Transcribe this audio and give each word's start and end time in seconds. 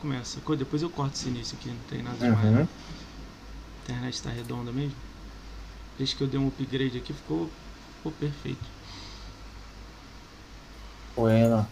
Começa. 0.00 0.40
Depois 0.56 0.82
eu 0.82 0.90
corto 0.90 1.16
esse 1.16 1.28
início 1.28 1.56
aqui, 1.58 1.68
não 1.68 1.82
tem 1.88 2.02
nada 2.02 2.16
demais. 2.16 2.44
Uhum. 2.44 2.60
A 2.60 3.82
internet 3.82 4.14
está 4.14 4.30
redonda 4.30 4.70
mesmo. 4.70 4.94
Desde 5.96 6.14
que 6.14 6.22
eu 6.22 6.28
dei 6.28 6.38
um 6.38 6.48
upgrade 6.48 6.98
aqui, 6.98 7.12
ficou, 7.12 7.50
ficou 7.96 8.12
perfeito. 8.12 8.64
Bueno. 11.16 11.66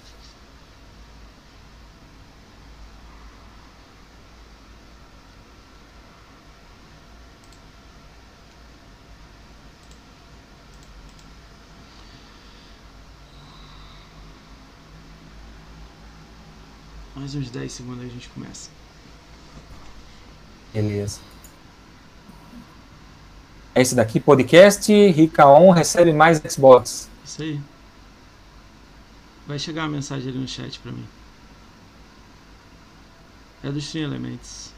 Mais 17.27 17.34
uns 17.34 17.51
10 17.51 17.73
segundos 17.73 18.05
a 18.05 18.06
gente 18.06 18.29
começa. 18.29 18.70
Beleza. 20.73 21.19
É 23.75 23.83
esse 23.83 23.97
daqui, 23.97 24.21
podcast, 24.21 24.93
Rica 25.11 25.45
On 25.45 25.73
recebe 25.73 26.12
mais 26.12 26.39
Xbox. 26.39 27.11
Isso 27.25 27.43
aí. 27.43 27.61
Vai 29.45 29.59
chegar 29.59 29.87
a 29.87 29.89
mensagem 29.89 30.29
ali 30.29 30.39
no 30.39 30.47
chat 30.47 30.79
pra 30.79 30.93
mim. 30.93 31.05
É 33.65 33.73
dos 33.73 33.83
Stream 33.83 34.05
Elements. 34.05 34.73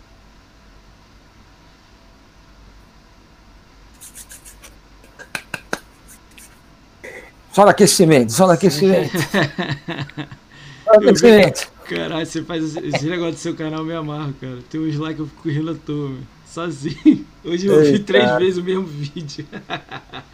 Só 7.53 7.65
no 7.65 7.71
aquecimento, 7.73 8.33
só 8.33 8.47
no 8.47 8.53
aquecimento. 8.53 9.19
só 10.85 10.95
no 10.95 11.11
aquecimento. 11.11 11.78
Caralho, 11.89 12.27
você 12.27 12.43
faz 12.43 12.77
esse 12.77 13.07
negócio 13.07 13.33
do 13.33 13.39
seu 13.39 13.55
canal, 13.55 13.83
me 13.83 13.95
amarro, 13.95 14.35
cara. 14.39 14.59
Tem 14.69 14.79
uns 14.79 14.97
lá 14.97 15.15
que 15.15 15.21
eu 15.21 15.27
fico 15.27 15.49
rindo 15.49 15.71
à 15.71 15.75
toa, 15.75 16.11
meu. 16.11 16.23
sozinho. 16.47 17.25
Hoje 17.43 17.67
eu 17.67 17.83
vi 17.83 17.99
três 18.01 18.31
vezes 18.37 18.59
o 18.59 18.63
mesmo 18.63 18.85
vídeo. 18.85 19.47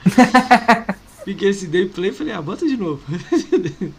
Fiquei 1.25 1.51
esse 1.51 1.69
day 1.69 1.87
play 1.87 2.11
e 2.11 2.13
falei, 2.13 2.35
ah, 2.35 2.43
bota 2.43 2.67
de 2.67 2.77
novo. 2.77 3.03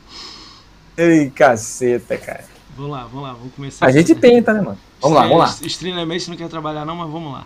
Ei, 0.97 1.29
caceta, 1.29 2.17
cara. 2.17 2.43
Vamos 2.75 2.91
lá, 2.91 3.03
vamos 3.05 3.23
lá, 3.23 3.33
vamos 3.33 3.53
começar. 3.53 3.85
A 3.85 3.91
gente 3.91 4.13
tenta, 4.15 4.53
né, 4.53 4.61
mano? 4.61 4.77
Vamos 5.01 5.17
lá, 5.17 5.23
vamos 5.23 5.39
lá. 5.39 5.57
Streamamente 5.65 6.29
não 6.29 6.35
quer 6.35 6.49
trabalhar 6.49 6.85
não, 6.85 6.95
mas 6.95 7.09
vamos 7.09 7.31
lá. 7.31 7.45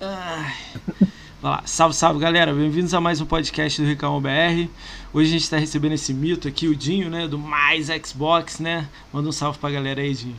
Ai. 0.00 0.54
Lá. 1.40 1.62
Salve, 1.64 1.94
salve, 1.94 2.18
galera. 2.18 2.52
Bem-vindos 2.52 2.92
a 2.92 3.00
mais 3.00 3.20
um 3.20 3.24
podcast 3.24 3.80
do 3.80 3.86
Ricão 3.86 4.20
BR. 4.20 4.68
Hoje 5.14 5.28
a 5.28 5.32
gente 5.32 5.44
está 5.44 5.56
recebendo 5.56 5.92
esse 5.92 6.12
mito 6.12 6.48
aqui, 6.48 6.66
o 6.66 6.74
Dinho, 6.74 7.08
né? 7.08 7.28
Do 7.28 7.38
mais 7.38 7.86
Xbox, 8.04 8.58
né? 8.58 8.88
Manda 9.12 9.28
um 9.28 9.30
salve 9.30 9.56
pra 9.56 9.70
galera 9.70 10.00
aí, 10.00 10.12
Dinho. 10.12 10.34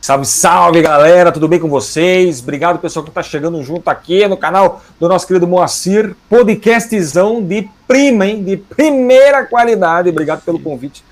Salve, 0.00 0.24
salve, 0.24 0.80
galera. 0.80 1.32
Tudo 1.32 1.48
bem 1.48 1.58
com 1.58 1.68
vocês? 1.68 2.38
Obrigado, 2.38 2.78
pessoal, 2.78 3.02
que 3.02 3.10
está 3.10 3.20
chegando 3.20 3.60
junto 3.64 3.88
aqui 3.88 4.28
no 4.28 4.36
canal 4.36 4.80
do 5.00 5.08
nosso 5.08 5.26
querido 5.26 5.48
Moacir. 5.48 6.14
Podcastzão 6.28 7.42
de 7.42 7.68
prima, 7.88 8.24
hein? 8.24 8.44
De 8.44 8.56
primeira 8.56 9.44
qualidade. 9.44 10.08
Obrigado 10.08 10.44
pelo 10.44 10.60
convite. 10.60 11.02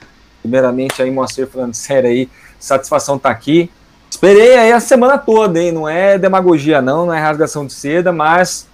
Primeiramente, 0.41 1.03
aí, 1.03 1.11
Moacir, 1.11 1.49
falando 1.49 1.75
sério 1.75 2.09
aí. 2.09 2.29
Satisfação 2.61 3.17
estar 3.17 3.31
tá 3.31 3.35
aqui. 3.35 3.69
Esperei 4.09 4.57
aí 4.57 4.71
a 4.71 4.79
semana 4.79 5.19
toda, 5.19 5.61
hein? 5.61 5.73
Não 5.73 5.89
é 5.89 6.17
demagogia, 6.17 6.81
não, 6.81 7.07
não 7.07 7.13
é 7.13 7.19
rasgação 7.19 7.67
de 7.67 7.73
seda, 7.73 8.13
mas 8.13 8.69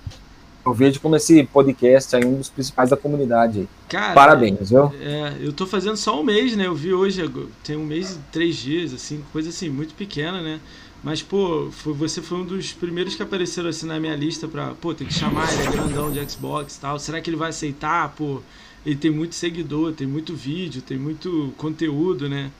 eu 0.66 0.74
vejo 0.74 1.00
como 1.00 1.14
esse 1.14 1.44
podcast 1.44 2.16
é 2.16 2.18
um 2.18 2.38
dos 2.38 2.48
principais 2.48 2.90
da 2.90 2.96
comunidade. 2.96 3.68
Cara, 3.88 4.14
Parabéns, 4.14 4.70
viu? 4.70 4.92
É, 5.00 5.36
eu 5.40 5.52
tô 5.52 5.64
fazendo 5.66 5.96
só 5.96 6.20
um 6.20 6.24
mês, 6.24 6.56
né? 6.56 6.66
Eu 6.66 6.74
vi 6.74 6.92
hoje, 6.92 7.22
tem 7.62 7.76
um 7.76 7.84
mês 7.84 8.16
e 8.16 8.18
três 8.32 8.56
dias, 8.56 8.92
assim, 8.92 9.22
coisa 9.32 9.50
assim, 9.50 9.68
muito 9.68 9.94
pequena, 9.94 10.42
né? 10.42 10.60
Mas, 11.04 11.22
pô, 11.22 11.68
foi, 11.70 11.92
você 11.92 12.20
foi 12.20 12.38
um 12.38 12.44
dos 12.44 12.72
primeiros 12.72 13.14
que 13.14 13.22
apareceram 13.22 13.68
assim 13.68 13.86
na 13.86 14.00
minha 14.00 14.16
lista 14.16 14.48
pra, 14.48 14.74
pô, 14.74 14.92
tem 14.92 15.06
que 15.06 15.14
chamar, 15.14 15.52
ele 15.52 15.62
é 15.62 15.70
grandão 15.70 16.10
de 16.10 16.28
Xbox 16.28 16.76
e 16.76 16.80
tal. 16.80 16.98
Será 16.98 17.20
que 17.20 17.30
ele 17.30 17.36
vai 17.36 17.50
aceitar? 17.50 18.12
Pô, 18.16 18.40
ele 18.84 18.96
tem 18.96 19.10
muito 19.10 19.36
seguidor, 19.36 19.92
tem 19.92 20.06
muito 20.06 20.34
vídeo, 20.34 20.82
tem 20.82 20.98
muito 20.98 21.54
conteúdo, 21.56 22.28
né? 22.28 22.50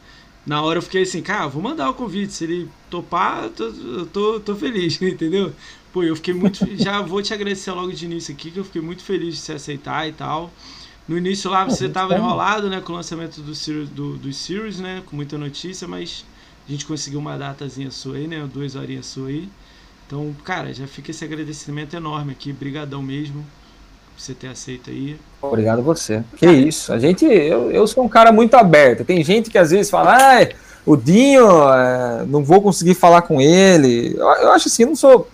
Na 0.46 0.62
hora 0.62 0.78
eu 0.78 0.82
fiquei 0.82 1.02
assim, 1.02 1.22
cara, 1.22 1.48
vou 1.48 1.60
mandar 1.60 1.90
o 1.90 1.94
convite. 1.94 2.32
Se 2.32 2.44
ele 2.44 2.68
topar, 2.88 3.44
eu 3.44 3.50
tô, 3.50 3.64
eu 3.64 4.06
tô, 4.06 4.40
tô 4.40 4.54
feliz, 4.54 4.94
entendeu? 5.02 5.52
Pô, 5.96 6.02
eu 6.02 6.14
fiquei 6.14 6.34
muito. 6.34 6.68
já 6.76 7.00
vou 7.00 7.22
te 7.22 7.32
agradecer 7.32 7.72
logo 7.72 7.90
de 7.90 8.04
início 8.04 8.34
aqui, 8.34 8.50
que 8.50 8.60
eu 8.60 8.64
fiquei 8.64 8.82
muito 8.82 9.02
feliz 9.02 9.36
de 9.36 9.40
se 9.40 9.50
aceitar 9.50 10.06
e 10.06 10.12
tal. 10.12 10.50
No 11.08 11.16
início 11.16 11.50
lá 11.50 11.64
você 11.64 11.86
estava 11.86 12.14
enrolado, 12.14 12.68
né, 12.68 12.82
com 12.82 12.92
o 12.92 12.96
lançamento 12.96 13.40
do, 13.40 13.54
Series, 13.54 13.88
do, 13.88 14.18
do 14.18 14.30
Series, 14.30 14.78
né, 14.78 15.02
com 15.06 15.16
muita 15.16 15.38
notícia, 15.38 15.88
mas 15.88 16.22
a 16.68 16.70
gente 16.70 16.84
conseguiu 16.84 17.18
uma 17.18 17.38
datazinha 17.38 17.90
sua 17.90 18.16
aí, 18.16 18.28
né, 18.28 18.46
duas 18.52 18.74
horinhas 18.74 19.06
sua 19.06 19.28
aí. 19.28 19.48
Então, 20.06 20.36
cara, 20.44 20.70
já 20.74 20.86
fica 20.86 21.12
esse 21.12 21.24
agradecimento 21.24 21.96
enorme 21.96 22.32
aqui, 22.32 22.52
brigadão 22.52 23.00
mesmo 23.00 23.42
por 24.14 24.20
você 24.20 24.34
ter 24.34 24.48
aceito 24.48 24.90
aí. 24.90 25.18
Obrigado 25.40 25.78
a 25.78 25.82
você. 25.82 26.22
Que 26.36 26.44
isso, 26.44 26.92
a 26.92 26.98
gente, 26.98 27.24
eu, 27.24 27.70
eu 27.70 27.86
sou 27.86 28.04
um 28.04 28.08
cara 28.08 28.30
muito 28.30 28.54
aberto. 28.54 29.02
Tem 29.02 29.24
gente 29.24 29.48
que 29.48 29.56
às 29.56 29.70
vezes 29.70 29.90
fala, 29.90 30.14
ah, 30.14 30.46
o 30.84 30.94
Dinho, 30.94 31.48
é, 31.72 32.26
não 32.26 32.44
vou 32.44 32.60
conseguir 32.60 32.92
falar 32.92 33.22
com 33.22 33.40
ele. 33.40 34.14
Eu, 34.14 34.26
eu 34.26 34.52
acho 34.52 34.68
assim, 34.68 34.82
eu 34.82 34.88
não 34.90 34.94
sou 34.94 35.26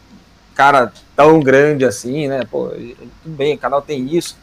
cara 0.52 0.92
tão 1.16 1.40
grande 1.40 1.84
assim, 1.84 2.28
né? 2.28 2.42
Pô, 2.50 2.68
tudo 2.68 3.36
bem, 3.36 3.54
o 3.54 3.58
canal 3.58 3.82
tem 3.82 4.14
isso. 4.14 4.36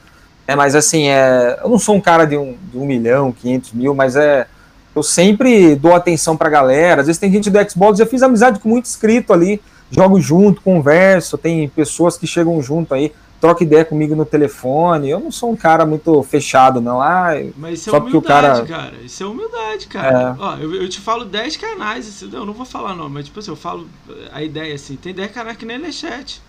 É, 0.48 0.56
mas 0.56 0.76
assim, 0.76 1.08
é, 1.10 1.60
eu 1.64 1.70
não 1.70 1.78
sou 1.78 1.96
um 1.96 2.02
cara 2.02 2.26
de 2.26 2.36
um, 2.36 2.58
de 2.72 2.78
um 2.78 2.86
milhão, 2.86 3.32
quinhentos 3.32 3.72
mil, 3.72 3.94
mas 3.94 4.16
é. 4.16 4.48
Eu 4.96 5.04
sempre 5.04 5.76
dou 5.76 5.94
atenção 5.94 6.36
pra 6.36 6.50
galera. 6.50 7.02
Às 7.02 7.08
vezes 7.08 7.20
tem 7.20 7.32
gente 7.32 7.50
do 7.50 7.70
Xbox, 7.70 8.00
já 8.00 8.06
fiz 8.06 8.24
amizade 8.24 8.60
com 8.60 8.68
muito 8.68 8.88
inscrito 8.88 9.32
ali, 9.32 9.62
jogo 9.92 10.20
junto, 10.20 10.62
converso, 10.62 11.38
tem 11.38 11.70
pessoas 11.70 12.18
que 12.18 12.26
chegam 12.26 12.62
junto 12.62 12.94
aí 12.94 13.14
troca 13.40 13.64
ideia 13.64 13.86
comigo 13.86 14.16
no 14.16 14.26
telefone. 14.26 15.10
Eu 15.10 15.20
não 15.20 15.32
sou 15.32 15.52
um 15.52 15.56
cara 15.56 15.86
muito 15.86 16.22
fechado, 16.24 16.82
não. 16.82 17.02
Ah, 17.02 17.32
Mas 17.58 17.80
isso 17.80 17.96
é 17.96 18.00
humildade, 18.00 18.18
o 18.18 18.22
cara... 18.22 18.66
cara. 18.66 18.98
Isso 19.04 19.24
é 19.24 19.26
humildade, 19.26 19.88
cara. 19.88 20.36
É. 20.38 20.44
Ó, 20.44 20.58
eu, 20.58 20.76
eu, 20.76 20.90
te 20.90 21.00
falo 21.00 21.26
10 21.26 21.58
canais, 21.58 22.08
assim, 22.08 22.30
eu 22.32 22.46
não 22.46 22.54
vou 22.54 22.66
falar 22.66 22.96
não, 22.96 23.10
mas 23.10 23.26
tipo 23.26 23.40
assim, 23.40 23.52
eu 23.52 23.56
falo 23.56 23.88
a 24.32 24.44
ideia 24.44 24.76
assim, 24.76 24.96
tem 24.96 25.14
10 25.14 25.32
canais 25.32 25.58
que 25.58 25.66
nem 25.66 25.84
é 25.84 25.92
chat. 25.92 26.42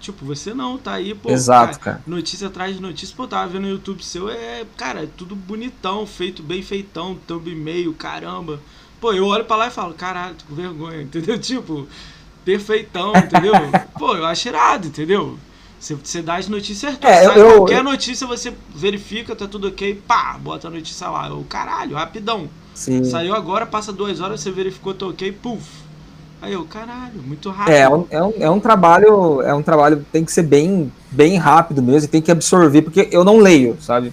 Tipo, 0.00 0.24
você 0.24 0.52
não, 0.52 0.76
tá 0.78 0.94
aí, 0.94 1.14
pô. 1.14 1.30
Exato, 1.30 1.78
cara, 1.78 1.98
cara. 1.98 2.04
Notícia 2.08 2.48
atrás 2.48 2.74
de 2.74 2.82
notícia, 2.82 3.14
pô, 3.16 3.26
tava 3.28 3.46
vendo 3.52 3.62
no 3.62 3.68
YouTube 3.68 4.02
seu, 4.02 4.28
é, 4.28 4.64
cara, 4.76 5.04
é 5.04 5.08
tudo 5.16 5.36
bonitão, 5.36 6.04
feito 6.04 6.42
bem 6.42 6.60
feitão, 6.60 7.16
thumb 7.26 7.48
e-mail, 7.48 7.94
caramba. 7.94 8.58
Pô, 9.00 9.12
eu 9.12 9.26
olho 9.26 9.44
pra 9.44 9.54
lá 9.54 9.68
e 9.68 9.70
falo, 9.70 9.94
caralho, 9.94 10.34
tô 10.34 10.44
com 10.46 10.56
vergonha, 10.56 11.02
entendeu? 11.02 11.38
Tipo, 11.38 11.86
perfeitão, 12.44 13.12
entendeu? 13.16 13.52
pô, 13.96 14.16
eu 14.16 14.26
acho 14.26 14.48
irado, 14.48 14.88
entendeu? 14.88 15.38
Você, 15.82 15.96
você 15.96 16.22
dá 16.22 16.36
as 16.36 16.46
notícias 16.46 16.78
certas. 16.78 17.10
É, 17.10 17.26
eu, 17.26 17.56
qualquer 17.56 17.78
eu, 17.78 17.82
notícia 17.82 18.24
você 18.24 18.54
verifica, 18.72 19.34
tá 19.34 19.48
tudo 19.48 19.66
ok, 19.66 20.00
pá, 20.06 20.38
bota 20.40 20.68
a 20.68 20.70
notícia 20.70 21.08
lá. 21.08 21.34
O 21.34 21.42
caralho, 21.42 21.96
rapidão. 21.96 22.48
Sim. 22.72 23.02
Saiu 23.02 23.34
agora, 23.34 23.66
passa 23.66 23.92
duas 23.92 24.20
horas, 24.20 24.40
você 24.40 24.52
verificou, 24.52 24.94
tá 24.94 25.06
ok, 25.06 25.32
puf. 25.32 25.60
Aí 26.40 26.52
eu, 26.52 26.64
caralho, 26.66 27.20
muito 27.24 27.50
rápido. 27.50 27.74
É, 27.74 27.80
é 27.80 27.88
um, 27.88 28.06
é 28.10 28.22
um, 28.22 28.32
é 28.38 28.50
um 28.50 28.60
trabalho, 28.60 29.42
é 29.42 29.52
um 29.52 29.62
trabalho 29.62 30.06
tem 30.12 30.24
que 30.24 30.30
ser 30.30 30.44
bem, 30.44 30.92
bem 31.10 31.36
rápido 31.36 31.82
mesmo, 31.82 32.08
tem 32.08 32.22
que 32.22 32.30
absorver, 32.30 32.82
porque 32.82 33.08
eu 33.10 33.24
não 33.24 33.38
leio, 33.38 33.76
sabe? 33.80 34.12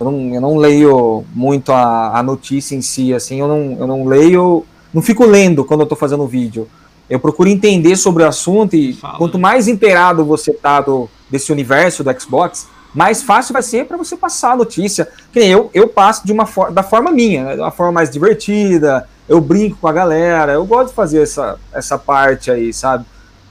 Eu 0.00 0.10
não, 0.10 0.34
eu 0.34 0.40
não 0.40 0.56
leio 0.56 1.22
muito 1.34 1.70
a, 1.70 2.18
a 2.18 2.22
notícia 2.22 2.74
em 2.74 2.80
si, 2.80 3.12
assim, 3.12 3.40
eu 3.40 3.46
não, 3.46 3.76
eu 3.78 3.86
não 3.86 4.06
leio, 4.06 4.64
não 4.92 5.02
fico 5.02 5.26
lendo 5.26 5.66
quando 5.66 5.80
eu 5.80 5.86
tô 5.86 5.96
fazendo 5.96 6.26
vídeo. 6.26 6.66
Eu 7.10 7.18
procuro 7.18 7.48
entender 7.48 7.96
sobre 7.96 8.22
o 8.22 8.26
assunto 8.26 8.74
e 8.76 8.94
Fala. 8.94 9.18
quanto 9.18 9.38
mais 9.38 9.66
inteirado 9.66 10.24
você 10.24 10.52
tá 10.52 10.80
do, 10.80 11.10
desse 11.28 11.50
universo 11.50 12.04
do 12.04 12.20
Xbox, 12.20 12.68
mais 12.94 13.22
fácil 13.22 13.52
vai 13.52 13.62
ser 13.62 13.84
para 13.86 13.96
você 13.96 14.16
passar 14.16 14.52
a 14.52 14.56
notícia. 14.56 15.08
Que 15.32 15.40
eu, 15.40 15.70
eu 15.74 15.88
passo 15.88 16.24
de 16.24 16.32
uma 16.32 16.46
for 16.46 16.70
da 16.70 16.84
forma 16.84 17.10
minha, 17.10 17.44
né? 17.44 17.54
de 17.54 17.60
uma 17.60 17.72
forma 17.72 17.92
mais 17.92 18.10
divertida, 18.10 19.08
eu 19.28 19.40
brinco 19.40 19.76
com 19.80 19.88
a 19.88 19.92
galera, 19.92 20.52
eu 20.52 20.64
gosto 20.64 20.90
de 20.90 20.94
fazer 20.94 21.22
essa, 21.22 21.58
essa 21.72 21.98
parte 21.98 22.50
aí, 22.50 22.72
sabe? 22.72 23.04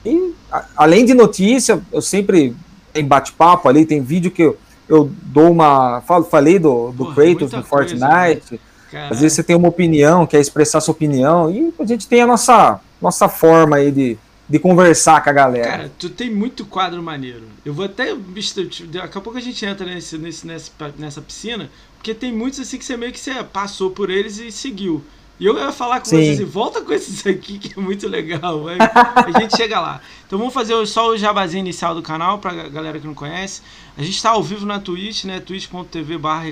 E 0.06 0.34
a, 0.52 0.64
além 0.76 1.06
de 1.06 1.14
notícia, 1.14 1.82
eu 1.92 2.02
sempre 2.02 2.56
tem 2.94 3.06
bate-papo 3.06 3.68
ali, 3.68 3.86
tem 3.86 4.02
vídeo 4.02 4.32
que 4.32 4.44
eu, 4.44 4.58
eu 4.88 5.12
dou 5.24 5.52
uma. 5.52 6.02
Falo, 6.02 6.24
falei 6.24 6.60
do, 6.60 6.92
do 6.92 7.06
Porra, 7.06 7.16
Kratos 7.16 7.52
no 7.52 7.64
Fortnite. 7.64 8.48
Coisa, 8.50 8.69
Às 8.94 9.22
vezes 9.22 9.34
você 9.34 9.44
tem 9.44 9.56
uma 9.56 9.68
opinião, 9.68 10.26
quer 10.26 10.40
expressar 10.40 10.82
sua 10.82 10.94
opinião, 10.94 11.52
e 11.52 11.74
a 11.80 11.86
gente 11.86 12.08
tem 12.08 12.22
a 12.22 12.28
nossa 12.28 12.80
nossa 13.02 13.30
forma 13.30 13.78
aí 13.78 13.92
de, 13.92 14.18
de 14.48 14.60
conversar 14.60 15.24
com 15.24 15.30
a 15.30 15.34
galera. 15.34 15.70
Cara, 15.70 15.92
tu 15.98 16.10
tem 16.10 16.30
muito 16.30 16.66
quadro 16.66 17.02
maneiro. 17.02 17.44
Eu 17.64 17.74
vou 17.74 17.86
até. 17.86 18.14
Daqui 18.14 19.18
a 19.18 19.22
pouco 19.22 19.38
a 19.38 19.42
gente 19.42 19.66
entra 19.66 19.86
nesse, 19.86 20.18
nesse, 20.18 20.46
nessa, 20.46 20.72
nessa 20.98 21.22
piscina, 21.22 21.70
porque 21.96 22.14
tem 22.14 22.34
muitos 22.34 22.60
assim 22.60 22.78
que 22.78 22.86
você 22.86 22.98
meio 22.98 23.12
que 23.12 23.20
você 23.20 23.44
passou 23.44 23.92
por 23.92 24.10
eles 24.10 24.38
e 24.40 24.52
seguiu. 24.52 25.04
E 25.40 25.46
eu 25.46 25.58
ia 25.58 25.72
falar 25.72 26.00
com 26.02 26.06
Sim. 26.06 26.18
vocês 26.18 26.42
assim, 26.42 26.50
volta 26.50 26.82
com 26.82 26.92
esses 26.92 27.26
aqui 27.26 27.58
que 27.58 27.80
é 27.80 27.82
muito 27.82 28.10
legal, 28.10 28.66
a 28.68 29.40
gente 29.40 29.56
chega 29.56 29.80
lá. 29.80 30.02
Então 30.28 30.38
vamos 30.38 30.54
fazer 30.54 30.86
só 30.86 31.08
o 31.08 31.18
jabazinho 31.18 31.62
inicial 31.62 31.96
do 31.96 32.02
canal 32.02 32.40
pra 32.40 32.52
galera 32.68 33.00
que 33.00 33.08
não 33.08 33.14
conhece. 33.14 33.62
A 33.98 34.04
gente 34.04 34.16
está 34.16 34.32
ao 34.32 34.44
vivo 34.44 34.66
na 34.66 34.82
Twitch, 34.82 35.24
né? 35.24 35.40
twitch.tv 35.40 36.18
barra 36.18 36.50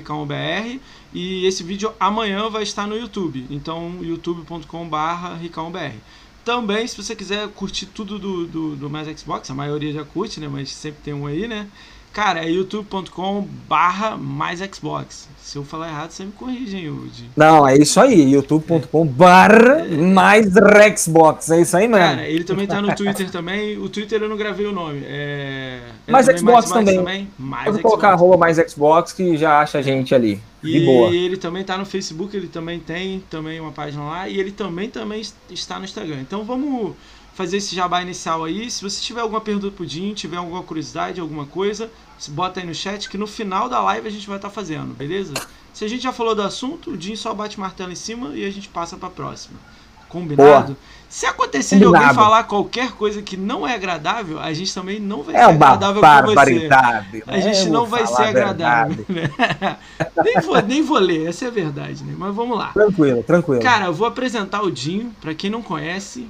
E 1.12 1.46
esse 1.46 1.62
vídeo 1.62 1.92
amanhã 1.98 2.48
vai 2.50 2.62
estar 2.62 2.86
no 2.86 2.96
YouTube. 2.96 3.46
Então, 3.50 3.98
youtube.com/barra 4.02 5.36
RicãoBR. 5.36 5.94
Também, 6.44 6.86
se 6.86 6.96
você 6.96 7.14
quiser 7.14 7.48
curtir 7.48 7.86
tudo 7.86 8.18
do, 8.18 8.46
do, 8.46 8.76
do 8.76 8.90
Mais 8.90 9.08
Xbox, 9.18 9.50
a 9.50 9.54
maioria 9.54 9.92
já 9.92 10.04
curte, 10.04 10.40
né? 10.40 10.48
Mas 10.48 10.70
sempre 10.70 11.00
tem 11.02 11.14
um 11.14 11.26
aí, 11.26 11.46
né? 11.46 11.68
Cara, 12.12 12.44
é 12.44 12.50
youtube.com 12.50 13.46
barra 13.68 14.16
mais 14.16 14.60
Xbox. 14.60 15.28
Se 15.40 15.56
eu 15.56 15.64
falar 15.64 15.88
errado, 15.88 16.10
você 16.10 16.24
me 16.24 16.32
corrige, 16.32 16.76
hein, 16.76 16.90
Udi? 16.90 17.30
Não, 17.36 17.66
é 17.66 17.76
isso 17.76 18.00
aí, 18.00 18.32
youtube.com 18.32 19.06
barra 19.06 19.84
mais 19.86 20.46
Xbox. 20.98 21.50
É 21.50 21.60
isso 21.60 21.76
aí 21.76 21.86
mesmo. 21.86 22.04
Cara, 22.04 22.28
ele 22.28 22.44
também 22.44 22.66
tá 22.66 22.82
no 22.82 22.94
Twitter 22.94 23.30
também. 23.30 23.78
O 23.78 23.88
Twitter 23.88 24.22
eu 24.22 24.28
não 24.28 24.36
gravei 24.36 24.66
o 24.66 24.72
nome. 24.72 25.02
É, 25.04 25.80
é 26.06 26.10
mais 26.10 26.26
Xbox 26.26 26.42
mais, 26.42 26.70
também. 26.70 26.96
também. 26.96 27.28
Mais 27.38 27.64
Pode 27.64 27.78
Xbox. 27.78 27.90
colocar 27.90 28.10
arroba 28.10 28.36
mais 28.36 28.56
Xbox 28.56 29.12
que 29.12 29.36
já 29.36 29.60
acha 29.60 29.78
a 29.78 29.82
gente 29.82 30.14
ali. 30.14 30.40
E 30.62 30.84
boa. 30.84 31.14
ele 31.14 31.36
também 31.36 31.62
tá 31.62 31.78
no 31.78 31.86
Facebook, 31.86 32.36
ele 32.36 32.48
também 32.48 32.80
tem 32.80 33.22
também 33.30 33.60
uma 33.60 33.70
página 33.70 34.02
lá. 34.02 34.28
E 34.28 34.38
ele 34.38 34.50
também, 34.50 34.90
também 34.90 35.22
está 35.50 35.78
no 35.78 35.84
Instagram. 35.84 36.20
Então 36.20 36.44
vamos 36.44 36.94
fazer 37.38 37.58
esse 37.58 37.72
jabá 37.72 38.02
inicial 38.02 38.42
aí. 38.42 38.68
Se 38.68 38.82
você 38.82 39.00
tiver 39.00 39.20
alguma 39.20 39.40
pergunta 39.40 39.70
pro 39.70 39.86
Jim, 39.86 40.12
tiver 40.12 40.38
alguma 40.38 40.60
curiosidade, 40.64 41.20
alguma 41.20 41.46
coisa, 41.46 41.88
bota 42.30 42.58
aí 42.58 42.66
no 42.66 42.74
chat 42.74 43.08
que 43.08 43.16
no 43.16 43.28
final 43.28 43.68
da 43.68 43.80
live 43.80 44.08
a 44.08 44.10
gente 44.10 44.26
vai 44.26 44.38
estar 44.38 44.48
tá 44.48 44.54
fazendo, 44.54 44.92
beleza? 44.92 45.34
Se 45.72 45.84
a 45.84 45.88
gente 45.88 46.02
já 46.02 46.12
falou 46.12 46.34
do 46.34 46.42
assunto, 46.42 46.90
o 46.90 47.00
Jim 47.00 47.14
só 47.14 47.32
bate 47.32 47.60
martelo 47.60 47.92
em 47.92 47.94
cima 47.94 48.30
e 48.34 48.44
a 48.44 48.50
gente 48.50 48.68
passa 48.68 48.96
para 48.96 49.08
próxima. 49.08 49.56
Combinado? 50.08 50.72
Boa. 50.72 50.76
Se 51.08 51.26
acontecer 51.26 51.76
Combinado. 51.76 51.98
de 51.98 52.06
alguém 52.06 52.14
falar 52.16 52.42
qualquer 52.42 52.90
coisa 52.92 53.22
que 53.22 53.36
não 53.36 53.68
é 53.68 53.74
agradável, 53.74 54.40
a 54.40 54.52
gente 54.52 54.74
também 54.74 54.98
não 54.98 55.22
vai 55.22 55.36
é 55.36 55.38
ser 55.38 55.44
agradável 55.44 56.02
com 56.02 56.26
você. 56.26 56.68
A 57.28 57.40
gente 57.40 57.70
não 57.70 57.86
vai 57.86 58.04
ser 58.04 58.22
agradável. 58.22 59.06
Né? 59.08 59.30
nem, 60.24 60.40
vou, 60.40 60.62
nem 60.62 60.82
vou 60.82 60.98
ler, 60.98 61.28
essa 61.28 61.44
é 61.44 61.48
a 61.48 61.52
verdade, 61.52 62.02
né? 62.02 62.16
Mas 62.18 62.34
vamos 62.34 62.58
lá. 62.58 62.72
Tranquilo, 62.72 63.22
tranquilo. 63.22 63.62
Cara, 63.62 63.84
eu 63.84 63.94
vou 63.94 64.08
apresentar 64.08 64.62
o 64.62 64.72
Dinho, 64.72 65.14
para 65.20 65.34
quem 65.34 65.48
não 65.48 65.62
conhece, 65.62 66.28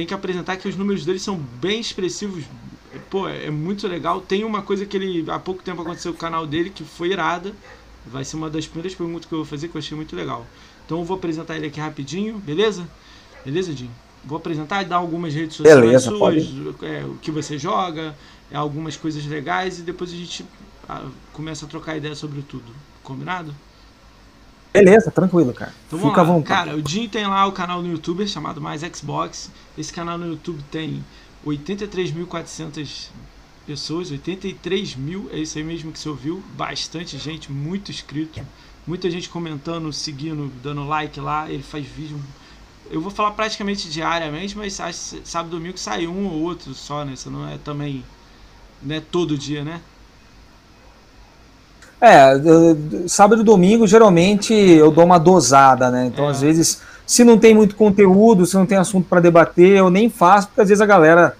tem 0.00 0.06
que 0.06 0.14
apresentar 0.14 0.56
que 0.56 0.66
os 0.66 0.76
números 0.76 1.04
dele 1.04 1.18
são 1.18 1.36
bem 1.36 1.78
expressivos. 1.78 2.42
Pô, 3.10 3.28
é 3.28 3.50
muito 3.50 3.86
legal. 3.86 4.18
Tem 4.22 4.44
uma 4.44 4.62
coisa 4.62 4.86
que 4.86 4.96
ele 4.96 5.30
há 5.30 5.38
pouco 5.38 5.62
tempo 5.62 5.82
aconteceu 5.82 6.12
com 6.12 6.16
o 6.16 6.20
canal 6.20 6.46
dele 6.46 6.70
que 6.70 6.82
foi 6.84 7.10
irada. 7.10 7.52
Vai 8.06 8.24
ser 8.24 8.36
uma 8.36 8.48
das 8.48 8.66
primeiras 8.66 8.94
perguntas 8.94 9.26
que 9.26 9.32
eu 9.34 9.40
vou 9.40 9.44
fazer 9.44 9.68
que 9.68 9.76
eu 9.76 9.78
achei 9.78 9.94
muito 9.94 10.16
legal. 10.16 10.46
Então 10.86 11.00
eu 11.00 11.04
vou 11.04 11.18
apresentar 11.18 11.54
ele 11.58 11.66
aqui 11.66 11.78
rapidinho, 11.78 12.38
beleza? 12.38 12.88
Beleza, 13.44 13.74
Dinho? 13.74 13.90
Vou 14.24 14.38
apresentar 14.38 14.80
e 14.80 14.86
dar 14.86 14.96
algumas 14.96 15.34
redes 15.34 15.56
sociais 15.56 15.78
beleza, 15.78 16.08
suas, 16.08 16.44
é, 16.82 17.04
o 17.04 17.18
que 17.20 17.30
você 17.30 17.58
joga, 17.58 18.16
é, 18.50 18.56
algumas 18.56 18.96
coisas 18.96 19.22
legais 19.26 19.80
e 19.80 19.82
depois 19.82 20.10
a 20.10 20.16
gente 20.16 20.46
a, 20.88 21.04
começa 21.34 21.66
a 21.66 21.68
trocar 21.68 21.98
ideia 21.98 22.14
sobre 22.14 22.40
tudo. 22.40 22.72
Combinado? 23.02 23.54
Beleza, 24.72 25.10
tranquilo, 25.10 25.52
cara. 25.52 25.74
Então, 25.86 25.98
Fica 25.98 26.20
à 26.20 26.24
vontade. 26.24 26.70
Cara, 26.70 26.76
o 26.76 26.88
Jim 26.88 27.08
tem 27.08 27.26
lá 27.26 27.46
o 27.46 27.52
canal 27.52 27.82
no 27.82 27.90
YouTube 27.90 28.26
chamado 28.28 28.60
Mais 28.60 28.82
Xbox. 28.82 29.50
Esse 29.76 29.92
canal 29.92 30.16
no 30.16 30.26
YouTube 30.26 30.62
tem 30.70 31.04
83.400 31.44 33.08
pessoas, 33.66 34.10
83 34.10 34.96
mil, 34.96 35.28
é 35.32 35.38
isso 35.38 35.58
aí 35.58 35.64
mesmo 35.64 35.92
que 35.92 35.98
você 35.98 36.08
ouviu. 36.08 36.42
Bastante 36.56 37.18
gente, 37.18 37.50
muito 37.50 37.90
inscrito, 37.90 38.40
muita 38.86 39.10
gente 39.10 39.28
comentando, 39.28 39.92
seguindo, 39.92 40.50
dando 40.62 40.86
like 40.86 41.18
lá. 41.18 41.50
Ele 41.50 41.62
faz 41.62 41.84
vídeo. 41.86 42.20
Eu 42.90 43.00
vou 43.00 43.10
falar 43.10 43.32
praticamente 43.32 43.88
diariamente, 43.88 44.56
mas 44.56 44.80
sábado 45.24 45.50
domingo 45.50 45.78
sai 45.78 46.06
um 46.06 46.26
ou 46.26 46.42
outro 46.42 46.74
só, 46.74 47.04
né? 47.04 47.12
Isso 47.14 47.30
não 47.30 47.48
é 47.48 47.58
também. 47.58 48.04
Não 48.82 48.96
é 48.96 49.00
todo 49.00 49.36
dia, 49.36 49.62
né? 49.62 49.80
É, 52.00 52.32
sábado 53.06 53.42
e 53.42 53.44
domingo 53.44 53.86
geralmente 53.86 54.54
eu 54.54 54.90
dou 54.90 55.04
uma 55.04 55.18
dosada, 55.18 55.90
né? 55.90 56.06
Então, 56.06 56.26
é. 56.26 56.30
às 56.30 56.40
vezes, 56.40 56.80
se 57.06 57.24
não 57.24 57.38
tem 57.38 57.54
muito 57.54 57.76
conteúdo, 57.76 58.46
se 58.46 58.54
não 58.56 58.64
tem 58.64 58.78
assunto 58.78 59.06
para 59.08 59.20
debater, 59.20 59.76
eu 59.76 59.90
nem 59.90 60.08
faço, 60.08 60.48
porque 60.48 60.62
às 60.62 60.68
vezes 60.68 60.80
a 60.80 60.86
galera 60.86 61.36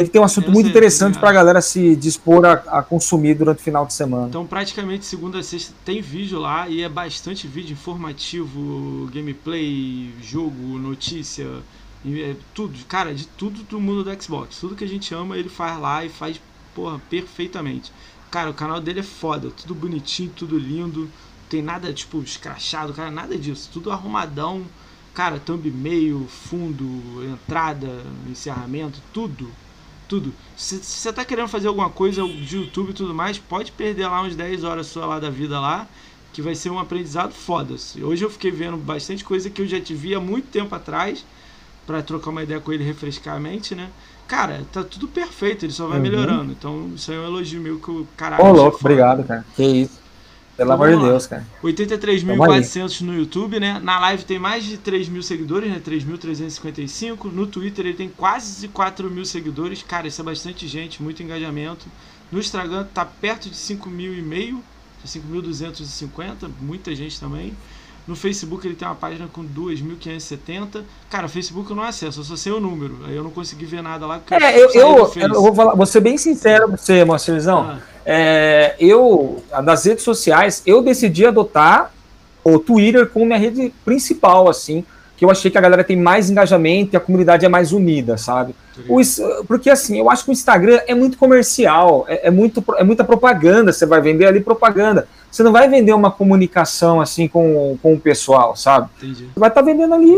tem 0.00 0.06
que 0.06 0.12
ter 0.14 0.18
um 0.18 0.24
assunto 0.24 0.50
muito 0.50 0.70
interessante 0.70 1.18
para 1.18 1.28
a 1.28 1.32
galera 1.32 1.60
se 1.60 1.94
dispor 1.94 2.42
a, 2.46 2.52
a, 2.52 2.82
consumir 2.82 3.34
durante 3.34 3.58
o 3.58 3.62
final 3.62 3.84
de 3.84 3.92
semana. 3.92 4.28
Então, 4.28 4.46
praticamente 4.46 5.04
segunda 5.04 5.40
a 5.40 5.42
sexta 5.42 5.74
tem 5.84 6.00
vídeo 6.00 6.38
lá 6.38 6.66
e 6.66 6.82
é 6.82 6.88
bastante 6.88 7.46
vídeo 7.46 7.74
informativo, 7.74 9.10
gameplay, 9.12 10.10
jogo, 10.22 10.78
notícia, 10.78 11.46
é 12.06 12.34
tudo, 12.54 12.78
cara, 12.88 13.14
de 13.14 13.26
tudo 13.26 13.62
do 13.64 13.78
mundo 13.78 14.02
do 14.02 14.22
Xbox. 14.22 14.58
Tudo 14.58 14.74
que 14.74 14.84
a 14.84 14.88
gente 14.88 15.14
ama, 15.14 15.36
ele 15.36 15.50
faz 15.50 15.78
lá 15.78 16.02
e 16.02 16.08
faz, 16.08 16.40
porra, 16.74 16.98
perfeitamente. 17.10 17.92
Cara, 18.30 18.50
o 18.50 18.54
canal 18.54 18.80
dele 18.80 19.00
é 19.00 19.02
foda, 19.02 19.50
tudo 19.50 19.74
bonitinho, 19.74 20.30
tudo 20.30 20.56
lindo. 20.56 21.10
Tem 21.48 21.60
nada, 21.60 21.92
tipo, 21.92 22.22
escrachado, 22.22 22.92
cara, 22.94 23.10
nada 23.10 23.36
disso. 23.36 23.68
Tudo 23.72 23.90
arrumadão. 23.90 24.64
Cara, 25.12 25.40
thumb 25.40 25.68
meio, 25.70 26.26
fundo, 26.28 26.84
entrada, 27.24 27.88
encerramento, 28.28 29.02
tudo. 29.12 29.48
Tudo. 30.08 30.32
Se 30.56 30.78
você 30.82 31.12
tá 31.12 31.24
querendo 31.24 31.48
fazer 31.48 31.68
alguma 31.68 31.90
coisa 31.90 32.22
de 32.26 32.56
YouTube 32.56 32.90
e 32.90 32.94
tudo 32.94 33.12
mais, 33.12 33.38
pode 33.38 33.72
perder 33.72 34.06
lá 34.06 34.22
uns 34.22 34.36
10 34.36 34.62
horas 34.62 34.86
sua 34.86 35.06
lá 35.06 35.18
da 35.18 35.30
vida 35.30 35.58
lá, 35.58 35.88
que 36.32 36.40
vai 36.40 36.54
ser 36.54 36.70
um 36.70 36.78
aprendizado 36.78 37.32
foda. 37.32 37.74
Hoje 38.02 38.24
eu 38.24 38.30
fiquei 38.30 38.50
vendo 38.52 38.76
bastante 38.76 39.24
coisa 39.24 39.50
que 39.50 39.60
eu 39.60 39.66
já 39.66 39.80
te 39.80 40.14
há 40.14 40.20
muito 40.20 40.48
tempo 40.48 40.72
atrás, 40.74 41.24
para 41.86 42.02
trocar 42.02 42.30
uma 42.30 42.42
ideia 42.42 42.60
com 42.60 42.72
ele 42.72 42.84
refrescar 42.84 43.36
a 43.36 43.40
mente, 43.40 43.74
né? 43.74 43.90
Cara, 44.30 44.62
tá 44.72 44.84
tudo 44.84 45.08
perfeito, 45.08 45.64
ele 45.64 45.72
só 45.72 45.88
vai 45.88 45.96
uhum. 45.96 46.02
melhorando. 46.04 46.52
Então, 46.52 46.92
isso 46.94 47.10
aí 47.10 47.16
é 47.16 47.20
um 47.20 47.24
elogio 47.24 47.60
meu 47.60 47.80
que 47.80 47.90
o 47.90 48.06
caralho. 48.16 48.44
Ô, 48.44 48.52
louco, 48.52 48.78
obrigado, 48.80 49.24
cara. 49.24 49.44
Que 49.56 49.64
isso. 49.64 49.98
Pelo 50.56 50.72
amor 50.72 50.94
de 50.94 51.02
Deus, 51.02 51.26
cara. 51.26 51.44
83.400 51.64 53.00
no 53.00 53.14
YouTube, 53.14 53.58
né? 53.58 53.80
Na 53.82 53.98
live 53.98 54.24
tem 54.24 54.38
mais 54.38 54.62
de 54.62 54.76
3 54.76 55.08
mil 55.08 55.22
seguidores, 55.22 55.68
né? 55.68 55.80
3.355. 55.84 57.32
No 57.32 57.46
Twitter 57.46 57.86
ele 57.86 57.96
tem 57.96 58.08
quase 58.08 58.68
4 58.68 59.10
mil 59.10 59.24
seguidores. 59.24 59.82
Cara, 59.82 60.06
isso 60.06 60.20
é 60.20 60.24
bastante 60.24 60.68
gente, 60.68 61.02
muito 61.02 61.22
engajamento. 61.22 61.86
No 62.30 62.38
Instagram 62.38 62.86
tá 62.94 63.04
perto 63.04 63.48
de 63.48 63.56
5 63.56 63.90
mil 63.90 64.14
e 64.14 64.22
meio, 64.22 64.62
5.250, 65.04 66.48
muita 66.60 66.94
gente 66.94 67.18
também. 67.18 67.52
No 68.06 68.16
Facebook 68.16 68.66
ele 68.66 68.74
tem 68.74 68.86
uma 68.86 68.94
página 68.94 69.28
com 69.32 69.44
2.570. 69.44 70.82
Cara, 71.08 71.28
Facebook 71.28 71.70
eu 71.70 71.76
não 71.76 71.82
acesso, 71.82 72.20
eu 72.20 72.24
só 72.24 72.36
sei 72.36 72.52
o 72.52 72.60
número. 72.60 72.98
Aí 73.06 73.14
eu 73.14 73.22
não 73.22 73.30
consegui 73.30 73.64
ver 73.64 73.82
nada 73.82 74.06
lá. 74.06 74.20
É, 74.30 74.58
eu, 74.58 74.70
eu, 74.70 75.12
eu, 75.16 75.42
vou 75.42 75.54
falar, 75.54 75.74
vou 75.74 75.86
ser 75.86 76.00
bem 76.00 76.18
sincero 76.18 76.68
com 76.68 76.76
você, 76.76 77.04
Moacirzão. 77.04 77.60
Ah. 77.60 77.78
É, 78.04 78.74
eu, 78.78 79.42
das 79.64 79.84
redes 79.84 80.02
sociais, 80.02 80.62
eu 80.66 80.82
decidi 80.82 81.26
adotar 81.26 81.92
o 82.42 82.58
Twitter 82.58 83.08
como 83.08 83.26
minha 83.26 83.38
rede 83.38 83.72
principal, 83.84 84.48
assim, 84.48 84.84
que 85.16 85.24
eu 85.24 85.30
achei 85.30 85.50
que 85.50 85.58
a 85.58 85.60
galera 85.60 85.84
tem 85.84 85.96
mais 85.96 86.30
engajamento 86.30 86.94
e 86.94 86.96
a 86.96 87.00
comunidade 87.00 87.44
é 87.44 87.48
mais 87.48 87.72
unida, 87.72 88.16
sabe? 88.16 88.54
O, 88.88 89.00
porque 89.46 89.68
assim, 89.68 89.98
eu 89.98 90.10
acho 90.10 90.24
que 90.24 90.30
o 90.30 90.32
Instagram 90.32 90.80
é 90.86 90.94
muito 90.94 91.18
comercial, 91.18 92.06
é, 92.08 92.28
é, 92.28 92.30
muito, 92.30 92.64
é 92.78 92.84
muita 92.84 93.04
propaganda, 93.04 93.72
você 93.72 93.84
vai 93.84 94.00
vender 94.00 94.26
ali 94.26 94.40
propaganda. 94.40 95.06
Você 95.30 95.42
não 95.42 95.52
vai 95.52 95.68
vender 95.68 95.92
uma 95.92 96.10
comunicação 96.10 97.00
assim 97.00 97.28
com, 97.28 97.78
com 97.82 97.94
o 97.94 98.00
pessoal, 98.00 98.56
sabe? 98.56 98.88
Entendi. 98.98 99.26
Você 99.32 99.40
vai 99.40 99.48
estar 99.48 99.62
tá 99.62 99.66
vendendo 99.66 99.94
ali, 99.94 100.16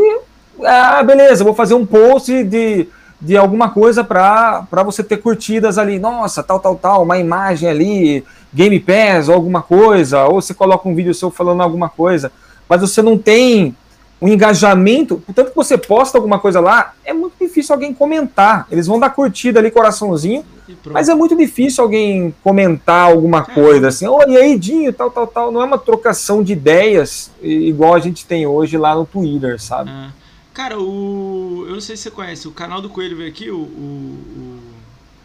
ah, 0.64 1.02
beleza, 1.02 1.44
vou 1.44 1.54
fazer 1.54 1.74
um 1.74 1.84
post 1.84 2.44
de, 2.44 2.88
de 3.20 3.36
alguma 3.36 3.70
coisa 3.70 4.02
para 4.02 4.66
você 4.84 5.02
ter 5.02 5.18
curtidas 5.18 5.76
ali, 5.76 5.98
nossa, 5.98 6.42
tal, 6.42 6.58
tal, 6.58 6.76
tal, 6.76 7.02
uma 7.02 7.18
imagem 7.18 7.68
ali, 7.68 8.24
Game 8.52 8.80
Pass 8.80 9.28
ou 9.28 9.34
alguma 9.34 9.62
coisa, 9.62 10.24
ou 10.24 10.40
você 10.40 10.54
coloca 10.54 10.88
um 10.88 10.94
vídeo 10.94 11.14
seu 11.14 11.30
falando 11.30 11.62
alguma 11.62 11.88
coisa, 11.88 12.32
mas 12.68 12.80
você 12.80 13.02
não 13.02 13.18
tem 13.18 13.76
o 14.22 14.28
engajamento, 14.28 15.20
portanto 15.26 15.48
que 15.48 15.56
você 15.56 15.76
posta 15.76 16.16
alguma 16.16 16.38
coisa 16.38 16.60
lá, 16.60 16.94
é 17.04 17.12
muito 17.12 17.34
difícil 17.40 17.74
alguém 17.74 17.92
comentar. 17.92 18.68
Eles 18.70 18.86
vão 18.86 19.00
dar 19.00 19.10
curtida 19.10 19.58
ali, 19.58 19.68
coraçãozinho, 19.68 20.44
mas 20.92 21.08
é 21.08 21.14
muito 21.14 21.36
difícil 21.36 21.82
alguém 21.82 22.32
comentar 22.40 23.10
alguma 23.10 23.42
coisa 23.42 23.88
assim, 23.88 24.06
oi, 24.06 24.36
aí, 24.36 24.56
Dinho, 24.56 24.92
tal, 24.92 25.10
tal, 25.10 25.26
tal. 25.26 25.50
Não 25.50 25.60
é 25.60 25.64
uma 25.64 25.76
trocação 25.76 26.40
de 26.40 26.52
ideias 26.52 27.32
igual 27.42 27.94
a 27.94 27.98
gente 27.98 28.24
tem 28.24 28.46
hoje 28.46 28.78
lá 28.78 28.94
no 28.94 29.04
Twitter, 29.04 29.60
sabe? 29.60 29.90
É. 29.90 30.10
Cara, 30.54 30.78
o. 30.78 31.64
Eu 31.66 31.72
não 31.72 31.80
sei 31.80 31.96
se 31.96 32.04
você 32.04 32.10
conhece, 32.12 32.46
o 32.46 32.52
canal 32.52 32.80
do 32.80 32.88
Coelho 32.88 33.16
veio 33.16 33.28
aqui, 33.28 33.50
o. 33.50 33.56
o, 33.56 33.58
o... 33.58 34.58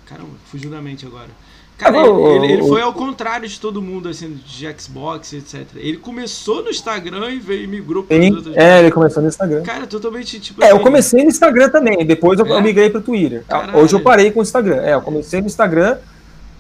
Caramba, 0.08 0.32
fugiu 0.50 0.72
da 0.72 0.82
mente 0.82 1.06
agora. 1.06 1.30
Cara, 1.78 1.96
ele, 2.36 2.54
ele, 2.54 2.64
foi 2.64 2.82
ao 2.82 2.92
contrário 2.92 3.48
de 3.48 3.60
todo 3.60 3.82
mundo, 3.82 4.10
assim, 4.10 4.40
de 4.46 4.76
Xbox, 4.80 5.32
etc. 5.34 5.66
Ele 5.76 5.98
começou 5.98 6.64
no 6.64 6.70
Instagram 6.70 7.30
e 7.30 7.38
veio 7.38 7.64
e 7.64 7.68
migrou 7.68 8.04
para 8.04 8.18
outras. 8.18 8.58
É, 8.58 8.80
ele 8.80 8.92
começou 8.92 9.22
no 9.22 9.30
Instagram. 9.30 9.62
Cara, 9.62 9.86
totalmente 9.86 10.40
tipo. 10.40 10.64
É, 10.64 10.68
assim, 10.68 10.76
eu 10.76 10.82
comecei 10.82 11.24
no 11.24 11.30
Instagram 11.30 11.70
também, 11.70 12.04
depois 12.04 12.40
eu, 12.40 12.46
é? 12.46 12.52
eu 12.52 12.62
migrei 12.62 12.90
pro 12.90 13.02
Twitter. 13.02 13.44
Caralho. 13.48 13.78
Hoje 13.78 13.94
eu 13.94 14.02
parei 14.02 14.32
com 14.32 14.40
o 14.40 14.44
Instagram. 14.44 14.82
É, 14.82 14.96
eu 14.96 15.02
comecei 15.02 15.40
no 15.40 15.46
Instagram, 15.46 15.98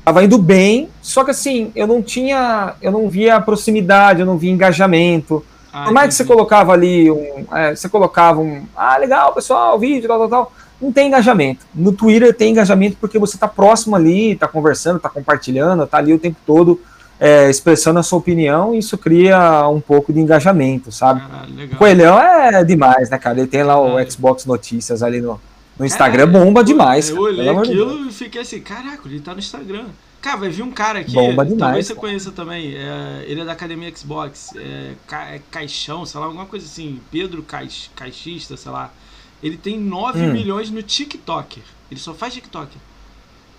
tava 0.05 0.23
indo 0.23 0.37
bem, 0.37 0.89
só 1.01 1.23
que 1.23 1.31
assim, 1.31 1.71
eu 1.75 1.87
não 1.87 2.01
tinha. 2.01 2.75
Eu 2.79 2.91
não 2.91 3.09
via 3.09 3.41
proximidade, 3.41 4.19
eu 4.19 4.25
não 4.25 4.37
via 4.37 4.51
engajamento. 4.51 5.43
Ah, 5.73 5.85
Por 5.85 5.93
mais 5.93 6.09
que 6.09 6.13
você 6.13 6.25
colocava 6.25 6.73
ali 6.73 7.09
um. 7.09 7.45
É, 7.51 7.75
você 7.75 7.89
colocava 7.89 8.39
um. 8.39 8.67
Ah, 8.75 8.97
legal, 8.97 9.33
pessoal, 9.33 9.79
vídeo, 9.79 10.07
tal, 10.07 10.19
tal, 10.19 10.29
tal 10.29 10.66
não 10.81 10.91
tem 10.91 11.07
engajamento. 11.07 11.65
No 11.73 11.91
Twitter 11.91 12.33
tem 12.33 12.51
engajamento 12.51 12.97
porque 12.99 13.17
você 13.17 13.35
está 13.35 13.47
próximo 13.47 13.95
ali, 13.95 14.31
está 14.31 14.47
conversando, 14.47 14.97
está 14.97 15.09
compartilhando, 15.09 15.83
está 15.83 15.97
ali 15.97 16.13
o 16.13 16.19
tempo 16.19 16.37
todo 16.45 16.79
é, 17.19 17.49
expressando 17.49 17.99
a 17.99 18.03
sua 18.03 18.19
opinião, 18.19 18.73
e 18.73 18.77
isso 18.77 18.97
cria 18.97 19.67
um 19.67 19.81
pouco 19.81 20.13
de 20.13 20.19
engajamento, 20.19 20.91
sabe? 20.91 21.21
O 21.73 21.75
Coelhão 21.77 22.19
é 22.19 22.63
demais, 22.63 23.09
né, 23.09 23.17
cara? 23.17 23.39
Ele 23.39 23.47
tem 23.47 23.63
lá 23.63 23.79
o 23.79 23.97
Xbox 24.09 24.45
Notícias 24.45 25.01
ali 25.01 25.19
no, 25.19 25.39
no 25.79 25.85
Instagram, 25.85 26.27
bomba 26.27 26.63
demais. 26.63 27.09
Eu 27.09 27.21
olhei 27.21 27.49
aquilo 27.49 28.07
e 28.07 28.11
fiquei 28.11 28.41
assim, 28.41 28.61
caraca, 28.61 29.01
ele 29.05 29.19
tá 29.19 29.33
no 29.33 29.39
Instagram. 29.39 29.85
Cara, 30.21 30.37
vai 30.37 30.49
vir 30.49 30.63
um 30.63 30.71
cara 30.71 30.99
aqui, 30.99 31.13
Bomba 31.13 31.45
demais, 31.45 31.59
talvez 31.59 31.87
você 31.87 31.93
cara. 31.93 32.07
conheça 32.07 32.31
também. 32.31 32.75
É, 32.75 33.23
ele 33.27 33.41
é 33.41 33.45
da 33.45 33.51
academia 33.51 33.91
Xbox, 33.95 34.49
é, 34.55 34.93
é, 35.11 35.41
Caixão, 35.51 36.05
sei 36.05 36.19
lá, 36.19 36.25
alguma 36.25 36.45
coisa 36.45 36.65
assim. 36.65 36.99
Pedro 37.11 37.43
Caix, 37.43 37.89
Caixista, 37.95 38.57
sei 38.57 38.71
lá. 38.71 38.91
Ele 39.41 39.57
tem 39.57 39.79
9 39.79 40.19
hum. 40.19 40.33
milhões 40.33 40.69
no 40.69 40.81
TikTok. 40.81 41.61
Ele 41.89 41.99
só 41.99 42.13
faz 42.13 42.33
TikTok. 42.33 42.77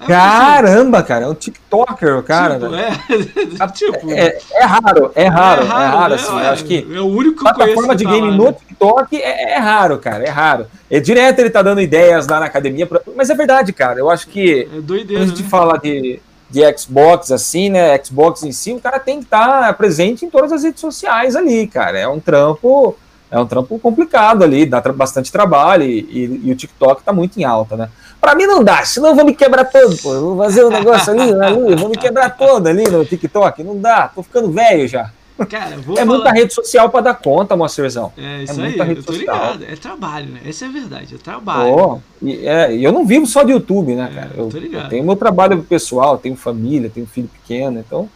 Caramba, 0.06 1.02
cara, 1.02 1.24
é 1.24 1.28
um 1.28 1.34
TikToker, 1.34 2.22
cara. 2.22 2.54
Tipo, 2.54 2.74
é, 2.74 3.68
tipo, 3.74 4.10
é, 4.12 4.38
é, 4.52 4.64
raro, 4.64 5.10
é 5.14 5.26
raro, 5.26 5.62
é 5.62 5.64
raro, 5.64 5.64
é 5.64 5.86
raro 5.86 6.14
assim. 6.14 6.34
Né? 6.36 6.48
acho 6.50 6.64
que 6.64 6.86
é 6.94 7.00
o 7.00 7.06
único 7.06 7.42
plataforma 7.42 7.96
de 7.96 8.04
tá 8.04 8.10
game 8.10 8.30
lá, 8.30 8.36
no 8.36 8.44
né? 8.44 8.52
TikTok 8.52 9.16
é, 9.16 9.54
é, 9.54 9.58
raro, 9.58 9.98
cara, 9.98 10.24
é 10.24 10.28
raro. 10.28 10.66
É 10.88 11.00
direto 11.00 11.40
ele 11.40 11.50
tá 11.50 11.62
dando 11.62 11.80
ideias 11.80 12.28
lá 12.28 12.38
na 12.38 12.46
academia, 12.46 12.86
pra, 12.86 13.00
mas 13.16 13.28
é 13.28 13.34
verdade, 13.34 13.72
cara. 13.72 13.98
Eu 13.98 14.08
acho 14.08 14.28
que 14.28 14.68
é 14.72 14.80
doideira, 14.80 15.24
a 15.24 15.26
gente 15.26 15.42
né? 15.42 15.48
fala 15.48 15.76
de, 15.76 16.20
de 16.48 16.78
Xbox 16.78 17.32
assim, 17.32 17.68
né, 17.68 18.00
Xbox 18.02 18.44
em 18.44 18.52
si, 18.52 18.72
o 18.72 18.80
cara 18.80 19.00
tem 19.00 19.18
que 19.18 19.24
estar 19.24 19.62
tá 19.62 19.72
presente 19.72 20.24
em 20.24 20.30
todas 20.30 20.52
as 20.52 20.62
redes 20.62 20.80
sociais 20.80 21.34
ali, 21.34 21.66
cara. 21.66 21.98
É 21.98 22.06
um 22.06 22.20
trampo, 22.20 22.96
é 23.30 23.38
um 23.38 23.46
trampo 23.46 23.78
complicado 23.78 24.42
ali, 24.42 24.64
dá 24.64 24.80
bastante 24.80 25.30
trabalho 25.30 25.84
e, 25.84 26.00
e, 26.00 26.40
e 26.44 26.52
o 26.52 26.56
TikTok 26.56 27.02
tá 27.02 27.12
muito 27.12 27.38
em 27.38 27.44
alta, 27.44 27.76
né? 27.76 27.90
Pra 28.20 28.34
mim 28.34 28.46
não 28.46 28.64
dá, 28.64 28.84
senão 28.84 29.10
eu 29.10 29.14
vou 29.14 29.24
me 29.24 29.34
quebrar 29.34 29.64
todo, 29.64 29.96
pô. 29.98 30.12
Eu 30.12 30.20
vou 30.20 30.38
fazer 30.38 30.64
um 30.64 30.70
negócio 30.70 31.12
ali, 31.12 31.32
ali, 31.32 31.76
vou 31.76 31.88
me 31.88 31.96
quebrar 31.96 32.30
todo 32.30 32.66
ali 32.66 32.84
no 32.88 33.04
TikTok. 33.04 33.62
Não 33.62 33.78
dá, 33.78 34.08
tô 34.08 34.22
ficando 34.22 34.50
velho 34.50 34.88
já. 34.88 35.10
Cara, 35.46 35.76
é 35.76 35.82
falar... 35.82 36.04
muita 36.04 36.32
rede 36.32 36.52
social 36.52 36.90
para 36.90 37.00
dar 37.00 37.14
conta, 37.14 37.56
Moacerzão. 37.56 38.12
É 38.16 38.42
isso 38.42 38.60
é 38.60 38.64
aí, 38.64 38.76
eu 38.76 38.96
tô 38.96 39.12
social. 39.12 39.18
ligado. 39.18 39.64
É 39.64 39.76
trabalho, 39.76 40.26
né? 40.30 40.40
Essa 40.44 40.64
é 40.64 40.68
a 40.68 40.70
verdade, 40.72 41.14
é 41.14 41.18
trabalho. 41.18 41.70
Oh, 41.70 41.98
e, 42.20 42.46
é, 42.46 42.74
eu 42.74 42.90
não 42.90 43.06
vivo 43.06 43.24
só 43.24 43.44
de 43.44 43.52
YouTube, 43.52 43.94
né, 43.94 44.08
é, 44.10 44.14
cara? 44.14 44.30
Eu, 44.36 44.50
eu, 44.50 44.88
tenho 44.88 45.04
meu 45.04 45.14
trabalho 45.14 45.62
pessoal, 45.62 46.18
tenho 46.18 46.34
família, 46.34 46.90
tenho 46.92 47.06
filho 47.06 47.28
pequeno, 47.28 47.78
então. 47.78 48.08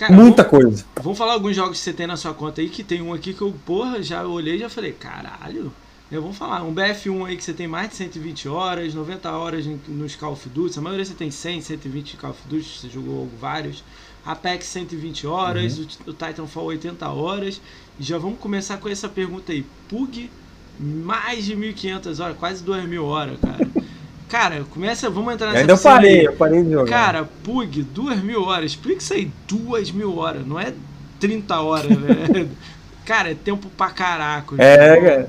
Cara, 0.00 0.14
muita 0.14 0.44
vamos, 0.44 0.64
coisa. 0.64 0.84
Vamos 1.02 1.18
falar 1.18 1.34
alguns 1.34 1.54
jogos 1.54 1.76
que 1.76 1.84
você 1.84 1.92
tem 1.92 2.06
na 2.06 2.16
sua 2.16 2.32
conta 2.32 2.62
aí, 2.62 2.70
que 2.70 2.82
tem 2.82 3.02
um 3.02 3.12
aqui 3.12 3.34
que 3.34 3.42
eu, 3.42 3.54
porra, 3.66 4.02
já 4.02 4.24
olhei 4.24 4.56
e 4.56 4.60
já 4.60 4.70
falei, 4.70 4.92
caralho. 4.92 5.70
Eu 6.10 6.22
vou 6.22 6.32
falar, 6.32 6.62
um 6.62 6.74
BF1 6.74 7.26
aí 7.26 7.36
que 7.36 7.44
você 7.44 7.52
tem 7.52 7.68
mais 7.68 7.90
de 7.90 7.96
120 7.96 8.48
horas, 8.48 8.94
90 8.94 9.30
horas 9.30 9.66
nos 9.86 10.16
Call 10.16 10.32
of 10.32 10.48
Duty, 10.48 10.78
a 10.78 10.80
maioria 10.80 11.04
você 11.04 11.12
tem 11.12 11.30
100, 11.30 11.60
120 11.60 12.16
Call 12.16 12.30
of 12.30 12.40
Duty, 12.48 12.78
você 12.80 12.88
jogou 12.88 13.28
vários. 13.38 13.84
Apex 14.24 14.64
120 14.68 15.26
horas, 15.26 15.78
uhum. 15.78 15.86
o, 16.06 16.10
o 16.10 16.14
Titanfall 16.14 16.64
80 16.64 17.06
horas. 17.06 17.60
E 17.98 18.02
já 18.02 18.16
vamos 18.16 18.38
começar 18.38 18.78
com 18.78 18.88
essa 18.88 19.06
pergunta 19.06 19.52
aí. 19.52 19.66
Pug, 19.86 20.30
mais 20.78 21.44
de 21.44 21.54
1.500 21.54 22.24
horas, 22.24 22.38
quase 22.38 22.64
2.000 22.64 23.04
horas, 23.04 23.38
cara. 23.38 23.68
Cara, 24.30 24.64
começa, 24.70 25.10
vamos 25.10 25.34
entrar 25.34 25.48
nessa 25.48 25.58
Ainda 25.58 25.72
eu 25.72 25.78
parei, 25.78 26.20
aí. 26.20 26.24
eu 26.24 26.32
parei 26.34 26.62
de 26.62 26.70
jogar. 26.70 26.88
Cara, 26.88 27.28
Pug, 27.42 27.82
2.000 27.82 28.46
horas. 28.46 28.70
Explica 28.70 29.02
isso 29.02 29.12
aí, 29.12 29.30
2.000 29.48 30.16
horas, 30.16 30.46
não 30.46 30.58
é 30.58 30.72
30 31.18 31.60
horas, 31.60 31.90
né? 31.98 32.48
cara, 33.04 33.32
é 33.32 33.34
tempo 33.34 33.68
pra 33.76 33.90
caraca. 33.90 34.54
É, 34.56 35.00
cara. 35.00 35.28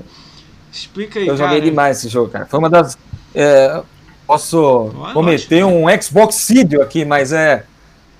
Explica 0.72 1.18
aí, 1.18 1.26
Eu 1.26 1.36
cara. 1.36 1.48
joguei 1.48 1.68
demais 1.68 1.98
esse 1.98 2.08
jogo, 2.08 2.30
cara. 2.30 2.46
Foi 2.46 2.58
uma 2.60 2.70
das. 2.70 2.96
É, 3.34 3.82
posso 4.24 4.90
cometer 5.12 5.64
um 5.64 5.84
Xbox 6.00 6.36
Seed 6.36 6.74
aqui, 6.74 7.04
mas 7.04 7.32
é. 7.32 7.64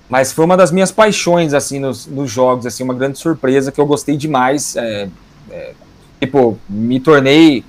Mas 0.09 0.33
foi 0.33 0.43
uma 0.43 0.57
das 0.57 0.69
minhas 0.69 0.91
paixões, 0.91 1.53
assim, 1.53 1.79
nos, 1.79 2.05
nos 2.05 2.29
jogos, 2.29 2.65
assim, 2.65 2.83
uma 2.83 2.93
grande 2.93 3.17
surpresa 3.17 3.71
que 3.71 3.79
eu 3.79 3.85
gostei 3.85 4.17
demais. 4.17 4.75
É, 4.75 5.07
é, 5.49 5.73
tipo, 6.19 6.59
me 6.69 6.99
tornei. 6.99 7.63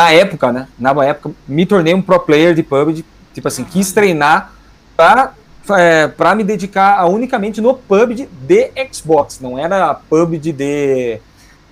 Na 0.00 0.12
época, 0.12 0.50
né? 0.50 0.66
Na 0.78 0.90
época, 1.04 1.32
me 1.46 1.66
tornei 1.66 1.92
um 1.92 2.00
pro 2.00 2.18
player 2.18 2.54
de 2.54 2.62
PUBG. 2.62 3.04
Tipo 3.34 3.48
assim, 3.48 3.64
quis 3.64 3.92
treinar 3.92 4.52
pra, 4.96 5.34
é, 5.70 6.08
pra 6.08 6.34
me 6.34 6.42
dedicar 6.42 7.04
unicamente 7.06 7.60
no 7.60 7.74
PUBG 7.74 8.26
de 8.32 8.70
Xbox. 8.90 9.40
Não 9.40 9.58
era 9.58 9.94
PUBG 9.94 10.52
de 10.52 11.20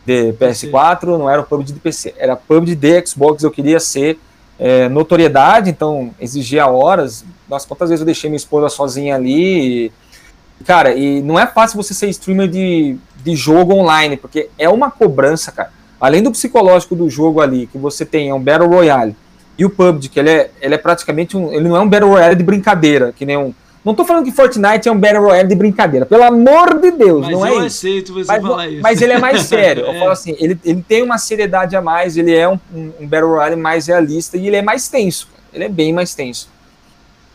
de 0.04 0.32
PS4, 0.32 1.18
não 1.18 1.28
era 1.28 1.42
o 1.42 1.44
PUBG 1.44 1.74
de 1.74 1.80
PC, 1.80 2.14
era 2.16 2.34
PUBG 2.34 2.74
de 2.74 3.06
Xbox, 3.06 3.42
eu 3.42 3.50
queria 3.50 3.78
ser 3.78 4.18
é, 4.58 4.88
notoriedade, 4.88 5.68
então 5.68 6.14
exigia 6.18 6.66
horas. 6.66 7.26
Nossa, 7.46 7.68
quantas 7.68 7.90
vezes 7.90 8.00
eu 8.00 8.06
deixei 8.06 8.30
minha 8.30 8.38
esposa 8.38 8.70
sozinha 8.70 9.14
ali. 9.16 9.86
E, 9.86 10.64
cara, 10.64 10.94
e 10.94 11.20
não 11.20 11.38
é 11.38 11.46
fácil 11.46 11.76
você 11.76 11.92
ser 11.92 12.08
streamer 12.08 12.48
de, 12.48 12.96
de 13.22 13.36
jogo 13.36 13.74
online, 13.74 14.16
porque 14.16 14.48
é 14.58 14.66
uma 14.66 14.90
cobrança, 14.90 15.52
cara. 15.52 15.77
Além 16.00 16.22
do 16.22 16.30
psicológico 16.30 16.94
do 16.94 17.10
jogo 17.10 17.40
ali, 17.40 17.66
que 17.66 17.78
você 17.78 18.04
tem 18.04 18.28
é 18.28 18.34
um 18.34 18.40
Battle 18.40 18.68
Royale, 18.68 19.16
e 19.58 19.64
o 19.64 19.70
PUBG, 19.70 20.08
que 20.08 20.20
ele 20.20 20.30
é, 20.30 20.50
ele 20.60 20.74
é 20.74 20.78
praticamente 20.78 21.36
um. 21.36 21.52
Ele 21.52 21.68
não 21.68 21.76
é 21.76 21.80
um 21.80 21.88
Battle 21.88 22.10
Royale 22.10 22.36
de 22.36 22.44
brincadeira, 22.44 23.12
que 23.12 23.26
nem 23.26 23.36
um 23.36 23.52
não 23.84 23.94
tô 23.94 24.04
falando 24.04 24.24
que 24.24 24.32
Fortnite 24.32 24.86
é 24.86 24.92
um 24.92 24.98
Battle 24.98 25.22
Royale 25.22 25.48
de 25.48 25.54
brincadeira, 25.54 26.04
pelo 26.04 26.22
amor 26.22 26.78
de 26.78 26.90
Deus, 26.90 27.22
mas 27.22 27.30
não 27.30 27.46
é 27.46 27.50
isso. 27.52 27.60
aceito 27.60 28.12
você 28.12 28.26
mas, 28.26 28.42
falar 28.42 28.68
isso. 28.68 28.82
Mas 28.82 29.00
ele 29.00 29.12
é 29.12 29.18
mais 29.18 29.42
sério. 29.48 29.86
é. 29.86 29.88
Eu 29.88 29.98
falo 29.98 30.10
assim, 30.10 30.36
ele, 30.38 30.58
ele 30.64 30.84
tem 30.86 31.02
uma 31.02 31.16
seriedade 31.16 31.74
a 31.74 31.80
mais, 31.80 32.16
ele 32.16 32.34
é 32.34 32.46
um, 32.48 32.58
um, 32.74 33.06
Battle 33.06 33.30
Royale 33.30 33.56
mais 33.56 33.86
realista 33.86 34.36
e 34.36 34.46
ele 34.46 34.56
é 34.56 34.62
mais 34.62 34.88
tenso. 34.88 35.28
Ele 35.54 35.64
é 35.64 35.68
bem 35.70 35.92
mais 35.92 36.14
tenso. 36.14 36.50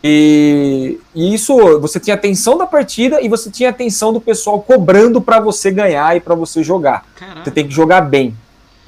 E, 0.04 1.00
e 1.16 1.34
isso, 1.34 1.56
você 1.80 2.00
tinha 2.00 2.14
atenção 2.14 2.56
da 2.56 2.68
partida 2.68 3.22
e 3.22 3.30
você 3.30 3.50
tinha 3.50 3.70
atenção 3.70 4.12
do 4.12 4.22
pessoal 4.22 4.62
cobrando 4.62 5.22
para 5.22 5.40
você 5.40 5.72
ganhar 5.72 6.16
e 6.16 6.20
para 6.20 6.36
você 6.36 6.62
jogar. 6.62 7.06
Caraca. 7.16 7.46
Você 7.46 7.52
tem 7.52 7.66
que 7.66 7.74
jogar 7.74 8.02
bem, 8.02 8.36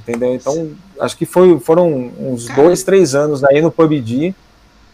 entendeu? 0.08 0.36
Então, 0.36 0.72
acho 1.00 1.18
que 1.18 1.26
foi, 1.26 1.60
foram 1.60 2.12
uns 2.20 2.46
Caraca. 2.46 2.62
dois, 2.62 2.84
três 2.84 3.16
anos 3.16 3.44
aí 3.44 3.62
no 3.62 3.72
PUBG 3.72 4.36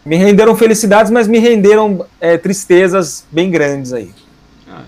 me 0.04 0.16
renderam 0.16 0.56
felicidades, 0.56 1.10
mas 1.12 1.28
me 1.28 1.38
renderam 1.38 2.04
é, 2.20 2.36
tristezas 2.36 3.24
bem 3.30 3.50
grandes 3.50 3.92
aí. 3.92 4.12
Ah, 4.68 4.84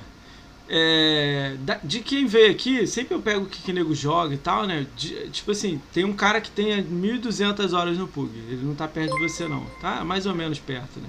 é, 0.69 1.55
de 1.85 2.01
quem 2.01 2.27
veio 2.27 2.51
aqui, 2.51 2.87
sempre 2.87 3.15
eu 3.15 3.21
pego 3.21 3.45
o 3.45 3.47
que, 3.47 3.63
que 3.63 3.73
nego 3.73 3.95
joga 3.95 4.35
e 4.35 4.39
tal, 4.39 4.67
né? 4.67 4.87
De, 4.97 5.29
tipo 5.31 5.53
assim, 5.53 5.81
tem 5.93 6.05
um 6.05 6.13
cara 6.13 6.41
que 6.41 6.51
tem 6.51 6.83
1.200 6.83 7.73
horas 7.73 7.97
no 7.97 8.09
PUG. 8.09 8.31
Ele 8.49 8.65
não 8.65 8.75
tá 8.75 8.89
perto 8.89 9.15
de 9.15 9.23
você, 9.23 9.47
não. 9.47 9.65
Tá 9.81 10.05
mais 10.05 10.27
ou 10.27 10.35
menos 10.35 10.59
perto, 10.59 10.99
né? 10.99 11.09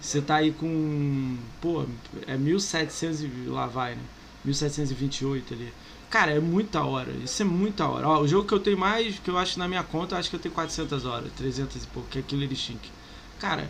Você 0.00 0.20
tá 0.20 0.36
aí 0.36 0.52
com. 0.52 1.36
Pô, 1.60 1.84
é 2.26 2.36
1.700 2.36 3.28
e 3.46 3.48
lá 3.48 3.66
vai, 3.66 3.92
né? 3.92 4.02
1.728 4.46 5.42
ali. 5.52 5.72
Cara, 6.14 6.30
é 6.30 6.38
muita 6.38 6.80
hora. 6.84 7.10
Isso 7.24 7.42
é 7.42 7.44
muita 7.44 7.88
hora. 7.88 8.08
Ó, 8.08 8.20
o 8.20 8.28
jogo 8.28 8.46
que 8.46 8.54
eu 8.54 8.60
tenho 8.60 8.78
mais, 8.78 9.18
que 9.18 9.28
eu 9.28 9.36
acho 9.36 9.58
na 9.58 9.66
minha 9.66 9.82
conta, 9.82 10.14
eu 10.14 10.20
acho 10.20 10.30
que 10.30 10.36
eu 10.36 10.40
tenho 10.40 10.54
400 10.54 11.04
horas. 11.04 11.26
300 11.36 11.82
e 11.82 11.86
pouco, 11.88 12.08
que 12.08 12.20
é 12.20 12.22
Killer 12.22 12.52
Instinct. 12.52 12.88
Cara, 13.40 13.64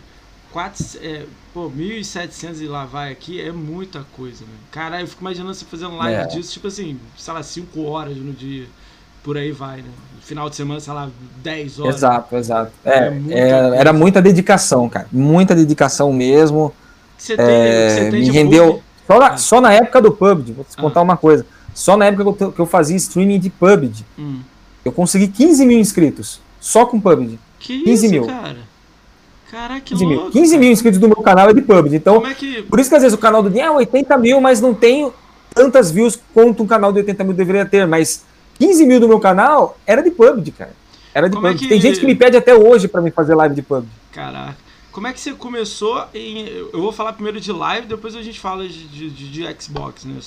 4, 0.51 0.85
é, 1.01 1.25
pô, 1.51 1.71
1.700 1.71 2.61
e 2.61 2.67
lá 2.67 2.85
vai 2.85 3.11
aqui 3.11 3.41
é 3.41 3.51
muita 3.51 4.05
coisa, 4.15 4.43
né? 4.43 4.51
Caralho, 4.69 5.05
eu 5.05 5.07
fico 5.07 5.23
imaginando 5.23 5.55
você 5.55 5.65
fazendo 5.65 5.95
live 5.95 6.21
é. 6.21 6.27
disso, 6.27 6.53
tipo 6.53 6.67
assim, 6.67 6.99
sei 7.17 7.33
lá, 7.33 7.41
5 7.41 7.81
horas 7.81 8.15
no 8.15 8.31
dia. 8.31 8.67
Por 9.23 9.39
aí 9.39 9.51
vai, 9.51 9.77
né? 9.77 9.89
Final 10.21 10.47
de 10.47 10.55
semana, 10.55 10.79
sei 10.79 10.93
lá, 10.93 11.09
10 11.37 11.79
horas. 11.79 11.95
Exato, 11.95 12.35
exato. 12.35 12.71
É, 12.85 13.07
é, 13.27 13.39
é 13.39 13.75
era 13.75 13.91
muita 13.91 14.21
dedicação, 14.21 14.87
cara. 14.87 15.07
Muita 15.11 15.55
dedicação 15.55 16.13
mesmo. 16.13 16.71
Você 17.17 17.35
tem, 17.35 17.43
é, 17.43 17.89
você 17.89 18.11
tem 18.11 18.19
me 18.19 18.29
rendeu. 18.29 18.83
Só 19.07 19.19
na, 19.19 19.27
ah. 19.29 19.37
só 19.37 19.59
na, 19.59 19.73
época 19.73 19.99
do 19.99 20.11
PUBG, 20.11 20.51
vou 20.51 20.63
te 20.63 20.75
ah. 20.77 20.81
contar 20.81 21.01
uma 21.01 21.17
coisa. 21.17 21.43
Só 21.75 21.97
na 21.97 22.05
época 22.05 22.33
que 22.33 22.43
eu, 22.43 22.51
que 22.53 22.59
eu 22.59 22.65
fazia 22.65 22.95
streaming 22.95 23.37
de 23.37 23.49
PUBG, 23.49 24.05
hum. 24.17 24.39
eu 24.83 24.93
consegui 24.93 25.27
15 25.27 25.65
mil 25.65 25.77
inscritos. 25.77 26.39
Só 26.59 26.85
com 26.85 26.99
PUBG. 26.99 27.37
Que 27.59 27.83
15 27.83 28.05
isso, 28.05 28.11
mil. 28.13 28.25
cara? 28.25 28.57
Caraca, 29.51 29.81
que 29.81 29.93
15 29.93 30.05
mil. 30.05 30.17
louco. 30.17 30.31
15 30.31 30.57
mil 30.57 30.71
inscritos 30.71 30.99
do 30.99 31.07
meu 31.07 31.17
canal 31.17 31.49
é 31.49 31.53
de 31.53 31.61
PUBG. 31.61 31.97
Então, 31.97 32.25
é 32.25 32.33
que... 32.33 32.63
por 32.63 32.79
isso 32.79 32.89
que 32.89 32.95
às 32.95 33.01
vezes 33.01 33.15
o 33.15 33.19
canal 33.19 33.43
do 33.43 33.49
Dinho 33.49 33.65
é 33.65 33.71
80 33.71 34.17
mil, 34.17 34.39
mas 34.39 34.61
não 34.61 34.73
tem 34.73 35.11
tantas 35.53 35.91
views 35.91 36.17
quanto 36.33 36.63
um 36.63 36.65
canal 36.65 36.93
de 36.93 36.99
80 36.99 37.23
mil 37.25 37.33
deveria 37.33 37.65
ter. 37.65 37.85
Mas 37.85 38.23
15 38.57 38.85
mil 38.85 38.99
do 39.01 39.07
meu 39.09 39.19
canal 39.19 39.77
era 39.85 40.01
de 40.01 40.11
PUBG, 40.11 40.51
cara. 40.51 40.73
Era 41.13 41.29
de 41.29 41.35
Como 41.35 41.45
PUBG. 41.45 41.57
É 41.57 41.59
que... 41.59 41.67
Tem 41.67 41.81
gente 41.81 41.99
que 41.99 42.05
me 42.05 42.15
pede 42.15 42.37
até 42.37 42.55
hoje 42.55 42.87
para 42.87 43.01
me 43.01 43.11
fazer 43.11 43.35
live 43.35 43.53
de 43.53 43.61
PUBG. 43.61 43.87
Caraca. 44.13 44.64
Como 44.95 45.07
é 45.07 45.11
que 45.11 45.19
você 45.19 45.33
começou 45.33 46.05
em. 46.13 46.47
Eu 46.47 46.81
vou 46.81 46.89
falar 46.93 47.11
primeiro 47.11 47.37
de 47.37 47.51
live, 47.51 47.85
depois 47.85 48.15
a 48.15 48.21
gente 48.21 48.39
fala 48.39 48.65
de, 48.65 48.87
de, 48.87 49.09
de 49.09 49.61
Xbox, 49.61 50.05
né? 50.05 50.17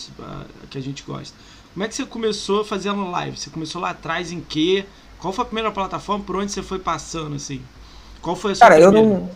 Que 0.68 0.76
a 0.76 0.80
gente 0.82 1.02
gosta. 1.04 1.34
Como 1.72 1.86
é 1.86 1.88
que 1.88 1.94
você 1.94 2.04
começou 2.04 2.62
fazendo 2.62 3.10
live? 3.10 3.34
Você 3.34 3.48
começou 3.48 3.80
lá 3.80 3.90
atrás 3.90 4.30
em 4.30 4.42
quê? 4.46 4.84
Qual 5.18 5.32
foi 5.32 5.42
a 5.42 5.46
primeira 5.46 5.70
plataforma 5.70 6.22
por 6.22 6.36
onde 6.36 6.52
você 6.52 6.62
foi 6.62 6.78
passando, 6.78 7.34
assim? 7.34 7.62
Qual 8.20 8.36
foi 8.36 8.52
a 8.52 8.56
sua 8.56 8.68
Cara, 8.68 8.78
eu 8.78 8.92
não, 8.92 9.30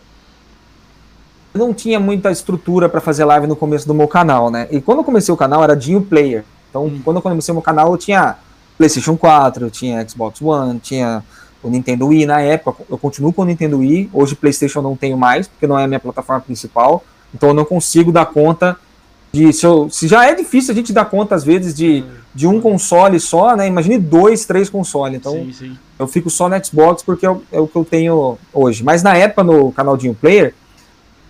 eu 1.51 1.59
não 1.59 1.73
tinha 1.73 1.99
muita 1.99 2.29
estrutura 2.29 2.87
para 2.87 3.01
fazer 3.01 3.25
live 3.25 3.47
no 3.47 3.55
começo 3.55 3.87
do 3.87 3.93
meu 3.95 4.07
canal, 4.07 4.51
né? 4.51 4.67
E 4.69 4.79
quando 4.79 4.99
eu 4.99 5.03
comecei 5.03 5.33
o 5.33 5.37
canal 5.37 5.63
era 5.63 5.75
Dinho 5.75 6.03
Player. 6.03 6.45
Então, 6.69 6.85
hum. 6.85 7.01
quando 7.03 7.17
eu 7.17 7.23
comecei 7.23 7.51
o 7.51 7.55
meu 7.55 7.63
canal, 7.63 7.91
eu 7.91 7.97
tinha 7.97 8.37
PlayStation 8.77 9.17
4, 9.17 9.65
eu 9.65 9.71
tinha 9.71 10.07
Xbox 10.07 10.39
One, 10.39 10.79
tinha 10.79 11.23
o 11.63 11.69
Nintendo 11.69 12.07
Wii 12.07 12.25
na 12.25 12.41
época. 12.41 12.83
Eu 12.89 12.97
continuo 12.97 13.33
com 13.33 13.41
o 13.41 13.45
Nintendo 13.45 13.79
Wii. 13.79 14.09
Hoje, 14.13 14.35
PlayStation 14.35 14.81
não 14.81 14.95
tenho 14.95 15.17
mais, 15.17 15.47
porque 15.47 15.65
não 15.65 15.79
é 15.79 15.85
a 15.85 15.87
minha 15.87 15.99
plataforma 15.99 16.41
principal. 16.41 17.03
Então, 17.33 17.49
eu 17.49 17.55
não 17.55 17.65
consigo 17.65 18.11
dar 18.11 18.25
conta 18.25 18.77
de 19.33 19.51
se, 19.51 19.65
eu, 19.65 19.89
se, 19.89 20.07
já 20.07 20.29
é 20.29 20.35
difícil 20.35 20.71
a 20.71 20.75
gente 20.75 20.93
dar 20.93 21.05
conta, 21.05 21.33
às 21.33 21.43
vezes, 21.43 21.73
de, 21.73 22.03
de 22.35 22.45
um 22.45 22.61
console 22.61 23.19
só, 23.19 23.55
né? 23.55 23.65
Imagine 23.65 23.97
dois, 23.97 24.45
três 24.45 24.69
consoles. 24.69 25.17
Então, 25.17 25.33
sim, 25.33 25.51
sim. 25.51 25.77
eu 25.97 26.07
fico 26.07 26.29
só 26.29 26.47
no 26.47 26.63
Xbox 26.63 27.01
porque 27.01 27.25
é 27.25 27.31
o, 27.31 27.41
é 27.51 27.59
o, 27.59 27.67
que 27.67 27.75
eu 27.75 27.83
tenho 27.83 28.37
hoje. 28.53 28.83
Mas 28.83 29.01
na 29.01 29.17
época, 29.17 29.43
no 29.43 29.71
canal 29.71 29.97
de 29.97 30.07
um 30.07 30.13
Player, 30.13 30.53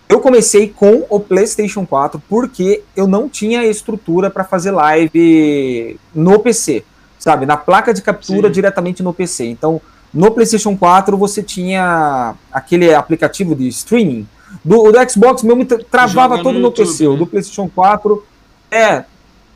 eu 0.09 0.19
comecei 0.19 0.67
com 0.67 1.05
o 1.09 1.17
PlayStation 1.17 1.85
4 1.85 2.21
porque 2.27 2.83
eu 2.95 3.07
não 3.07 3.29
tinha 3.29 3.65
estrutura 3.65 4.29
para 4.29 4.43
fazer 4.43 4.71
live 4.71 5.97
no 6.13 6.39
PC, 6.39 6.83
sabe? 7.17 7.45
Na 7.45 7.55
placa 7.55 7.93
de 7.93 8.01
captura 8.01 8.49
sim. 8.49 8.53
diretamente 8.53 9.01
no 9.01 9.13
PC. 9.13 9.45
Então, 9.45 9.81
no 10.13 10.31
PlayStation 10.31 10.77
4 10.77 11.17
você 11.17 11.41
tinha 11.41 12.35
aquele 12.51 12.93
aplicativo 12.93 13.55
de 13.55 13.67
streaming 13.69 14.27
do, 14.63 14.91
do 14.91 15.09
Xbox 15.09 15.41
mesmo 15.43 15.65
travava 15.65 16.41
todo 16.41 16.59
no, 16.59 16.71
PC. 16.71 17.03
Né? 17.03 17.09
O 17.09 17.17
do 17.17 17.25
PlayStation 17.25 17.69
4 17.73 18.23
é 18.69 19.05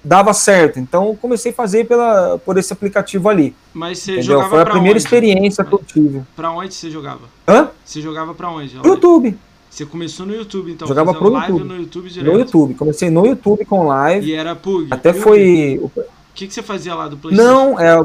dava 0.03 0.33
certo. 0.33 0.79
Então 0.79 1.15
comecei 1.21 1.51
a 1.51 1.55
fazer 1.55 1.85
pela, 1.85 2.39
por 2.39 2.57
esse 2.57 2.71
aplicativo 2.71 3.27
ali. 3.29 3.53
Mas 3.73 3.99
você 3.99 4.13
entendeu? 4.13 4.35
jogava 4.35 4.49
Foi 4.49 4.61
a 4.61 4.65
primeira 4.65 4.95
onde? 4.95 5.03
experiência 5.03 5.63
que 5.63 5.73
eu 5.73 5.83
tive. 5.85 6.21
Pra 6.35 6.51
onde 6.51 6.73
você 6.73 6.89
jogava? 6.89 7.21
Hã? 7.47 7.69
Você 7.83 8.01
jogava 8.01 8.33
pra 8.33 8.49
onde? 8.49 8.75
No 8.77 8.85
YouTube. 8.85 9.37
Você 9.69 9.85
começou 9.85 10.25
no 10.25 10.33
YouTube, 10.33 10.71
então? 10.71 10.87
Jogava 10.87 11.13
pro 11.13 11.31
YouTube. 11.31 11.63
no 11.63 11.75
YouTube 11.75 12.09
direto. 12.09 12.33
No 12.33 12.39
YouTube. 12.39 12.73
Comecei 12.73 13.09
no 13.11 13.27
YouTube 13.27 13.63
com 13.65 13.85
live. 13.85 14.25
E 14.25 14.33
era 14.33 14.55
Pug. 14.55 14.87
Até 14.89 15.11
Pug. 15.11 15.23
foi. 15.23 15.79
O 15.83 15.91
que, 16.33 16.47
que 16.47 16.53
você 16.53 16.63
fazia 16.63 16.95
lá 16.95 17.07
do 17.07 17.17
PlayStation? 17.17 17.51
Não, 17.51 17.79
é. 17.79 18.03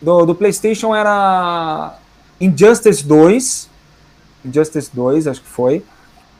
Do, 0.00 0.24
do 0.26 0.34
PlayStation 0.34 0.94
era 0.94 1.96
Injustice 2.40 3.04
2. 3.04 3.68
Injustice 4.44 4.90
2, 4.92 5.26
acho 5.26 5.42
que 5.42 5.48
foi. 5.48 5.82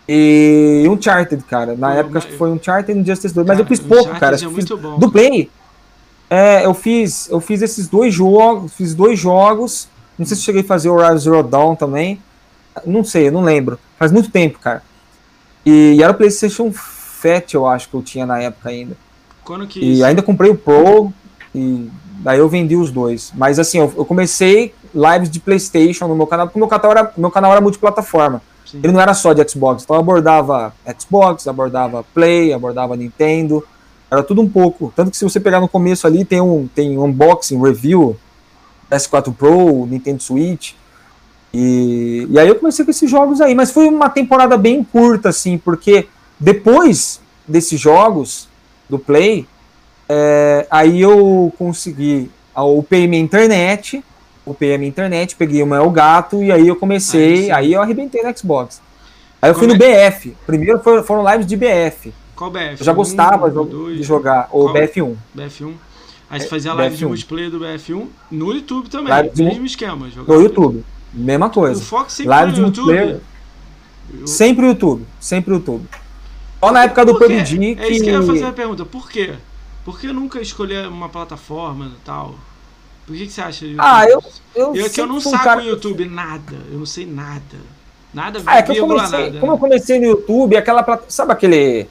E 0.09 0.87
Uncharted, 0.89 1.43
cara. 1.45 1.77
Na 1.77 1.89
Pô, 1.89 1.95
época 1.95 2.19
acho 2.19 2.29
que 2.29 2.37
foi 2.37 2.51
Uncharted 2.51 2.99
e 2.99 3.03
Injustice 3.03 3.35
2. 3.35 3.47
Mas 3.47 3.59
eu 3.59 3.67
fiz 3.67 3.81
pouco, 3.81 4.19
cara. 4.19 4.37
É 4.37 4.39
fiz, 4.39 4.65
bom, 4.65 4.99
do 4.99 5.11
Play. 5.11 5.51
É, 6.31 6.65
eu 6.65 6.75
fiz, 6.75 7.29
eu 7.31 7.41
fiz 7.41 7.63
esses 7.63 7.89
dois 7.89 8.15
jogos, 8.15 8.73
fiz 8.73 8.95
dois 8.95 9.19
jogos. 9.19 9.89
Não 10.19 10.27
sei 10.27 10.37
se 10.37 10.43
cheguei 10.43 10.63
a 10.63 10.65
fazer 10.65 10.89
o 10.89 10.97
Rise 10.97 11.25
Zero 11.25 11.43
Dawn 11.43 11.75
também. 11.75 12.21
Não 12.87 13.05
sei, 13.05 13.29
eu 13.29 13.33
não 13.33 13.43
lembro. 13.43 13.79
Faz 13.99 14.13
muito 14.13 14.31
tempo, 14.31 14.59
cara. 14.59 14.83
E, 15.65 15.95
e 15.97 16.03
era 16.03 16.13
o 16.13 16.15
PlayStation 16.15 16.73
Fat, 16.73 17.53
eu 17.53 17.67
acho 17.67 17.89
que 17.89 17.95
eu 17.95 18.03
tinha 18.03 18.25
na 18.25 18.41
época 18.41 18.69
ainda. 18.69 18.97
Quando 19.45 19.67
que 19.67 19.81
e 19.81 19.95
isso? 19.95 20.05
ainda 20.05 20.23
comprei 20.23 20.51
o 20.51 20.57
Pro 20.57 21.13
e 21.55 21.91
daí 22.19 22.39
eu 22.39 22.49
vendi 22.49 22.77
os 22.77 22.91
dois. 22.91 23.33
Mas 23.35 23.59
assim, 23.59 23.79
eu, 23.79 23.93
eu 23.97 24.05
comecei 24.05 24.75
lives 24.95 25.31
de 25.31 25.41
PlayStation 25.41 26.07
no 26.07 26.17
meu 26.17 26.27
canal, 26.27 26.47
porque 26.47 26.59
meu 26.59 26.69
canal 26.69 26.91
era, 26.91 27.13
meu 27.17 27.31
canal 27.31 27.53
era 27.53 27.61
multiplataforma. 27.61 28.43
Sim. 28.65 28.81
Ele 28.83 28.93
não 28.93 29.01
era 29.01 29.15
só 29.15 29.33
de 29.33 29.49
Xbox, 29.49 29.83
então 29.83 29.97
abordava 29.97 30.75
Xbox, 30.99 31.49
abordava 31.49 32.05
Play, 32.15 32.53
abordava 32.53 32.97
Nintendo, 32.97 33.65
era 34.11 34.23
tudo 34.23 34.43
um 34.43 34.49
pouco. 34.49 34.93
Tanto 34.95 35.11
que 35.11 35.17
se 35.17 35.25
você 35.25 35.41
pegar 35.41 35.61
no 35.61 35.69
começo 35.69 36.07
ali, 36.07 36.25
tem 36.25 36.41
um, 36.41 36.69
tem 36.75 36.99
unboxing, 36.99 37.61
review, 37.61 38.17
PS4 38.91 39.35
Pro, 39.35 39.87
Nintendo 39.87 40.23
Switch. 40.23 40.73
E, 41.53 42.27
e 42.29 42.39
aí 42.39 42.49
eu 42.49 42.57
comecei 42.57 42.85
com 42.85 42.91
esses 42.91 43.11
jogos 43.11 43.41
aí, 43.41 43.55
mas 43.55 43.71
foi 43.71 43.89
uma 43.89 44.11
temporada 44.11 44.57
bem 44.57 44.85
curta, 44.85 45.31
assim, 45.31 45.57
porque 45.57 46.09
depois 46.39 47.21
desses 47.47 47.81
jogos 47.81 48.49
do 48.89 48.99
Play, 48.99 49.47
é, 50.09 50.67
aí 50.71 51.01
eu 51.01 51.53
consegui, 51.59 52.31
upei 52.57 53.07
minha 53.07 53.23
internet, 53.23 54.03
a 54.47 54.79
minha 54.79 54.89
internet, 54.89 55.37
peguei 55.37 55.63
o 55.63 55.67
meu 55.67 55.91
gato 55.91 56.43
e 56.43 56.51
aí 56.51 56.67
eu 56.67 56.77
comecei, 56.77 57.51
aí, 57.51 57.53
aí 57.53 57.73
eu 57.75 57.83
arrebentei 57.83 58.23
no 58.23 58.37
Xbox. 58.37 58.81
Aí 59.41 59.51
eu 59.51 59.55
fui 59.55 59.67
no 59.67 59.75
é? 59.75 60.11
BF, 60.11 60.35
primeiro 60.47 60.81
foram, 60.81 61.05
foram 61.05 61.31
lives 61.31 61.47
de 61.47 61.57
BF. 61.57 62.13
Qual 62.35 62.51
BF? 62.51 62.77
Eu 62.79 62.85
já 62.85 62.93
gostava 62.93 63.47
um, 63.47 63.95
de 63.95 64.03
jogar, 64.03 64.49
o 64.51 64.69
BF1. 64.69 65.15
BF1. 65.37 65.73
Aí 66.31 66.41
você 66.41 66.49
fazia 66.49 66.73
live 66.73 66.95
BF1. 66.95 66.99
de 66.99 67.07
multiplayer 67.07 67.51
do 67.51 67.61
BF1 67.61 68.07
no 68.31 68.53
YouTube 68.53 68.89
também, 68.89 69.09
live 69.09 69.43
mesmo 69.43 69.61
de... 69.61 69.67
esquema. 69.67 70.09
No 70.27 70.43
YouTube, 70.43 70.85
mesma 71.13 71.51
coisa. 71.51 71.81
O 71.81 71.85
foco 71.85 72.11
sempre 72.11 72.31
live 72.31 72.61
no 72.61 72.67
YouTube. 72.69 73.21
Eu... 74.13 74.27
Sempre 74.27 74.65
o 74.65 74.69
YouTube, 74.69 75.05
sempre 75.21 75.53
o 75.53 75.57
YouTube. 75.57 75.87
Só 76.61 76.73
na 76.73 76.85
época 76.85 77.05
do 77.05 77.19
PUBG. 77.19 77.77
É 77.79 77.89
isso 77.89 78.03
que 78.03 78.11
eu 78.11 78.21
ia 78.21 78.27
fazer 78.27 78.45
a 78.47 78.53
pergunta, 78.53 78.85
por 78.85 79.11
quê? 79.11 79.35
Por 79.89 79.99
que 79.99 80.09
nunca 80.09 80.39
escolher 80.39 80.87
uma 80.87 81.09
plataforma 81.09 81.87
e 81.87 82.05
tal? 82.05 82.35
Por 83.07 83.17
que, 83.17 83.27
que 83.27 83.33
você 83.33 83.41
acha 83.41 83.65
YouTube? 83.65 83.81
Ah, 83.83 84.05
eu. 84.05 84.23
Eu, 84.55 84.77
eu, 84.77 84.91
que 84.91 85.01
eu 85.01 85.07
não 85.07 85.19
saco 85.19 85.43
cara... 85.43 85.63
o 85.63 85.65
YouTube 85.65 86.05
nada. 86.05 86.59
Eu 86.71 86.81
não 86.81 86.85
sei 86.85 87.07
nada. 87.07 87.57
Nada, 88.13 88.39
ah, 88.45 88.59
é 88.59 88.63
que 88.63 88.73
eu 88.73 88.87
comecei, 88.87 89.19
nada. 89.19 89.41
Como 89.41 89.53
eu 89.53 89.57
comecei 89.57 89.99
no 89.99 90.05
YouTube, 90.05 90.59
aquela. 90.59 91.03
Sabe 91.09 91.33
aquele. 91.33 91.89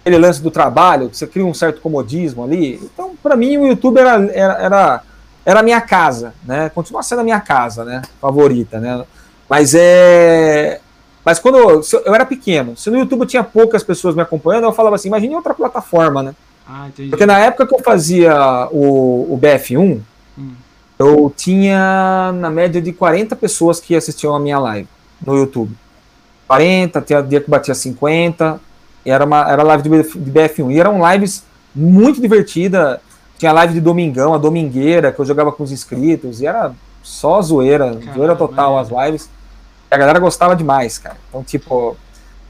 Aquele 0.00 0.18
lance 0.18 0.42
do 0.42 0.50
trabalho, 0.50 1.08
que 1.08 1.16
você 1.16 1.24
cria 1.24 1.46
um 1.46 1.54
certo 1.54 1.80
comodismo 1.80 2.42
ali. 2.42 2.80
Então, 2.82 3.14
para 3.22 3.36
mim, 3.36 3.56
o 3.58 3.68
YouTube 3.68 4.00
era, 4.00 4.24
era, 4.32 4.54
era, 4.54 5.02
era 5.44 5.60
a 5.60 5.62
minha 5.62 5.80
casa, 5.80 6.34
né? 6.44 6.68
Continua 6.70 7.04
sendo 7.04 7.20
a 7.20 7.24
minha 7.24 7.38
casa, 7.38 7.84
né? 7.84 8.02
Favorita, 8.20 8.80
né? 8.80 9.04
Mas 9.48 9.72
é. 9.72 10.80
Mas 11.24 11.38
quando 11.38 11.58
eu, 11.58 11.80
eu, 12.04 12.12
era 12.12 12.26
pequeno, 12.26 12.76
se 12.76 12.90
no 12.90 12.98
YouTube 12.98 13.24
tinha 13.24 13.44
poucas 13.44 13.84
pessoas 13.84 14.16
me 14.16 14.22
acompanhando, 14.22 14.64
eu 14.64 14.72
falava 14.72 14.96
assim, 14.96 15.06
imagine 15.06 15.36
outra 15.36 15.54
plataforma, 15.54 16.24
né? 16.24 16.34
Ah, 16.68 16.88
entendi. 16.88 17.10
Porque 17.10 17.26
na 17.26 17.38
época 17.38 17.66
que 17.66 17.74
eu 17.74 17.82
fazia 17.82 18.34
o, 18.72 19.34
o 19.34 19.38
BF1, 19.40 20.00
hum. 20.38 20.52
eu 20.98 21.32
tinha 21.36 22.32
na 22.34 22.50
média 22.50 22.82
de 22.82 22.92
40 22.92 23.36
pessoas 23.36 23.78
que 23.78 23.94
assistiam 23.94 24.34
a 24.34 24.40
minha 24.40 24.58
live 24.58 24.88
no 25.24 25.36
YouTube. 25.36 25.72
40, 26.48 27.00
tinha 27.02 27.22
dia 27.22 27.40
que 27.40 27.50
batia 27.50 27.74
50, 27.74 28.60
era, 29.04 29.24
uma, 29.24 29.50
era 29.50 29.62
live 29.62 29.82
de, 29.82 30.02
de 30.02 30.32
BF1. 30.32 30.72
E 30.72 30.80
eram 30.80 31.12
lives 31.12 31.44
muito 31.74 32.20
divertidas. 32.20 32.98
Tinha 33.38 33.52
live 33.52 33.74
de 33.74 33.80
domingão, 33.80 34.32
a 34.32 34.38
domingueira, 34.38 35.12
que 35.12 35.20
eu 35.20 35.24
jogava 35.24 35.52
com 35.52 35.62
os 35.62 35.70
inscritos, 35.70 36.40
e 36.40 36.46
era 36.46 36.72
só 37.02 37.40
zoeira, 37.42 37.90
Caramba, 37.90 38.14
zoeira 38.14 38.36
total 38.36 38.78
as 38.78 38.88
lives. 38.88 39.28
E 39.90 39.94
a 39.94 39.98
galera 39.98 40.18
gostava 40.18 40.56
demais, 40.56 40.98
cara. 40.98 41.16
Então, 41.28 41.44
tipo, 41.44 41.96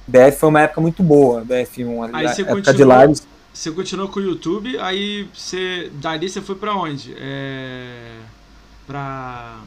BF 0.07 0.39
foi 0.39 0.49
uma 0.49 0.61
época 0.61 0.81
muito 0.81 1.03
boa, 1.03 1.43
BF1 1.43 2.05
ali, 2.05 2.13
Aí 2.15 2.29
você 2.29 2.43
época 2.43 2.57
continuou, 2.57 2.97
de 2.99 3.07
lives. 3.07 3.27
Você 3.57 3.71
continuou 3.71 4.11
com 4.11 4.21
o 4.21 4.23
YouTube, 4.23 4.79
aí 4.79 5.27
você. 5.33 5.91
Dali 5.95 6.29
você 6.29 6.43
foi 6.43 6.57
pra 6.57 6.75
onde? 6.75 7.17
É. 7.19 8.19
Pra. 8.87 9.61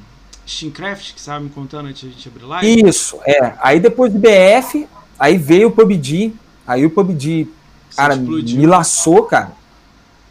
Steamcraft, 0.47 1.13
que 1.13 1.19
estava 1.19 1.39
me 1.39 1.49
contando 1.49 1.88
antes 1.88 2.02
de 2.02 2.08
a 2.08 2.12
gente 2.12 2.28
abrir 2.28 2.45
live? 2.45 2.88
Isso, 2.88 3.19
é. 3.25 3.54
Aí 3.60 3.80
depois 3.80 4.13
do 4.13 4.19
BF, 4.19 4.88
aí 5.17 5.39
veio 5.39 5.69
o 5.69 5.71
PUBG. 5.71 6.34
Aí 6.67 6.86
o 6.86 6.91
PUBG, 6.91 7.47
cara, 7.95 8.15
me 8.15 8.65
laçou, 8.67 9.23
cara. 9.23 9.54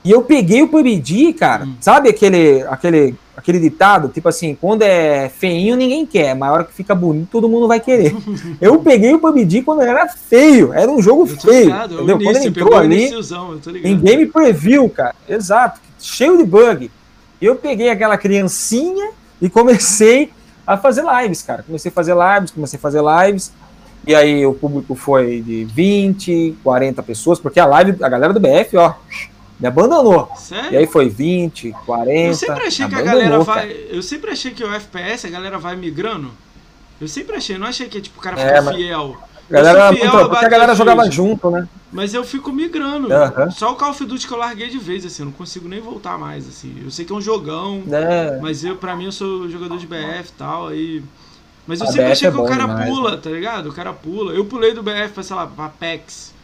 E 0.04 0.10
eu 0.12 0.22
peguei 0.22 0.62
o 0.62 0.68
PUBG, 0.68 1.32
cara. 1.32 1.64
Hum. 1.64 1.76
Sabe 1.80 2.08
aquele, 2.10 2.62
aquele, 2.62 3.16
aquele 3.38 3.60
ditado? 3.60 4.08
Tipo 4.08 4.28
assim, 4.28 4.56
quando 4.60 4.82
é 4.82 5.28
feinho, 5.28 5.76
ninguém 5.76 6.04
quer. 6.04 6.34
Mas 6.34 6.48
a 6.48 6.52
hora 6.52 6.64
que 6.64 6.74
fica 6.74 6.94
bonito, 6.94 7.28
todo 7.30 7.48
mundo 7.48 7.68
vai 7.68 7.78
querer. 7.78 8.14
eu 8.60 8.80
peguei 8.80 9.14
o 9.14 9.20
PUBG 9.20 9.62
quando 9.62 9.82
era 9.82 10.08
feio. 10.08 10.72
Era 10.72 10.90
um 10.90 11.00
jogo 11.00 11.24
feio. 11.24 11.66
Ligado, 11.66 11.94
entendeu? 11.94 12.16
Início, 12.16 12.32
quando 12.32 12.36
ele 12.36 12.48
entrou 12.48 12.76
ali, 12.76 13.88
em 13.88 13.98
game 13.98 14.26
preview, 14.26 14.88
cara. 14.90 15.14
Exato. 15.28 15.80
Cheio 16.00 16.36
de 16.36 16.44
bug. 16.44 16.90
Eu 17.40 17.54
peguei 17.54 17.88
aquela 17.90 18.18
criancinha 18.18 19.10
e 19.40 19.48
comecei 19.48 20.32
a 20.66 20.76
fazer 20.76 21.04
lives, 21.22 21.40
cara. 21.40 21.62
Comecei 21.62 21.90
a 21.90 21.94
fazer 21.94 22.14
lives, 22.14 22.50
comecei 22.50 22.76
a 22.76 22.80
fazer 22.80 23.00
lives. 23.00 23.52
E 24.04 24.14
aí 24.14 24.44
o 24.44 24.54
público 24.54 24.94
foi 24.96 25.40
de 25.40 25.64
20, 25.64 26.56
40 26.64 27.02
pessoas, 27.02 27.38
porque 27.38 27.60
a 27.60 27.66
live, 27.66 28.02
a 28.02 28.08
galera 28.08 28.32
do 28.32 28.40
BF, 28.40 28.76
ó, 28.76 28.94
me 29.58 29.66
abandonou. 29.66 30.30
Sério? 30.36 30.72
E 30.72 30.76
aí 30.76 30.86
foi 30.86 31.08
20, 31.08 31.74
40. 31.84 32.28
Eu 32.28 32.34
sempre 32.34 32.66
achei 32.66 32.88
que 32.88 32.94
a 32.94 33.02
galera 33.02 33.38
vai. 33.40 33.76
Eu 33.90 34.02
sempre 34.02 34.30
achei 34.30 34.52
que 34.52 34.62
o 34.62 34.72
FPS 34.72 35.26
a 35.26 35.30
galera 35.30 35.58
vai 35.58 35.74
migrando. 35.76 36.30
Eu 37.00 37.08
sempre 37.08 37.36
achei, 37.36 37.58
não 37.58 37.66
achei 37.66 37.88
que 37.88 38.00
tipo, 38.00 38.18
o 38.18 38.22
cara 38.22 38.40
é, 38.40 38.46
fica 38.46 38.74
fiel. 38.74 39.16
A 39.48 39.52
galera, 39.52 39.92
fiel 39.92 40.28
porque 40.28 40.44
a 40.44 40.48
galera 40.48 40.74
jogava 40.74 41.10
junto, 41.10 41.50
né? 41.50 41.66
Mas 41.90 42.12
eu 42.12 42.22
fico 42.22 42.52
migrando. 42.52 43.08
Só 43.52 43.72
o 43.72 43.76
Call 43.76 43.90
of 43.90 44.04
Duty 44.04 44.26
que 44.26 44.32
eu 44.32 44.38
larguei 44.38 44.68
de 44.68 44.78
vez, 44.78 45.06
assim, 45.06 45.22
eu 45.22 45.26
não 45.26 45.32
consigo 45.32 45.68
nem 45.68 45.80
voltar 45.80 46.18
mais, 46.18 46.46
assim. 46.46 46.76
Eu 46.84 46.90
sei 46.90 47.04
que 47.04 47.12
é 47.12 47.16
um 47.16 47.20
jogão, 47.20 47.82
é. 47.90 48.38
mas 48.40 48.62
eu, 48.62 48.76
pra 48.76 48.94
mim, 48.94 49.06
eu 49.06 49.12
sou 49.12 49.48
jogador 49.48 49.78
de 49.78 49.86
BF 49.86 50.28
e 50.28 50.32
tal, 50.36 50.68
aí. 50.68 51.02
Mas 51.66 51.80
eu 51.80 51.86
a 51.86 51.90
sempre 51.90 52.04
BF 52.04 52.12
achei 52.12 52.28
é 52.28 52.30
que 52.30 52.36
o 52.36 52.44
cara 52.44 52.66
demais, 52.66 52.88
pula, 52.88 53.10
né? 53.12 53.16
tá 53.16 53.30
ligado? 53.30 53.68
O 53.68 53.72
cara 53.72 53.92
pula. 53.92 54.32
Eu 54.32 54.44
pulei 54.44 54.74
do 54.74 54.82
BF 54.82 55.12
pra, 55.14 55.22
sei 55.22 55.36
lá, 55.36 55.46
pra 55.46 55.66
Apex. 55.66 56.34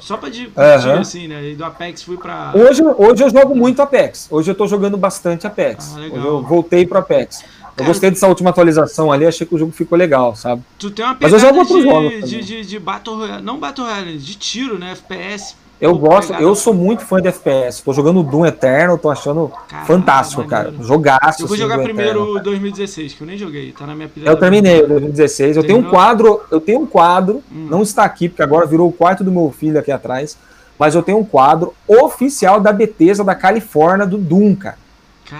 Só 0.00 0.16
pra 0.16 0.28
de 0.28 0.46
curtir, 0.46 0.88
uhum. 0.88 1.00
assim, 1.00 1.28
né? 1.28 1.50
E 1.50 1.54
do 1.54 1.64
Apex 1.64 2.02
fui 2.02 2.16
pra. 2.16 2.52
Hoje, 2.54 2.82
hoje 2.82 3.24
eu 3.24 3.30
jogo 3.30 3.54
muito 3.54 3.80
Apex. 3.82 4.28
Hoje 4.30 4.50
eu 4.50 4.54
tô 4.54 4.66
jogando 4.66 4.96
bastante 4.96 5.46
Apex. 5.46 5.94
Ah, 5.94 6.00
legal. 6.00 6.18
Hoje 6.18 6.26
eu 6.26 6.42
voltei 6.42 6.86
pro 6.86 6.98
Apex. 6.98 7.42
Eu 7.42 7.84
Cara, 7.84 7.88
gostei 7.88 8.10
dessa 8.10 8.26
última 8.26 8.50
atualização 8.50 9.12
ali, 9.12 9.26
achei 9.26 9.46
que 9.46 9.54
o 9.54 9.58
jogo 9.58 9.70
ficou 9.70 9.98
legal, 9.98 10.34
sabe? 10.34 10.62
Tu 10.78 10.90
tem 10.90 11.04
uma 11.04 11.14
pegada 11.14 11.34
Mas 11.34 11.42
eu 11.42 11.48
jogo 11.48 11.64
de, 11.66 11.82
jogos 11.82 12.30
de, 12.30 12.42
de, 12.42 12.64
de 12.64 12.78
Battle 12.78 13.16
Royale, 13.16 13.42
não 13.42 13.58
Battle 13.58 13.86
Royale, 13.86 14.16
de 14.16 14.34
tiro, 14.34 14.78
né? 14.78 14.92
FPS. 14.92 15.54
Eu 15.80 15.96
gosto, 15.98 16.32
eu 16.34 16.54
sou 16.54 16.72
muito 16.72 17.04
fã 17.04 17.20
de 17.20 17.28
FPS. 17.28 17.82
Tô 17.82 17.92
jogando 17.92 18.22
Doom 18.22 18.46
Eterno, 18.46 18.96
tô 18.96 19.10
achando 19.10 19.52
Caramba, 19.68 19.86
fantástico, 19.86 20.44
cara. 20.44 20.72
Jogaço. 20.80 21.42
Eu 21.42 21.46
vou 21.46 21.54
assim, 21.54 21.62
jogar 21.62 21.82
primeiro 21.82 22.36
o 22.36 22.40
2016, 22.40 23.12
que 23.12 23.20
eu 23.20 23.26
nem 23.26 23.36
joguei, 23.36 23.72
tá 23.72 23.86
na 23.86 23.94
minha 23.94 24.08
pilha. 24.08 24.28
Eu 24.28 24.36
terminei 24.36 24.82
o 24.82 24.88
2016. 24.88 25.56
Eu 25.58 25.64
tenho 25.64 25.78
um 25.78 25.90
quadro, 25.90 26.40
eu 26.50 26.60
tenho 26.60 26.80
um 26.80 26.86
quadro, 26.86 27.42
hum. 27.52 27.66
não 27.70 27.82
está 27.82 28.04
aqui, 28.04 28.28
porque 28.28 28.42
agora 28.42 28.66
virou 28.66 28.88
o 28.88 28.92
quarto 28.92 29.22
do 29.22 29.30
meu 29.30 29.50
filho 29.50 29.78
aqui 29.78 29.92
atrás. 29.92 30.38
mas 30.78 30.94
eu 30.94 31.02
tenho 31.02 31.18
um 31.18 31.24
quadro 31.24 31.74
oficial 31.86 32.58
da 32.58 32.72
Bethesda 32.72 33.22
da 33.22 33.34
Califórnia 33.34 34.06
do 34.06 34.16
Doom, 34.16 34.54
cara. 34.54 34.78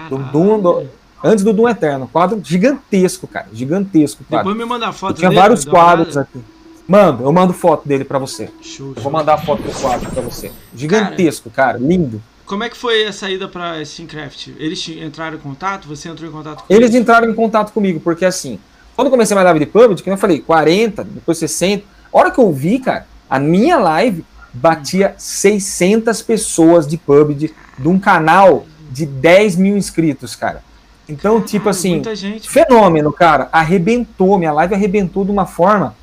Do 0.09 0.17
Doom, 0.17 0.59
do, 0.59 0.85
antes 1.23 1.43
do 1.43 1.51
Doom 1.51 1.69
Eterno. 1.69 2.07
Quadro 2.07 2.39
gigantesco, 2.43 3.25
cara. 3.25 3.47
Gigantesco. 3.51 4.23
Quadro. 4.23 4.49
Depois 4.49 4.57
me 4.57 4.69
manda 4.69 4.87
a 4.87 4.93
foto 4.93 5.13
eu 5.13 5.15
Tinha 5.15 5.29
dele, 5.29 5.41
vários 5.41 5.65
quadros 5.65 6.15
aqui. 6.15 6.39
Mando, 6.87 7.23
eu 7.23 7.31
mando 7.33 7.51
foto 7.51 7.87
dele 7.87 8.05
para 8.05 8.17
você. 8.17 8.49
Show, 8.61 8.93
vou 8.95 9.11
mandar 9.11 9.33
a 9.33 9.37
foto 9.37 9.61
do 9.61 9.71
quadro 9.81 10.09
para 10.09 10.21
você. 10.21 10.51
Gigantesco, 10.73 11.49
cara, 11.49 11.73
cara, 11.73 11.85
lindo. 11.85 12.21
Como 12.45 12.63
é 12.63 12.69
que 12.69 12.77
foi 12.77 13.05
a 13.05 13.11
saída 13.11 13.47
para 13.49 13.83
Steamcraft? 13.83 14.49
Eles 14.57 14.87
entraram 14.87 15.35
em 15.35 15.39
contato? 15.39 15.85
Você 15.89 16.07
entrou 16.07 16.29
em 16.29 16.31
contato 16.31 16.63
com 16.63 16.73
eles? 16.73 16.89
Eles 16.89 16.95
entraram 16.95 17.29
em 17.29 17.35
contato 17.35 17.73
comigo, 17.73 17.99
porque 17.99 18.23
assim, 18.23 18.57
quando 18.95 19.07
eu 19.07 19.11
comecei 19.11 19.35
a 19.35 19.43
live 19.43 19.59
de 19.59 19.65
PUBG, 19.65 20.01
que 20.01 20.09
eu 20.09 20.17
falei, 20.17 20.39
40, 20.39 21.03
depois 21.03 21.37
60. 21.37 21.83
A 22.11 22.17
hora 22.17 22.31
que 22.31 22.39
eu 22.39 22.51
vi, 22.53 22.79
cara, 22.79 23.05
a 23.29 23.37
minha 23.37 23.77
live 23.77 24.23
batia 24.53 25.13
600 25.17 26.21
pessoas 26.21 26.87
de 26.87 26.97
PUBG 26.97 27.53
de 27.77 27.87
um 27.87 27.99
canal 27.99 28.65
de 28.89 29.05
10 29.05 29.57
mil 29.57 29.75
inscritos, 29.75 30.35
cara. 30.35 30.63
Então, 31.09 31.41
tipo 31.41 31.69
assim, 31.69 32.01
fenômeno, 32.41 33.11
cara. 33.11 33.49
Arrebentou, 33.51 34.37
minha 34.37 34.53
live 34.53 34.73
arrebentou 34.73 35.25
de 35.25 35.31
uma 35.31 35.45
forma. 35.45 35.95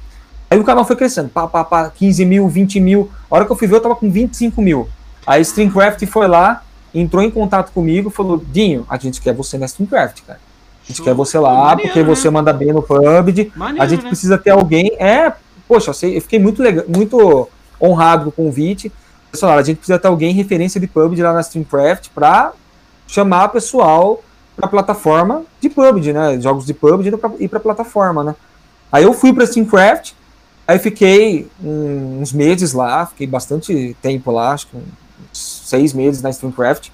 Aí 0.51 0.59
o 0.59 0.65
canal 0.65 0.85
foi 0.85 0.97
crescendo, 0.97 1.29
pá, 1.29 1.47
pá, 1.47 1.65
pá, 1.65 1.91
15 1.91 2.25
mil, 2.25 2.49
20 2.49 2.81
mil. 2.81 3.11
A 3.31 3.35
hora 3.35 3.45
que 3.45 3.53
eu 3.53 3.57
fui 3.57 3.67
ver, 3.67 3.77
eu 3.77 3.81
tava 3.81 3.97
com 3.97 4.11
25 4.11 4.61
mil. 4.63 4.89
Aí 5.27 5.41
Streamcraft 5.43 6.05
foi 6.07 6.29
lá, 6.29 6.63
entrou 6.95 7.23
em 7.23 7.31
contato 7.31 7.73
comigo, 7.73 8.11
falou: 8.11 8.43
Dinho, 8.53 8.87
a 8.89 8.97
gente 8.97 9.21
quer 9.21 9.35
você 9.35 9.59
na 9.59 9.67
Streamcraft, 9.67 10.23
cara. 10.27 10.39
A 10.85 10.87
gente 10.87 10.99
Show. 10.99 11.07
quer 11.07 11.15
você 11.15 11.39
lá, 11.39 11.55
Maneiro, 11.55 11.83
porque 11.83 12.03
né? 12.03 12.07
você 12.07 12.29
manda 12.29 12.53
bem 12.53 12.73
no 12.73 12.83
PUBG. 12.83 13.53
Maneiro, 13.57 13.83
a 13.83 13.87
gente 13.89 14.03
né? 14.03 14.09
precisa 14.09 14.37
ter 14.37 14.51
alguém. 14.51 14.93
É, 14.99 15.33
poxa, 15.67 15.93
eu 16.07 16.21
fiquei 16.21 16.39
muito 16.39 16.63
legal, 16.63 16.85
muito 16.87 17.49
honrado 17.81 18.31
com 18.31 18.43
o 18.43 18.47
convite. 18.47 18.93
Pessoal, 19.31 19.59
a 19.59 19.63
gente 19.63 19.79
precisa 19.79 19.99
ter 19.99 20.07
alguém 20.07 20.33
referência 20.35 20.79
de 20.79 20.87
PUBG 20.87 21.23
lá 21.23 21.33
na 21.33 21.41
Streamcraft 21.41 22.11
para 22.15 22.53
chamar 23.07 23.49
pessoal 23.49 24.23
para 24.55 24.69
plataforma 24.69 25.43
de 25.61 25.69
PUBG, 25.69 26.13
né? 26.13 26.41
Jogos 26.41 26.67
de 26.67 26.75
PUBG 26.75 27.13
e 27.41 27.49
para 27.49 27.61
plataforma, 27.61 28.23
né? 28.23 28.37
Aí 28.93 29.03
eu 29.03 29.13
fui 29.13 29.33
para 29.33 29.45
Streamcraft, 29.45 30.13
aí 30.67 30.79
fiquei 30.79 31.49
uns 31.63 32.33
meses 32.33 32.73
lá, 32.73 33.07
fiquei 33.07 33.27
bastante 33.27 33.97
tempo 34.01 34.31
lá, 34.31 34.53
acho 34.53 34.67
que 34.67 34.77
uns 34.77 34.85
seis 35.33 35.93
meses 35.93 36.23
na 36.23 36.31
Streamcraft. 36.31 36.89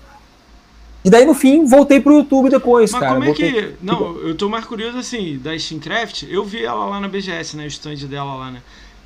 E 1.02 1.08
daí, 1.08 1.24
no 1.24 1.32
fim, 1.32 1.64
voltei 1.64 1.98
pro 1.98 2.12
YouTube 2.12 2.50
depois, 2.50 2.92
Mas 2.92 3.00
cara. 3.00 3.12
como 3.14 3.24
é 3.24 3.26
voltei... 3.28 3.52
que. 3.52 3.74
Não, 3.80 4.18
eu 4.18 4.34
tô 4.34 4.48
mais 4.48 4.66
curioso 4.66 4.98
assim, 4.98 5.38
da 5.38 5.58
Steamcraft, 5.58 6.24
eu 6.28 6.44
vi 6.44 6.64
ela 6.64 6.84
lá 6.84 7.00
na 7.00 7.08
BGS, 7.08 7.56
né? 7.56 7.64
O 7.64 7.68
stand 7.68 8.06
dela 8.06 8.34
lá, 8.34 8.50
né? 8.50 8.62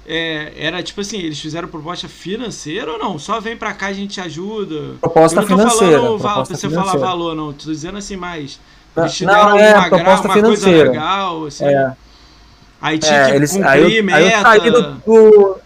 É, 0.07 0.53
era 0.57 0.83
tipo 0.83 1.01
assim, 1.01 1.19
eles 1.19 1.41
fizeram 1.41 1.67
proposta 1.67 2.09
financeira 2.09 2.93
ou 2.93 2.99
não? 2.99 3.19
Só 3.19 3.41
vem 3.41 3.57
pra 3.57 3.73
cá 3.73 3.87
a 3.87 3.93
gente 3.93 4.21
ajuda. 4.21 4.97
Proposta 5.01 5.41
eu 5.41 5.43
não 5.43 5.49
tô 5.49 5.57
financeira. 5.57 5.99
Falando, 5.99 6.19
proposta 6.19 6.45
pra 6.45 6.57
você 6.57 6.69
financeira. 6.69 6.99
falar 6.99 7.07
valor, 7.07 7.35
não. 7.35 7.53
Tô 7.53 7.71
dizendo 7.71 7.99
assim 7.99 8.17
mais. 8.17 8.61
Eles 8.97 9.15
te 9.15 9.25
não, 9.25 9.59
é, 9.59 9.75
uma, 9.75 9.89
proposta 9.89 10.29
uma 10.29 10.35
financeira. 10.35 10.85
coisa 10.87 10.91
legal, 10.91 11.47
assim. 11.47 11.65
É. 11.65 11.97
Aí 12.81 12.99
tinha 12.99 13.15
é, 13.15 13.31
que 13.31 13.37
eles, 13.37 13.53
cumprir 13.53 13.69
aí 13.69 13.97
eu, 13.97 14.05
meta. 14.05 14.19
Aí 14.19 14.33
eu 14.33 14.41
saí 14.41 14.71
do, 14.71 14.93
do, 14.93 15.57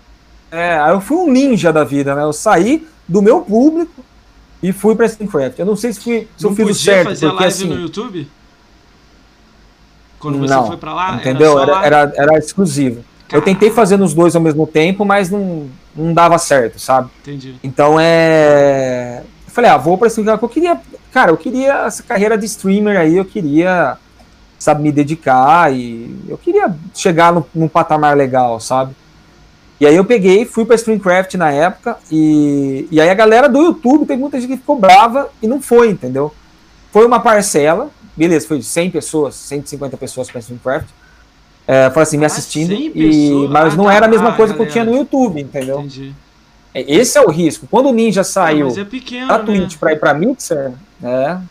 É, 0.50 0.78
aí 0.78 0.92
eu 0.92 1.00
fui 1.00 1.16
um 1.16 1.30
ninja 1.30 1.72
da 1.72 1.84
vida, 1.84 2.14
né? 2.14 2.22
Eu 2.22 2.32
saí 2.32 2.86
do 3.06 3.20
meu 3.20 3.40
público 3.40 4.04
e 4.62 4.72
fui 4.72 4.94
pra 4.94 5.08
Steamcraft. 5.08 5.58
Eu 5.58 5.66
não 5.66 5.76
sei 5.76 5.92
se, 5.92 6.00
fui, 6.00 6.28
se 6.36 6.44
não 6.44 6.50
eu 6.50 6.56
fiz 6.56 6.68
o 6.68 6.74
certo. 6.74 7.08
fazer 7.08 7.26
porque, 7.26 7.42
live 7.42 7.54
assim, 7.54 7.68
no 7.68 7.80
YouTube? 7.80 8.28
Quando 10.18 10.38
você 10.38 10.54
não, 10.54 10.66
foi 10.66 10.76
pra 10.76 10.94
lá? 10.94 11.16
Entendeu? 11.16 11.58
Era, 11.58 11.72
era, 11.72 11.96
era, 11.96 12.12
era 12.16 12.38
exclusivo. 12.38 13.04
Eu 13.30 13.42
tentei 13.42 13.70
fazer 13.70 13.96
nos 13.96 14.14
dois 14.14 14.34
ao 14.34 14.42
mesmo 14.42 14.66
tempo, 14.66 15.04
mas 15.04 15.30
não, 15.30 15.68
não 15.94 16.14
dava 16.14 16.38
certo, 16.38 16.78
sabe? 16.78 17.10
Entendi. 17.20 17.56
Então 17.62 17.98
é. 18.00 19.22
Eu 19.46 19.52
falei, 19.52 19.70
ah, 19.70 19.76
vou 19.76 19.98
pra 19.98 20.08
Steamcraft. 20.08 20.42
Eu 20.42 20.48
queria. 20.48 20.80
Cara, 21.12 21.30
eu 21.30 21.36
queria 21.36 21.86
essa 21.86 22.02
carreira 22.02 22.36
de 22.36 22.46
streamer 22.46 22.98
aí, 22.98 23.16
eu 23.16 23.24
queria, 23.24 23.96
sabe, 24.58 24.82
me 24.82 24.90
dedicar 24.90 25.72
e 25.72 26.14
eu 26.28 26.36
queria 26.36 26.74
chegar 26.94 27.32
no, 27.32 27.46
num 27.54 27.68
patamar 27.68 28.16
legal, 28.16 28.58
sabe? 28.58 28.94
E 29.80 29.86
aí 29.86 29.94
eu 29.94 30.04
peguei, 30.04 30.44
fui 30.44 30.64
pra 30.64 30.74
Streamcraft 30.74 31.34
na 31.34 31.52
época, 31.52 31.96
e, 32.10 32.88
e 32.90 33.00
aí 33.00 33.08
a 33.08 33.14
galera 33.14 33.48
do 33.48 33.62
YouTube, 33.62 34.06
tem 34.06 34.16
muita 34.16 34.40
gente 34.40 34.50
que 34.50 34.56
ficou 34.56 34.76
brava 34.76 35.30
e 35.40 35.46
não 35.46 35.62
foi, 35.62 35.90
entendeu? 35.90 36.34
Foi 36.92 37.06
uma 37.06 37.20
parcela, 37.20 37.88
beleza, 38.16 38.48
foi 38.48 38.60
100 38.60 38.90
pessoas, 38.90 39.36
150 39.36 39.96
pessoas 39.96 40.28
pra 40.28 40.40
Streamcraft, 40.40 40.88
é, 41.66 41.90
foi 41.90 42.02
assim, 42.02 42.16
me 42.16 42.24
ah, 42.24 42.26
assistindo, 42.26 42.72
e, 42.72 43.46
mas 43.48 43.74
ah, 43.74 43.76
não 43.76 43.84
tá, 43.84 43.94
era 43.94 44.06
a 44.06 44.08
mesma 44.08 44.32
coisa 44.32 44.54
que 44.54 44.60
eu 44.60 44.68
tinha 44.68 44.84
no 44.84 44.96
YouTube, 44.96 45.40
entendeu? 45.40 45.78
Entendi. 45.78 46.12
É, 46.74 46.80
esse 46.80 47.18
é 47.18 47.20
o 47.20 47.30
risco. 47.30 47.66
Quando 47.70 47.88
o 47.88 47.92
Ninja 47.92 48.24
saiu 48.24 48.68
é 48.68 48.84
pequeno, 48.84 49.28
da 49.28 49.38
Twitch 49.38 49.72
né? 49.72 49.78
pra 49.78 49.92
ir 49.92 50.00
pra 50.00 50.14
Mixer, 50.14 50.72
né? 51.00 51.42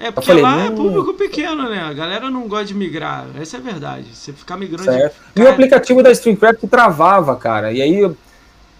É, 0.00 0.10
porque 0.12 0.28
falei, 0.28 0.42
lá 0.42 0.64
é 0.64 0.70
público 0.70 1.14
pequeno, 1.14 1.68
né? 1.68 1.80
A 1.80 1.92
galera 1.92 2.30
não 2.30 2.46
gosta 2.46 2.66
de 2.66 2.74
migrar. 2.74 3.26
Essa 3.40 3.56
é 3.56 3.60
a 3.60 3.62
verdade. 3.62 4.06
Você 4.14 4.32
ficar 4.32 4.56
migrando. 4.56 4.84
Certo. 4.84 5.16
De... 5.34 5.42
E 5.42 5.44
o 5.44 5.50
aplicativo 5.50 6.02
da 6.02 6.12
Streamcraft 6.12 6.60
travava, 6.70 7.34
cara. 7.34 7.72
E 7.72 7.82
aí 7.82 8.00
eu, 8.00 8.16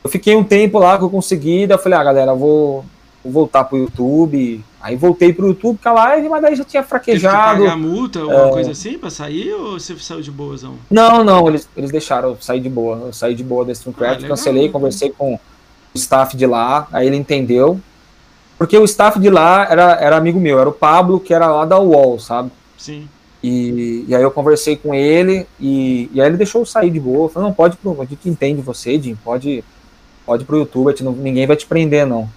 eu 0.04 0.10
fiquei 0.10 0.36
um 0.36 0.44
tempo 0.44 0.78
lá 0.78 0.96
que 0.96 1.04
eu 1.04 1.10
consegui, 1.10 1.66
daí 1.66 1.76
eu 1.76 1.82
falei, 1.82 1.98
ah, 1.98 2.04
galera, 2.04 2.34
vou, 2.34 2.84
vou 3.24 3.32
voltar 3.32 3.64
pro 3.64 3.78
YouTube. 3.78 4.64
Aí 4.80 4.94
voltei 4.94 5.32
pro 5.32 5.48
YouTube 5.48 5.78
com 5.82 5.88
a 5.88 5.92
live, 5.92 6.28
mas 6.28 6.40
daí 6.40 6.54
já 6.54 6.62
tinha 6.62 6.84
fraquejado. 6.84 7.34
Teve 7.34 7.62
que 7.62 7.68
pagar 7.68 7.76
multa, 7.76 8.20
alguma 8.20 8.46
é... 8.46 8.50
coisa 8.50 8.70
assim 8.70 8.96
pra 8.96 9.10
sair 9.10 9.52
ou 9.54 9.72
você 9.72 9.96
saiu 9.98 10.20
de 10.20 10.30
boazão? 10.30 10.76
Não, 10.88 11.24
não, 11.24 11.48
eles, 11.48 11.68
eles 11.76 11.90
deixaram 11.90 12.28
eu 12.28 12.38
sair 12.40 12.60
de 12.60 12.68
boa. 12.68 13.06
Eu 13.06 13.12
saí 13.12 13.34
de 13.34 13.42
boa 13.42 13.64
da 13.64 13.72
Streamcraft, 13.72 14.24
ah, 14.24 14.28
cancelei, 14.28 14.68
conversei 14.68 15.10
com 15.10 15.34
o 15.34 15.40
staff 15.96 16.36
de 16.36 16.46
lá, 16.46 16.86
aí 16.92 17.08
ele 17.08 17.16
entendeu. 17.16 17.80
Porque 18.58 18.76
o 18.76 18.84
staff 18.84 19.20
de 19.20 19.30
lá 19.30 19.66
era, 19.70 19.92
era 20.00 20.16
amigo 20.16 20.40
meu, 20.40 20.58
era 20.58 20.68
o 20.68 20.72
Pablo, 20.72 21.20
que 21.20 21.32
era 21.32 21.46
lá 21.46 21.64
da 21.64 21.78
UOL, 21.78 22.18
sabe? 22.18 22.50
Sim. 22.76 23.08
E, 23.42 24.04
e 24.08 24.14
aí 24.14 24.22
eu 24.22 24.32
conversei 24.32 24.76
com 24.76 24.92
ele 24.92 25.46
e, 25.60 26.10
e 26.12 26.20
aí 26.20 26.26
ele 26.26 26.36
deixou 26.36 26.62
eu 26.62 26.66
sair 26.66 26.90
de 26.90 26.98
boa. 26.98 27.28
Falei, 27.28 27.48
não, 27.48 27.54
pode 27.54 27.76
pro, 27.76 28.02
a 28.02 28.04
gente 28.04 28.28
entende 28.28 28.60
você, 28.60 29.00
Jim, 29.00 29.14
pode, 29.14 29.62
pode 30.26 30.44
pro 30.44 30.58
YouTube, 30.58 30.92
não, 31.02 31.12
ninguém 31.12 31.46
vai 31.46 31.56
te 31.56 31.66
prender, 31.66 32.04
não. 32.04 32.28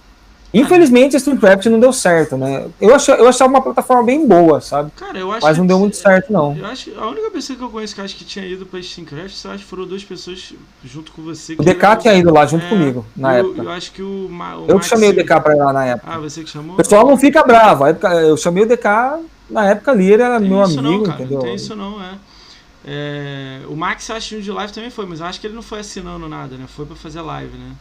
Infelizmente, 0.54 1.16
a 1.16 1.18
StreamCraft 1.18 1.66
não 1.66 1.80
deu 1.80 1.92
certo, 1.92 2.36
né? 2.36 2.66
Eu, 2.78 2.94
achava, 2.94 3.20
eu 3.20 3.28
achava 3.28 3.50
uma 3.50 3.62
plataforma 3.62 4.02
bem 4.02 4.26
boa, 4.26 4.60
sabe? 4.60 4.90
Cara, 4.96 5.18
eu 5.18 5.32
acho 5.32 5.46
Mas 5.46 5.56
não 5.56 5.66
deu 5.66 5.78
muito 5.78 5.96
certo, 5.96 6.30
não. 6.30 6.54
Eu 6.56 6.66
acho 6.66 6.92
a 6.98 7.08
única 7.08 7.30
pessoa 7.30 7.56
que 7.56 7.64
eu 7.64 7.70
conheço 7.70 7.94
que 7.94 8.00
acho 8.02 8.16
que 8.16 8.24
tinha 8.24 8.44
ido 8.44 8.66
pra 8.66 8.78
StreamCraft, 8.78 9.44
eu 9.44 9.50
acho 9.50 9.64
que 9.64 9.70
foram 9.70 9.86
duas 9.86 10.04
pessoas 10.04 10.52
junto 10.84 11.10
com 11.12 11.22
você. 11.22 11.54
o 11.54 11.62
DK 11.62 11.96
tinha 12.00 12.14
ido 12.14 12.32
lá 12.32 12.44
junto 12.44 12.66
é, 12.66 12.68
comigo, 12.68 13.06
na 13.16 13.38
eu, 13.38 13.46
época. 13.46 13.62
Eu 13.62 13.70
acho 13.70 13.92
que 13.92 14.02
o, 14.02 14.28
o 14.28 14.66
Eu 14.68 14.78
que 14.78 14.86
chamei 14.86 15.10
o 15.10 15.14
DK 15.14 15.40
pra 15.40 15.54
ir 15.54 15.58
lá 15.58 15.72
na 15.72 15.84
época. 15.86 16.12
Ah, 16.12 16.18
você 16.18 16.44
que 16.44 16.50
chamou? 16.50 16.74
O 16.74 16.76
pessoal 16.76 17.06
não 17.06 17.16
fica 17.16 17.42
bravo. 17.42 17.84
Eu 17.86 18.36
chamei 18.36 18.64
o 18.64 18.66
DK 18.66 18.86
na 19.48 19.70
época 19.70 19.90
ali, 19.90 20.12
ele 20.12 20.22
era 20.22 20.38
tem 20.38 20.48
meu 20.48 20.62
amigo, 20.62 20.82
não, 20.82 21.02
cara, 21.02 21.20
entendeu? 21.20 21.38
Não 21.38 21.44
tem 21.44 21.54
isso 21.54 21.74
não, 21.74 22.02
é. 22.02 22.14
é 22.84 23.60
o 23.68 23.76
Max, 23.76 24.08
eu 24.08 24.16
acho 24.16 24.36
que 24.36 24.42
de 24.42 24.50
live 24.50 24.72
também 24.72 24.90
foi, 24.90 25.06
mas 25.06 25.20
eu 25.20 25.26
acho 25.26 25.40
que 25.40 25.46
ele 25.46 25.54
não 25.54 25.62
foi 25.62 25.80
assinando 25.80 26.28
nada, 26.28 26.56
né? 26.56 26.66
Foi 26.66 26.84
pra 26.84 26.96
fazer 26.96 27.20
live, 27.20 27.56
né? 27.56 27.72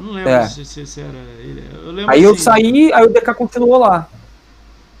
Eu 0.00 0.06
não 0.06 0.12
lembro 0.14 0.30
é. 0.30 0.48
se, 0.48 0.64
se, 0.64 0.86
se, 0.86 1.00
era 1.00 1.10
ele. 1.40 1.62
Eu 1.74 1.92
lembro 1.92 2.10
aí 2.10 2.20
assim, 2.20 2.28
eu 2.28 2.38
saí, 2.38 2.92
aí 2.92 3.04
o 3.04 3.12
DK 3.12 3.34
continuou 3.34 3.78
lá. 3.78 4.08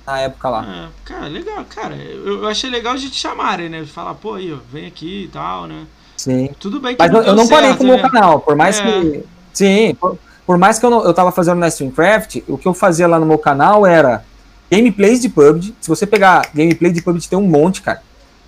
Na 0.06 0.20
época 0.20 0.48
lá. 0.50 0.66
É, 0.66 0.88
cara, 1.04 1.26
legal, 1.26 1.64
cara. 1.64 1.94
Eu, 1.96 2.42
eu, 2.42 2.48
achei 2.48 2.68
legal 2.68 2.94
de 2.96 3.08
te 3.08 3.16
chamarem, 3.16 3.70
né? 3.70 3.84
Falar, 3.86 4.14
pô, 4.14 4.34
aí, 4.34 4.52
ó, 4.52 4.58
vem 4.70 4.86
aqui 4.86 5.24
e 5.24 5.28
tal, 5.28 5.66
né? 5.66 5.86
Sim. 6.18 6.50
Tudo 6.58 6.80
bem 6.80 6.94
que 6.94 7.02
Mas 7.02 7.10
não 7.10 7.22
eu 7.22 7.34
não 7.34 7.46
certo, 7.46 7.60
parei 7.60 7.76
com 7.76 7.84
o 7.84 7.86
né? 7.86 7.94
meu 7.94 8.10
canal, 8.10 8.40
por 8.40 8.54
mais 8.54 8.78
é. 8.78 8.82
que. 8.82 9.24
Sim, 9.54 9.94
por, 9.94 10.18
por, 10.46 10.58
mais 10.58 10.78
que 10.78 10.84
eu, 10.84 10.90
não, 10.90 11.02
eu 11.02 11.14
tava 11.14 11.32
fazendo 11.32 11.58
na 11.58 11.68
Streamcraft, 11.68 12.42
o 12.46 12.58
que 12.58 12.68
eu 12.68 12.74
fazia 12.74 13.08
lá 13.08 13.18
no 13.18 13.24
meu 13.24 13.38
canal 13.38 13.86
era 13.86 14.22
gameplays 14.70 15.20
de 15.22 15.30
PUBG. 15.30 15.74
Se 15.80 15.88
você 15.88 16.06
pegar 16.06 16.50
gameplay 16.52 16.92
de 16.92 17.00
PUBG, 17.00 17.26
tem 17.26 17.38
um 17.38 17.48
monte, 17.48 17.80
cara. 17.80 18.02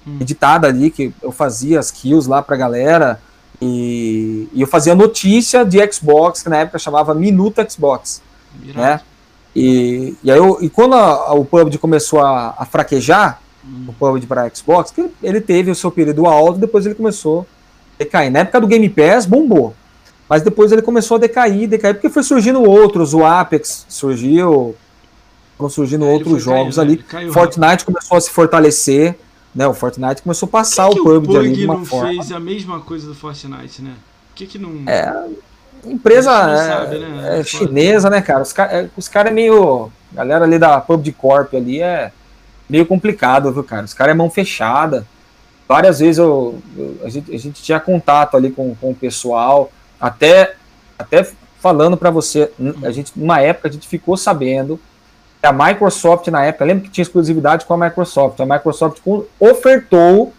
Hum. 0.07 0.19
Editada 0.21 0.69
ali, 0.69 0.91
que 0.91 1.15
eu 1.23 1.33
fazia 1.33 1.81
as 1.81 1.91
kills 1.91 2.29
lá 2.29 2.43
pra 2.43 2.57
galera. 2.57 3.21
E, 3.65 4.49
e, 4.53 4.61
eu 4.61 4.67
fazia 4.67 4.93
notícia 4.93 5.65
de 5.65 5.79
Xbox, 5.93 6.43
que 6.43 6.49
na 6.49 6.59
época 6.59 6.81
chamava 6.81 7.15
Minuto 7.15 7.65
Xbox. 7.71 8.21
Né? 8.75 9.01
E, 9.55 10.17
e, 10.23 10.31
aí 10.33 10.37
eu, 10.37 10.59
e 10.61 10.69
quando 10.69 10.95
a, 10.95 11.33
o 11.33 11.45
PUBG 11.45 11.79
começou 11.79 12.21
a, 12.21 12.55
a 12.59 12.65
fraquejar, 12.65 13.41
hum. 13.65 13.87
o 13.89 13.93
PUBG 13.93 14.27
para 14.27 14.51
Xbox, 14.53 14.93
ele 15.23 15.41
teve 15.41 15.71
o 15.71 15.77
seu 15.77 15.93
período 15.93 16.27
alto, 16.27 16.59
depois 16.59 16.85
ele 16.85 16.97
começou 16.97 17.47
a 17.95 18.03
decair. 18.03 18.33
Na 18.33 18.41
época 18.41 18.61
do 18.61 18.67
Game 18.67 18.89
Pass, 18.89 19.27
bombou. 19.27 19.75
Mas 20.29 20.43
depois 20.43 20.73
ele 20.73 20.83
começou 20.83 21.17
a 21.17 21.21
decair, 21.21 21.69
decair, 21.69 21.95
porque 21.95 22.09
foi 22.09 22.25
surgindo 22.25 22.63
outros, 22.63 23.15
o 23.15 23.25
Apex 23.25 23.87
surgiu, 23.89 24.75
foram 25.57 25.71
surgindo 25.71 26.05
é, 26.05 26.09
outros 26.09 26.43
jogos 26.43 26.77
caindo, 26.77 27.05
ali. 27.21 27.33
Fortnite 27.33 27.69
rápido. 27.69 27.85
começou 27.85 28.17
a 28.17 28.21
se 28.21 28.31
fortalecer. 28.31 29.17
Né, 29.55 29.67
o 29.67 29.75
Fortnite 29.75 30.23
começou 30.23 30.47
a 30.47 30.51
passar 30.51 30.89
que 30.89 30.99
o 30.99 31.05
PUBG 31.05 31.53
de 31.53 31.65
uma 31.67 31.75
não 31.75 31.85
forma. 31.85 32.09
fez 32.09 32.33
a 32.33 32.41
mesma 32.41 32.81
coisa 32.81 33.07
do 33.07 33.15
Fortnite, 33.15 33.83
né? 33.83 33.95
Por 34.29 34.37
que 34.37 34.47
que 34.47 34.59
não... 34.59 34.83
É, 34.87 35.27
empresa 35.85 36.31
é, 36.31 36.69
sabe, 36.69 36.99
né? 36.99 37.41
é 37.41 37.45
chinesa, 37.45 38.09
né, 38.09 38.23
cara? 38.23 38.43
Os 38.43 38.53
caras 38.53 38.73
é, 38.73 38.91
os 38.97 39.09
cara 39.09 39.29
é 39.29 39.33
meio... 39.33 39.93
A 40.13 40.17
galera 40.17 40.45
ali 40.45 40.59
da 40.59 40.81
PUBG 40.81 41.13
Corp 41.13 41.55
ali 41.55 41.83
é 41.83 42.13
meio 42.69 42.87
complicado, 42.87 43.53
viu, 43.53 43.63
cara? 43.63 43.85
Os 43.85 43.93
caras 43.93 44.15
é 44.15 44.17
mão 44.17 44.31
fechada. 44.31 45.07
Várias 45.69 46.01
vezes 46.01 46.19
eu, 46.19 46.59
eu 46.77 46.99
a, 47.05 47.09
gente, 47.11 47.35
a, 47.35 47.39
gente, 47.39 47.63
tinha 47.63 47.79
contato 47.79 48.37
ali 48.37 48.51
com, 48.51 48.75
com 48.75 48.91
o 48.91 48.95
pessoal, 48.95 49.71
até, 50.01 50.55
até 50.99 51.31
falando 51.61 51.97
para 51.97 52.11
você, 52.11 52.51
a 52.83 52.91
gente, 52.91 53.13
numa 53.15 53.41
época, 53.41 53.69
a 53.69 53.71
gente 53.73 53.87
ficou 53.87 54.17
sabendo 54.17 54.77
que 54.77 54.83
a 55.43 55.53
Microsoft, 55.53 56.29
na 56.29 56.45
época, 56.45 56.65
lembra 56.65 56.85
que 56.85 56.91
tinha 56.91 57.03
exclusividade 57.03 57.67
com 57.67 57.75
a 57.75 57.77
Microsoft, 57.77 58.39
a 58.41 58.47
Microsoft 58.47 59.01
ofertou 59.41 60.33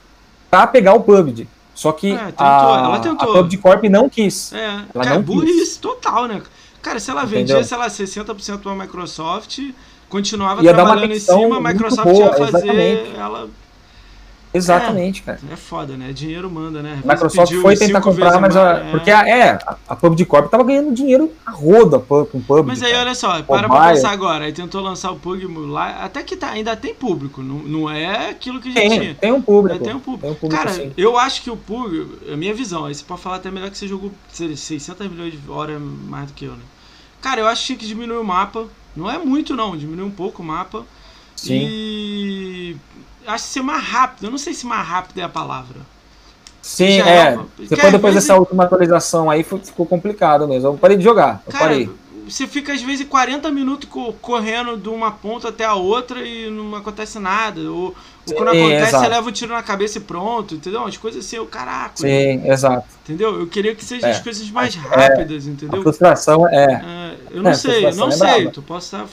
para 0.50 0.66
pegar 0.68 0.94
o 0.94 1.02
PUBG. 1.02 1.48
Só 1.76 1.92
que 1.92 2.14
é, 2.14 2.18
tentou, 2.18 2.46
a, 2.46 2.82
ela 2.86 3.00
tentou. 3.00 3.30
a 3.30 3.34
PUBG 3.34 3.58
Corp 3.58 3.84
não 3.86 4.08
quis. 4.08 4.54
É, 4.54 4.66
ela 4.66 5.04
cara, 5.04 5.16
não 5.16 5.22
burrice 5.22 5.60
quis. 5.60 5.78
total, 5.78 6.28
né? 6.28 6.42
Cara, 6.82 7.00
se 7.00 7.10
ela 7.10 7.24
vendia, 7.26 7.56
Entendeu? 7.56 7.64
sei 7.64 7.78
lá, 7.78 7.88
60% 7.88 8.60
para 8.60 8.72
a 8.72 8.76
Microsoft, 8.76 9.60
continuava 10.10 10.62
ia 10.62 10.74
trabalhando 10.74 11.14
em 11.14 11.20
cima, 11.20 11.58
a 11.58 11.62
Microsoft 11.62 12.04
boa, 12.04 12.26
ia 12.26 12.34
fazer 12.34 12.58
exatamente. 12.58 13.16
ela 13.16 13.50
Exatamente, 14.54 15.22
é, 15.22 15.26
cara. 15.26 15.40
É 15.52 15.56
foda, 15.56 15.98
né? 15.98 16.14
Dinheiro 16.14 16.50
manda, 16.50 16.82
né? 16.82 17.02
A 17.04 17.14
Microsoft 17.14 17.54
foi 17.56 17.76
tentar 17.76 18.02
comprar, 18.02 18.40
mas 18.40 18.56
a, 18.56 18.78
é... 18.78 18.92
porque 18.92 19.10
a, 19.10 19.28
é, 19.28 19.60
a, 19.88 19.96
PUBG 19.96 20.26
Corp 20.26 20.50
tava 20.50 20.64
ganhando 20.64 20.94
dinheiro 20.94 21.32
a 21.46 21.52
roda 21.52 22.00
com 22.00 22.22
o 22.22 22.42
PUBG. 22.42 22.68
Mas 22.68 22.84
aí, 22.84 22.92
cara. 22.92 23.04
olha 23.04 23.16
só, 23.16 23.42
para 23.42 23.68
pra 23.68 23.90
pensar 23.90 24.12
agora. 24.12 24.46
Aí 24.46 24.54
tentou 24.54 24.82
lançar 24.82 25.12
o 25.12 25.16
PUBG 25.18 25.48
lá, 25.68 26.04
até 26.04 26.22
que 26.22 26.36
tá, 26.36 26.52
ainda 26.52 26.76
tem 26.76 26.94
público, 26.94 27.42
não, 27.42 27.56
não 27.60 27.90
é 27.90 28.30
aquilo 28.30 28.62
que 28.62 28.70
a 28.70 28.72
gente 28.72 28.90
tem, 28.90 29.00
tinha. 29.00 29.16
Tem 29.16 29.32
um 29.32 29.42
público. 29.42 29.76
É, 29.76 29.80
tem 29.80 29.96
um 29.96 30.00
público. 30.00 30.22
Tem 30.22 30.32
um 30.32 30.36
público 30.36 30.64
cara, 30.64 30.72
sim. 30.72 30.92
eu 30.96 31.18
acho 31.18 31.42
que 31.42 31.50
o 31.50 31.58
PUBG, 31.58 32.32
a 32.32 32.38
minha 32.38 32.54
visão, 32.54 32.86
aí 32.86 32.94
você 32.94 33.04
pode 33.04 33.22
falar 33.22 33.38
até 33.38 33.50
melhor 33.50 33.72
que 33.72 33.78
você 33.78 33.88
jogou 33.88 34.12
600 34.32 35.08
milhões 35.08 35.34
de 35.34 35.40
horas 35.50 35.82
mais 35.82 36.28
do 36.28 36.34
que 36.34 36.46
eu, 36.46 36.52
né? 36.52 36.64
Cara, 37.22 37.40
eu 37.40 37.48
acho 37.48 37.62
que 37.62 37.68
tinha 37.68 37.80
que 37.80 37.88
diminuir 37.88 38.18
o 38.18 38.24
mapa. 38.24 38.66
Não 38.96 39.10
é 39.10 39.18
muito, 39.18 39.56
não, 39.56 39.76
diminuir 39.78 40.06
um 40.06 40.12
pouco 40.12 40.44
o 40.44 40.46
mapa. 40.46 40.86
Sim. 41.36 41.68
E 41.68 42.78
acho 43.28 43.46
que 43.46 43.50
ser 43.52 43.62
mais 43.62 43.84
rápido. 43.84 44.26
Eu 44.26 44.32
não 44.32 44.38
sei 44.38 44.54
se 44.54 44.66
mais 44.66 44.88
rápido 44.88 45.20
é 45.20 45.24
a 45.24 45.30
palavra. 45.30 45.82
Sim, 46.62 47.02
é. 47.02 47.18
é 47.18 47.36
uma... 47.36 47.48
Depois, 47.58 47.92
depois 47.92 48.16
dessa 48.16 48.36
última 48.36 48.64
atualização 48.64 49.30
aí 49.30 49.44
ficou 49.44 49.86
complicado 49.86 50.48
mesmo. 50.48 50.70
Eu 50.70 50.78
parei 50.78 50.98
de 50.98 51.04
jogar. 51.04 51.44
Eu 51.46 51.52
Cara, 51.52 51.66
parei. 51.66 51.90
Você 52.28 52.48
fica 52.48 52.72
às 52.72 52.82
vezes 52.82 53.06
40 53.06 53.52
minutos 53.52 53.90
correndo 54.22 54.78
de 54.78 54.88
uma 54.88 55.12
ponta 55.12 55.50
até 55.50 55.66
a 55.66 55.74
outra 55.74 56.26
e 56.26 56.50
não 56.50 56.74
acontece 56.74 57.20
nada. 57.20 57.60
Ou, 57.60 57.94
Sim, 58.26 58.34
ou 58.34 58.38
quando 58.38 58.50
acontece, 58.50 58.88
exato. 58.88 59.04
você 59.04 59.10
leva 59.10 59.30
um 59.30 59.32
tiro 59.32 59.54
na 59.54 59.62
cabeça 59.62 59.98
e 59.98 60.02
pronto, 60.02 60.56
entendeu? 60.56 60.86
As 60.86 60.96
coisas 60.96 61.26
assim, 61.26 61.38
o 61.40 61.46
caraca. 61.46 61.98
Sim, 61.98 62.38
né? 62.38 62.50
exato. 62.50 62.88
Entendeu? 63.04 63.42
Eu 63.42 63.48
queria 63.48 63.76
que 63.76 63.84
sejam 63.84 64.08
é. 64.08 64.14
as 64.14 64.20
coisas 64.20 64.50
mais 64.50 64.74
é, 64.74 64.80
rápidas, 64.80 65.48
entendeu? 65.48 65.80
A 65.80 65.84
frustração 65.84 66.48
é. 66.48 66.64
é 66.64 67.16
eu 67.32 67.44
não 67.44 67.52
é, 67.52 67.54
sei, 67.56 67.92
não 67.92 68.10
sei. 68.10 68.50
Tu 68.50 68.62
posso 68.62 68.96
estar 68.96 69.06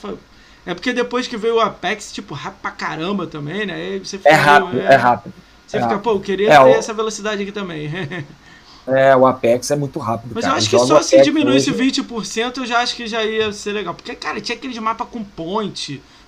é 0.65 0.73
porque 0.73 0.93
depois 0.93 1.27
que 1.27 1.37
veio 1.37 1.55
o 1.55 1.59
Apex, 1.59 2.11
tipo, 2.11 2.33
rápido 2.33 2.61
pra 2.61 2.71
caramba 2.71 3.25
também, 3.25 3.65
né? 3.65 3.73
Aí 3.73 3.99
você 3.99 4.17
fica, 4.17 4.29
é 4.29 4.33
rápido, 4.33 4.79
é, 4.79 4.93
é 4.93 4.95
rápido. 4.95 5.33
Você 5.65 5.77
é 5.77 5.79
fica, 5.79 5.93
rápido. 5.93 6.03
pô, 6.03 6.11
eu 6.11 6.19
queria 6.19 6.53
é, 6.53 6.57
ter 6.57 6.63
o... 6.63 6.67
essa 6.67 6.93
velocidade 6.93 7.41
aqui 7.41 7.51
também. 7.51 7.89
é, 8.87 9.15
o 9.15 9.25
Apex 9.25 9.71
é 9.71 9.75
muito 9.75 9.97
rápido. 9.97 10.31
Mas 10.35 10.43
cara. 10.43 10.53
eu 10.53 10.57
acho 10.57 10.69
que 10.69 10.79
só 10.79 11.01
se 11.01 11.21
diminuísse 11.21 11.71
hoje... 11.71 12.03
20%, 12.03 12.57
eu 12.57 12.65
já 12.65 12.79
acho 12.79 12.95
que 12.95 13.07
já 13.07 13.23
ia 13.23 13.51
ser 13.51 13.71
legal. 13.71 13.95
Porque, 13.95 14.13
cara, 14.13 14.39
tinha 14.39 14.55
aquele 14.55 14.79
mapa 14.79 15.05
com. 15.05 15.25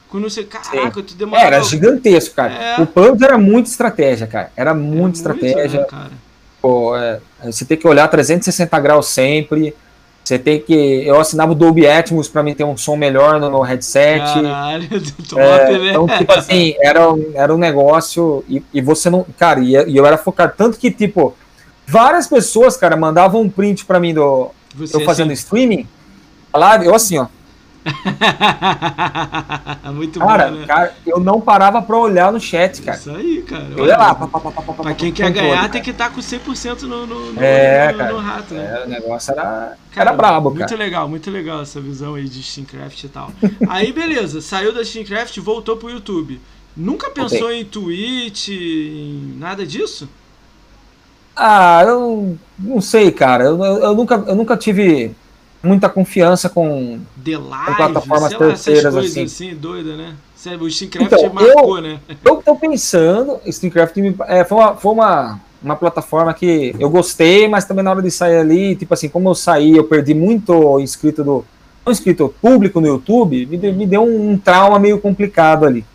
Com 0.07 0.19
não 0.19 0.29
sei, 0.29 0.45
caraca, 0.45 0.99
Sim. 0.99 1.05
tu 1.05 1.15
demorava. 1.15 1.47
Era 1.47 1.63
gigantesco, 1.63 2.35
cara. 2.35 2.53
É. 2.53 2.81
O 2.81 2.85
PUBG 2.85 3.25
era 3.25 3.37
muito 3.37 3.65
estratégia, 3.67 4.27
cara. 4.27 4.51
Era 4.55 4.73
muito 4.73 5.15
estratégia. 5.15 5.79
Muito, 5.79 5.89
cara? 5.89 6.11
Pô, 6.61 6.95
é, 6.95 7.19
você 7.43 7.65
tem 7.65 7.75
que 7.75 7.87
olhar 7.87 8.07
360 8.07 8.79
graus 8.79 9.07
sempre. 9.07 9.75
Você 10.23 10.39
tem 10.39 10.59
que. 10.59 10.73
Eu 11.05 11.19
assinava 11.19 11.51
o 11.51 11.55
Dolby 11.55 11.85
Atmos 11.85 12.29
para 12.29 12.41
mim 12.41 12.53
ter 12.53 12.63
um 12.63 12.77
som 12.77 12.95
melhor 12.95 13.41
no, 13.41 13.49
no 13.49 13.61
headset. 13.61 14.19
Caralho, 14.19 14.87
top, 15.29 15.41
é, 15.41 15.77
né? 15.77 15.89
Então, 15.89 16.07
tipo 16.07 16.31
assim, 16.31 16.75
era, 16.79 17.01
era 17.33 17.53
um 17.53 17.57
negócio. 17.57 18.43
E, 18.47 18.63
e 18.73 18.81
você 18.81 19.09
não. 19.09 19.25
Cara, 19.37 19.59
e, 19.59 19.73
e, 19.73 19.97
eu 19.97 20.05
era 20.05 20.17
focado. 20.17 20.53
Tanto 20.55 20.77
que, 20.77 20.89
tipo, 20.89 21.35
várias 21.85 22.25
pessoas, 22.25 22.77
cara, 22.77 22.95
mandavam 22.95 23.41
um 23.41 23.49
print 23.49 23.83
para 23.83 23.99
mim 23.99 24.13
do. 24.13 24.51
Você, 24.75 24.95
eu 24.95 25.01
fazendo 25.01 25.31
assim... 25.31 25.41
streaming. 25.41 25.87
Lá, 26.53 26.81
eu 26.83 26.95
assim, 26.95 27.17
ó. 27.17 27.27
Muito 29.93 30.19
cara, 30.19 30.47
bom, 30.47 30.57
né? 30.57 30.65
cara, 30.65 30.95
eu 31.05 31.19
não 31.19 31.41
parava 31.41 31.81
pra 31.81 31.97
olhar 31.97 32.31
no 32.31 32.39
chat, 32.39 32.81
cara. 32.81 32.97
Isso 32.97 33.11
aí, 33.11 33.43
cara. 33.43 33.67
Eu 33.75 33.85
ia 33.85 33.97
lá. 33.97 34.15
Pá, 34.15 34.27
pá, 34.27 34.39
pá, 34.39 34.73
pra 34.73 34.93
quem 34.93 35.11
quer 35.11 35.31
ganhar, 35.31 35.55
cara. 35.55 35.69
tem 35.69 35.81
que 35.81 35.91
estar 35.91 36.09
tá 36.09 36.15
com 36.15 36.21
100% 36.21 36.83
no, 36.83 37.05
no, 37.05 37.33
no, 37.33 37.43
é, 37.43 37.91
no, 37.91 37.97
cara, 37.97 38.13
no 38.13 38.19
rato, 38.19 38.53
né? 38.53 38.81
É, 38.81 38.85
o 38.85 38.89
negócio 38.89 39.31
era, 39.31 39.77
cara, 39.91 40.09
era 40.09 40.13
brabo, 40.13 40.49
muito 40.49 40.59
cara. 40.59 40.71
Muito 40.71 40.79
legal, 40.79 41.09
muito 41.09 41.31
legal 41.31 41.61
essa 41.61 41.81
visão 41.81 42.15
aí 42.15 42.25
de 42.25 42.41
Steamcraft 42.41 43.03
e 43.03 43.09
tal. 43.09 43.31
aí, 43.67 43.91
beleza, 43.91 44.41
saiu 44.41 44.73
da 44.73 44.83
Steamcraft, 44.83 45.37
voltou 45.39 45.77
pro 45.77 45.89
YouTube. 45.89 46.39
Nunca 46.75 47.11
pensou 47.11 47.51
em 47.51 47.63
Twitch, 47.63 48.49
em 48.49 49.35
nada 49.37 49.65
disso? 49.65 50.09
Ah, 51.35 51.83
eu 51.85 52.37
não 52.57 52.81
sei, 52.81 53.11
cara. 53.11 53.43
Eu, 53.43 53.63
eu, 53.63 53.77
eu, 53.77 53.95
nunca, 53.95 54.15
eu 54.27 54.35
nunca 54.35 54.57
tive 54.57 55.15
muita 55.63 55.87
confiança 55.87 56.49
com, 56.49 56.99
Live, 57.25 57.65
com 57.65 57.75
plataformas 57.75 58.33
terceiras 58.35 58.93
lá, 58.93 59.01
assim. 59.01 59.23
assim, 59.23 59.55
doida, 59.55 59.95
né? 59.95 60.13
O 60.59 60.69
Steamcraft 60.69 61.13
então, 61.13 61.33
marcou, 61.33 61.77
eu, 61.77 61.81
né? 61.81 61.99
Eu 62.23 62.35
tô 62.37 62.53
pensando, 62.57 63.39
Steamcraft 63.49 63.95
é, 64.27 64.43
foi, 64.43 64.57
uma, 64.57 64.75
foi 64.75 64.91
uma, 64.91 65.39
uma 65.63 65.75
plataforma 65.77 66.33
que 66.33 66.75
eu 66.77 66.89
gostei, 66.89 67.47
mas 67.47 67.63
também 67.63 67.81
na 67.81 67.91
hora 67.91 68.01
de 68.01 68.11
sair 68.11 68.35
ali, 68.35 68.75
tipo 68.75 68.93
assim, 68.93 69.07
como 69.07 69.29
eu 69.29 69.35
saí, 69.35 69.77
eu 69.77 69.85
perdi 69.85 70.13
muito 70.13 70.79
inscrito 70.81 71.23
do. 71.23 71.45
Não 71.85 71.91
inscrito 71.91 72.33
público 72.41 72.79
no 72.79 72.87
YouTube, 72.87 73.45
me, 73.45 73.57
me 73.57 73.85
deu 73.85 74.03
um, 74.03 74.31
um 74.31 74.37
trauma 74.37 74.79
meio 74.79 74.99
complicado 74.99 75.65
ali. 75.65 75.85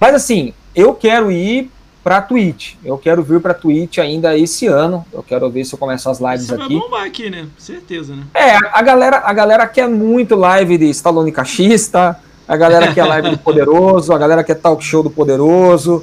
Mas 0.00 0.14
assim, 0.14 0.54
eu 0.74 0.94
quero 0.94 1.30
ir 1.30 1.70
para 2.08 2.22
Twitch. 2.22 2.76
Eu 2.82 2.96
quero 2.96 3.22
vir 3.22 3.38
para 3.38 3.52
Twitch 3.52 3.98
ainda 3.98 4.34
esse 4.34 4.66
ano. 4.66 5.04
Eu 5.12 5.22
quero 5.22 5.50
ver 5.50 5.62
se 5.66 5.74
eu 5.74 5.78
começo 5.78 6.08
as 6.08 6.18
lives 6.18 6.46
Você 6.46 6.54
aqui. 6.54 6.72
Vai 6.72 6.78
bombar 6.78 7.04
aqui, 7.04 7.28
né? 7.28 7.46
Certeza, 7.58 8.16
né? 8.16 8.22
É, 8.32 8.56
a 8.72 8.80
galera, 8.80 9.18
a 9.26 9.32
galera 9.34 9.66
quer 9.66 9.86
muito 9.86 10.34
live 10.34 10.78
de 10.78 10.88
Stallone 10.88 11.30
Cachista, 11.30 12.18
a 12.48 12.56
galera 12.56 12.94
quer 12.94 13.04
live 13.04 13.32
do 13.32 13.36
Poderoso, 13.44 14.14
a 14.14 14.18
galera 14.18 14.42
quer 14.42 14.54
talk 14.54 14.82
show 14.82 15.02
do 15.02 15.10
Poderoso. 15.10 16.02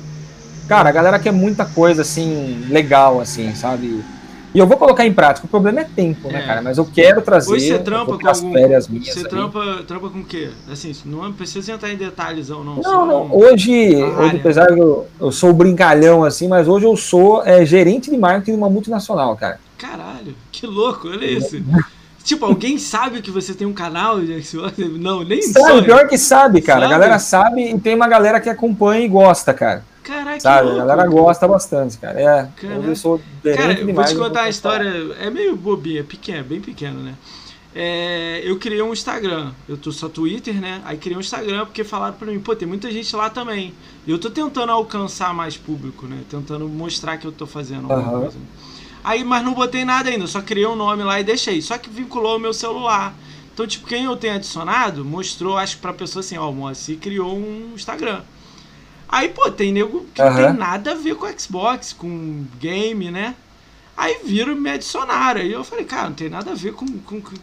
Cara, 0.67 0.89
a 0.89 0.91
galera 0.91 1.17
quer 1.17 1.33
muita 1.33 1.65
coisa 1.65 2.03
assim 2.03 2.67
legal 2.69 3.19
assim, 3.19 3.55
sabe? 3.55 4.03
E 4.55 4.59
eu 4.59 4.65
vou 4.65 4.77
colocar 4.77 5.05
em 5.05 5.11
prática. 5.11 5.45
O 5.45 5.49
problema 5.49 5.81
é 5.81 5.83
tempo, 5.83 6.29
né, 6.29 6.39
é. 6.39 6.47
cara? 6.47 6.61
Mas 6.61 6.77
eu 6.77 6.85
quero 6.85 7.21
trazer. 7.21 7.51
Hoje 7.51 7.67
você 7.67 7.79
trampa 7.79 8.17
com 8.17 8.27
algum. 8.27 8.53
Férias 8.53 8.87
minhas 8.87 9.13
você 9.13 9.27
trampa, 9.27 9.83
trampa 9.85 10.09
com 10.09 10.19
o 10.19 10.23
quê? 10.23 10.49
Assim, 10.71 10.95
não 11.03 11.33
precisa 11.33 11.73
entrar 11.73 11.91
em 11.91 11.97
detalhes 11.97 12.49
ou 12.49 12.63
não. 12.63 12.77
Não, 12.77 13.05
não. 13.05 13.35
Hoje, 13.35 13.93
hoje, 14.01 14.37
apesar 14.37 14.67
que 14.67 14.79
eu, 14.79 15.07
eu 15.19 15.29
sou 15.29 15.51
brincalhão 15.51 16.23
assim, 16.23 16.47
mas 16.47 16.69
hoje 16.69 16.85
eu 16.85 16.95
sou 16.95 17.43
é, 17.45 17.65
gerente 17.65 18.09
de 18.09 18.15
marketing 18.15 18.51
de 18.51 18.57
uma 18.57 18.69
multinacional, 18.69 19.35
cara. 19.35 19.59
Caralho, 19.77 20.33
que 20.53 20.65
louco, 20.65 21.09
olha 21.09 21.25
isso. 21.25 21.61
Tipo, 22.23 22.45
alguém 22.45 22.79
sabe 22.79 23.21
que 23.21 23.29
você 23.29 23.53
tem 23.53 23.67
um 23.67 23.73
canal 23.73 24.19
de 24.19 24.41
Não, 24.97 25.23
nem 25.23 25.43
sabe. 25.43 25.83
Pior 25.83 26.07
que 26.07 26.17
sabe, 26.17 26.59
cara. 26.59 26.81
Sabe? 26.81 26.93
A 26.93 26.97
galera 26.97 27.19
sabe 27.19 27.69
e 27.69 27.79
tem 27.79 27.93
uma 27.93 28.07
galera 28.07 28.39
que 28.39 28.49
acompanha 28.49 29.05
e 29.05 29.07
gosta, 29.07 29.53
cara. 29.53 29.83
Caraca, 30.05 30.39
Sabe? 30.39 30.67
Louco, 30.67 30.81
a 30.81 30.85
galera 30.85 31.09
gosta 31.09 31.47
bastante, 31.47 31.97
cara. 31.97 32.21
É, 32.21 32.47
eu 32.63 32.95
sou 32.95 33.19
cara, 33.43 33.73
eu 33.73 33.93
vou 33.93 34.03
te 34.03 34.15
contar 34.15 34.43
a 34.43 34.49
história. 34.49 34.87
É 35.19 35.31
meio 35.31 35.55
bobinha, 35.55 36.01
é 36.01 36.03
pequeno, 36.03 36.43
bem 36.43 36.61
pequeno, 36.61 37.01
né? 37.01 37.15
É, 37.73 38.39
eu 38.43 38.57
criei 38.59 38.83
um 38.83 38.93
Instagram. 38.93 39.51
Eu 39.67 39.75
tô 39.77 39.91
só 39.91 40.07
Twitter, 40.07 40.53
né? 40.61 40.79
Aí 40.85 40.95
criei 40.97 41.17
um 41.17 41.19
Instagram 41.19 41.65
porque 41.65 41.83
falaram 41.83 42.13
pra 42.13 42.27
mim, 42.27 42.39
pô, 42.39 42.55
tem 42.55 42.67
muita 42.67 42.91
gente 42.91 43.13
lá 43.15 43.31
também. 43.31 43.73
E 44.05 44.11
eu 44.11 44.19
tô 44.19 44.29
tentando 44.29 44.71
alcançar 44.71 45.33
mais 45.33 45.57
público, 45.57 46.05
né? 46.05 46.19
Tentando 46.29 46.69
mostrar 46.69 47.17
que 47.17 47.25
eu 47.25 47.31
tô 47.31 47.47
fazendo 47.47 47.91
alguma 47.91 48.13
uhum. 48.13 48.21
coisa. 48.21 48.37
Aí, 49.03 49.23
mas 49.23 49.43
não 49.43 49.55
botei 49.55 49.83
nada 49.83 50.09
ainda, 50.09 50.27
só 50.27 50.41
criei 50.41 50.67
um 50.67 50.75
nome 50.75 51.03
lá 51.03 51.19
e 51.19 51.23
deixei. 51.23 51.61
Só 51.63 51.79
que 51.79 51.89
vinculou 51.89 52.37
o 52.37 52.39
meu 52.39 52.53
celular. 52.53 53.15
Então, 53.53 53.65
tipo, 53.65 53.87
quem 53.87 54.03
eu 54.05 54.15
tenho 54.15 54.35
adicionado 54.35 55.03
mostrou, 55.03 55.57
acho 55.57 55.77
que 55.77 55.81
pra 55.81 55.93
pessoa 55.93 56.21
assim, 56.21 56.37
ó, 56.37 56.49
o 56.49 56.53
Moacir 56.53 56.97
criou 56.99 57.35
um 57.35 57.71
Instagram. 57.73 58.21
Aí, 59.15 59.29
pô, 59.29 59.49
tem 59.49 59.71
nego 59.71 60.05
que 60.13 60.21
uhum. 60.21 60.29
não 60.29 60.35
tem 60.35 60.53
nada 60.53 60.91
a 60.91 60.95
ver 60.95 61.15
com 61.15 61.39
Xbox, 61.39 61.93
com 61.93 62.45
game, 62.59 63.09
né? 63.09 63.33
Aí 63.95 64.19
viram 64.25 64.51
e 64.51 64.59
me 64.59 64.69
adicionaram. 64.69 65.39
Aí 65.39 65.53
eu 65.53 65.63
falei, 65.63 65.85
cara, 65.85 66.09
não 66.09 66.15
tem 66.17 66.29
nada 66.29 66.51
a 66.51 66.53
ver 66.53 66.73
com, 66.73 66.85
com, 66.85 67.21
com 67.21 67.33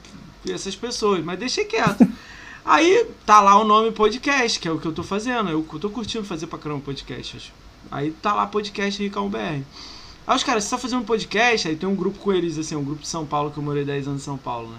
essas 0.46 0.76
pessoas, 0.76 1.24
mas 1.24 1.38
deixei 1.38 1.64
quieto. 1.64 2.06
Aí 2.62 3.06
tá 3.24 3.40
lá 3.40 3.58
o 3.58 3.64
nome 3.64 3.90
podcast, 3.90 4.60
que 4.60 4.68
é 4.68 4.70
o 4.70 4.78
que 4.78 4.84
eu 4.84 4.92
tô 4.92 5.02
fazendo. 5.02 5.48
Eu 5.48 5.62
tô 5.80 5.88
curtindo 5.88 6.26
fazer 6.26 6.46
pra 6.46 6.58
caramba 6.58 6.82
podcast. 6.84 7.38
Acho. 7.38 7.52
Aí 7.90 8.10
tá 8.10 8.34
lá 8.34 8.46
podcast 8.46 9.02
Ricão 9.02 9.30
BR. 9.30 9.62
Aí 10.26 10.36
os 10.36 10.44
caras, 10.44 10.64
você 10.64 10.70
tá 10.70 10.78
fazendo 10.78 11.00
um 11.00 11.06
podcast, 11.06 11.68
aí 11.68 11.74
tem 11.74 11.88
um 11.88 11.96
grupo 11.96 12.18
com 12.18 12.34
eles, 12.34 12.58
assim, 12.58 12.76
um 12.76 12.84
grupo 12.84 13.00
de 13.00 13.08
São 13.08 13.24
Paulo, 13.24 13.50
que 13.50 13.56
eu 13.56 13.62
morei 13.62 13.82
10 13.82 14.08
anos 14.08 14.20
em 14.20 14.24
São 14.26 14.36
Paulo, 14.36 14.68
né? 14.68 14.78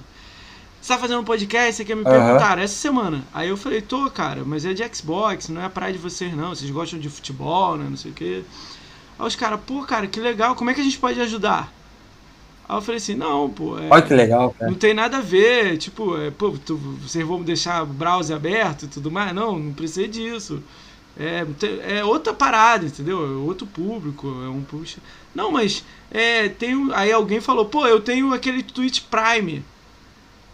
Você 0.84 0.91
tá 0.91 1.00
fazendo 1.00 1.22
um 1.22 1.24
podcast? 1.24 1.76
Você 1.76 1.86
quer 1.86 1.96
me 1.96 2.04
uhum. 2.04 2.12
perguntar? 2.12 2.58
Essa 2.60 2.76
semana. 2.76 3.24
Aí 3.34 3.48
eu 3.48 3.56
falei, 3.56 3.82
tô, 3.82 4.12
cara, 4.12 4.43
mas 4.46 4.65
é 4.65 4.74
de 4.74 4.84
Xbox, 4.93 5.48
não 5.48 5.62
é 5.62 5.65
a 5.65 5.69
praia 5.69 5.93
de 5.93 5.98
vocês, 5.98 6.36
não. 6.36 6.50
Vocês 6.50 6.69
gostam 6.69 7.00
de 7.00 7.10
futebol, 7.10 7.78
né? 7.78 7.88
Não 7.89 7.96
sei 7.96 8.12
o 8.12 8.13
quê. 8.13 8.43
Aí 9.17 9.26
os 9.26 9.34
caras, 9.34 9.62
pô, 9.65 9.84
cara, 9.84 10.08
que 10.08 10.19
legal, 10.19 10.56
como 10.56 10.69
é 10.69 10.74
que 10.74 10.82
a 10.82 10.84
gente 10.84 11.00
pode 11.00 11.22
ajudar? 11.22 11.72
Aí 12.67 12.76
eu 12.76 12.82
falei 12.82 12.98
assim, 12.98 13.15
não, 13.15 13.50
pô. 13.50 13.80
É, 13.80 13.88
Olha 13.89 14.02
que 14.02 14.13
legal, 14.13 14.54
cara. 14.60 14.69
Não 14.69 14.78
tem 14.78 14.93
nada 14.93 15.19
a 15.19 15.22
ver. 15.22 15.78
Tipo, 15.78 16.17
é, 16.17 16.30
pô, 16.32 16.54
tu, 16.65 16.76
vocês 16.76 17.26
vão 17.26 17.41
deixar 17.41 17.84
o 17.84 17.86
browser 17.86 18.36
aberto 18.36 18.84
e 18.84 18.88
tudo 18.89 19.10
mais? 19.10 19.34
Não, 19.34 19.58
não 19.58 19.72
precisa 19.72 20.06
disso. 20.06 20.62
É, 21.17 21.46
é 21.88 22.04
outra 22.04 22.34
parada, 22.34 22.86
entendeu? 22.86 23.24
É 23.24 23.30
outro 23.38 23.65
público, 23.65 24.28
é 24.43 24.50
um 24.50 24.62
puxa. 24.62 25.00
Não, 25.34 25.50
mas 25.50 25.82
é, 26.12 26.50
tem 26.50 26.89
aí 26.93 27.10
alguém 27.10 27.39
falou, 27.39 27.67
pô, 27.67 27.88
eu 27.88 28.02
tenho 28.02 28.34
aquele 28.34 28.62
Twitch 28.62 29.04
Prime. 29.10 29.63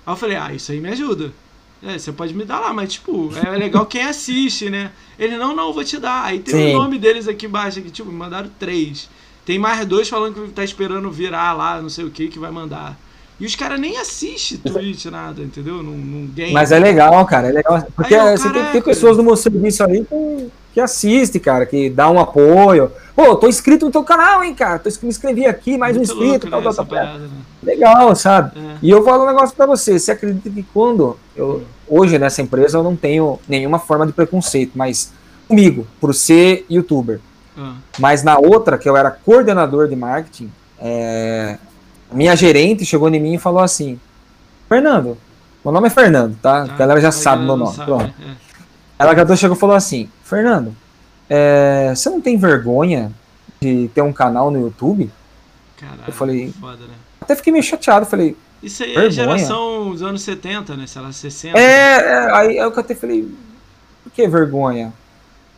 Aí 0.06 0.14
eu 0.14 0.18
falei, 0.18 0.38
ah, 0.38 0.54
isso 0.54 0.72
aí 0.72 0.80
me 0.80 0.90
ajuda. 0.90 1.32
É, 1.82 1.98
você 1.98 2.12
pode 2.12 2.34
me 2.34 2.44
dar 2.44 2.60
lá, 2.60 2.74
mas 2.74 2.94
tipo, 2.94 3.32
é 3.38 3.58
legal 3.58 3.86
quem 3.86 4.04
assiste, 4.04 4.70
né? 4.70 4.92
Ele, 5.18 5.38
não, 5.38 5.56
não, 5.56 5.72
vou 5.72 5.84
te 5.84 5.98
dar. 5.98 6.26
Aí 6.26 6.40
tem 6.40 6.54
Sim. 6.54 6.76
o 6.76 6.80
nome 6.80 6.98
deles 6.98 7.28
aqui 7.28 7.46
embaixo, 7.46 7.82
que 7.82 7.90
tipo, 7.90 8.12
me 8.12 8.18
mandaram 8.18 8.50
três. 8.60 9.10
Tem 9.46 9.58
mais 9.58 9.86
dois 9.86 10.10
falando 10.10 10.34
que 10.46 10.52
tá 10.52 10.64
esperando 10.64 11.10
virar 11.10 11.54
lá, 11.54 11.82
não 11.82 11.90
sei 11.90 12.04
o 12.04 12.12
que, 12.12 12.28
que 12.28 12.38
vai 12.38 12.52
mandar. 12.52 12.98
E 13.40 13.46
os 13.46 13.56
caras 13.56 13.80
nem 13.80 13.98
assistem 13.98 14.58
Twitch, 14.58 15.06
nada, 15.08 15.42
entendeu? 15.42 15.82
Num, 15.82 15.98
num 15.98 16.28
game. 16.28 16.52
Mas 16.52 16.74
é 16.74 16.80
legal, 16.80 17.26
cara, 17.26 17.48
é 17.48 17.52
legal. 17.54 17.82
Porque 17.96 18.14
aí, 18.14 18.38
você 18.38 18.50
tem, 18.52 18.66
tem, 18.66 18.82
pessoas 18.82 19.16
no 19.16 19.24
meu 19.24 19.38
serviço 19.38 19.82
aí 19.86 20.04
que, 20.04 20.52
que 20.74 20.82
assiste, 20.82 21.40
cara, 21.40 21.66
que 21.66 21.90
dá 21.90 22.12
um 22.12 22.20
apoio. 22.20 22.92
Pô, 23.16 23.38
tô 23.38 23.48
inscrito 23.48 23.86
no 23.86 23.92
teu 23.92 24.04
canal, 24.04 24.44
hein, 24.44 24.54
cara. 24.54 24.78
Tô, 24.78 24.90
me 25.02 25.08
inscrevi 25.08 25.46
aqui, 25.46 25.78
mais 25.78 25.96
Muito 25.96 26.10
um 26.10 26.14
inscrito, 26.14 26.50
louco, 26.50 26.50
tal, 26.50 26.60
né, 26.62 26.76
tal, 26.76 26.86
tal. 26.86 27.20
Né? 27.20 27.30
Legal, 27.62 28.16
sabe? 28.16 28.58
É. 28.58 28.78
E 28.82 28.90
eu 28.90 29.04
falo 29.04 29.24
um 29.24 29.28
negócio 29.28 29.56
pra 29.56 29.66
você. 29.66 30.00
Você 30.00 30.12
acredita 30.12 30.50
que 30.50 30.64
quando 30.64 31.18
eu, 31.36 31.64
hoje 31.88 32.18
nessa 32.18 32.42
empresa 32.42 32.78
eu 32.78 32.84
não 32.84 32.96
tenho 32.96 33.40
nenhuma 33.48 33.80
forma 33.80 34.08
de 34.08 34.14
preconceito, 34.14 34.72
mas 34.76 35.12
comigo, 35.48 35.86
por 36.00 36.14
ser 36.14 36.66
youtuber. 36.70 37.20
Ah. 37.58 37.76
Mas 37.98 38.24
na 38.24 38.38
outra, 38.38 38.78
que 38.78 38.88
eu 38.88 38.96
era 38.96 39.12
coordenador 39.12 39.88
de 39.88 39.96
marketing, 39.96 40.52
é, 40.80 41.58
minha 42.12 42.36
gerente 42.36 42.86
chegou 42.86 43.10
em 43.10 43.20
mim 43.20 43.34
e 43.34 43.40
falou 43.40 43.62
assim: 43.62 44.00
Fernando, 44.70 45.18
meu 45.64 45.74
nome 45.74 45.88
é 45.88 45.90
Fernando, 45.90 46.38
tá? 46.42 46.62
Ah, 46.62 46.64
a 46.64 46.78
galera 46.78 47.02
já 47.02 47.12
sabe 47.12 47.44
meu 47.44 47.58
nome. 47.58 47.76
Sabe, 47.76 47.86
Pronto. 47.86 48.14
É. 48.22 48.50
Ela 48.98 49.16
já 49.16 49.36
chegou 49.36 49.58
e 49.58 49.60
falou 49.60 49.76
assim: 49.76 50.10
Fernando, 50.24 50.76
é, 51.30 51.94
você 51.94 52.10
não 52.10 52.22
tem 52.22 52.38
vergonha 52.38 53.12
de 53.62 53.90
ter 53.94 54.02
um 54.02 54.14
canal 54.14 54.50
no 54.50 54.60
YouTube? 54.60 55.12
Caralho, 55.78 56.02
eu 56.08 56.14
falei, 56.14 56.54
foda, 56.60 56.86
né? 56.86 56.94
Até 57.30 57.36
fiquei 57.36 57.54
meio 57.54 57.64
chateado, 57.64 58.08
falei. 58.08 58.36
Isso 58.64 58.82
aí 58.82 58.90
é 58.90 59.02
vergonha? 59.02 59.08
é 59.08 59.12
geração 59.12 59.92
dos 59.92 60.02
anos 60.02 60.24
70, 60.24 60.76
né? 60.76 60.88
Sei 60.88 61.00
lá, 61.00 61.12
60. 61.12 61.60
É, 61.60 61.62
é 61.62 62.34
aí 62.34 62.58
eu 62.58 62.74
até 62.76 62.96
falei, 62.96 63.32
por 64.04 64.12
que 64.12 64.28
vergonha? 64.28 64.92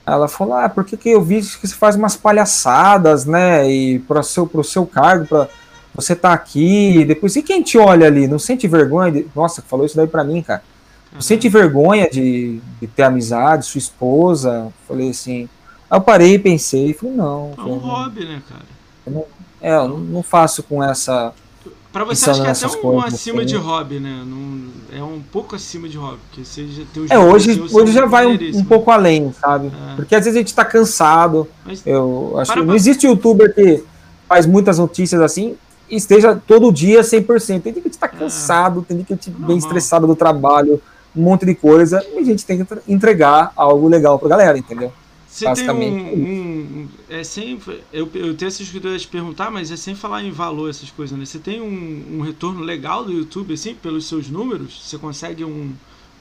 Ela 0.05 0.27
falou, 0.27 0.55
ah, 0.55 0.67
porque 0.67 0.97
que 0.97 1.09
eu 1.09 1.21
vi 1.21 1.39
que 1.39 1.65
você 1.65 1.73
faz 1.73 1.95
umas 1.95 2.17
palhaçadas, 2.17 3.25
né? 3.25 3.71
E 3.71 3.99
para 3.99 4.21
seu, 4.21 4.45
pro 4.45 4.65
seu 4.65 4.85
cargo, 4.85 5.25
para 5.25 5.47
você 5.95 6.13
tá 6.13 6.33
aqui, 6.33 7.05
depois, 7.05 7.37
e 7.37 7.41
quem 7.41 7.63
te 7.63 7.77
olha 7.77 8.07
ali? 8.07 8.27
Não 8.27 8.37
sente 8.37 8.67
vergonha? 8.67 9.09
De... 9.09 9.27
Nossa, 9.33 9.61
falou 9.61 9.85
isso 9.85 9.95
daí 9.95 10.07
pra 10.07 10.25
mim, 10.25 10.41
cara. 10.41 10.61
Não 11.09 11.19
uhum. 11.19 11.21
sente 11.21 11.47
vergonha 11.47 12.09
de, 12.09 12.59
de, 12.81 12.87
ter 12.87 13.03
amizade, 13.03 13.65
sua 13.65 13.79
esposa? 13.79 14.73
Falei 14.85 15.11
assim. 15.11 15.47
Aí 15.89 15.97
eu 15.97 16.01
parei 16.01 16.33
e 16.33 16.39
pensei, 16.39 16.93
falei, 16.93 17.15
não. 17.15 17.53
É 17.57 17.61
um 17.61 17.77
hobby, 17.77 18.25
né, 18.25 18.41
cara? 18.49 18.65
Eu 19.05 19.13
não, 19.13 19.25
é, 19.61 19.75
eu 19.75 19.97
não 19.97 20.21
faço 20.21 20.63
com 20.63 20.83
essa. 20.83 21.33
Pra 21.91 22.05
você 22.05 22.29
acho 22.29 22.41
que 22.41 22.47
é 22.47 22.51
até 22.51 22.87
um 22.87 23.01
acima 23.01 23.43
de 23.43 23.55
hobby, 23.57 23.99
né? 23.99 24.23
Não, 24.25 24.69
é 24.97 25.03
um 25.03 25.21
pouco 25.21 25.55
acima 25.55 25.89
de 25.89 25.97
hobby, 25.97 26.19
porque 26.29 26.45
você 26.45 26.65
já 26.67 26.83
tem 26.93 27.05
É, 27.09 27.19
hoje, 27.19 27.61
hoje 27.71 27.91
já 27.91 28.05
vai 28.05 28.25
um, 28.25 28.37
um, 28.59 28.63
pouco 28.63 28.89
além, 28.91 29.33
sabe? 29.33 29.67
É. 29.67 29.95
Porque 29.95 30.15
às 30.15 30.23
vezes 30.23 30.37
a 30.37 30.39
gente 30.39 30.55
tá 30.55 30.63
cansado. 30.63 31.47
Mas, 31.65 31.85
eu 31.85 32.35
acho 32.37 32.53
que 32.53 32.61
não 32.61 32.75
existe 32.75 33.05
youtuber 33.05 33.53
que 33.53 33.83
faz 34.27 34.45
muitas 34.45 34.79
notícias 34.79 35.21
assim 35.21 35.57
esteja 35.95 36.41
todo 36.47 36.71
dia 36.71 37.01
100%. 37.01 37.61
Tem 37.61 37.73
dia 37.73 37.81
que 37.81 37.87
a 37.87 37.91
gente 37.91 37.97
tá 37.97 38.07
é. 38.07 38.17
cansado, 38.17 38.81
tem 38.81 38.97
dia 38.97 39.05
que 39.05 39.13
a 39.13 39.15
gente 39.15 39.29
bem 39.29 39.57
estressado 39.57 40.07
do 40.07 40.15
trabalho, 40.15 40.81
um 41.15 41.21
monte 41.21 41.45
de 41.45 41.53
coisa, 41.53 42.03
e 42.13 42.19
a 42.19 42.23
gente 42.23 42.45
tem 42.45 42.63
que 42.63 42.77
entregar 42.87 43.51
algo 43.55 43.87
legal 43.87 44.17
pra 44.17 44.29
galera, 44.29 44.57
entendeu? 44.57 44.91
Você 45.31 45.49
tem 45.53 45.69
um, 45.69 46.13
um, 46.13 46.87
é 47.09 47.23
sempre 47.23 47.81
eu, 47.93 48.09
eu 48.13 48.35
tenho 48.35 48.49
essa 48.49 48.61
escritura 48.61 48.97
de 48.97 49.07
perguntar, 49.07 49.49
mas 49.49 49.71
é 49.71 49.77
sem 49.77 49.95
falar 49.95 50.21
em 50.21 50.29
valor 50.29 50.69
essas 50.69 50.91
coisas, 50.91 51.17
né? 51.17 51.25
Você 51.25 51.39
tem 51.39 51.61
um, 51.61 52.17
um 52.17 52.21
retorno 52.21 52.59
legal 52.59 53.05
do 53.05 53.13
YouTube, 53.13 53.53
assim, 53.53 53.73
pelos 53.73 54.09
seus 54.09 54.29
números? 54.29 54.81
Você 54.83 54.97
consegue 54.97 55.45
um, 55.45 55.71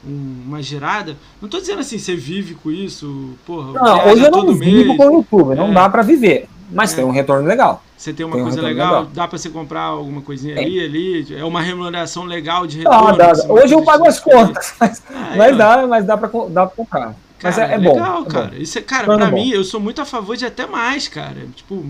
um, 0.06 0.42
uma 0.46 0.62
gerada? 0.62 1.16
Não 1.42 1.48
tô 1.48 1.58
dizendo 1.58 1.80
assim, 1.80 1.98
você 1.98 2.14
vive 2.14 2.54
com 2.54 2.70
isso, 2.70 3.30
porra. 3.44 3.72
Não, 3.72 4.08
hoje 4.10 4.22
eu 4.22 4.30
não 4.30 4.54
vivo 4.54 4.96
com 4.96 5.08
o 5.08 5.12
YouTube, 5.16 5.56
não 5.56 5.70
é. 5.70 5.74
dá 5.74 5.90
para 5.90 6.02
viver, 6.02 6.48
mas 6.70 6.92
é. 6.92 6.96
tem 6.96 7.04
um 7.04 7.10
retorno 7.10 7.48
legal. 7.48 7.82
Você 7.96 8.12
tem 8.12 8.24
uma 8.24 8.36
tem 8.36 8.44
coisa 8.44 8.62
legal, 8.62 8.92
legal, 8.92 9.10
dá 9.12 9.26
para 9.26 9.38
você 9.38 9.50
comprar 9.50 9.82
alguma 9.82 10.22
coisinha 10.22 10.56
ali, 10.56 10.84
ali, 10.84 11.34
é 11.36 11.44
uma 11.44 11.60
remuneração 11.60 12.24
legal 12.24 12.64
de 12.64 12.78
retorno. 12.78 13.16
Dá, 13.16 13.32
dá. 13.32 13.52
Hoje 13.52 13.74
eu 13.74 13.82
pago 13.82 14.06
as 14.06 14.20
contas, 14.20 14.72
mas, 14.78 15.02
ah, 15.12 15.34
mas 15.36 15.56
dá, 15.56 15.86
mas 15.88 16.04
dá 16.04 16.16
para 16.16 16.30
dá 16.48 16.66
pra 16.66 16.76
comprar. 16.76 17.16
Mas 17.42 17.56
cara, 17.56 17.72
é, 17.72 17.74
é, 17.74 17.78
bom. 17.78 17.94
Legal, 17.94 18.22
é 18.22 18.26
cara. 18.26 18.46
Bom. 18.48 18.56
Isso 18.56 18.78
é, 18.78 18.82
cara, 18.82 19.06
para 19.06 19.28
é 19.28 19.30
mim, 19.30 19.50
eu 19.50 19.64
sou 19.64 19.80
muito 19.80 20.00
a 20.00 20.04
favor 20.04 20.36
de 20.36 20.44
até 20.44 20.66
mais, 20.66 21.08
cara. 21.08 21.46
Tipo, 21.54 21.84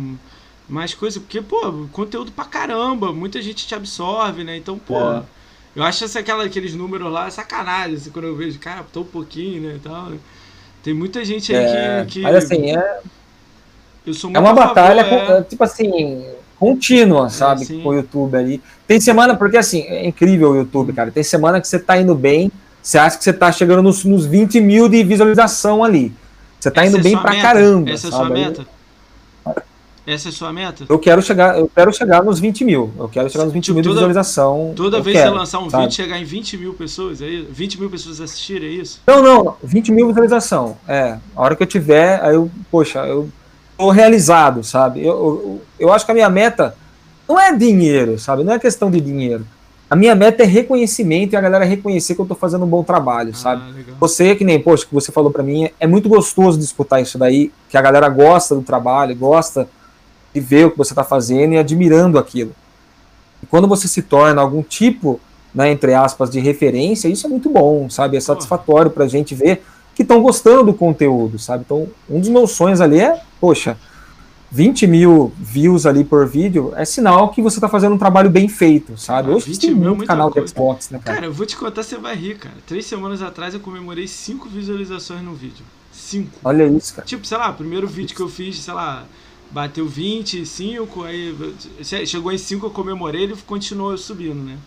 mais 0.68 0.94
coisa, 0.94 1.20
porque, 1.20 1.40
pô, 1.40 1.86
conteúdo 1.92 2.32
pra 2.32 2.44
caramba, 2.44 3.12
muita 3.12 3.42
gente 3.42 3.66
te 3.66 3.74
absorve, 3.74 4.44
né? 4.44 4.56
Então, 4.56 4.78
pô, 4.78 4.98
é. 4.98 5.22
eu 5.74 5.82
acho 5.82 6.04
essa, 6.04 6.20
aquela, 6.20 6.44
aqueles 6.44 6.74
números 6.74 7.10
lá 7.10 7.30
sacanagem, 7.30 7.96
assim, 7.96 8.10
quando 8.10 8.26
eu 8.26 8.36
vejo, 8.36 8.58
cara, 8.58 8.84
tô 8.92 9.00
um 9.00 9.04
pouquinho, 9.04 9.60
né, 9.62 9.74
e 9.76 9.78
tal. 9.80 10.06
Né. 10.06 10.18
Tem 10.82 10.94
muita 10.94 11.24
gente 11.24 11.54
aí 11.54 11.64
é, 11.64 12.04
que, 12.06 12.12
que... 12.12 12.20
Mas 12.20 12.36
assim, 12.36 12.74
é 12.74 13.00
é 14.34 14.38
uma 14.38 14.54
batalha, 14.54 15.04
favor, 15.04 15.36
é... 15.36 15.42
tipo 15.42 15.62
assim, 15.62 16.24
contínua, 16.58 17.26
é, 17.26 17.30
sabe, 17.30 17.64
é, 17.64 17.82
com 17.82 17.90
o 17.90 17.94
YouTube 17.94 18.36
ali. 18.36 18.62
Tem 18.86 19.00
semana, 19.00 19.36
porque 19.36 19.56
assim, 19.56 19.82
é 19.82 20.06
incrível 20.06 20.50
o 20.50 20.56
YouTube, 20.56 20.92
cara. 20.92 21.10
Tem 21.10 21.22
semana 21.22 21.60
que 21.60 21.68
você 21.68 21.78
tá 21.78 21.98
indo 22.00 22.14
bem, 22.14 22.50
você 22.82 22.98
acha 22.98 23.18
que 23.18 23.24
você 23.24 23.32
tá 23.32 23.50
chegando 23.52 23.82
nos, 23.82 24.04
nos 24.04 24.26
20 24.26 24.60
mil 24.60 24.88
de 24.88 25.02
visualização 25.04 25.84
ali. 25.84 26.12
Você 26.58 26.70
tá 26.70 26.82
Essa 26.82 26.90
indo 26.90 26.98
é 26.98 27.02
bem 27.02 27.16
pra 27.16 27.30
meta? 27.30 27.42
caramba. 27.42 27.90
Essa 27.90 28.10
sabe? 28.10 28.14
é 28.14 28.26
sua 28.26 28.28
meta? 28.30 28.66
Essa 30.06 30.28
é 30.28 30.32
sua 30.32 30.52
meta? 30.52 30.84
Eu 30.88 30.98
quero 30.98 31.22
chegar, 31.22 31.58
eu 31.58 31.70
quero 31.72 31.92
chegar 31.92 32.24
nos 32.24 32.40
20 32.40 32.64
mil. 32.64 32.92
Eu 32.98 33.08
quero 33.08 33.30
chegar 33.30 33.44
nos 33.44 33.52
20 33.52 33.64
tipo, 33.64 33.74
mil 33.74 33.82
de 33.82 33.88
visualização. 33.90 34.72
Toda 34.74 35.00
vez 35.00 35.16
que 35.16 35.22
você 35.22 35.30
lançar 35.30 35.58
um 35.60 35.70
sabe? 35.70 35.84
vídeo, 35.84 35.96
chegar 35.96 36.18
em 36.18 36.24
20 36.24 36.56
mil 36.56 36.74
pessoas, 36.74 37.22
é 37.22 37.42
20 37.48 37.80
mil 37.80 37.90
pessoas 37.90 38.20
assistirem, 38.20 38.70
é 38.70 38.72
isso? 38.72 39.00
Não, 39.06 39.22
não, 39.22 39.56
20 39.62 39.92
mil 39.92 40.08
visualização. 40.08 40.76
É. 40.88 41.18
A 41.36 41.42
hora 41.42 41.54
que 41.54 41.62
eu 41.62 41.66
tiver, 41.66 42.20
aí 42.24 42.34
eu, 42.34 42.50
poxa, 42.70 43.00
eu 43.06 43.30
tô 43.78 43.90
realizado, 43.90 44.64
sabe? 44.64 45.00
Eu, 45.00 45.14
eu, 45.14 45.62
eu 45.78 45.92
acho 45.92 46.04
que 46.04 46.10
a 46.10 46.14
minha 46.14 46.30
meta 46.30 46.74
não 47.28 47.38
é 47.38 47.56
dinheiro, 47.56 48.18
sabe? 48.18 48.42
Não 48.42 48.52
é 48.52 48.58
questão 48.58 48.90
de 48.90 49.00
dinheiro. 49.00 49.46
A 49.90 49.96
minha 49.96 50.14
meta 50.14 50.44
é 50.44 50.46
reconhecimento 50.46 51.32
e 51.32 51.36
a 51.36 51.40
galera 51.40 51.64
reconhecer 51.64 52.14
que 52.14 52.20
eu 52.20 52.26
tô 52.26 52.36
fazendo 52.36 52.64
um 52.64 52.68
bom 52.68 52.84
trabalho, 52.84 53.32
ah, 53.34 53.36
sabe? 53.36 53.72
Legal. 53.72 53.96
Você, 53.98 54.36
que 54.36 54.44
nem, 54.44 54.62
poxa, 54.62 54.86
que 54.86 54.94
você 54.94 55.10
falou 55.10 55.32
para 55.32 55.42
mim, 55.42 55.68
é 55.80 55.86
muito 55.86 56.08
gostoso 56.08 56.56
de 56.56 56.64
escutar 56.64 57.00
isso 57.00 57.18
daí, 57.18 57.52
que 57.68 57.76
a 57.76 57.82
galera 57.82 58.08
gosta 58.08 58.54
do 58.54 58.62
trabalho, 58.62 59.16
gosta 59.16 59.68
de 60.32 60.40
ver 60.40 60.66
o 60.66 60.70
que 60.70 60.78
você 60.78 60.94
tá 60.94 61.02
fazendo 61.02 61.54
e 61.54 61.58
admirando 61.58 62.20
aquilo. 62.20 62.52
E 63.42 63.46
quando 63.46 63.66
você 63.66 63.88
se 63.88 64.02
torna 64.02 64.40
algum 64.40 64.62
tipo, 64.62 65.18
né, 65.52 65.72
entre 65.72 65.92
aspas, 65.92 66.30
de 66.30 66.38
referência, 66.38 67.08
isso 67.08 67.26
é 67.26 67.30
muito 67.30 67.50
bom, 67.50 67.90
sabe? 67.90 68.16
É 68.16 68.20
satisfatório 68.20 68.92
pra 68.92 69.08
gente 69.08 69.34
ver 69.34 69.60
que 69.92 70.02
estão 70.02 70.22
gostando 70.22 70.66
do 70.66 70.74
conteúdo, 70.74 71.36
sabe? 71.36 71.64
Então, 71.66 71.88
um 72.08 72.20
dos 72.20 72.28
meus 72.28 72.52
sonhos 72.52 72.80
ali 72.80 73.00
é, 73.00 73.20
poxa, 73.40 73.76
20 74.50 74.86
mil 74.86 75.32
views 75.38 75.86
ali 75.86 76.02
por 76.02 76.26
vídeo 76.26 76.72
é 76.74 76.84
sinal 76.84 77.30
que 77.30 77.40
você 77.40 77.58
está 77.58 77.68
fazendo 77.68 77.94
um 77.94 77.98
trabalho 77.98 78.28
bem 78.28 78.48
feito, 78.48 78.98
sabe? 78.98 79.30
Ah, 79.30 79.36
Hoje 79.36 79.58
tem 79.58 79.74
muito 79.74 80.04
canal 80.04 80.30
de 80.30 80.46
Xbox, 80.46 80.90
né, 80.90 80.98
cara? 80.98 81.16
Cara, 81.16 81.26
eu 81.26 81.32
vou 81.32 81.46
te 81.46 81.56
contar, 81.56 81.82
você 81.82 81.96
vai 81.96 82.16
rir, 82.16 82.36
cara. 82.36 82.56
Três 82.66 82.84
semanas 82.86 83.22
atrás 83.22 83.54
eu 83.54 83.60
comemorei 83.60 84.08
cinco 84.08 84.48
visualizações 84.48 85.22
no 85.22 85.34
vídeo. 85.34 85.64
Cinco. 85.92 86.30
Olha 86.42 86.66
isso, 86.66 86.94
cara. 86.94 87.06
Tipo, 87.06 87.24
sei 87.24 87.38
lá, 87.38 87.50
o 87.50 87.54
primeiro 87.54 87.86
vídeo 87.86 88.16
que 88.16 88.22
eu 88.22 88.28
fiz, 88.28 88.58
sei 88.58 88.74
lá, 88.74 89.04
bateu 89.50 89.86
25, 89.86 91.04
aí 91.04 91.36
chegou 92.06 92.32
em 92.32 92.38
5 92.38 92.66
eu 92.66 92.70
comemorei, 92.70 93.24
ele 93.24 93.36
continuou 93.46 93.96
subindo, 93.96 94.42
né? 94.42 94.58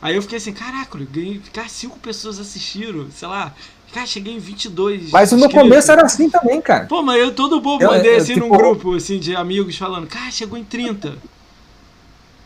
Aí 0.00 0.16
eu 0.16 0.22
fiquei 0.22 0.38
assim, 0.38 0.52
caraca, 0.52 0.98
ganhei, 1.10 1.40
cara, 1.52 1.68
cinco 1.68 1.96
pessoas 2.00 2.40
assistiram, 2.40 3.06
sei 3.14 3.28
lá, 3.28 3.54
Cara, 3.92 4.06
cheguei 4.06 4.34
em 4.34 4.38
22. 4.38 5.10
Mas 5.10 5.32
no 5.32 5.50
começo 5.50 5.92
era 5.92 6.02
assim 6.02 6.30
também, 6.30 6.60
cara. 6.62 6.86
Pô, 6.86 7.02
mas 7.02 7.20
eu 7.20 7.34
todo 7.34 7.60
bobo 7.60 7.84
mandei 7.84 8.16
assim 8.16 8.34
tipo... 8.34 8.46
num 8.46 8.56
grupo 8.56 8.94
assim, 8.94 9.18
de 9.18 9.36
amigos 9.36 9.76
falando, 9.76 10.06
cara, 10.06 10.30
chegou 10.30 10.58
em 10.58 10.64
30. 10.64 11.18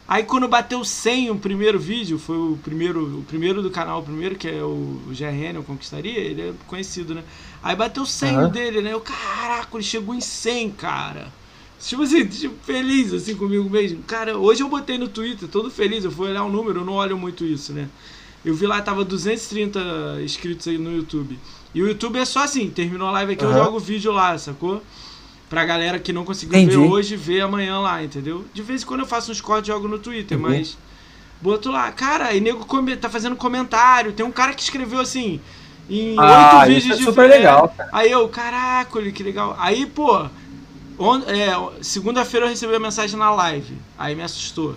Aí 0.09 0.23
quando 0.23 0.47
bateu 0.47 0.85
100 0.85 1.31
o 1.31 1.37
primeiro 1.37 1.79
vídeo, 1.79 2.19
foi 2.19 2.37
o 2.37 2.59
primeiro, 2.63 3.19
o 3.19 3.23
primeiro 3.23 3.61
do 3.63 3.71
canal, 3.71 4.01
o 4.01 4.03
primeiro 4.03 4.37
que 4.37 4.49
é 4.49 4.63
o, 4.63 5.01
o 5.07 5.11
GRN, 5.11 5.57
eu 5.57 5.63
conquistaria, 5.65 6.19
ele 6.19 6.43
é 6.43 6.53
conhecido, 6.67 7.15
né? 7.15 7.25
Aí 7.63 7.75
bateu 7.75 8.07
100 8.07 8.37
uhum. 8.37 8.49
dele, 8.49 8.81
né? 8.83 8.93
Eu, 8.93 9.01
caraca, 9.01 9.69
ele 9.75 9.83
chegou 9.83 10.15
em 10.15 10.21
100, 10.21 10.71
cara. 10.73 11.33
Tipo 11.81 12.03
assim, 12.03 12.25
tipo, 12.27 12.55
feliz 12.65 13.13
assim 13.13 13.35
comigo 13.35 13.69
mesmo. 13.69 14.03
Cara, 14.05 14.37
hoje 14.39 14.63
eu 14.63 14.69
botei 14.69 14.97
no 14.97 15.09
Twitter, 15.09 15.49
todo 15.49 15.71
feliz, 15.71 16.05
eu 16.05 16.11
fui 16.11 16.29
olhar 16.31 16.45
o 16.45 16.51
número, 16.51 16.81
eu 16.81 16.85
não 16.85 16.95
olho 16.95 17.19
muito 17.19 17.45
isso, 17.45 17.73
né? 17.73 17.89
Eu 18.47 18.55
vi 18.55 18.65
lá, 18.65 18.81
tava 18.81 19.05
230 19.05 20.21
inscritos 20.23 20.69
aí 20.69 20.79
no 20.79 20.95
YouTube. 20.95 21.37
E 21.75 21.83
o 21.83 21.89
YouTube 21.89 22.17
é 22.17 22.25
só 22.25 22.45
assim, 22.45 22.71
terminou 22.71 23.09
a 23.09 23.11
live 23.11 23.33
aqui, 23.33 23.45
uhum. 23.45 23.51
eu 23.51 23.65
jogo 23.65 23.77
o 23.79 23.81
vídeo 23.81 24.13
lá, 24.13 24.39
sacou? 24.39 24.81
Pra 25.51 25.65
galera 25.65 25.99
que 25.99 26.13
não 26.13 26.25
conseguiu 26.25 26.57
Entendi. 26.57 26.77
ver 26.77 26.89
hoje, 26.89 27.17
ver 27.17 27.41
amanhã 27.41 27.81
lá, 27.81 28.05
entendeu? 28.05 28.45
De 28.55 28.63
vez 28.63 28.85
em 28.85 28.87
quando 28.87 29.01
eu 29.01 29.07
faço 29.07 29.33
uns 29.33 29.41
cortes 29.41 29.69
e 29.69 29.73
jogo 29.73 29.89
no 29.89 29.99
Twitter, 29.99 30.39
uhum. 30.39 30.45
mas. 30.45 30.79
Boto 31.43 31.73
lá, 31.73 31.91
cara, 31.91 32.33
e 32.35 32.41
nego 32.41 32.65
tá 33.01 33.11
fazendo 33.11 33.35
comentário. 33.35 34.13
Tem 34.13 34.25
um 34.25 34.31
cara 34.31 34.55
que 34.55 34.63
escreveu 34.63 35.01
assim, 35.01 35.41
em 35.91 36.17
ah, 36.17 36.61
oito 36.61 36.69
vídeos 36.69 37.01
é 37.01 37.03
super 37.03 37.29
legal, 37.29 37.69
cara. 37.77 37.91
Aí 37.93 38.13
eu, 38.13 38.29
caraca, 38.29 39.03
que 39.11 39.23
legal. 39.25 39.57
Aí, 39.59 39.87
pô, 39.87 40.25
é, 41.27 41.83
segunda-feira 41.83 42.47
eu 42.47 42.51
recebi 42.51 42.75
a 42.75 42.81
mensagem 42.81 43.19
na 43.19 43.31
live. 43.31 43.77
Aí 43.99 44.15
me 44.15 44.23
assustou. 44.23 44.77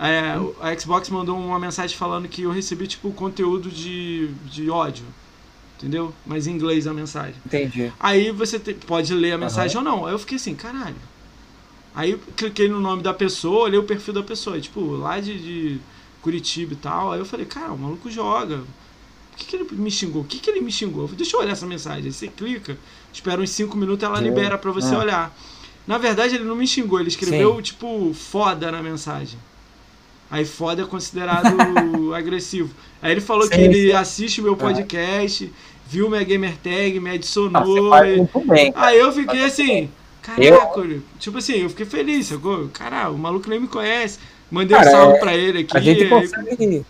É, 0.00 0.34
a 0.62 0.78
Xbox 0.78 1.10
mandou 1.10 1.38
uma 1.38 1.58
mensagem 1.58 1.94
falando 1.94 2.26
que 2.26 2.42
eu 2.42 2.50
recebi, 2.50 2.86
tipo, 2.86 3.12
conteúdo 3.12 3.68
de, 3.68 4.28
de 4.46 4.70
ódio. 4.70 5.04
Entendeu? 5.76 6.14
Mas 6.24 6.46
em 6.46 6.52
inglês 6.52 6.86
a 6.86 6.94
mensagem. 6.94 7.34
Entendi. 7.44 7.92
Aí 8.00 8.30
você 8.30 8.58
te, 8.58 8.72
pode 8.72 9.12
ler 9.12 9.32
a 9.32 9.38
mensagem 9.38 9.76
uhum. 9.76 9.84
ou 9.86 9.90
não. 9.90 10.06
Aí 10.06 10.14
eu 10.14 10.18
fiquei 10.18 10.36
assim, 10.36 10.54
caralho. 10.54 10.96
Aí 11.94 12.12
eu 12.12 12.20
cliquei 12.34 12.66
no 12.68 12.80
nome 12.80 13.02
da 13.02 13.12
pessoa, 13.12 13.64
olhei 13.64 13.78
o 13.78 13.82
perfil 13.82 14.14
da 14.14 14.22
pessoa, 14.22 14.58
tipo, 14.58 14.80
lá 14.80 15.20
de, 15.20 15.38
de 15.38 15.80
Curitiba 16.22 16.72
e 16.72 16.76
tal. 16.76 17.12
Aí 17.12 17.18
eu 17.18 17.26
falei, 17.26 17.44
cara, 17.44 17.72
o 17.72 17.78
maluco 17.78 18.10
joga. 18.10 18.58
Por 19.30 19.36
que, 19.36 19.44
que 19.44 19.56
ele 19.56 19.68
me 19.72 19.90
xingou? 19.90 20.22
O 20.22 20.24
que, 20.24 20.38
que 20.38 20.50
ele 20.50 20.60
me 20.60 20.72
xingou? 20.72 21.08
Deixa 21.08 21.36
eu 21.36 21.40
olhar 21.40 21.52
essa 21.52 21.66
mensagem. 21.66 22.04
Aí 22.06 22.12
você 22.12 22.28
clica, 22.28 22.78
espera 23.12 23.40
uns 23.40 23.50
5 23.50 23.76
minutos, 23.76 24.02
ela 24.02 24.20
libera 24.20 24.56
para 24.56 24.70
você 24.70 24.94
é. 24.94 24.98
olhar. 24.98 25.36
Na 25.86 25.98
verdade, 25.98 26.36
ele 26.36 26.44
não 26.44 26.56
me 26.56 26.66
xingou, 26.66 27.00
ele 27.00 27.08
escreveu, 27.08 27.56
Sim. 27.56 27.62
tipo, 27.62 28.14
foda 28.14 28.70
na 28.70 28.82
mensagem. 28.82 29.38
Aí 30.30 30.44
foda 30.44 30.82
é 30.82 30.86
considerado 30.86 31.56
agressivo. 32.14 32.72
Aí 33.02 33.10
ele 33.10 33.20
falou 33.20 33.44
sim, 33.44 33.50
que 33.50 33.60
ele 33.60 33.90
sim. 33.90 33.92
assiste 33.92 34.40
o 34.40 34.44
meu 34.44 34.52
é. 34.52 34.56
podcast, 34.56 35.52
viu 35.86 36.08
minha 36.08 36.22
gamer 36.22 36.56
tag, 36.62 37.00
me 37.00 37.10
adicionou. 37.10 37.92
Ah, 37.92 38.08
e... 38.08 38.28
bem, 38.46 38.72
aí 38.76 38.98
eu 38.98 39.12
fiquei 39.12 39.44
assim, 39.44 39.90
caraca, 40.22 40.80
eu... 40.80 41.02
tipo 41.18 41.38
assim, 41.38 41.62
eu 41.62 41.70
fiquei 41.70 41.86
feliz, 41.86 42.28
sacou? 42.28 42.68
Caralho, 42.68 43.14
o 43.14 43.18
maluco 43.18 43.50
nem 43.50 43.60
me 43.60 43.66
conhece. 43.66 44.20
Mandei 44.48 44.76
cara, 44.76 44.88
um 44.88 44.92
salve 44.92 45.16
é... 45.16 45.18
pra 45.18 45.34
ele 45.34 45.58
aqui. 45.60 45.76
A 45.76 45.80
gente 45.80 46.08
consegue. 46.08 46.64
Aí... 46.64 46.84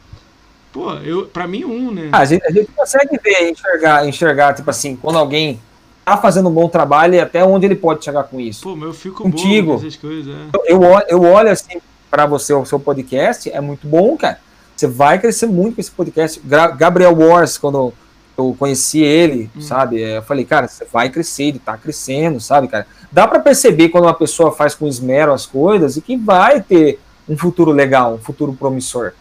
Pô, 0.72 0.92
eu, 0.96 1.26
pra 1.26 1.48
mim, 1.48 1.64
um, 1.64 1.90
né? 1.90 2.10
a, 2.12 2.24
gente, 2.24 2.44
a 2.46 2.50
gente 2.52 2.70
consegue 2.70 3.18
ver, 3.22 3.50
enxergar, 3.50 4.06
enxergar, 4.06 4.54
tipo 4.54 4.70
assim, 4.70 4.94
quando 4.94 5.18
alguém 5.18 5.60
tá 6.04 6.16
fazendo 6.16 6.48
um 6.48 6.52
bom 6.52 6.68
trabalho 6.68 7.14
e 7.14 7.20
até 7.20 7.44
onde 7.44 7.66
ele 7.66 7.74
pode 7.74 8.04
chegar 8.04 8.24
com 8.24 8.38
isso. 8.38 8.62
Pô, 8.62 8.76
mas 8.76 8.88
eu 8.88 8.94
fico 8.94 9.22
contigo. 9.22 9.74
Essas 9.74 9.96
coisas, 9.96 10.32
é. 10.32 10.72
eu, 10.72 10.80
eu, 10.80 11.02
eu 11.08 11.22
olho 11.22 11.50
assim 11.50 11.80
para 12.10 12.26
você 12.26 12.52
o 12.52 12.64
seu 12.64 12.80
podcast, 12.80 13.50
é 13.50 13.60
muito 13.60 13.86
bom, 13.86 14.16
cara. 14.16 14.38
Você 14.76 14.86
vai 14.86 15.18
crescer 15.18 15.46
muito 15.46 15.74
com 15.74 15.80
esse 15.80 15.90
podcast. 15.90 16.40
Gabriel 16.76 17.14
Wars, 17.16 17.58
quando 17.58 17.92
eu 18.36 18.56
conheci 18.58 19.00
ele, 19.00 19.50
hum. 19.54 19.60
sabe? 19.60 20.02
É, 20.02 20.16
eu 20.16 20.22
falei, 20.22 20.44
cara, 20.44 20.66
você 20.66 20.84
vai 20.86 21.10
crescer, 21.10 21.44
ele 21.44 21.58
tá 21.58 21.76
crescendo, 21.76 22.40
sabe, 22.40 22.68
cara? 22.68 22.86
Dá 23.12 23.28
para 23.28 23.40
perceber 23.40 23.90
quando 23.90 24.04
uma 24.04 24.14
pessoa 24.14 24.52
faz 24.52 24.74
com 24.74 24.86
esmero 24.86 25.32
as 25.32 25.46
coisas 25.46 25.96
e 25.96 26.00
que 26.00 26.16
vai 26.16 26.62
ter 26.62 26.98
um 27.28 27.36
futuro 27.36 27.70
legal, 27.70 28.14
um 28.14 28.18
futuro 28.18 28.54
promissor. 28.54 29.12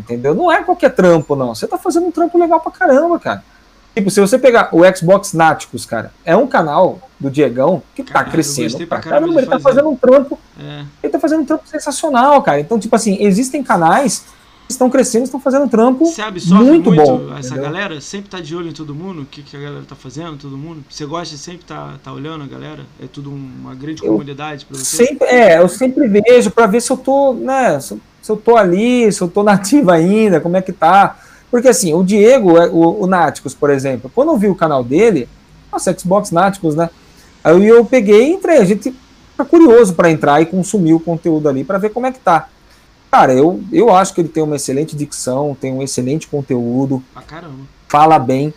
Entendeu? 0.00 0.34
Não 0.34 0.50
é 0.50 0.64
qualquer 0.64 0.90
trampo, 0.90 1.36
não. 1.36 1.54
Você 1.54 1.66
tá 1.66 1.78
fazendo 1.78 2.06
um 2.06 2.10
trampo 2.10 2.38
legal 2.38 2.60
pra 2.60 2.72
caramba, 2.72 3.18
cara. 3.20 3.44
Tipo, 3.94 4.10
se 4.10 4.20
você 4.20 4.38
pegar 4.38 4.70
o 4.72 4.80
Xbox 4.96 5.34
Náticos, 5.34 5.84
cara, 5.84 6.12
é 6.24 6.34
um 6.34 6.46
canal 6.46 6.98
do 7.20 7.30
Diegão 7.30 7.82
que 7.94 8.02
tá 8.02 8.24
crescendo. 8.24 8.86
Pra 8.86 9.00
caramba, 9.00 9.38
ele 9.38 9.46
tá 9.46 9.60
fazendo 9.60 9.88
um 9.90 9.96
trampo. 9.96 10.38
É. 10.58 10.84
Ele 11.02 11.12
tá 11.12 11.20
fazendo 11.20 11.42
um 11.42 11.44
trampo 11.44 11.68
sensacional, 11.68 12.42
cara. 12.42 12.58
Então, 12.60 12.78
tipo 12.78 12.94
assim, 12.96 13.18
existem 13.20 13.62
canais 13.62 14.24
que 14.66 14.72
estão 14.72 14.88
crescendo, 14.88 15.24
estão 15.24 15.40
fazendo 15.40 15.64
um 15.64 15.68
trampo 15.68 16.04
muito, 16.46 16.90
muito 16.90 16.92
bom. 16.92 17.36
Essa 17.36 17.48
entendeu? 17.48 17.64
galera 17.64 18.00
sempre 18.00 18.30
tá 18.30 18.40
de 18.40 18.56
olho 18.56 18.68
em 18.68 18.72
todo 18.72 18.94
mundo, 18.94 19.22
o 19.22 19.26
que, 19.26 19.42
que 19.42 19.56
a 19.56 19.60
galera 19.60 19.84
tá 19.86 19.94
fazendo, 19.94 20.38
todo 20.38 20.56
mundo. 20.56 20.82
Você 20.88 21.04
gosta 21.04 21.34
de 21.34 21.40
sempre 21.40 21.66
tá, 21.66 21.94
tá 22.02 22.12
olhando 22.12 22.44
a 22.44 22.46
galera? 22.46 22.86
É 23.02 23.06
tudo 23.06 23.30
uma 23.30 23.74
grande 23.74 24.02
eu 24.02 24.12
comunidade 24.12 24.64
pra 24.64 24.78
você? 24.78 25.06
Sempre, 25.06 25.28
é, 25.28 25.58
eu 25.58 25.68
sempre 25.68 26.08
vejo 26.08 26.50
para 26.50 26.66
ver 26.66 26.80
se 26.80 26.90
eu 26.90 26.96
tô, 26.96 27.34
né, 27.34 27.78
se, 27.78 28.00
se 28.22 28.32
eu 28.32 28.36
tô 28.36 28.56
ali, 28.56 29.12
se 29.12 29.20
eu 29.20 29.28
tô 29.28 29.42
nativo 29.42 29.90
ainda, 29.90 30.40
como 30.40 30.56
é 30.56 30.62
que 30.62 30.72
tá. 30.72 31.18
Porque 31.52 31.68
assim, 31.68 31.92
o 31.92 32.02
Diego, 32.02 32.56
é, 32.56 32.66
o, 32.66 33.02
o 33.02 33.06
Náticos, 33.06 33.52
por 33.52 33.68
exemplo, 33.68 34.10
quando 34.14 34.30
eu 34.30 34.38
vi 34.38 34.48
o 34.48 34.54
canal 34.54 34.82
dele, 34.82 35.28
nossa, 35.70 35.94
Xbox 35.96 36.30
Náticos, 36.30 36.74
né? 36.74 36.88
Aí 37.44 37.68
eu 37.68 37.84
peguei 37.84 38.30
e 38.30 38.32
entrei. 38.32 38.56
A 38.56 38.64
gente 38.64 38.94
tá 39.36 39.44
curioso 39.44 39.92
para 39.92 40.10
entrar 40.10 40.40
e 40.40 40.46
consumir 40.46 40.94
o 40.94 41.00
conteúdo 41.00 41.50
ali 41.50 41.62
para 41.62 41.76
ver 41.76 41.90
como 41.90 42.06
é 42.06 42.12
que 42.12 42.18
tá. 42.18 42.48
Cara, 43.10 43.34
eu, 43.34 43.60
eu 43.70 43.94
acho 43.94 44.14
que 44.14 44.22
ele 44.22 44.30
tem 44.30 44.42
uma 44.42 44.56
excelente 44.56 44.96
dicção, 44.96 45.54
tem 45.60 45.70
um 45.70 45.82
excelente 45.82 46.26
conteúdo. 46.26 47.04
Ah, 47.14 47.20
caramba. 47.20 47.66
Fala 47.86 48.18
bem. 48.18 48.54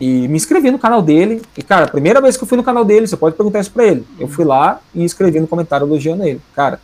E 0.00 0.28
me 0.28 0.36
inscrevi 0.36 0.70
no 0.70 0.78
canal 0.78 1.02
dele. 1.02 1.42
E, 1.58 1.64
cara, 1.64 1.86
a 1.86 1.88
primeira 1.88 2.20
vez 2.20 2.36
que 2.36 2.44
eu 2.44 2.46
fui 2.46 2.56
no 2.56 2.62
canal 2.62 2.84
dele, 2.84 3.08
você 3.08 3.16
pode 3.16 3.34
perguntar 3.34 3.58
isso 3.58 3.72
pra 3.72 3.84
ele. 3.84 4.06
Eu 4.20 4.28
fui 4.28 4.44
lá 4.44 4.80
e 4.94 5.04
escrevi 5.04 5.40
no 5.40 5.48
comentário 5.48 5.84
elogiando 5.84 6.22
ele. 6.22 6.40
Cara, 6.54 6.78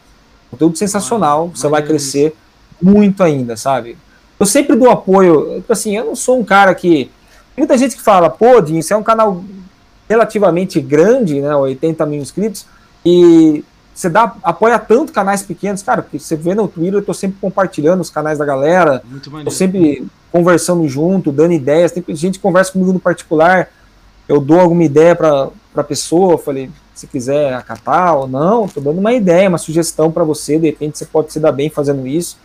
conteúdo 0.50 0.76
sensacional, 0.76 1.50
ah, 1.52 1.56
você 1.56 1.68
vai 1.68 1.84
crescer 1.84 2.34
muito 2.82 3.22
ainda, 3.22 3.56
sabe? 3.56 3.96
Eu 4.42 4.46
sempre 4.46 4.74
dou 4.74 4.90
apoio. 4.90 5.60
Tipo 5.60 5.72
assim, 5.72 5.96
eu 5.96 6.04
não 6.04 6.16
sou 6.16 6.40
um 6.40 6.44
cara 6.44 6.74
que. 6.74 7.10
Tem 7.54 7.62
muita 7.62 7.78
gente 7.78 7.94
que 7.94 8.02
fala, 8.02 8.28
pô, 8.28 8.60
Dinho, 8.60 8.80
isso 8.80 8.92
é 8.92 8.96
um 8.96 9.02
canal 9.02 9.44
relativamente 10.08 10.80
grande, 10.80 11.40
né? 11.40 11.54
80 11.54 12.04
mil 12.06 12.20
inscritos, 12.20 12.66
e 13.06 13.64
você 13.94 14.08
dá, 14.08 14.34
apoia 14.42 14.78
tanto 14.78 15.12
canais 15.12 15.42
pequenos, 15.42 15.82
cara, 15.82 16.02
porque 16.02 16.18
você 16.18 16.34
vê 16.34 16.54
no 16.54 16.66
Twitter, 16.66 16.94
eu 16.94 17.04
tô 17.04 17.14
sempre 17.14 17.36
compartilhando 17.40 18.00
os 18.00 18.10
canais 18.10 18.38
da 18.38 18.44
galera, 18.44 19.02
Muito 19.04 19.30
tô 19.44 19.50
sempre 19.50 20.06
conversando 20.32 20.88
junto, 20.88 21.30
dando 21.30 21.52
ideias, 21.52 21.92
tem 21.92 22.04
gente 22.16 22.38
que 22.38 22.42
conversa 22.42 22.72
comigo 22.72 22.92
no 22.92 22.98
particular, 23.00 23.68
eu 24.28 24.40
dou 24.40 24.58
alguma 24.58 24.82
ideia 24.82 25.14
para 25.14 25.50
a 25.76 25.84
pessoa, 25.84 26.36
falei, 26.36 26.68
se 26.94 27.06
quiser 27.06 27.54
acatar 27.54 28.16
ou 28.16 28.26
não, 28.26 28.66
tô 28.66 28.80
dando 28.80 28.98
uma 28.98 29.12
ideia, 29.12 29.48
uma 29.48 29.58
sugestão 29.58 30.10
para 30.10 30.24
você, 30.24 30.58
de 30.58 30.66
repente 30.66 30.98
você 30.98 31.04
pode 31.04 31.32
se 31.32 31.38
dar 31.38 31.52
bem 31.52 31.70
fazendo 31.70 32.06
isso. 32.06 32.38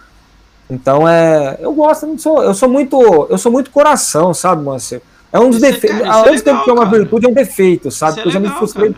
Então 0.70 1.07
é, 1.07 1.57
eu 1.61 1.74
gosto, 1.74 2.05
eu 2.05 2.20
sou, 2.20 2.43
eu 2.43 2.53
sou 2.53 2.68
muito, 2.68 3.28
eu 3.30 3.38
sou 3.38 3.51
muito 3.51 3.72
coração, 3.72 4.34
sabe, 4.34 4.63
Márcio? 4.63 5.01
É 5.32 5.39
um 5.39 5.49
dos 5.49 5.61
defeitos, 5.61 6.01
ao 6.07 6.26
mesmo 6.26 6.43
tempo 6.43 6.63
que 6.63 6.70
é 6.70 6.74
uma 6.74 6.86
cara. 6.86 6.97
virtude, 6.97 7.26
é 7.26 7.30
um 7.30 7.34
defeito, 7.34 7.91
sabe? 7.91 8.22
É 8.22 8.26
legal, 8.26 8.28
eu 8.28 8.32
já 8.32 8.39
me 8.39 8.57
frustrei, 8.57 8.95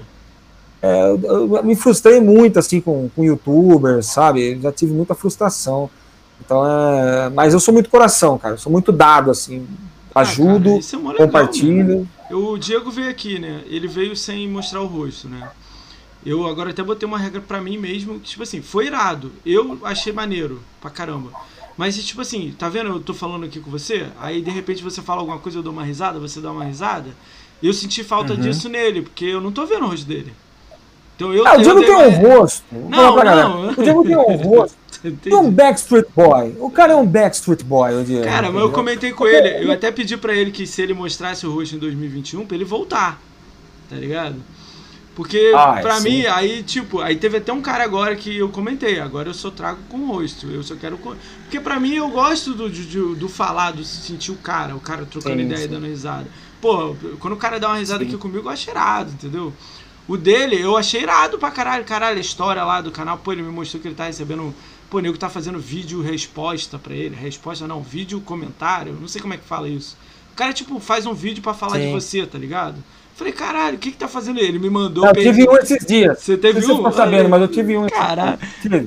é, 0.82 1.10
eu, 1.10 1.56
eu, 1.56 1.64
me 1.64 1.76
frustrei 1.76 2.22
muito 2.22 2.58
assim 2.58 2.82
com, 2.82 3.10
com 3.16 3.24
youtubers, 3.24 4.08
sabe? 4.08 4.54
Eu 4.54 4.62
já 4.62 4.72
tive 4.72 4.94
muita 4.94 5.14
frustração. 5.14 5.90
Então 6.44 6.66
é, 6.66 7.30
mas 7.30 7.54
eu 7.54 7.60
sou 7.60 7.74
muito 7.74 7.90
coração, 7.90 8.38
cara. 8.38 8.56
Eu 8.56 8.60
sou 8.60 8.72
muito 8.72 8.92
dado 8.92 9.30
assim, 9.30 9.68
ajudo, 10.16 10.80
ah, 10.80 11.04
cara, 11.04 11.14
é 11.14 11.18
compartilho. 11.18 12.00
Né? 12.00 12.36
O 12.36 12.58
Diego 12.58 12.90
veio 12.90 13.10
aqui, 13.10 13.40
né? 13.40 13.64
Ele 13.68 13.88
veio 13.88 14.16
sem 14.16 14.48
mostrar 14.48 14.82
o 14.82 14.88
rosto, 14.88 15.28
né? 15.28 15.50
Eu 16.26 16.46
agora 16.48 16.72
até 16.72 16.84
botei 16.84 17.08
uma 17.08 17.18
regra 17.18 17.42
para 17.42 17.62
mim 17.62 17.78
mesmo, 17.78 18.20
que, 18.20 18.30
tipo 18.32 18.44
assim, 18.44 18.62
foi 18.62 18.88
irado. 18.88 19.32
Eu 19.46 19.80
achei 19.84 20.12
maneiro 20.12 20.62
pra 20.82 20.90
caramba. 20.90 21.32
Mas, 21.80 21.96
tipo 22.04 22.20
assim, 22.20 22.54
tá 22.60 22.68
vendo? 22.68 22.90
Eu 22.90 23.00
tô 23.00 23.14
falando 23.14 23.46
aqui 23.46 23.58
com 23.58 23.72
você, 23.72 24.08
aí 24.20 24.42
de 24.42 24.52
repente 24.52 24.84
você 24.84 25.02
fala 25.02 25.22
alguma 25.22 25.40
coisa, 25.40 25.60
eu 25.60 25.64
dou 25.64 25.72
uma 25.72 25.86
risada, 25.86 26.20
você 26.20 26.42
dá 26.42 26.52
uma 26.52 26.66
risada. 26.66 27.12
Eu 27.64 27.72
senti 27.72 28.04
falta 28.04 28.34
uhum. 28.34 28.42
disso 28.42 28.68
nele, 28.68 29.04
porque 29.04 29.24
eu 29.24 29.40
não 29.40 29.50
tô 29.50 29.66
vendo 29.66 29.86
o 29.86 29.88
rosto 29.88 30.06
dele. 30.06 30.34
Então 31.16 31.34
eu. 31.34 31.48
Ah, 31.48 31.56
o 31.56 31.62
Diego 31.62 31.80
tem 31.80 31.96
um 31.96 32.10
rosto. 32.10 32.66
Não, 32.70 33.16
não. 33.24 33.70
O 33.70 33.82
Diego 33.82 34.04
tem 34.04 34.18
um 34.18 34.36
rosto. 34.44 34.78
É 35.26 35.36
um 35.38 35.50
Backstreet 35.50 36.08
Boy. 36.14 36.58
O 36.60 36.70
cara 36.70 36.92
é 36.92 36.96
um 36.98 37.08
Backstreet 37.08 37.64
Boy, 37.64 37.96
o 37.96 38.04
Diego. 38.04 38.26
Cara, 38.26 38.52
mas 38.52 38.62
eu 38.62 38.72
comentei 38.74 39.14
com 39.14 39.26
ele. 39.26 39.66
Eu 39.66 39.72
até 39.72 39.90
pedi 39.90 40.18
para 40.18 40.34
ele 40.34 40.52
que 40.52 40.68
se 40.68 40.82
ele 40.82 40.94
mostrasse 40.94 41.48
o 41.48 41.54
rosto 41.54 41.78
em 41.78 41.80
2021, 41.80 42.46
pra 42.46 42.58
ele 42.58 42.66
voltar. 42.66 43.22
Tá 43.90 43.96
ligado? 43.96 44.36
Porque 45.20 45.52
ah, 45.54 45.80
pra 45.82 46.00
sim. 46.00 46.10
mim, 46.10 46.26
aí, 46.28 46.64
tipo, 46.64 47.02
aí 47.02 47.18
teve 47.18 47.40
até 47.40 47.52
um 47.52 47.60
cara 47.60 47.84
agora 47.84 48.16
que 48.16 48.38
eu 48.38 48.48
comentei, 48.48 49.02
agora 49.02 49.28
eu 49.28 49.34
só 49.34 49.52
trago 49.52 49.82
com 49.90 49.98
o 49.98 50.08
rosto. 50.14 50.48
Eu 50.48 50.64
só 50.64 50.78
quero. 50.78 50.98
Porque 50.98 51.60
pra 51.60 51.78
mim 51.78 51.94
eu 51.94 52.08
gosto 52.08 52.54
do, 52.54 52.70
do, 52.70 53.16
do 53.16 53.28
falar, 53.28 53.72
do 53.72 53.84
sentir 53.84 54.32
o 54.32 54.38
cara, 54.38 54.78
o 54.78 54.80
cara 54.80 55.06
trocando 55.06 55.36
sim, 55.36 55.46
ideia 55.46 55.66
e 55.66 55.68
dando 55.68 55.88
risada. 55.88 56.26
Pô, 56.62 56.96
quando 57.20 57.34
o 57.34 57.36
cara 57.36 57.60
dá 57.60 57.68
uma 57.68 57.76
risada 57.76 58.02
sim. 58.02 58.12
aqui 58.12 58.18
comigo, 58.18 58.48
eu 58.48 58.50
acho 58.50 58.70
irado, 58.70 59.12
entendeu? 59.12 59.52
O 60.08 60.16
dele, 60.16 60.58
eu 60.58 60.78
achei 60.78 61.02
irado 61.02 61.38
pra 61.38 61.52
caralho. 61.52 61.84
Caralho, 61.84 62.18
a 62.18 62.22
história 62.22 62.64
lá 62.64 62.80
do 62.80 62.90
canal, 62.90 63.18
pô, 63.18 63.34
ele 63.34 63.42
me 63.42 63.52
mostrou 63.52 63.82
que 63.82 63.90
ele 63.90 63.96
tá 63.96 64.06
recebendo. 64.06 64.56
Pô, 64.90 65.00
o 65.00 65.02
nego 65.02 65.18
tá 65.18 65.28
fazendo 65.28 65.60
vídeo 65.60 66.02
resposta 66.02 66.80
pra 66.80 66.96
ele. 66.96 67.14
Resposta 67.14 67.68
não, 67.68 67.84
vídeo 67.84 68.22
comentário. 68.22 68.94
Não 68.94 69.10
sei 69.10 69.20
como 69.20 69.34
é 69.34 69.38
que 69.38 69.44
fala 69.44 69.68
isso. 69.68 69.98
O 70.32 70.36
cara, 70.38 70.54
tipo, 70.54 70.80
faz 70.80 71.06
um 71.06 71.14
vídeo 71.14 71.44
para 71.44 71.54
falar 71.54 71.78
de 71.78 71.92
você, 71.92 72.26
tá 72.26 72.38
ligado? 72.38 72.82
Falei, 73.20 73.34
caralho, 73.34 73.76
o 73.76 73.80
que 73.80 73.92
que 73.92 73.98
tá 73.98 74.08
fazendo 74.08 74.40
ele? 74.40 74.58
Me 74.58 74.70
mandou. 74.70 75.06
Eu 75.06 75.14
tive 75.14 75.46
um 75.46 75.58
esses 75.58 75.86
dias. 75.86 76.20
Você 76.20 76.38
teve 76.38 76.66
um? 76.72 76.82
Você 76.82 76.96
sabendo, 76.96 77.28
mas 77.28 77.42
eu 77.42 77.50
tive 77.50 77.76
um. 77.76 77.86
Caralho. 77.88 78.40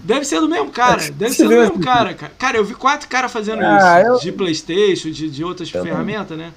Deve 0.03 0.24
ser 0.24 0.41
do 0.41 0.49
mesmo 0.49 0.70
cara. 0.70 1.03
Deve 1.11 1.35
ser 1.35 1.43
do 1.45 1.51
mesmo 1.51 1.78
cara, 1.78 2.14
cara. 2.14 2.33
Cara, 2.39 2.57
eu 2.57 2.64
vi 2.64 2.74
quatro 2.74 3.07
caras 3.11 3.30
fazendo 3.30 3.61
ah, 3.61 4.01
isso. 4.01 4.09
Eu... 4.09 4.18
De 4.20 4.33
Playstation, 4.33 5.11
de, 5.11 5.28
de 5.28 5.45
outras 5.45 5.70
eu 5.70 5.83
ferramentas, 5.83 6.39
né? 6.39 6.51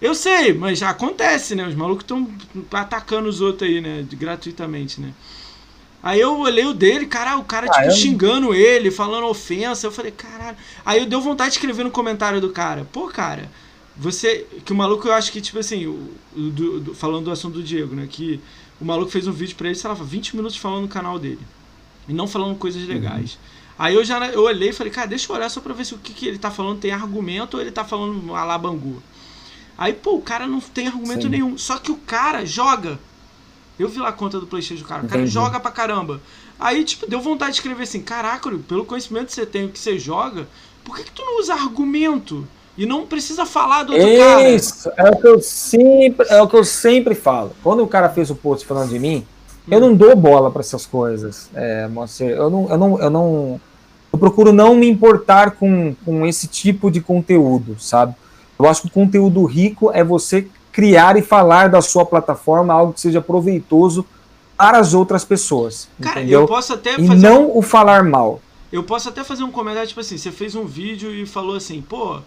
Eu 0.00 0.14
sei, 0.14 0.54
mas 0.54 0.78
já 0.78 0.88
acontece, 0.88 1.54
né? 1.54 1.68
Os 1.68 1.74
malucos 1.74 2.04
estão 2.04 2.26
atacando 2.72 3.28
os 3.28 3.42
outros 3.42 3.68
aí, 3.68 3.82
né? 3.82 4.06
Gratuitamente, 4.10 4.98
né? 4.98 5.10
Aí 6.02 6.18
eu 6.18 6.38
olhei 6.38 6.64
o 6.64 6.72
dele, 6.72 7.04
cara, 7.04 7.36
o 7.36 7.44
cara, 7.44 7.66
ah, 7.66 7.70
tipo, 7.70 7.84
eu... 7.84 7.90
xingando 7.90 8.54
ele, 8.54 8.90
falando 8.90 9.26
ofensa. 9.26 9.86
Eu 9.86 9.92
falei, 9.92 10.10
caralho. 10.10 10.56
Aí 10.86 11.00
eu 11.00 11.06
deu 11.06 11.20
vontade 11.20 11.50
de 11.50 11.56
escrever 11.58 11.84
no 11.84 11.90
comentário 11.90 12.40
do 12.40 12.48
cara. 12.48 12.86
Pô, 12.90 13.08
cara, 13.08 13.50
você. 13.96 14.46
Que 14.64 14.72
o 14.72 14.76
maluco, 14.76 15.06
eu 15.08 15.12
acho 15.12 15.30
que, 15.32 15.40
tipo 15.40 15.58
assim, 15.58 15.86
o, 15.86 16.10
do, 16.36 16.80
do, 16.80 16.94
falando 16.94 17.24
do 17.24 17.30
assunto 17.30 17.54
do 17.54 17.62
Diego, 17.62 17.94
né? 17.94 18.06
Que 18.10 18.40
o 18.80 18.84
maluco 18.84 19.10
fez 19.10 19.26
um 19.26 19.32
vídeo 19.32 19.56
pra 19.56 19.68
ele, 19.68 19.76
sei 19.76 19.88
lá, 19.88 19.94
20 19.94 20.36
minutos 20.36 20.56
falando 20.56 20.82
no 20.82 20.88
canal 20.88 21.18
dele. 21.18 21.40
E 22.08 22.12
não 22.12 22.26
falando 22.26 22.56
coisas 22.56 22.86
legais. 22.86 23.34
Uhum. 23.34 23.38
Aí 23.78 23.94
eu 23.94 24.04
já 24.04 24.24
eu 24.28 24.42
olhei 24.42 24.70
e 24.70 24.72
falei, 24.72 24.92
cara, 24.92 25.06
deixa 25.06 25.30
eu 25.30 25.36
olhar 25.36 25.48
só 25.48 25.60
pra 25.60 25.74
ver 25.74 25.84
se 25.84 25.94
o 25.94 25.98
que, 25.98 26.12
que 26.12 26.26
ele 26.26 26.38
tá 26.38 26.50
falando 26.50 26.78
tem 26.78 26.92
argumento 26.92 27.54
ou 27.54 27.60
ele 27.60 27.72
tá 27.72 27.84
falando 27.84 28.34
alabangu. 28.34 29.02
Aí, 29.76 29.92
pô, 29.92 30.14
o 30.14 30.22
cara 30.22 30.46
não 30.46 30.60
tem 30.60 30.86
argumento 30.86 31.22
Sim. 31.22 31.28
nenhum. 31.28 31.58
Só 31.58 31.78
que 31.78 31.90
o 31.90 31.96
cara 31.96 32.44
joga. 32.44 32.98
Eu 33.76 33.88
vi 33.88 33.98
lá 33.98 34.10
a 34.10 34.12
conta 34.12 34.38
do 34.38 34.46
Playstation 34.46 34.82
do 34.82 34.88
cara. 34.88 35.04
O 35.04 35.08
cara 35.08 35.26
joga 35.26 35.58
pra 35.58 35.72
caramba. 35.72 36.20
Aí, 36.58 36.84
tipo, 36.84 37.08
deu 37.08 37.20
vontade 37.20 37.52
de 37.52 37.56
escrever 37.58 37.82
assim, 37.82 38.00
caraca, 38.00 38.48
pelo 38.68 38.84
conhecimento 38.84 39.26
que 39.26 39.32
você 39.32 39.44
tem, 39.44 39.64
o 39.64 39.68
que 39.70 39.78
você 39.78 39.98
joga, 39.98 40.48
por 40.84 40.96
que, 40.96 41.04
que 41.04 41.10
tu 41.10 41.22
não 41.22 41.40
usa 41.40 41.54
argumento? 41.54 42.46
E 42.76 42.86
não 42.86 43.06
precisa 43.06 43.46
falar 43.46 43.84
do 43.84 43.92
outro 43.92 44.08
Isso, 44.08 44.90
cara. 44.90 45.08
é 45.08 45.12
o 45.12 45.16
que 45.16 45.26
eu 45.26 45.40
sempre, 45.40 46.26
é 46.28 46.42
o 46.42 46.48
que 46.48 46.56
eu 46.56 46.64
sempre 46.64 47.14
falo. 47.14 47.52
Quando 47.62 47.82
o 47.82 47.86
cara 47.86 48.08
fez 48.08 48.30
o 48.30 48.34
post 48.34 48.66
falando 48.66 48.90
de 48.90 48.98
mim, 48.98 49.24
hum. 49.68 49.70
eu 49.70 49.80
não 49.80 49.94
dou 49.94 50.16
bola 50.16 50.50
para 50.50 50.60
essas 50.60 50.84
coisas. 50.84 51.48
É, 51.54 51.88
eu 52.20 52.50
não, 52.50 52.68
eu 52.68 52.78
não, 52.78 53.00
eu 53.00 53.10
não, 53.10 53.60
eu 54.12 54.18
procuro 54.18 54.52
não 54.52 54.74
me 54.74 54.88
importar 54.88 55.52
com, 55.52 55.94
com 56.04 56.26
esse 56.26 56.48
tipo 56.48 56.90
de 56.90 57.00
conteúdo, 57.00 57.76
sabe? 57.78 58.14
Eu 58.58 58.68
acho 58.68 58.82
que 58.82 58.88
o 58.88 58.90
conteúdo 58.90 59.44
rico 59.44 59.90
é 59.92 60.02
você 60.02 60.48
criar 60.72 61.16
e 61.16 61.22
falar 61.22 61.68
da 61.68 61.80
sua 61.80 62.04
plataforma 62.04 62.74
algo 62.74 62.92
que 62.92 63.00
seja 63.00 63.20
proveitoso 63.20 64.04
para 64.56 64.78
as 64.78 64.94
outras 64.94 65.24
pessoas. 65.24 65.88
Cara, 66.00 66.20
entendeu? 66.20 66.42
eu 66.42 66.46
posso 66.48 66.72
até 66.72 66.98
e 66.98 67.02
não 67.02 67.46
um... 67.46 67.58
o 67.58 67.62
falar 67.62 68.02
mal. 68.02 68.40
Eu 68.72 68.82
posso 68.82 69.08
até 69.08 69.22
fazer 69.22 69.44
um 69.44 69.52
comentário, 69.52 69.88
tipo 69.88 70.00
assim, 70.00 70.18
você 70.18 70.32
fez 70.32 70.56
um 70.56 70.64
vídeo 70.64 71.12
e 71.12 71.26
falou 71.26 71.54
assim, 71.54 71.80
pô, 71.80 72.18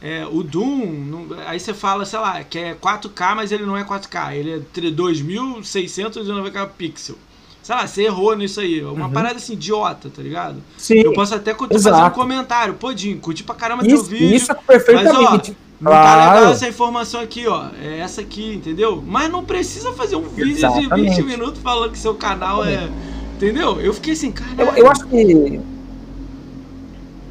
é, 0.00 0.26
o 0.30 0.42
Doom, 0.42 0.86
não, 0.86 1.26
aí 1.46 1.58
você 1.58 1.72
fala, 1.72 2.04
sei 2.04 2.18
lá, 2.18 2.44
que 2.44 2.58
é 2.58 2.74
4K, 2.74 3.34
mas 3.34 3.50
ele 3.50 3.64
não 3.64 3.76
é 3.76 3.84
4K, 3.84 4.34
ele 4.34 4.52
é 4.52 4.90
2690 4.90 6.66
pixels. 6.68 7.18
Sei 7.62 7.74
lá, 7.74 7.84
você 7.84 8.02
errou 8.04 8.36
nisso 8.36 8.60
aí. 8.60 8.84
Uma 8.84 9.06
uhum. 9.06 9.12
parada 9.12 9.36
assim, 9.36 9.54
idiota, 9.54 10.08
tá 10.08 10.22
ligado? 10.22 10.62
Sim. 10.78 11.00
Eu 11.00 11.12
posso 11.12 11.34
até 11.34 11.52
fazer 11.52 11.92
um 11.92 12.10
comentário. 12.10 12.74
Pô, 12.74 12.94
Dinho, 12.94 13.18
curti 13.18 13.42
pra 13.42 13.56
caramba 13.56 13.84
isso, 13.84 14.04
teu 14.04 14.04
vídeo. 14.04 14.36
Isso 14.36 14.52
é 14.52 14.54
perfeitamente. 14.54 15.12
Mas, 15.20 15.50
ó, 15.50 15.66
não 15.80 15.90
claro. 15.90 16.06
tá 16.06 16.34
legal 16.34 16.52
essa 16.52 16.68
informação 16.68 17.20
aqui, 17.20 17.48
ó. 17.48 17.70
É 17.82 17.98
essa 17.98 18.20
aqui, 18.20 18.54
entendeu? 18.54 19.02
Mas 19.04 19.28
não 19.28 19.44
precisa 19.44 19.92
fazer 19.94 20.14
um 20.14 20.28
vídeo 20.28 20.52
Exatamente. 20.52 21.16
de 21.16 21.22
20 21.22 21.24
minutos 21.24 21.60
falando 21.60 21.90
que 21.90 21.98
seu 21.98 22.14
canal 22.14 22.64
é. 22.64 22.88
Entendeu? 23.34 23.80
Eu 23.80 23.92
fiquei 23.92 24.12
assim, 24.12 24.30
cara. 24.30 24.50
Eu, 24.56 24.76
eu, 24.76 24.88
acho 24.88 25.04
que. 25.04 25.60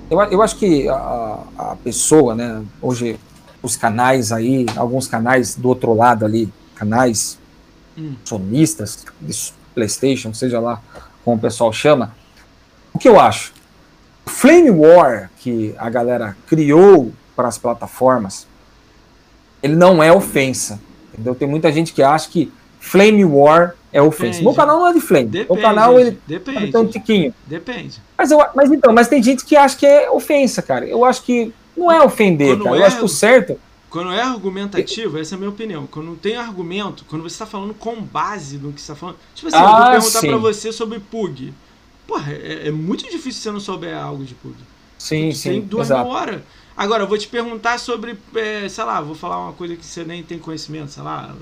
Eu, 0.10 0.22
eu 0.22 0.42
acho 0.42 0.56
que 0.58 0.88
a, 0.88 1.40
a 1.58 1.76
pessoa, 1.84 2.36
né? 2.36 2.64
Hoje, 2.82 3.20
os 3.62 3.76
canais 3.76 4.32
aí, 4.32 4.66
alguns 4.76 5.08
canais 5.08 5.56
do 5.56 5.68
outro 5.70 5.94
lado 5.94 6.26
ali, 6.26 6.52
canais 6.76 7.40
hum. 7.98 8.16
sonistas, 8.24 9.06
PlayStation, 9.74 10.34
seja 10.34 10.60
lá 10.60 10.82
como 11.24 11.38
o 11.38 11.40
pessoal 11.40 11.74
chama. 11.74 12.16
O 12.94 13.00
que 13.00 13.10
eu 13.10 13.20
acho? 13.20 13.54
Flame 14.26 14.70
War, 14.70 15.30
que 15.40 15.76
a 15.78 15.90
galera 15.90 16.38
criou 16.48 17.12
para 17.36 17.48
as 17.48 17.58
plataformas, 17.58 18.48
ele 19.62 19.76
não 19.76 20.02
é 20.02 20.12
ofensa. 20.12 20.80
Entendeu? 21.14 21.34
Tem 21.36 21.48
muita 21.48 21.72
gente 21.72 21.94
que 21.94 22.04
acha 22.04 22.30
que 22.30 22.52
Flame 22.80 23.26
War 23.26 23.76
é 23.96 24.02
ofensa. 24.02 24.42
Meu 24.42 24.54
canal 24.54 24.78
não 24.78 24.88
é 24.90 24.94
de 24.94 25.00
Flame. 25.00 25.28
Depende, 25.28 25.58
o 25.58 25.62
canal 25.62 25.98
ele 25.98 26.20
depende. 26.28 26.70
tem 26.70 26.82
um 26.82 26.86
tiquinho. 26.86 27.34
Depende. 27.48 28.02
Mas, 28.18 28.30
eu, 28.30 28.46
mas 28.54 28.70
então, 28.70 28.92
mas 28.92 29.08
tem 29.08 29.24
gente 29.24 29.46
que 29.46 29.56
acha 29.56 29.78
que 29.78 29.86
é 29.86 30.12
ofensa, 30.12 30.62
cara. 30.62 30.86
Eu 30.86 31.06
acho 31.06 31.24
que 31.24 31.54
não 31.78 31.90
é 31.90 32.04
ofender, 32.04 32.58
quando 32.58 32.64
cara. 32.66 32.76
É, 32.76 32.80
eu 32.82 32.86
acho 32.86 32.98
que 32.98 33.06
o 33.06 33.08
certo. 33.08 33.58
Quando 33.90 34.12
é 34.12 34.22
argumentativo, 34.22 35.18
essa 35.18 35.34
é 35.34 35.38
a 35.38 35.40
minha 35.40 35.50
opinião. 35.50 35.88
Quando 35.88 36.08
não 36.08 36.16
tem 36.18 36.36
argumento, 36.36 37.06
quando 37.08 37.22
você 37.22 37.36
está 37.36 37.46
falando 37.46 37.74
com 37.74 38.02
base 38.02 38.58
no 38.58 38.74
que 38.74 38.82
você 38.82 38.92
está 38.92 38.96
falando. 38.96 39.16
Tipo 39.34 39.48
assim, 39.48 39.58
ah, 39.58 39.62
eu 39.62 39.68
vou 39.70 39.78
ah, 39.78 39.92
perguntar 39.92 40.20
para 40.20 40.38
você 40.38 40.72
sobre 40.74 41.00
Pug. 41.00 41.54
Porra, 42.06 42.34
é, 42.34 42.68
é, 42.68 42.72
muito 42.72 43.10
difícil 43.10 43.42
você 43.42 43.52
não 43.52 43.62
souber 43.62 43.96
algo 43.96 44.26
de 44.26 44.36
Pug. 44.36 44.56
Sim, 44.98 45.32
sim. 45.32 45.52
Tem 45.52 45.62
duas 45.62 45.90
horas. 45.90 46.42
Agora, 46.76 47.04
eu 47.04 47.08
vou 47.08 47.18
te 47.18 47.30
perguntar 47.30 47.80
sobre, 47.80 48.18
é, 48.36 48.68
sei 48.68 48.84
lá, 48.84 49.00
vou 49.00 49.16
falar 49.16 49.40
uma 49.40 49.54
coisa 49.54 49.78
que 49.78 49.86
você 49.86 50.04
nem 50.04 50.22
tem 50.22 50.38
conhecimento, 50.38 50.92
sei 50.92 51.04
lá, 51.04 51.34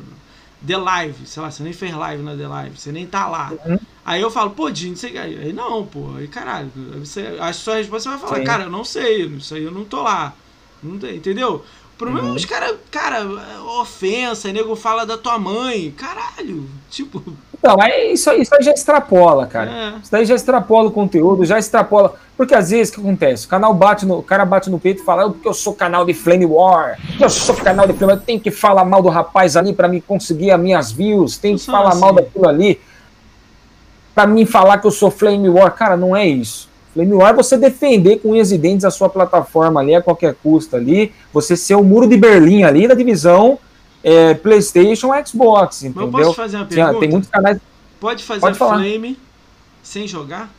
The 0.66 0.78
Live, 0.78 1.26
sei 1.26 1.41
lá, 1.41 1.51
você 1.51 1.61
nem 1.64 1.74
fez 1.74 1.93
live 1.93 2.24
na 2.24 2.36
The 2.36 2.47
Live, 2.47 2.80
você 2.80 2.91
nem 2.91 3.05
tá 3.05 3.28
lá. 3.28 3.51
Uhum. 3.66 3.78
Aí 4.05 4.22
eu 4.22 4.32
falo, 4.32 4.51
pô, 4.51 4.70
Dinho, 4.70 4.95
você 4.95 5.07
aí 5.07 5.51
não, 5.53 5.86
pô, 5.86 6.16
aí 6.16 6.28
caralho, 6.28 6.72
você, 6.99 7.38
a 7.39 7.51
sua 7.53 7.76
resposta 7.76 8.09
você 8.09 8.18
vai 8.18 8.28
falar, 8.28 8.39
Sim. 8.39 8.45
cara, 8.45 8.64
eu 8.64 8.70
não 8.70 8.84
sei, 8.84 9.26
isso 9.26 9.55
aí 9.55 9.64
eu 9.64 9.72
não 9.72 9.84
tô 9.84 10.01
lá. 10.01 10.34
Não 10.82 10.97
tem, 10.97 11.18
entendeu? 11.18 11.64
O 11.93 11.97
problema 11.97 12.28
uhum. 12.28 12.34
é 12.34 12.38
os 12.38 12.45
caras, 12.45 12.78
cara, 12.91 13.26
ofensa, 13.80 14.51
nego 14.51 14.76
fala 14.76 15.05
da 15.05 15.18
tua 15.18 15.38
mãe, 15.38 15.91
caralho, 15.91 16.70
tipo. 16.89 17.24
Então, 17.64 17.80
aí 17.80 18.11
isso, 18.11 18.30
isso 18.34 18.53
aí 18.53 18.61
já 18.61 18.74
extrapola, 18.74 19.47
cara. 19.47 19.72
É. 19.72 19.99
Isso 20.01 20.11
daí 20.11 20.26
já 20.26 20.36
extrapola 20.36 20.89
o 20.89 20.91
conteúdo, 20.91 21.45
já 21.45 21.57
extrapola. 21.57 22.16
Porque 22.36 22.53
às 22.53 22.72
vezes 22.72 22.91
o 22.91 22.95
que 22.95 22.99
acontece? 22.99 23.45
O 23.45 23.49
canal 23.49 23.74
bate 23.74 24.05
no. 24.05 24.18
O 24.18 24.24
cara 24.24 24.43
bate 24.43 24.70
no 24.70 24.78
peito 24.78 25.01
e 25.01 25.05
fala, 25.05 25.30
porque 25.30 25.47
eu 25.47 25.53
sou 25.53 25.74
canal 25.74 26.03
de 26.03 26.14
Flame 26.14 26.45
War, 26.45 26.99
eu 27.18 27.30
sou 27.30 27.55
canal 27.55 27.88
de 27.88 27.93
Flame 27.93 28.11
War, 28.11 28.20
eu 28.20 28.26
tenho 28.26 28.41
que 28.41 28.51
falar 28.51 28.84
mal 28.84 29.01
do 29.01 29.07
rapaz 29.07 29.55
ali 29.55 29.72
para 29.72 29.88
me 29.88 30.01
conseguir 30.01 30.51
as 30.51 30.59
minhas 30.59 30.91
views, 30.91 31.38
tem 31.38 31.55
que 31.55 31.66
falar 31.66 31.91
assim. 31.91 32.01
mal 32.01 32.11
daquilo 32.11 32.49
ali. 32.49 32.82
para 34.14 34.28
mim 34.28 34.45
falar 34.45 34.80
que 34.80 34.88
eu 34.88 34.91
sou 34.91 35.09
Flame 35.09 35.47
War. 35.47 35.74
Cara, 35.74 35.95
não 35.95 36.14
é 36.14 36.28
isso. 36.28 36.68
Flame 36.93 37.14
War 37.14 37.30
é 37.30 37.34
você 37.34 37.55
defender 37.55 38.18
com 38.18 38.32
unhas 38.32 38.51
e 38.51 38.57
dentes 38.57 38.84
a 38.84 38.91
sua 38.91 39.07
plataforma 39.07 39.80
ali 39.80 39.95
a 39.95 40.01
qualquer 40.01 40.36
custo 40.43 40.76
ali, 40.76 41.14
você 41.32 41.55
ser 41.55 41.76
o 41.76 41.84
muro 41.84 42.09
de 42.09 42.18
Berlim 42.18 42.64
ali 42.64 42.89
da 42.89 42.93
divisão 42.93 43.57
é, 44.04 44.34
PlayStation 44.34 45.10
Xbox, 45.26 45.84
entendeu? 45.84 46.12
Mas 46.12 46.26
posso 46.26 46.36
fazer 46.36 46.58
uma 46.58 46.66
pergunta? 46.66 46.99
Tem 46.99 47.10
muitos 47.10 47.30
canais. 47.30 47.58
Pode 47.99 48.24
fazer 48.24 48.41
Pode 48.41 48.58
Flame 48.58 49.18
sem 49.82 50.08
jogar? 50.08 50.49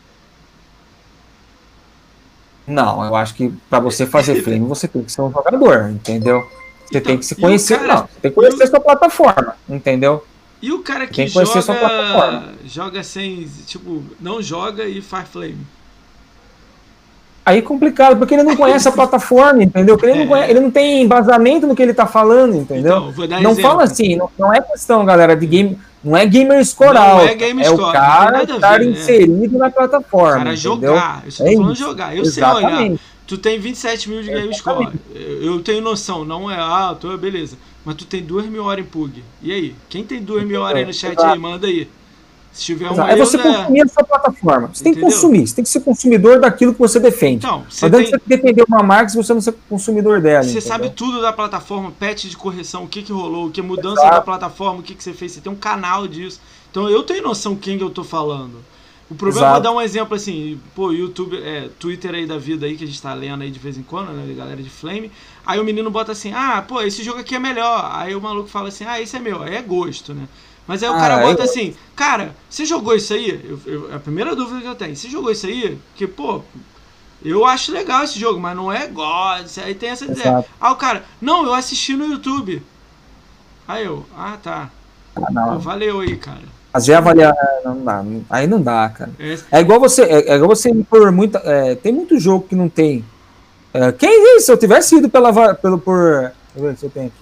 Não, 2.67 3.05
eu 3.05 3.15
acho 3.15 3.35
que 3.35 3.53
para 3.69 3.81
você 3.81 4.07
fazer 4.07 4.41
Flame 4.43 4.67
você 4.67 4.89
tem 4.89 5.03
que 5.05 5.13
ser 5.13 5.21
um 5.21 5.31
jogador, 5.31 5.91
entendeu? 5.91 6.41
Você 6.87 6.99
então, 6.99 7.03
tem 7.03 7.19
que 7.19 7.27
se 7.27 7.35
conhecer, 7.35 7.79
cara, 7.79 7.95
não, 7.95 8.09
tem 8.23 8.31
que 8.31 8.35
conhecer 8.35 8.63
a 8.63 8.67
sua 8.67 8.81
plataforma, 8.81 9.57
entendeu? 9.69 10.25
E 10.63 10.73
o 10.73 10.83
cara 10.83 11.07
que, 11.07 11.25
que 11.25 11.27
joga, 11.27 12.55
joga 12.65 13.03
sem, 13.03 13.47
tipo, 13.67 14.03
não 14.19 14.41
joga 14.41 14.85
e 14.87 15.03
faz 15.03 15.29
Flame? 15.29 15.67
Aí 17.47 17.59
é 17.59 17.63
complicado, 17.63 18.17
porque 18.17 18.35
ele 18.35 18.43
não 18.43 18.57
conhece 18.57 18.89
a 18.89 18.93
plataforma, 18.93 19.63
entendeu? 19.63 19.99
Ele, 20.03 20.21
não, 20.21 20.27
conhece, 20.27 20.51
ele 20.51 20.61
não 20.61 20.71
tem 20.71 21.03
embasamento 21.03 21.67
no 21.67 21.77
que 21.77 21.83
ele 21.83 21.91
está 21.91 22.07
falando, 22.07 22.57
entendeu? 22.57 23.13
Então, 23.13 23.41
não 23.41 23.51
exemplo. 23.51 23.63
fala 23.63 23.83
assim, 23.83 24.17
não, 24.17 24.31
não, 24.39 24.53
é 24.53 24.63
questão, 24.63 25.05
galera, 25.05 25.37
de 25.37 25.47
game. 25.47 25.79
Não 26.03 26.17
é 26.17 26.27
gamer 26.27 26.61
escoral. 26.61 27.17
Não 27.17 27.25
é 27.25 27.65
É 27.65 27.71
o 27.71 27.93
cara 27.93 28.43
estar 28.45 28.79
né? 28.79 28.87
inserido 28.87 29.57
na 29.57 29.71
plataforma. 29.71 30.37
O 30.37 30.45
cara 30.45 30.55
entendeu? 30.55 30.57
jogar. 30.57 31.23
Eu 31.23 31.29
estou 31.29 31.47
é 31.47 31.55
falando 31.55 31.75
jogar. 31.75 32.17
Eu 32.17 32.23
Exatamente. 32.23 32.77
sei 32.77 32.85
olhar. 32.87 32.99
Tu 33.27 33.39
tem 33.39 33.59
27 33.59 34.11
mil 34.11 34.23
de 34.23 34.31
game 34.31 34.55
score. 34.55 34.89
Eu 35.15 35.61
tenho 35.61 35.81
noção, 35.81 36.25
não 36.25 36.51
é, 36.51 36.57
ah, 36.59 36.95
tô, 36.99 37.17
beleza. 37.17 37.57
Mas 37.85 37.95
tu 37.97 38.05
tem 38.05 38.23
2 38.23 38.47
mil 38.47 38.65
horas 38.65 38.85
em 38.85 38.89
PUG. 38.89 39.23
E 39.43 39.53
aí? 39.53 39.75
Quem 39.89 40.05
tem 40.05 40.23
2 40.23 40.45
mil 40.47 40.61
horas 40.61 40.79
aí 40.79 40.85
no 40.85 40.93
chat 40.93 41.19
aí, 41.23 41.39
manda 41.39 41.67
aí. 41.67 41.89
Se 42.55 42.63
tiver 42.63 42.89
um 42.89 43.03
é 43.03 43.17
você 43.17 43.37
consumir 43.37 43.83
a 43.83 43.89
sua 43.89 44.05
plataforma. 44.05 44.69
Você 44.69 44.83
Entendeu? 44.83 44.83
tem 44.83 44.95
que 44.95 45.01
consumir, 45.01 45.47
você 45.49 45.55
tem 45.57 45.65
que 45.65 45.71
ser 45.71 45.81
consumidor 45.81 46.41
daquilo 46.41 46.73
que 46.73 46.79
você 46.79 47.01
defende. 47.01 47.45
Então, 47.45 47.67
você 47.69 47.89
não 47.89 47.99
tem... 47.99 48.11
você 48.11 48.21
defender 48.25 48.65
uma 48.69 48.81
marca 48.81 49.09
se 49.09 49.17
você 49.17 49.35
não 49.35 49.41
ser 49.41 49.57
consumidor 49.69 50.21
dela. 50.21 50.45
Você 50.45 50.51
entendeu? 50.51 50.69
sabe 50.69 50.91
tudo 50.91 51.21
da 51.21 51.33
plataforma, 51.33 51.91
patch 51.91 52.27
de 52.27 52.37
correção, 52.37 52.85
o 52.85 52.89
que, 52.89 53.03
que 53.03 53.13
rolou, 53.13 53.49
o 53.49 53.51
que 53.51 53.59
é 53.59 53.63
mudança 53.63 54.03
Exato. 54.03 54.15
da 54.15 54.21
plataforma, 54.21 54.79
o 54.79 54.83
que, 54.85 54.95
que 54.95 55.03
você 55.03 55.13
fez. 55.13 55.33
Você 55.33 55.41
tem 55.41 55.53
um 55.53 55.57
canal 55.57 56.07
disso. 56.07 56.41
Então 56.71 56.89
eu 56.89 57.03
tenho 57.03 57.25
noção 57.25 57.57
quem 57.57 57.81
eu 57.81 57.91
tô 57.91 58.05
falando. 58.05 58.65
O 59.11 59.17
problema, 59.17 59.49
Exato. 59.49 59.53
vou 59.55 59.63
dar 59.63 59.73
um 59.73 59.81
exemplo 59.81 60.15
assim, 60.15 60.59
pô, 60.77 60.93
YouTube, 60.93 61.37
é, 61.37 61.69
Twitter 61.79 62.15
aí 62.15 62.25
da 62.25 62.39
vida 62.39 62.67
aí, 62.67 62.77
que 62.77 62.85
a 62.85 62.87
gente 62.87 63.03
tá 63.03 63.13
lendo 63.13 63.43
aí 63.43 63.51
de 63.51 63.59
vez 63.59 63.77
em 63.77 63.83
quando, 63.83 64.13
né, 64.13 64.33
galera 64.33 64.63
de 64.63 64.71
Flame. 64.71 65.11
Aí 65.45 65.59
o 65.59 65.65
menino 65.65 65.91
bota 65.91 66.13
assim, 66.13 66.33
ah, 66.33 66.65
pô, 66.67 66.81
esse 66.81 67.03
jogo 67.03 67.19
aqui 67.19 67.35
é 67.35 67.39
melhor. 67.39 67.91
Aí 67.93 68.15
o 68.15 68.21
maluco 68.21 68.49
fala 68.49 68.69
assim, 68.69 68.85
ah, 68.85 69.01
esse 69.01 69.17
é 69.17 69.19
meu. 69.19 69.43
Aí 69.43 69.57
é 69.57 69.63
gosto, 69.63 70.15
né? 70.15 70.27
Mas 70.67 70.83
aí 70.83 70.89
o 70.89 70.95
cara 70.95 71.17
ah, 71.17 71.21
bota 71.21 71.43
eu... 71.43 71.45
assim, 71.45 71.75
cara, 71.95 72.35
você 72.49 72.65
jogou 72.65 72.95
isso 72.95 73.13
aí? 73.13 73.41
Eu, 73.45 73.61
eu, 73.67 73.95
a 73.95 73.99
primeira 73.99 74.35
dúvida 74.35 74.61
que 74.61 74.67
eu 74.67 74.75
tenho, 74.75 74.97
você 74.97 75.09
jogou 75.09 75.31
isso 75.31 75.47
aí? 75.47 75.79
Que, 75.95 76.07
pô, 76.07 76.43
eu 77.23 77.45
acho 77.45 77.73
legal 77.73 78.05
esse 78.05 78.19
jogo, 78.19 78.41
mas 78.41 78.57
não 78.57 78.73
é 78.73 78.87
God. 78.87 79.47
Aí 79.63 79.75
tem 79.75 79.91
essa 79.91 80.05
ideia. 80.05 80.45
Ah, 80.61 80.73
o 80.73 80.77
cara, 80.77 81.05
não, 81.21 81.45
eu 81.45 81.55
assisti 81.55 81.95
no 81.95 82.07
YouTube. 82.07 82.63
Aí 83.69 83.85
eu, 83.85 84.05
ah, 84.17 84.37
tá. 84.43 84.71
Ah, 85.17 85.53
pô, 85.53 85.59
valeu 85.59 86.01
aí, 86.01 86.17
cara. 86.17 86.55
Mas 86.73 86.87
já 86.87 86.99
avaliar, 86.99 87.33
não 87.65 87.85
dá, 87.85 88.05
aí 88.29 88.47
não 88.49 88.61
dá, 88.61 88.89
cara. 88.89 89.13
É, 89.19 89.59
é 89.59 89.61
igual 89.61 89.79
você, 89.79 90.03
é, 90.03 90.33
é, 90.33 90.35
igual 90.35 90.49
você 90.49 90.75
por 90.91 91.13
muita, 91.13 91.39
é, 91.45 91.77
tem 91.77 91.93
muito 91.93 92.19
jogo 92.19 92.47
que 92.49 92.57
não 92.57 92.69
tem. 92.69 93.05
É, 93.73 93.93
quem 93.93 94.41
se 94.41 94.51
eu 94.51 94.57
tivesse 94.57 94.97
ido 94.97 95.09
pela, 95.09 95.55
pelo 95.55 95.79
por, 95.79 96.33
se 96.77 96.85
eu 96.85 96.91
tenho, 96.91 97.13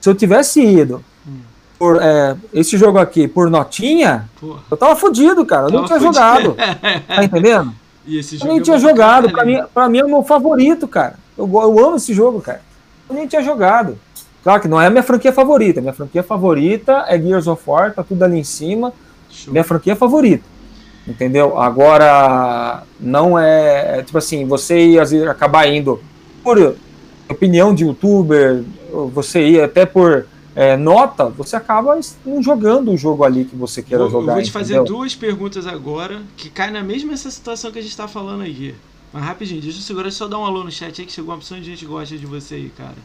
se 0.00 0.10
eu 0.10 0.14
tivesse 0.16 0.60
ido 0.60 1.04
por 1.78 2.02
é, 2.02 2.36
esse 2.52 2.76
jogo 2.76 2.98
aqui 2.98 3.28
por 3.28 3.48
notinha, 3.48 4.28
Porra. 4.40 4.60
eu 4.70 4.76
tava 4.76 4.96
fudido, 4.96 5.46
cara. 5.46 5.66
Eu 5.66 5.70
não 5.70 5.84
tinha 5.84 5.98
fudido. 5.98 6.14
jogado. 6.14 6.56
tá 7.06 7.24
entendendo? 7.24 7.72
E 8.04 8.18
esse 8.18 8.36
jogo 8.36 8.50
eu 8.50 8.52
nem 8.54 8.60
é 8.60 8.64
tinha 8.64 8.78
jogado. 8.78 9.30
Pra 9.30 9.44
mim, 9.44 9.60
pra 9.72 9.88
mim 9.88 9.98
é 9.98 10.04
o 10.04 10.08
meu 10.08 10.22
favorito, 10.22 10.88
cara. 10.88 11.14
Eu, 11.36 11.46
eu 11.46 11.86
amo 11.86 11.96
esse 11.96 12.12
jogo, 12.12 12.40
cara. 12.40 12.62
Eu 13.08 13.14
nem 13.14 13.26
tinha 13.26 13.42
jogado. 13.42 13.96
Claro 14.42 14.60
que 14.60 14.68
não 14.68 14.80
é 14.80 14.86
a 14.86 14.90
minha 14.90 15.02
franquia 15.02 15.32
favorita. 15.32 15.80
Minha 15.80 15.92
franquia 15.92 16.22
favorita 16.22 17.04
é 17.06 17.20
Gears 17.20 17.46
of 17.46 17.62
War, 17.66 17.94
tá 17.94 18.02
tudo 18.02 18.22
ali 18.24 18.38
em 18.38 18.44
cima. 18.44 18.92
Show. 19.30 19.52
Minha 19.52 19.64
franquia 19.64 19.94
favorita. 19.94 20.44
Entendeu? 21.06 21.58
Agora, 21.58 22.82
não 22.98 23.38
é. 23.38 24.02
Tipo 24.02 24.18
assim, 24.18 24.46
você 24.46 24.78
ia 24.78 25.30
acabar 25.30 25.66
indo 25.68 26.00
por 26.42 26.76
opinião 27.28 27.74
de 27.74 27.84
youtuber, 27.84 28.64
você 29.12 29.46
ia 29.46 29.66
até 29.66 29.84
por 29.84 30.26
é, 30.58 30.76
nota, 30.76 31.26
você 31.28 31.54
acaba 31.54 32.00
não 32.26 32.42
jogando 32.42 32.90
o 32.90 32.96
jogo 32.96 33.22
ali 33.22 33.44
que 33.44 33.54
você 33.54 33.80
queira 33.80 34.08
jogar. 34.10 34.32
Eu 34.32 34.36
vou 34.38 34.42
te 34.42 34.50
fazer 34.50 34.74
entendeu? 34.74 34.92
duas 34.96 35.14
perguntas 35.14 35.68
agora 35.68 36.20
que 36.36 36.50
caem 36.50 36.72
na 36.72 36.82
mesma 36.82 37.12
essa 37.12 37.30
situação 37.30 37.70
que 37.70 37.78
a 37.78 37.82
gente 37.82 37.96
tá 37.96 38.08
falando 38.08 38.42
aqui. 38.42 38.74
Mas 39.12 39.22
rapidinho, 39.22 39.62
deixa 39.62 39.78
eu 39.78 39.82
segurar, 39.82 40.10
só 40.10 40.26
dar 40.26 40.36
um 40.36 40.44
alô 40.44 40.64
no 40.64 40.70
chat 40.72 41.00
aí 41.00 41.06
que 41.06 41.12
chegou 41.12 41.30
uma 41.30 41.36
opção 41.36 41.60
de 41.60 41.64
gente 41.64 41.78
que 41.78 41.86
gosta 41.86 42.18
de 42.18 42.26
você 42.26 42.56
aí, 42.56 42.72
cara. 42.76 42.96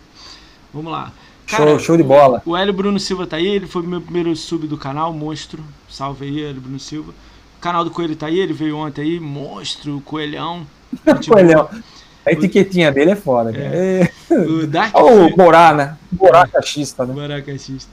Vamos 0.73 0.91
lá. 0.91 1.13
Cara, 1.45 1.69
show, 1.69 1.79
show 1.79 1.97
de 1.97 2.01
bola. 2.01 2.41
O 2.43 2.57
Hélio 2.57 2.73
Bruno 2.73 2.99
Silva 2.99 3.27
tá 3.27 3.37
aí, 3.37 3.45
ele 3.45 3.67
foi 3.67 3.83
o 3.83 3.87
meu 3.87 4.01
primeiro 4.01 4.35
sub 4.35 4.65
do 4.65 4.75
canal, 4.75 5.13
monstro. 5.13 5.63
Salve 5.87 6.25
aí, 6.25 6.43
Hélio 6.43 6.59
Bruno 6.59 6.79
Silva. 6.79 7.13
O 7.59 7.61
canal 7.61 7.83
do 7.83 7.91
Coelho 7.91 8.15
tá 8.15 8.25
aí, 8.25 8.39
ele 8.39 8.53
veio 8.53 8.77
ontem 8.77 9.03
aí, 9.03 9.19
monstro, 9.19 10.01
coelhão. 10.03 10.65
coelhão. 11.29 11.69
A 12.25 12.31
etiquetinha 12.31 12.91
dele 12.91 13.11
é 13.11 13.15
foda, 13.15 13.51
cara. 13.51 13.65
É. 13.65 14.09
O 14.31 14.65
Dark 14.65 14.95
Olha 14.95 15.25
o 15.25 15.35
Borá, 15.35 15.73
né? 15.73 15.97
Borá 16.11 16.47
cachista, 16.47 17.05
né? 17.05 17.13
Borá 17.13 17.41
cachista. 17.41 17.89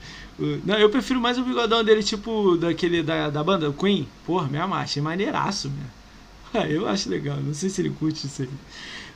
Não, 0.65 0.75
eu 0.77 0.89
prefiro 0.89 1.19
mais 1.19 1.37
o 1.37 1.43
bigodão 1.43 1.83
dele, 1.83 2.01
tipo, 2.01 2.57
daquele 2.57 3.03
da, 3.03 3.29
da 3.29 3.43
banda, 3.43 3.69
o 3.69 3.73
Queen. 3.73 4.07
Porra, 4.25 4.47
me 4.47 4.57
ama, 4.57 4.77
achei 4.77 5.01
maneiraço, 5.01 5.69
meu. 5.69 6.65
Eu 6.69 6.87
acho 6.87 7.09
legal, 7.09 7.37
não 7.37 7.53
sei 7.53 7.69
se 7.69 7.81
ele 7.81 7.91
curte 7.91 8.27
isso 8.27 8.41
aí. 8.41 8.49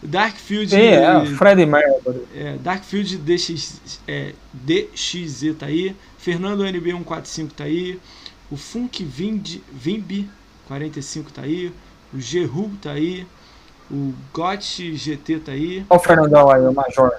Darkfield. 0.01 0.69
Sim, 0.69 0.77
é, 0.77 1.25
Fred 1.35 1.65
Mercury. 1.65 2.21
É, 2.33 2.57
Darkfield 2.57 3.17
DX, 3.17 3.81
é, 4.07 4.33
DXZ 4.53 5.55
tá 5.57 5.65
aí. 5.65 5.95
Fernando 6.17 6.63
NB145 6.63 7.51
tá 7.51 7.63
aí. 7.63 7.99
O 8.49 8.55
Funk 8.55 9.03
Vind, 9.03 9.57
Vimbi 9.71 10.29
45 10.67 11.31
tá 11.31 11.41
aí. 11.41 11.71
O 12.13 12.19
Geru 12.19 12.71
tá 12.81 12.91
aí. 12.91 13.25
O 13.89 14.13
GOT 14.33 14.95
GT 14.95 15.39
tá 15.39 15.51
aí. 15.51 15.85
Olha 15.89 15.99
o 15.99 16.03
Fernandão 16.03 16.49
aí, 16.49 16.61
o 16.61 16.73
Major. 16.73 17.11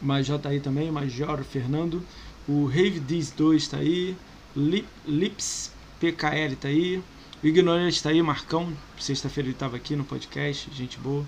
O 0.00 0.04
Major 0.04 0.38
tá 0.38 0.48
aí 0.48 0.60
também, 0.60 0.90
Major 0.90 1.42
Fernando. 1.44 2.02
O 2.48 2.66
Rave 2.66 3.00
Diz 3.00 3.30
2 3.30 3.68
tá 3.68 3.76
aí. 3.78 4.16
Lip, 4.56 4.86
Lips 5.06 5.72
PKL 6.00 6.56
tá 6.56 6.68
aí. 6.68 7.02
O 7.42 7.46
Ignorante 7.46 8.02
tá 8.02 8.10
aí, 8.10 8.22
Marcão. 8.22 8.72
Sexta-feira 8.98 9.48
ele 9.48 9.56
tava 9.56 9.76
aqui 9.76 9.94
no 9.94 10.04
podcast, 10.04 10.70
gente 10.72 10.98
boa. 10.98 11.24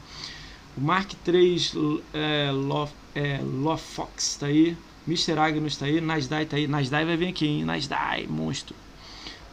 O 0.76 0.80
Mark 0.80 1.12
3 1.24 1.74
é, 2.12 2.50
Lo, 2.52 2.88
é, 3.14 3.40
Lofox 3.42 4.36
tá 4.36 4.46
aí. 4.46 4.76
Mr. 5.06 5.38
Agnus 5.38 5.76
tá 5.76 5.86
aí. 5.86 6.00
Nasdai 6.00 6.46
tá 6.46 6.56
aí. 6.56 6.66
Nasdai 6.66 7.04
vai 7.04 7.16
vir 7.16 7.28
aqui, 7.28 7.46
hein? 7.46 7.64
Nasdai, 7.64 8.26
monstro. 8.26 8.74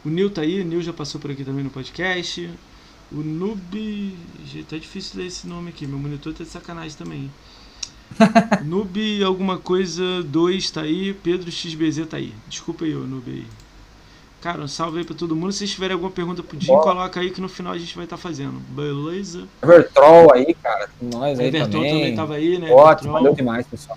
O 0.04 0.08
Nil 0.08 0.30
tá 0.30 0.42
aí. 0.42 0.60
O 0.60 0.64
Nil 0.64 0.82
já 0.82 0.92
passou 0.92 1.20
por 1.20 1.30
aqui 1.30 1.44
também 1.44 1.64
no 1.64 1.70
podcast. 1.70 2.50
O 3.16 3.22
Noob. 3.22 4.16
Tá 4.68 4.76
difícil 4.76 5.20
ler 5.20 5.26
esse 5.26 5.46
nome 5.46 5.70
aqui. 5.70 5.86
Meu 5.86 5.98
monitor 5.98 6.34
tá 6.34 6.42
de 6.42 6.50
sacanagem 6.50 6.96
também. 6.96 7.30
Noob 8.64 9.22
alguma 9.22 9.58
coisa 9.58 10.22
2 10.24 10.70
tá 10.70 10.80
aí. 10.82 11.14
Pedro 11.14 11.50
XBZ 11.50 12.06
tá 12.08 12.16
aí. 12.16 12.34
Desculpa 12.48 12.84
aí, 12.84 12.94
o 12.94 13.06
Noob 13.06 13.30
aí. 13.30 13.46
Cara, 14.40 14.60
um 14.60 14.68
salve 14.68 14.98
aí 14.98 15.04
pra 15.04 15.14
todo 15.14 15.34
mundo. 15.34 15.52
Se 15.52 15.60
vocês 15.60 15.70
tiverem 15.70 15.94
alguma 15.94 16.10
pergunta 16.10 16.42
pro 16.42 16.60
Jim, 16.60 16.66
coloca 16.66 17.18
aí 17.18 17.30
que 17.30 17.40
no 17.40 17.48
final 17.48 17.72
a 17.72 17.78
gente 17.78 17.96
vai 17.96 18.04
estar 18.04 18.16
tá 18.16 18.22
fazendo. 18.22 18.60
Beleza? 18.68 19.44
Evertroll 19.62 20.34
aí, 20.34 20.54
cara. 20.62 20.90
Nós 21.00 21.38
aí 21.40 21.46
Everton 21.46 21.70
também. 21.70 21.92
também 21.92 22.14
tava 22.14 22.34
aí, 22.34 22.58
né? 22.58 22.70
Ótimo, 22.70 23.12
valeu 23.12 23.32
demais, 23.32 23.66
pessoal. 23.66 23.96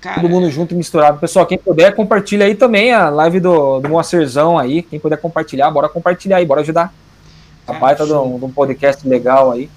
Cara, 0.00 0.22
todo 0.22 0.30
mundo 0.30 0.50
junto 0.50 0.72
e 0.72 0.76
misturado. 0.76 1.18
Pessoal, 1.18 1.44
quem 1.44 1.58
puder, 1.58 1.94
compartilha 1.94 2.46
aí 2.46 2.54
também 2.54 2.92
a 2.92 3.10
live 3.10 3.40
do, 3.40 3.78
do 3.78 3.90
Moacerzão 3.90 4.58
aí. 4.58 4.82
Quem 4.82 4.98
puder 4.98 5.18
compartilhar, 5.18 5.70
bora 5.70 5.88
compartilhar 5.88 6.38
aí, 6.38 6.46
bora 6.46 6.62
ajudar. 6.62 6.92
A 7.66 7.74
baita 7.74 8.04
de 8.04 8.12
um, 8.12 8.38
de 8.38 8.44
um 8.44 8.50
podcast 8.50 9.06
legal 9.06 9.52
aí. 9.52 9.70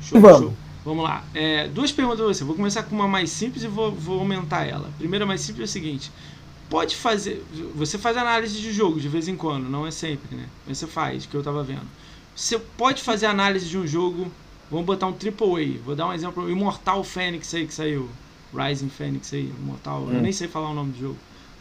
Show, 0.00 0.20
Vamos. 0.20 0.40
Show. 0.40 0.54
Vamos 0.84 1.04
lá. 1.04 1.24
É, 1.34 1.68
duas 1.68 1.92
perguntas 1.92 2.20
pra 2.20 2.28
você. 2.28 2.44
Vou 2.44 2.54
começar 2.54 2.82
com 2.82 2.94
uma 2.94 3.08
mais 3.08 3.30
simples 3.30 3.62
e 3.62 3.68
vou, 3.68 3.92
vou 3.92 4.20
aumentar 4.20 4.64
ela. 4.64 4.88
Primeira 4.96 5.26
mais 5.26 5.40
simples 5.40 5.62
é 5.62 5.64
o 5.64 5.72
seguinte. 5.72 6.10
Pode 6.70 6.96
fazer. 6.96 7.44
Você 7.74 7.98
faz 7.98 8.16
análise 8.16 8.58
de 8.60 8.72
jogo 8.72 9.00
de 9.00 9.08
vez 9.08 9.28
em 9.28 9.36
quando, 9.36 9.68
não 9.68 9.86
é 9.86 9.90
sempre, 9.90 10.34
né? 10.34 10.46
Mas 10.66 10.78
você 10.78 10.86
faz, 10.86 11.26
que 11.26 11.34
eu 11.34 11.42
tava 11.42 11.62
vendo. 11.62 11.86
Você 12.34 12.58
pode 12.58 13.02
fazer 13.02 13.26
análise 13.26 13.68
de 13.68 13.76
um 13.76 13.86
jogo. 13.86 14.30
Vamos 14.70 14.86
botar 14.86 15.06
um 15.06 15.12
AAA. 15.12 15.78
Vou 15.84 15.96
dar 15.96 16.06
um 16.06 16.12
exemplo. 16.12 16.48
Immortal 16.48 17.02
Phoenix 17.02 17.52
aí 17.52 17.66
que 17.66 17.74
saiu. 17.74 18.08
Rising 18.54 18.88
Phoenix 18.88 19.32
aí. 19.34 19.52
Immortal. 19.58 20.02
Hum. 20.02 20.14
Eu 20.14 20.22
nem 20.22 20.32
sei 20.32 20.46
falar 20.46 20.70
o 20.70 20.74
nome 20.74 20.92
do 20.92 21.00
jogo. 21.00 21.16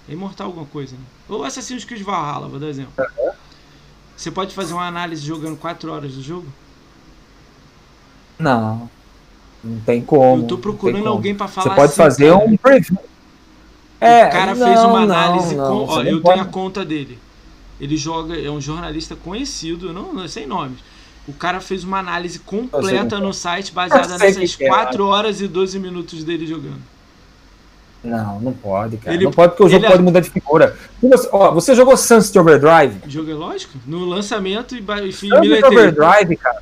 É 0.08 0.14
Immortal 0.14 0.48
alguma 0.48 0.66
coisa, 0.66 0.96
né? 0.96 1.02
Ou 1.28 1.44
Assassin's 1.44 1.84
Creed 1.84 2.04
Valhalla, 2.04 2.48
vou 2.48 2.60
dar 2.60 2.68
exemplo. 2.68 2.94
Uhum. 2.98 3.32
Você 4.18 4.32
pode 4.32 4.56
fazer 4.56 4.74
uma 4.74 4.88
análise 4.88 5.24
jogando 5.24 5.56
4 5.56 5.92
horas 5.92 6.14
do 6.14 6.24
jogo? 6.24 6.48
Não. 8.40 8.90
Não 9.64 9.80
tem 9.82 10.02
como. 10.02 10.44
Eu 10.44 10.48
tô 10.48 10.58
procurando 10.58 11.08
alguém 11.08 11.36
para 11.36 11.48
falar 11.48 11.70
Você 11.70 11.76
pode 11.76 11.92
assim, 11.92 11.98
fazer 11.98 12.32
cara. 12.32 12.46
um 12.46 12.58
preview. 12.58 12.98
É, 14.02 14.28
o 14.28 14.32
cara 14.32 14.56
não, 14.56 14.68
fez 14.68 14.80
uma 14.80 15.02
análise 15.02 15.56
não, 15.56 15.64
não, 15.64 15.88
com. 15.88 15.94
Ó, 15.94 16.04
eu 16.04 16.22
pode... 16.22 16.36
tenho 16.36 16.48
a 16.48 16.52
conta 16.52 16.84
dele. 16.84 17.20
Ele 17.80 17.96
joga, 17.96 18.36
é 18.36 18.50
um 18.50 18.60
jornalista 18.60 19.16
conhecido, 19.16 19.94
não, 19.94 20.12
não 20.12 20.28
sem 20.28 20.48
nomes. 20.48 20.80
O 21.28 21.34
cara 21.34 21.60
fez 21.60 21.84
uma 21.84 22.00
análise 22.00 22.40
completa 22.40 23.20
no 23.20 23.34
site 23.34 23.72
baseada 23.72 24.18
nessas 24.18 24.56
4 24.56 25.04
é, 25.04 25.06
horas 25.06 25.42
e 25.42 25.48
12 25.48 25.78
minutos 25.78 26.24
dele 26.24 26.48
jogando. 26.48 26.82
Não, 28.04 28.40
não 28.40 28.54
pode, 28.54 28.98
cara. 28.98 29.16
Ele, 29.16 29.26
não 29.26 29.32
pode 29.32 29.52
porque 29.52 29.64
o 29.64 29.70
jogo 29.70 29.86
pode 29.86 30.02
mudar 30.02 30.20
de 30.20 30.30
figura. 30.30 30.78
Você, 31.02 31.30
ó, 31.32 31.52
você 31.52 31.76
jogou 31.76 31.98
Sunset 31.98 32.38
Overdrive? 32.38 33.00
Joguei, 33.08 33.34
lógico. 33.34 33.78
No 33.86 34.06
lançamento 34.06 34.76
e, 34.76 34.80
e 34.80 35.14
Sunset 35.14 35.66
Overdrive, 35.66 36.38
cara. 36.38 36.62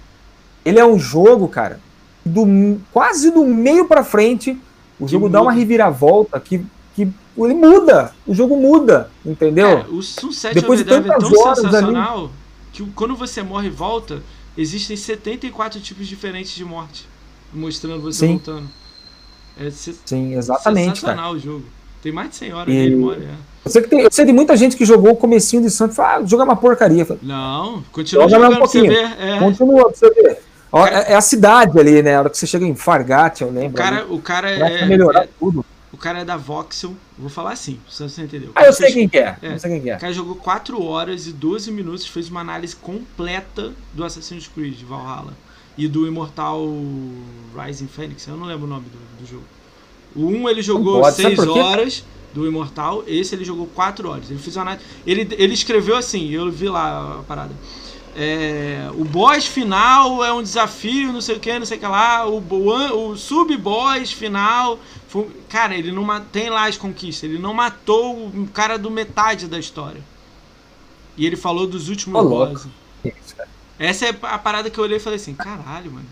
Ele 0.63 0.79
é 0.79 0.85
um 0.85 0.97
jogo, 0.97 1.47
cara, 1.47 1.79
do 2.25 2.79
quase 2.91 3.29
do 3.31 3.45
meio 3.45 3.87
para 3.87 4.03
frente. 4.03 4.57
O 4.99 5.05
que 5.05 5.11
jogo 5.11 5.25
muda. 5.25 5.33
dá 5.37 5.41
uma 5.41 5.51
reviravolta 5.51 6.39
que, 6.39 6.65
que 6.95 7.07
ele 7.37 7.53
muda. 7.53 8.13
O 8.25 8.33
jogo 8.33 8.55
muda, 8.57 9.11
entendeu? 9.25 9.67
É, 9.67 9.85
o 9.89 10.01
Sunset 10.01 10.55
Depois 10.55 10.81
Overdrive 10.81 11.03
de 11.03 11.11
é 11.11 11.17
tão 11.19 11.55
sensacional 11.55 12.19
ali... 12.19 12.29
que 12.71 12.83
quando 12.91 13.15
você 13.15 13.43
morre 13.43 13.67
e 13.67 13.71
volta, 13.71 14.23
existem 14.57 14.95
74 14.95 15.79
tipos 15.81 16.07
diferentes 16.07 16.55
de 16.55 16.65
morte. 16.65 17.07
Mostrando 17.53 18.01
você 18.01 18.19
Sim. 18.19 18.33
voltando. 18.33 18.69
É 19.59 19.69
Sim, 19.69 20.35
exatamente. 20.35 20.99
Sensacional 20.99 21.25
cara. 21.25 21.37
o 21.37 21.39
jogo. 21.39 21.65
Tem 22.01 22.11
mais 22.11 22.29
de 22.29 22.35
100 22.35 22.53
horas 22.53 22.73
e... 22.73 22.77
dele, 22.77 22.95
mora, 22.95 23.19
é. 23.19 23.55
Eu 23.65 23.71
sei, 23.71 23.81
que 23.81 23.87
tem, 23.89 24.01
eu 24.01 24.11
sei 24.11 24.25
de 24.25 24.31
muita 24.31 24.55
gente 24.55 24.77
que 24.77 24.85
jogou 24.85 25.13
o 25.13 25.15
comecinho 25.15 25.63
de 25.63 25.71
Santos 25.71 25.95
e 25.95 25.97
falou, 25.97 26.11
ah, 26.11 26.23
o 26.23 26.27
jogo 26.27 26.43
é 26.43 26.45
uma 26.45 26.55
porcaria. 26.55 27.03
Falei, 27.03 27.21
não, 27.23 27.83
continua 27.91 28.29
jogando 28.29 28.53
um 28.53 28.59
pouquinho. 28.59 28.85
pra 28.85 28.95
você 28.95 29.15
ver. 29.15 29.27
É. 29.27 29.39
Continua 29.39 29.85
pra 29.85 29.95
você 29.95 30.09
ver. 30.13 30.39
Cara, 30.71 30.99
é 30.99 31.15
a 31.15 31.21
cidade 31.21 31.79
ali, 31.79 32.03
né? 32.03 32.15
A 32.15 32.19
hora 32.19 32.29
que 32.29 32.37
você 32.37 32.45
chega 32.45 32.65
em 32.65 32.75
Fargate, 32.75 33.43
eu 33.43 33.49
lembro. 33.49 33.71
O 33.71 33.73
cara, 33.73 34.01
ali, 34.01 34.11
o 34.11 34.19
cara 34.19 34.51
é, 34.51 34.85
melhorar 34.85 35.23
é, 35.23 35.29
tudo. 35.39 35.65
O 35.91 35.97
cara 35.97 36.19
é 36.19 36.25
da 36.25 36.37
Voxel, 36.37 36.93
vou 37.17 37.29
falar 37.29 37.53
assim, 37.53 37.79
se 37.89 38.03
você 38.03 38.21
entendeu. 38.21 38.51
Ah, 38.53 38.65
eu 38.65 38.73
sei 38.73 38.91
quem 38.91 39.09
que 39.09 39.17
é. 39.17 39.37
é. 39.41 39.53
Eu 39.53 39.59
sei 39.59 39.71
quem 39.71 39.81
que 39.81 39.89
é. 39.89 39.95
O 39.95 39.99
cara 39.99 40.13
jogou 40.13 40.35
4 40.35 40.83
horas 40.83 41.25
e 41.25 41.31
12 41.31 41.71
minutos, 41.71 42.05
fez 42.05 42.29
uma 42.29 42.41
análise 42.41 42.75
completa 42.75 43.71
do 43.93 44.03
Assassin's 44.03 44.47
Creed 44.47 44.83
Valhalla 44.83 45.33
e 45.77 45.87
do 45.87 46.07
Imortal 46.07 46.65
Rising 47.55 47.87
Phoenix, 47.87 48.27
eu 48.27 48.37
não 48.37 48.45
lembro 48.45 48.65
o 48.65 48.69
nome 48.69 48.85
do, 48.85 49.23
do 49.23 49.29
jogo. 49.29 49.43
O 50.15 50.27
1 50.27 50.49
ele 50.49 50.61
jogou 50.61 51.03
6 51.03 51.39
horas 51.39 52.03
do 52.33 52.47
Imortal, 52.47 53.03
esse 53.05 53.35
ele 53.35 53.43
jogou 53.43 53.67
4 53.67 54.09
horas. 54.09 54.29
Ele 54.29 54.39
fez 54.39 54.55
uma 54.55 54.77
ele, 55.05 55.27
ele 55.37 55.53
escreveu 55.53 55.97
assim, 55.97 56.29
eu 56.29 56.49
vi 56.49 56.69
lá 56.69 57.19
a 57.19 57.23
parada. 57.23 57.51
É, 58.17 58.89
o 58.93 59.03
boss 59.03 59.45
final 59.45 60.23
é 60.23 60.31
um 60.31 60.41
desafio, 60.41 61.11
não 61.11 61.19
sei 61.19 61.35
o 61.35 61.39
que, 61.39 61.59
não 61.59 61.65
sei 61.65 61.75
o 61.75 61.79
que 61.81 61.85
lá. 61.85 62.25
O, 62.25 62.37
o, 62.39 63.09
o 63.09 63.17
sub-boss 63.17 64.13
final. 64.13 64.79
Foi, 65.09 65.27
cara, 65.49 65.75
ele 65.75 65.91
não 65.91 66.07
tem 66.31 66.49
lá 66.49 66.67
as 66.67 66.77
conquistas. 66.77 67.29
Ele 67.29 67.37
não 67.37 67.53
matou 67.53 68.27
o 68.27 68.47
cara 68.53 68.77
do 68.77 68.89
metade 68.89 69.47
da 69.47 69.59
história. 69.59 70.01
E 71.17 71.25
ele 71.25 71.35
falou 71.35 71.67
dos 71.67 71.89
últimos 71.89 72.21
oh, 72.21 72.29
bosses. 72.29 72.67
Essa 73.79 74.07
é 74.07 74.15
a 74.21 74.37
parada 74.37 74.69
que 74.69 74.77
eu 74.77 74.83
olhei 74.83 74.97
e 74.97 74.99
falei 74.99 75.17
assim: 75.17 75.33
caralho, 75.33 75.91
mano. 75.91 76.05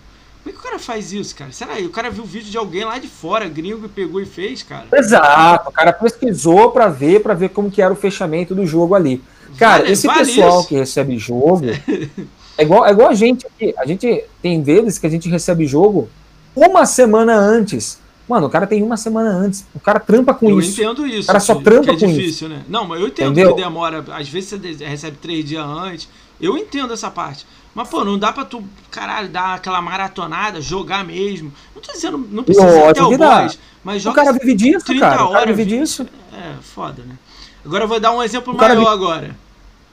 Como 0.44 0.54
é 0.54 0.60
que 0.60 0.60
o 0.60 0.70
cara 0.70 0.78
faz 0.78 1.14
isso, 1.14 1.34
cara? 1.34 1.54
Será 1.54 1.78
que 1.78 1.86
o 1.86 1.90
cara 1.90 2.10
viu 2.10 2.24
o 2.24 2.28
vídeo 2.28 2.52
de 2.52 2.58
alguém 2.58 2.84
lá 2.84 2.98
de 3.00 3.08
fora, 3.08 3.48
gringo, 3.48 3.86
e 3.86 3.90
pegou 3.90 4.20
e 4.20 4.26
fez, 4.26 4.62
cara? 4.62 4.88
Exato, 4.92 5.70
o 5.70 5.72
cara 5.72 5.94
pesquisou 5.94 6.70
para 6.72 6.90
ver, 6.90 7.22
para 7.22 7.34
ver 7.34 7.50
como 7.50 7.72
que 7.72 7.82
era 7.82 7.94
o 7.94 7.96
fechamento 7.96 8.54
do 8.54 8.66
jogo 8.66 8.94
ali. 8.94 9.24
Cara, 9.58 9.84
vale, 9.84 9.94
esse 9.94 10.06
vale 10.06 10.20
pessoal 10.20 10.60
isso. 10.60 10.68
que 10.68 10.76
recebe 10.76 11.18
jogo 11.18 11.62
é 12.58 12.64
igual, 12.64 12.86
é 12.86 12.92
igual 12.92 13.10
a 13.10 13.14
gente 13.14 13.48
aqui. 13.48 13.74
A 13.78 13.86
gente 13.86 14.26
tem 14.42 14.62
vezes 14.62 15.00
que 15.00 15.08
a 15.08 15.10
gente 15.10 15.30
recebe 15.30 15.66
jogo 15.66 16.10
uma 16.54 16.86
semana 16.86 17.36
antes. 17.36 18.00
Mano, 18.28 18.48
o 18.48 18.50
cara 18.50 18.66
tem 18.66 18.82
uma 18.82 18.98
semana 18.98 19.30
antes. 19.30 19.66
O 19.76 19.80
cara 19.80 20.00
trampa 20.00 20.34
com 20.34 20.50
eu 20.50 20.60
isso. 20.60 20.82
Eu 20.82 20.92
entendo 20.92 21.08
isso. 21.08 21.24
O 21.24 21.28
cara 21.28 21.40
só 21.40 21.56
trampa 21.56 21.92
é 21.92 21.98
com 21.98 22.08
difícil, 22.08 22.48
isso. 22.48 22.50
né? 22.50 22.64
Não, 22.68 22.86
mas 22.88 23.00
eu 23.02 23.08
entendo 23.08 23.32
Entendeu? 23.32 23.56
que 23.56 23.62
demora. 23.62 24.04
Às 24.12 24.30
vezes 24.30 24.50
você 24.50 24.86
recebe 24.86 25.18
três 25.22 25.46
dias 25.46 25.66
antes. 25.66 26.10
Eu 26.44 26.58
entendo 26.58 26.94
essa 26.94 27.10
parte. 27.10 27.46
Mas, 27.74 27.88
pô, 27.88 28.04
não 28.04 28.20
dá 28.20 28.32
pra 28.34 28.44
tu, 28.44 28.64
caralho, 28.92 29.30
dar 29.30 29.56
aquela 29.56 29.82
maratonada, 29.82 30.60
jogar 30.62 31.04
mesmo. 31.06 31.52
Não 31.74 31.82
tô 31.82 31.92
dizendo, 31.92 32.18
não 32.18 32.44
precisa 32.44 32.70
ser 32.70 32.84
até 32.84 33.02
o 33.02 33.18
boss, 33.18 33.58
mas 33.84 34.02
joga 34.02 34.22
O 34.22 34.26
cara 34.26 34.38
vive 34.38 34.54
disso, 34.54 34.86
30 34.86 35.00
cara. 35.00 35.22
Horas, 35.22 35.30
o 35.30 35.34
cara 35.34 35.46
vive 35.54 35.66
disso. 35.66 36.06
É, 36.34 36.56
foda, 36.62 37.02
né? 37.04 37.18
Agora 37.66 37.86
eu 37.86 37.88
vou 37.88 38.00
dar 38.00 38.12
um 38.12 38.22
exemplo 38.22 38.54
maior 38.54 38.76
vive... 38.76 38.88
agora. 38.88 39.36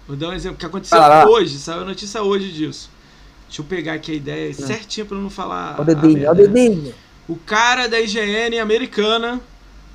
Vou 0.09 0.17
dar 0.17 0.31
um 0.31 0.33
exemplo 0.33 0.59
que 0.59 0.67
aconteceu 0.67 1.01
ah, 1.01 1.25
hoje, 1.29 1.57
saiu 1.59 1.83
a 1.83 1.85
notícia 1.85 2.21
hoje 2.21 2.51
disso. 2.51 2.91
Deixa 3.47 3.63
eu 3.63 3.67
pegar 3.67 3.95
aqui 3.95 4.11
a 4.11 4.15
ideia 4.15 4.51
Hum. 4.51 4.55
certinha 4.55 5.07
pra 5.07 5.17
não 5.17 5.31
falar. 5.31 5.77
Olha 5.79 5.83
o 5.83 5.95
dedinho, 5.95 6.29
olha 6.29 6.45
o 6.45 6.49
dedinho. 6.49 6.95
O 7.29 7.37
cara 7.37 7.89
da 7.89 8.01
IGN 8.01 8.59
americana 8.59 9.41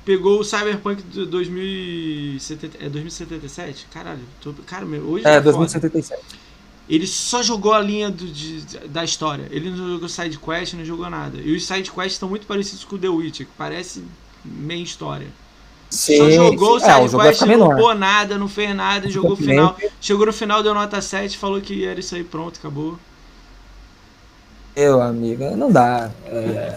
pegou 0.06 0.40
o 0.40 0.44
Cyberpunk 0.44 1.02
de 1.02 1.26
2070, 1.26 2.78
é 2.84 2.88
2077? 2.88 3.86
Caralho, 3.92 4.20
tô, 4.40 4.52
cara, 4.66 4.84
meu, 4.86 5.02
hoje 5.02 5.26
É, 5.26 5.40
2077. 5.40 6.20
Foda. 6.20 6.45
Ele 6.88 7.06
só 7.06 7.42
jogou 7.42 7.72
a 7.72 7.80
linha 7.80 8.10
do, 8.10 8.26
de, 8.26 8.60
da 8.88 9.02
história. 9.02 9.48
Ele 9.50 9.70
não 9.70 9.92
jogou 9.94 10.08
side 10.08 10.38
quest, 10.38 10.74
não 10.74 10.84
jogou 10.84 11.10
nada. 11.10 11.38
E 11.38 11.54
os 11.54 11.66
side 11.66 11.90
quests 11.90 12.12
estão 12.12 12.28
muito 12.28 12.46
parecidos 12.46 12.84
com 12.84 12.94
o 12.94 12.98
The 12.98 13.08
Witcher, 13.08 13.46
que 13.46 13.52
parece 13.58 14.04
meia 14.44 14.82
história. 14.82 15.26
Sim, 15.90 16.18
só 16.18 16.30
jogou 16.30 16.78
sim. 16.78 16.86
o 16.86 17.08
side 17.08 17.22
quest, 17.22 17.40
não 17.42 17.58
jogou 17.58 17.94
nada, 17.94 18.38
não 18.38 18.48
fez 18.48 18.74
nada, 18.74 19.10
jogou 19.10 19.32
o 19.32 19.36
final. 19.36 19.76
Chegou 20.00 20.26
no 20.26 20.32
final, 20.32 20.62
deu 20.62 20.74
nota 20.74 21.00
7, 21.00 21.36
falou 21.36 21.60
que 21.60 21.84
era 21.84 21.98
isso 21.98 22.14
aí, 22.14 22.22
pronto, 22.22 22.58
acabou. 22.58 22.96
Meu 24.76 25.00
amigo, 25.00 25.56
não 25.56 25.72
dá. 25.72 26.10
É... 26.26 26.76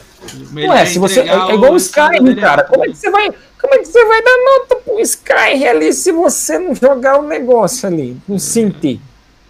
Não 0.52 0.74
é, 0.74 0.86
se 0.86 0.98
você. 0.98 1.22
É, 1.22 1.54
igual 1.54 1.74
o 1.74 1.78
Skyrim, 1.78 2.36
cara. 2.36 2.64
Como 2.64 2.84
é 2.86 2.88
que 2.88 2.96
você 2.96 3.10
vai. 3.10 3.30
Como 3.62 3.74
é 3.74 3.78
que 3.80 3.86
você 3.86 4.06
vai 4.06 4.24
dar 4.24 4.38
nota 4.38 4.76
pro 4.78 5.00
Skyrim 5.02 5.66
ali 5.66 5.94
se 5.94 6.12
você 6.12 6.58
não 6.58 6.74
jogar 6.74 7.20
o 7.20 7.24
um 7.24 7.28
negócio 7.28 7.88
ali? 7.88 8.18
Não 8.28 8.40
sentir. 8.40 9.02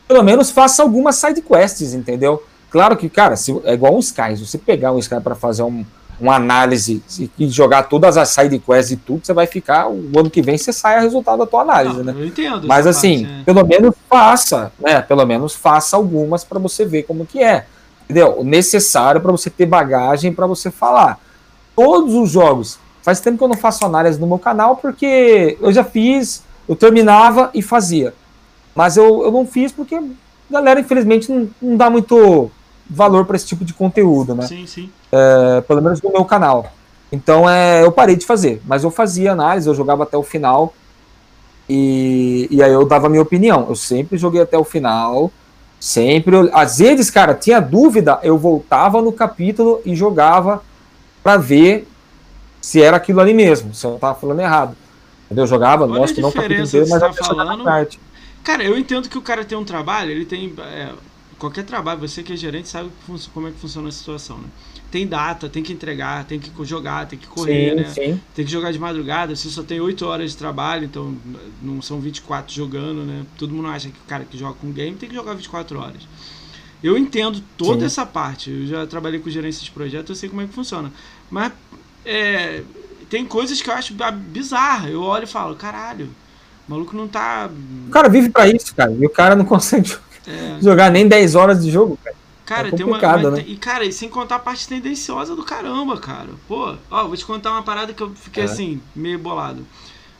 Pelo 0.10 0.24
menos 0.24 0.51
faça 0.51 0.84
algumas 0.84 1.16
side 1.16 1.41
quests, 1.41 1.93
entendeu? 1.93 2.43
Claro 2.70 2.97
que, 2.97 3.07
cara, 3.07 3.38
se, 3.38 3.57
é 3.64 3.74
igual 3.74 3.95
um 3.95 3.99
Sky. 3.99 4.36
Se 4.36 4.45
você 4.45 4.57
pegar 4.57 4.91
um 4.91 4.99
Sky 4.99 5.22
para 5.22 5.36
fazer 5.36 5.64
um, 5.64 5.86
uma 6.20 6.36
análise 6.36 7.01
e 7.38 7.47
jogar 7.47 7.84
todas 7.84 8.18
as 8.18 8.30
side 8.30 8.60
quests 8.60 8.91
e 8.91 8.97
tudo, 8.97 9.26
você 9.26 9.34
vai 9.34 9.47
ficar. 9.47 9.88
O 9.88 10.20
ano 10.20 10.30
que 10.30 10.41
vem 10.41 10.57
você 10.57 10.74
sai 10.74 10.97
o 10.97 11.01
resultado 11.01 11.38
da 11.38 11.45
tua 11.45 11.62
análise, 11.62 11.97
não, 11.97 12.03
né? 12.03 12.16
Eu 12.18 12.26
entendo. 12.26 12.68
Mas 12.68 12.86
assim, 12.86 13.24
parte, 13.24 13.39
é. 13.39 13.43
pelo 13.45 13.66
menos 13.66 13.95
faça, 14.10 14.72
né? 14.80 15.01
Pelo 15.01 15.26
menos 15.26 15.53
faça 15.53 15.95
algumas 15.95 16.43
para 16.43 16.60
você 16.60 16.84
ver 16.84 17.03
como 17.03 17.26
que 17.26 17.41
é 17.41 17.66
entendeu? 18.10 18.39
O 18.39 18.43
necessário 18.43 19.22
para 19.22 19.32
você 19.32 19.51
ter 19.51 19.68
bagagem 19.68 20.34
para 20.34 20.47
você 20.47 20.72
falar. 20.72 21.20
Todos 21.76 22.16
os 22.16 22.32
jogos. 22.32 22.80
Faz 23.03 23.20
tempo 23.20 23.38
que 23.38 23.43
eu 23.43 23.47
não 23.47 23.55
faço 23.55 23.86
análise 23.86 24.20
no 24.20 24.28
meu 24.28 24.39
canal, 24.39 24.76
porque 24.76 25.57
eu 25.62 25.72
já 25.72 25.84
fiz, 25.84 26.43
eu 26.68 26.76
terminava 26.76 27.51
e 27.53 27.62
fazia. 27.62 28.14
Mas 28.80 28.95
eu, 28.95 29.23
eu 29.23 29.30
não 29.30 29.45
fiz 29.45 29.73
porque 29.73 29.93
a 29.93 30.01
galera, 30.49 30.80
infelizmente, 30.80 31.30
não, 31.30 31.49
não 31.61 31.75
dá 31.75 31.89
muito 31.89 32.49
valor 32.89 33.25
para 33.25 33.36
esse 33.36 33.45
tipo 33.45 33.65
de 33.65 33.73
conteúdo, 33.73 34.34
né? 34.34 34.47
Sim, 34.47 34.65
sim. 34.65 34.89
É, 35.11 35.59
pelo 35.59 35.82
menos 35.82 36.01
no 36.01 36.09
meu 36.09 36.23
canal. 36.23 36.71
Então 37.11 37.49
é, 37.49 37.84
eu 37.84 37.91
parei 37.91 38.15
de 38.15 38.25
fazer, 38.25 38.61
mas 38.65 38.86
eu 38.86 38.89
fazia 38.89 39.34
análise, 39.34 39.67
eu 39.67 39.75
jogava 39.75 40.03
até 40.03 40.15
o 40.15 40.23
final. 40.23 40.73
E, 41.67 42.47
e 42.49 42.63
aí 42.63 42.71
eu 42.71 42.86
dava 42.86 43.07
a 43.07 43.09
minha 43.09 43.21
opinião. 43.21 43.65
Eu 43.67 43.75
sempre 43.75 44.17
joguei 44.17 44.41
até 44.41 44.57
o 44.57 44.63
final. 44.63 45.30
Sempre. 45.77 46.49
Às 46.53 46.77
vezes, 46.77 47.09
cara, 47.09 47.34
tinha 47.34 47.59
dúvida, 47.59 48.17
eu 48.23 48.38
voltava 48.38 49.01
no 49.01 49.11
capítulo 49.11 49.82
e 49.84 49.93
jogava 49.93 50.63
para 51.21 51.36
ver 51.36 51.86
se 52.61 52.82
era 52.82 52.95
aquilo 52.95 53.19
ali 53.19 53.34
mesmo, 53.34 53.73
se 53.73 53.86
eu 53.86 53.97
tava 53.99 54.17
falando 54.17 54.39
errado. 54.39 54.73
Entendeu? 55.25 55.43
Eu 55.43 55.47
jogava, 55.47 55.84
Olha 55.84 55.99
mostra 55.99 56.21
não 56.21 56.30
o 56.30 56.32
capítulo 56.32 56.65
inteiro, 56.65 56.88
mas 56.89 57.01
tá 57.01 57.11
falando. 57.11 57.65
Parte. 57.65 57.99
Cara, 58.44 58.64
eu 58.64 58.78
entendo 58.78 59.10
que 59.10 59.18
o 59.18 59.22
cara 59.22 59.44
tem 59.46 59.58
um 59.58 59.66
trabalho, 59.66 60.12
ele 60.12 60.26
tem. 60.26 60.54
É, 60.60 60.94
qualquer 61.38 61.64
trabalho, 61.64 62.00
você 62.00 62.24
que 62.24 62.34
é 62.34 62.36
gerente 62.36 62.68
sabe 62.68 62.90
como 63.34 63.48
é 63.48 63.52
que 63.52 63.58
funciona 63.58 63.90
a 63.90 63.92
situação, 63.92 64.38
né? 64.38 64.50
tem 64.92 65.06
data, 65.06 65.48
tem 65.48 65.62
que 65.62 65.72
entregar, 65.72 66.26
tem 66.26 66.40
que 66.40 66.52
jogar, 66.66 67.08
tem 67.08 67.18
que 67.18 67.28
correr, 67.28 67.70
sim, 67.70 67.76
né? 67.76 67.90
Sim. 67.90 68.22
Tem 68.34 68.44
que 68.44 68.52
jogar 68.52 68.72
de 68.72 68.80
madrugada, 68.80 69.36
você 69.36 69.50
só 69.50 69.62
tem 69.64 69.80
8 69.80 70.06
horas 70.06 70.32
de 70.32 70.38
trabalho, 70.38 70.86
então 70.86 71.16
não 71.62 71.82
são 71.82 72.00
24 72.00 72.54
jogando, 72.54 73.04
né? 73.04 73.26
Todo 73.38 73.54
mundo 73.54 73.68
acha 73.68 73.90
que 73.90 73.98
o 73.98 74.08
cara 74.08 74.26
que 74.26 74.38
joga 74.38 74.56
com 74.56 74.72
game 74.72 74.98
tem 74.98 75.08
que 75.08 75.16
jogar 75.16 75.34
24 75.36 75.80
horas. 75.80 76.08
Eu 76.82 76.98
entendo 76.98 77.44
toda 77.58 77.82
sim. 77.82 77.86
essa 77.86 78.06
parte, 78.06 78.50
eu 78.50 78.66
já 78.66 78.88
trabalhei 78.88 79.20
com 79.20 79.30
gerência 79.30 79.64
de 79.64 79.72
projeto, 79.72 80.10
eu 80.10 80.16
sei 80.16 80.30
como 80.30 80.42
é 80.42 80.48
que 80.48 80.54
funciona. 80.54 80.92
Mas 81.30 81.52
é, 82.06 82.64
tem 83.10 83.26
coisas 83.26 83.62
que 83.62 83.70
eu 83.70 83.74
acho 83.74 83.94
bizarra. 84.14 84.90
Eu 84.90 85.02
olho 85.02 85.26
e 85.26 85.28
falo, 85.28 85.56
caralho, 85.56 86.10
o 86.70 86.72
maluco 86.72 86.95
não 86.95 87.07
tá. 87.07 87.49
O 87.88 87.89
cara 87.89 88.07
vive 88.07 88.30
para 88.30 88.47
isso, 88.47 88.76
cara, 88.76 88.91
e 88.91 89.03
o 89.03 89.09
cara 89.09 89.36
não 89.36 89.43
consegue 89.45 89.91
é. 90.28 90.61
jogar 90.61 90.91
nem 90.91 91.07
10 91.07 91.34
horas 91.34 91.65
de 91.65 91.72
jogo, 91.72 91.97
cara. 92.03 92.15
Cara, 92.45 92.67
é 92.67 92.72
tem 92.72 92.86
uma. 92.86 92.99
Né? 93.32 93.43
E, 93.47 93.55
cara, 93.55 93.86
e 93.86 93.91
sem 93.91 94.07
contar 94.07 94.36
a 94.36 94.39
parte 94.39 94.67
tendenciosa 94.67 95.36
do 95.36 95.43
caramba, 95.43 95.97
cara. 95.97 96.30
Pô, 96.47 96.76
ó, 96.89 97.07
vou 97.07 97.17
te 97.17 97.26
contar 97.26 97.51
uma 97.51 97.63
parada 97.63 97.91
que 97.91 98.01
eu 98.01 98.11
fiquei 98.15 98.43
é. 98.43 98.45
assim, 98.45 98.80
meio 98.95 99.17
bolado. 99.17 99.65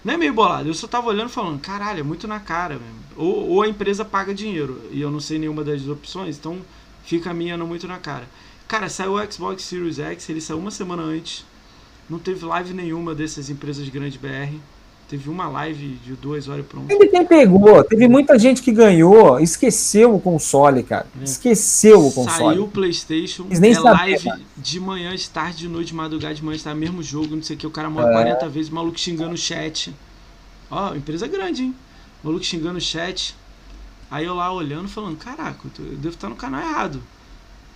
Não 0.04 0.14
é 0.14 0.18
meio 0.18 0.34
bolado, 0.34 0.68
eu 0.68 0.74
só 0.74 0.88
tava 0.88 1.08
olhando 1.08 1.30
e 1.30 1.34
falando, 1.34 1.60
caralho, 1.60 2.00
é 2.00 2.04
muito 2.04 2.28
na 2.28 2.40
cara 2.40 2.76
mesmo. 2.76 3.00
Ou, 3.16 3.50
ou 3.50 3.62
a 3.62 3.68
empresa 3.68 4.06
paga 4.06 4.34
dinheiro, 4.34 4.82
e 4.92 5.02
eu 5.02 5.12
não 5.12 5.20
sei 5.20 5.38
nenhuma 5.38 5.64
das 5.64 5.88
opções, 5.88 6.38
então 6.38 6.60
fica 7.04 7.32
a 7.32 7.34
minha 7.34 7.58
não 7.58 7.68
muito 7.68 7.88
na 7.88 7.98
cara. 7.98 8.28
Cara, 8.68 8.88
saiu 8.90 9.16
o 9.16 9.32
Xbox 9.32 9.64
Series 9.64 10.00
X, 10.00 10.30
ele 10.30 10.40
saiu 10.40 10.60
uma 10.60 10.72
semana 10.72 11.04
antes. 11.04 11.46
Não 12.10 12.18
teve 12.18 12.46
live 12.46 12.74
nenhuma 12.74 13.14
dessas 13.14 13.50
empresas 13.50 13.88
grandes 13.90 14.18
BR. 14.18 14.56
Teve 15.10 15.28
uma 15.28 15.48
live 15.48 16.00
de 16.06 16.14
duas 16.14 16.48
horas 16.48 16.64
pronto. 16.68 16.86
Teve 16.86 17.08
quem 17.08 17.26
pegou, 17.26 17.84
teve 17.84 18.08
muita 18.08 18.38
gente 18.38 18.62
que 18.62 18.72
ganhou, 18.72 19.40
esqueceu 19.40 20.14
o 20.14 20.22
console, 20.22 20.84
cara. 20.84 21.08
É. 21.20 21.24
Esqueceu 21.24 22.06
o 22.06 22.12
console. 22.12 22.54
Saiu 22.54 22.66
o 22.66 22.68
PlayStation, 22.68 23.48
nem 23.50 23.74
é 23.74 23.80
live 23.80 24.30
de 24.56 24.80
manhã, 24.80 25.16
de 25.16 25.28
tarde, 25.28 25.58
de 25.58 25.68
noite, 25.68 25.88
de 25.88 25.96
madrugada, 25.96 26.36
de 26.36 26.46
manhã, 26.46 26.56
está 26.56 26.76
mesmo 26.76 27.02
jogo, 27.02 27.36
não 27.36 27.42
sei 27.42 27.56
o 27.56 27.60
que. 27.60 27.66
O 27.66 27.72
cara 27.72 27.90
morre 27.90 28.08
é. 28.08 28.12
40 28.12 28.50
vezes, 28.50 28.72
o 28.72 28.76
maluco 28.76 29.00
xingando 29.00 29.34
o 29.34 29.38
chat. 29.38 29.92
Ó, 30.70 30.94
empresa 30.94 31.26
grande, 31.26 31.64
hein? 31.64 31.76
O 32.24 32.28
maluco 32.28 32.46
xingando 32.46 32.78
o 32.78 32.82
chat. 32.82 33.36
Aí 34.12 34.26
eu 34.26 34.36
lá 34.36 34.54
olhando, 34.54 34.88
falando: 34.88 35.18
Caraca, 35.18 35.60
eu 35.80 35.98
devo 35.98 36.14
estar 36.14 36.30
no 36.30 36.36
canal 36.36 36.62
errado. 36.62 37.02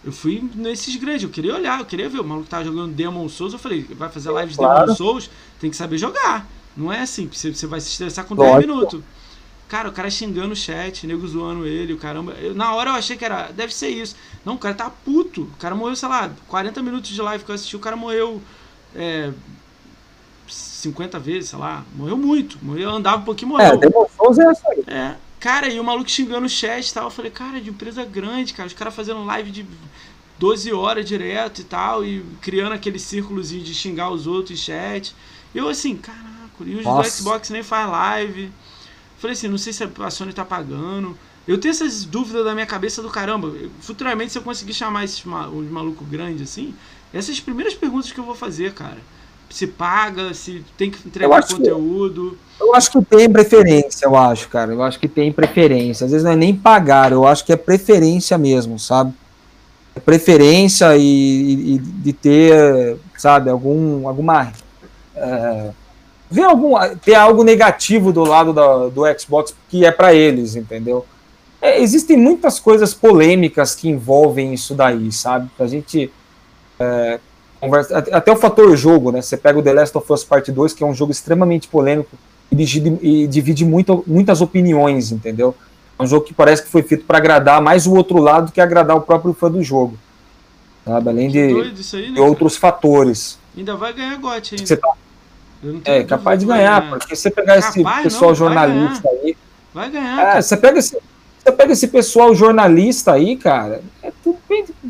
Eu 0.05 0.11
fui 0.11 0.47
nesses 0.53 0.95
grandes, 0.97 1.23
eu 1.23 1.29
queria 1.29 1.55
olhar, 1.55 1.79
eu 1.79 1.85
queria 1.85 2.07
ver. 2.07 2.19
O 2.19 2.23
maluco 2.23 2.47
tava 2.47 2.63
jogando 2.63 2.93
Demon 2.93 3.27
Souls. 3.27 3.53
Eu 3.53 3.59
falei: 3.59 3.87
Vai 3.97 4.09
fazer 4.09 4.29
live 4.29 4.51
de 4.51 4.57
claro. 4.59 4.81
Demon 4.81 4.95
Souls? 4.95 5.31
Tem 5.59 5.71
que 5.71 5.75
saber 5.75 5.97
jogar. 5.97 6.47
Não 6.75 6.91
é 6.91 7.01
assim, 7.01 7.27
você 7.31 7.67
vai 7.67 7.79
se 7.79 7.89
estressar 7.89 8.25
com 8.25 8.35
10 8.35 8.57
minutos. 8.57 9.01
Cara, 9.67 9.89
o 9.89 9.91
cara 9.91 10.09
xingando 10.09 10.53
o 10.53 10.55
chat, 10.55 11.07
nego 11.07 11.27
zoando 11.27 11.65
ele, 11.65 11.93
o 11.93 11.97
caramba. 11.97 12.33
Eu, 12.33 12.53
na 12.53 12.75
hora 12.75 12.91
eu 12.91 12.95
achei 12.95 13.17
que 13.17 13.25
era. 13.25 13.51
Deve 13.51 13.73
ser 13.73 13.89
isso. 13.89 14.15
Não, 14.45 14.53
o 14.55 14.59
cara 14.59 14.75
tá 14.75 14.89
puto. 14.89 15.43
O 15.43 15.57
cara 15.57 15.73
morreu, 15.73 15.95
sei 15.95 16.09
lá, 16.09 16.31
40 16.47 16.81
minutos 16.83 17.09
de 17.09 17.21
live 17.21 17.43
que 17.43 17.49
eu 17.49 17.55
assisti, 17.55 17.75
o 17.75 17.79
cara 17.79 17.95
morreu. 17.95 18.41
É, 18.95 19.31
50 20.47 21.17
vezes, 21.17 21.49
sei 21.49 21.59
lá. 21.59 21.83
Morreu 21.95 22.17
muito. 22.17 22.59
Morreu, 22.61 22.91
andava 22.91 23.21
um 23.21 23.25
pouquinho 23.25 23.49
morreu. 23.49 23.79
É, 23.81 23.85
é 23.85 24.51
isso 24.51 24.61
aí. 24.67 24.83
É. 24.87 25.15
Cara, 25.39 25.67
e 25.67 25.79
o 25.79 25.83
maluco 25.83 26.09
xingando 26.09 26.45
o 26.45 26.49
chat 26.49 26.87
e 26.87 26.93
tal. 26.93 27.05
Eu 27.05 27.09
falei, 27.09 27.31
cara, 27.31 27.59
de 27.59 27.69
empresa 27.69 28.05
grande, 28.05 28.53
cara. 28.53 28.67
Os 28.67 28.73
caras 28.73 28.93
fazendo 28.93 29.25
live 29.25 29.49
de 29.49 29.65
12 30.37 30.71
horas 30.71 31.05
direto 31.05 31.61
e 31.61 31.63
tal. 31.63 32.05
E 32.05 32.23
criando 32.41 32.73
aquele 32.73 32.99
círculozinho 32.99 33.63
de 33.63 33.73
xingar 33.73 34.11
os 34.11 34.27
outros 34.27 34.51
em 34.51 34.61
chat. 34.61 35.15
Eu 35.55 35.67
assim, 35.67 35.97
caralho 36.57 36.75
e 36.75 36.79
os 36.79 36.85
Nossa. 36.85 37.09
do 37.09 37.15
Xbox 37.15 37.49
nem 37.49 37.63
faz 37.63 37.89
live. 37.89 38.51
Falei 39.17 39.33
assim, 39.33 39.47
não 39.47 39.57
sei 39.57 39.71
se 39.71 39.83
a 39.83 40.09
Sony 40.09 40.33
tá 40.33 40.43
pagando. 40.43 41.17
Eu 41.47 41.57
tenho 41.57 41.71
essas 41.71 42.05
dúvidas 42.05 42.45
da 42.45 42.53
minha 42.53 42.65
cabeça 42.65 43.01
do 43.01 43.09
caramba. 43.09 43.53
Futuramente, 43.81 44.31
se 44.31 44.37
eu 44.37 44.41
conseguir 44.41 44.73
chamar 44.73 45.03
esses 45.03 45.23
os 45.25 45.71
malucos 45.71 46.07
grandes 46.07 46.41
assim, 46.41 46.73
essas 47.13 47.39
primeiras 47.39 47.73
perguntas 47.73 48.11
que 48.11 48.19
eu 48.19 48.23
vou 48.23 48.35
fazer, 48.35 48.73
cara. 48.73 48.97
Se 49.49 49.67
paga, 49.67 50.33
se 50.33 50.65
tem 50.77 50.89
que 50.89 51.07
entregar 51.07 51.45
conteúdo. 51.45 52.37
Que, 52.57 52.63
eu 52.63 52.73
acho 52.73 52.91
que 52.91 53.05
tem 53.05 53.29
preferência, 53.29 54.05
eu 54.05 54.15
acho, 54.15 54.49
cara. 54.49 54.73
Eu 54.73 54.81
acho 54.81 54.99
que 54.99 55.07
tem 55.07 55.31
preferência. 55.31 56.05
Às 56.05 56.11
vezes 56.11 56.23
não 56.23 56.31
é 56.31 56.35
nem 56.35 56.55
pagar, 56.55 57.11
eu 57.11 57.27
acho 57.27 57.45
que 57.45 57.53
é 57.53 57.55
preferência 57.55 58.35
mesmo, 58.37 58.79
sabe? 58.79 59.13
É 59.95 59.99
preferência 59.99 60.97
e, 60.97 61.75
e, 61.75 61.77
de 61.77 62.13
ter, 62.13 62.97
sabe, 63.15 63.49
algum, 63.49 64.07
alguma. 64.07 64.51
É, 65.15 65.71
ver 66.33 66.45
algum, 66.45 66.73
ter 66.97 67.13
algo 67.13 67.43
negativo 67.43 68.11
do 68.11 68.23
lado 68.23 68.51
da, 68.51 68.87
do 68.87 69.03
Xbox 69.19 69.55
que 69.69 69.85
é 69.85 69.91
para 69.91 70.15
eles, 70.15 70.55
entendeu? 70.55 71.05
É, 71.61 71.79
existem 71.79 72.17
muitas 72.17 72.59
coisas 72.59 72.91
polêmicas 72.91 73.75
que 73.75 73.87
envolvem 73.87 74.51
isso 74.51 74.73
daí, 74.73 75.11
sabe? 75.11 75.47
A 75.59 75.67
gente 75.67 76.11
é, 76.79 77.19
conversa, 77.61 77.99
até 77.99 78.31
o 78.31 78.35
fator 78.35 78.75
jogo, 78.75 79.11
né? 79.11 79.21
Você 79.21 79.37
pega 79.37 79.59
o 79.59 79.61
The 79.61 79.73
Last 79.73 79.95
of 79.95 80.11
Us 80.11 80.23
Part 80.23 80.51
2, 80.51 80.73
que 80.73 80.83
é 80.83 80.87
um 80.87 80.93
jogo 80.95 81.11
extremamente 81.11 81.67
polêmico 81.67 82.17
e 82.51 82.55
divide, 82.55 82.97
e 83.03 83.27
divide 83.27 83.63
muito, 83.63 84.03
muitas 84.07 84.41
opiniões, 84.41 85.11
entendeu? 85.11 85.55
É 85.99 86.01
um 86.01 86.07
jogo 86.07 86.25
que 86.25 86.33
parece 86.33 86.63
que 86.63 86.69
foi 86.69 86.81
feito 86.81 87.05
para 87.05 87.19
agradar 87.19 87.61
mais 87.61 87.85
o 87.85 87.93
outro 87.93 88.17
lado 88.17 88.47
do 88.47 88.51
que 88.51 88.59
agradar 88.59 88.97
o 88.97 89.01
próprio 89.01 89.35
fã 89.35 89.51
do 89.51 89.61
jogo. 89.61 89.99
Sabe? 90.83 91.09
Além 91.09 91.29
de, 91.29 91.37
aí, 91.37 91.53
né, 91.53 91.71
de 92.15 92.19
outros 92.19 92.57
fatores. 92.57 93.37
Ainda 93.55 93.75
vai 93.75 93.93
ganhar 93.93 94.17
GOT 94.17 94.55
ainda. 94.55 94.65
Você 94.65 94.75
tá, 94.75 94.89
é, 95.85 96.03
capaz 96.03 96.39
de 96.39 96.45
ganhar, 96.45 96.81
ganhar, 96.81 96.97
porque 96.97 97.15
você 97.15 97.29
pegar 97.29 97.55
capaz, 97.55 97.75
esse 97.75 98.03
pessoal 98.03 98.31
não, 98.31 98.35
jornalista 98.35 99.09
aí. 99.09 99.37
Vai 99.73 99.89
ganhar. 99.89 100.37
É, 100.37 100.41
você 100.41 100.57
pega 100.57 100.79
esse. 100.79 100.97
Você 101.43 101.51
pega 101.51 101.73
esse 101.73 101.87
pessoal 101.89 102.33
jornalista 102.33 103.11
aí, 103.11 103.35
cara, 103.35 103.81
é 104.01 104.13
tudo, 104.23 104.39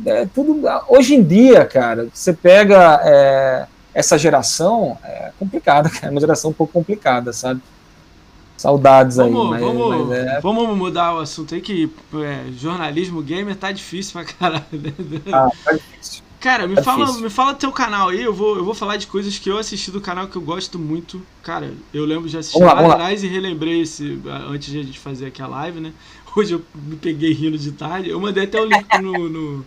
é 0.06 0.26
tudo 0.28 0.62
hoje 0.88 1.16
em 1.16 1.24
dia, 1.24 1.66
cara, 1.66 2.08
você 2.14 2.32
pega 2.32 3.02
é, 3.04 3.66
essa 3.92 4.20
geração, 4.20 4.96
é 5.04 5.32
complicada, 5.40 5.90
cara, 5.90 6.08
é 6.08 6.10
uma 6.12 6.20
geração 6.20 6.52
um 6.52 6.54
pouco 6.54 6.74
complicada, 6.74 7.34
sabe? 7.34 7.60
Saudades 8.56 9.18
vamos, 9.18 9.46
aí. 9.46 9.50
Mas, 9.50 9.62
vamos, 9.62 10.08
mas 10.08 10.18
é... 10.20 10.42
vamos 10.42 10.78
mudar 10.78 11.16
o 11.16 11.20
assunto 11.20 11.56
aí, 11.56 11.62
que 11.62 11.92
é, 12.16 12.52
jornalismo 12.52 13.22
gamer 13.22 13.56
tá 13.56 13.72
difícil 13.72 14.14
pra 14.14 14.26
caralho. 14.26 14.64
Ah, 15.34 15.50
tá 15.66 15.72
difícil. 15.72 16.23
Cara, 16.44 16.68
me, 16.68 16.78
é 16.78 16.84
fala, 16.84 17.20
me 17.20 17.30
fala 17.30 17.54
teu 17.54 17.72
canal 17.72 18.10
aí, 18.10 18.22
eu 18.22 18.34
vou, 18.34 18.58
eu 18.58 18.66
vou 18.66 18.74
falar 18.74 18.98
de 18.98 19.08
coisas 19.08 19.40
que 19.40 19.50
eu 19.50 19.58
assisti 19.58 19.90
do 19.90 20.02
canal 20.02 20.28
que 20.28 20.36
eu 20.36 20.42
gosto 20.42 20.78
muito. 20.78 21.26
Cara, 21.42 21.74
eu 21.94 22.04
lembro 22.04 22.28
de 22.28 22.38
assistir 22.38 22.60
lá, 22.62 22.74
lá 22.74 22.92
atrás 22.92 23.24
e 23.24 23.28
relembrei 23.28 23.80
esse 23.80 24.20
antes 24.50 24.70
de 24.70 24.78
a 24.78 24.84
gente 24.84 25.00
fazer 25.00 25.28
aqui 25.28 25.42
a 25.42 25.48
live, 25.48 25.80
né? 25.80 25.94
Hoje 26.36 26.56
eu 26.56 26.62
me 26.76 26.98
peguei 26.98 27.32
rindo 27.32 27.58
de 27.58 27.72
tarde. 27.72 28.10
Eu 28.10 28.20
mandei 28.20 28.44
até 28.44 28.60
o 28.60 28.66
link 28.66 28.86
no, 29.02 29.30
no, 29.30 29.66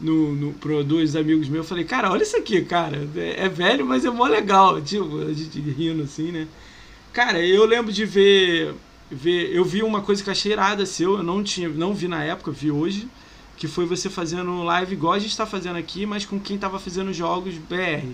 no, 0.00 0.34
no, 0.34 0.52
pro 0.54 0.82
dois 0.82 1.14
amigos 1.14 1.46
meus. 1.46 1.66
Eu 1.66 1.68
falei, 1.68 1.84
cara, 1.84 2.10
olha 2.10 2.22
isso 2.22 2.38
aqui, 2.38 2.62
cara. 2.62 3.06
É, 3.16 3.44
é 3.44 3.48
velho, 3.50 3.84
mas 3.84 4.06
é 4.06 4.10
mó 4.10 4.24
legal. 4.24 4.80
Tipo, 4.80 5.28
a 5.28 5.32
gente 5.34 5.60
rindo 5.60 6.04
assim, 6.04 6.32
né? 6.32 6.48
Cara, 7.12 7.38
eu 7.38 7.66
lembro 7.66 7.92
de 7.92 8.06
ver. 8.06 8.74
ver 9.10 9.54
eu 9.54 9.62
vi 9.62 9.82
uma 9.82 10.00
coisa 10.00 10.24
que 10.24 10.30
achei 10.30 10.52
irada 10.52 10.86
seu, 10.86 11.18
eu 11.18 11.22
não, 11.22 11.44
tinha, 11.44 11.68
não 11.68 11.92
vi 11.92 12.08
na 12.08 12.24
época, 12.24 12.50
vi 12.50 12.70
hoje. 12.70 13.06
Que 13.56 13.68
foi 13.68 13.86
você 13.86 14.10
fazendo 14.10 14.62
live 14.64 14.94
igual 14.94 15.12
a 15.12 15.18
gente 15.18 15.30
está 15.30 15.46
fazendo 15.46 15.76
aqui, 15.76 16.06
mas 16.06 16.24
com 16.24 16.38
quem 16.38 16.58
tava 16.58 16.78
fazendo 16.78 17.12
jogos 17.12 17.54
BR. 17.54 18.06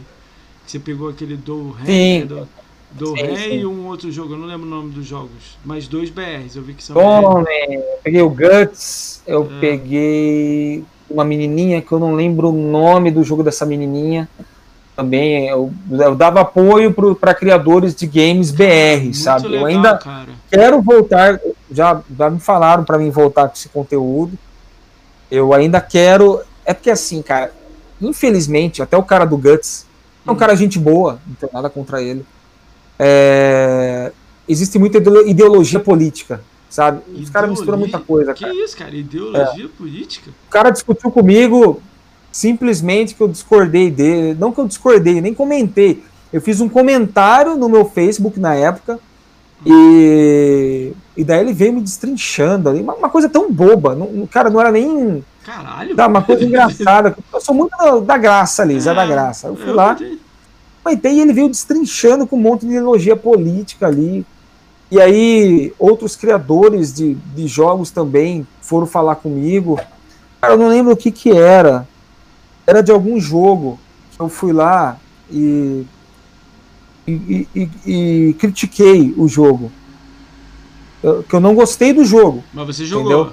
Que 0.65 0.73
você 0.73 0.79
pegou 0.79 1.09
aquele 1.09 1.37
do 1.37 1.71
Rei, 1.71 2.25
do, 2.25 2.49
do 2.93 3.07
sim, 3.17 3.23
Rei 3.23 3.37
sim. 3.37 3.59
e 3.61 3.67
um 3.67 3.87
outro 3.87 4.11
jogo, 4.13 4.35
eu 4.35 4.39
não 4.39 4.47
lembro 4.47 4.67
o 4.67 4.71
nome 4.71 4.91
dos 4.93 5.07
jogos, 5.07 5.59
mas 5.65 5.89
dois 5.89 6.11
BRs, 6.11 6.57
eu 6.57 6.63
vi 6.63 6.75
que 6.75 6.85
são. 6.85 6.95
Bom, 6.95 7.41
eu 7.41 7.83
peguei 8.05 8.23
o 8.23 8.31
Guts, 8.31 9.23
eu 9.27 9.45
é. 9.45 9.61
peguei 9.61 10.85
uma 11.09 11.25
menininha 11.25 11.83
que 11.83 11.91
eu 11.91 11.99
não 11.99 12.15
lembro 12.15 12.51
o 12.51 12.53
nome 12.53 13.11
do 13.11 13.25
jogo 13.25 13.43
dessa 13.43 13.67
menininha. 13.67 14.29
Também 14.95 15.49
eu, 15.49 15.73
eu 15.91 16.15
dava 16.15 16.43
apoio 16.43 16.95
para 17.15 17.33
criadores 17.33 17.95
de 17.95 18.07
games 18.07 18.51
BR, 18.51 19.03
Muito 19.03 19.17
sabe? 19.17 19.49
Legal, 19.49 19.61
eu 19.63 19.67
ainda 19.67 19.97
cara. 19.97 20.29
quero 20.51 20.83
voltar, 20.83 21.41
já, 21.71 22.03
já 22.19 22.29
me 22.29 22.39
falaram 22.39 22.85
para 22.85 22.99
mim 22.99 23.09
voltar 23.09 23.49
com 23.49 23.55
esse 23.55 23.69
conteúdo. 23.71 24.33
Eu 25.31 25.53
ainda 25.55 25.81
quero. 25.81 26.41
É 26.65 26.75
porque 26.75 26.91
assim, 26.91 27.23
cara, 27.23 27.53
infelizmente, 28.01 28.83
até 28.83 28.97
o 28.97 29.03
cara 29.03 29.25
do 29.25 29.37
Guts 29.37 29.87
é 30.27 30.31
um 30.31 30.35
hum. 30.35 30.37
cara 30.37 30.55
gente 30.55 30.79
boa, 30.79 31.21
não 31.27 31.35
tem 31.35 31.49
nada 31.53 31.71
contra 31.71 32.03
ele. 32.03 32.25
É, 32.99 34.13
existe 34.49 34.79
muita 34.79 34.99
ideologia 34.99 35.81
política, 35.81 36.43
sabe? 36.69 36.99
Ideologia? 36.99 37.25
Os 37.25 37.31
caras 37.31 37.51
misturam 37.51 37.79
muita 37.79 37.99
coisa. 37.99 38.35
Que 38.35 38.45
cara. 38.45 38.55
isso, 38.55 38.77
cara? 38.77 38.95
Ideologia 38.95 39.65
é. 39.65 39.69
política? 39.69 40.31
O 40.49 40.51
cara 40.51 40.71
discutiu 40.71 41.11
comigo 41.11 41.83
simplesmente 42.31 43.15
que 43.15 43.21
eu 43.23 43.29
discordei 43.29 43.91
dele. 43.91 44.37
Não 44.39 44.53
que 44.53 44.61
eu 44.61 44.67
discordei, 44.67 45.21
nem 45.21 45.35
comentei. 45.35 46.03
Eu 46.33 46.41
fiz 46.41 46.61
um 46.61 46.69
comentário 46.69 47.57
no 47.57 47.69
meu 47.69 47.85
Facebook 47.85 48.39
na 48.39 48.55
época. 48.55 49.01
E, 49.65 50.93
e 51.17 51.25
daí 51.25 51.41
ele 51.41 51.53
veio 51.53 51.73
me 51.73 51.81
destrinchando 51.81 52.69
ali. 52.69 52.81
Uma, 52.81 52.95
uma 52.95 53.11
coisa 53.11 53.29
tão 53.29 53.53
boba. 53.53 53.95
Não, 53.95 54.27
cara, 54.27 54.49
não 54.51 54.61
era 54.61 54.73
nem. 54.73 55.25
Caralho! 55.45 55.95
Tá, 55.95 56.07
uma 56.07 56.23
coisa 56.23 56.45
engraçada. 56.45 57.17
Eu 57.33 57.41
sou 57.41 57.55
muito 57.55 57.77
da, 57.77 57.99
da 58.01 58.17
graça 58.17 58.63
ali, 58.63 58.77
é, 58.77 58.81
Zé 58.81 58.95
da 58.95 59.07
Graça. 59.07 59.49
Eu 59.49 59.57
fui 59.57 59.71
eu 59.71 59.75
lá. 59.75 59.97
Mas 60.85 60.99
daí 60.99 61.21
ele 61.21 61.33
veio 61.33 61.49
destrinchando 61.49 62.27
com 62.27 62.37
um 62.37 62.41
monte 62.41 62.63
de 62.63 62.69
ideologia 62.69 63.17
política 63.17 63.87
ali. 63.87 64.25
E 64.91 65.01
aí 65.01 65.73
outros 65.79 66.17
criadores 66.17 66.93
de, 66.93 67.15
de 67.15 67.47
jogos 67.47 67.91
também 67.91 68.47
foram 68.63 68.87
falar 68.87 69.17
comigo. 69.17 69.79
Cara, 70.41 70.55
eu 70.55 70.59
não 70.59 70.69
lembro 70.69 70.93
o 70.93 70.97
que 70.97 71.11
que 71.11 71.31
era. 71.31 71.87
Era 72.67 72.83
de 72.83 72.91
algum 72.91 73.21
jogo. 73.21 73.79
Eu 74.19 74.29
fui 74.29 74.53
lá 74.53 74.97
e 75.31 75.87
e, 77.07 77.49
e, 77.55 77.71
e, 77.87 78.35
critiquei 78.35 79.15
o 79.17 79.29
jogo. 79.29 79.71
Eu, 81.03 81.23
que 81.23 81.35
eu 81.35 81.41
não 81.41 81.55
gostei 81.55 81.93
do 81.93 82.05
jogo. 82.05 82.45
Mas 82.53 82.67
você 82.67 82.85
jogou. 82.85 83.13
Entendeu? 83.13 83.33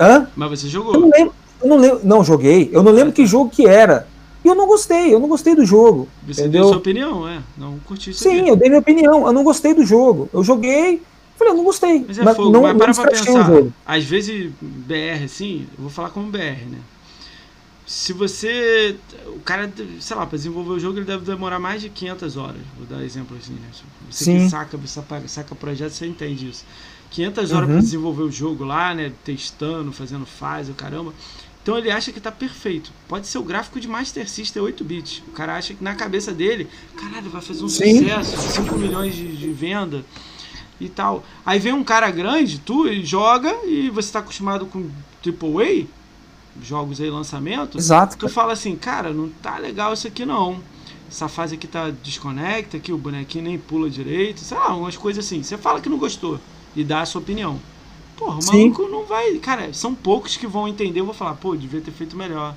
Hã? 0.00 0.26
Mas 0.34 0.50
você 0.50 0.68
jogou. 0.68 0.94
Eu 0.94 1.00
não 1.00 1.10
lembro. 1.10 1.34
Eu 1.62 1.68
não, 1.68 1.76
lembro, 1.76 2.00
não 2.02 2.24
joguei. 2.24 2.70
Eu 2.72 2.82
não 2.82 2.90
lembro 2.90 3.12
que 3.12 3.24
jogo 3.24 3.50
que 3.50 3.66
era. 3.66 4.08
E 4.44 4.48
eu 4.48 4.54
não 4.54 4.66
gostei, 4.66 5.14
eu 5.14 5.20
não 5.20 5.28
gostei 5.28 5.54
do 5.54 5.64
jogo. 5.64 6.08
Você 6.26 6.42
entendeu? 6.42 6.62
deu 6.62 6.68
sua 6.70 6.78
opinião, 6.78 7.28
é? 7.28 7.40
Não 7.56 7.78
curti 7.80 8.10
isso 8.10 8.24
Sim, 8.24 8.40
aqui. 8.40 8.48
eu 8.48 8.56
dei 8.56 8.68
minha 8.68 8.80
opinião, 8.80 9.26
eu 9.26 9.32
não 9.32 9.44
gostei 9.44 9.72
do 9.72 9.84
jogo. 9.84 10.28
Eu 10.32 10.42
joguei, 10.42 11.00
falei, 11.36 11.52
eu 11.52 11.56
não 11.56 11.64
gostei. 11.64 12.04
Mas 12.06 12.18
é 12.18 12.34
fogo, 12.34 12.50
não, 12.50 12.62
mas 12.62 12.76
para 12.76 12.92
pra 12.92 13.10
pensar. 13.10 13.62
Às 13.86 14.04
vezes, 14.04 14.50
BR, 14.60 15.24
assim, 15.24 15.66
eu 15.78 15.82
vou 15.82 15.90
falar 15.90 16.10
como 16.10 16.28
BR, 16.28 16.66
né? 16.68 16.78
Se 17.86 18.12
você. 18.12 18.96
O 19.26 19.40
cara, 19.40 19.70
sei 20.00 20.16
lá, 20.16 20.24
para 20.26 20.36
desenvolver 20.36 20.70
o 20.70 20.80
jogo, 20.80 20.98
ele 20.98 21.06
deve 21.06 21.24
demorar 21.24 21.58
mais 21.58 21.82
de 21.82 21.88
500 21.88 22.36
horas. 22.36 22.60
Vou 22.76 22.86
dar 22.86 23.04
exemplo 23.04 23.36
assim, 23.36 23.54
né? 23.54 23.68
Você 24.10 24.24
Sim. 24.24 24.44
que 24.44 24.50
saca, 24.50 24.78
saca, 24.86 25.28
saca 25.28 25.54
projeto, 25.54 25.92
você 25.92 26.06
entende 26.06 26.48
isso. 26.48 26.64
500 27.10 27.52
horas 27.52 27.68
uhum. 27.68 27.74
para 27.74 27.82
desenvolver 27.82 28.22
o 28.22 28.30
jogo 28.30 28.64
lá, 28.64 28.94
né? 28.94 29.12
Testando, 29.24 29.92
fazendo 29.92 30.24
fase, 30.24 30.70
o 30.70 30.74
caramba. 30.74 31.12
Então 31.62 31.78
ele 31.78 31.90
acha 31.90 32.10
que 32.10 32.20
tá 32.20 32.32
perfeito. 32.32 32.90
Pode 33.06 33.26
ser 33.26 33.38
o 33.38 33.42
gráfico 33.42 33.78
de 33.78 33.86
Master 33.86 34.28
System 34.28 34.62
8 34.62 34.82
bits. 34.82 35.22
O 35.28 35.30
cara 35.30 35.56
acha 35.56 35.74
que 35.74 35.82
na 35.82 35.94
cabeça 35.94 36.32
dele, 36.32 36.68
caralho, 36.96 37.30
vai 37.30 37.40
fazer 37.40 37.62
um 37.62 37.68
Sim. 37.68 38.00
sucesso, 38.00 38.36
5 38.54 38.76
milhões 38.76 39.14
de, 39.14 39.36
de, 39.36 39.52
venda 39.52 40.04
e 40.80 40.88
tal. 40.88 41.24
Aí 41.46 41.60
vem 41.60 41.72
um 41.72 41.84
cara 41.84 42.10
grande, 42.10 42.58
tu 42.58 42.88
e 42.88 43.04
joga 43.04 43.54
e 43.64 43.90
você 43.90 44.10
tá 44.12 44.18
acostumado 44.18 44.66
com 44.66 44.90
AAA, 45.24 45.86
jogos 46.60 47.00
aí 47.00 47.08
lançamento. 47.10 47.78
Exato. 47.78 48.16
Tu 48.16 48.28
fala 48.28 48.52
assim, 48.52 48.76
cara, 48.76 49.12
não 49.12 49.28
tá 49.28 49.58
legal 49.58 49.92
isso 49.92 50.06
aqui 50.06 50.26
não. 50.26 50.60
Essa 51.08 51.28
fase 51.28 51.54
aqui 51.54 51.66
tá 51.66 51.90
desconecta, 52.02 52.78
aqui 52.78 52.92
o 52.92 52.98
bonequinho 52.98 53.44
nem 53.44 53.58
pula 53.58 53.88
direito, 53.90 54.40
sei 54.40 54.56
lá, 54.56 54.74
umas 54.74 54.96
coisas 54.96 55.24
assim. 55.24 55.42
Você 55.42 55.58
fala 55.58 55.80
que 55.80 55.88
não 55.88 55.98
gostou 55.98 56.40
e 56.74 56.82
dá 56.82 57.02
a 57.02 57.06
sua 57.06 57.20
opinião. 57.20 57.60
Porra, 58.16 58.38
o 58.38 58.46
maluco 58.46 58.88
não 58.88 59.04
vai. 59.04 59.34
Cara, 59.38 59.72
são 59.72 59.94
poucos 59.94 60.36
que 60.36 60.46
vão 60.46 60.68
entender. 60.68 61.00
Eu 61.00 61.04
vou 61.04 61.14
falar, 61.14 61.34
pô, 61.34 61.56
devia 61.56 61.80
ter 61.80 61.90
feito 61.90 62.16
melhor. 62.16 62.54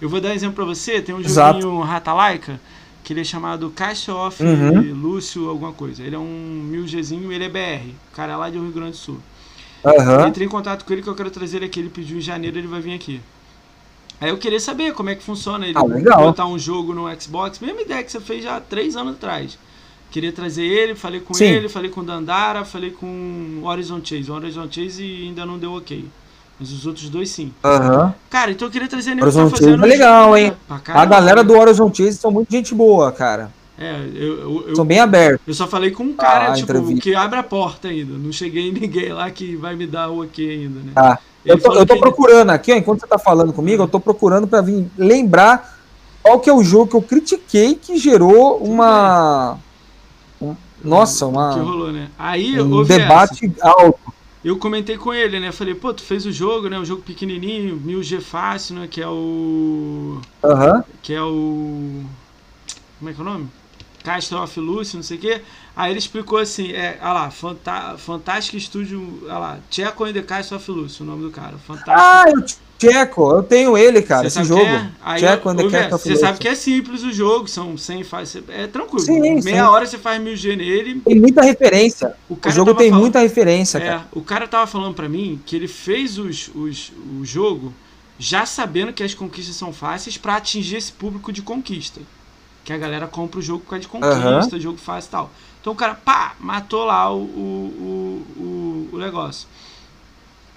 Eu 0.00 0.08
vou 0.08 0.20
dar 0.20 0.30
um 0.30 0.32
exemplo 0.32 0.56
pra 0.56 0.64
você. 0.64 1.00
Tem 1.02 1.14
um 1.14 1.20
Exato. 1.20 1.60
joguinho 1.60 1.82
Ratalaika, 1.82 2.60
que 3.04 3.12
ele 3.12 3.20
é 3.20 3.24
chamado 3.24 3.70
Caixa 3.70 4.14
Off 4.14 4.42
uhum. 4.42 4.94
Lúcio, 4.94 5.48
alguma 5.48 5.72
coisa. 5.72 6.02
Ele 6.02 6.16
é 6.16 6.18
um 6.18 6.70
1000Gzinho 6.72 7.30
ele 7.30 7.44
é 7.44 7.48
BR. 7.48 7.90
O 8.10 8.16
cara 8.16 8.32
é 8.32 8.36
lá 8.36 8.50
de 8.50 8.58
Rio 8.58 8.72
Grande 8.72 8.92
do 8.92 8.96
Sul. 8.96 9.18
Uhum. 9.84 10.26
entrei 10.28 10.46
em 10.46 10.50
contato 10.50 10.84
com 10.84 10.92
ele 10.92 11.02
que 11.02 11.08
eu 11.08 11.14
quero 11.14 11.30
trazer 11.30 11.58
ele 11.58 11.66
aqui. 11.66 11.80
Ele 11.80 11.90
pediu 11.90 12.18
em 12.18 12.20
janeiro, 12.20 12.58
ele 12.58 12.68
vai 12.68 12.80
vir 12.80 12.94
aqui. 12.94 13.20
Aí 14.20 14.28
eu 14.28 14.36
queria 14.36 14.60
saber 14.60 14.92
como 14.92 15.08
é 15.08 15.14
que 15.14 15.22
funciona 15.22 15.66
ele 15.66 15.78
ah, 15.78 16.16
botar 16.16 16.46
um 16.46 16.58
jogo 16.58 16.92
no 16.92 17.08
Xbox. 17.18 17.58
Mesma 17.58 17.80
ideia 17.80 18.02
que 18.02 18.12
você 18.12 18.20
fez 18.20 18.44
já 18.44 18.56
há 18.56 18.60
três 18.60 18.94
anos 18.94 19.14
atrás. 19.14 19.58
Queria 20.10 20.32
trazer 20.32 20.64
ele, 20.64 20.94
falei 20.94 21.20
com 21.20 21.32
Sim. 21.32 21.44
ele, 21.44 21.68
falei 21.68 21.88
com 21.88 22.00
o 22.00 22.04
Dandara, 22.04 22.64
falei 22.64 22.90
com 22.90 23.62
Horizon 23.62 24.00
Chase. 24.04 24.30
O 24.30 24.34
Horizon 24.34 24.68
Chase 24.70 25.02
ainda 25.02 25.46
não 25.46 25.58
deu 25.58 25.72
ok. 25.72 26.04
Mas 26.58 26.70
os 26.72 26.84
outros 26.84 27.08
dois 27.08 27.30
sim. 27.30 27.54
Uhum. 27.64 28.12
Cara, 28.28 28.50
então 28.50 28.68
eu 28.68 28.72
queria 28.72 28.88
trazer 28.88 29.12
ele 29.12 29.22
Horizon 29.22 29.48
tá 29.48 29.56
Chase 29.56 29.72
é 29.72 29.76
legal, 29.76 30.36
hein? 30.36 30.52
a 30.68 31.06
galera 31.06 31.42
do 31.42 31.56
Horizon 31.56 31.90
Chase 31.94 32.18
são 32.18 32.30
muito 32.30 32.50
gente 32.50 32.74
boa, 32.74 33.10
cara. 33.10 33.50
É, 33.80 33.98
eu, 34.14 34.68
eu, 34.68 34.76
São 34.76 34.84
bem 34.84 35.00
abertos. 35.00 35.40
Eu 35.46 35.54
só 35.54 35.66
falei 35.66 35.90
com 35.90 36.02
um 36.02 36.12
cara, 36.12 36.48
ah, 36.48 36.52
tipo, 36.52 36.70
entrevista. 36.70 37.00
que 37.00 37.14
abre 37.14 37.38
a 37.38 37.42
porta 37.42 37.88
ainda. 37.88 38.12
Não 38.18 38.30
cheguei 38.30 38.68
em 38.68 38.72
ninguém 38.72 39.10
lá 39.10 39.30
que 39.30 39.56
vai 39.56 39.74
me 39.74 39.86
dar 39.86 40.10
o 40.10 40.22
ok 40.22 40.50
ainda, 40.50 40.80
né? 40.80 40.92
Ah, 40.94 41.18
eu 41.42 41.58
tô, 41.58 41.72
eu 41.72 41.86
tô 41.86 41.98
procurando 41.98 42.50
ele... 42.50 42.56
aqui, 42.56 42.72
ó, 42.74 42.76
enquanto 42.76 43.00
você 43.00 43.06
tá 43.06 43.18
falando 43.18 43.54
comigo, 43.54 43.82
eu 43.82 43.88
tô 43.88 43.98
procurando 43.98 44.46
para 44.46 44.60
vir 44.60 44.86
lembrar 44.98 45.78
qual 46.22 46.38
que 46.38 46.50
é 46.50 46.52
o 46.52 46.62
jogo 46.62 46.88
que 46.88 46.96
eu 46.96 47.00
critiquei 47.00 47.74
que 47.74 47.96
gerou 47.96 48.58
uma... 48.58 49.58
Nossa, 50.84 51.26
uma. 51.26 51.54
Que 51.54 51.60
rolou, 51.60 51.92
né? 51.92 52.08
Aí 52.18 52.60
um 52.60 52.82
debate 52.84 53.52
essa. 53.54 53.68
alto. 53.68 54.00
Eu 54.42 54.56
comentei 54.56 54.96
com 54.96 55.12
ele, 55.12 55.38
né? 55.38 55.52
Falei, 55.52 55.74
pô, 55.74 55.92
tu 55.92 56.02
fez 56.02 56.24
o 56.24 56.32
jogo, 56.32 56.68
né? 56.68 56.78
O 56.78 56.84
jogo 56.84 57.02
pequenininho, 57.02 57.78
1000G 57.78 58.20
fácil, 58.22 58.76
né? 58.76 58.88
Que 58.90 59.02
é 59.02 59.06
o. 59.06 60.18
Aham. 60.42 60.76
Uhum. 60.76 60.82
Que 61.02 61.12
é 61.12 61.22
o. 61.22 62.02
Como 62.98 63.10
é 63.10 63.12
que 63.12 63.20
é 63.20 63.22
o 63.22 63.24
nome? 63.24 63.48
Castle 64.02 64.42
of 64.42 64.58
Lucy, 64.58 64.96
não 64.96 65.02
sei 65.02 65.16
o 65.16 65.20
quê. 65.20 65.40
Aí 65.76 65.92
ele 65.92 65.98
explicou 65.98 66.38
assim, 66.38 66.72
é, 66.72 66.98
olha 67.00 67.12
lá, 67.12 67.30
Fanta 67.30 67.96
Fantastic 67.98 68.60
Studio, 68.60 69.20
olha 69.24 69.38
lá, 69.38 69.58
Checo 69.70 70.04
and 70.04 70.12
the 70.12 70.22
Castle 70.22 70.56
of 70.56 70.70
Lucy, 70.70 71.02
o 71.02 71.06
nome 71.06 71.22
do 71.22 71.30
cara. 71.30 71.54
Ah, 71.86 72.24
eu 72.28 72.44
Checo, 72.80 73.30
eu 73.30 73.42
tenho 73.42 73.76
ele, 73.76 74.00
cara, 74.00 74.26
esse 74.26 74.42
jogo. 74.42 74.62
É? 74.62 75.18
Checo 75.18 75.50
and 75.50 75.56
the 75.56 75.62
Castle 75.64 75.86
of 75.86 75.92
Lucy. 75.92 76.08
Você 76.08 76.16
sabe 76.16 76.38
que 76.38 76.48
é 76.48 76.54
simples 76.54 77.02
o 77.02 77.12
jogo, 77.12 77.46
são 77.46 77.76
100 77.76 78.04
fases, 78.04 78.42
é 78.48 78.66
tranquilo. 78.66 79.00
Sim, 79.00 79.20
Meia 79.20 79.42
sim. 79.42 79.60
hora 79.60 79.84
você 79.84 79.98
faz 79.98 80.20
1000G 80.20 80.56
nele. 80.56 81.00
Tem 81.00 81.20
muita 81.20 81.42
referência. 81.42 82.14
O, 82.28 82.34
o 82.34 82.50
jogo 82.50 82.74
tem 82.74 82.88
falando, 82.88 83.02
muita 83.02 83.20
referência, 83.20 83.76
é, 83.76 83.80
cara. 83.80 84.08
O 84.12 84.22
cara 84.22 84.48
tava 84.48 84.66
falando 84.66 84.94
pra 84.94 85.08
mim 85.10 85.38
que 85.44 85.54
ele 85.54 85.68
fez 85.68 86.18
os, 86.18 86.50
os, 86.54 86.90
o 87.20 87.24
jogo 87.24 87.74
já 88.18 88.46
sabendo 88.46 88.92
que 88.92 89.02
as 89.02 89.12
conquistas 89.12 89.56
são 89.56 89.72
fáceis 89.72 90.16
para 90.16 90.36
atingir 90.36 90.76
esse 90.76 90.92
público 90.92 91.32
de 91.32 91.42
conquista. 91.42 92.00
Que 92.64 92.72
a 92.72 92.78
galera 92.78 93.06
compra 93.06 93.40
o 93.40 93.42
jogo 93.42 93.60
por 93.64 93.70
causa 93.70 93.82
de 93.82 93.88
conquista, 93.88 94.56
uhum. 94.56 94.60
jogo 94.60 94.78
fácil 94.78 95.08
e 95.08 95.10
tal. 95.10 95.30
Então 95.60 95.72
o 95.72 95.76
cara, 95.76 95.94
pá, 95.94 96.34
matou 96.40 96.84
lá 96.84 97.12
o, 97.12 97.22
o, 97.22 98.26
o, 98.36 98.88
o 98.92 98.98
negócio. 98.98 99.46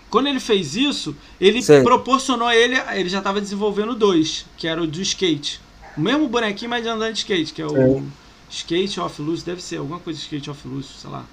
Quando 0.10 0.28
ele 0.28 0.40
fez 0.40 0.76
isso, 0.76 1.16
ele 1.42 1.62
Sei. 1.62 1.82
proporcionou 1.82 2.48
a 2.48 2.56
ele, 2.56 2.80
ele 2.94 3.10
já 3.10 3.18
estava 3.18 3.42
desenvolvendo 3.42 3.96
dois, 3.96 4.46
que 4.58 4.68
era 4.68 4.82
o 4.82 4.86
do 4.86 5.02
skate. 5.02 5.60
O 5.98 6.02
mesmo 6.02 6.28
bonequinho, 6.28 6.70
mas 6.70 6.86
andando 6.86 7.14
de 7.14 7.20
skate, 7.20 7.52
que 7.52 7.62
é 7.62 7.66
o 7.66 7.70
Sei. 7.70 8.04
Skate 8.50 9.00
of 9.00 9.20
Lúcio, 9.20 9.46
deve 9.46 9.62
ser 9.64 9.78
alguma 9.78 10.00
coisa 10.00 10.20
de 10.20 10.24
Skate 10.26 10.52
of 10.52 10.68
Lúcio, 10.68 10.96
sei 10.96 11.10
lá. 11.10 11.26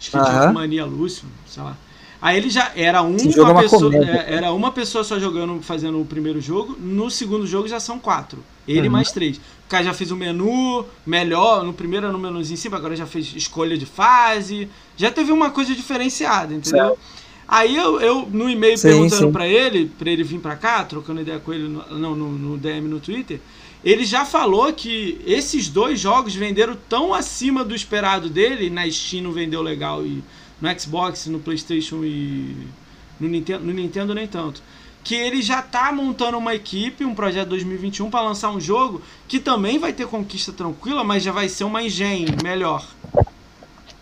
Skate 0.00 0.30
of 0.30 0.54
Mania 0.54 0.86
Lúcio, 0.86 1.28
sei 1.46 1.62
lá. 1.62 1.76
Aí 2.20 2.36
ele 2.36 2.50
já 2.50 2.72
era 2.74 3.00
uma, 3.02 3.18
jogo 3.18 3.50
é 3.50 3.52
uma 3.52 3.62
pessoa, 3.62 3.92
comédia. 3.92 4.24
é, 4.28 4.34
era 4.34 4.52
uma 4.52 4.72
pessoa 4.72 5.04
só 5.04 5.18
jogando, 5.20 5.62
fazendo 5.62 6.00
o 6.00 6.04
primeiro 6.04 6.40
jogo. 6.40 6.76
No 6.80 7.10
segundo 7.10 7.46
jogo 7.46 7.68
já 7.68 7.78
são 7.78 7.98
quatro. 7.98 8.42
Ele 8.66 8.86
Uhum. 8.88 8.92
mais 8.92 9.12
três. 9.12 9.36
O 9.36 9.68
cara 9.68 9.84
já 9.84 9.94
fez 9.94 10.10
o 10.10 10.16
menu 10.16 10.84
melhor. 11.06 11.62
No 11.64 11.72
primeiro 11.72 12.06
era 12.06 12.12
no 12.12 12.18
menuzinho 12.18 12.54
em 12.54 12.56
cima, 12.56 12.76
agora 12.76 12.96
já 12.96 13.06
fez 13.06 13.32
escolha 13.36 13.78
de 13.78 13.86
fase. 13.86 14.68
Já 14.96 15.10
teve 15.10 15.30
uma 15.30 15.50
coisa 15.50 15.74
diferenciada, 15.74 16.52
entendeu? 16.54 16.86
Certo. 16.88 16.98
Aí 17.46 17.76
eu, 17.76 18.00
eu 18.00 18.28
no 18.30 18.50
e-mail 18.50 18.76
Sim, 18.76 18.88
perguntando 18.88 19.30
pra 19.32 19.46
ele, 19.46 19.90
pra 19.98 20.10
ele 20.10 20.22
vir 20.22 20.38
pra 20.38 20.54
cá, 20.56 20.84
trocando 20.84 21.20
ideia 21.22 21.38
com 21.38 21.52
ele 21.52 21.66
no, 21.68 21.98
não, 21.98 22.14
no, 22.14 22.28
no 22.30 22.58
DM 22.58 22.86
no 22.88 23.00
Twitter, 23.00 23.40
ele 23.82 24.04
já 24.04 24.24
falou 24.26 24.70
que 24.72 25.18
esses 25.24 25.68
dois 25.68 25.98
jogos 25.98 26.34
venderam 26.34 26.76
tão 26.88 27.14
acima 27.14 27.64
do 27.64 27.74
esperado 27.74 28.28
dele, 28.28 28.68
na 28.68 28.90
Steam 28.90 29.22
não 29.22 29.32
vendeu 29.32 29.62
legal 29.62 30.04
e 30.04 30.22
no 30.60 30.80
Xbox, 30.80 31.26
no 31.26 31.38
Playstation 31.38 32.04
e 32.04 32.56
no 33.18 33.28
Nintendo, 33.28 33.64
no 33.64 33.72
Nintendo 33.72 34.14
nem 34.14 34.26
tanto. 34.26 34.62
Que 35.02 35.14
ele 35.14 35.40
já 35.40 35.62
tá 35.62 35.90
montando 35.92 36.36
uma 36.36 36.54
equipe, 36.54 37.04
um 37.04 37.14
projeto 37.14 37.48
2021 37.48 38.10
pra 38.10 38.20
lançar 38.20 38.50
um 38.50 38.60
jogo 38.60 39.00
que 39.26 39.38
também 39.38 39.78
vai 39.78 39.92
ter 39.92 40.06
conquista 40.06 40.52
tranquila, 40.52 41.02
mas 41.02 41.22
já 41.22 41.32
vai 41.32 41.48
ser 41.48 41.64
uma 41.64 41.82
engine 41.82 42.36
melhor. 42.42 42.84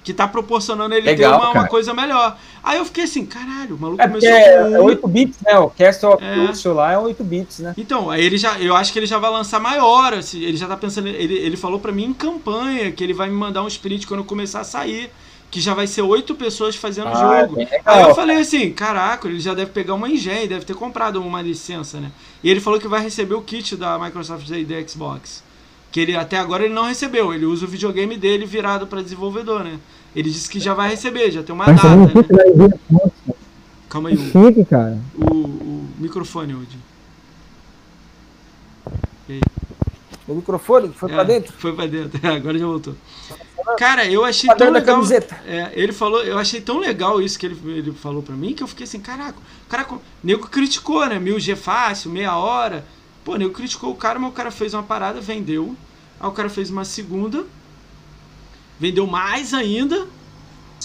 Que 0.03 0.13
tá 0.13 0.27
proporcionando 0.27 0.95
ele 0.95 1.05
Legal, 1.05 1.33
ter 1.33 1.45
uma, 1.45 1.51
uma 1.53 1.69
coisa 1.69 1.93
melhor. 1.93 2.39
Aí 2.63 2.79
eu 2.79 2.85
fiquei 2.85 3.05
assim, 3.05 3.27
caralho, 3.27 3.77
o 3.77 3.79
maluco 3.79 4.03
É 4.03 4.07
começou 4.09 4.29
é, 4.29 4.53
com 4.53 4.77
é 4.77 4.81
um. 4.81 4.85
8 4.85 5.09
bits, 5.09 5.41
né? 5.41 5.59
O 5.59 5.71
Castle 5.71 6.15
of 6.15 6.25
É. 6.25 6.69
Lá 6.73 6.93
é 6.93 6.99
8 6.99 7.25
bits, 7.25 7.59
né? 7.59 7.75
Então, 7.77 8.11
aí 8.11 8.25
ele 8.25 8.39
já, 8.39 8.59
eu 8.59 8.75
acho 8.75 8.93
que 8.93 8.99
ele 8.99 9.07
já 9.07 9.19
vai 9.19 9.31
lançar 9.31 9.61
maior, 9.61 10.15
assim, 10.15 10.43
ele 10.43 10.57
já 10.57 10.67
tá 10.67 10.77
pensando, 10.77 11.09
ele, 11.09 11.35
ele 11.35 11.57
falou 11.57 11.79
pra 11.79 11.93
mim 11.93 12.05
em 12.05 12.15
campanha 12.15 12.91
que 12.91 13.03
ele 13.03 13.13
vai 13.13 13.29
me 13.29 13.35
mandar 13.35 13.63
um 13.63 13.69
sprint 13.69 14.07
quando 14.07 14.25
começar 14.25 14.61
a 14.61 14.65
sair, 14.65 15.11
que 15.51 15.61
já 15.61 15.73
vai 15.75 15.87
ser 15.87 16.03
oito 16.03 16.35
pessoas 16.35 16.77
fazendo 16.77 17.07
o 17.07 17.17
Ah, 17.17 17.41
jogo. 17.41 17.57
bem 17.57 17.69
Aí 17.85 18.03
eu 18.03 18.15
falei 18.15 18.39
assim, 18.39 18.73
caraca, 18.73 19.27
ele 19.29 19.41
já 19.41 19.55
deve 19.55 19.71
pegar 19.71 19.95
uma 19.95 20.09
engenho, 20.09 20.49
deve 20.49 20.65
ter 20.65 20.75
comprado 20.75 21.23
uma 21.23 21.41
licença, 21.41 21.99
né? 22.01 22.11
E 22.43 22.51
ele 22.51 22.61
falou 22.61 22.79
que 22.81 22.89
vai 22.89 23.01
receber 23.01 23.35
o 23.35 23.43
kit 23.43 23.77
da 23.77 23.99
Microsoft 23.99 24.49
e 24.51 24.65
da 24.65 24.87
Xbox. 24.87 25.43
Que 25.91 26.01
ele 26.01 26.17
até 26.17 26.37
agora 26.37 26.65
ele 26.65 26.75
não 26.75 26.85
recebeu, 26.85 27.33
ele 27.33 27.47
usa 27.47 27.65
o 27.65 27.69
videogame 27.69 28.17
dele 28.17 28.45
virado 28.45 28.87
pra 28.87 29.01
desenvolvedor, 29.01 29.65
né? 29.65 29.79
Ele 30.15 30.31
disse 30.31 30.49
que 30.51 30.59
já 30.61 30.75
vai 30.75 30.91
receber, 30.91 31.31
já 31.31 31.43
tem 31.43 31.55
uma 31.55 31.67
Mas 31.67 31.77
data, 31.77 31.97
né? 31.97 32.13
Calma 33.89 34.09
aí, 34.11 34.17
chique, 34.19 34.65
cara. 34.65 34.99
o, 35.15 35.35
o 35.35 35.89
microfone, 35.99 36.55
Woody. 36.55 36.79
O 40.29 40.35
microfone 40.35 40.89
que 40.89 40.99
foi 40.99 41.09
pra 41.09 41.23
É, 41.23 41.25
dentro. 41.25 41.53
Foi 41.57 41.73
pra 41.73 41.87
dentro. 41.87 42.21
É, 42.27 42.29
agora 42.35 42.59
já 42.59 42.67
voltou. 42.67 42.95
Cara, 43.79 44.07
eu 44.07 44.25
achei 44.25 44.49
tão 44.55 44.71
legal. 44.71 44.97
camiseta. 44.97 45.41
É, 45.47 45.73
ele 45.75 45.93
falou, 45.93 46.23
eu 46.23 46.39
achei 46.39 46.61
tão 46.61 46.79
legal 46.79 47.21
isso 47.21 47.39
que 47.39 47.47
ele, 47.47 47.59
ele 47.67 47.93
falou 47.93 48.23
pra 48.23 48.35
mim 48.35 48.55
que 48.55 48.62
eu 48.62 48.67
fiquei 48.67 48.85
assim, 48.85 49.01
caraca, 49.01 49.39
o 49.39 49.69
cara, 49.69 49.87
o 49.93 50.01
nego 50.23 50.47
criticou, 50.47 51.05
né? 51.07 51.19
1000G 51.19 51.57
fácil, 51.57 52.11
meia 52.11 52.37
hora. 52.37 52.85
Pô, 53.25 53.33
o 53.33 53.37
nego 53.37 53.53
criticou 53.53 53.91
o 53.91 53.97
cara, 53.97 54.19
mas 54.19 54.31
o 54.31 54.35
cara 54.35 54.51
fez 54.51 54.73
uma 54.73 54.83
parada, 54.83 55.21
vendeu. 55.21 55.77
Aí 56.21 56.29
o 56.29 56.33
cara 56.33 56.49
fez 56.49 56.71
uma 56.71 56.85
segunda, 56.85 57.45
vendeu 58.79 59.07
mais 59.07 59.53
ainda. 59.53 60.07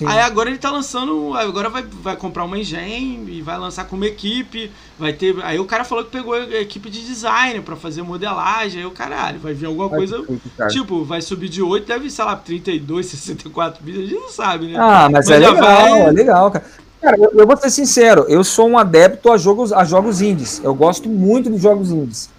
Sim. 0.02 0.08
Aí 0.08 0.20
agora 0.20 0.50
ele 0.50 0.58
tá 0.58 0.72
lançando. 0.72 1.36
Agora 1.36 1.70
vai, 1.70 1.84
vai 1.84 2.16
comprar 2.16 2.44
uma 2.44 2.58
engine 2.58 3.24
e 3.30 3.42
vai 3.42 3.56
lançar 3.58 3.86
como 3.86 4.04
equipe. 4.04 4.72
Vai 4.98 5.14
ter. 5.14 5.36
Aí 5.44 5.60
o 5.60 5.66
cara 5.66 5.84
falou 5.84 6.04
que 6.04 6.10
pegou 6.10 6.34
a 6.34 6.60
equipe 6.60 6.90
de 6.90 7.06
design 7.06 7.62
pra 7.62 7.76
fazer 7.76 8.02
modelagem. 8.02 8.80
Aí 8.82 8.86
o 8.88 8.92
caralho, 8.92 9.40
vai 9.40 9.54
vir 9.54 9.68
alguma 9.68 9.90
coisa. 9.90 10.18
Chique, 10.18 10.50
cara. 10.58 10.70
Tipo, 10.72 11.04
vai 11.06 11.22
subir 11.22 11.50
de 11.50 11.62
8, 11.62 11.86
deve, 11.86 12.10
sei 12.10 12.26
lá, 12.26 12.36
32, 12.36 13.06
64 13.06 13.84
bits, 13.84 14.00
a 14.00 14.04
gente 14.04 14.16
não 14.16 14.30
sabe, 14.30 14.68
né? 14.68 14.80
Ah, 14.80 15.08
mas, 15.12 15.28
Mas 15.28 15.30
é 15.30 15.38
legal, 15.38 15.56
vai- 15.56 16.02
é 16.02 16.12
legal, 16.12 16.52
cara. 16.52 16.66
Cara, 17.00 17.18
eu, 17.18 17.32
eu 17.34 17.48
vou 17.48 17.58
ser 17.58 17.70
sincero, 17.70 18.26
eu 18.28 18.44
sou 18.44 18.68
um 18.70 18.78
adepto 18.78 19.32
a 19.32 19.38
jogos, 19.38 19.72
a 19.72 19.84
jogos 19.84 20.20
indies. 20.22 20.60
Eu 20.64 20.74
gosto 20.74 21.08
muito 21.08 21.50
de 21.50 21.58
jogos 21.58 21.92
indies. 21.92 22.30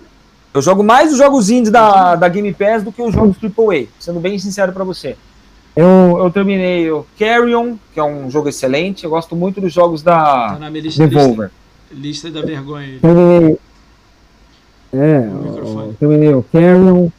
Eu 0.54 0.60
jogo 0.60 0.82
mais 0.84 1.10
os 1.12 1.18
jogos 1.18 1.48
indies 1.48 1.70
da, 1.72 2.14
da 2.14 2.28
Game 2.28 2.52
Pass 2.52 2.82
do 2.82 2.92
que 2.92 3.00
os 3.02 3.12
jogos 3.14 3.36
AAA, 3.42 3.86
sendo 3.98 4.20
bem 4.20 4.38
sincero 4.38 4.72
pra 4.72 4.84
você. 4.84 5.16
Eu, 5.74 6.18
eu 6.18 6.30
terminei 6.30 6.90
o 6.90 7.06
Carrion, 7.18 7.76
que 7.94 7.98
é 8.00 8.04
um 8.04 8.30
jogo 8.30 8.48
excelente. 8.48 9.04
Eu 9.04 9.10
gosto 9.10 9.34
muito 9.34 9.60
dos 9.60 9.72
jogos 9.72 10.02
Tá 10.02 10.54
da 10.56 10.70
minha 10.70 10.82
lista, 10.82 11.06
Devolver. 11.06 11.50
lista, 11.90 12.28
lista 12.28 12.30
da 12.30 12.42
vergonha. 12.46 12.98
Terminei. 13.00 13.58
É, 14.92 15.18
O 15.20 15.34
microfone. 15.50 15.88
o- 15.90 15.94
terminei 15.94 16.34
o 16.34 16.42
Carrion. 16.52 16.94
O 17.04 17.12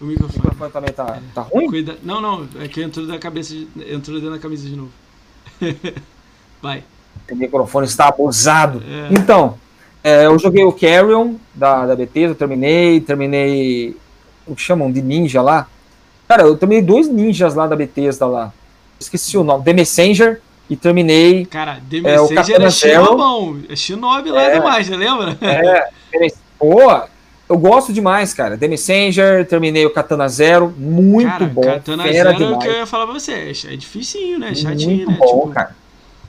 O 0.00 0.04
microfone. 0.04 0.38
microfone 0.44 0.70
também 0.70 0.92
tá, 0.92 1.18
tá 1.34 1.42
ruim? 1.42 1.66
Cuida... 1.68 1.96
Não, 2.02 2.20
não, 2.20 2.46
é 2.60 2.68
que 2.68 2.82
entrou 2.82 3.06
da 3.06 3.18
cabeça 3.18 3.54
de... 3.54 3.66
entrou 3.90 4.18
dentro 4.18 4.32
da 4.34 4.38
camisa 4.38 4.68
de 4.68 4.76
novo. 4.76 4.90
Vai. 6.60 6.84
O 7.30 7.34
microfone 7.34 7.86
está 7.86 8.08
abusado. 8.08 8.82
É. 8.86 9.08
Então, 9.14 9.56
é, 10.04 10.26
eu 10.26 10.38
joguei 10.38 10.62
o 10.64 10.72
Carrion 10.72 11.36
da, 11.54 11.86
da 11.86 11.96
Bethesda, 11.96 12.32
eu 12.32 12.34
terminei, 12.34 13.00
terminei 13.00 13.96
o 14.46 14.54
que 14.54 14.60
chamam 14.60 14.92
de 14.92 15.00
ninja 15.00 15.40
lá. 15.40 15.66
Cara, 16.28 16.42
eu 16.42 16.56
terminei 16.56 16.82
dois 16.82 17.08
ninjas 17.08 17.54
lá 17.54 17.66
da 17.66 17.76
Bethesda 17.76 18.26
lá. 18.26 18.52
Esqueci 18.98 19.36
o 19.36 19.44
nome, 19.44 19.64
The 19.64 19.72
Messenger 19.72 20.40
e 20.68 20.76
terminei. 20.76 21.46
Cara, 21.46 21.80
The 21.88 21.98
É, 21.98 22.20
o 22.20 22.26
é 22.32 22.42
Zero. 22.42 22.70
Shinobão. 22.70 23.58
É 23.68 23.76
Shinobi 23.76 24.30
lá 24.30 24.42
É. 24.42 24.54
demais, 24.58 24.88
lembra? 24.88 25.36
É, 25.40 25.88
pô, 26.58 26.80
eu 27.48 27.58
gosto 27.58 27.92
demais, 27.92 28.34
cara. 28.34 28.56
The 28.58 28.66
Messenger, 28.66 29.46
terminei 29.46 29.86
o 29.86 29.90
Katana 29.90 30.28
Zero, 30.28 30.74
muito 30.76 31.28
Cara, 31.30 31.44
bom, 31.44 31.60
Katana 31.62 32.12
Zero 32.12 32.28
é 32.30 32.32
o 32.32 32.58
que 32.58 32.66
eu 32.68 32.72
ia 32.72 32.86
falar 32.86 33.04
pra 33.06 33.14
você. 33.14 33.32
É 33.32 33.50
É 33.72 33.76
dificinho, 33.76 34.38
né? 34.38 34.54
Chatinho, 34.54 35.06
muito 35.06 35.10
né? 35.10 35.16
bom, 35.18 35.40
Tipo, 35.42 35.48
cara. 35.50 35.76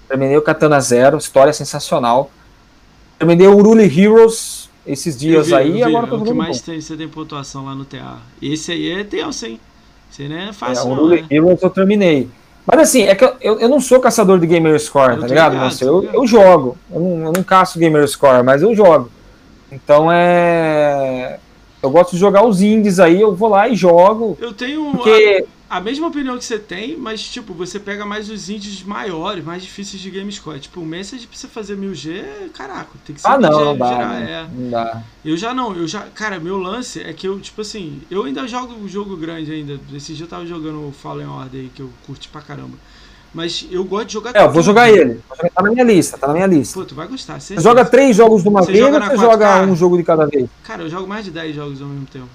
Terminei 0.07 0.37
o 0.37 0.41
Katana 0.41 0.79
Zero, 0.79 1.17
história 1.17 1.51
sensacional. 1.53 2.29
Terminei 3.17 3.47
o 3.47 3.55
Uruli 3.57 3.83
Heroes 3.85 4.69
esses 4.85 5.17
dias 5.17 5.47
vi, 5.47 5.55
aí, 5.55 5.71
vi, 5.71 5.83
agora 5.83 6.05
é 6.05 6.09
tô 6.09 6.15
o 6.17 6.23
que 6.23 6.33
mais 6.33 6.59
bom. 6.59 6.65
tem, 6.65 6.79
você 6.79 6.95
tem 6.95 7.07
pontuação 7.09 7.65
lá 7.65 7.73
no 7.75 7.83
TA. 7.83 8.19
Esse 8.41 8.71
aí 8.71 8.91
é 8.91 9.03
tenso, 9.03 9.45
hein? 9.45 9.59
Não 10.19 10.35
é 10.35 10.49
É, 10.49 10.53
fácil, 10.53 10.95
não, 10.95 11.07
né? 11.09 11.25
Eu 11.29 11.55
terminei. 11.69 12.29
Mas 12.65 12.81
assim, 12.81 13.03
é 13.03 13.15
que 13.15 13.23
eu, 13.23 13.59
eu, 13.59 13.69
não 13.69 13.79
sou 13.79 13.99
caçador 13.99 14.39
de 14.39 14.45
gamer 14.45 14.77
score, 14.79 15.13
Eu 15.13 15.21
tá 15.21 15.27
ligado? 15.27 15.53
ligado, 15.53 15.71
Você, 15.71 15.85
eu, 15.85 16.03
eu 16.03 16.27
jogo. 16.27 16.77
Eu 16.91 16.99
não, 16.99 17.25
eu 17.27 17.31
não 17.31 17.43
caço 17.43 17.79
gamer 17.79 18.05
score, 18.07 18.43
mas 18.43 18.61
eu 18.61 18.75
jogo. 18.75 19.09
Então 19.71 20.11
é. 20.11 21.39
Eu 21.81 21.89
gosto 21.89 22.11
de 22.11 22.17
jogar 22.17 22.45
os 22.45 22.61
indies 22.61 22.99
aí, 22.99 23.21
eu 23.21 23.33
vou 23.35 23.47
lá 23.49 23.69
e 23.69 23.75
jogo. 23.75 24.37
Eu 24.41 24.51
tenho 24.53 24.91
Porque. 24.91 25.45
A, 25.69 25.81
mesma 25.81 26.07
opinião 26.07 26.37
que 26.37 26.45
você 26.45 26.57
tem, 26.59 26.95
mas, 26.97 27.21
tipo, 27.21 27.53
você 27.53 27.79
pega 27.79 28.05
mais 28.05 28.29
os 28.29 28.49
indies 28.49 28.81
maiores, 28.83 29.43
mais 29.43 29.61
difíceis 29.63 30.01
de 30.01 30.09
game 30.09 30.31
score. 30.31 30.59
Tipo, 30.59 30.81
o 30.81 30.85
Message 30.85 31.27
pra 31.27 31.37
você 31.37 31.47
fazer 31.47 31.75
1000G, 31.77 32.49
caraca, 32.53 32.89
tem 33.05 33.15
que 33.15 33.21
ser 33.21 33.27
Ah, 33.27 33.37
não, 33.37 33.49
ligeiro, 33.49 33.69
não 33.71 33.77
dá. 33.77 33.97
né? 34.09 34.31
é. 34.31 34.47
Não 34.61 34.69
dá. 34.69 35.03
Eu 35.25 35.35
já 35.37 35.53
não, 35.53 35.75
eu 35.75 35.87
já. 35.87 36.01
Cara, 36.13 36.39
meu 36.39 36.57
lance 36.57 37.01
é 37.01 37.11
que 37.13 37.27
eu, 37.27 37.39
tipo 37.39 37.61
assim, 37.61 38.01
eu 38.09 38.23
ainda 38.23 38.47
jogo 38.47 38.73
um 38.73 38.87
jogo 38.87 39.15
grande 39.17 39.51
ainda. 39.51 39.79
Esse 39.93 40.13
dia 40.13 40.25
eu 40.25 40.29
tava 40.29 40.45
jogando 40.45 40.87
o 40.87 40.91
Fallen 40.91 41.27
Order 41.27 41.61
aí, 41.61 41.69
que 41.73 41.81
eu 41.81 41.89
curti 42.05 42.27
pra 42.29 42.41
caramba. 42.41 42.77
Mas 43.33 43.67
eu 43.69 43.83
gosto 43.83 44.07
de 44.07 44.13
jogar 44.13 44.35
É, 44.35 44.43
eu 44.45 44.51
vou 44.51 44.63
jogar 44.63 44.89
ele. 44.89 45.21
Vou 45.27 45.35
jogar- 45.37 45.49
Tá 45.51 45.61
na 45.61 45.69
minha 45.69 45.83
lista, 45.83 46.17
tá 46.17 46.27
na 46.27 46.33
minha 46.33 46.47
lista. 46.47 46.79
Pô, 46.79 46.85
tu 46.85 46.95
vai 46.95 47.07
gostar, 47.07 47.39
Você 47.39 47.59
joga 47.59 47.83
três 47.85 48.15
jogos 48.15 48.41
de 48.41 48.49
uma 48.49 48.61
Você 48.63 48.71
vez 48.71 48.83
joga 48.83 48.97
ou 48.97 49.03
você 49.03 49.15
4K? 49.17 49.19
joga 49.21 49.61
um 49.71 49.75
jogo 49.75 49.97
de 49.97 50.03
cada 50.03 50.25
vez? 50.25 50.49
Cara, 50.63 50.83
eu 50.83 50.89
jogo 50.89 51.05
mais 51.07 51.25
de 51.25 51.31
10 51.31 51.53
jogos 51.55 51.81
ao 51.81 51.87
mesmo 51.87 52.05
tempo. 52.07 52.29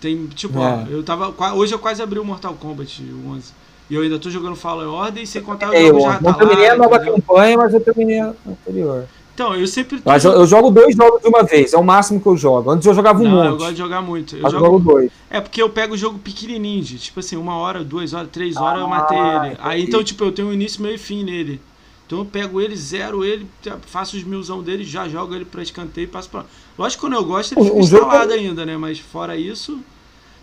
Tem, 0.00 0.26
tipo, 0.26 0.58
É. 0.58 0.62
ó, 0.62 0.90
eu 0.90 1.02
tava. 1.02 1.34
Hoje 1.54 1.74
eu 1.74 1.78
quase 1.78 2.02
abri 2.02 2.18
o 2.18 2.24
Mortal 2.24 2.54
Kombat 2.54 3.02
o 3.02 3.30
11. 3.32 3.52
E 3.88 3.94
eu 3.94 4.02
ainda 4.02 4.18
tô 4.18 4.28
jogando 4.28 4.56
Fallen 4.56 4.88
Order 4.88 5.22
e 5.22 5.26
sem 5.26 5.40
contar 5.42 5.68
os 5.68 5.74
É, 5.74 5.82
eu 5.82 5.86
jogos 5.88 6.02
já 6.02 6.20
não 6.20 6.32
tá 6.32 6.38
terminei 6.38 6.68
a 6.68 6.76
nova 6.76 6.96
entendeu? 6.96 7.14
campanha, 7.14 7.56
mas 7.56 7.72
eu 7.74 7.80
terminei 7.80 8.18
a 8.20 8.32
anterior. 8.46 9.04
Então, 9.32 9.54
eu 9.54 9.66
sempre 9.66 10.00
Mas 10.04 10.24
eu, 10.24 10.32
eu 10.32 10.46
jogo 10.46 10.70
dois 10.70 10.96
jogos 10.96 11.20
de 11.20 11.28
uma 11.28 11.42
vez, 11.44 11.72
é 11.74 11.76
o 11.78 11.84
máximo 11.84 12.20
que 12.20 12.26
eu 12.26 12.36
jogo. 12.36 12.70
Antes 12.70 12.86
eu 12.86 12.94
jogava 12.94 13.20
um 13.20 13.22
Não, 13.22 13.44
eu 13.44 13.50
monte. 13.50 13.58
gosto 13.60 13.72
de 13.72 13.78
jogar 13.78 14.00
muito. 14.02 14.34
Eu 14.36 14.42
Mas 14.42 14.52
eu 14.52 14.58
jogo... 14.58 14.72
jogo 14.78 14.92
dois. 14.92 15.10
É 15.30 15.40
porque 15.42 15.60
eu 15.62 15.68
pego 15.70 15.94
o 15.94 15.96
jogo 15.96 16.18
pequenininho, 16.18 16.82
de, 16.82 16.98
tipo 16.98 17.20
assim, 17.20 17.36
uma 17.36 17.56
hora, 17.56 17.84
duas 17.84 18.12
horas, 18.14 18.28
três 18.32 18.56
horas 18.56 18.80
eu 18.80 18.86
Ah, 18.86 18.88
matei 18.88 19.18
ele. 19.18 19.56
Aí 19.60 19.82
então, 19.84 20.02
tipo, 20.02 20.24
eu 20.24 20.32
tenho 20.32 20.48
um 20.48 20.52
início, 20.54 20.82
meio 20.82 20.94
e 20.94 20.98
fim 20.98 21.22
nele. 21.22 21.60
Então 22.06 22.18
eu 22.20 22.24
pego 22.24 22.60
ele, 22.60 22.76
zero 22.76 23.24
ele, 23.24 23.46
faço 23.86 24.16
os 24.16 24.22
milzão 24.22 24.62
dele, 24.62 24.84
já 24.84 25.08
jogo 25.08 25.34
ele 25.34 25.44
pra 25.44 25.62
escanteio 25.62 26.04
e 26.04 26.08
passo 26.08 26.28
pra. 26.30 26.44
Lógico 26.78 27.00
que 27.02 27.06
quando 27.08 27.14
eu 27.20 27.24
gosto 27.24 27.52
ele 27.52 27.64
fica 27.64 27.76
o 27.76 27.82
jogo- 27.82 28.04
instalado 28.04 28.32
ainda, 28.32 28.64
né? 28.64 28.76
Mas 28.76 28.98
fora 29.00 29.36
isso, 29.36 29.80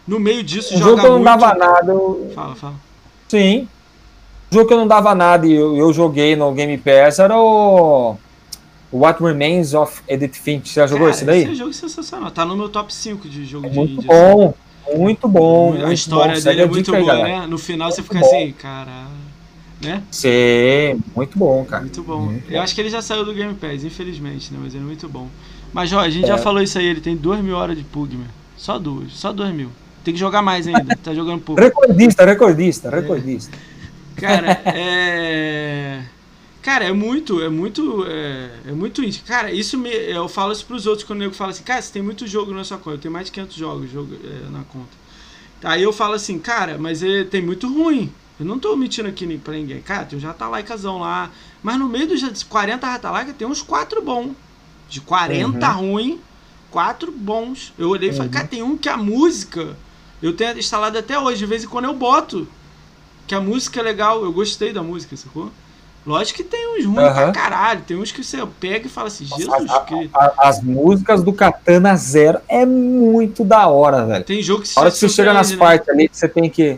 no 0.07 0.19
meio 0.19 0.43
disso, 0.43 0.73
O 0.75 0.77
joga 0.77 0.89
jogo 0.89 0.99
que 1.01 1.05
eu 1.07 1.11
não 1.11 1.19
muito. 1.19 1.39
dava 1.39 1.53
nada, 1.55 1.91
eu... 1.91 2.31
Fala, 2.35 2.55
fala. 2.55 2.75
sim. 3.29 3.67
O 4.51 4.53
jogo 4.55 4.67
que 4.67 4.73
eu 4.73 4.77
não 4.77 4.87
dava 4.87 5.15
nada 5.15 5.47
e 5.47 5.53
eu, 5.53 5.75
eu 5.77 5.91
joguei 5.93 6.35
no 6.35 6.51
Game 6.53 6.77
Pass 6.77 7.17
era 7.17 7.35
o 7.39 8.15
What 8.91 9.23
Remains 9.23 9.73
of 9.73 10.01
Edith 10.07 10.33
Finch. 10.35 10.69
Você 10.69 10.79
já 10.81 10.85
jogou 10.85 11.05
Cara, 11.07 11.15
esse 11.15 11.25
daí? 11.25 11.41
Esse 11.43 11.51
é 11.53 11.55
jogo 11.55 11.73
sensacional. 11.73 12.29
Tá 12.29 12.45
no 12.45 12.55
meu 12.55 12.69
top 12.69 12.93
5 12.93 13.27
de 13.27 13.45
jogo 13.45 13.65
É 13.65 13.69
de 13.69 13.75
muito 13.75 13.93
indie, 13.93 14.05
bom, 14.05 14.53
muito 14.95 15.27
bom. 15.27 15.69
assim. 15.71 15.77
A 15.81 15.85
muito 15.87 15.93
história 15.97 16.35
bom. 16.35 16.41
Dele 16.41 16.61
é 16.61 16.65
muito 16.67 16.91
boa, 16.91 17.13
né? 17.23 17.47
No 17.47 17.57
final 17.57 17.89
você 17.91 18.01
Muito 18.01 18.13
fica 18.13 18.19
bom. 18.19 18.35
assim, 18.35 18.51
cara. 18.51 19.07
Né? 19.83 20.03
Sim, 20.11 21.01
muito 21.15 21.37
bom, 21.37 21.63
cara. 21.65 21.81
Muito 21.83 22.01
bom. 22.03 22.21
Muito 22.21 22.49
Eu 22.49 22.57
bom. 22.57 22.61
acho 22.63 22.73
que 22.73 22.81
ele 22.81 22.89
já 22.89 23.01
saiu 23.01 23.25
do 23.25 23.33
Game 23.33 23.53
Pass, 23.55 23.83
infelizmente, 23.83 24.53
né? 24.53 24.59
Mas 24.61 24.73
ele 24.73 24.83
é 24.83 24.87
muito 24.87 25.07
bom. 25.09 25.27
Mas, 25.73 25.91
ó, 25.91 25.99
a 25.99 26.09
gente 26.09 26.27
já 26.27 26.35
É. 26.35 26.37
falou 26.37 26.61
isso 26.61 26.77
aí, 26.77 26.85
ele 26.85 27.01
tem 27.01 27.15
2 27.15 27.43
mil 27.43 27.55
horas 27.55 27.77
de 27.77 27.83
Pug, 27.83 28.15
meu. 28.15 28.27
Só 28.57 28.77
duas, 28.79 29.11
só 29.13 29.33
2 29.33 29.53
mil. 29.53 29.69
Tem 30.03 30.13
que 30.13 30.19
jogar 30.19 30.41
mais 30.41 30.67
ainda, 30.67 30.95
tá 31.03 31.13
jogando 31.13 31.41
pouco. 31.41 31.61
Recordista, 31.61 32.25
recordista, 32.25 32.89
recordista. 32.89 33.57
Cara, 34.15 34.61
é. 34.65 36.01
Cara, 36.61 36.85
é 36.85 36.93
muito, 36.93 37.41
é 37.41 37.49
muito, 37.49 38.05
é, 38.07 38.49
é 38.69 38.71
muito 38.71 39.03
íntimo. 39.03 39.25
Cara, 39.27 39.51
isso 39.51 39.77
me, 39.77 39.89
eu 39.89 40.29
falo 40.29 40.53
isso 40.53 40.65
pros 40.65 40.85
outros 40.87 41.05
quando 41.05 41.19
o 41.19 41.23
nego 41.23 41.33
fala 41.33 41.51
assim, 41.51 41.63
cara, 41.63 41.81
você 41.81 41.91
tem 41.91 42.01
muito 42.01 42.25
jogo 42.25 42.53
na 42.53 42.63
sua 42.63 42.77
conta. 42.77 42.95
Eu 42.95 42.99
tenho 43.01 43.11
mais 43.13 43.25
de 43.25 43.33
500 43.33 43.55
jogos 43.55 43.91
jogo, 43.91 44.15
é, 44.23 44.49
na 44.49 44.63
conta. 44.63 45.03
Aí 45.63 45.83
eu 45.83 45.91
falo 45.91 46.13
assim, 46.13 46.39
cara, 46.39 46.77
mas 46.77 47.03
é, 47.03 47.23
tem 47.25 47.41
muito 47.41 47.67
ruim. 47.73 48.09
Eu 48.43 48.47
não 48.47 48.59
tô 48.59 48.75
mentindo 48.75 49.07
aqui 49.07 49.25
nem 49.25 49.39
pra 49.39 49.53
ninguém. 49.53 49.81
Cara, 49.81 50.03
tem 50.03 50.17
um 50.17 50.21
Jatalaicazão 50.21 50.99
lá. 50.99 51.31
Mas 51.63 51.79
no 51.79 51.87
meio 51.87 52.05
dos 52.07 52.43
40 52.43 52.85
Jatalaicas 52.85 53.35
tem 53.37 53.47
uns 53.47 53.61
4 53.61 54.01
bons. 54.01 54.31
De 54.89 54.99
40 54.99 55.71
Uhum. 55.75 55.91
ruim, 55.93 56.19
4 56.69 57.09
bons. 57.11 57.73
Eu 57.77 57.89
olhei 57.89 58.09
e 58.09 58.11
falei, 58.11 58.27
Uhum. 58.27 58.33
cara, 58.33 58.47
tem 58.47 58.61
um 58.61 58.77
que 58.77 58.89
a 58.89 58.97
música. 58.97 59.77
Eu 60.21 60.35
tenho 60.35 60.57
instalado 60.59 60.97
até 60.97 61.17
hoje. 61.17 61.37
De 61.37 61.45
vez 61.45 61.63
em 61.63 61.67
quando 61.67 61.85
eu 61.85 61.93
boto. 61.93 62.45
Que 63.25 63.33
a 63.33 63.39
música 63.39 63.79
é 63.79 63.83
legal. 63.83 64.21
Eu 64.23 64.33
gostei 64.33 64.73
da 64.73 64.83
música, 64.83 65.15
sacou? 65.15 65.49
Lógico 66.05 66.35
que 66.35 66.43
tem 66.43 66.67
uns 66.77 66.83
ruins 66.85 67.13
pra 67.13 67.23
Aham. 67.23 67.31
caralho. 67.31 67.81
Tem 67.87 67.95
uns 67.95 68.11
que 68.11 68.21
você 68.21 68.45
pega 68.59 68.87
e 68.87 68.89
fala 68.89 69.07
assim, 69.07 69.23
Jesus 69.25 69.71
a- 69.71 69.79
Cristo. 69.79 70.13
A- 70.17 70.33
as 70.49 70.61
músicas 70.61 71.23
do 71.23 71.31
Katana 71.31 71.95
Zero 71.95 72.39
é 72.49 72.65
muito 72.65 73.45
da 73.45 73.67
hora, 73.69 74.05
velho. 74.05 74.25
Tem 74.25 74.43
jogo 74.43 74.63
que 74.63 74.69
A 74.75 74.81
hora 74.81 74.91
que 74.91 74.97
você 74.97 75.07
chega 75.07 75.31
nas 75.31 75.51
né? 75.51 75.55
partes 75.57 75.87
ali 75.87 76.09
que 76.09 76.17
você 76.17 76.27
tem 76.27 76.49
que. 76.49 76.77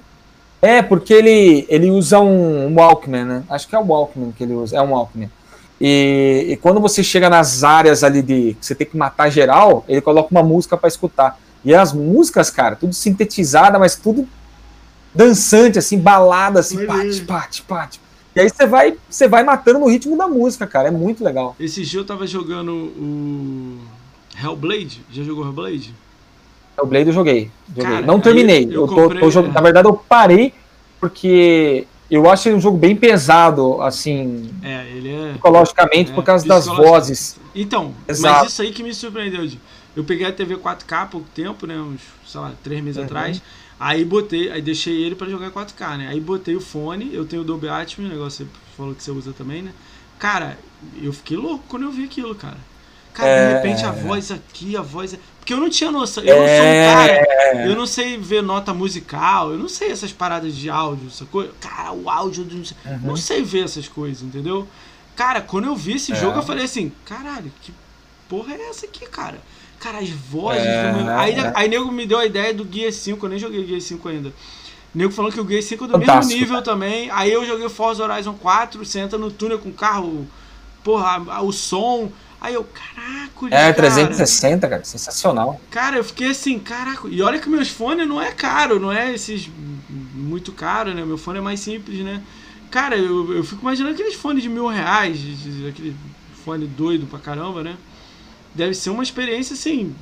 É, 0.65 0.81
porque 0.81 1.13
ele, 1.13 1.65
ele 1.69 1.91
usa 1.91 2.19
um, 2.19 2.73
Walkman, 2.73 3.23
né? 3.23 3.43
Acho 3.47 3.67
que 3.67 3.75
é 3.75 3.79
o 3.79 3.85
Walkman 3.85 4.31
que 4.31 4.43
ele 4.43 4.53
usa. 4.53 4.77
É 4.77 4.81
um 4.81 4.93
Walkman. 4.93 5.29
E, 5.79 6.47
e 6.49 6.57
quando 6.57 6.79
você 6.79 7.03
chega 7.03 7.29
nas 7.29 7.63
áreas 7.63 8.03
ali 8.03 8.23
de 8.23 8.55
que 8.59 8.65
você 8.65 8.73
tem 8.73 8.87
que 8.87 8.97
matar 8.97 9.29
geral, 9.29 9.85
ele 9.87 10.01
coloca 10.01 10.29
uma 10.31 10.41
música 10.41 10.75
pra 10.75 10.87
escutar. 10.87 11.39
E 11.63 11.75
as 11.75 11.93
músicas, 11.93 12.49
cara, 12.49 12.75
tudo 12.75 12.93
sintetizada, 12.93 13.77
mas 13.77 13.95
tudo 13.95 14.27
dançante, 15.13 15.77
assim, 15.77 15.99
balada, 15.99 16.61
assim, 16.61 16.83
pate, 16.85 17.21
pate, 17.21 17.61
pate. 17.61 18.01
E 18.35 18.39
aí 18.39 18.49
você 18.49 18.65
vai, 18.65 18.97
você 19.07 19.27
vai 19.27 19.43
matando 19.43 19.79
no 19.79 19.87
ritmo 19.87 20.17
da 20.17 20.27
música, 20.27 20.65
cara. 20.65 20.87
É 20.87 20.91
muito 20.91 21.23
legal. 21.23 21.55
Esse 21.59 21.83
dia 21.83 21.99
eu 21.99 22.05
tava 22.05 22.25
jogando 22.25 22.71
o 22.73 23.79
Hellblade. 24.43 25.05
Já 25.11 25.21
jogou 25.23 25.45
Hellblade? 25.45 25.93
O 26.81 26.85
Blade 26.85 27.07
eu 27.07 27.13
joguei. 27.13 27.49
joguei. 27.69 27.83
Cara, 27.83 28.05
não 28.05 28.19
terminei. 28.19 28.65
eu 28.65 28.81
Eu, 28.81 28.87
tô, 28.87 28.95
comprei- 28.95 29.29
tô 29.31 29.41
Na 29.43 29.61
verdade, 29.61 29.87
eu 29.87 29.93
parei 29.93 30.53
porque 30.99 31.87
eu 32.09 32.29
acho 32.29 32.47
ele 32.49 32.55
um 32.55 32.61
jogo 32.61 32.77
bem 32.77 32.95
pesado, 32.95 33.81
assim, 33.81 34.49
É, 34.63 34.85
ele 34.89 35.11
é. 35.13 35.31
psicologicamente, 35.33 36.11
por 36.11 36.21
É, 36.21 36.25
causa 36.25 36.47
das 36.47 36.65
vozes. 36.67 37.37
Então, 37.55 37.93
Exato. 38.07 38.43
mas 38.43 38.51
isso 38.51 38.61
aí 38.61 38.71
que 38.71 38.83
me 38.83 38.93
surpreendeu. 38.93 39.49
Eu 39.95 40.03
peguei 40.03 40.27
a 40.27 40.31
TV 40.31 40.57
4K 40.57 41.03
há 41.03 41.05
pouco 41.05 41.27
tempo, 41.33 41.65
né? 41.65 41.77
Uns, 41.79 42.01
sei 42.27 42.41
lá, 42.41 42.51
três 42.63 42.83
meses 42.83 42.97
Uhum. 42.97 43.05
atrás. 43.05 43.41
Aí 43.79 44.03
botei, 44.05 44.51
aí 44.51 44.61
deixei 44.61 45.03
ele 45.03 45.15
pra 45.15 45.27
jogar 45.27 45.51
4K, 45.51 45.97
né? 45.97 46.07
Aí 46.09 46.19
botei 46.19 46.55
o 46.55 46.61
fone, 46.61 47.09
eu 47.13 47.25
tenho 47.25 47.41
o 47.41 47.45
Dolby 47.45 47.67
Atmos, 47.69 48.07
o 48.09 48.13
negócio 48.13 48.45
que 48.45 48.51
você 48.51 48.75
falou 48.77 48.93
que 48.95 49.03
você 49.03 49.11
usa 49.11 49.33
também, 49.33 49.61
né? 49.61 49.71
Cara, 50.19 50.57
eu 51.01 51.11
fiquei 51.11 51.35
louco 51.37 51.63
quando 51.67 51.83
eu 51.83 51.91
vi 51.91 52.05
aquilo, 52.05 52.33
cara. 52.35 52.57
Cara, 53.13 53.29
de 53.33 53.39
É. 53.51 53.53
repente 53.55 53.85
a 53.85 53.91
voz 53.91 54.31
aqui, 54.31 54.75
a 54.77 54.81
voz. 54.81 55.17
É- 55.45 55.47
Porque 55.47 55.53
eu 55.53 55.59
não 55.59 55.69
tinha 55.69 55.91
noção. 55.91 56.23
Eu 56.23 56.35
não 56.39 56.45
sou 56.47 56.55
um 56.55 56.57
É. 56.57 56.93
cara. 57.23 57.65
Eu 57.67 57.75
não 57.75 57.85
sei 57.85 58.17
ver 58.17 58.41
nota 58.41 58.73
musical, 58.73 59.51
eu 59.51 59.57
não 59.59 59.69
sei 59.69 59.91
essas 59.91 60.11
paradas 60.11 60.55
de 60.55 60.69
áudio, 60.69 61.09
sacou? 61.11 61.47
Cara, 61.59 61.91
o 61.93 62.09
áudio 62.09 62.43
do. 62.43 62.55
não 62.55 62.65
sei- 62.65 62.77
Uhum. 62.85 62.99
Não 63.03 63.15
sei 63.17 63.43
ver 63.43 63.63
essas 63.65 63.87
coisas, 63.87 64.23
entendeu? 64.23 64.67
Cara, 65.15 65.41
quando 65.41 65.65
eu 65.65 65.75
vi 65.75 65.93
esse 65.93 66.11
É. 66.11 66.15
jogo, 66.15 66.39
eu 66.39 66.43
falei 66.43 66.65
assim, 66.65 66.91
caralho, 67.05 67.51
que 67.61 67.71
porra 68.27 68.53
é 68.55 68.69
essa 68.69 68.85
aqui, 68.87 69.05
cara? 69.05 69.39
Cara, 69.79 69.99
as 69.99 70.09
vozes. 70.09 70.61
É, 70.65 70.91
do 70.91 71.09
Aí, 71.11 71.33
é. 71.35 71.51
aí 71.55 71.69
nego 71.69 71.91
me 71.91 72.05
deu 72.07 72.17
a 72.17 72.25
ideia 72.25 72.51
do 72.53 72.67
Gear 72.69 72.91
5, 72.91 73.25
eu 73.25 73.29
nem 73.29 73.37
joguei 73.39 73.65
Gear 73.67 73.79
5 73.81 74.09
ainda. 74.09 74.33
Nego 74.95 75.11
falando 75.13 75.33
que 75.33 75.39
o 75.41 75.47
Gear 75.47 75.61
5 75.61 75.83
é 75.83 75.87
do 75.87 75.93
mesmo 75.99 76.05
Fantástico, 76.11 76.39
nível 76.39 76.61
também. 76.63 77.09
Aí 77.11 77.31
eu 77.31 77.45
joguei 77.45 77.69
Forza 77.69 78.03
Horizon 78.03 78.33
4, 78.33 78.83
você 78.83 78.99
entra 78.99 79.17
no 79.19 79.29
túnel 79.29 79.59
com 79.59 79.69
o 79.69 79.73
carro, 79.73 80.27
porra, 80.83 81.41
o 81.43 81.51
som. 81.51 82.11
Aí 82.41 82.53
eu, 82.53 82.63
caraca, 82.63 83.45
É, 83.47 83.49
cara. 83.49 83.73
360, 83.73 84.67
cara, 84.67 84.83
sensacional. 84.83 85.59
Cara, 85.71 85.97
eu 85.97 86.03
fiquei 86.03 86.29
assim, 86.29 86.59
caraca. 86.59 87.07
E 87.07 87.21
olha 87.21 87.39
que 87.39 87.49
meus 87.49 87.69
fones 87.69 88.07
não 88.07 88.21
é 88.21 88.31
caro, 88.31 88.79
não 88.79 88.91
é 88.91 89.13
esses 89.13 89.49
muito 90.13 90.51
caro, 90.51 90.93
né? 90.93 91.03
Meu 91.03 91.17
fone 91.17 91.39
é 91.39 91.41
mais 91.41 91.59
simples, 91.59 91.99
né? 92.03 92.21
Cara, 92.69 92.95
eu, 92.97 93.33
eu 93.33 93.43
fico 93.43 93.61
imaginando 93.61 93.93
aqueles 93.95 94.15
fones 94.15 94.43
de 94.43 94.49
mil 94.49 94.67
reais, 94.67 95.17
aquele 95.69 95.95
fone 96.43 96.67
doido 96.67 97.07
pra 97.07 97.19
caramba, 97.19 97.63
né? 97.63 97.75
Deve 98.53 98.73
ser 98.73 98.89
uma 98.89 99.03
experiência, 99.03 99.53
assim, 99.53 99.95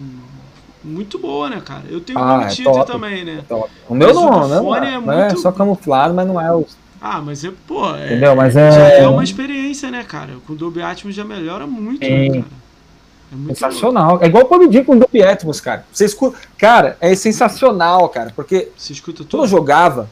muito 0.84 1.18
boa, 1.18 1.50
né, 1.50 1.62
cara? 1.64 1.84
Eu 1.90 2.02
tenho 2.02 2.20
Ah, 2.20 2.40
um 2.40 2.42
é 2.42 2.56
top. 2.56 2.86
também, 2.92 3.24
né? 3.24 3.42
Então, 3.46 3.66
O 3.88 3.96
meu 3.96 4.08
Mas 4.10 4.18
o 4.18 4.22
não, 4.22 4.42
do 4.42 4.48
não, 4.48 4.64
fone 4.64 4.86
é, 4.86 4.94
é 4.94 5.00
não 5.00 5.14
é 5.14 5.26
muito- 5.28 5.40
só 5.42 5.52
camuflado, 5.52 6.14
mas 6.14 6.28
não 6.28 6.40
é 6.42 6.52
o. 6.54 6.66
Ah, 7.06 7.22
mas 7.22 7.44
é, 7.44 7.52
pô, 7.68 7.94
é, 7.96 8.06
Entendeu? 8.06 8.34
Mas 8.34 8.54
já 8.54 8.62
é, 8.62 9.02
é 9.02 9.08
uma 9.10 9.24
experiência, 9.26 9.92
né, 9.92 10.06
cara? 10.06 10.36
Com 10.48 10.54
o 10.54 10.56
Dolby 10.56 10.82
Atmos 10.82 11.14
já 11.14 11.26
melhora 11.26 11.68
muito, 11.68 12.00
né, 12.02 12.30
cara? 12.30 12.46
É 13.30 13.36
muito 13.36 13.58
Sensacional. 13.60 14.20
É 14.22 14.28
igual 14.28 14.46
o 14.46 14.48
PUBG 14.48 14.86
com 14.86 14.96
o 14.96 15.00
Dolby 15.00 15.22
Atmos, 15.22 15.60
cara. 15.60 15.86
Você 15.92 16.06
escuta. 16.06 16.38
Cara, 16.58 16.96
é 17.02 17.14
sensacional, 17.14 18.08
cara. 18.08 18.32
Porque 18.34 18.56
louco. 18.56 18.72
Você 18.78 18.94
escuta 18.94 19.18
quando 19.18 19.34
eu 19.34 19.40
tudo? 19.40 19.48
jogava, 19.48 20.10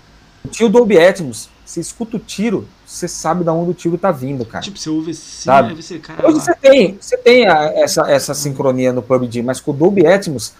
tinha 0.49 0.67
o 0.67 0.71
Dolby 0.71 0.99
Atmos. 0.99 1.49
Você 1.63 1.79
escuta 1.79 2.17
o 2.17 2.19
tiro, 2.19 2.67
você 2.85 3.07
sabe 3.07 3.45
de 3.45 3.49
onde 3.49 3.71
o 3.71 3.73
tiro 3.73 3.97
tá 3.97 4.11
vindo, 4.11 4.43
cara. 4.43 4.61
Tipo, 4.61 4.77
você 4.77 4.89
ouve 4.89 5.11
assim, 5.11 5.43
Sabe? 5.45 5.69
aí 5.69 5.81
você, 5.81 5.97
cara, 5.99 6.27
Hoje 6.27 6.41
você 6.41 6.53
tem, 6.55 6.97
você 6.99 7.15
tem 7.17 7.47
a- 7.47 7.71
essa, 7.75 8.11
essa 8.11 8.33
sincronia 8.33 8.91
no 8.91 9.01
PUBG, 9.01 9.41
mas 9.41 9.61
com 9.61 9.71
o 9.71 9.73
Dolby 9.73 10.05
Atmos, 10.05 10.51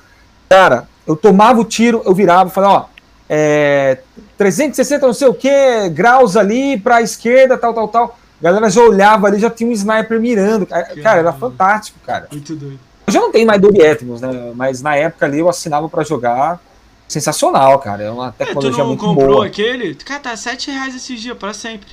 cara, 0.48 0.88
eu 1.06 1.18
tomava 1.18 1.60
o 1.60 1.66
tiro, 1.66 2.02
eu 2.06 2.16
virava 2.16 2.50
e 2.50 2.54
falava, 2.54 2.74
ó, 2.74 2.86
é, 3.30 3.98
360 4.42 5.06
não 5.06 5.14
sei 5.14 5.28
o 5.28 5.34
que, 5.36 5.90
graus 5.90 6.36
ali 6.36 6.80
pra 6.80 7.00
esquerda, 7.02 7.58
tal, 7.58 7.74
tal, 7.76 7.88
tal. 7.88 8.18
A 8.40 8.44
galera 8.44 8.70
já 8.72 8.82
olhava 8.82 9.28
ali, 9.28 9.40
já 9.40 9.52
tinha 9.52 9.70
um 9.70 9.74
sniper 9.74 10.20
mirando. 10.20 10.66
Cara, 10.66 11.20
era 11.20 11.32
fantástico, 11.32 12.00
cara. 12.04 12.28
muito 12.32 12.56
doido. 12.56 12.80
Eu 13.06 13.14
já 13.14 13.20
não 13.20 13.32
tenho 13.32 13.46
mais 13.46 13.62
Dolby 13.62 13.86
Atmos, 13.86 14.20
né? 14.20 14.52
Mas 14.56 14.82
na 14.82 14.96
época 14.96 15.28
ali 15.28 15.38
eu 15.40 15.48
assinava 15.48 15.88
pra 15.88 16.04
jogar. 16.04 16.60
Sensacional, 17.08 17.78
cara. 17.78 18.02
É 18.04 18.10
uma 18.10 18.30
É, 18.30 18.32
tu 18.32 18.38
tecnologia 18.38 18.78
não 18.80 18.88
muito 18.88 19.04
comprou 19.06 19.28
boa. 19.36 19.46
aquele? 19.46 19.94
Cara, 19.96 20.20
tá 20.22 20.36
7 20.36 20.72
reais 20.72 20.96
esses 20.96 21.20
dias, 21.22 21.38
pra 21.38 21.54
sempre. 21.54 21.90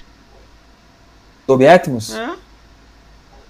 Dolby 1.47 1.67
Atmos? 1.67 2.15
É? 2.15 2.25
Eu 2.31 2.37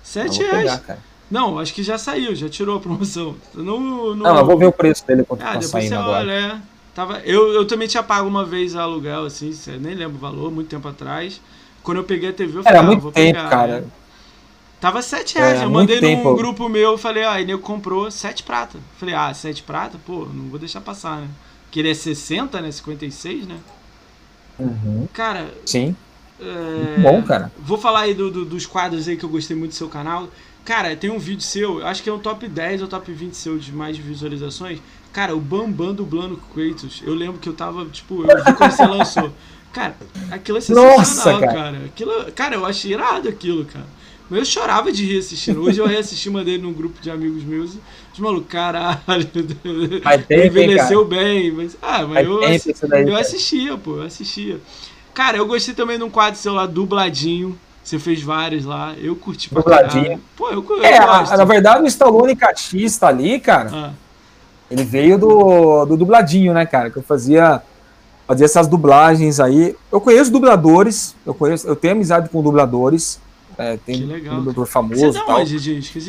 7 0.03 0.39
vou 0.39 0.47
reais. 0.51 0.63
pegar, 0.65 0.79
cara. 0.79 0.99
Não, 1.31 1.59
acho 1.59 1.75
que 1.75 1.83
já 1.85 1.99
saiu, 1.99 2.35
já 2.35 2.49
tirou 2.49 2.79
a 2.79 2.81
promoção. 2.81 3.37
No, 3.55 4.15
no... 4.15 4.17
Não, 4.17 4.39
eu 4.39 4.45
vou 4.47 4.57
ver 4.59 4.67
o 4.67 4.73
preço 4.73 5.07
dele 5.07 5.23
quanto 5.25 5.43
Ah, 5.43 5.45
tá 5.45 5.53
depois 5.59 5.71
saindo 5.71 5.89
você 5.91 5.95
agora. 5.95 6.19
olha, 6.21 6.33
é. 6.33 6.57
Tava, 6.99 7.21
eu, 7.21 7.53
eu 7.53 7.65
também 7.65 7.87
tinha 7.87 8.03
pago 8.03 8.27
uma 8.27 8.45
vez 8.45 8.75
aluguel, 8.75 9.25
assim, 9.25 9.53
nem 9.81 9.95
lembro 9.95 10.17
o 10.17 10.21
valor, 10.21 10.51
muito 10.51 10.67
tempo 10.69 10.89
atrás. 10.89 11.41
Quando 11.81 11.99
eu 11.99 12.03
peguei 12.03 12.31
a 12.31 12.33
TV, 12.33 12.59
eu 12.59 12.65
falei, 12.65 12.81
Era 12.81 12.83
ah, 12.83 12.87
muito 12.89 13.03
vou 13.03 13.13
tempo, 13.13 13.39
pegar. 13.39 13.49
cara. 13.49 13.81
né? 13.83 13.87
Tava 14.81 15.01
7 15.01 15.37
reais, 15.37 15.61
É, 15.61 15.65
eu 15.65 15.71
mandei 15.71 16.01
tempo. 16.01 16.29
num 16.31 16.35
grupo 16.35 16.69
meu, 16.69 16.99
falei, 16.99 17.23
ah, 17.25 17.41
e 17.41 17.45
nego 17.45 17.63
comprou 17.63 18.11
7 18.11 18.43
prata. 18.43 18.81
Falei, 18.99 19.15
ah, 19.15 19.33
7 19.33 19.63
prata? 19.63 19.97
Pô, 20.05 20.25
não 20.27 20.49
vou 20.51 20.59
deixar 20.59 20.81
passar, 20.81 21.21
né? 21.21 21.29
Que 21.71 21.79
ele 21.79 21.91
é 21.91 21.95
60, 21.95 22.61
né? 22.61 22.73
56, 22.73 23.47
né? 23.47 23.61
Uhum. 24.59 25.07
Cara, 25.13 25.53
Sim, 25.65 25.95
é... 26.41 27.03
bom, 27.03 27.23
cara. 27.23 27.51
Vou 27.57 27.79
falar 27.79 28.01
aí 28.01 28.15
do- 28.15 28.31
do- 28.31 28.45
dos 28.45 28.67
quadros 28.67 29.09
aí 29.09 29.17
que 29.17 29.25
eu 29.25 29.29
gostei 29.29 29.57
muito 29.57 29.73
do 29.73 29.77
seu 29.77 29.89
canal. 29.89 30.29
Cara, 30.69 30.95
tem 30.95 31.09
um 31.09 31.19
vídeo 31.19 31.41
seu, 31.41 31.83
acho 31.87 32.03
que 32.03 32.11
é 32.11 32.13
um 32.13 32.19
top 32.19 32.47
10 32.47 32.83
ou 32.83 32.89
top 32.89 33.11
20 33.11 33.33
seu 33.33 33.57
de 33.57 33.73
mais 33.73 33.97
visualizações. 33.97 34.81
Cara, 35.15 35.35
o 35.35 35.41
Bambam 35.41 35.95
dublando 35.95 36.39
Kratos. 36.55 37.01
Eu 37.07 37.15
lembro 37.15 37.39
que 37.41 37.49
eu 37.49 37.55
tava, 37.55 37.87
tipo, 37.87 38.23
eu 38.31 38.45
vi 38.45 38.53
quando 38.53 38.71
você 38.73 38.85
lançou. 38.85 39.33
Cara, 39.73 39.97
aquilo 40.31 40.59
é 40.59 40.61
sensacional, 40.61 40.99
Nossa, 40.99 41.39
cara. 41.39 41.53
cara. 41.55 41.85
Aquilo, 41.87 42.13
cara, 42.33 42.55
eu 42.55 42.67
achei 42.67 42.93
irado 42.93 43.31
aquilo, 43.31 43.65
cara. 43.65 43.87
Mas 44.29 44.41
eu 44.41 44.45
chorava 44.45 44.93
de 44.93 45.07
rir 45.07 45.21
assistindo. 45.21 45.63
Hoje 45.63 45.81
eu 45.81 45.87
reassisti 45.87 46.29
uma 46.29 46.45
dele 46.45 46.63
num 46.63 46.75
grupo 46.75 47.01
de 47.01 47.11
amigos 47.11 47.43
meus. 47.45 47.79
Os 48.13 48.19
malucos, 48.19 48.51
caralho. 48.51 48.99
Faz 50.05 50.27
tempo, 50.27 50.47
envelheceu 50.49 51.03
bem. 51.07 51.51
Mas, 51.51 51.79
ah, 51.81 52.07
mas 52.07 52.27
eu, 52.27 52.41
tempo 52.41 52.55
assi- 52.55 52.73
isso 52.73 52.87
daí, 52.87 53.05
eu 53.05 53.09
cara. 53.09 53.21
assistia, 53.23 53.79
pô, 53.79 53.97
eu 53.97 54.03
assistia. 54.03 54.61
Cara, 55.15 55.39
eu 55.39 55.47
gostei 55.47 55.75
também 55.75 55.97
de 55.97 56.05
um 56.05 56.11
quadro 56.11 56.39
seu 56.39 56.53
lá, 56.53 56.67
dubladinho. 56.67 57.59
Você 57.89 57.99
fez 57.99 58.23
vários 58.23 58.67
lá. 58.67 58.95
Eu 59.01 59.17
curti 59.17 59.49
pra 59.49 59.63
caralho. 59.63 60.21
Pô, 60.37 60.51
eu, 60.51 60.63
eu 60.69 60.85
É, 60.85 61.01
gosto. 61.01 61.35
na 61.37 61.45
verdade, 61.47 61.83
o 61.83 61.87
Stallone 61.87 62.37
Cachista 62.37 63.07
ali, 63.07 63.41
cara, 63.41 63.71
Ah, 63.73 63.91
ele 64.71 64.85
veio 64.85 65.19
do, 65.19 65.87
do 65.87 65.97
dubladinho, 65.97 66.53
né, 66.53 66.67
cara? 66.67 66.91
Que 66.91 66.99
eu 66.99 67.03
fazia, 67.03 67.63
fazia 68.27 68.45
essas 68.45 68.67
dublagens 68.67 69.41
aí. 69.41 69.75
Eu 69.91 70.03
conheço 70.03 70.31
dubladores, 70.31 71.17
eu 71.25 71.33
conheço, 71.33 71.67
eu 71.67 71.75
tenho 71.75 71.95
amizade 71.95 72.29
com 72.29 72.43
dubladores. 72.43 73.19
É, 73.57 73.79
tem 73.79 74.01
Que 74.01 74.05
legal, 74.05 74.35
um 74.35 74.39
dublador 74.41 74.67
você 74.67 74.71
é 74.71 74.73
famoso 74.73 75.07
e 75.07 75.13
tal. 75.25 75.41
onde, 75.41 75.59
gente? 75.59 76.01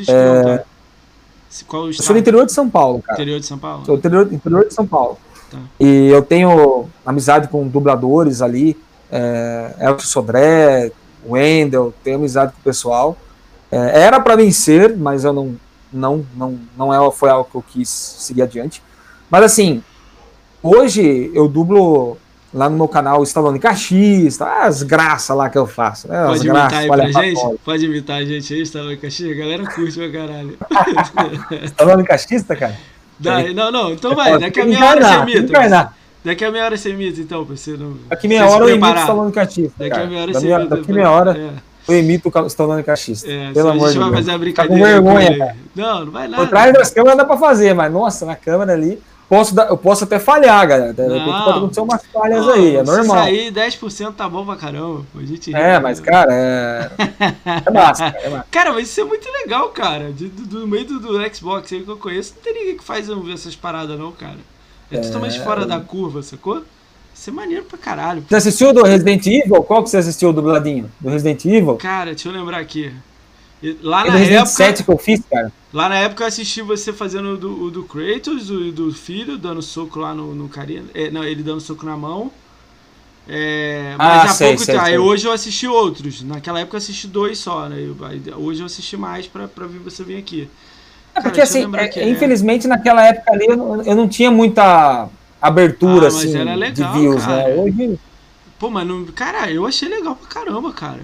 Se- 1.50 1.64
Qual 1.64 1.84
o 1.84 1.90
Eu 1.90 1.94
sou 1.94 2.14
do 2.14 2.20
interior 2.20 2.46
de 2.46 2.52
São 2.52 2.70
Paulo, 2.70 3.02
cara. 3.02 3.18
Interior 3.20 3.40
de 3.40 3.46
São 3.46 3.58
Paulo? 3.58 3.86
Sou 3.86 3.96
do 3.96 4.00
interior, 4.00 4.34
interior 4.34 4.68
de 4.68 4.74
São 4.74 4.86
Paulo. 4.86 5.18
Tá. 5.50 5.58
E 5.80 6.10
eu 6.10 6.22
tenho 6.22 6.90
amizade 7.06 7.48
com 7.48 7.66
dubladores 7.68 8.42
ali, 8.42 8.78
é, 9.10 9.76
Elton 9.80 10.00
Sodré, 10.04 10.92
Wendel, 11.28 11.94
tenho 12.04 12.18
amizade 12.18 12.52
com 12.54 12.60
o 12.60 12.64
pessoal. 12.64 13.18
É, 13.72 14.02
era 14.02 14.20
para 14.20 14.36
vencer, 14.36 14.96
mas 14.98 15.24
eu 15.24 15.34
não, 15.34 15.56
não, 15.92 16.26
não, 16.36 16.60
não 16.78 16.94
é, 16.94 17.12
foi 17.12 17.30
algo 17.30 17.50
que 17.50 17.56
eu 17.56 17.64
quis 17.68 17.90
seguir 17.90 18.42
adiante. 18.44 18.82
Mas 19.30 19.44
assim, 19.44 19.84
hoje 20.64 21.32
eu 21.34 21.48
dublo 21.48 22.18
lá 22.54 22.68
no 22.70 22.76
meu 22.78 22.88
canal 22.88 23.22
Stallone 23.24 23.60
Caxista, 23.60 24.46
as 24.64 24.82
graças 24.82 25.36
lá 25.36 25.50
que 25.50 25.58
eu 25.58 25.68
faço. 25.68 26.08
Né? 26.08 26.18
As 26.20 26.28
Pode 26.28 26.48
imitar 26.48 26.70
graças, 26.70 26.80
aí 26.80 26.88
pra 27.14 27.24
gente? 27.24 27.42
fora. 27.42 27.58
Pode 27.64 27.86
imitar 27.86 28.18
a 28.18 28.26
gente 28.26 28.54
aí, 28.54 28.62
Stallone 28.62 28.98
Caxias? 28.98 29.32
A 29.32 29.40
galera 29.40 29.64
curte 29.66 29.98
pra 30.00 30.12
caralho. 30.12 30.58
Stallone 31.66 32.04
Caxista, 32.04 32.56
cara? 32.56 32.76
Dá- 33.20 33.44
não, 33.54 33.72
não, 33.72 33.94
então 33.94 34.16
vai, 34.16 34.40
daqui 34.40 34.62
a 34.62 34.66
meia 34.66 34.84
hora 34.86 35.02
você 35.06 35.14
imita. 35.32 35.40
encarnar. 35.52 35.98
Daqui 36.24 36.44
a 36.44 36.52
meia 36.52 36.66
hora 36.66 36.76
você 36.78 36.90
imita, 36.90 37.22
então, 37.22 37.46
pra 37.46 37.56
você 37.56 37.72
não. 37.78 37.96
Daqui 38.10 38.28
meia 38.28 38.46
hora 38.48 38.66
eu 38.66 38.76
imito 38.76 38.92
o. 38.94 39.00
Stallone 39.00 39.32
Caxista. 39.32 39.74
Daqui 39.78 39.90
cara. 39.92 40.04
a 40.04 40.08
meia 40.08 40.22
hora 40.24 40.32
Da 40.34 40.40
você 40.40 40.48
imita. 40.50 40.76
Daqui 40.76 40.94
meia 40.94 41.12
hora 41.12 41.38
É, 41.38 41.50
eu 41.94 42.00
imito 42.00 42.32
o 42.34 42.46
Stallone 42.48 42.84
Caxista. 42.84 43.32
é, 43.32 43.52
Pelo 43.54 43.70
a 43.70 43.72
amor 43.72 43.88
gente 43.88 43.94
de 43.94 44.00
vai 44.00 44.10
Deus. 44.12 44.20
fazer 44.20 44.30
a 44.32 44.34
Tá 44.34 44.38
com 44.38 44.40
brincadeira. 44.44 44.86
vergonha, 44.86 45.38
cara. 45.38 45.56
Não, 45.76 46.06
não 46.06 46.12
vai 46.12 46.28
nada. 46.28 46.44
Por 46.44 46.50
trás 46.50 46.74
das 46.74 46.90
câmeras 46.92 47.18
dá 47.18 47.26
pra 47.26 47.38
fazer, 47.38 47.74
mas 47.74 47.92
nossa, 47.92 48.26
na 48.26 48.36
câmera 48.36 48.74
ali, 48.74 49.00
posso 49.30 49.56
dar- 49.56 49.70
eu 49.70 49.78
posso 49.78 50.04
até 50.04 50.20
falhar, 50.20 50.68
galera. 50.68 50.94
Não. 51.08 51.44
Pode 51.44 51.58
acontecer 51.58 51.82
umas 51.82 52.06
falhas 52.12 52.46
Não, 52.46 52.54
aí, 52.54 52.76
é 52.76 52.84
normal. 52.84 53.18
sair 53.24 53.52
10% 53.52 54.12
tá 54.14 54.28
bom 54.28 54.46
pra 54.46 54.58
caramba. 54.58 55.06
A 55.18 55.22
gente 55.26 55.52
ri, 55.52 55.56
É, 55.56 55.60
né? 55.74 55.80
mas, 55.80 56.02
cara, 56.02 56.34
é. 56.34 56.92
É 57.66 57.72
massa, 57.72 58.12
cara, 58.12 58.24
é 58.26 58.30
massa. 58.30 58.46
Cara, 58.52 58.74
mas 58.74 58.90
isso 58.90 59.00
é 59.00 59.04
muito 59.06 59.28
legal, 59.32 59.70
cara. 59.70 60.12
De- 60.12 60.28
do, 60.28 60.60
do 60.62 60.68
meio 60.68 60.84
do, 60.86 61.00
do 61.00 61.34
Xbox 61.36 61.72
aí 61.72 61.82
que 61.82 61.90
eu 61.90 61.98
conheço, 61.98 62.34
não 62.36 62.44
tem 62.44 62.54
ninguém 62.54 62.78
que 62.78 62.84
faz 62.84 63.08
essas 63.34 63.56
paradas, 63.56 63.98
não, 63.98 64.12
cara. 64.12 64.36
É, 64.92 65.00
totalmente 65.00 65.40
fora 65.40 65.66
da 65.66 65.80
curva, 65.80 66.22
sacou? 66.24 66.66
Isso 67.14 67.30
é 67.30 67.34
maneiro 67.34 67.66
pra 67.66 67.78
caralho. 67.78 68.28
Você 68.28 68.36
assistiu 68.38 68.74
do 68.74 68.84
Resident 68.84 69.26
Evil? 69.28 69.62
Qual 69.64 69.84
que 69.84 69.90
você 69.90 69.98
assistiu 69.98 70.32
dubladinho? 70.32 70.90
Do 71.02 71.10
Resident 71.10 71.44
Evil? 71.46 71.78
Cara, 71.78 72.12
deixa 72.14 72.28
eu 72.30 72.34
lembrar 72.34 72.60
aqui. 72.60 72.94
Lá 73.82 74.04
É 74.04 74.12
na 74.12 74.18
do 74.42 74.46
época. 74.46 74.46
7 74.46 74.84
que 74.84 74.92
eu 74.92 74.98
fiz, 74.98 75.22
cara. 75.30 75.52
Lá 75.74 75.90
na 75.90 75.98
época 75.98 76.24
eu 76.24 76.28
assisti 76.28 76.62
você 76.62 76.94
fazendo 76.94 77.34
o 77.34 77.38
do, 77.38 77.64
o 77.66 77.72
do 77.72 77.86
Kratos, 77.86 78.50
o 78.52 78.72
do 78.72 78.94
filho, 78.94 79.38
dando 79.38 79.62
soco 79.62 80.00
lá 80.00 80.16
no, 80.16 80.36
no 80.36 80.50
carinha. 80.50 80.86
é, 80.94 81.12
não, 81.12 81.24
ele 81.24 81.44
dando 81.44 81.62
soco 81.62 81.86
na 81.86 81.98
mão. 81.98 82.34
É, 83.28 83.98
mas 84.00 84.24
Ah, 84.24 84.26
há 84.26 84.36
sei, 84.36 84.36
pouco 84.36 84.58
sei, 84.58 84.66
tempo. 84.66 84.80
sei. 84.82 84.96
Aí 84.96 84.98
hoje 84.98 85.28
eu 85.28 85.32
assisti 85.32 85.68
outros. 85.68 86.24
Naquela 86.24 86.60
época 86.62 86.76
eu 86.78 86.80
assisti 86.80 87.08
dois 87.08 87.40
só, 87.40 87.70
né? 87.70 87.78
Eu- 87.82 87.98
hoje 88.40 88.62
eu 88.62 88.66
assisti 88.66 88.98
mais 88.98 89.28
pra, 89.28 89.48
pra 89.48 89.68
ver 89.68 89.80
você 89.80 90.04
vir 90.04 90.18
aqui. 90.18 90.50
É 91.20 91.24
porque, 91.24 91.40
eu 91.40 91.44
assim, 91.44 91.64
é- 91.64 91.68
né? 91.68 92.10
infelizmente, 92.10 92.68
naquela 92.68 93.06
época 93.06 93.32
ali, 93.34 93.46
eu 93.48 93.58
não, 93.58 93.82
eu 93.84 93.96
não 93.96 94.08
tinha 94.08 94.32
muita 94.32 95.10
abertura, 95.42 96.06
Ah, 96.06 96.08
assim, 96.08 96.34
legal, 96.34 96.72
de 96.72 97.00
views, 97.00 97.24
cara. 97.26 97.48
né? 97.48 97.56
Hoje, 97.56 98.00
Pô, 98.58 98.70
mas 98.70 98.86
não, 98.88 99.06
cara, 99.06 99.50
eu 99.52 99.66
achei 99.66 99.88
legal 99.88 100.16
pra 100.16 100.28
caramba, 100.28 100.74
cara. 100.74 101.02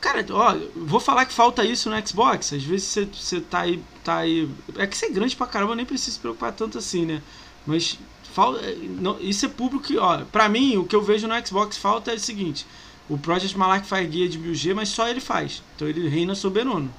Cara, 0.00 0.24
ó, 0.30 0.54
vou 0.76 1.00
falar 1.00 1.24
que 1.24 1.32
falta 1.32 1.64
isso 1.64 1.90
no 1.90 2.06
Xbox. 2.06 2.52
Às 2.52 2.62
vezes 2.62 2.86
você, 2.86 3.04
você 3.06 3.40
tá 3.40 3.60
aí, 3.60 3.82
tá 4.04 4.18
aí. 4.18 4.48
É 4.76 4.86
que 4.86 4.96
você 4.96 5.06
é 5.06 5.10
grande 5.10 5.34
pra 5.34 5.46
caramba, 5.46 5.74
nem 5.74 5.86
precisa 5.86 6.12
se 6.12 6.20
preocupar 6.20 6.52
tanto 6.52 6.78
assim, 6.78 7.04
né? 7.06 7.20
Mas 7.66 7.98
falta. 8.34 8.60
Não, 9.00 9.16
isso 9.20 9.46
é 9.46 9.48
público 9.48 9.84
que, 9.84 9.96
ó, 9.98 10.18
pra 10.30 10.48
mim, 10.48 10.76
o 10.76 10.84
que 10.84 10.94
eu 10.94 11.02
vejo 11.02 11.26
no 11.26 11.34
Xbox 11.46 11.76
falta 11.78 12.12
é 12.12 12.14
o 12.14 12.20
seguinte: 12.20 12.66
o 13.08 13.18
Project 13.18 13.56
Malark 13.58 13.86
faz 13.88 14.08
guia 14.08 14.28
de 14.28 14.38
1000G, 14.38 14.74
mas 14.74 14.90
só 14.90 15.08
ele 15.08 15.20
faz. 15.20 15.62
Então 15.74 15.88
ele 15.88 16.08
reina 16.08 16.34
soberano. 16.34 16.90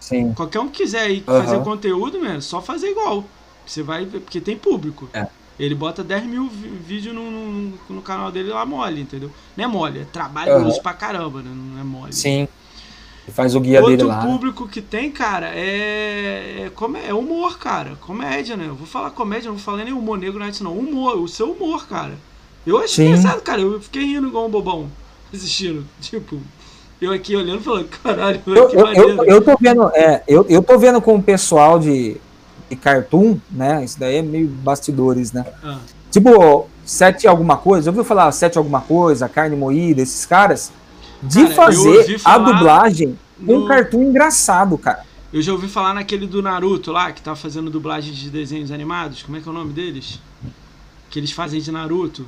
Sim. 0.00 0.32
Qualquer 0.34 0.60
um 0.60 0.68
que 0.68 0.82
quiser 0.82 1.02
aí 1.02 1.24
Aham. 1.26 1.44
fazer 1.44 1.64
conteúdo, 1.64 2.18
né, 2.20 2.36
é 2.36 2.40
só 2.40 2.60
fazer 2.62 2.88
igual. 2.90 3.24
Você 3.66 3.82
vai 3.82 4.06
porque 4.06 4.40
tem 4.40 4.56
público. 4.56 5.08
É. 5.12 5.26
Ele 5.58 5.74
bota 5.74 6.04
10 6.04 6.24
mil 6.26 6.48
vídeos 6.48 7.14
no, 7.14 7.30
no, 7.30 7.72
no 7.88 8.02
canal 8.02 8.30
dele 8.30 8.50
lá 8.50 8.64
mole, 8.66 9.00
entendeu? 9.00 9.30
Não 9.56 9.64
é 9.64 9.66
mole, 9.66 10.00
é 10.00 10.04
trabalhoso 10.04 10.74
Aham. 10.76 10.82
pra 10.82 10.92
caramba, 10.92 11.40
né? 11.42 11.50
Não 11.52 11.80
é 11.80 11.84
mole. 11.84 12.12
Sim. 12.12 12.46
Ele 13.26 13.34
faz 13.34 13.54
o 13.56 13.60
guia 13.60 13.80
dele 13.80 13.92
Outro 13.94 14.06
lá. 14.08 14.22
né? 14.22 14.30
público 14.30 14.68
que 14.68 14.80
tem, 14.80 15.10
cara, 15.10 15.48
é, 15.54 16.66
é, 16.66 16.70
come- 16.74 17.00
é 17.00 17.12
humor, 17.12 17.58
cara. 17.58 17.96
Comédia, 18.00 18.56
né? 18.56 18.66
Eu 18.68 18.74
vou 18.76 18.86
falar 18.86 19.10
comédia, 19.10 19.48
não 19.48 19.56
vou 19.56 19.64
falar 19.64 19.82
nem 19.82 19.92
humor 19.92 20.16
negro, 20.18 20.38
não 20.38 20.46
é 20.46 20.50
isso 20.50 20.62
não. 20.62 20.78
Humor, 20.78 21.16
o 21.18 21.26
seu 21.26 21.50
humor, 21.50 21.88
cara. 21.88 22.16
Eu 22.64 22.78
achei 22.78 23.06
Sim. 23.06 23.12
engraçado, 23.12 23.40
cara. 23.40 23.60
Eu 23.62 23.80
fiquei 23.80 24.04
rindo 24.04 24.28
igual 24.28 24.46
um 24.46 24.50
bobão 24.50 24.88
assistindo. 25.34 25.84
Tipo, 26.00 26.40
eu 27.00 27.12
aqui 27.12 27.36
olhando 27.36 27.60
falando, 27.60 27.88
caralho, 28.02 28.40
Eu, 28.46 28.68
que 28.68 28.76
eu, 28.76 28.86
eu, 28.94 29.24
eu 29.24 29.42
tô 29.42 29.56
vendo, 29.60 29.88
é, 29.94 30.22
eu, 30.26 30.46
eu 30.48 30.62
tô 30.62 30.78
vendo 30.78 31.00
com 31.00 31.16
o 31.16 31.22
pessoal 31.22 31.78
de, 31.78 32.16
de 32.70 32.76
cartoon, 32.76 33.38
né? 33.50 33.84
Isso 33.84 33.98
daí 33.98 34.16
é 34.16 34.22
meio 34.22 34.48
bastidores, 34.48 35.32
né? 35.32 35.44
Ah, 35.62 35.78
Tipo, 36.10 36.66
sete 36.84 37.26
alguma 37.26 37.56
coisa, 37.56 37.90
ouviu 37.90 38.04
falar 38.04 38.30
sete 38.32 38.56
alguma 38.56 38.80
coisa, 38.80 39.28
carne 39.28 39.54
moída, 39.56 40.00
esses 40.00 40.24
caras, 40.24 40.72
de 41.22 41.42
Cara, 41.42 41.54
fazer 41.54 42.20
a 42.24 42.38
dublagem 42.38 43.18
com 43.38 43.52
no- 43.52 43.64
um 43.64 43.68
cartoon 43.68 44.02
engraçado, 44.04 44.78
cara. 44.78 45.04
Eu 45.32 45.42
já 45.42 45.52
ouvi 45.52 45.68
falar 45.68 45.92
naquele 45.92 46.26
do 46.26 46.40
Naruto 46.40 46.92
lá, 46.92 47.12
que 47.12 47.20
tá 47.20 47.34
fazendo 47.36 47.70
dublagem 47.70 48.14
de 48.14 48.30
desenhos 48.30 48.70
animados. 48.70 49.22
Como 49.22 49.36
é 49.36 49.40
que 49.40 49.48
é 49.48 49.50
o 49.50 49.54
nome 49.54 49.72
deles? 49.72 50.18
Que 51.10 51.18
eles 51.18 51.32
fazem 51.32 51.60
de 51.60 51.70
Naruto, 51.70 52.24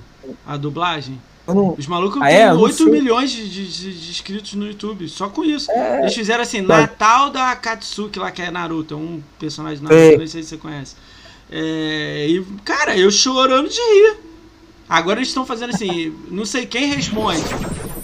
a 0.47 0.57
dublagem. 0.57 1.19
Não, 1.55 1.75
Os 1.79 1.87
malucos 1.87 2.21
Ah, 2.23 2.27
têm 2.27 2.37
é? 2.37 2.49
Não 2.53 2.61
8 2.61 2.77
sei. 2.77 2.87
milhões 2.87 3.31
de, 3.31 3.49
de- 3.49 3.69
de- 4.01 4.11
inscritos 4.11 4.55
no 4.55 4.67
YouTube, 4.67 5.09
só 5.09 5.29
com 5.29 5.45
isso. 5.45 5.71
É. 5.71 6.03
Eles 6.03 6.15
fizeram 6.15 6.43
assim. 6.43 6.61
Natal 6.61 7.31
da 7.31 7.55
Katsuki 7.57 8.19
lá, 8.19 8.31
que 8.31 8.43
é 8.43 8.51
Naruto, 8.51 8.95
é 8.95 8.97
um 8.97 9.23
personagem 9.39 9.79
de 9.79 9.85
Naruto, 9.85 10.01
Sei. 10.09 10.19
nem 10.19 10.27
sei 10.27 10.43
se 10.43 10.49
você 10.51 10.57
conhece. 10.59 10.95
É, 11.51 12.27
e, 12.29 12.45
cara, 12.65 12.97
eu 12.97 13.11
chorando 13.11 13.69
de 13.69 13.81
rir. 13.81 14.17
Agora 14.89 15.19
eles 15.19 15.29
estão 15.29 15.45
fazendo 15.47 15.75
assim, 15.75 16.15
não 16.31 16.45
sei 16.45 16.67
quem 16.67 16.87
responde. 16.95 17.43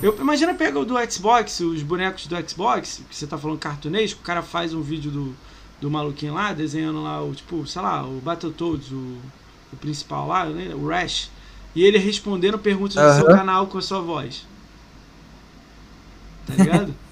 Eu, 0.02 0.16
imagina 0.18 0.52
pega 0.54 0.78
o 0.78 0.84
do 0.84 0.94
Xbox, 1.10 1.60
os 1.60 1.82
bonecos 1.82 2.26
do 2.26 2.36
Xbox, 2.48 3.02
que 3.08 3.16
você 3.16 3.26
tá 3.26 3.38
falando 3.38 3.58
cartunesco, 3.58 4.20
o 4.20 4.24
cara 4.24 4.42
faz 4.42 4.74
um 4.74 4.82
vídeo 4.82 5.10
do, 5.10 5.34
do 5.80 5.90
maluquinho 5.90 6.34
lá, 6.34 6.52
desenhando 6.52 7.02
lá 7.02 7.22
o, 7.22 7.34
tipo, 7.34 7.66
sei 7.66 7.80
lá, 7.80 8.04
o 8.04 8.20
Battletoads, 8.22 8.90
o, 8.90 9.16
o 9.72 9.76
principal 9.80 10.26
lá, 10.28 10.44
né, 10.46 10.74
o 10.74 10.86
Rash, 10.88 11.30
e 11.74 11.82
ele 11.82 11.98
respondendo 11.98 12.58
perguntas 12.58 12.94
do 12.96 13.12
seu 13.12 13.26
canal 13.26 13.66
com 13.66 13.78
a 13.78 13.82
sua 13.82 14.00
voz. 14.00 14.46
Tá 16.46 16.54
ligado? 16.54 16.94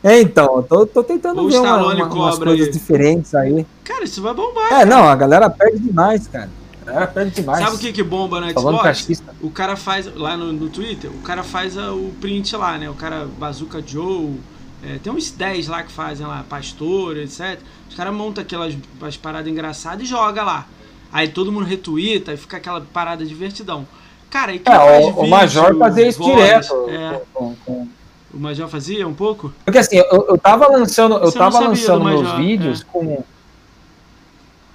É, 0.00 0.20
então, 0.20 0.58
eu 0.58 0.62
tô, 0.62 0.86
tô 0.86 1.02
tentando 1.02 1.42
Ou 1.42 1.50
ver 1.50 1.58
uma, 1.58 1.76
uma, 1.76 2.06
umas 2.06 2.38
coisas 2.38 2.68
aí. 2.68 2.72
diferentes 2.72 3.34
aí. 3.34 3.66
Cara, 3.82 4.04
isso 4.04 4.22
vai 4.22 4.32
bombar. 4.32 4.72
É, 4.72 4.84
não, 4.84 5.08
a 5.08 5.16
galera 5.16 5.50
perde 5.50 5.80
demais, 5.80 6.28
cara. 6.28 6.48
A 6.82 6.84
galera 6.84 7.06
perde 7.08 7.34
demais. 7.34 7.58
Sabe 7.58 7.74
o 7.74 7.78
que, 7.80 7.92
que 7.92 8.02
bomba 8.04 8.40
no 8.40 8.52
Falando 8.52 8.76
Xbox? 8.76 8.82
cachista. 8.84 9.34
O 9.40 9.50
cara 9.50 9.74
faz, 9.74 10.06
lá 10.14 10.36
no, 10.36 10.52
no 10.52 10.70
Twitter, 10.70 11.10
o 11.10 11.20
cara 11.22 11.42
faz 11.42 11.76
a- 11.76 11.92
o 11.92 12.14
print 12.20 12.54
lá, 12.56 12.78
né? 12.78 12.88
O 12.88 12.94
cara, 12.94 13.26
Bazooka 13.26 13.82
Joe, 13.84 14.38
é, 14.84 14.98
tem 14.98 15.12
uns 15.12 15.32
10 15.32 15.66
lá 15.66 15.82
que 15.82 15.90
fazem 15.90 16.24
lá, 16.28 16.44
Pastor, 16.48 17.16
etc. 17.16 17.58
Os 17.90 17.96
caras 17.96 18.14
montam 18.14 18.42
aquelas 18.42 18.76
as 19.02 19.16
paradas 19.16 19.50
engraçadas 19.50 20.02
e 20.02 20.06
joga 20.06 20.44
lá. 20.44 20.68
Aí 21.12 21.26
todo 21.26 21.50
mundo 21.50 21.64
retuita 21.66 22.32
e 22.32 22.36
fica 22.36 22.58
aquela 22.58 22.80
parada 22.80 23.26
divertidão. 23.26 23.84
Cara, 24.30 24.52
e 24.54 24.58
quem 24.58 24.72
É, 24.72 24.76
faz 24.76 25.04
o, 25.04 25.08
o 25.08 25.12
vídeo, 25.14 25.28
Major 25.30 25.76
fazia 25.78 26.08
isso 26.08 26.18
voz, 26.18 26.34
direto. 26.36 26.86
É, 26.90 27.20
com- 27.32 27.54
com- 27.64 27.88
o 28.34 28.38
Major 28.38 28.68
fazia 28.68 29.08
um 29.08 29.14
pouco? 29.14 29.52
Porque 29.64 29.78
assim, 29.78 29.96
eu, 29.96 30.26
eu 30.28 30.38
tava 30.38 30.68
lançando, 30.68 31.16
eu 31.16 31.30
Você 31.30 31.38
tava 31.38 31.60
lançando 31.60 32.00
do 32.00 32.04
meus 32.04 32.22
Major, 32.22 32.36
vídeos 32.36 32.82
com. 32.82 33.22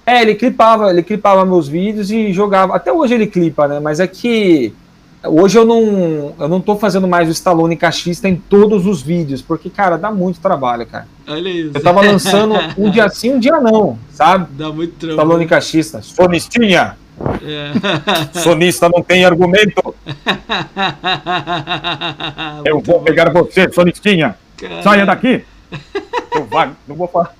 É, 0.06 0.20
ele 0.20 0.34
clipava, 0.34 0.90
ele 0.90 1.02
clipava 1.02 1.44
meus 1.46 1.66
vídeos 1.68 2.10
e 2.10 2.32
jogava. 2.32 2.74
Até 2.76 2.92
hoje 2.92 3.14
ele 3.14 3.26
clipa, 3.26 3.66
né? 3.68 3.80
Mas 3.80 4.00
é 4.00 4.06
que 4.06 4.74
hoje 5.24 5.56
eu 5.56 5.64
não, 5.64 6.34
eu 6.38 6.48
não 6.48 6.60
tô 6.60 6.76
fazendo 6.76 7.08
mais 7.08 7.28
o 7.28 7.32
Stallone 7.32 7.74
cachista 7.76 8.28
em 8.28 8.36
todos 8.36 8.86
os 8.86 9.00
vídeos, 9.00 9.40
porque, 9.40 9.70
cara, 9.70 9.96
dá 9.96 10.10
muito 10.10 10.40
trabalho, 10.40 10.84
cara. 10.86 11.06
Olha 11.26 11.48
isso. 11.48 11.70
Eu 11.72 11.82
tava 11.82 12.02
lançando 12.02 12.54
um 12.76 12.90
dia 12.90 13.08
sim, 13.14 13.32
um 13.34 13.38
dia 13.38 13.58
não, 13.60 13.98
sabe? 14.10 14.48
Dá 14.50 14.70
muito 14.70 14.94
trampo. 14.96 15.14
Stallone 15.14 15.46
cachista. 15.46 16.02
Sonistinha! 16.02 16.98
É. 17.42 17.72
Sonista 18.40 18.88
não 18.88 19.02
tem 19.02 19.24
argumento! 19.24 19.94
Eu 22.64 22.80
vou 22.80 23.00
pegar 23.02 23.32
você, 23.32 23.70
Sonistinha! 23.72 24.36
Cara. 24.56 25.06
daqui! 25.06 25.44
Eu 26.34 26.48
não 26.88 26.96
vou 26.96 27.08
falar. 27.08 27.34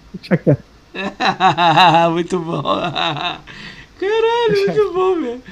muito 2.13 2.39
bom. 2.39 2.63
Caralho, 2.63 3.41
muito 4.67 4.93
bom, 4.93 5.21
velho. 5.21 5.43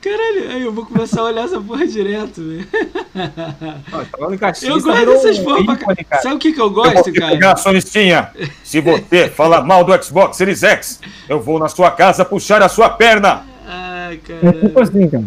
Caralho, 0.00 0.50
aí 0.50 0.62
eu 0.62 0.72
vou 0.72 0.86
começar 0.86 1.22
a 1.22 1.24
olhar 1.24 1.44
essa 1.44 1.60
porra 1.60 1.84
direto, 1.86 2.40
velho. 2.40 2.68
Cachista 4.38 4.68
Eu 4.68 4.80
gosto 4.80 5.06
dessas 5.06 5.38
um 5.38 5.44
porra 5.44 5.76
pra. 5.76 6.22
Sabe 6.22 6.36
o 6.36 6.38
que, 6.38 6.52
que 6.52 6.60
eu 6.60 6.66
Eu 6.66 6.72
vou 6.72 6.84
gosto, 6.84 7.12
te 7.12 7.18
cara? 7.18 7.32
pegar, 7.32 7.56
Sonistinha. 7.56 8.30
Se 8.62 8.80
você 8.80 9.28
falar 9.34 9.62
mal 9.62 9.82
do 9.82 10.02
Xbox 10.02 10.36
Series 10.36 10.62
X, 10.62 11.00
eu 11.28 11.40
vou 11.40 11.58
na 11.58 11.68
sua 11.68 11.90
casa 11.90 12.24
puxar 12.24 12.62
a 12.62 12.68
sua 12.68 12.90
perna. 12.90 13.44
Ai, 14.08 14.14
É 14.42 14.52
tipo 14.52 14.70
caralho. 14.72 14.80
assim, 14.80 15.08
cara. 15.08 15.24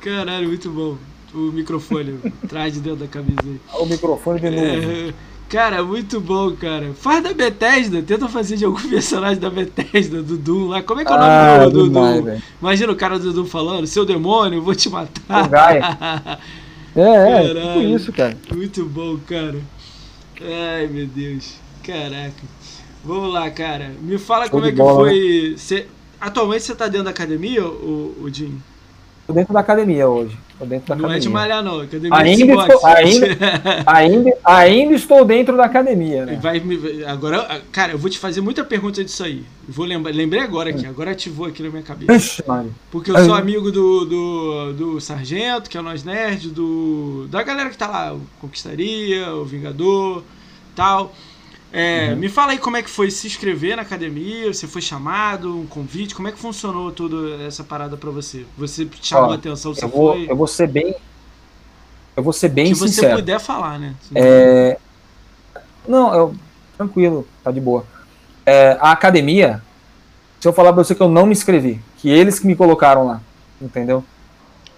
Caralho, 0.00 0.48
muito 0.48 0.70
bom. 0.70 0.96
O 1.34 1.52
microfone 1.52 2.18
atrás 2.44 2.72
de 2.74 2.80
dentro 2.80 3.00
da 3.00 3.06
camisa 3.06 3.40
aí. 3.44 3.60
O 3.80 3.86
microfone 3.86 4.40
de 4.40 4.50
novo. 4.50 4.62
É, 4.64 5.14
cara, 5.48 5.82
muito 5.82 6.20
bom, 6.20 6.52
cara. 6.52 6.92
Faz 6.94 7.22
da 7.22 7.34
Bethesda, 7.34 8.00
tenta 8.02 8.28
fazer 8.28 8.56
de 8.56 8.64
algum 8.64 8.80
personagem 8.88 9.38
da 9.38 9.50
Bethesda, 9.50 10.22
do 10.22 10.36
Doom 10.38 10.68
lá. 10.68 10.82
Como 10.82 11.00
é 11.00 11.04
que 11.04 11.12
é 11.12 11.14
o 11.14 11.18
nome 11.18 11.30
Ah, 11.30 11.64
do, 11.64 11.70
do, 11.70 11.84
demais, 11.88 12.24
do-. 12.24 12.42
Imagina 12.62 12.92
o 12.92 12.96
cara 12.96 13.18
do 13.18 13.32
Doom 13.32 13.44
falando, 13.46 13.86
seu 13.86 14.04
demônio, 14.06 14.58
eu 14.58 14.62
vou 14.62 14.74
te 14.74 14.88
matar. 14.88 15.44
O 15.44 15.48
Gaia. 15.48 16.38
É, 16.98 17.02
é, 17.02 17.42
tipo 17.48 17.54
Caralho. 17.60 17.94
isso, 17.96 18.10
cara. 18.10 18.36
Muito 18.54 18.84
bom, 18.86 19.18
cara. 19.26 19.58
Ai, 20.40 20.86
meu 20.86 21.06
Deus. 21.06 21.56
Caraca. 21.84 22.32
Vamos 23.04 23.34
lá, 23.34 23.50
cara. 23.50 23.92
Me 24.00 24.16
fala 24.16 24.48
como 24.48 24.64
é 24.64 24.70
que 24.70 24.78
bola, 24.78 25.00
foi. 25.10 25.54
Você... 25.58 25.86
Atualmente 26.26 26.64
você 26.64 26.74
tá 26.74 26.86
dentro 26.88 27.04
da 27.04 27.10
academia, 27.10 27.64
o, 27.64 28.16
o 28.22 28.28
Jim? 28.32 28.60
Tô 29.28 29.32
dentro 29.32 29.52
da 29.54 29.60
academia 29.60 30.08
hoje. 30.08 30.36
Tô 30.58 30.64
dentro 30.64 30.88
da 30.88 30.94
Não 30.96 31.04
é 31.04 31.16
academia. 31.16 31.20
de 31.20 31.28
malhar, 31.28 31.62
não. 31.62 31.80
Academia 31.80 32.10
Ainda 32.16 32.52
estou- 32.54 32.86
ainda- 32.86 33.26
Ainda, 33.86 34.30
ainda 34.44 34.94
estou 34.94 35.24
dentro 35.24 35.56
da 35.56 35.64
academia, 35.64 36.24
né? 36.26 36.38
Vai 36.42 36.62
agora, 37.06 37.60
cara, 37.70 37.92
eu 37.92 37.98
vou 37.98 38.08
te 38.10 38.18
fazer 38.18 38.40
muita 38.40 38.64
pergunta 38.64 39.04
disso 39.04 39.22
aí. 39.24 39.44
Vou 39.68 39.84
lembrar, 39.86 40.12
lembrei 40.14 40.40
agora 40.40 40.70
aqui, 40.70 40.84
agora 40.86 41.10
ativou 41.12 41.46
aqui 41.46 41.62
na 41.62 41.70
minha 41.70 41.82
cabeça. 41.82 42.12
Ixi. 42.12 42.42
Porque 42.90 43.10
eu 43.10 43.24
sou 43.24 43.34
amigo 43.34 43.70
do, 43.70 44.04
do, 44.04 44.72
do 44.72 45.00
Sargento, 45.00 45.68
que 45.70 45.76
é 45.76 45.80
o 45.80 45.82
Nós 45.84 46.02
Nerd, 46.04 46.48
do, 46.50 47.26
da 47.30 47.42
galera 47.42 47.70
que 47.70 47.78
tá 47.78 47.86
lá, 47.88 48.14
o 48.14 48.20
Conquistaria, 48.40 49.32
o 49.34 49.44
Vingador, 49.44 50.22
tal. 50.74 51.12
É, 51.78 52.14
Me 52.14 52.28
fala 52.28 52.52
aí 52.52 52.58
como 52.58 52.76
é 52.76 52.82
que 52.82 52.88
foi 52.88 53.10
se 53.10 53.26
inscrever 53.26 53.76
na 53.76 53.82
academia, 53.82 54.52
você 54.52 54.66
foi 54.66 54.80
chamado, 54.80 55.54
um 55.60 55.66
convite, 55.66 56.14
como 56.14 56.26
é 56.26 56.32
que 56.32 56.38
funcionou 56.38 56.90
toda 56.90 57.42
essa 57.42 57.62
parada 57.62 57.96
pra 57.96 58.10
você? 58.10 58.46
Você 58.56 58.88
chamou 59.02 59.28
Ó, 59.28 59.32
a 59.32 59.34
atenção, 59.34 59.74
você 59.74 59.84
Eu 59.84 59.88
vou, 59.88 60.12
foi... 60.12 60.30
eu 60.30 60.36
vou 60.36 60.46
ser 60.46 60.68
bem. 60.68 60.94
Eu 62.16 62.22
vou 62.22 62.32
ser 62.32 62.48
bem 62.48 62.72
que 62.72 62.74
você 62.78 62.94
sincero. 62.94 63.16
puder 63.16 63.38
falar, 63.38 63.78
né? 63.78 63.94
É, 64.14 64.78
Não, 65.86 66.14
eu... 66.14 66.34
tranquilo, 66.78 67.28
tá 67.44 67.50
de 67.50 67.60
boa. 67.60 67.84
É, 68.46 68.78
a 68.80 68.92
academia, 68.92 69.60
se 70.40 70.48
eu 70.48 70.52
falar 70.54 70.72
pra 70.72 70.82
você 70.82 70.94
que 70.94 71.02
eu 71.02 71.08
não 71.10 71.26
me 71.26 71.32
inscrevi, 71.32 71.78
que 71.98 72.08
eles 72.08 72.38
que 72.38 72.46
me 72.46 72.56
colocaram 72.56 73.06
lá, 73.06 73.20
entendeu? 73.60 74.02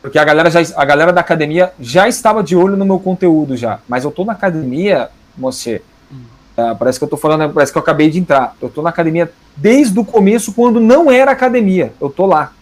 Porque 0.03 0.19
a 0.19 0.25
galera, 0.25 0.51
já, 0.51 0.61
a 0.77 0.85
galera 0.85 1.13
da 1.13 1.21
academia 1.21 1.73
já 1.79 2.09
estava 2.09 2.43
de 2.43 2.57
olho 2.57 2.77
no 2.77 2.85
meu 2.85 2.99
conteúdo 2.99 3.57
já, 3.57 3.79
mas 3.89 4.05
eu 4.05 4.11
tô 4.11 4.25
na 4.25 4.33
academia, 4.33 5.11
você. 5.37 5.81
Tá, 6.59 6.75
parece 6.75 6.99
que 6.99 7.05
eu 7.05 7.09
tô 7.09 7.17
falando, 7.17 7.53
parece 7.55 7.71
que 7.71 7.79
eu 7.79 7.83
acabei 7.83 8.11
de 8.11 8.19
entrar. 8.19 8.57
Eu 8.61 8.69
tô 8.69 8.83
na 8.83 8.91
academia 8.91 9.31
desde 9.57 9.97
o 9.97 10.05
começo, 10.05 10.53
quando 10.53 10.81
não 10.81 11.09
era 11.09 11.31
academia. 11.31 11.93
Eu 12.01 12.11
tô 12.11 12.27
lá. 12.27 12.53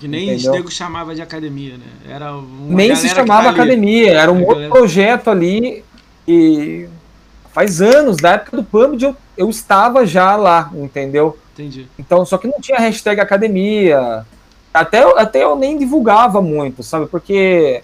Que 0.00 0.08
nem 0.08 0.32
Entendeu? 0.34 0.68
chamava 0.68 1.14
de 1.14 1.22
academia, 1.22 1.74
né? 1.76 1.84
Era 2.12 2.32
Nem 2.68 2.96
se 2.96 3.08
chamava 3.08 3.44
tá 3.44 3.48
ali. 3.50 3.60
academia, 3.60 4.12
era 4.14 4.32
um 4.32 4.38
A 4.38 4.40
outro 4.40 4.54
galera- 4.54 4.70
projeto 4.74 5.30
ali. 5.30 5.84
E 6.26 6.88
faz 7.52 7.80
anos, 7.80 8.16
da 8.16 8.32
época 8.32 8.56
do 8.56 8.64
PUBG, 8.64 9.04
eu, 9.04 9.16
eu 9.38 9.48
estava 9.48 10.04
já 10.04 10.34
lá, 10.34 10.68
entendeu? 10.74 11.38
Entendi. 11.54 11.86
Então, 11.96 12.26
só 12.26 12.38
que 12.38 12.48
não 12.48 12.60
tinha 12.60 12.80
hashtag 12.80 13.20
academia. 13.20 14.26
Até, 14.74 15.04
até 15.20 15.44
eu 15.44 15.54
nem 15.54 15.78
divulgava 15.78 16.42
muito, 16.42 16.82
sabe? 16.82 17.06
Porque 17.06 17.80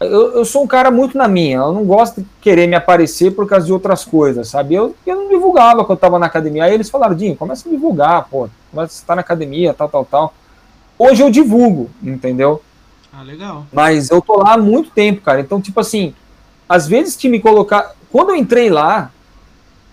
eu, 0.00 0.34
eu 0.34 0.44
sou 0.44 0.62
um 0.62 0.66
cara 0.66 0.90
muito 0.90 1.16
na 1.16 1.26
minha. 1.26 1.58
Eu 1.58 1.72
não 1.72 1.84
gosto 1.84 2.20
de 2.20 2.26
querer 2.40 2.66
me 2.66 2.74
aparecer 2.74 3.30
por 3.32 3.48
causa 3.48 3.66
de 3.66 3.72
outras 3.72 4.04
coisas, 4.04 4.48
sabe? 4.48 4.74
Eu, 4.74 4.94
eu 5.06 5.16
não 5.16 5.28
divulgava 5.28 5.84
quando 5.84 5.96
eu 5.96 6.00
tava 6.00 6.18
na 6.18 6.26
academia. 6.26 6.64
Aí 6.64 6.74
eles 6.74 6.90
falaram, 6.90 7.14
Dinho, 7.14 7.36
começa 7.36 7.68
a 7.68 7.72
divulgar, 7.72 8.28
pô. 8.28 8.48
Começa 8.70 8.94
a 8.94 8.98
estar 8.98 9.14
na 9.14 9.22
academia, 9.22 9.72
tal, 9.72 9.88
tal, 9.88 10.04
tal. 10.04 10.34
Hoje 10.98 11.22
eu 11.22 11.30
divulgo, 11.30 11.90
entendeu? 12.02 12.62
Ah, 13.12 13.22
legal. 13.22 13.66
Mas 13.72 14.10
eu 14.10 14.20
tô 14.20 14.38
lá 14.38 14.54
há 14.54 14.58
muito 14.58 14.90
tempo, 14.90 15.22
cara. 15.22 15.40
Então, 15.40 15.60
tipo 15.60 15.80
assim, 15.80 16.14
às 16.68 16.86
vezes 16.86 17.16
que 17.16 17.28
me 17.28 17.40
colocar. 17.40 17.94
Quando 18.12 18.30
eu 18.30 18.36
entrei 18.36 18.68
lá, 18.68 19.10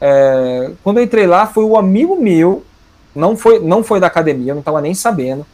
é, 0.02 0.72
quando 0.84 0.98
eu 0.98 1.04
entrei 1.04 1.26
lá, 1.26 1.48
foi 1.48 1.64
o 1.64 1.78
amigo 1.78 2.22
meu, 2.22 2.66
não 3.16 3.38
foi, 3.38 3.60
não 3.60 3.84
foi 3.84 4.00
da 4.00 4.08
academia, 4.08 4.52
eu 4.52 4.56
não 4.56 4.62
tava 4.62 4.82
nem 4.82 4.94
sabendo. 4.94 5.46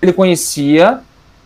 Ele 0.00 0.12
conhecia, 0.12 1.00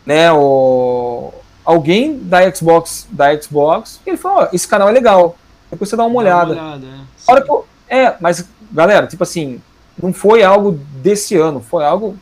né, 0.06 0.32
o, 0.32 1.32
alguém 1.64 2.18
da 2.18 2.50
Xbox, 2.54 3.06
da 3.10 3.40
Xbox, 3.40 4.00
e 4.06 4.10
ele 4.10 4.16
falou: 4.16 4.42
Ó, 4.42 4.48
esse 4.52 4.66
canal 4.68 4.88
é 4.88 4.92
legal. 4.92 5.36
Depois 5.70 5.88
você 5.88 5.96
dá 5.96 6.04
uma 6.04 6.22
Dá 6.22 6.30
olhada. 6.30 6.52
Uma 6.52 6.62
olhada 6.62 6.86
é. 6.86 7.30
Hora 7.32 7.42
que 7.42 7.50
eu- 7.50 7.66
é, 7.88 8.14
mas, 8.20 8.44
galera, 8.70 9.06
tipo 9.06 9.22
assim, 9.22 9.60
não 10.00 10.12
foi 10.12 10.42
algo 10.42 10.78
desse 11.02 11.36
ano, 11.36 11.60
foi 11.60 11.84
algo 11.84 12.16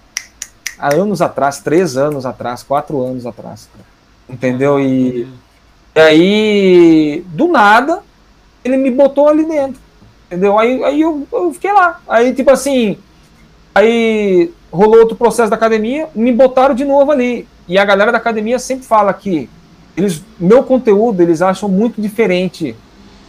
há 0.79 0.95
anos 0.95 1.21
atrás, 1.23 1.59
três 1.61 1.97
anos 1.97 2.25
atrás, 2.27 2.63
quatro 2.63 3.01
anos 3.05 3.27
atrás. 3.27 3.69
Entendeu? 4.29 4.81
E, 4.81 5.29
e 5.95 6.01
aí, 6.01 7.25
do 7.29 7.49
nada, 7.49 8.03
ele 8.65 8.77
me 8.77 8.91
botou 8.91 9.29
ali 9.29 9.45
dentro. 9.45 9.81
Entendeu? 10.27 10.59
Aí, 10.59 10.83
aí 10.85 11.01
eu, 11.01 11.27
eu 11.33 11.53
fiquei 11.53 11.73
lá. 11.73 12.01
Aí, 12.09 12.33
tipo 12.35 12.51
assim, 12.51 12.97
aí 13.75 14.51
rolou 14.71 15.01
outro 15.01 15.17
processo 15.17 15.51
da 15.51 15.57
academia, 15.57 16.09
me 16.15 16.33
botaram 16.33 16.75
de 16.75 16.85
novo 16.85 17.11
ali. 17.13 17.47
E 17.73 17.79
a 17.79 17.85
galera 17.87 18.13
da 18.13 18.19
academia 18.19 18.59
sempre 18.59 18.85
fala 18.85 19.15
que 19.15 19.49
eles, 19.97 20.23
meu 20.39 20.63
conteúdo 20.63 21.23
eles 21.23 21.41
acham 21.41 21.71
muito 21.71 22.03
diferente 22.03 22.77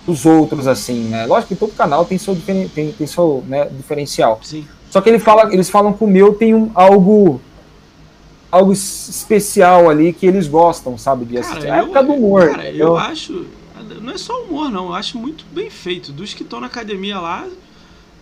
dos 0.06 0.26
outros, 0.26 0.68
assim, 0.68 1.06
né? 1.06 1.26
Lógico 1.26 1.54
que 1.54 1.60
todo 1.60 1.72
canal 1.72 2.04
tem 2.04 2.18
seu, 2.18 2.36
tem, 2.36 2.68
tem 2.92 3.08
seu 3.08 3.42
né, 3.48 3.70
diferencial. 3.70 4.42
Sim. 4.44 4.68
Só 4.92 5.00
que 5.00 5.08
ele 5.10 5.18
fala, 5.18 5.54
eles 5.54 5.70
falam 5.70 5.94
que 5.94 6.04
o 6.04 6.08
meu 6.08 6.34
tem 6.34 6.54
um, 6.54 6.70
algo 6.76 7.40
algo 8.52 8.74
es- 8.74 9.08
especial 9.08 9.90
ali 9.90 10.12
que 10.12 10.26
eles 10.26 10.46
gostam, 10.46 10.98
sabe, 10.98 11.24
de 11.24 11.38
assistir. 11.38 11.68
é 11.68 11.72
a 11.72 11.78
época 11.78 12.04
do 12.04 12.12
humor. 12.12 12.50
Cara, 12.50 12.70
eu 12.70 12.98
acho. 12.98 13.46
Não 14.02 14.12
é 14.12 14.18
só 14.18 14.44
humor, 14.44 14.70
não. 14.70 14.88
Eu 14.88 14.94
acho 14.94 15.18
muito 15.18 15.46
bem 15.54 15.70
feito. 15.70 16.12
Dos 16.12 16.34
que 16.34 16.44
estão 16.44 16.60
na 16.60 16.68
academia 16.68 17.18
lá, 17.18 17.48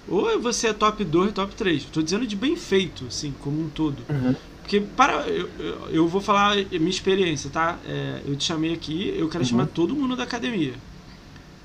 ou 0.08 0.40
você 0.40 0.68
é 0.68 0.74
top 0.74 1.04
2, 1.04 1.34
top 1.34 1.56
3. 1.56 1.86
Tô 1.86 2.02
dizendo 2.04 2.28
de 2.28 2.36
bem 2.36 2.56
feito, 2.56 3.06
assim, 3.08 3.34
como 3.42 3.60
um 3.60 3.70
todo. 3.70 3.98
Uhum. 4.08 4.36
Porque, 4.72 4.80
para. 4.96 5.28
Eu, 5.28 5.50
eu, 5.92 6.08
vou 6.08 6.22
falar 6.22 6.56
minha 6.56 6.90
experiência, 6.90 7.50
tá? 7.50 7.78
É, 7.86 8.22
eu 8.26 8.38
te 8.38 8.46
chamei 8.46 8.74
aqui, 8.74 9.14
eu 9.18 9.28
quero 9.28 9.44
Uhum. 9.44 9.50
chamar 9.50 9.66
todo 9.66 9.94
mundo 9.94 10.16
da 10.16 10.24
academia. 10.24 10.74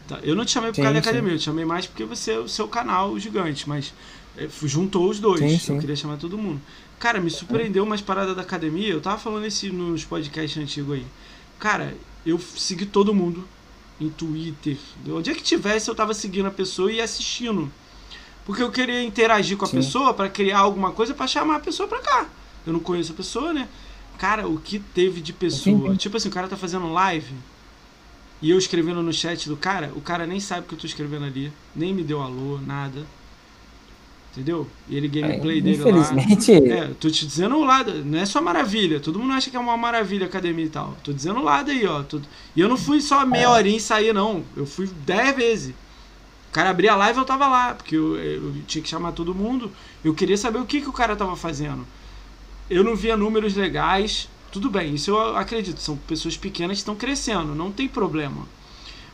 Tá? 0.09 0.19
Eu 0.25 0.35
não 0.35 0.45
te 0.45 0.51
chamei 0.51 0.71
por 0.71 0.77
Sim, 0.77 0.83
causa 0.83 0.95
da 0.97 1.03
sim. 1.05 1.09
academia, 1.11 1.35
eu 1.35 1.39
te 1.39 1.45
chamei 1.45 1.65
mais 1.65 1.87
porque 1.87 2.05
você 2.05 2.33
é 2.33 2.39
o 2.41 2.49
seu 2.49 2.67
canal 2.67 3.17
gigante, 3.17 3.69
mas 3.69 3.95
é, 4.37 4.49
juntou 4.65 5.09
os 5.09 5.21
dois. 5.21 5.63
Sim. 5.63 5.75
Eu 5.75 5.81
queria 5.81 5.95
chamar 5.95 6.17
todo 6.17 6.37
mundo. 6.37 6.61
Cara, 6.99 7.21
me 7.21 7.31
surpreendeu 7.31 7.85
umas 7.85 8.01
paradas 8.01 8.35
da 8.35 8.43
academia. 8.43 8.89
Eu 8.89 9.01
tava 9.01 9.19
falando 9.19 9.47
isso 9.47 9.73
nos 9.73 10.05
podcasts 10.05 10.61
antigos 10.61 10.97
aí. 10.97 11.07
Cara, 11.61 11.95
eu 12.25 12.41
segui 12.41 12.87
todo 12.87 13.15
mundo 13.15 13.47
em 14.01 14.09
Twitter. 14.09 14.79
Onde 15.09 15.31
é 15.31 15.35
que 15.35 15.45
tivesse, 15.45 15.89
eu 15.89 15.95
tava 15.95 16.13
seguindo 16.13 16.47
a 16.47 16.51
pessoa 16.51 16.91
e 16.91 17.01
assistindo. 17.01 17.71
Porque 18.45 18.65
eu 18.65 18.73
queria 18.73 19.01
interagir 19.05 19.57
com 19.57 19.65
a 19.65 19.69
pessoa 19.69 20.13
pra 20.13 20.29
criar 20.29 20.59
alguma 20.59 20.91
coisa 20.91 21.15
pra 21.15 21.29
chamar 21.29 21.57
a 21.57 21.61
pessoa 21.61 21.89
pra 21.89 22.01
cá. 22.01 22.27
Eu 22.67 22.73
não 22.73 22.81
conheço 22.81 23.13
a 23.13 23.15
pessoa, 23.17 23.53
né? 23.53 23.69
Cara, 24.19 24.49
o 24.49 24.59
que 24.59 24.79
teve 24.79 25.21
de 25.21 25.33
pessoa. 25.33 25.77
Entendi. 25.79 25.99
Tipo 25.99 26.17
assim, 26.17 26.29
o 26.29 26.33
cara 26.33 26.49
tá 26.49 26.57
fazendo 26.57 26.93
live 26.93 27.35
e 28.41 28.51
eu 28.51 28.59
escrevendo 28.59 29.03
no 29.03 29.13
chat 29.13 29.49
do 29.49 29.57
cara, 29.57 29.93
o 29.97 30.01
cara 30.01 30.27
nem 30.27 30.41
sabe 30.41 30.61
o 30.63 30.65
que 30.69 30.75
eu 30.75 30.79
tô 30.79 30.87
escrevendo 30.87 31.25
ali, 31.25 31.53
nem 31.75 31.95
me 31.95 32.03
deu 32.05 32.21
alô, 32.21 32.59
nada. 32.61 33.07
Entendeu? 34.33 34.69
E 34.87 34.95
ele 34.97 35.09
gameplay 35.09 35.59
É, 35.59 35.61
dele 35.63 35.85
lá. 35.85 36.21
infelizmente, 36.21 36.53
É, 36.71 36.89
tô 37.01 37.09
te 37.11 37.27
dizendo 37.27 37.57
o 37.57 37.65
lado, 37.65 38.05
não 38.05 38.19
é 38.19 38.27
só 38.27 38.43
maravilha. 38.43 39.01
Todo 39.01 39.19
mundo 39.19 39.33
acha 39.33 39.51
que 39.51 39.57
é 39.57 39.61
uma 39.61 39.79
maravilha 39.79 40.27
academia 40.27 40.67
e 40.67 40.69
tal. 40.69 40.95
Tô 41.03 41.11
dizendo 41.11 41.41
o 41.41 41.43
lado 41.43 41.71
aí, 41.71 41.87
ó. 41.87 42.03
Tô- 42.03 42.21
E 42.55 42.61
eu 42.61 42.69
não 42.69 42.77
fui 42.77 43.01
só 43.01 43.25
meia 43.25 43.49
horinha 43.49 43.79
e 43.79 43.81
sair, 43.81 44.13
não. 44.13 44.45
Eu 44.55 44.67
fui 44.67 44.87
dez 45.07 45.35
vezes. 45.35 45.75
O 46.51 46.53
cara 46.53 46.71
abria 46.71 46.93
a 46.93 46.97
live 46.97 47.19
eu 47.19 47.25
tava 47.25 47.49
lá, 47.49 47.75
porque 47.75 47.97
eu, 47.97 48.17
eu 48.17 48.55
tinha 48.67 48.83
que 48.83 48.89
chamar 48.89 49.13
todo 49.13 49.35
mundo. 49.35 49.73
Eu 50.05 50.15
queria 50.15 50.37
saber 50.37 50.59
o 50.59 50.67
que, 50.67 50.81
que 50.83 50.89
o 50.89 50.93
cara 50.93 51.17
tava 51.17 51.37
fazendo. 51.37 51.87
Eu 52.71 52.83
não 52.85 52.97
via 52.97 53.17
números 53.17 53.55
legais. 53.55 54.29
Tudo 54.53 54.71
bem, 54.71 54.95
isso 54.95 55.11
eu 55.11 55.37
acredito. 55.37 55.81
São 55.81 55.97
pessoas 55.97 56.37
pequenas 56.37 56.77
que 56.77 56.81
estão 56.81 56.95
crescendo, 56.95 57.55
não 57.55 57.71
tem 57.71 57.87
problema. 57.89 58.43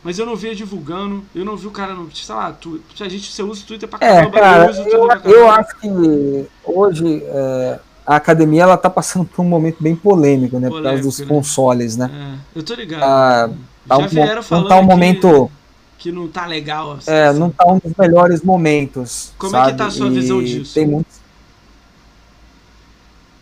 Mas 0.05 0.19
eu 0.19 0.27
não 0.27 0.35
via 0.35 0.55
divulgando, 0.55 1.25
eu 1.35 1.45
não 1.45 1.57
vi 1.57 1.67
o 1.67 1.71
cara 1.71 1.95
no. 1.95 2.11
Sei 2.15 2.35
lá, 2.35 2.53
tu, 2.53 2.81
a 3.01 3.09
gente 3.09 3.31
você 3.33 3.43
usa 3.43 3.63
o 3.63 3.67
Twitter 3.67 3.89
pra 3.89 3.99
É, 4.05 4.15
caramba, 4.15 4.39
cara, 4.41 4.71
uso 4.71 4.81
o 4.81 4.85
Twitter 4.85 5.01
eu, 5.01 5.07
pra 5.07 5.17
eu 5.31 5.47
caramba. 5.47 5.61
acho 5.61 5.77
que 5.81 6.47
hoje 6.65 7.23
é, 7.25 7.79
a 8.05 8.17
academia 8.17 8.63
ela 8.65 8.77
tá 8.77 8.91
passando 8.91 9.25
por 9.25 9.43
um 9.43 9.49
momento 9.49 9.77
bem 9.81 9.95
polêmico, 9.95 10.59
né? 10.59 10.69
por 10.69 10.83
causa 10.83 11.03
dos 11.03 11.17
Polêmico, 11.17 11.35
né? 11.35 11.41
consoles, 11.41 11.97
né? 11.97 12.39
É, 12.55 12.59
eu 12.59 12.63
tô 12.63 12.75
ligado. 12.75 13.03
Ah, 13.05 13.51
Tá 13.89 13.97
Já 13.99 14.05
um, 14.05 14.09
vieram 14.09 14.35
não 14.37 14.43
falando 14.45 14.69
tá 14.69 14.77
um 14.77 14.81
que- 14.81 14.87
momento. 14.87 15.51
que 15.99 16.13
não 16.13 16.29
tá 16.29 16.47
legal. 16.47 16.93
a 16.93 16.97
É, 16.97 17.01
situação. 17.01 17.35
não 17.41 17.51
tá 17.51 17.65
um 17.67 17.79
dos 17.79 17.93
melhores 17.99 18.43
momentos. 18.43 19.33
Como 19.39 19.57
é 19.57 19.61
que 19.61 19.67
sabe? 19.67 19.79
tá 19.79 19.87
a 19.87 19.91
sua 19.91 20.07
E 20.09 20.11
visão 20.11 20.43
disso? 20.43 20.75
Tem 20.75 20.87
muitos... 20.87 21.22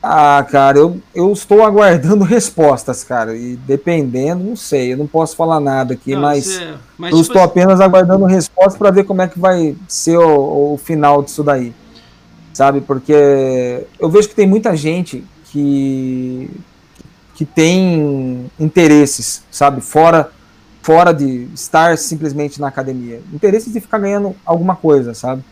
Ah, 0.03 0.45
cara, 0.51 0.79
eu, 0.79 0.99
eu 1.15 1.31
estou 1.33 1.63
aguardando 1.63 2.25
respostas, 2.25 3.05
cara. 3.05 3.37
E 3.37 3.57
dependendo, 3.57 4.43
não 4.43 4.57
sei, 4.57 4.93
eu 4.95 4.97
não 4.97 5.07
posso 5.07 5.37
falar 5.37 5.61
nada 5.61 5.93
aqui, 5.95 6.15
Não, 6.15 6.23
mas 6.23 6.47
você- 6.47 6.75
mas 6.97 7.11
eu 7.13 7.19
tipo 7.19 7.33
estou 7.33 7.43
assim, 7.43 7.51
apenas 7.51 7.81
aguardando 7.81 8.25
respostas 8.25 8.77
para 8.77 8.91
ver 8.91 9.05
como 9.05 9.21
é 9.23 9.29
que 9.29 9.39
vai 9.39 9.77
ser 9.87 10.17
o, 10.19 10.75
o 10.75 10.79
final 10.79 11.23
disso 11.23 11.43
daí. 11.43 11.75
Sabe? 12.53 12.81
Porque 12.81 13.87
eu 13.99 14.09
vejo 14.11 14.29
que 14.29 14.35
tem 14.35 14.47
muita 14.47 14.75
gente 14.77 15.25
que, 15.47 16.51
que 17.35 17.45
tem 17.45 18.51
interesses, 18.59 19.43
sabe? 19.51 19.81
Fora, 19.81 20.31
fora 20.83 21.13
de 21.13 21.49
estar 21.55 21.97
simplesmente 21.99 22.61
na 22.61 22.69
academia. 22.69 23.21
Interesses 23.33 23.73
de 23.73 23.81
ficar 23.81 23.99
ganhando 23.99 24.35
alguma 24.45 24.75
coisa, 24.77 25.15
sabe? 25.15 25.43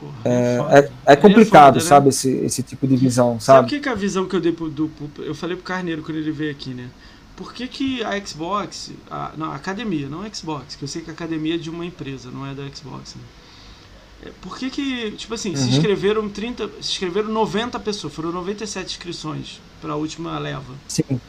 Porra, 0.00 0.18
É, 0.24 0.58
é, 1.06 1.12
é 1.12 1.16
complicado, 1.16 1.74
foda, 1.74 1.84
né? 1.84 1.88
sabe? 1.88 2.08
Esse, 2.10 2.30
esse 2.30 2.62
tipo 2.62 2.86
de 2.86 2.96
visão, 2.96 3.40
Sabe 3.46 3.64
o 3.64 3.64
sabe? 3.64 3.68
que, 3.68 3.80
que 3.80 3.88
a 3.88 3.94
visão 3.94 4.26
que 4.28 4.36
eu 4.36 4.40
dei 4.40 4.52
pro, 4.52 4.70
do, 4.70 4.90
Eu 5.18 5.34
falei 5.34 5.56
pro 5.56 5.64
Carneiro 5.64 6.02
quando 6.02 6.18
ele 6.18 6.32
veio 6.32 6.50
aqui, 6.52 6.74
né? 6.74 6.90
Por 7.36 7.52
que, 7.54 7.68
que 7.68 8.04
a 8.04 8.24
Xbox. 8.24 8.92
A, 9.10 9.32
não, 9.36 9.50
a 9.52 9.56
academia, 9.56 10.08
não 10.08 10.22
a 10.22 10.32
Xbox, 10.32 10.76
que 10.76 10.84
eu 10.84 10.88
sei 10.88 11.02
que 11.02 11.10
a 11.10 11.12
academia 11.14 11.54
é 11.54 11.58
de 11.58 11.70
uma 11.70 11.84
empresa, 11.86 12.30
não 12.30 12.46
é 12.46 12.54
da 12.54 12.68
Xbox, 12.74 13.14
né? 13.16 13.24
é, 14.22 14.32
por 14.40 14.58
que 14.58 14.70
que, 14.70 15.12
tipo 15.12 15.34
assim, 15.34 15.56
se 15.56 15.68
Uhum. 15.68 15.70
inscreveram 15.70 16.28
30, 16.30 16.68
se 16.82 16.92
inscreveram 16.92 17.30
90 17.30 17.80
pessoas, 17.80 18.12
foram 18.14 18.32
97 18.32 18.90
inscrições 18.92 19.62
para 19.80 19.94
a 19.94 19.96
última 19.96 20.38
leva. 20.38 20.82
Sim. 20.88 21.20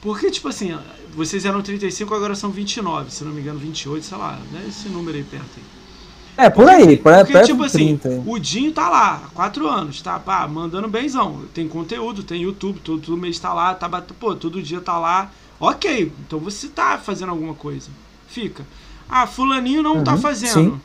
Porque, 0.00 0.30
tipo 0.30 0.48
assim, 0.48 0.70
vocês 1.10 1.44
eram 1.44 1.62
35, 1.62 2.14
agora 2.14 2.34
são 2.34 2.50
29, 2.50 3.10
se 3.10 3.22
não 3.24 3.32
me 3.32 3.40
engano, 3.42 3.58
28, 3.58 4.04
sei 4.04 4.16
lá, 4.18 4.46
né? 4.50 4.66
Esse 4.68 4.88
número 4.88 5.16
aí 5.18 5.24
perto 5.24 5.58
aí. 5.60 5.66
É, 6.44 6.50
por 6.50 6.68
aí, 6.68 6.96
por 6.96 7.12
Porque, 7.14 7.32
perto 7.32 7.46
tipo 7.46 7.60
de 7.60 7.66
assim, 7.66 7.96
30. 7.96 8.08
aí. 8.08 8.22
o 8.26 8.38
Dinho 8.38 8.72
tá 8.72 8.88
lá 8.88 9.22
há 9.26 9.28
quatro 9.30 9.68
anos, 9.68 10.00
tá? 10.00 10.18
Pá, 10.18 10.46
mandando 10.48 10.88
benzão. 10.88 11.42
Tem 11.52 11.68
conteúdo, 11.68 12.22
tem 12.22 12.42
YouTube, 12.42 12.80
todo, 12.80 13.00
todo 13.02 13.16
mês 13.16 13.38
tá 13.38 13.52
lá, 13.52 13.74
tá 13.74 13.88
bat... 13.88 14.12
pô, 14.14 14.34
todo 14.34 14.62
dia 14.62 14.80
tá 14.80 14.98
lá. 14.98 15.30
Ok, 15.58 16.12
então 16.26 16.38
você 16.38 16.68
tá 16.68 16.98
fazendo 16.98 17.30
alguma 17.30 17.54
coisa. 17.54 17.90
Fica. 18.28 18.64
Ah, 19.08 19.26
fulaninho 19.26 19.82
não 19.82 20.02
tá 20.02 20.12
Uhum, 20.12 20.18
fazendo. 20.18 20.52
sim. 20.74 20.80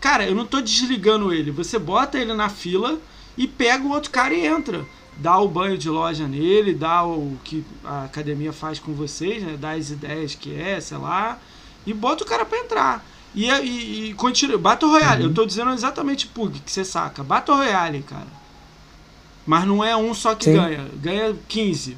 Cara, 0.00 0.26
eu 0.26 0.34
não 0.34 0.46
tô 0.46 0.60
desligando 0.60 1.32
ele. 1.32 1.50
Você 1.50 1.78
bota 1.78 2.18
ele 2.18 2.34
na 2.34 2.48
fila 2.48 2.98
e 3.36 3.46
pega 3.46 3.84
o 3.84 3.90
outro 3.90 4.10
cara 4.10 4.34
e 4.34 4.46
entra. 4.46 4.84
Dá 5.16 5.38
o 5.38 5.48
banho 5.48 5.76
de 5.78 5.88
loja 5.88 6.26
nele, 6.26 6.74
dá 6.74 7.04
o 7.04 7.36
que 7.44 7.64
a 7.84 8.04
academia 8.04 8.52
faz 8.52 8.78
com 8.78 8.92
vocês, 8.94 9.42
né? 9.42 9.56
Dá 9.58 9.72
as 9.72 9.90
ideias 9.90 10.34
que 10.34 10.54
é, 10.54 10.80
sei 10.80 10.96
lá. 10.98 11.38
E 11.86 11.92
bota 11.92 12.24
o 12.24 12.26
cara 12.26 12.44
pra 12.44 12.58
entrar. 12.58 13.04
E, 13.34 13.48
e, 13.48 14.10
e 14.10 14.14
continua. 14.14 14.58
Battle 14.58 14.90
Royale, 14.90 15.24
eu 15.24 15.34
tô 15.34 15.44
dizendo 15.46 15.70
exatamente 15.70 16.26
Pug, 16.26 16.60
que 16.60 16.70
você 16.70 16.84
saca. 16.84 17.22
Battle 17.22 17.56
Royale, 17.56 18.02
cara. 18.02 18.42
Mas 19.46 19.66
não 19.66 19.82
é 19.82 19.96
um 19.96 20.14
só 20.14 20.34
que 20.34 20.44
Sim. 20.44 20.54
ganha. 20.54 20.86
Ganha 21.00 21.36
15. 21.48 21.96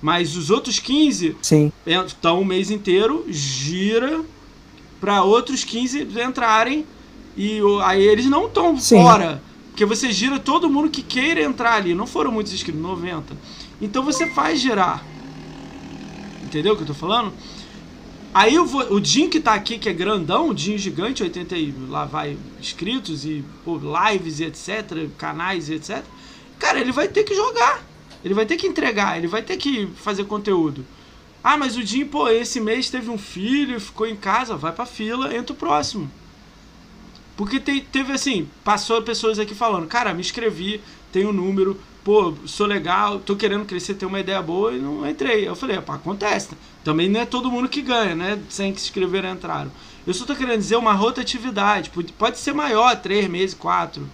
Mas 0.00 0.36
os 0.36 0.50
outros 0.50 0.78
15 0.78 1.36
Sim. 1.42 1.72
estão 1.86 2.40
o 2.40 2.44
mês 2.44 2.70
inteiro, 2.70 3.24
gira 3.28 4.22
para 5.00 5.22
outros 5.22 5.64
15 5.64 6.08
entrarem 6.20 6.86
e 7.36 7.60
aí 7.84 8.02
eles 8.02 8.26
não 8.26 8.46
estão 8.46 8.78
fora. 8.78 9.42
Porque 9.68 9.84
você 9.84 10.10
gira 10.10 10.38
todo 10.38 10.70
mundo 10.70 10.88
que 10.88 11.02
queira 11.02 11.42
entrar 11.42 11.74
ali. 11.74 11.94
Não 11.94 12.06
foram 12.06 12.32
muitos 12.32 12.52
inscritos, 12.52 12.80
90. 12.80 13.36
Então 13.80 14.02
você 14.02 14.26
faz 14.30 14.58
girar. 14.58 15.04
Entendeu 16.42 16.72
o 16.72 16.76
que 16.76 16.82
eu 16.82 16.86
tô 16.86 16.94
falando? 16.94 17.32
Aí 18.34 18.58
vou, 18.58 18.92
o 18.92 19.02
Jim 19.02 19.30
que 19.30 19.40
tá 19.40 19.54
aqui, 19.54 19.78
que 19.78 19.88
é 19.88 19.92
grandão, 19.94 20.50
o 20.50 20.56
Jim 20.56 20.76
gigante, 20.76 21.22
80 21.22 21.56
e 21.56 21.72
lá 21.88 22.04
vai 22.04 22.36
inscritos 22.60 23.24
e 23.24 23.42
pô, 23.64 23.78
lives 23.78 24.40
e 24.40 24.44
etc, 24.44 25.08
canais 25.16 25.68
e 25.70 25.74
etc. 25.74 26.04
Cara, 26.58 26.78
ele 26.80 26.92
vai 26.92 27.08
ter 27.08 27.24
que 27.24 27.34
jogar. 27.34 27.82
Ele 28.24 28.34
vai 28.34 28.44
ter 28.44 28.56
que 28.56 28.66
entregar, 28.66 29.16
ele 29.16 29.26
vai 29.26 29.42
ter 29.42 29.56
que 29.56 29.86
fazer 29.96 30.24
conteúdo. 30.24 30.84
Ah, 31.42 31.56
mas 31.56 31.76
o 31.76 31.82
Jim, 31.82 32.04
pô, 32.04 32.28
esse 32.28 32.60
mês 32.60 32.90
teve 32.90 33.08
um 33.08 33.16
filho, 33.18 33.80
ficou 33.80 34.06
em 34.06 34.16
casa, 34.16 34.56
vai 34.56 34.72
pra 34.72 34.84
fila, 34.84 35.34
entra 35.34 35.52
o 35.54 35.56
próximo. 35.56 36.10
Porque 37.36 37.60
te- 37.60 37.82
teve 37.82 38.12
assim, 38.12 38.48
passou 38.64 39.00
pessoas 39.02 39.38
aqui 39.38 39.54
falando, 39.54 39.86
cara, 39.86 40.12
me 40.14 40.20
inscrevi, 40.20 40.80
tenho 41.12 41.28
um 41.28 41.32
número, 41.32 41.78
pô, 42.06 42.32
sou 42.46 42.68
legal, 42.68 43.18
tô 43.18 43.34
querendo 43.34 43.64
crescer, 43.64 43.94
ter 43.94 44.06
uma 44.06 44.20
ideia 44.20 44.40
boa 44.40 44.72
e 44.72 44.78
não 44.78 45.04
entrei. 45.10 45.48
Eu 45.48 45.56
falei, 45.56 45.80
pá, 45.80 45.96
acontece. 45.96 46.50
Também 46.84 47.08
não 47.08 47.18
é 47.20 47.26
todo 47.26 47.50
mundo 47.50 47.68
que 47.68 47.82
ganha, 47.82 48.14
né? 48.14 48.38
Sem 48.48 48.72
que 48.72 48.80
se 48.80 48.86
inscreveram 48.86 49.30
entraram. 49.32 49.72
Eu 50.06 50.14
só 50.14 50.24
tô 50.24 50.36
querendo 50.36 50.58
dizer 50.58 50.76
uma 50.76 50.92
rotatividade. 50.92 51.90
Pode- 52.16 52.38
ser 52.38 52.52
maior, 52.52 52.94
três 52.94 53.26
meses, 53.28 53.54
quatro. 53.56 54.08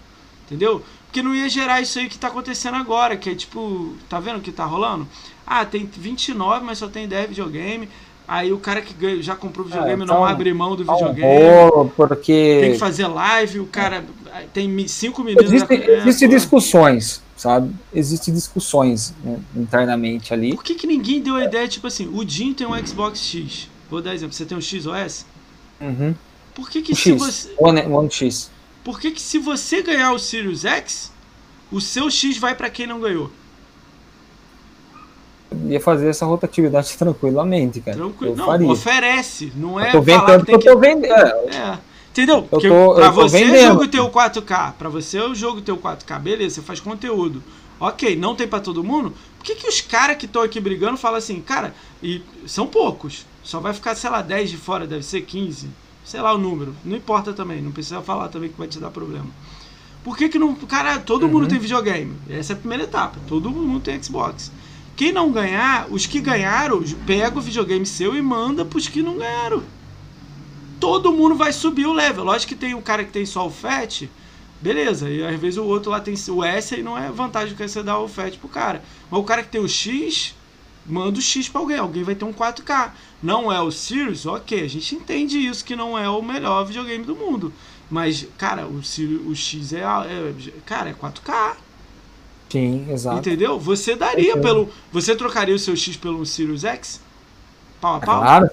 Entendeu? 0.47 0.83
Porque 1.05 1.23
não 1.23 1.35
ia 1.35 1.51
gerar 1.51 1.83
isso 1.83 1.99
aí 1.99 2.09
que 2.09 2.17
tá 2.17 2.29
acontecendo 2.29 2.77
agora, 2.79 3.15
que 3.15 3.29
é 3.29 3.35
tipo, 3.35 3.95
tá 4.09 4.19
vendo 4.19 4.39
o 4.39 4.41
que 4.41 4.51
tá 4.51 4.65
rolando? 4.65 5.07
Ah, 5.47 5.63
tem 5.67 5.85
29, 5.85 6.65
mas 6.65 6.79
só 6.79 6.89
tem 6.89 7.07
10 7.07 7.29
videogame. 7.29 7.91
Aí 8.27 8.55
o 8.55 8.59
cara 8.59 8.81
que 8.81 8.95
ganha- 8.95 9.21
já 9.23 9.37
comprou 9.37 9.67
videogame 9.67 10.05
É, 10.05 10.07
não 10.07 10.23
tá 10.23 10.31
abre 10.31 10.55
mão 10.55 10.75
do 10.75 10.83
Tá 10.83 10.95
videogame. 10.95 11.45
rolo, 11.69 11.83
Tem 11.83 11.91
que 11.91 11.95
porque 11.97 12.77
fazer 12.79 13.07
live, 13.07 13.61
o 13.61 13.67
cara 13.67 14.03
tem 14.55 14.67
mi- 14.67 14.89
cinco 14.89 15.23
meninos. 15.23 15.53
existem 15.53 15.79
é, 15.79 15.99
existem 15.99 16.29
discussões, 16.31 17.23
sabe? 17.43 17.75
Existem 17.93 18.33
discussões 18.33 19.13
né, 19.25 19.39
internamente 19.57 20.33
ali. 20.33 20.55
Por 20.55 20.63
que, 20.65 20.75
que 20.75 20.87
ninguém 20.87 21.21
deu 21.21 21.35
a 21.35 21.45
ideia, 21.45 21.67
tipo 21.69 21.87
assim, 21.87 22.07
o 22.09 22.27
Jim 22.27 22.55
tem 22.55 22.67
um 22.67 22.87
Xbox 22.87 23.19
X. 23.21 23.69
Vou 23.91 24.01
dar 24.01 24.15
exemplo, 24.15 24.33
você 24.33 24.45
tem 24.45 24.57
um 24.57 24.61
XOS? 24.61 25.27
Uhum. 25.81 26.15
Por 26.55 26.71
que, 26.71 26.81
que 26.83 26.93
O 26.93 26.97
se 26.97 27.11
X, 27.13 27.19
você. 27.21 27.51
One, 27.59 27.83
One 27.83 28.11
X. 28.11 28.51
Por 28.85 29.01
que, 29.01 29.11
que 29.11 29.21
se 29.21 29.39
você 29.39 29.83
ganhar 29.83 30.13
o 30.13 30.19
Sirius 30.19 30.65
X, 30.65 31.11
o 31.71 31.81
seu 31.81 32.09
X 32.11 32.39
vai 32.39 32.55
pra 32.55 32.71
quem 32.71 32.87
não 32.87 33.01
ganhou? 33.01 33.31
Ia 35.67 35.81
fazer 35.81 36.09
essa 36.09 36.25
rotatividade 36.25 36.95
tranquilamente, 36.97 37.81
cara. 37.81 37.97
Tranquilo. 37.97 38.33
Eu 38.33 38.37
Não, 38.37 38.47
faria. 38.47 38.69
oferece. 38.69 39.53
Não 39.57 39.79
é 39.79 39.89
eu 39.89 39.93
tô 39.93 40.03
falar 40.03 40.25
vendendo 40.39 40.47
que 40.47 40.53
porque 40.53 40.53
tem 40.53 40.55
eu 40.55 40.59
que. 40.61 40.69
tô 40.69 40.79
vendendo. 40.79 41.51
é, 41.51 41.57
É. 41.57 41.79
Entendeu? 42.13 42.43
Porque 42.43 42.69
tô- 42.69 42.95
pra 42.95 43.07
eu 43.07 43.13
você 43.13 43.43
é 43.43 43.67
jogo 43.69 43.89
teu 43.89 44.11
4K. 44.11 44.73
Pra 44.79 44.89
você 44.91 45.17
é 45.19 45.27
o 45.27 45.35
jogo 45.35 45.63
teu 45.63 45.77
4K. 45.79 46.19
Beleza, 46.19 46.57
você 46.57 46.63
faz 46.63 46.79
conteúdo. 46.79 47.43
Ok, 47.81 48.15
não 48.15 48.37
tem 48.37 48.47
pra 48.47 48.61
todo 48.61 48.85
mundo. 48.85 49.13
Por 49.39 49.45
que, 49.45 49.55
que 49.57 49.67
os 49.67 49.81
caras 49.81 50.17
que 50.19 50.27
estão 50.27 50.43
aqui 50.43 50.61
brigando 50.61 50.97
falam 50.99 51.17
assim, 51.19 51.41
cara, 51.41 51.75
e 52.03 52.23
são 52.47 52.67
poucos. 52.67 53.27
Só 53.43 53.59
vai 53.61 53.73
ficar, 53.73 53.95
sei 53.95 54.11
lá, 54.11 54.21
10 54.23 54.51
de 54.51 54.57
fora, 54.57 54.87
deve 54.87 55.03
ser 55.03 55.23
15. 55.23 55.69
Sei 56.05 56.21
lá 56.21 56.33
o 56.35 56.39
número. 56.39 56.75
Não 56.85 56.97
importa 56.97 57.33
também. 57.33 57.63
Não 57.63 57.73
precisa 57.73 58.01
falar 58.03 58.29
também 58.29 58.51
que 58.51 58.59
vai 58.59 58.69
te 58.69 58.79
dar 58.79 58.91
problema. 58.91 59.27
Por 60.05 60.17
que, 60.17 60.29
que 60.29 60.39
não. 60.39 60.55
Cara, 60.55 60.99
todo 60.99 61.27
mundo 61.29 61.49
tem 61.49 61.59
videogame. 61.59 62.15
Essa 62.29 62.53
é 62.53 62.55
a 62.55 62.59
primeira 62.59 62.85
etapa. 62.85 63.19
Todo 63.27 63.51
mundo 63.51 63.81
tem 63.81 64.01
Xbox. 64.03 64.53
Quem 64.95 65.13
não 65.13 65.33
ganhar, 65.33 65.87
os 65.91 66.07
que 66.07 66.21
ganharam, 66.21 66.83
pega 67.07 67.39
o 67.39 67.41
videogame 67.43 67.87
seu 67.87 68.15
e 68.15 68.21
manda 68.21 68.65
pros 68.65 68.87
que 68.87 69.03
não 69.03 69.17
ganharam 69.17 69.63
todo 70.83 71.13
mundo 71.13 71.37
vai 71.37 71.53
subir 71.53 71.87
o 71.87 71.93
level. 71.93 72.25
Lógico 72.25 72.49
que 72.49 72.59
tem 72.59 72.75
um 72.75 72.83
cara 72.83 73.05
que 73.05 73.13
tem 73.13 73.25
só 73.25 73.47
o 73.47 73.51
FAT, 73.51 74.11
beleza, 74.61 75.09
e 75.09 75.25
às 75.25 75.39
vezes 75.39 75.57
o 75.57 75.65
outro 75.65 75.93
lá 75.93 76.01
tem 76.01 76.13
o 76.29 76.43
S 76.43 76.75
e 76.75 76.83
não 76.83 76.99
é 76.99 77.09
vantagem 77.09 77.55
que 77.55 77.69
você 77.69 77.85
dar 77.85 78.01
o 78.01 78.09
FAT 78.09 78.37
pro 78.39 78.49
cara. 78.49 78.83
Mas 79.09 79.21
o 79.21 79.23
cara 79.23 79.45
que 79.45 79.49
tem 79.49 79.61
o 79.61 79.69
X, 79.69 80.35
manda 80.85 81.21
o 81.21 81.23
X 81.23 81.49
pra 81.49 81.61
alguém, 81.61 81.79
alguém 81.79 82.03
vai 82.03 82.17
ter 82.17 82.25
um 82.25 82.33
4K. 82.33 82.91
Não 83.23 83.53
é 83.53 83.61
o 83.61 83.71
Sirius, 83.71 84.27
ok, 84.27 84.61
a 84.61 84.69
gente 84.69 84.97
entende 84.97 85.39
isso, 85.39 85.65
que 85.65 85.77
não 85.77 85.97
é 85.97 86.09
o 86.09 86.21
melhor 86.21 86.65
videogame 86.65 87.05
do 87.05 87.15
mundo. 87.15 87.53
Mas, 87.89 88.27
cara, 88.37 88.67
o, 88.67 88.79
o 89.29 89.37
X 89.37 89.73
é, 89.73 89.83
é- 89.83 90.35
Cara, 90.67 90.91
é 90.91 90.95
4K. 90.95 91.55
Sim, 92.51 92.91
exato. 92.91 93.19
Entendeu? 93.19 93.57
Você 93.57 93.95
daria 93.95 94.37
pelo. 94.37 94.69
Você 94.91 95.15
trocaria 95.15 95.55
o 95.55 95.59
seu 95.61 95.77
X 95.77 95.97
pelo 95.97 96.27
Sirius 96.27 96.65
X? 96.65 97.01
Pau 97.81 97.95
a 97.95 98.01
pau? 98.01 98.19
Claro, 98.21 98.51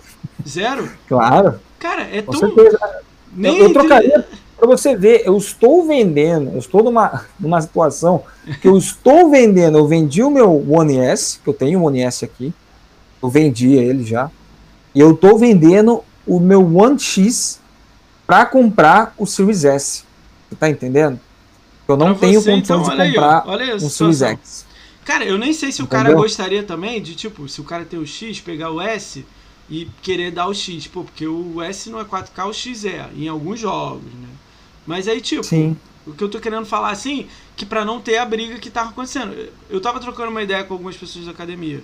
Zero? 0.48 0.92
claro. 1.10 1.60
Cara, 1.80 2.04
é 2.12 2.22
Com 2.22 2.32
tão. 2.34 2.40
certeza. 2.42 2.78
Eu, 2.82 2.90
Nem 3.36 3.58
eu 3.58 3.68
entre- 3.70 3.74
trocaria 3.74 4.28
para 4.58 4.68
você 4.68 4.96
ver, 4.96 5.22
eu 5.26 5.38
estou 5.38 5.86
vendendo, 5.88 6.52
eu 6.52 6.60
estou 6.60 6.84
numa, 6.84 7.26
numa 7.40 7.62
situação 7.62 8.24
que 8.62 8.68
eu 8.68 8.78
estou 8.78 9.30
vendendo, 9.32 9.78
eu 9.78 9.88
vendi 9.88 10.22
o 10.22 10.30
meu 10.30 10.52
One 10.70 10.98
S, 11.00 11.40
que 11.42 11.50
eu 11.50 11.54
tenho 11.54 11.80
um 11.80 11.86
One 11.86 12.02
S 12.02 12.26
aqui, 12.26 12.54
eu 13.24 13.30
vendi 13.30 13.74
ele 13.74 14.04
já, 14.04 14.30
e 14.94 15.00
eu 15.00 15.12
estou 15.14 15.38
vendendo 15.38 16.04
o 16.28 16.40
meu 16.40 16.62
One 16.78 17.00
X 17.00 17.60
para 18.28 18.46
comprar 18.46 19.14
o 19.18 19.26
Series 19.26 19.64
S. 19.64 20.04
Você 20.50 20.56
tá 20.56 20.70
entendendo? 20.70 21.20
Eu 21.88 21.96
não 21.98 22.08
Pra 22.16 22.28
tenho 22.28 22.42
você, 22.42 22.52
condição 22.52 22.78
então, 22.82 22.84
de 22.90 22.92
olha 22.92 23.04
aí, 23.06 23.14
comprar 23.14 23.44
olha 23.48 23.64
aí 23.64 23.72
a 23.72 23.76
um 23.76 23.90
Series. 23.90 24.22
X. 24.22 24.66
Cara, 25.06 25.26
eu 25.26 25.38
nem 25.40 25.54
sei 25.54 25.72
se 25.72 25.82
o 25.82 25.88
cara 25.88 26.10
Entendeu? 26.10 26.22
gostaria 26.22 26.62
também 26.64 27.02
de, 27.02 27.16
tipo, 27.16 27.48
se 27.48 27.62
o 27.62 27.64
cara 27.64 27.84
tem 27.86 27.98
o 28.00 28.06
X, 28.06 28.40
pegar 28.42 28.72
o 28.72 28.80
S 28.82 29.26
e 29.70 29.88
querer 30.02 30.32
dar 30.32 30.48
o 30.48 30.54
X. 30.54 30.88
Pô, 30.88 31.04
porque 31.04 31.28
o 31.28 31.62
S 31.62 31.90
não 31.90 32.00
é 32.00 32.04
4K, 32.06 32.48
o 32.48 32.54
X 32.54 32.86
é, 32.86 33.10
em 33.16 33.28
alguns 33.28 33.60
jogos, 33.60 34.12
né? 34.14 34.28
Mas 34.88 35.08
aí, 35.08 35.22
tipo, 35.22 35.44
Sim. 35.44 35.78
o 36.08 36.14
que 36.14 36.24
eu 36.24 36.30
tô 36.30 36.40
querendo 36.40 36.66
falar 36.66 36.90
assim, 36.90 37.28
que 37.56 37.66
pra 37.66 37.86
não 37.86 38.02
ter 38.02 38.18
a 38.18 38.26
briga 38.26 38.58
que 38.58 38.70
tava 38.72 38.90
acontecendo. 38.90 39.50
Eu 39.70 39.80
tava 39.80 40.00
trocando 40.00 40.32
uma 40.32 40.42
ideia 40.42 40.64
com 40.64 40.74
algumas 40.74 40.98
pessoas 40.98 41.26
da 41.26 41.32
academia. 41.32 41.84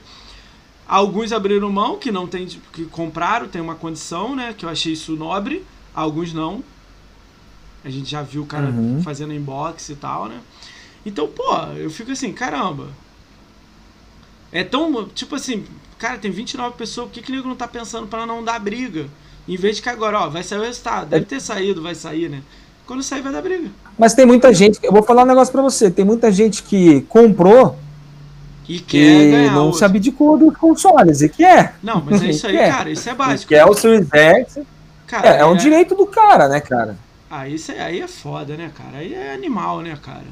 Alguns 0.87 1.31
abriram 1.31 1.71
mão, 1.71 1.97
que 1.97 2.11
não 2.11 2.27
tem, 2.27 2.47
que 2.73 2.85
compraram, 2.85 3.47
tem 3.47 3.61
uma 3.61 3.75
condição, 3.75 4.35
né? 4.35 4.53
Que 4.57 4.65
eu 4.65 4.69
achei 4.69 4.93
isso 4.93 5.15
nobre. 5.15 5.63
Alguns 5.93 6.33
não. 6.33 6.63
A 7.83 7.89
gente 7.89 8.09
já 8.09 8.21
viu 8.23 8.43
o 8.43 8.45
cara 8.47 8.67
Uhum. 8.67 9.01
fazendo 9.03 9.33
inbox 9.33 9.89
e 9.89 9.95
tal, 9.95 10.27
né? 10.27 10.39
Então, 11.05 11.27
pô, 11.27 11.55
eu 11.77 11.89
fico 11.91 12.11
assim, 12.11 12.33
caramba. 12.33 12.89
É 14.51 14.63
tão, 14.63 15.07
tipo 15.09 15.35
assim, 15.35 15.65
cara, 15.97 16.17
tem 16.17 16.31
29 16.31 16.75
pessoas, 16.77 17.07
por 17.07 17.13
que 17.13 17.21
que 17.21 17.31
o 17.31 17.35
nego 17.35 17.47
não 17.47 17.55
tá 17.55 17.67
pensando 17.67 18.07
pra 18.07 18.25
não 18.25 18.43
dar 18.43 18.59
briga? 18.59 19.07
Em 19.47 19.57
vez 19.57 19.77
de 19.77 19.81
que 19.81 19.89
agora, 19.89 20.19
ó, 20.21 20.29
vai 20.29 20.43
sair 20.43 20.59
o 20.59 20.63
resultado. 20.63 21.09
Deve 21.09 21.25
ter 21.25 21.39
saído, 21.39 21.81
vai 21.81 21.95
sair, 21.95 22.29
né? 22.29 22.43
Quando 22.85 23.03
sair, 23.03 23.21
vai 23.21 23.31
dar 23.31 23.41
briga. 23.41 23.69
Mas 23.97 24.13
tem 24.13 24.25
muita 24.25 24.53
gente, 24.53 24.79
eu 24.83 24.91
vou 24.91 25.03
falar 25.03 25.23
um 25.23 25.27
negócio 25.27 25.51
para 25.51 25.61
você, 25.61 25.89
tem 25.91 26.05
muita 26.05 26.31
gente 26.31 26.63
que 26.63 27.01
comprou 27.01 27.83
E 28.67 28.79
quer 28.79 29.51
não 29.51 29.67
outro. 29.67 29.73
se 29.73 29.85
abdicou 29.85 30.37
dos 30.37 30.55
consoles 30.57 31.21
e 31.21 31.29
quer. 31.29 31.77
Não, 31.81 32.03
mas 32.03 32.21
é 32.21 32.27
isso 32.29 32.47
aí, 32.47 32.61
cara. 32.63 32.89
Isso 32.91 33.09
é 33.09 33.13
básico. 33.15 33.49
Que 33.49 33.55
é 33.55 33.65
o 33.65 33.73
Series 33.73 34.07
X. 34.11 34.59
Cara, 35.07 35.29
É, 35.29 35.39
é 35.39 35.45
um 35.45 35.55
direito 35.55 35.95
do 35.95 36.07
cara, 36.07 36.47
né, 36.47 36.59
cara? 36.61 36.99
Ah, 37.29 37.47
isso 37.47 37.71
é, 37.71 37.81
aí 37.81 37.99
é 38.01 38.07
foda, 38.07 38.55
né, 38.57 38.71
cara? 38.73 38.97
Aí 38.99 39.13
é 39.13 39.33
animal, 39.33 39.81
né, 39.81 39.97
cara? 40.01 40.25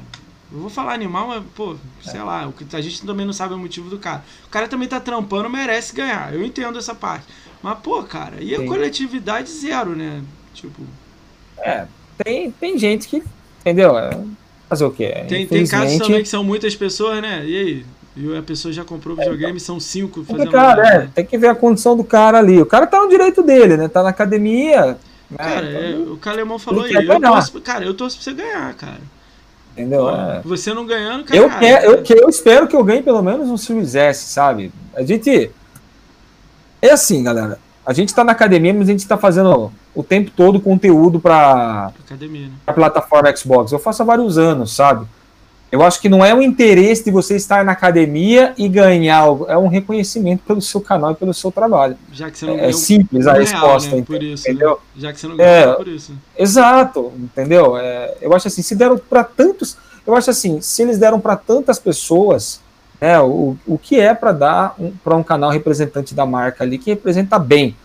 Eu 0.54 0.60
vou 0.60 0.70
falar 0.70 0.94
animal, 0.94 1.26
mas, 1.26 1.42
pô, 1.56 1.74
sei 2.00 2.22
lá, 2.22 2.46
o 2.46 2.54
a 2.76 2.80
gente 2.80 3.04
também 3.04 3.26
não 3.26 3.32
sabe 3.32 3.54
o 3.54 3.58
motivo 3.58 3.90
do 3.90 3.98
cara. 3.98 4.22
O 4.46 4.48
cara 4.48 4.68
também 4.68 4.86
tá 4.86 5.00
trampando, 5.00 5.50
merece 5.50 5.92
ganhar. 5.92 6.32
Eu 6.32 6.44
entendo 6.44 6.78
essa 6.78 6.94
parte. 6.94 7.26
Mas, 7.60 7.76
pô, 7.80 8.00
cara, 8.04 8.36
e 8.40 8.54
a 8.54 8.58
Sim. 8.58 8.66
coletividade 8.66 9.50
zero, 9.50 9.96
né? 9.96 10.22
Tipo, 10.54 10.80
É. 11.58 11.86
tem, 12.22 12.52
tem 12.52 12.78
gente 12.78 13.08
que, 13.08 13.20
entendeu? 13.62 13.98
É, 13.98 14.16
fazer 14.68 14.84
o 14.84 14.92
quê? 14.92 15.24
Tem, 15.28 15.44
tem 15.44 15.66
casos 15.66 15.98
também 15.98 16.22
que 16.22 16.28
são 16.28 16.44
muitas 16.44 16.76
pessoas, 16.76 17.20
né? 17.20 17.44
E 17.44 17.56
aí? 17.56 17.86
E 18.16 18.36
a 18.36 18.42
pessoa 18.42 18.72
já 18.72 18.84
comprou 18.84 19.16
videogame, 19.16 19.58
são 19.58 19.80
cinco 19.80 20.22
fazendo 20.22 20.52
cara, 20.52 20.82
live, 20.82 20.96
é, 20.96 20.98
né? 21.00 21.10
tem 21.12 21.26
que 21.26 21.36
ver 21.36 21.48
a 21.48 21.54
condição 21.54 21.96
do 21.96 22.04
cara 22.04 22.38
ali. 22.38 22.62
O 22.62 22.66
cara 22.66 22.86
tá 22.86 23.00
no 23.00 23.08
direito 23.08 23.42
dele, 23.42 23.76
né? 23.76 23.88
Tá 23.88 24.04
na 24.04 24.10
academia. 24.10 24.96
né? 25.28 25.36
Cara, 25.36 25.66
é, 25.66 25.90
Então, 25.90 26.12
o 26.12 26.16
Calemão 26.16 26.60
falou 26.60 26.84
aí, 26.84 26.92
eu 26.92 27.20
torço, 27.20 27.60
cara, 27.60 27.84
eu 27.84 27.92
torço 27.92 28.16
pra 28.18 28.24
você 28.24 28.32
ganhar, 28.34 28.72
cara. 28.74 29.00
Entendeu? 29.76 30.02
Pô, 30.04 30.10
É. 30.10 30.40
Você 30.44 30.72
não 30.72 30.86
ganhando, 30.86 31.24
cara. 31.24 31.38
Eu, 31.38 31.50
quero, 31.50 31.86
eu, 31.86 32.02
que- 32.02 32.14
eu 32.14 32.28
espero 32.28 32.66
que 32.66 32.74
eu 32.76 32.82
ganhe 32.84 33.02
pelo 33.02 33.22
menos 33.22 33.48
um 33.48 33.56
Series 33.56 33.94
S, 33.94 34.26
sabe? 34.32 34.72
A 34.94 35.02
gente. 35.02 35.50
É 36.80 36.90
assim, 36.90 37.22
galera. 37.22 37.58
A 37.86 37.92
gente 37.92 38.14
tá 38.14 38.24
na 38.24 38.32
academia, 38.32 38.72
mas 38.72 38.88
a 38.88 38.92
gente 38.92 39.06
tá 39.06 39.16
fazendo 39.18 39.70
o 39.94 40.02
tempo 40.02 40.30
todo 40.34 40.58
conteúdo 40.60 41.20
pra, 41.20 41.92
Academia, 42.06 42.46
né? 42.46 42.52
a 42.66 42.72
plataforma 42.72 43.34
Xbox. 43.36 43.72
Eu 43.72 43.78
faço 43.78 44.02
há 44.02 44.06
vários 44.06 44.38
anos, 44.38 44.74
sabe? 44.74 45.06
Eu 45.72 45.82
acho 45.82 46.00
que 46.00 46.08
não 46.08 46.24
é 46.24 46.32
o 46.32 46.40
interesse 46.40 47.04
de 47.04 47.10
você 47.10 47.34
estar 47.34 47.64
na 47.64 47.72
academia 47.72 48.54
e 48.56 48.68
ganhar 48.68 49.16
algo, 49.18 49.46
é 49.48 49.58
um 49.58 49.66
reconhecimento 49.66 50.42
pelo 50.46 50.62
seu 50.62 50.80
canal 50.80 51.10
e 51.12 51.14
pelo 51.16 51.34
seu 51.34 51.50
trabalho. 51.50 51.96
Já 52.12 52.30
que 52.30 52.38
você 52.38 52.46
não 52.46 52.54
É 52.54 52.58
ganhou 52.58 52.72
simples 52.74 53.26
a 53.26 53.32
por 53.32 53.40
resposta, 53.40 53.88
real, 53.88 53.98
né? 53.98 54.04
Por 54.06 54.22
isso, 54.22 54.48
entendeu? 54.48 54.70
né? 54.70 54.76
Já 54.96 55.12
que 55.12 55.20
você 55.20 55.26
não 55.26 55.34
É. 55.40 55.62
ganhou 55.62 55.74
por 55.76 55.88
isso. 55.88 56.12
Exato, 56.38 57.12
entendeu? 57.18 57.76
É, 57.76 58.14
eu 58.20 58.32
acho 58.34 58.46
assim, 58.46 58.62
se 58.62 58.76
deram 58.76 58.96
para 58.98 59.24
tantos, 59.24 59.76
eu 60.06 60.14
acho 60.14 60.30
assim, 60.30 60.60
se 60.60 60.82
eles 60.82 60.96
deram 60.98 61.18
para 61.18 61.34
tantas 61.34 61.78
pessoas, 61.78 62.60
né, 63.00 63.18
o, 63.20 63.56
o 63.66 63.76
que 63.76 63.98
é 63.98 64.14
para 64.14 64.30
dar 64.30 64.74
um, 64.78 64.92
para 65.02 65.16
um 65.16 65.22
canal 65.24 65.50
representante 65.50 66.14
da 66.14 66.24
marca 66.24 66.62
ali 66.62 66.78
que 66.78 66.90
representa 66.90 67.36
bem, 67.38 67.76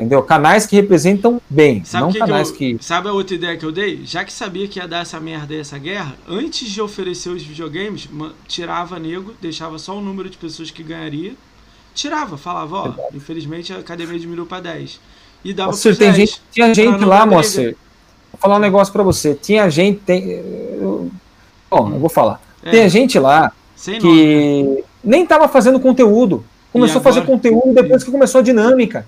entendeu? 0.00 0.22
Canais 0.22 0.66
que 0.66 0.74
representam 0.76 1.40
bem, 1.48 1.84
Sabe, 1.84 2.04
não 2.04 2.08
que 2.12 2.18
que 2.18 2.26
canais 2.26 2.48
eu- 2.48 2.54
que, 2.56 2.76
sabe 2.80 3.08
a 3.08 3.12
outra 3.12 3.34
ideia 3.34 3.56
que 3.56 3.64
eu 3.64 3.70
dei? 3.70 4.00
Já 4.04 4.24
que 4.24 4.32
sabia 4.32 4.66
que 4.66 4.78
ia 4.78 4.88
dar 4.88 5.02
essa 5.02 5.20
merda 5.20 5.52
aí, 5.54 5.60
essa 5.60 5.78
guerra, 5.78 6.14
antes 6.28 6.68
de 6.70 6.80
oferecer 6.80 7.28
os 7.28 7.42
videogames, 7.42 8.08
tirava 8.48 8.98
nego, 8.98 9.34
deixava 9.40 9.78
só 9.78 9.96
o 9.96 10.00
número 10.00 10.30
de 10.30 10.36
pessoas 10.38 10.70
que 10.70 10.82
ganharia, 10.82 11.34
tirava, 11.94 12.36
falava, 12.38 12.76
ó, 12.76 12.94
infelizmente 13.14 13.72
a 13.72 13.78
academia 13.78 14.18
diminuiu 14.18 14.46
pra 14.46 14.60
10. 14.60 14.98
E 15.44 15.52
dava 15.52 15.70
Moacir, 15.70 15.96
tem 15.96 16.12
10. 16.12 16.16
gente, 16.16 16.42
tinha 16.50 16.74
gente 16.74 17.04
lá. 17.04 17.24
Moacir. 17.26 17.76
Vou 18.32 18.40
falar 18.40 18.56
um 18.56 18.60
negócio 18.60 18.92
para 18.92 19.02
você. 19.02 19.34
Tinha 19.34 19.68
gente, 19.70 20.00
tem, 20.00 20.22
eu- 20.30 21.10
bom, 21.70 21.90
eu 21.92 21.98
vou 21.98 22.08
falar. 22.08 22.40
É, 22.62 22.70
Tem 22.70 22.88
gente 22.90 23.18
lá 23.18 23.50
sem 23.74 23.98
nome. 23.98 24.12
que 24.12 24.84
nem 25.02 25.24
tava 25.26 25.48
fazendo 25.48 25.80
conteúdo. 25.80 26.44
Começou 26.72 27.00
a 27.00 27.02
fazer 27.02 27.20
agora? 27.20 27.34
conteúdo 27.36 27.72
depois 27.74 28.04
que 28.04 28.10
começou 28.10 28.40
a 28.40 28.42
dinâmica. 28.42 29.06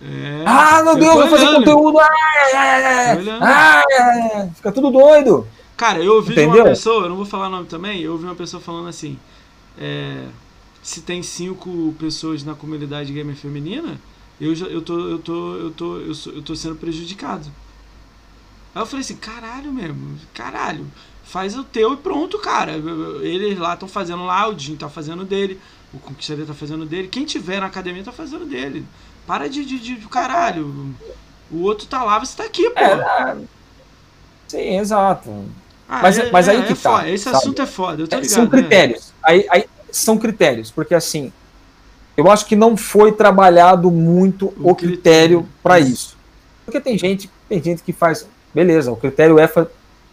É, 0.00 0.44
Ah, 0.44 0.82
meu 0.82 0.96
eu 0.96 0.98
Deus, 0.98 1.14
vou 1.14 1.28
fazer 1.28 1.48
conteúdo. 1.48 1.98
Ai, 1.98 2.08
ai, 2.54 2.84
ai, 2.84 2.84
ai. 3.40 4.50
Fica 4.54 4.72
tudo 4.72 4.90
doido. 4.90 5.46
Cara, 5.76 6.02
eu 6.02 6.14
ouvi 6.16 6.36
de 6.36 6.44
uma 6.44 6.58
Entendeu? 6.58 6.64
pessoa, 6.64 7.04
eu 7.04 7.08
não 7.08 7.16
vou 7.16 7.24
falar 7.24 7.46
o 7.48 7.50
nome 7.50 7.66
também, 7.66 8.00
eu 8.02 8.12
ouvi 8.12 8.24
uma 8.24 8.34
pessoa 8.34 8.62
falando 8.62 8.88
assim: 8.88 9.18
é, 9.78 10.26
se 10.82 11.02
tem 11.02 11.22
cinco 11.22 11.94
pessoas 11.98 12.44
na 12.44 12.54
comunidade 12.54 13.12
gamer 13.12 13.36
feminina, 13.36 14.00
eu, 14.40 14.54
já, 14.54 14.66
eu, 14.66 14.82
tô, 14.82 14.98
eu, 15.08 15.18
tô, 15.18 15.56
eu, 15.56 15.70
tô, 15.72 15.98
eu, 15.98 16.14
sou, 16.14 16.32
eu 16.34 16.42
tô 16.42 16.54
sendo 16.56 16.76
prejudicado. 16.76 17.50
Aí 18.74 18.82
eu 18.82 18.86
falei 18.86 19.00
assim: 19.00 19.16
caralho 19.16 19.72
mesmo, 19.72 20.18
caralho, 20.34 20.86
faz 21.24 21.56
o 21.56 21.64
teu 21.64 21.94
e 21.94 21.96
pronto, 21.96 22.38
cara. 22.38 22.72
Eles 23.22 23.58
lá 23.58 23.74
estão 23.74 23.88
fazendo 23.88 24.24
lá, 24.24 24.48
o 24.48 24.58
Jim 24.58 24.76
tá 24.76 24.88
fazendo 24.88 25.24
dele, 25.24 25.60
o 25.92 25.98
Conquistaria 25.98 26.46
tá 26.46 26.54
fazendo 26.54 26.86
dele, 26.86 27.08
quem 27.08 27.24
tiver 27.24 27.60
na 27.60 27.66
academia 27.66 28.04
tá 28.04 28.12
fazendo 28.12 28.46
dele. 28.46 28.84
Para 29.26 29.48
de, 29.48 29.64
de, 29.64 29.78
de 29.78 29.96
caralho. 30.08 30.94
O 31.50 31.62
outro 31.62 31.86
tá 31.86 32.02
lá, 32.04 32.18
você 32.18 32.36
tá 32.36 32.44
aqui, 32.44 32.68
pô. 32.70 32.80
É, 32.80 32.92
ah, 32.92 33.36
sim, 34.48 34.78
exato. 34.78 35.44
Ah, 35.88 36.00
mas- 36.02 36.30
mas 36.30 36.48
aí 36.48 36.62
que 36.62 36.74
tá, 36.74 36.90
foda, 36.98 37.08
Esse 37.10 37.24
sabe? 37.24 37.36
assunto 37.36 37.62
é 37.62 37.66
foda, 37.66 38.02
eu 38.02 38.08
tô 38.08 38.16
É, 38.16 38.20
ligado. 38.20 38.32
são 38.34 38.44
né? 38.44 38.50
critérios. 38.50 39.12
Aí, 39.22 39.46
aí 39.50 39.64
são 39.90 40.16
critérios, 40.16 40.70
porque 40.70 40.94
assim, 40.94 41.32
eu 42.16 42.30
acho 42.30 42.46
que 42.46 42.54
não 42.54 42.76
foi 42.76 43.10
trabalhado 43.12 43.90
muito 43.90 44.46
O 44.56 44.70
o, 44.70 44.74
critério 44.74 45.40
critério, 45.40 45.48
para 45.62 45.80
isso. 45.80 45.90
isso. 45.92 46.16
Porque 46.64 46.80
tem 46.80 46.96
gente, 46.96 47.28
tem 47.48 47.60
gente 47.62 47.82
que 47.82 47.92
faz, 47.92 48.28
beleza, 48.54 48.92
o 48.92 48.96
critério 48.96 49.38
é 49.40 49.50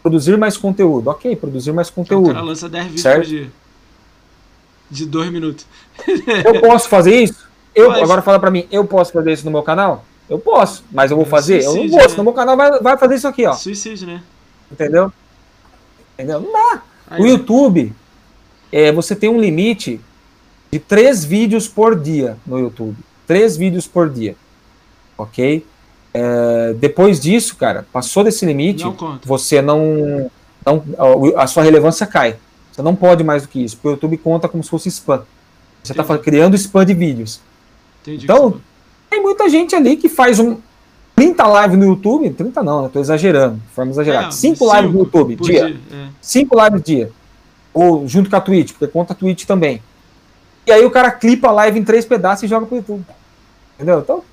produzir 0.02 0.36
mais 0.38 0.58
conteúdo. 0.58 1.10
Ok, 1.10 1.36
produzir 1.36 1.72
mais 1.72 1.90
O 1.90 1.92
cara 1.92 2.04
conteúdo. 2.08 2.42
lança 2.44 2.68
10 2.68 2.84
vídeos 2.86 3.02
Certo. 3.02 3.20
por 3.22 3.28
dia. 3.28 3.52
De 4.90 5.06
2 5.06 5.30
minutos. 5.32 5.66
Eu 6.46 6.60
posso 6.62 6.90
fazer 6.90 7.22
isso? 7.22 7.47
Eu, 7.78 7.90
Pode. 7.90 8.02
agora 8.02 8.24
fala 8.24 8.40
para 8.40 8.50
mim, 8.50 8.66
eu 8.72 8.84
posso 8.86 9.12
fazer 9.12 9.32
isso 9.32 9.46
no 9.46 9.52
meu 9.52 9.62
canal? 9.62 10.04
Eu 10.28 10.40
posso, 10.40 10.84
mas 10.92 11.12
eu 11.12 11.18
vou 11.18 11.28
fazer? 11.28 11.64
Eu 11.64 11.76
não 11.76 11.88
vou, 11.88 12.00
né? 12.00 12.10
senão 12.10 12.24
meu 12.24 12.34
canal 12.34 12.58
vai, 12.58 12.80
vai 12.80 12.98
fazer 12.98 13.16
isso 13.16 13.28
aqui, 13.28 13.46
ó. 13.46 13.54
Suicídio, 13.54 14.08
né? 14.08 14.24
Entendeu? 14.72 15.14
Entendeu? 16.16 16.40
Não 16.40 16.52
dá. 16.52 16.82
Aí, 17.08 17.22
O 17.22 17.28
YouTube, 17.28 17.94
é, 18.72 18.92
você 18.92 19.16
tem 19.16 19.30
um 19.30 19.40
limite 19.40 20.02
de 20.72 20.80
três 20.80 21.24
vídeos 21.24 21.68
por 21.68 21.96
dia 21.96 22.36
no 22.48 22.60
YouTube. 22.60 22.98
Três 23.28 23.56
vídeos 23.56 23.86
por 23.86 24.10
dia. 24.10 24.36
Ok? 25.16 25.64
É, 26.12 26.74
depois 26.74 27.20
disso, 27.20 27.56
cara, 27.56 27.86
passou 27.94 28.24
desse 28.24 28.44
limite, 28.44 28.84
Não 28.84 29.20
você 29.24 29.62
não, 29.62 30.32
não. 30.66 30.84
A 31.38 31.46
sua 31.46 31.62
relevância 31.62 32.08
cai. 32.08 32.38
Você 32.72 32.82
não 32.82 32.96
pode 32.96 33.24
mais 33.24 33.44
do 33.44 33.50
que 33.50 33.64
isso, 33.64 33.76
porque 33.76 33.90
o 33.90 33.92
YouTube 33.92 34.18
conta 34.18 34.50
como 34.50 34.64
se 34.64 34.70
fosse 34.70 34.90
spam. 34.90 35.22
Você 35.84 35.92
está 35.94 36.18
criando 36.18 36.56
spam 36.56 36.84
de 36.84 36.96
vídeos. 36.96 37.40
Entendi. 38.08 38.26
Então, 38.26 38.62
Tem 39.10 39.22
muita 39.22 39.50
gente 39.50 39.76
ali 39.76 39.96
que 39.98 40.08
faz 40.10 40.40
um 40.40 40.58
30 41.16 41.62
lives 41.62 41.78
no 41.80 41.86
YouTube, 41.86 42.30
30 42.30 42.62
não, 42.64 42.84
né? 42.84 42.90
Tô 42.92 43.00
exagerando, 43.00 43.56
de 43.56 43.74
forma 43.74 43.92
exagerada. 43.92 44.28
É, 44.28 44.32
5 44.32 44.76
lives 44.76 44.94
no 44.94 45.00
YouTube, 45.00 45.36
dia. 45.38 45.78
é. 45.92 46.08
cinco 46.22 46.56
lives 46.64 46.84
dia. 46.84 47.12
Ou 47.74 48.08
junto 48.08 48.30
com 48.30 48.36
a 48.36 48.42
Twitch, 48.42 48.72
porque 48.74 48.88
conta 48.88 49.14
a 49.14 49.16
Twitch 49.16 49.46
também. 49.46 49.82
E 50.66 50.72
aí 50.72 50.86
o 50.86 50.92
cara 50.92 51.10
clipa 51.12 51.48
a 51.48 51.52
live 51.52 51.80
em 51.80 51.84
três 51.84 52.06
pedaços 52.06 52.44
e 52.44 52.48
joga 52.48 52.66
pro 52.66 52.76
YouTube. 52.78 53.04
Entendeu? 53.76 54.00
Então. 54.00 54.24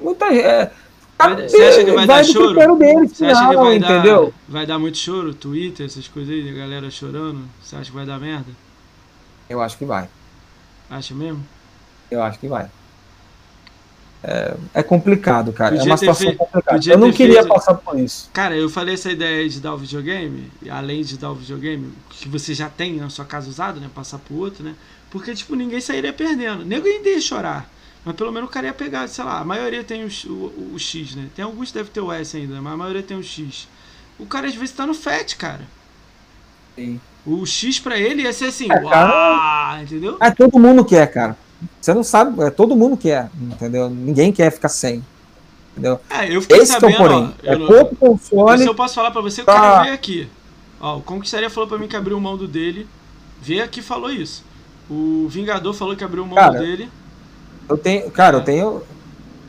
Muita 0.00 0.26
é, 0.34 0.70
Vai- 1.16 1.48
você 1.48 1.62
acha 1.62 1.84
que 1.84 1.92
vai 1.92 2.06
dar 2.06 2.22
do 2.24 2.32
choro? 2.32 2.76
deles, 2.76 3.12
Você 3.16 3.24
acha 3.26 3.48
que 3.48 3.56
vai 3.56 3.76
entendeu? 3.76 4.24
dar, 4.26 4.32
vai 4.52 4.66
dar 4.66 4.78
muito 4.78 4.98
choro? 4.98 5.32
Twitter, 5.32 5.86
essas 5.86 6.08
coisas 6.08 6.32
aí, 6.34 6.52
galera 6.52 6.90
chorando? 6.90 7.42
Você 7.62 7.76
acha 7.76 7.90
que 7.90 7.96
vai 7.96 8.04
dar 8.06 8.18
merda? 8.18 8.50
Eu 9.48 9.60
acho 9.62 9.78
que 9.78 9.84
vai. 9.84 10.08
Acha 10.90 11.14
mesmo? 11.14 11.44
Eu 12.10 12.22
acho 12.22 12.38
que 12.38 12.48
vai. 12.48 12.68
É, 14.22 14.56
é 14.74 14.82
complicado, 14.82 15.52
cara. 15.52 15.72
Podia 15.76 15.84
é 15.88 15.90
uma 15.90 15.96
situação 15.98 16.26
feito- 16.28 16.38
complicada. 16.38 16.76
podia 16.76 16.94
Eu 16.94 16.98
não 16.98 17.12
queria 17.12 17.42
feito- 17.42 17.48
passar 17.48 17.74
por 17.74 17.98
isso. 17.98 18.30
Cara, 18.32 18.56
eu 18.56 18.70
falei 18.70 18.94
essa 18.94 19.12
ideia 19.12 19.40
aí 19.42 19.48
de 19.50 19.60
dar 19.60 19.74
o 19.74 19.78
videogame, 19.78 20.50
além 20.70 21.02
de 21.02 21.18
dar 21.18 21.30
o 21.30 21.34
videogame, 21.34 21.92
que 22.08 22.26
você 22.28 22.54
já 22.54 22.68
tem 22.70 22.94
na 22.96 23.10
sua 23.10 23.24
casa 23.26 23.48
usado, 23.50 23.80
né? 23.80 23.90
Passar 23.94 24.18
pro 24.18 24.36
outro, 24.36 24.64
né? 24.64 24.74
Porque, 25.10 25.34
tipo, 25.34 25.54
ninguém 25.54 25.80
sairia 25.80 26.12
perdendo. 26.12 26.64
Nego 26.64 26.86
ainda 26.86 27.08
ia 27.10 27.20
chorar. 27.20 27.68
Mas 28.04 28.16
pelo 28.16 28.32
menos 28.32 28.48
o 28.48 28.52
cara 28.52 28.66
ia 28.66 28.72
pegar, 28.72 29.06
sei 29.08 29.24
lá, 29.24 29.40
a 29.40 29.44
maioria 29.44 29.84
tem 29.84 30.04
o, 30.04 30.10
X- 30.10 30.24
o, 30.28 30.72
o 30.74 30.78
X, 30.78 31.14
né? 31.14 31.26
Tem 31.36 31.44
alguns 31.44 31.68
que 31.70 31.74
deve 31.78 31.90
ter 31.90 32.00
o 32.00 32.10
S 32.12 32.36
ainda, 32.36 32.60
mas 32.62 32.72
a 32.72 32.76
maioria 32.76 33.02
tem 33.02 33.16
o 33.18 33.22
X. 33.22 33.68
O 34.18 34.26
cara 34.26 34.46
às 34.46 34.54
vezes 34.54 34.74
tá 34.74 34.86
no 34.86 34.94
FAT, 34.94 35.36
cara. 35.36 35.62
Sim. 36.74 37.00
O 37.26 37.44
X 37.46 37.78
pra 37.78 37.98
ele 37.98 38.22
ia 38.22 38.32
ser 38.32 38.46
assim, 38.46 38.70
É, 38.70 38.80
cara. 38.80 39.10
uau, 39.74 39.82
entendeu? 39.82 40.16
É, 40.20 40.30
todo 40.30 40.58
mundo 40.58 40.84
quer, 40.84 41.06
cara. 41.12 41.36
Você 41.80 41.94
não 41.94 42.02
sabe, 42.04 42.42
é, 42.42 42.50
todo 42.50 42.76
mundo 42.76 42.96
quer, 42.96 43.30
entendeu? 43.40 43.88
Ninguém 43.90 44.32
quer 44.32 44.50
ficar 44.50 44.68
sem. 44.68 45.02
Entendeu? 45.72 45.98
É, 46.10 46.34
eu 46.34 46.40
fiquei 46.42 46.58
Esse 46.58 46.76
que 46.78 46.84
é 46.84 46.88
o 46.88 46.92
sabendo, 46.92 46.96
porém. 46.98 47.34
ó, 47.46 47.52
É 47.52 47.56
não- 47.58 47.66
pouco 47.66 47.90
Se 47.94 47.96
console. 48.30 48.64
eu 48.66 48.74
posso 48.74 48.94
falar 48.94 49.10
pra 49.10 49.20
você, 49.20 49.42
o 49.42 49.44
Tá. 49.44 49.52
cara 49.54 49.82
veio 49.82 49.94
aqui. 49.94 50.28
Ó, 50.80 50.98
o 50.98 51.00
Conquistaria 51.02 51.50
falou 51.50 51.68
pra 51.68 51.78
mim 51.78 51.88
que 51.88 51.96
abriu 51.96 52.18
mão 52.20 52.36
do 52.36 52.46
dele. 52.46 52.86
Veio 53.42 53.64
aqui 53.64 53.80
e 53.80 53.82
falou 53.82 54.10
isso. 54.10 54.44
O 54.90 55.26
Vingador 55.28 55.72
falou 55.74 55.96
que 55.96 56.04
abriu 56.04 56.24
mão 56.26 56.34
Cara, 56.34 56.52
do 56.52 56.58
dele. 56.64 56.88
Eu 57.68 57.76
tenho, 57.78 58.10
cara, 58.10 58.36
É. 58.36 58.40
eu 58.40 58.44
tenho, 58.44 58.68
O 58.68 58.82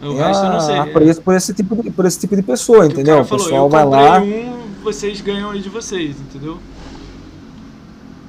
tenho 0.02 0.16
resto 0.18 0.46
eu 0.46 0.52
não 0.52 0.60
sei. 0.62 0.76
a- 0.76 0.78
é. 0.78 0.80
apreço 0.90 1.22
por 1.22 1.36
esse 1.36 1.54
tipo 1.54 1.76
de, 1.84 1.92
por 1.92 2.06
esse 2.06 2.20
tipo 2.20 2.36
de 2.36 2.42
pessoa, 2.42 2.88
Que 2.88 2.94
entendeu? 2.94 3.18
O, 3.18 3.22
O, 3.22 3.26
falou, 3.26 3.44
pessoal 3.44 3.66
eu 3.66 3.70
vai 3.70 3.86
lá. 3.86 4.20
um, 4.22 4.64
vocês 4.84 5.20
ganham 5.22 5.52
aí 5.52 5.60
de 5.62 5.70
vocês, 5.70 6.16
entendeu? 6.20 6.58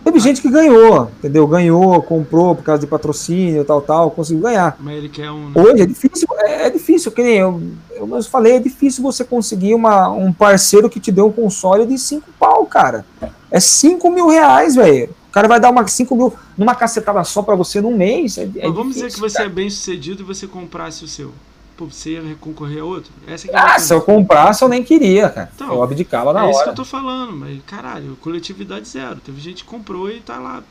Teve 0.06 0.20
gente 0.20 0.40
que 0.40 0.48
ganhou, 0.48 1.10
entendeu? 1.18 1.48
Ganhou, 1.48 2.00
comprou 2.00 2.54
por 2.54 2.62
causa 2.62 2.80
de 2.80 2.86
patrocínio, 2.86 3.64
tal, 3.64 3.82
tal, 3.82 4.08
conseguiu 4.08 4.44
ganhar. 4.44 4.76
Mas 4.78 4.98
ele 4.98 5.08
quer 5.08 5.32
um. 5.32 5.50
Hoje 5.52 5.82
é 5.82 5.86
difícil, 5.86 6.28
é, 6.42 6.66
é 6.66 6.70
difícil, 6.70 7.10
que 7.10 7.24
nem 7.24 7.38
eu, 7.38 7.60
eu 7.90 8.06
mesmo 8.06 8.30
falei, 8.30 8.52
é 8.52 8.60
difícil 8.60 9.02
você 9.02 9.24
conseguir 9.24 9.74
uma, 9.74 10.08
um 10.08 10.32
parceiro 10.32 10.88
que 10.88 11.00
te 11.00 11.10
dê 11.10 11.20
um 11.20 11.32
console 11.32 11.84
de 11.84 11.98
5 11.98 12.24
pau, 12.38 12.64
cara. 12.66 13.04
É 13.50 13.58
5 13.58 14.08
mil 14.08 14.28
reais, 14.28 14.76
velho. 14.76 15.10
O 15.28 15.32
cara 15.32 15.48
vai 15.48 15.58
dar 15.58 15.70
uma 15.70 15.84
5 15.84 16.14
mil 16.14 16.32
numa 16.56 16.76
cacetada 16.76 17.24
só 17.24 17.42
pra 17.42 17.56
você 17.56 17.80
num 17.80 17.96
mês. 17.96 18.38
É, 18.38 18.48
é 18.58 18.70
vamos 18.70 18.94
dizer 18.94 19.06
que 19.06 19.14
difícil, 19.14 19.28
você 19.28 19.38
cara. 19.38 19.48
é 19.48 19.52
bem 19.52 19.68
sucedido 19.68 20.22
e 20.22 20.24
você 20.24 20.46
comprasse 20.46 21.02
o 21.02 21.08
seu. 21.08 21.32
Você 21.84 22.12
ia 22.12 22.36
concorrer 22.40 22.80
a 22.80 22.84
outro? 22.84 23.12
Essa 23.26 23.50
é 23.50 23.56
a 23.56 23.74
Ah, 23.74 23.78
se 23.78 23.92
eu 23.92 24.00
comprasse, 24.00 24.62
eu 24.64 24.68
nem 24.68 24.82
queria, 24.82 25.28
cara. 25.28 25.50
Então, 25.54 25.68
eu 25.74 25.82
abdicava 25.82 26.32
na 26.32 26.46
É 26.46 26.50
isso 26.50 26.54
que 26.58 26.62
hora. 26.62 26.70
eu 26.70 26.74
tô 26.74 26.84
falando, 26.84 27.32
mas 27.32 27.58
caralho, 27.66 28.16
coletividade 28.20 28.88
zero. 28.88 29.16
Teve 29.16 29.40
gente 29.40 29.64
que 29.64 29.70
comprou 29.70 30.10
e 30.10 30.20
tá 30.20 30.38
lá 30.38 30.62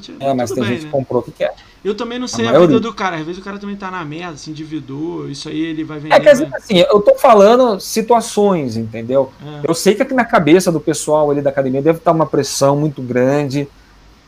tinha- 0.00 0.16
É, 0.18 0.34
mas 0.34 0.50
tudo 0.50 0.60
tem 0.62 0.64
bem, 0.68 0.72
gente 0.74 0.84
né? 0.86 0.90
que 0.90 0.96
comprou 0.96 1.22
que 1.22 1.30
quer. 1.30 1.54
Eu 1.84 1.94
também 1.94 2.18
não 2.18 2.26
sei 2.26 2.44
a, 2.44 2.48
maioria. 2.50 2.66
vida 2.76 2.80
do 2.80 2.92
cara. 2.92 3.16
Às 3.18 3.24
vezes 3.24 3.40
o 3.40 3.44
cara 3.44 3.56
também 3.56 3.76
tá 3.76 3.88
na 3.88 4.04
merda, 4.04 4.36
se 4.36 4.50
endividou, 4.50 5.30
isso 5.30 5.48
aí 5.48 5.60
ele 5.60 5.84
vai 5.84 6.00
vender. 6.00 6.12
É, 6.16 6.18
quer 6.18 6.32
dizer, 6.32 6.48
vai- 6.48 6.58
assim, 6.58 6.78
eu 6.78 7.00
tô 7.00 7.14
falando 7.14 7.78
situações, 7.78 8.76
entendeu? 8.76 9.32
É. 9.64 9.70
Eu 9.70 9.74
sei 9.74 9.94
que 9.94 10.02
aqui 10.02 10.12
na 10.12 10.24
cabeça 10.24 10.72
do 10.72 10.80
pessoal 10.80 11.30
ali 11.30 11.40
da 11.40 11.50
academia 11.50 11.80
deve 11.80 11.98
estar 11.98 12.10
uma 12.10 12.26
pressão 12.26 12.76
muito 12.76 13.00
grande. 13.00 13.68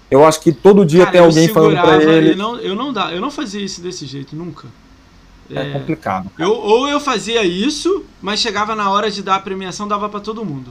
Eu 0.09 0.25
acho 0.25 0.41
que 0.41 0.53
todo 0.53 0.87
dia 0.87 1.01
Cara, 1.07 1.13
tem 1.13 1.21
alguém 1.21 1.49
falando 1.49 1.81
pra 1.81 2.03
ele. 2.03 2.33
e 2.33 2.37
Não, 2.37 2.57
eu, 2.59 2.77
não 2.77 2.93
dá, 2.93 3.13
eu 3.13 3.21
não 3.21 3.31
fazia 3.31 3.61
isso 3.61 3.81
desse 3.81 4.07
jeito, 4.07 4.37
nunca. 4.37 4.69
É, 5.51 5.61
É, 5.63 5.73
complicado. 5.73 6.31
eu, 6.39 6.51
ou 6.53 6.89
eu 6.89 7.01
fazia 7.01 7.43
isso, 7.45 8.05
mas 8.21 8.41
chegava 8.41 8.75
na 8.75 8.91
hora 8.91 9.11
de 9.11 9.23
dar 9.23 9.37
a 9.37 9.41
premiação, 9.41 9.89
dava 9.89 10.09
pra 10.09 10.21
todo 10.21 10.45
mundo. 10.45 10.71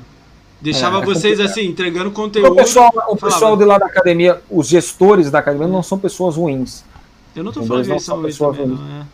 Deixava 0.61 0.97
É, 0.97 1.01
é 1.01 1.05
vocês 1.05 1.37
complicado. 1.37 1.51
assim, 1.51 1.67
entregando 1.67 2.11
conteúdo. 2.11 2.51
o 2.51 2.55
pessoal, 2.55 2.91
o 3.09 3.15
pessoal 3.15 3.55
de 3.57 3.63
lá 3.63 3.77
da 3.77 3.85
academia, 3.87 4.41
os 4.49 4.67
gestores 4.67 5.29
da 5.31 5.39
academia 5.39 5.67
não 5.67 5.83
são 5.83 5.97
pessoas 5.99 6.35
ruins. 6.35 6.83
Eu 7.35 7.43
não 7.43 7.51
tô 7.51 7.59
Entendeu? 7.59 7.67
falando 7.67 7.85
que 7.85 7.91
Eles 7.91 8.01
eles 8.01 8.03
são 8.05 8.15
ruins 8.17 8.25
pessoas 8.33 8.57
não 8.67 8.87
é. 9.01 9.05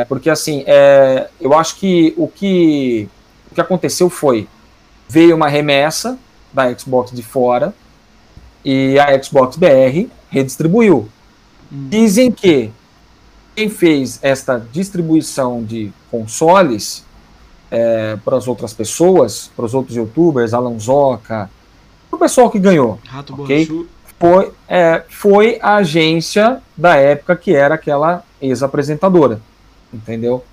É, 0.00 0.04
porque 0.04 0.28
assim, 0.28 0.64
é, 0.66 1.28
eu 1.40 1.54
acho 1.56 1.76
que 1.76 2.12
o, 2.16 2.26
que 2.28 3.08
o 3.50 3.54
que 3.54 3.60
aconteceu 3.60 4.10
foi 4.10 4.48
veio 5.08 5.36
uma 5.36 5.48
remessa 5.48 6.18
da 6.52 6.76
Xbox 6.76 7.12
de 7.12 7.22
fora 7.22 7.72
e 8.64 8.98
a 8.98 9.22
Xbox 9.22 9.56
BR 9.56 10.08
redistribuiu. 10.30 11.08
Hum. 11.72 11.86
Dizem 11.88 12.30
que 12.32 12.70
quem 13.58 13.68
fez 13.68 14.20
esta 14.22 14.56
distribuição 14.72 15.64
de 15.64 15.90
consoles 16.12 17.04
para 18.24 18.36
as 18.36 18.46
outras 18.46 18.72
pessoas, 18.72 19.50
para 19.56 19.64
os 19.64 19.74
outros 19.74 19.96
youtubers, 19.96 20.54
Alan 20.54 20.78
Zoca, 20.78 21.50
o 22.08 22.16
pessoal 22.16 22.48
que 22.50 22.58
ganhou, 22.60 23.00
Rato 23.04 23.34
Ok. 23.34 23.66
Borrachu. 23.66 23.88
foi, 24.16 24.52
é, 24.68 25.02
foi 25.08 25.58
a 25.60 25.74
agência 25.74 26.62
da 26.76 26.94
época 26.94 27.34
que 27.34 27.52
era 27.52 27.74
aquela 27.74 28.22
ex-apresentadora, 28.40 29.40
entendeu? 29.92 30.44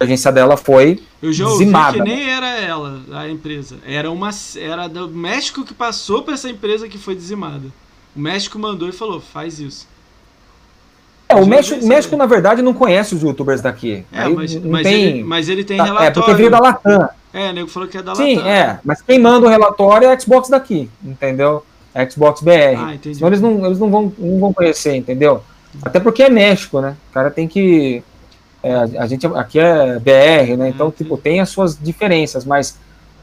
A 0.00 0.04
agência 0.04 0.32
dela 0.32 0.56
foi 0.56 1.02
Eu 1.20 1.34
já 1.34 1.44
ouvi 1.44 1.58
Dizimada, 1.58 1.98
que 1.98 2.04
nem 2.04 2.30
era 2.30 2.58
ela, 2.58 3.02
a 3.12 3.28
empresa. 3.28 3.76
Era 3.84 4.10
uma 4.10 4.30
era 4.56 4.88
do 4.88 5.08
México 5.10 5.62
que 5.62 5.74
passou 5.74 6.22
pra 6.22 6.32
essa 6.32 6.48
empresa 6.48 6.88
que 6.88 6.96
foi 6.96 7.14
dizimada. 7.14 7.68
O 8.14 8.20
México 8.20 8.58
mandou 8.58 8.88
e 8.88 8.92
falou: 8.92 9.20
faz 9.20 9.60
isso. 9.60 9.86
É, 11.28 11.34
o 11.34 11.46
México, 11.46 11.84
México, 11.84 12.16
na 12.16 12.26
verdade, 12.26 12.62
não 12.62 12.72
conhece 12.72 13.14
os 13.14 13.22
youtubers 13.22 13.60
daqui. 13.60 14.04
É, 14.12 14.22
Aí 14.22 14.34
mas, 14.34 14.54
mas, 14.62 14.82
tem. 14.82 15.02
ele, 15.04 15.24
mas 15.24 15.48
ele 15.48 15.64
tem 15.64 15.78
é, 15.80 15.82
relatório. 15.82 16.14
porque 16.14 16.34
veio 16.34 16.50
da 16.50 16.60
Latam. 16.60 17.08
É, 17.34 17.50
o 17.50 17.52
nego 17.52 17.68
falou 17.68 17.88
que 17.88 17.98
é 17.98 18.02
da 18.02 18.14
Sim, 18.14 18.36
Latam. 18.36 18.50
é. 18.50 18.80
Mas 18.84 19.02
quem 19.02 19.18
manda 19.18 19.46
o 19.46 19.50
relatório 19.50 20.08
é 20.08 20.12
a 20.12 20.18
Xbox 20.18 20.48
daqui, 20.48 20.88
entendeu? 21.04 21.64
A 21.94 22.08
Xbox 22.08 22.40
BR. 22.40 22.50
Ah, 22.78 22.94
entendi. 22.94 23.16
Senão 23.16 23.28
eles 23.28 23.40
não, 23.40 23.66
eles 23.66 23.78
não 23.78 23.90
vão, 23.90 24.12
não 24.18 24.38
vão 24.40 24.52
conhecer, 24.52 24.94
entendeu? 24.94 25.42
Até 25.82 25.98
porque 25.98 26.22
é 26.22 26.30
México, 26.30 26.80
né? 26.80 26.96
O 27.10 27.12
cara 27.12 27.30
tem 27.30 27.48
que. 27.48 28.02
é, 28.62 28.74
a 28.74 28.82
a 29.02 29.06
gente 29.06 29.26
aqui 29.26 29.58
é 29.58 29.98
BR, 29.98 30.56
né? 30.56 30.68
Então, 30.68 30.88
É, 30.88 30.90
tipo, 30.92 31.16
tem 31.16 31.40
as 31.40 31.48
suas 31.48 31.76
diferenças, 31.78 32.44
mas 32.44 32.78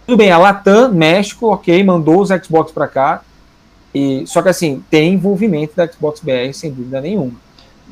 tudo 0.05 0.17
bem, 0.17 0.29
a 0.31 0.37
Latam, 0.37 0.91
México, 0.91 1.47
ok, 1.47 1.81
mandou 1.83 2.21
os 2.21 2.29
Xbox 2.29 2.71
pra 2.71 2.87
cá. 2.87 3.21
E, 3.95 4.25
só 4.27 4.41
que 4.41 4.49
assim, 4.49 4.83
tem 4.89 5.13
envolvimento 5.13 5.73
da 5.75 5.87
Xbox 5.87 6.19
BR, 6.19 6.51
sem 6.53 6.71
dúvida 6.71 6.99
nenhuma. 6.99 7.31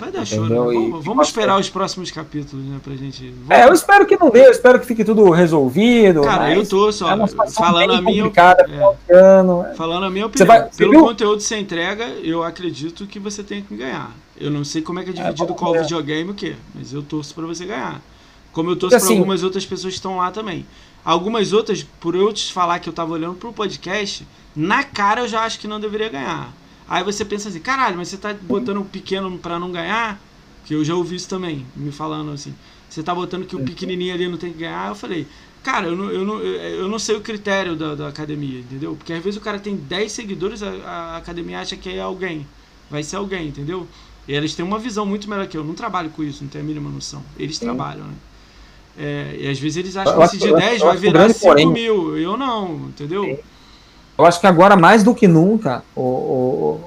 Vai 0.02 0.12
dar 0.12 0.26
show, 0.26 0.40
né? 0.40 0.46
Entendeu? 0.48 0.74
E- 0.74 0.76
Vamos, 0.90 1.06
vamos 1.06 1.28
esperar 1.28 1.60
os 1.60 1.70
próximos 1.70 2.10
capítulos, 2.10 2.66
né, 2.66 2.80
pra 2.84 2.96
gente. 2.96 3.34
É, 3.50 3.66
eu 3.68 3.74
espero 3.74 4.06
que 4.08 4.18
não 4.20 4.32
dê, 4.32 4.48
eu 4.48 4.52
espero 4.52 4.80
que 4.80 4.86
fique 4.88 5.06
tudo 5.06 5.30
resolvido. 5.30 6.22
Cara, 6.24 6.54
eu 6.56 6.68
tô 6.68 6.92
só 6.92 7.12
é 7.12 7.14
uma 7.14 7.28
situação 7.28 7.64
falando 7.64 7.94
a 7.94 8.02
minha 8.02 8.26
é. 8.26 9.74
Falando 9.76 10.06
a 10.06 10.10
minha 10.10 10.26
opinião, 10.26 10.48
vai- 10.48 10.70
pelo 10.76 10.92
viu? 10.92 11.02
conteúdo 11.02 11.38
que 11.38 11.44
você 11.44 11.58
entrega, 11.58 12.06
eu 12.24 12.44
acredito 12.44 13.06
que 13.06 13.20
você 13.20 13.44
tem 13.44 13.62
que 13.62 13.76
ganhar. 13.76 14.12
Eu 14.40 14.50
não 14.50 14.64
sei 14.64 14.82
como 14.82 15.00
é 15.00 15.04
que 15.04 15.12
é 15.12 15.14
dividido 15.14 15.46
vamos 15.46 15.60
qual 15.60 15.74
ver. 15.74 15.82
videogame 15.84 16.32
o 16.32 16.34
quê, 16.34 16.56
mas 16.74 16.92
eu 16.94 17.04
torço 17.04 17.36
pra 17.36 17.46
você 17.46 17.64
ganhar. 17.66 18.02
Como 18.52 18.72
eu 18.72 18.76
torço 18.76 18.96
Porque, 18.96 19.06
pra 19.06 19.06
assim- 19.14 19.18
algumas 19.20 19.44
outras 19.44 19.66
pessoas 19.66 19.94
que 19.94 20.00
estão 20.00 20.18
lá 20.18 20.32
também. 20.32 20.66
Algumas 21.06 21.54
outras, 21.54 21.84
por 22.00 22.16
eu 22.16 22.34
te 22.34 22.52
falar 22.52 22.80
que 22.80 22.90
eu 22.90 22.94
tava 22.94 23.14
olhando 23.14 23.36
pro 23.36 23.54
podcast, 23.54 24.28
na 24.56 24.84
cara 24.84 25.22
eu 25.22 25.28
já 25.28 25.42
acho 25.44 25.60
que 25.60 25.68
não 25.68 25.80
deveria 25.80 26.10
ganhar. 26.10 26.52
Aí 26.92 27.06
você 27.06 27.24
pensa 27.24 27.48
assim, 27.48 27.62
caralho, 27.62 27.96
mas 27.96 28.10
você 28.10 28.18
tá 28.18 28.34
botando 28.34 28.80
o 28.82 28.84
pequeno 28.84 29.38
pra 29.38 29.58
não 29.58 29.72
ganhar? 29.72 30.20
Que 30.66 30.74
eu 30.76 30.84
já 30.84 30.94
ouvi 30.94 31.16
isso 31.16 31.30
também, 31.30 31.66
me 31.74 31.90
falando 31.90 32.32
assim. 32.34 32.54
Você 32.90 33.02
tá 33.02 33.16
botando 33.16 33.46
que 33.46 33.56
o 33.56 33.64
pequenininho 33.64 34.14
ali 34.14 34.28
não 34.28 34.38
tem 34.38 34.52
que 34.52 34.60
ganhar? 34.60 34.90
Eu 34.90 34.96
falei, 34.96 35.26
cara, 35.64 35.88
eu 35.88 35.96
não, 35.96 36.12
eu 36.12 36.26
não, 36.26 36.40
eu 36.42 36.90
não 36.90 37.00
sei 37.00 37.16
o 37.16 37.22
critério 37.22 37.78
da, 37.78 37.96
da 37.96 38.08
academia, 38.10 38.60
entendeu? 38.60 38.94
Porque 38.98 39.14
às 39.14 39.24
vezes 39.24 39.40
o 39.40 39.42
cara 39.42 39.58
tem 39.58 39.74
10 39.78 40.12
seguidores, 40.12 40.62
a, 40.62 40.68
a 40.70 41.18
academia 41.18 41.62
acha 41.62 41.78
que 41.78 41.90
é 41.90 42.02
alguém. 42.02 42.46
Vai 42.90 43.04
ser 43.04 43.16
alguém, 43.16 43.48
entendeu? 43.48 43.88
E 44.28 44.34
eles 44.34 44.54
têm 44.54 44.66
uma 44.66 44.78
visão 44.78 45.06
muito 45.06 45.30
melhor 45.30 45.48
que 45.48 45.56
eu. 45.56 45.62
Eu 45.62 45.68
não 45.68 45.74
trabalho 45.74 46.10
com 46.10 46.22
isso, 46.22 46.44
não 46.44 46.50
tenho 46.50 46.66
a 46.66 46.68
mínima 46.68 46.90
noção. 46.90 47.24
Eles 47.40 47.56
Sim. 47.58 47.68
trabalham, 47.68 48.04
né? 48.06 48.14
É, 48.98 49.38
e 49.40 49.48
às 49.48 49.58
vezes 49.58 49.78
eles 49.78 49.96
acham 49.96 50.18
que 50.18 50.24
esse 50.26 50.38
de 50.38 50.48
eu 50.50 50.58
acho- 50.58 50.66
10 50.68 50.82
eu 50.82 50.88
vai 50.88 50.98
virar 50.98 51.14
grande 51.14 51.34
5 51.36 51.46
porém- 51.46 51.68
mil. 51.72 52.18
Eu 52.18 52.36
não, 52.36 52.90
entendeu? 52.90 53.42
Eu 54.22 54.26
acho 54.28 54.40
que 54.40 54.46
agora, 54.46 54.76
mais 54.76 55.02
do 55.04 55.16
que 55.16 55.28
nunca, 55.28 55.84
o, 55.96 56.02
o- 56.02 56.82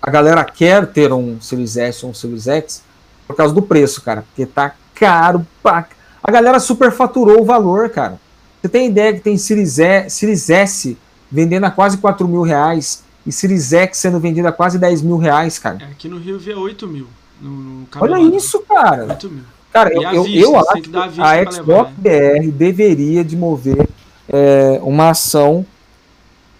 a 0.00 0.10
galera 0.10 0.42
quer 0.42 0.86
ter 0.86 1.12
um 1.12 1.38
Series 1.38 1.76
S 1.76 2.02
ou 2.02 2.12
um 2.12 2.14
Series 2.14 2.48
X 2.48 2.82
por 3.26 3.36
causa 3.36 3.52
do 3.52 3.60
preço, 3.60 4.00
cara. 4.00 4.22
Porque 4.22 4.46
tá 4.46 4.72
caro 4.94 5.46
pra... 5.62 5.86
A 6.24 6.30
galera 6.30 6.58
superfaturou 6.58 7.42
o 7.42 7.44
valor, 7.44 7.90
cara. 7.90 8.18
Você 8.62 8.70
tem 8.70 8.88
ideia 8.88 9.12
que 9.12 9.20
tem 9.20 9.36
Series, 9.36 9.78
e, 9.78 10.08
Series 10.08 10.48
S 10.48 10.96
vendendo 11.30 11.64
a 11.64 11.70
quase 11.70 11.98
4 11.98 12.26
mil 12.26 12.40
reais 12.40 13.04
e 13.26 13.30
Series 13.30 13.70
X 13.70 13.98
sendo 13.98 14.18
vendido 14.18 14.48
a 14.48 14.52
quase 14.52 14.78
10 14.78 15.02
mil 15.02 15.18
reais, 15.18 15.58
cara. 15.58 15.76
É, 15.82 15.84
aqui 15.84 16.08
no 16.08 16.18
Rio 16.18 16.38
vê 16.38 16.54
8 16.54 16.86
mil. 16.88 17.06
No, 17.38 17.50
no 17.50 17.86
Olha 18.00 18.18
isso, 18.18 18.60
cara. 18.60 19.04
8 19.10 19.28
mil. 19.30 19.44
Cara, 19.70 19.92
eu, 19.92 20.02
eu, 20.02 20.24
vista, 20.24 20.38
eu 20.40 20.56
acho 20.58 20.72
que 20.80 20.88
que 20.88 20.96
a 20.96 21.08
pra 21.10 21.52
Xbox 21.52 21.90
levar, 22.02 22.40
BR 22.40 22.50
deveria 22.50 23.22
de 23.22 23.36
mover 23.36 23.86
é, 24.26 24.80
uma 24.82 25.10
ação 25.10 25.66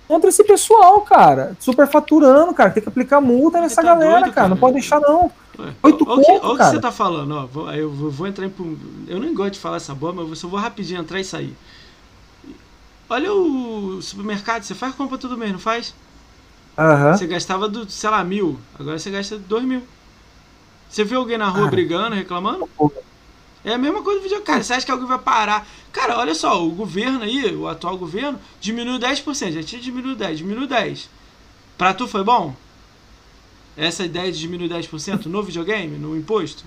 contra 0.09 0.31
esse 0.31 0.43
pessoal, 0.43 1.03
cara. 1.03 1.55
Superfaturando, 1.61 2.55
cara. 2.55 2.71
Tem 2.71 2.83
que 2.83 2.89
aplicar 2.89 3.21
multa 3.21 3.61
nessa 3.61 3.77
tá 3.77 3.83
galera, 3.83 4.11
doido, 4.13 4.23
cara. 4.25 4.33
cara. 4.33 4.49
Não 4.49 4.57
pode 4.57 4.73
deixar, 4.73 4.99
não. 5.01 5.31
Ué, 5.59 5.75
Oito 5.83 6.05
ó 6.09 6.15
o 6.15 6.23
que, 6.23 6.33
o 6.33 6.57
você 6.57 6.81
tá 6.81 6.91
falando, 6.91 7.35
ó. 7.35 7.47
Vou, 7.47 7.73
eu 7.73 7.91
vou, 7.91 8.27
entrar 8.27 8.47
em. 8.47 8.79
Eu 9.07 9.21
nem 9.21 9.35
gosto 9.35 9.53
de 9.53 9.59
falar 9.61 9.77
essa 9.77 9.95
bola, 9.95 10.15
mas 10.15 10.29
eu 10.31 10.37
só 10.37 10.49
vou 10.49 10.59
rapidinho 10.59 11.01
entrar 11.01 11.21
e 11.21 11.25
sair. 11.25 11.55
Olha 13.11 13.33
o 13.33 14.01
supermercado, 14.03 14.63
você 14.63 14.75
faz 14.75 14.95
compra 14.95 15.19
todo 15.19 15.37
mês, 15.37 15.53
não 15.53 15.59
faz? 15.59 15.95
Aham. 16.77 17.17
Você 17.17 17.27
gastava, 17.27 17.69
do, 17.69 17.91
sei 17.91 18.09
lá, 18.09 18.23
mil. 18.25 18.59
Agora 18.79 18.99
você 18.99 19.11
gasta 19.11 19.37
dois 19.37 19.65
mil. 19.65 19.83
Você 20.89 21.05
viu 21.05 21.21
alguém 21.21 21.37
na 21.37 21.49
rua 21.49 21.65
Cara. 21.65 21.71
brigando, 21.71 22.17
reclamando? 22.17 22.69
É 23.65 23.75
a 23.75 23.79
mesma 23.79 24.03
coisa 24.03 24.21
do 24.21 24.23
videogame. 24.23 24.47
Cara, 24.47 24.63
você 24.63 24.73
acha 24.73 24.87
que 24.87 24.93
alguém 24.93 25.07
vai 25.09 25.19
parar? 25.19 25.67
Cara, 25.93 26.19
olha 26.19 26.35
só, 26.35 26.65
o 26.65 26.71
governo 26.71 27.23
aí, 27.23 27.55
o 27.55 27.67
atual 27.69 27.97
governo, 27.99 28.39
diminuiu 28.61 28.99
10%. 28.99 29.53
Já 29.53 29.63
tinha 29.63 29.81
diminuído 29.81 30.17
10, 30.17 30.39
diminuiu 30.39 30.67
10. 30.67 31.09
Pra 31.77 31.93
tu 31.95 32.07
foi 32.09 32.23
bom? 32.25 32.55
Essa 33.77 34.05
ideia 34.05 34.31
de 34.33 34.39
diminuir 34.39 34.69
10% 34.69 35.27
no 35.27 35.43
videogame, 35.43 35.97
no 35.99 36.17
imposto? 36.17 36.65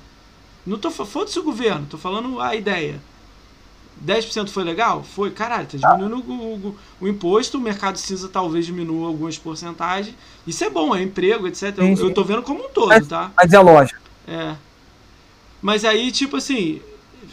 Não 0.66 0.78
tô 0.78 0.90
foda-se 0.92 1.40
o 1.40 1.44
governo, 1.44 1.88
tô 1.90 1.98
falando 1.98 2.40
a 2.40 2.56
ideia. 2.56 3.02
10% 3.98 4.50
foi 4.50 4.64
legal? 4.64 5.04
Foi, 5.04 5.30
caralho, 5.32 5.68
tá 5.68 5.78
diminuindo 5.78 6.32
o, 6.32 6.56
o- 6.70 6.76
o 7.02 7.08
imposto, 7.08 7.58
o 7.58 7.62
mercado 7.62 7.98
cinza 7.98 8.28
talvez 8.30 8.66
diminua 8.66 9.08
algumas 9.08 9.38
porcentagens. 9.38 10.16
Isso 10.48 10.64
é 10.64 10.70
bom, 10.70 10.96
é 10.96 11.02
emprego, 11.04 11.48
etc. 11.48 11.78
Eu, 11.78 11.86
eu 12.08 12.14
tô 12.14 12.24
vendo 12.24 12.42
como 12.44 12.66
um 12.66 12.70
todo, 12.70 12.90
tá? 13.08 13.32
Mas 13.36 13.54
é 13.54 13.60
lógico. 13.60 14.00
É. 14.28 14.56
Mas 15.62 15.86
aí, 15.86 16.12
tipo 16.12 16.38
assim, 16.38 16.82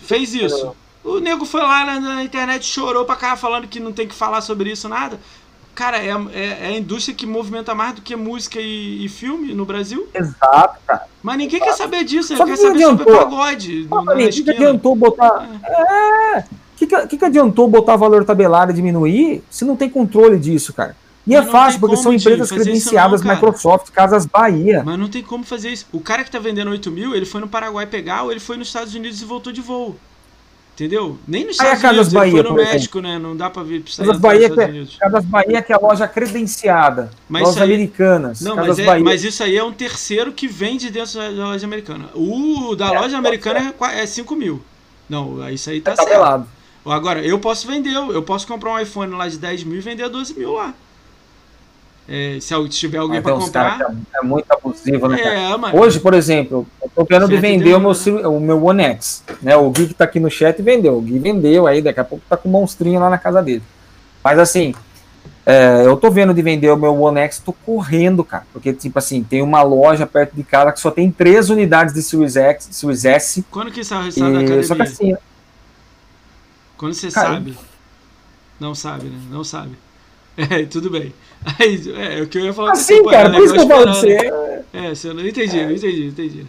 fez 0.03 0.35
isso. 0.35 0.75
O 1.03 1.21
nego 1.21 1.45
foi 1.45 1.63
lá 1.63 1.85
na, 1.85 2.01
na 2.01 2.25
internet, 2.25 2.65
chorou 2.67 3.05
pra 3.05 3.17
cá 3.17 3.37
falando 3.37 3.67
que 3.67 3.81
não 3.81 3.93
tem 3.93 4.07
que 4.07 4.15
falar 4.15 4.41
sobre 4.41 4.71
isso, 4.71 4.89
nada. 4.89 5.19
Cara, 5.75 5.97
é, 5.99 6.09
é, 6.33 6.47
é 6.61 6.67
a 6.67 6.77
indústria 6.77 7.15
que 7.15 7.25
movimenta 7.25 7.73
mais 7.73 7.95
do 7.95 8.03
que 8.03 8.17
música 8.17 8.61
e, 8.61 9.05
e 9.05 9.09
filme 9.09 9.55
no 9.55 9.65
Brasil. 9.65 10.09
Exato, 10.13 10.77
cara. 10.85 11.07
Mas 11.23 11.39
ninguém 11.39 11.61
quer 11.61 11.73
saber 11.73 12.03
disso, 12.05 12.37
Só 12.37 12.45
quer 12.45 12.53
que 12.53 12.57
saber 12.57 12.81
sobre 12.81 13.03
adiantou. 13.03 13.17
pagode 13.17 13.87
no, 13.89 14.05
pra 14.05 14.15
mim, 14.17 14.25
o 14.25 14.29
que, 14.29 14.43
que 14.43 14.51
adiantou 14.51 14.97
botar. 14.97 15.49
É. 15.65 16.39
O 16.41 16.45
que, 16.77 16.87
que, 16.87 17.17
que 17.17 17.25
adiantou 17.25 17.69
botar 17.69 17.97
valor 17.97 18.25
tabelado 18.25 18.73
e 18.73 18.75
diminuir 18.75 19.43
se 19.49 19.65
não 19.65 19.77
tem 19.77 19.89
controle 19.89 20.37
disso, 20.37 20.73
cara? 20.73 20.97
E 21.29 21.35
é 21.35 21.43
Mas 21.43 21.51
fácil, 21.51 21.79
porque 21.81 21.97
são 21.97 22.13
empresas 22.13 22.51
credenciadas, 22.51 23.23
não. 23.23 23.35
Microsoft, 23.35 23.91
Casas 23.91 24.25
Bahia. 24.25 24.83
Mas 24.85 24.99
não 24.99 25.09
tem 25.09 25.23
como 25.23 25.45
fazer 25.45 25.69
isso. 25.71 25.85
O 25.93 26.01
cara 26.01 26.25
que 26.25 26.31
tá 26.31 26.39
vendendo 26.39 26.71
8 26.71 26.91
mil, 26.91 27.15
ele 27.15 27.27
foi 27.27 27.41
no 27.41 27.47
Paraguai 27.47 27.87
pegar 27.87 28.23
ou 28.23 28.31
ele 28.31 28.41
foi 28.41 28.57
nos 28.57 28.69
Estados 28.69 28.95
Unidos 28.95 29.21
e 29.21 29.25
voltou 29.27 29.53
de 29.53 29.61
voo. 29.61 29.95
Entendeu? 30.75 31.19
Nem 31.27 31.45
nos 31.45 31.59
Aí 31.61 31.67
a 31.71 31.75
Estados 31.75 31.83
Casas 31.83 32.13
Unidos, 32.13 32.13
ele 32.15 32.19
Bahia, 32.33 32.33
foi 32.33 32.43
no 32.53 32.57
exemplo. 32.61 32.73
México, 32.73 33.01
né? 33.01 33.19
Não 33.19 33.37
dá 33.37 33.51
pra 33.51 33.63
vir 33.65 33.83
pra 33.83 33.93
sair 33.93 34.07
Casas 34.07 34.21
Bahia, 34.23 34.49
que, 34.51 34.61
Unidos. 34.61 34.97
Casas 34.97 35.25
Bahia, 35.25 35.63
que 35.63 35.73
é 35.73 35.77
a 35.77 35.79
loja 35.79 36.09
credenciada. 36.09 37.11
Mas 37.29 37.43
lojas 37.43 37.59
aí- 37.63 37.69
americanas. 37.75 38.41
Não, 38.41 38.55
Casas 38.57 38.69
mas, 38.69 38.79
é- 38.79 38.87
Bahia. 38.87 39.05
mas 39.05 39.25
isso 39.25 39.43
aí 39.43 39.57
é 39.57 39.65
um 39.65 39.73
terceiro 39.73 40.33
que 40.33 40.47
vende 40.49 40.89
dentro 40.89 41.15
da 41.19 41.29
loja 41.49 41.67
americana. 41.67 42.09
O 42.15 42.75
da 42.77 42.95
É, 42.95 43.01
loja 43.01 43.19
americana 43.19 43.75
é 43.81 44.03
é 44.03 44.07
5 44.07 44.37
mil. 44.37 44.63
Não, 45.09 45.47
isso 45.51 45.69
aí 45.69 45.81
tá 45.81 45.93
é 45.93 45.97
certo. 45.97 46.09
tabelado. 46.09 46.47
Agora, 46.87 47.21
eu 47.23 47.39
posso 47.39 47.67
vender, 47.67 47.93
eu 47.93 48.23
posso 48.23 48.47
comprar 48.47 48.71
um 48.73 48.79
iPhone 48.79 49.13
lá 49.15 49.29
de 49.29 49.37
10 49.37 49.65
mil 49.65 49.77
e 49.79 49.81
vender 49.83 50.05
a 50.05 50.09
12 50.09 50.33
mil 50.39 50.53
lá. 50.55 50.73
É, 52.11 52.39
se 52.41 52.69
tiver 52.71 52.97
alguém 52.97 53.21
Mas 53.21 53.35
uns 53.35 53.51
caras 53.51 53.73
comprar. 53.73 53.93
é, 53.93 54.19
é 54.19 54.23
muito 54.23 54.47
abusivo, 54.51 55.09
né? 55.09 55.21
É, 55.21 55.57
mano. 55.59 55.79
Hoje, 55.79 56.01
por 56.01 56.15
exemplo, 56.15 56.67
eu 56.83 56.91
tô 56.95 57.05
querendo 57.05 57.39
vender 57.39 57.75
o 57.75 57.81
meu, 57.81 57.93
o 58.31 58.41
meu 58.41 58.65
One 58.65 58.83
X. 58.83 59.23
Né? 59.43 59.55
O 59.55 59.71
Gui 59.71 59.89
que 59.89 59.95
tá 59.95 60.05
aqui 60.05 60.19
no 60.19 60.31
chat 60.31 60.63
vendeu. 60.63 60.97
O 60.97 61.03
Gui 61.03 61.19
vendeu 61.19 61.67
aí, 61.67 61.83
daqui 61.83 62.01
a 62.01 62.05
pouco 62.05 62.25
tá 62.27 62.35
com 62.35 62.49
um 62.49 62.53
monstrinho 62.53 62.99
lá 62.99 63.11
na 63.11 63.19
casa 63.19 63.43
dele. 63.43 63.63
Mas 64.25 64.39
assim, 64.39 64.75
é, 65.45 65.87
eu 65.87 65.99
tô 65.99 66.11
vendo 66.11 66.33
de 66.33 66.41
vender 66.41 66.71
o 66.71 66.77
meu 66.79 66.99
One 66.99 67.21
X, 67.21 67.41
tô 67.41 67.53
correndo, 67.53 68.25
cara. 68.25 68.47
Porque, 68.55 68.73
tipo 68.73 68.99
assim, 68.99 69.23
tem 69.23 69.43
uma 69.43 69.63
loja 69.63 70.07
perto 70.07 70.35
de 70.35 70.43
casa 70.43 70.73
que 70.73 70.81
só 70.81 70.91
tem 70.91 71.11
três 71.11 71.51
unidades 71.51 71.93
de 71.93 72.03
Series 72.03 72.37
X, 72.37 72.69
Series 72.71 73.05
S. 73.05 73.45
Quando 73.51 73.71
que 73.71 73.85
sai 73.85 74.01
o 74.01 74.05
resultado 74.05 74.33
da 74.33 74.43
E, 74.57 74.65
só 74.65 74.75
que 74.75 74.83
academia? 74.83 75.15
assim, 75.15 75.25
Quando 76.79 76.95
você 76.95 77.11
Cara, 77.11 77.35
sabe. 77.35 77.55
Não 78.59 78.75
sabe, 78.75 79.07
né? 79.09 79.19
Não 79.31 79.45
sabe. 79.45 79.77
É, 80.51 80.65
tudo 80.67 80.89
bem. 80.89 81.13
Aí, 81.59 81.83
é, 81.97 82.23
o 82.23 82.29
que 82.29 82.39
eu 82.39 82.45
ia 82.45 82.53
falar 82.53 82.73
assim, 82.73 83.03
cara, 83.05 83.29
é 83.29 83.33
por 83.33 83.45
isso 83.45 83.55
que 83.55 83.61
eu 83.61 83.69
falo 83.69 83.87
de 83.87 83.99
você. 83.99 84.15
né? 84.31 84.63
É, 84.73 84.95
você 84.95 85.13
não 85.13 85.27
entendi, 85.27 85.59
eu 85.59 85.71
entendi, 85.73 86.07
entendi. 86.07 86.47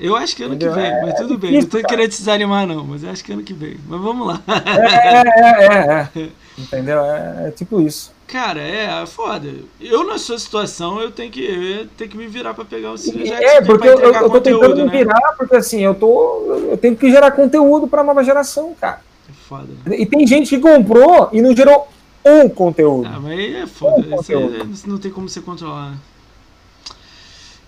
Eu 0.00 0.16
acho 0.16 0.34
que 0.34 0.42
ano 0.44 0.56
que 0.56 0.64
Entendeu? 0.64 0.82
vem, 0.82 1.02
mas 1.02 1.14
tudo 1.14 1.38
bem. 1.38 1.50
difícil, 1.50 1.60
Não 1.62 1.68
tô 1.68 1.76
cara. 1.78 1.88
querendo 1.88 2.10
te 2.10 2.18
desanimar, 2.18 2.66
não, 2.66 2.84
mas 2.84 3.02
eu 3.04 3.10
acho 3.10 3.22
que 3.24 3.32
ano 3.32 3.42
que 3.42 3.52
vem. 3.52 3.76
Mas 3.88 4.00
vamos 4.00 4.26
lá. 4.26 4.42
É, 4.46 5.64
é, 5.64 6.20
é, 6.20 6.22
é. 6.24 6.28
Entendeu? 6.58 7.04
É, 7.04 7.48
é 7.48 7.50
tipo 7.50 7.80
isso. 7.80 8.12
Cara, 8.26 8.60
é, 8.60 9.02
é 9.02 9.06
foda. 9.06 9.48
Eu, 9.80 10.04
na 10.06 10.18
sua 10.18 10.38
situação, 10.38 11.00
eu 11.00 11.10
tenho 11.10 11.30
que, 11.30 11.44
eu 11.44 11.86
ter 11.96 12.08
que 12.08 12.16
me 12.16 12.26
virar 12.26 12.54
pra 12.54 12.64
pegar 12.64 12.92
o 12.92 12.96
X 12.98 13.08
É, 13.30 13.60
porque 13.60 13.86
eu, 13.88 13.98
eu, 14.00 14.12
eu 14.12 14.30
tô 14.30 14.40
tentando 14.40 14.60
conteúdo, 14.60 14.76
me 14.76 14.84
né? 14.90 14.98
virar, 14.98 15.34
porque 15.36 15.56
assim, 15.56 15.80
eu 15.84 15.94
tô. 15.94 16.66
Eu 16.70 16.78
tenho 16.78 16.96
que 16.96 17.10
gerar 17.10 17.30
conteúdo 17.32 17.86
pra 17.86 18.02
nova 18.04 18.24
geração, 18.24 18.74
cara. 18.80 19.00
É 19.28 19.32
foda. 19.48 19.66
né? 19.86 19.96
E 19.98 20.06
tem 20.06 20.26
gente 20.26 20.48
que 20.48 20.58
comprou 20.60 21.28
e 21.32 21.40
não 21.42 21.54
gerou 21.54 21.88
um 22.24 22.48
conteúdo. 22.48 23.08
Ah, 23.08 23.20
mas 23.20 23.32
aí 23.38 23.56
é 23.56 23.66
foda. 23.66 24.02
Bom 24.02 24.20
Isso 24.20 24.32
aí 24.32 24.38
conteúdo. 24.38 24.74
não 24.86 24.98
tem 24.98 25.10
como 25.10 25.28
você 25.28 25.40
controlar. 25.40 25.94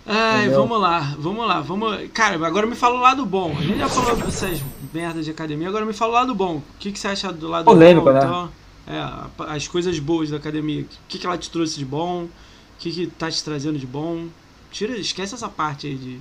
Ai, 0.06 0.48
Entendeu? 0.48 0.60
vamos 0.60 0.80
lá, 0.80 1.14
vamos 1.18 1.46
lá, 1.46 1.60
vamos. 1.60 2.08
Cara, 2.12 2.34
agora 2.46 2.66
me 2.66 2.74
fala 2.76 2.96
o 2.96 3.00
lado 3.00 3.24
bom. 3.24 3.56
A 3.58 3.62
gente 3.62 3.78
já 3.78 3.88
falou 3.88 4.16
dessas 4.16 4.62
merdas 4.92 5.24
de 5.24 5.30
academia, 5.30 5.68
agora 5.68 5.86
me 5.86 5.94
fala 5.94 6.12
o 6.12 6.14
lado 6.14 6.34
bom. 6.34 6.56
O 6.56 6.62
que, 6.78 6.92
que 6.92 6.98
você 6.98 7.08
acha 7.08 7.32
do 7.32 7.48
lado 7.48 7.64
Polêmico, 7.64 8.06
bom? 8.06 8.12
né? 8.12 8.18
Então, 8.18 8.50
é, 8.86 9.54
as 9.54 9.66
coisas 9.66 9.98
boas 9.98 10.30
da 10.30 10.36
academia. 10.36 10.82
O 10.82 10.86
que, 11.08 11.18
que 11.18 11.26
ela 11.26 11.38
te 11.38 11.50
trouxe 11.50 11.78
de 11.78 11.84
bom? 11.86 12.24
O 12.24 12.30
que, 12.78 12.90
que 12.90 13.06
tá 13.06 13.30
te 13.30 13.42
trazendo 13.42 13.78
de 13.78 13.86
bom? 13.86 14.26
Tira, 14.70 14.96
esquece 14.98 15.34
essa 15.34 15.48
parte 15.48 15.86
aí 15.86 15.94
de. 15.94 16.20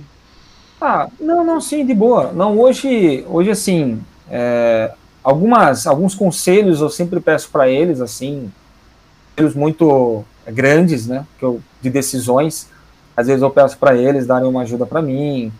Ah, 0.80 1.08
não, 1.20 1.44
não, 1.44 1.60
sim, 1.60 1.84
de 1.84 1.94
boa. 1.94 2.32
Não, 2.32 2.58
hoje, 2.58 3.24
hoje 3.28 3.50
assim, 3.50 4.02
é, 4.30 4.94
algumas, 5.24 5.86
alguns 5.86 6.14
conselhos 6.14 6.82
eu 6.82 6.90
sempre 6.90 7.18
peço 7.18 7.48
para 7.50 7.68
eles, 7.68 8.00
assim, 8.00 8.52
conselhos 9.34 9.54
muito 9.56 10.22
grandes, 10.46 11.06
né, 11.06 11.26
que 11.38 11.44
eu, 11.44 11.60
de 11.80 11.88
decisões. 11.88 12.68
Às 13.16 13.28
vezes 13.28 13.42
eu 13.42 13.50
peço 13.50 13.78
para 13.78 13.96
eles 13.96 14.26
darem 14.26 14.48
uma 14.48 14.62
ajuda 14.62 14.84
para 14.84 15.00
mim. 15.00 15.50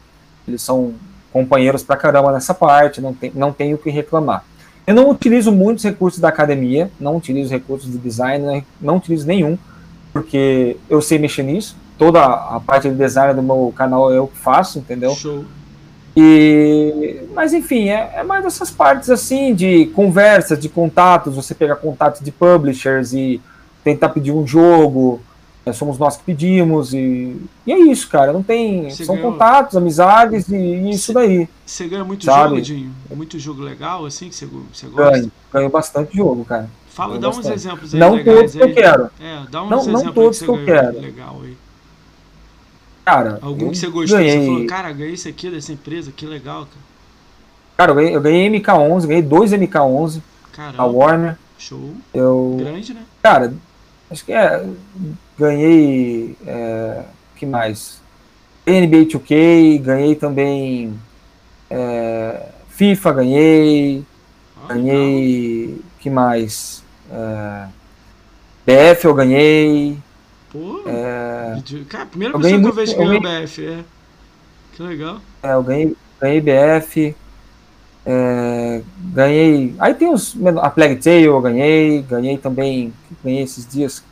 Eles 0.46 0.60
são 0.60 0.92
companheiros 1.32 1.82
pra 1.82 1.96
caramba 1.96 2.30
nessa 2.30 2.52
parte, 2.52 3.00
não, 3.00 3.14
tem, 3.14 3.32
não 3.34 3.52
tenho 3.52 3.76
o 3.76 3.78
que 3.78 3.90
reclamar. 3.90 4.44
Eu 4.86 4.94
não 4.94 5.08
utilizo 5.08 5.50
muitos 5.50 5.82
recursos 5.82 6.20
da 6.20 6.28
academia, 6.28 6.90
não 7.00 7.16
utilizo 7.16 7.50
recursos 7.50 7.90
de 7.90 7.96
design, 7.96 8.44
né, 8.44 8.64
não 8.80 8.98
utilizo 8.98 9.26
nenhum, 9.26 9.56
porque 10.12 10.76
eu 10.90 11.00
sei 11.00 11.18
mexer 11.18 11.42
nisso. 11.42 11.74
Toda 11.96 12.22
a 12.22 12.60
parte 12.60 12.88
de 12.88 12.94
design 12.94 13.34
do 13.34 13.42
meu 13.42 13.72
canal 13.74 14.12
eu 14.12 14.30
faço, 14.34 14.78
entendeu? 14.78 15.14
Show. 15.14 15.44
E, 16.16 17.20
mas 17.34 17.52
enfim, 17.52 17.88
é, 17.88 18.12
é 18.16 18.22
mais 18.22 18.44
essas 18.44 18.70
partes 18.70 19.10
assim 19.10 19.54
de 19.54 19.86
conversas, 19.86 20.58
de 20.58 20.68
contatos, 20.68 21.34
você 21.34 21.54
pegar 21.54 21.76
contatos 21.76 22.20
de 22.20 22.30
publishers 22.30 23.12
e 23.12 23.40
tentar 23.82 24.08
pedir 24.10 24.30
um 24.32 24.46
jogo. 24.46 25.20
é, 25.66 25.72
somos 25.72 25.98
nós 25.98 26.16
que 26.16 26.22
pedimos 26.24 26.92
e, 26.94 27.36
e 27.66 27.72
é 27.72 27.78
isso, 27.78 28.08
cara. 28.08 28.32
Não 28.32 28.42
tem. 28.42 28.88
Você 28.90 29.04
são 29.04 29.16
ganhou- 29.16 29.32
contatos, 29.32 29.76
amizades 29.76 30.48
e, 30.48 30.54
e 30.56 30.90
isso 30.90 31.12
daí. 31.12 31.48
Você 31.66 31.88
ganha 31.88 32.04
muito 32.04 32.24
Sabe? 32.24 32.50
jogo, 32.50 32.60
Dinho? 32.62 32.92
Muito 33.14 33.38
jogo 33.38 33.62
legal, 33.62 34.04
assim, 34.06 34.28
que 34.28 34.34
você, 34.36 34.46
você 34.72 34.86
gosta? 34.86 35.10
Ganho, 35.18 35.32
ganho 35.52 35.70
bastante 35.70 36.16
jogo, 36.16 36.44
cara. 36.44 36.68
Fala, 36.90 37.08
Ganho 37.10 37.22
dá 37.22 37.28
uns 37.30 37.36
bastante. 37.38 37.54
exemplos 37.56 37.92
aí 37.94 37.98
Não 38.00 38.14
legais 38.14 38.36
todos 38.38 38.52
que 38.54 38.62
eu 38.62 38.72
quero. 38.74 39.10
É, 39.20 39.42
dá 39.50 39.62
uns 39.64 39.70
Não- 39.70 39.70
não 39.70 39.78
exemplos 39.80 40.06
aí 40.06 40.12
todos 40.14 40.38
que 40.38 40.44
que 40.44 40.50
eu 40.50 40.64
quero. 40.64 41.00
legal 41.00 41.40
aí. 41.42 41.56
Cara, 43.04 43.38
Algum 43.42 43.70
que 43.70 43.76
você 43.76 43.88
gostou, 43.88 44.18
ganhei, 44.18 44.38
você 44.40 44.46
falou, 44.46 44.66
cara, 44.66 44.92
ganhei 44.92 45.12
isso 45.14 45.28
aqui 45.28 45.50
dessa 45.50 45.72
empresa, 45.72 46.10
que 46.10 46.24
legal, 46.26 46.66
cara. 46.66 46.94
Cara, 47.76 47.90
eu 47.90 47.94
ganhei, 47.96 48.16
eu 48.16 48.20
ganhei 48.20 48.48
MK11, 48.48 49.06
ganhei 49.06 49.22
dois 49.22 49.52
MK11 49.52 50.22
da 50.76 50.84
Warner. 50.84 51.36
show. 51.58 51.92
Eu, 52.14 52.56
Grande, 52.58 52.94
né? 52.94 53.02
Cara, 53.22 53.52
acho 54.10 54.24
que 54.24 54.32
é. 54.32 54.64
Ganhei. 55.38 56.36
É, 56.46 57.02
que 57.36 57.44
mais? 57.44 58.00
NBA 58.66 59.06
2K, 59.06 59.80
ganhei 59.82 60.14
também. 60.14 60.94
é, 61.68 62.48
FIFA, 62.68 63.12
ganhei. 63.12 64.04
Legal. 64.68 64.68
Ganhei. 64.68 65.80
que 66.00 66.08
mais? 66.08 66.82
É, 67.10 67.66
BF 68.64 69.04
eu 69.04 69.14
ganhei. 69.14 69.98
Pô, 70.54 70.82
É, 70.86 71.60
cara, 71.88 72.06
primeira 72.06 72.32
eu 72.34 72.40
pessoa 72.40 72.60
que 72.60 72.66
eu 72.68 72.72
vejo 72.72 72.92
que 72.92 72.98
ganhou 73.04 73.20
BF, 73.20 73.66
é. 73.66 73.84
Que 74.72 74.82
legal. 74.84 75.20
é, 75.42 75.52
eu 75.52 75.62
ganhei, 75.64 75.96
ganhei 76.20 76.40
BF. 76.40 77.16
é, 78.06 78.80
ganhei. 79.12 79.74
Aí 79.80 79.94
tem 79.94 80.12
os. 80.12 80.36
A 80.62 80.70
Plague 80.70 80.96
Tale 80.96 81.24
eu 81.24 81.40
ganhei. 81.40 82.02
Ganhei 82.02 82.38
também. 82.38 82.92
Ganhei 83.24 83.42
esses 83.42 83.66
dias. 83.66 84.02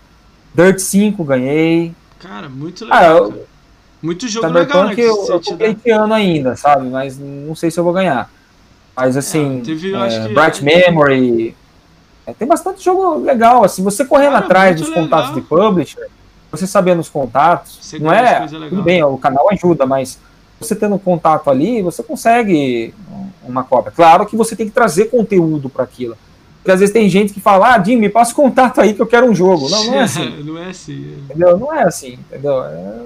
Dirt 0.54 0.78
5 0.80 1.22
ganhei. 1.24 1.94
Cara, 2.18 2.48
muito 2.48 2.84
Ah, 2.90 3.00
legal, 3.00 3.16
eu- 3.18 3.28
cara. 3.30 3.42
Muito 4.02 4.26
jogo 4.28 4.46
legal, 4.48 4.84
né? 4.84 4.90
Cyberpunk 4.90 4.94
Que 4.96 5.02
eu, 5.02 5.34
eu 5.36 5.40
tô 5.40 5.54
gateando 5.56 6.12
ainda, 6.14 6.56
sabe? 6.56 6.88
Mas 6.88 7.16
não 7.18 7.54
sei 7.54 7.70
se 7.70 7.78
eu 7.78 7.84
vou 7.84 7.92
ganhar. 7.92 8.28
Mas 8.96 9.16
assim, 9.16 9.58
É, 9.60 9.62
teve, 9.62 9.94
é, 9.94 10.26
que- 10.26 10.34
Bright 10.34 10.64
Memory. 10.64 11.56
é, 12.26 12.32
tem 12.34 12.48
bastante 12.48 12.84
jogo 12.84 13.18
legal, 13.24 13.62
assim, 13.64 13.82
você 13.82 14.04
correndo 14.04 14.32
Cara, 14.32 14.44
atrás 14.44 14.76
dos 14.80 14.90
contatos 14.90 15.28
legal. 15.34 15.34
de 15.34 15.40
publisher, 15.42 16.08
você 16.52 16.66
sabendo 16.66 17.00
os 17.00 17.08
contatos, 17.08 17.78
Você 17.80 17.98
não 17.98 18.12
é, 18.12 18.46
tudo 18.46 18.82
bem, 18.82 19.02
o 19.02 19.16
canal 19.16 19.48
ajuda, 19.50 19.86
mas 19.86 20.18
você 20.60 20.76
tendo 20.76 20.94
um 20.94 20.98
contato 20.98 21.48
ali, 21.48 21.82
você 21.82 22.02
consegue 22.02 22.94
uma 23.42 23.64
cópia. 23.64 23.90
Claro 23.90 24.26
que 24.26 24.36
você 24.36 24.54
tem 24.54 24.66
que 24.66 24.72
trazer 24.72 25.06
conteúdo 25.06 25.68
para 25.68 25.82
aquilo. 25.82 26.16
Porque 26.58 26.70
às 26.70 26.78
vezes 26.78 26.92
tem 26.92 27.08
gente 27.08 27.32
que 27.32 27.40
fala, 27.40 27.74
ah, 27.74 27.82
Jim, 27.82 27.96
me 27.96 28.08
passa 28.08 28.32
o 28.32 28.36
contato 28.36 28.80
aí 28.80 28.94
que 28.94 29.02
eu 29.02 29.06
quero 29.06 29.28
um 29.28 29.34
jogo. 29.34 29.68
Não, 29.68 29.86
não 29.86 29.94
é 29.94 30.00
assim. 30.02 30.28
não 30.44 30.58
é 30.58 30.68
assim. 30.68 31.14
é. 31.14 31.24
Entendeu? 31.24 31.58
Não 31.58 31.74
é 31.74 31.82
assim, 31.82 32.12
entendeu? 32.12 32.62
É... 32.62 33.02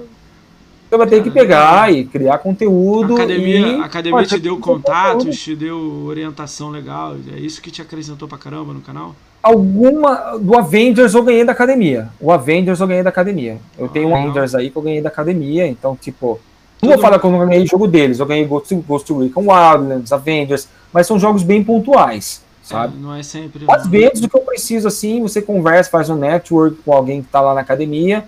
Você 0.89 0.97
vai 0.97 1.07
ter 1.07 1.23
que 1.23 1.31
pegar 1.31 1.91
e 1.91 2.05
criar 2.05 2.35
A 2.35 2.37
conteúdo. 2.37 3.15
academia, 3.15 3.67
e... 3.67 3.81
a 3.81 3.85
academia 3.85 4.25
te 4.25 4.39
deu 4.39 4.57
contatos, 4.59 5.25
conteúdo. 5.25 5.35
te 5.37 5.55
deu 5.55 6.05
orientação 6.05 6.69
legal. 6.69 7.15
É 7.33 7.39
isso 7.39 7.61
que 7.61 7.71
te 7.71 7.81
acrescentou 7.81 8.27
pra 8.27 8.37
caramba 8.37 8.73
no 8.73 8.81
canal? 8.81 9.15
Alguma. 9.41 10.37
Do 10.37 10.57
Avengers 10.57 11.13
eu 11.13 11.23
ganhei 11.23 11.45
da 11.45 11.51
academia. 11.51 12.09
O 12.19 12.31
Avengers 12.31 12.79
eu 12.79 12.87
ganhei 12.87 13.03
da 13.03 13.09
academia. 13.09 13.57
Eu 13.77 13.87
tenho 13.87 14.07
um 14.07 14.09
legal. 14.09 14.23
Avengers 14.23 14.55
aí 14.55 14.69
que 14.69 14.77
eu 14.77 14.81
ganhei 14.81 15.01
da 15.01 15.09
academia, 15.09 15.67
então, 15.67 15.95
tipo. 15.95 16.39
Não 16.81 16.89
vou 16.89 16.99
falar 16.99 17.17
que 17.17 17.25
eu 17.25 17.31
não 17.31 17.39
ganhei 17.39 17.65
jogo 17.65 17.87
deles. 17.87 18.19
Eu 18.19 18.25
ganhei 18.25 18.45
Ghost, 18.45 18.73
Ghost 18.75 19.11
Recon 19.11 19.51
Wildlands, 19.51 20.11
Avengers, 20.11 20.67
mas 20.93 21.07
são 21.07 21.17
jogos 21.17 21.41
bem 21.41 21.63
pontuais, 21.63 22.43
sabe? 22.61 22.95
É, 22.95 23.01
não 23.01 23.15
é 23.15 23.23
sempre. 23.23 23.65
Às 23.67 23.85
não. 23.85 23.91
vezes 23.91 24.23
o 24.23 24.29
que 24.29 24.37
eu 24.37 24.41
preciso 24.41 24.87
assim, 24.87 25.21
você 25.21 25.41
conversa, 25.41 25.89
faz 25.89 26.09
um 26.09 26.15
network 26.15 26.77
com 26.85 26.93
alguém 26.93 27.21
que 27.21 27.27
está 27.27 27.41
lá 27.41 27.55
na 27.55 27.61
academia 27.61 28.25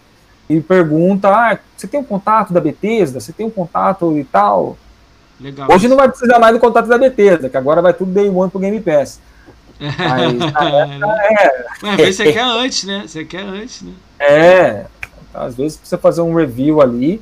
e 0.49 0.59
pergunta: 0.59 1.29
ah, 1.29 1.59
você 1.77 1.87
tem 1.87 1.99
um 1.99 2.03
contato 2.03 2.51
da 2.51 2.59
Bethesda? 2.59 3.19
Você 3.19 3.31
tem 3.31 3.45
um 3.45 3.51
contato 3.51 4.17
e 4.17 4.23
tal? 4.23 4.77
Legal. 5.39 5.69
Hoje 5.71 5.87
não 5.87 5.95
vai 5.95 6.09
precisar 6.09 6.39
mais 6.39 6.53
do 6.53 6.59
contato 6.59 6.87
da 6.87 6.97
Bethesda, 6.97 7.49
que 7.49 7.55
agora 7.55 7.81
vai 7.81 7.93
tudo 7.93 8.11
day 8.11 8.29
one 8.29 8.49
pro 8.49 8.59
Game 8.59 8.79
Pass. 8.81 9.21
Mas 9.79 10.33
na 10.51 10.69
época, 10.69 11.07
é, 11.41 11.65
Mas 11.81 12.15
você 12.15 12.31
quer 12.33 12.41
antes, 12.43 12.83
né? 12.83 13.03
Você 13.07 13.23
quer 13.25 13.43
antes, 13.43 13.81
né? 13.81 13.93
é, 14.19 14.85
às 15.33 15.55
vezes 15.55 15.77
precisa 15.77 15.97
fazer 15.97 16.21
um 16.21 16.33
review 16.33 16.81
ali, 16.81 17.21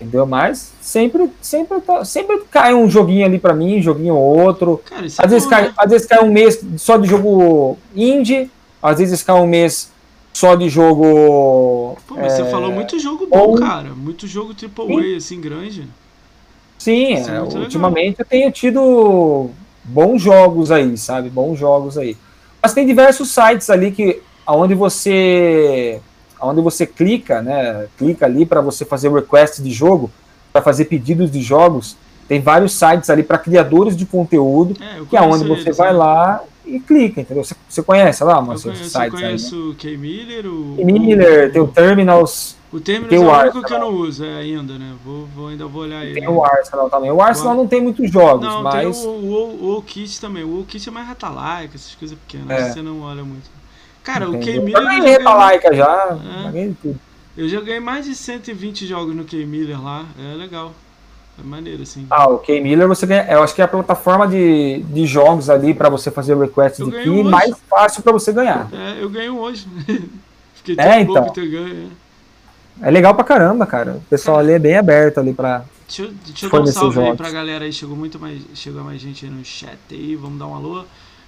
entendeu? 0.00 0.24
Mas 0.26 0.72
sempre, 0.80 1.30
sempre, 1.42 1.80
tá- 1.80 2.04
sempre 2.04 2.42
cai 2.50 2.72
um 2.74 2.88
joguinho 2.88 3.26
ali 3.26 3.38
pra 3.38 3.52
mim, 3.54 3.78
um 3.78 3.82
joguinho 3.82 4.14
ou 4.14 4.38
outro. 4.40 4.80
Cara, 4.84 5.06
isso 5.06 5.20
é 5.20 5.24
Às 5.24 5.30
vezes, 5.32 5.44
bom, 5.44 5.50
cai, 5.50 5.62
né? 5.64 5.72
às 5.76 5.90
vezes 5.90 6.06
cai 6.06 6.22
um 6.22 6.32
mês 6.32 6.60
só 6.76 6.96
de 6.96 7.08
jogo 7.08 7.76
indie, 7.94 8.50
às 8.82 8.98
vezes 8.98 9.22
cai 9.22 9.34
um 9.36 9.46
mês 9.46 9.90
só 10.32 10.54
de 10.54 10.68
jogo. 10.68 11.96
Pô, 12.06 12.14
mas 12.16 12.32
é, 12.34 12.36
você 12.36 12.44
falou 12.50 12.70
muito 12.70 12.98
jogo 13.00 13.26
bom, 13.26 13.38
ou- 13.38 13.58
cara. 13.58 13.90
Muito 13.90 14.26
jogo 14.28 14.52
AAA, 14.54 15.16
assim, 15.16 15.40
grande. 15.40 15.88
Sim, 16.78 17.14
é 17.14 17.18
é, 17.18 17.18
muito 17.40 17.54
legal. 17.54 17.62
ultimamente 17.62 18.20
eu 18.20 18.26
tenho 18.26 18.50
tido 18.52 19.50
bons 19.84 20.20
jogos 20.22 20.70
aí, 20.70 20.96
sabe? 20.96 21.28
Bons 21.30 21.58
jogos 21.58 21.96
aí. 21.98 22.16
Mas 22.62 22.72
tem 22.72 22.86
diversos 22.86 23.30
sites 23.30 23.68
ali 23.70 23.90
que 23.92 24.22
aonde 24.46 24.74
você 24.74 26.00
aonde 26.40 26.60
você 26.60 26.86
clica, 26.86 27.40
né? 27.42 27.86
Clica 27.96 28.26
ali 28.26 28.44
para 28.44 28.60
você 28.60 28.84
fazer 28.84 29.10
request 29.12 29.62
de 29.62 29.70
jogo, 29.70 30.10
para 30.52 30.60
fazer 30.62 30.86
pedidos 30.86 31.30
de 31.30 31.40
jogos. 31.42 31.96
Tem 32.28 32.40
vários 32.40 32.72
sites 32.72 33.10
ali 33.10 33.22
para 33.22 33.38
criadores 33.38 33.96
de 33.96 34.06
conteúdo, 34.06 34.74
É, 34.82 34.98
eu 34.98 35.06
que 35.06 35.16
é 35.16 35.20
onde 35.20 35.44
conheço 35.44 35.62
você 35.62 35.68
eles, 35.68 35.76
vai 35.76 35.92
né? 35.92 35.98
lá 35.98 36.42
e 36.64 36.80
clica, 36.80 37.20
entendeu? 37.20 37.44
Você, 37.44 37.54
você 37.68 37.82
conhece 37.82 38.24
lá, 38.24 38.36
Eu 38.38 38.42
mas 38.42 38.62
conheço, 38.62 38.82
eu 38.82 38.88
sites 38.88 38.96
aí, 38.96 39.10
né? 39.10 39.26
conheço 39.28 39.70
o 39.70 39.74
K 39.74 39.96
Miller, 39.96 40.46
o. 40.46 40.76
E 40.78 40.84
Miller, 40.84 41.52
tem 41.52 41.60
o 41.60 41.68
Terminals, 41.68 42.56
O 42.74 42.80
Terminus 42.80 43.08
tem 43.08 43.18
é 43.18 43.20
o 43.20 43.24
o 43.24 43.28
único 43.28 43.58
Arsenal. 43.58 43.64
que 43.64 43.72
eu 43.72 43.78
não 43.78 43.90
uso 43.94 44.24
é, 44.24 44.36
ainda, 44.38 44.76
né? 44.76 44.94
Vou, 45.04 45.26
vou, 45.26 45.46
ainda 45.46 45.64
vou 45.66 45.82
olhar 45.82 46.04
ele. 46.04 46.18
tem 46.20 46.28
o 46.28 46.44
Arsenal 46.44 46.90
também. 46.90 47.10
O 47.12 47.22
Arsenal 47.22 47.54
não 47.54 47.68
tem 47.68 47.80
muitos 47.80 48.10
jogos, 48.10 48.44
Não, 48.44 48.64
mas 48.64 48.98
tem 49.00 49.06
o, 49.06 49.10
o, 49.10 49.76
o 49.78 49.82
Kit 49.82 50.20
também. 50.20 50.42
O 50.42 50.64
Kit 50.66 50.88
é 50.88 50.92
mais 50.92 51.06
ratalaica, 51.06 51.76
essas 51.76 51.94
coisas 51.94 52.18
pequenas. 52.18 52.50
É. 52.50 52.72
Você 52.72 52.82
não 52.82 53.02
olha 53.02 53.22
muito. 53.22 53.48
Cara, 54.02 54.28
o 54.28 54.32
K 54.32 54.38
entendeu? 54.38 54.62
Miller. 54.64 55.20
eu 55.20 55.24
ganhei 55.24 55.76
já 55.76 56.18
É. 56.52 56.70
tudo. 56.82 57.00
Eu 57.36 57.48
já 57.48 57.60
ganhei 57.60 57.80
mais 57.80 58.06
de 58.06 58.14
120 58.14 58.86
jogos 58.86 59.14
no 59.14 59.24
K 59.24 59.46
Miller 59.46 59.80
lá. 59.80 60.04
É 60.18 60.34
legal. 60.34 60.72
É 61.38 61.42
maneiro, 61.42 61.82
assim. 61.82 62.06
Ah, 62.10 62.28
o 62.28 62.38
K-Miller 62.38 62.86
você 62.86 63.06
ganha, 63.06 63.26
eu 63.28 63.42
acho 63.42 63.54
que 63.54 63.60
é 63.60 63.64
a 63.64 63.68
plataforma 63.68 64.26
de, 64.28 64.84
de 64.84 65.04
jogos 65.04 65.50
ali 65.50 65.74
pra 65.74 65.88
você 65.88 66.10
fazer 66.10 66.36
request 66.36 66.78
Eu 66.80 66.90
de 66.90 67.02
key 67.02 67.10
hoje. 67.10 67.22
mais 67.24 67.54
fácil 67.68 68.02
pra 68.04 68.12
você 68.12 68.32
ganhar. 68.32 68.68
É, 68.72 69.02
eu 69.02 69.08
ganho 69.10 69.36
hoje. 69.38 69.66
Fiquei 70.54 70.76
É, 70.78 70.90
tão 70.92 71.00
então. 71.00 71.14
louco 71.16 71.32
ter 71.32 71.48
ganho. 71.48 71.90
É. 72.80 72.88
É 72.88 72.90
legal 72.90 73.14
pra 73.14 73.24
caramba, 73.24 73.66
cara. 73.66 73.92
O 73.92 74.00
pessoal 74.02 74.38
ali 74.38 74.52
é 74.52 74.58
bem 74.58 74.76
aberto 74.76 75.18
ali 75.18 75.32
pra. 75.32 75.64
Deixa 75.86 76.02
eu, 76.02 76.12
deixa 76.26 76.46
eu 76.46 76.50
dar 76.50 76.60
um 76.60 76.66
salve 76.66 76.98
aí 76.98 77.04
jogos. 77.06 77.16
pra 77.18 77.30
galera 77.30 77.64
aí. 77.64 77.72
Chegou 77.72 77.96
muito 77.96 78.18
mais, 78.18 78.42
chegou 78.54 78.82
mais 78.82 79.00
gente 79.00 79.24
aí 79.24 79.30
no 79.30 79.44
chat 79.44 79.78
aí. 79.90 80.16
Vamos 80.16 80.38
dar 80.38 80.46
um 80.46 80.54
alô. 80.54 80.84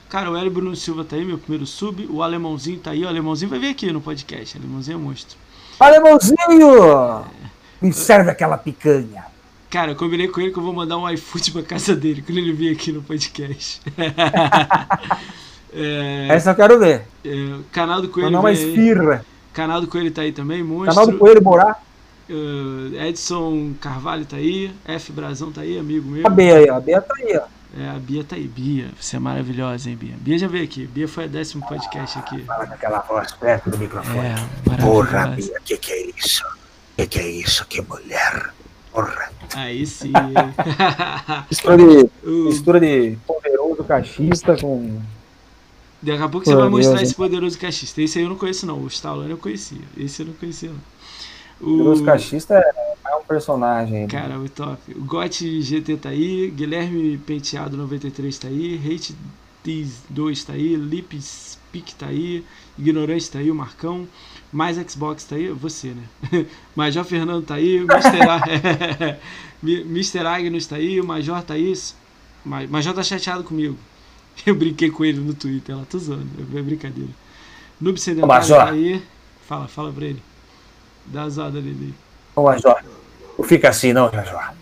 Cara, 0.09 0.31
o 0.31 0.37
Hélio 0.37 0.51
Bruno 0.51 0.75
Silva 0.77 1.05
tá 1.05 1.17
aí, 1.17 1.25
meu 1.25 1.37
primeiro 1.37 1.67
sub. 1.67 2.07
O 2.11 2.23
Alemãozinho 2.23 2.79
tá 2.79 2.93
aí. 2.93 3.05
O 3.05 3.09
Alemãozinho 3.09 3.51
vai 3.51 3.59
vir 3.59 3.71
aqui 3.71 3.93
no 3.93 4.01
podcast. 4.01 4.57
O 4.57 4.61
Alemãozinho 4.61 4.95
é 4.95 4.99
monstro. 4.99 5.37
Alemãozinho! 5.79 7.25
Me 7.83 7.93
serve 7.93 8.31
aquela 8.31 8.57
picanha. 8.57 9.27
Cara, 9.69 9.93
eu 9.93 9.97
combinei 9.97 10.29
com 10.29 10.41
ele 10.41 10.53
que 10.53 10.59
eu 10.59 10.63
vou 10.63 10.73
mandar 10.73 10.97
um 10.97 11.11
iFood 11.11 11.53
pra 11.53 11.63
casa 11.63 11.95
dele 11.95 12.23
quando 12.25 12.39
ele 12.39 12.53
vir 12.53 12.73
aqui 12.73 12.93
no 12.93 13.03
podcast. 13.03 13.83
é, 15.75 16.29
Essa 16.31 16.51
eu 16.51 16.55
quero 16.55 16.79
ver. 16.79 17.03
é, 17.25 17.59
canal 17.73 18.01
do 18.01 18.09
Coelho 18.09 18.31
Mandar 18.31 18.41
uma 18.41 18.55
vem 18.55 18.65
aí. 18.65 19.21
Canal 19.57 19.81
do 19.81 19.87
Coelho 19.87 20.11
tá 20.11 20.21
aí 20.21 20.33
também, 20.33 20.63
monstro. 20.63 20.95
Canal 20.95 21.07
do 21.07 21.17
Coelho 21.17 21.41
Borá. 21.41 21.79
Uh, 22.29 22.95
Edson 22.95 23.73
Carvalho 23.81 24.27
tá 24.27 24.37
aí. 24.37 24.71
F 24.85 25.11
Brazão 25.13 25.51
tá 25.51 25.63
aí, 25.63 25.79
amigo 25.79 26.07
meu. 26.07 26.27
A 26.27 26.29
B 26.29 26.53
aí, 26.53 26.69
ó. 26.69 26.77
A 26.77 26.81
B 26.81 27.01
tá 27.01 27.15
aí, 27.17 27.39
ó. 27.39 27.57
É, 27.79 27.89
a 27.89 27.95
Bia 27.95 28.23
tá 28.23 28.37
aí. 28.37 28.47
Bia, 28.47 28.89
você 29.01 29.17
é 29.17 29.19
maravilhosa, 29.19 29.89
hein, 29.89 29.97
Bia? 29.97 30.15
Bia 30.19 30.39
já 30.39 30.47
veio 30.47 30.65
aqui. 30.65 30.87
Bia 30.87 31.09
foi 31.09 31.25
a 31.25 31.27
décimo 31.27 31.67
podcast 31.67 32.19
aqui. 32.19 32.43
Fala 32.43 32.67
com 32.67 32.75
aquela 32.75 32.99
voz 33.01 33.33
perto 33.33 33.71
do 33.71 33.79
microfone. 33.79 34.29
É, 34.29 34.83
Porra. 34.83 35.29
Bia, 35.29 35.61
que 35.65 35.79
que 35.79 35.93
é 35.93 36.11
isso? 36.11 36.45
Que 36.95 37.07
que 37.07 37.19
é 37.19 37.29
isso? 37.29 37.67
Que 37.67 37.81
mulher. 37.81 38.53
Porra. 38.93 39.31
Aí 39.55 39.87
sim. 39.87 40.13
Mistura 41.51 41.77
de, 41.79 42.11
mistura 42.23 42.81
de 42.81 43.19
poderoso 43.27 43.85
cachista 43.85 44.55
com. 44.59 45.01
Daqui 46.07 46.23
a 46.23 46.29
pouco 46.29 46.47
você 46.47 46.55
vai 46.55 46.69
mostrar 46.69 46.97
Deus, 46.97 47.03
esse 47.03 47.15
poderoso 47.15 47.59
cachista. 47.59 48.01
Esse 48.01 48.19
aí 48.19 48.25
eu 48.25 48.29
não 48.29 48.37
conheço, 48.37 48.65
não. 48.67 48.79
O 48.81 48.87
Stallone 48.87 49.31
eu 49.31 49.37
conhecia. 49.39 49.81
Esse 49.97 50.23
eu 50.23 50.27
não 50.27 50.35
conhecia, 50.35 50.71
não. 50.71 50.81
Poderoso 51.59 52.03
O... 52.03 52.07
cachista 52.07 52.55
é, 52.55 53.11
é 53.11 53.17
um 53.17 53.23
personagem. 53.25 54.07
Cara, 54.07 54.39
o 54.39 54.49
top. 54.49 54.81
O 54.95 55.05
Gotti 55.05 55.61
GT 55.63 55.97
tá 55.97 56.11
aí, 56.11 56.51
Guilherme 56.51 57.19
Penteado 57.19 57.77
93 57.77 58.39
tá 58.39 58.49
aí, 58.49 58.77
Hate 58.85 59.17
These 59.65 60.03
2 60.11 60.45
tá 60.45 60.53
aí, 60.53 60.77
Lips 60.77 61.59
Pick 61.73 61.93
tá 61.95 62.07
aí, 62.07 62.45
Ignorante 62.79 63.29
tá 63.31 63.39
aí, 63.41 63.51
o 63.51 63.55
Marcão, 63.55 64.07
mais 64.53 64.77
Xbox 64.77 65.25
tá 65.25 65.35
aí, 65.35 65.49
você, 65.49 65.89
né? 65.89 66.47
Major 66.77 67.05
Fernando 67.05 67.45
tá 67.45 67.55
aí, 67.57 67.79
Mr. 67.79 68.23
A- 68.29 69.19
Mr. 69.63 70.27
Agnus 70.27 70.67
tá 70.67 70.77
aí, 70.77 71.01
o 71.01 71.05
Major 71.05 71.43
tá 71.43 71.55
aí, 71.55 71.73
Ma- 72.45 72.67
Major 72.69 72.95
tá 72.95 73.03
chateado 73.03 73.43
comigo. 73.43 73.77
Eu 74.45 74.55
brinquei 74.55 74.91
com 74.91 75.05
ele 75.05 75.21
no 75.21 75.35
Twitter, 75.35 75.75
ela 75.75 75.87
tô 75.89 75.99
zoando, 75.99 76.27
é 76.55 76.63
brincadeira. 76.63 77.11
Noob 77.81 77.99
Sedentário 77.99 78.49
tá 78.49 78.71
aí, 78.71 79.03
fala, 79.47 79.69
fala 79.69 79.93
pra 79.93 80.07
ele. 80.07 80.23
Dá 81.07 81.23
a 81.23 81.29
zoada 81.29 81.61
nele. 81.61 81.95
Ô, 82.35 82.43
Major, 82.43 82.83
não 83.39 83.45
fica 83.45 83.69
assim 83.69 83.93
não, 83.93 84.11
Major. 84.11 84.55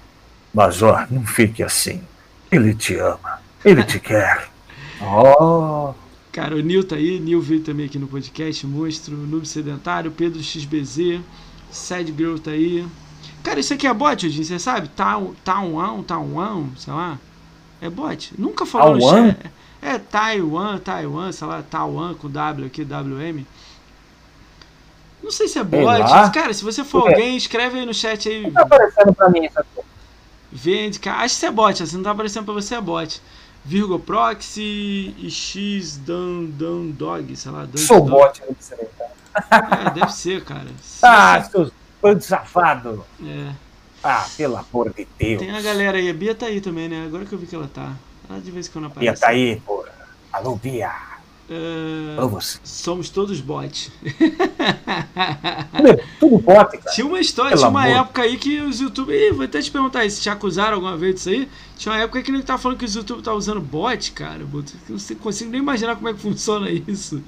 Major, 0.52 1.06
não 1.10 1.26
fique 1.26 1.62
assim. 1.62 2.02
Ele 2.50 2.74
te 2.74 2.96
ama. 2.96 3.40
Ele 3.64 3.82
te 3.82 3.98
quer. 4.00 4.48
Oh, 5.00 5.94
Cara, 6.34 6.56
o 6.56 6.60
Nil 6.60 6.82
tá 6.82 6.96
aí, 6.96 7.20
Nil 7.20 7.40
veio 7.40 7.60
também 7.60 7.86
aqui 7.86 7.96
no 7.96 8.08
podcast, 8.08 8.66
monstro, 8.66 9.16
Noob 9.16 9.46
Sedentário, 9.46 10.10
Pedro 10.10 10.42
XBZ, 10.42 11.20
Sad 11.70 12.12
Girl 12.16 12.36
tá 12.38 12.50
aí. 12.50 12.84
Cara, 13.44 13.60
isso 13.60 13.72
aqui 13.72 13.86
é 13.86 13.94
bot, 13.94 14.26
Odin, 14.26 14.42
você 14.42 14.58
sabe? 14.58 14.88
Town, 14.88 15.32
Taiwan, 15.44 16.02
Taiwan, 16.02 16.66
sei 16.76 16.92
lá. 16.92 17.20
É 17.80 17.88
bot. 17.88 18.32
Nunca 18.36 18.66
falou 18.66 18.96
no 18.96 19.00
Taiwan? 19.00 19.28
chat. 19.28 19.50
É 19.84 19.98
Taiwan, 19.98 20.78
Taiwan, 20.78 21.30
sei 21.30 21.46
lá, 21.46 21.62
Taiwan 21.62 22.14
com 22.14 22.30
W 22.30 22.66
aqui, 22.66 22.82
WM. 22.82 23.44
Não 25.22 25.30
sei 25.30 25.46
se 25.46 25.58
é 25.58 25.64
bot. 25.64 26.32
Cara, 26.32 26.54
se 26.54 26.64
você 26.64 26.82
for 26.82 27.02
quê? 27.02 27.08
alguém, 27.10 27.36
escreve 27.36 27.78
aí 27.78 27.84
no 27.84 27.92
chat 27.92 28.26
aí. 28.26 28.50
tá 28.50 28.62
aparecendo 28.62 29.14
pra 29.14 29.28
mim 29.28 29.44
essa 29.44 29.62
coisa. 29.74 29.88
Vende, 30.50 30.98
cara. 30.98 31.18
Acho 31.18 31.34
que 31.34 31.36
isso 31.36 31.46
é 31.46 31.50
bot, 31.50 31.82
assim, 31.82 31.96
não 31.96 32.02
tá 32.02 32.12
aparecendo 32.12 32.46
pra 32.46 32.54
você, 32.54 32.74
é 32.74 32.80
bot. 32.80 33.20
Virgo 33.62 33.98
Proxy 33.98 35.14
e 35.18 35.30
X 35.30 35.98
Dan, 35.98 36.46
Dan 36.46 36.86
Dog, 36.86 37.36
sei 37.36 37.52
lá. 37.52 37.66
Dan 37.66 37.76
Sou 37.76 38.00
Dog. 38.00 38.10
bot 38.10 38.42
no 38.48 38.56
Sedentário. 38.58 39.14
É, 39.86 39.90
deve 39.90 40.12
ser, 40.14 40.42
cara. 40.44 40.68
Ah, 41.02 41.42
seus 41.42 41.70
bando 42.00 42.22
safado. 42.22 43.04
É. 43.22 43.52
Ah, 44.02 44.26
pelo 44.34 44.56
amor 44.56 44.94
de 44.94 45.06
Deus. 45.18 45.40
Tem 45.40 45.50
a 45.50 45.60
galera 45.60 45.98
aí, 45.98 46.08
a 46.08 46.14
Bia 46.14 46.34
tá 46.34 46.46
aí 46.46 46.62
também, 46.62 46.88
né? 46.88 47.04
Agora 47.06 47.26
que 47.26 47.32
eu 47.34 47.38
vi 47.38 47.46
que 47.46 47.54
ela 47.54 47.68
tá. 47.68 47.92
Ela 48.28 48.40
de 48.40 48.50
vez 48.50 48.66
em 48.68 48.70
quando 48.70 48.86
aparece. 48.86 49.12
Bia 49.12 49.20
tá 49.20 49.28
aí, 49.28 49.56
porra. 49.60 49.88
Alô, 50.32 50.56
Bia. 50.56 50.90
É, 51.50 52.16
Alô, 52.18 52.28
você. 52.30 52.58
somos 52.64 53.10
todos 53.10 53.38
bot. 53.40 53.92
Tudo, 55.76 56.00
tudo 56.18 56.38
bot, 56.38 56.78
cara. 56.78 56.94
Tinha 56.94 57.06
uma 57.06 57.20
história, 57.20 57.50
Pelo 57.50 57.60
tinha 57.60 57.68
uma 57.70 57.84
amor. 57.84 57.96
época 57.98 58.22
aí 58.22 58.36
que 58.38 58.60
os 58.60 58.80
YouTube. 58.80 59.30
Vou 59.32 59.44
até 59.44 59.60
te 59.60 59.70
perguntar 59.70 60.08
se 60.10 60.20
te 60.22 60.30
acusaram 60.30 60.74
alguma 60.76 60.96
vez 60.96 61.16
disso 61.16 61.28
aí. 61.28 61.48
Tinha 61.76 61.92
uma 61.94 62.00
época 62.00 62.22
que 62.22 62.30
ele 62.30 62.42
tava 62.42 62.58
falando 62.58 62.78
que 62.78 62.84
os 62.86 62.94
YouTube 62.94 63.22
tá 63.22 63.32
usando 63.34 63.60
bot, 63.60 64.12
cara. 64.12 64.40
Eu 64.40 64.48
não 64.88 65.16
consigo 65.16 65.50
nem 65.50 65.60
imaginar 65.60 65.96
como 65.96 66.08
é 66.08 66.14
que 66.14 66.20
funciona 66.20 66.70
isso. 66.70 67.22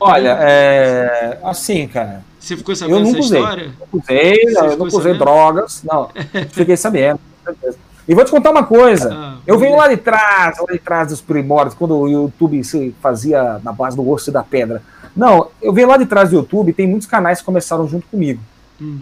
Olha, 0.00 0.36
é. 0.40 1.38
Assim, 1.44 1.86
cara. 1.86 2.24
Você 2.40 2.56
ficou 2.56 2.74
sabendo 2.74 2.98
Eu 3.00 3.04
nunca 3.04 3.18
usei. 3.20 3.38
história? 3.38 3.72
Não 3.92 4.00
usei, 4.00 4.44
não, 4.46 4.64
eu 4.66 4.76
não 4.78 4.86
usei 4.86 5.14
drogas. 5.14 5.82
Não, 5.84 6.10
fiquei 6.50 6.76
sabendo. 6.76 7.18
com 7.44 7.52
certeza. 7.52 7.78
E 8.10 8.14
vou 8.14 8.24
te 8.24 8.30
contar 8.32 8.50
uma 8.50 8.64
coisa. 8.64 9.08
Ah, 9.14 9.36
Eu 9.46 9.56
venho 9.56 9.76
lá 9.76 9.86
de 9.86 9.96
trás, 9.96 10.58
lá 10.58 10.66
de 10.72 10.78
trás 10.80 11.08
dos 11.08 11.20
primórdios, 11.20 11.76
quando 11.76 11.96
o 11.96 12.08
YouTube 12.08 12.64
se 12.64 12.92
fazia 13.00 13.60
na 13.62 13.70
base 13.72 13.96
do 13.96 14.08
osso 14.10 14.30
e 14.30 14.32
da 14.32 14.42
pedra. 14.42 14.82
Não, 15.14 15.48
eu 15.62 15.72
venho 15.72 15.86
lá 15.86 15.96
de 15.96 16.06
trás 16.06 16.30
do 16.30 16.34
YouTube, 16.36 16.72
tem 16.72 16.88
muitos 16.88 17.06
canais 17.06 17.38
que 17.38 17.44
começaram 17.44 17.86
junto 17.86 18.08
comigo. 18.08 18.40
Hum. 18.82 18.98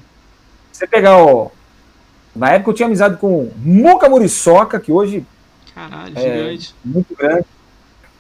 Você 0.71 0.87
pegar 0.87 1.17
o. 1.25 1.51
Na 2.37 2.51
época 2.51 2.71
eu 2.71 2.75
tinha 2.75 2.87
amizade 2.87 3.17
com 3.17 3.51
Muca 3.57 4.11
Muriçoca, 4.11 4.79
que 4.79 4.93
hoje 4.93 5.25
Caralho, 5.75 6.13
É. 6.19 6.21
gigante. 6.21 6.75
muito 6.85 7.17
grande. 7.17 7.45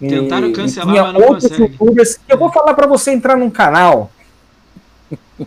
E- 0.01 0.09
Tentaram 0.09 0.48
e 0.48 0.52
cancelar, 0.55 0.89
tinha 0.89 1.02
mas 1.05 1.12
não 1.12 1.20
outros 1.20 1.48
consegue. 1.51 1.62
youtubers. 1.73 2.19
Eu 2.27 2.39
vou 2.39 2.51
falar 2.51 2.73
pra 2.73 2.86
você 2.86 3.10
entrar 3.10 3.36
num 3.36 3.51
canal. 3.51 4.10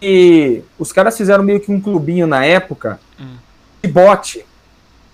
e 0.00 0.62
os 0.78 0.92
caras 0.92 1.16
fizeram 1.16 1.42
meio 1.42 1.58
que 1.60 1.70
um 1.72 1.80
clubinho 1.80 2.26
na 2.28 2.44
época 2.44 3.00
Hum. 3.20 3.34
de 3.82 3.90
bot. 3.90 4.44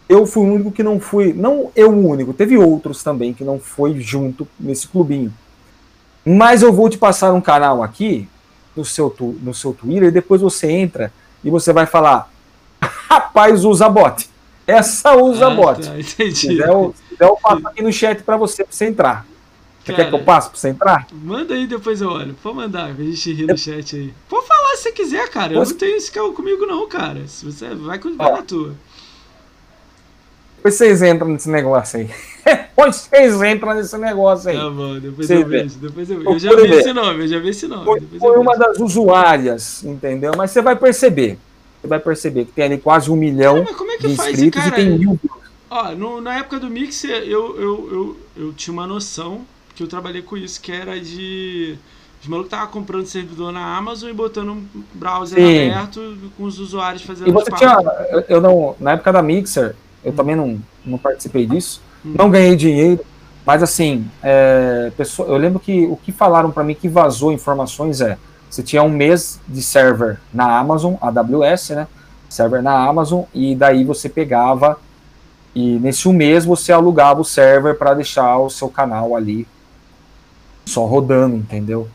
Eu 0.08 0.24
fui 0.26 0.48
o 0.48 0.54
único 0.54 0.72
que 0.72 0.82
não 0.82 0.98
fui. 0.98 1.32
Não 1.32 1.70
eu 1.76 1.90
o 1.90 2.08
único, 2.08 2.32
teve 2.32 2.56
outros 2.56 3.02
também 3.02 3.34
que 3.34 3.44
não 3.44 3.58
foi 3.60 4.00
junto 4.00 4.48
nesse 4.58 4.88
clubinho. 4.88 5.32
Mas 6.24 6.62
eu 6.62 6.72
vou 6.72 6.88
te 6.88 6.96
passar 6.98 7.32
um 7.32 7.40
canal 7.40 7.82
aqui 7.82 8.28
no 8.76 8.84
seu, 8.84 9.14
no 9.42 9.52
seu 9.54 9.72
Twitter 9.72 10.08
e 10.08 10.10
depois 10.10 10.40
você 10.40 10.70
entra 10.70 11.12
e 11.44 11.50
você 11.50 11.72
vai 11.72 11.86
falar: 11.86 12.30
Rapaz, 12.80 13.64
usa 13.64 13.88
bot. 13.88 14.28
Essa 14.66 15.16
usa 15.16 15.46
Ah, 15.46 15.50
bot. 15.54 15.76
tá, 15.82 15.92
Se 16.02 16.22
entendi. 16.22 16.58
eu, 16.58 16.94
se 16.94 17.02
quiser, 17.08 17.24
eu 17.24 17.36
passo 17.42 17.66
aqui 17.68 17.82
no 17.82 17.92
chat 17.92 18.22
pra 18.22 18.36
você, 18.36 18.62
pra 18.64 18.72
você 18.72 18.86
entrar. 18.86 19.26
Você 19.82 19.92
Cara. 19.94 20.04
quer 20.04 20.10
que 20.10 20.14
eu 20.16 20.24
passe 20.24 20.50
pra 20.50 20.58
você 20.58 20.68
entrar? 20.68 21.06
Manda 21.10 21.54
aí, 21.54 21.66
depois 21.66 22.02
eu 22.02 22.10
olho. 22.10 22.34
Pode 22.42 22.56
mandar, 22.56 22.94
pra 22.94 23.02
gente 23.02 23.32
rir 23.32 23.46
no 23.46 23.56
chat 23.56 23.96
aí. 23.96 24.12
Pode 24.28 24.46
falar 24.46 24.76
se 24.76 24.82
você 24.82 24.92
quiser, 24.92 25.26
cara. 25.30 25.54
Eu 25.54 25.60
Posso- 25.60 25.70
não 25.72 25.78
tenho 25.78 25.96
esse 25.96 26.12
carro 26.12 26.34
comigo, 26.34 26.66
não, 26.66 26.86
cara. 26.86 27.26
Se 27.26 27.46
você 27.46 27.74
vai, 27.74 27.98
com- 27.98 28.14
vai 28.14 28.30
Ó. 28.30 28.36
na 28.36 28.42
tua. 28.42 28.74
Depois 30.58 30.74
vocês 30.74 31.02
entram 31.02 31.28
nesse 31.28 31.48
negócio 31.48 32.00
aí. 32.00 32.10
Depois 32.76 32.96
vocês 32.96 33.42
entram 33.42 33.74
nesse 33.74 33.96
negócio 33.98 34.50
aí. 34.50 34.56
Tá 34.56 35.00
depois 35.00 35.26
Você 35.26 35.36
eu 35.36 35.46
vejo. 35.46 35.78
Depois 35.78 36.10
eu, 36.10 36.22
eu 36.22 36.38
já 36.38 36.50
vi 36.54 36.62
ver. 36.68 36.80
esse 36.80 36.92
nome, 36.92 37.24
eu 37.24 37.28
já 37.28 37.38
vi 37.38 37.48
esse 37.48 37.66
nome. 37.66 37.84
Foi, 37.84 38.00
foi 38.18 38.38
uma 38.38 38.56
das 38.56 38.78
usuárias, 38.78 39.82
entendeu? 39.84 40.32
Mas 40.36 40.50
você 40.50 40.60
vai 40.62 40.76
perceber. 40.76 41.38
Você 41.80 41.86
vai 41.86 41.98
perceber 42.00 42.44
que 42.44 42.52
tem 42.52 42.64
ali 42.64 42.78
quase 42.78 43.10
um 43.10 43.16
milhão 43.16 43.64
como 43.64 43.90
é 43.92 43.96
de 43.98 44.08
que 44.08 44.16
faz, 44.16 44.30
inscritos 44.32 44.62
cara? 44.62 44.80
e 44.80 44.84
tem 44.84 44.98
mil. 44.98 45.18
Ó, 45.70 45.90
no- 45.92 46.20
na 46.20 46.38
época 46.38 46.58
do 46.58 46.68
Mixer, 46.70 47.22
eu, 47.22 47.56
eu, 47.60 47.88
eu, 47.92 48.16
eu 48.46 48.52
tinha 48.52 48.72
uma 48.72 48.86
noção 48.86 49.42
que 49.74 49.82
eu 49.82 49.86
trabalhei 49.86 50.22
com 50.22 50.36
isso, 50.36 50.60
que 50.60 50.72
era 50.72 50.98
de. 51.00 51.76
Os 52.20 52.26
malucos 52.26 52.52
estavam 52.52 52.72
comprando 52.72 53.06
servidor 53.06 53.52
na 53.52 53.76
Amazon 53.76 54.10
e 54.10 54.12
botando 54.12 54.48
um 54.50 54.64
browser 54.94 55.38
Sim. 55.38 55.70
aberto 55.70 56.16
com 56.36 56.44
os 56.44 56.58
usuários 56.58 57.02
fazendo 57.02 57.28
E 57.28 57.32
você 57.32 57.50
tinha. 57.52 57.76
eu 58.28 58.40
não, 58.40 58.74
na 58.80 58.92
época 58.94 59.12
da 59.12 59.22
Mixer, 59.22 59.76
eu 60.08 60.12
também 60.14 60.34
não, 60.34 60.58
não 60.84 60.98
participei 60.98 61.46
disso. 61.46 61.80
Hum. 62.04 62.14
Não 62.16 62.30
ganhei 62.30 62.56
dinheiro. 62.56 63.04
Mas 63.46 63.62
assim, 63.62 64.06
é, 64.22 64.92
pessoa- 64.96 65.28
eu 65.28 65.36
lembro 65.36 65.58
que 65.58 65.86
o 65.86 65.96
que 65.96 66.12
falaram 66.12 66.50
para 66.50 66.64
mim 66.64 66.74
que 66.74 66.88
vazou 66.88 67.32
informações 67.32 68.00
é 68.00 68.18
você 68.50 68.62
tinha 68.62 68.82
um 68.82 68.88
mês 68.88 69.40
de 69.46 69.62
server 69.62 70.18
na 70.32 70.58
Amazon, 70.58 70.94
AWS, 71.00 71.70
né? 71.70 71.86
Server 72.28 72.62
na 72.62 72.72
Amazon, 72.86 73.22
e 73.34 73.54
daí 73.54 73.84
você 73.84 74.08
pegava 74.08 74.78
e 75.54 75.78
nesse 75.78 76.08
um 76.08 76.12
mês 76.12 76.44
você 76.44 76.72
alugava 76.72 77.20
o 77.20 77.24
server 77.24 77.76
para 77.76 77.94
deixar 77.94 78.38
o 78.38 78.50
seu 78.50 78.68
canal 78.68 79.16
ali 79.16 79.46
só 80.66 80.84
rodando, 80.84 81.36
entendeu? 81.36 81.88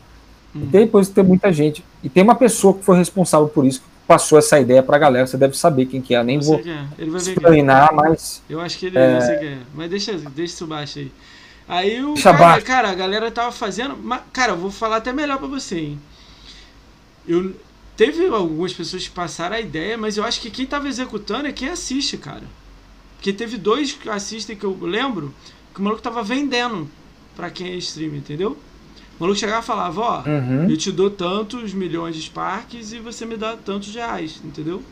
Hum. 0.54 0.60
E 0.62 0.66
depois 0.66 1.08
tem 1.08 1.24
muita 1.24 1.52
gente. 1.52 1.84
E 2.02 2.08
tem 2.08 2.22
uma 2.22 2.34
pessoa 2.34 2.74
que 2.74 2.84
foi 2.84 2.96
responsável 2.96 3.48
por 3.48 3.64
isso, 3.64 3.80
que 3.80 3.86
passou 4.06 4.38
essa 4.38 4.58
ideia 4.60 4.82
pra 4.82 4.98
galera. 4.98 5.26
Você 5.26 5.36
deve 5.36 5.56
saber 5.56 5.86
quem 5.86 6.00
que 6.00 6.14
é. 6.14 6.18
Eu 6.18 6.24
nem 6.24 6.36
Eu 6.36 6.42
vou 6.42 6.58
é. 6.60 6.86
Ele 6.98 7.10
vai 7.10 7.20
é. 7.20 7.24
explainar, 7.24 7.92
mas. 7.94 8.42
Eu 8.48 8.60
acho 8.60 8.78
que 8.78 8.86
ele 8.86 8.98
É. 8.98 9.16
eu 9.16 9.20
sei 9.20 9.36
quem 9.38 9.48
é. 9.48 9.58
Mas 9.74 9.90
deixa, 9.90 10.12
deixa 10.12 10.54
isso 10.54 10.66
baixo 10.66 10.98
aí. 10.98 11.12
Aí 11.66 12.04
o 12.04 12.14
cara, 12.14 12.38
baixo. 12.38 12.66
cara, 12.66 12.90
a 12.90 12.94
galera 12.94 13.30
tava 13.30 13.50
fazendo. 13.52 13.96
Mas, 13.96 14.20
cara, 14.32 14.52
eu 14.52 14.56
vou 14.56 14.70
falar 14.70 14.96
até 14.96 15.12
melhor 15.12 15.38
pra 15.38 15.46
você, 15.48 15.78
hein? 15.78 16.00
Eu, 17.26 17.54
teve 17.96 18.26
algumas 18.26 18.72
pessoas 18.72 19.04
que 19.08 19.10
passaram 19.14 19.56
a 19.56 19.60
ideia, 19.60 19.96
mas 19.96 20.16
eu 20.16 20.24
acho 20.24 20.40
que 20.40 20.50
quem 20.50 20.66
tava 20.66 20.88
executando 20.88 21.48
é 21.48 21.52
quem 21.52 21.68
assiste, 21.68 22.16
cara. 22.18 22.42
Porque 23.16 23.32
teve 23.32 23.56
dois 23.56 23.92
que 23.92 24.08
assistem 24.10 24.54
que 24.56 24.64
eu 24.64 24.76
lembro 24.82 25.34
que 25.72 25.80
o 25.80 25.82
maluco 25.82 26.02
tava 26.02 26.22
vendendo 26.22 26.88
pra 27.34 27.48
quem 27.50 27.72
é 27.72 27.76
streamer, 27.76 28.18
entendeu? 28.18 28.58
O 29.18 29.22
maluco 29.22 29.38
chegava 29.38 29.62
e 29.62 29.64
falava, 29.66 30.00
ó, 30.00 30.22
Uhum. 30.28 30.68
eu 30.68 30.76
te 30.76 30.90
dou 30.90 31.08
tantos 31.10 31.72
milhões 31.72 32.16
de 32.16 32.22
Sparks 32.22 32.92
e 32.92 32.98
você 32.98 33.24
me 33.24 33.36
dá 33.36 33.56
tantos 33.56 33.94
reais, 33.94 34.40
entendeu? 34.44 34.82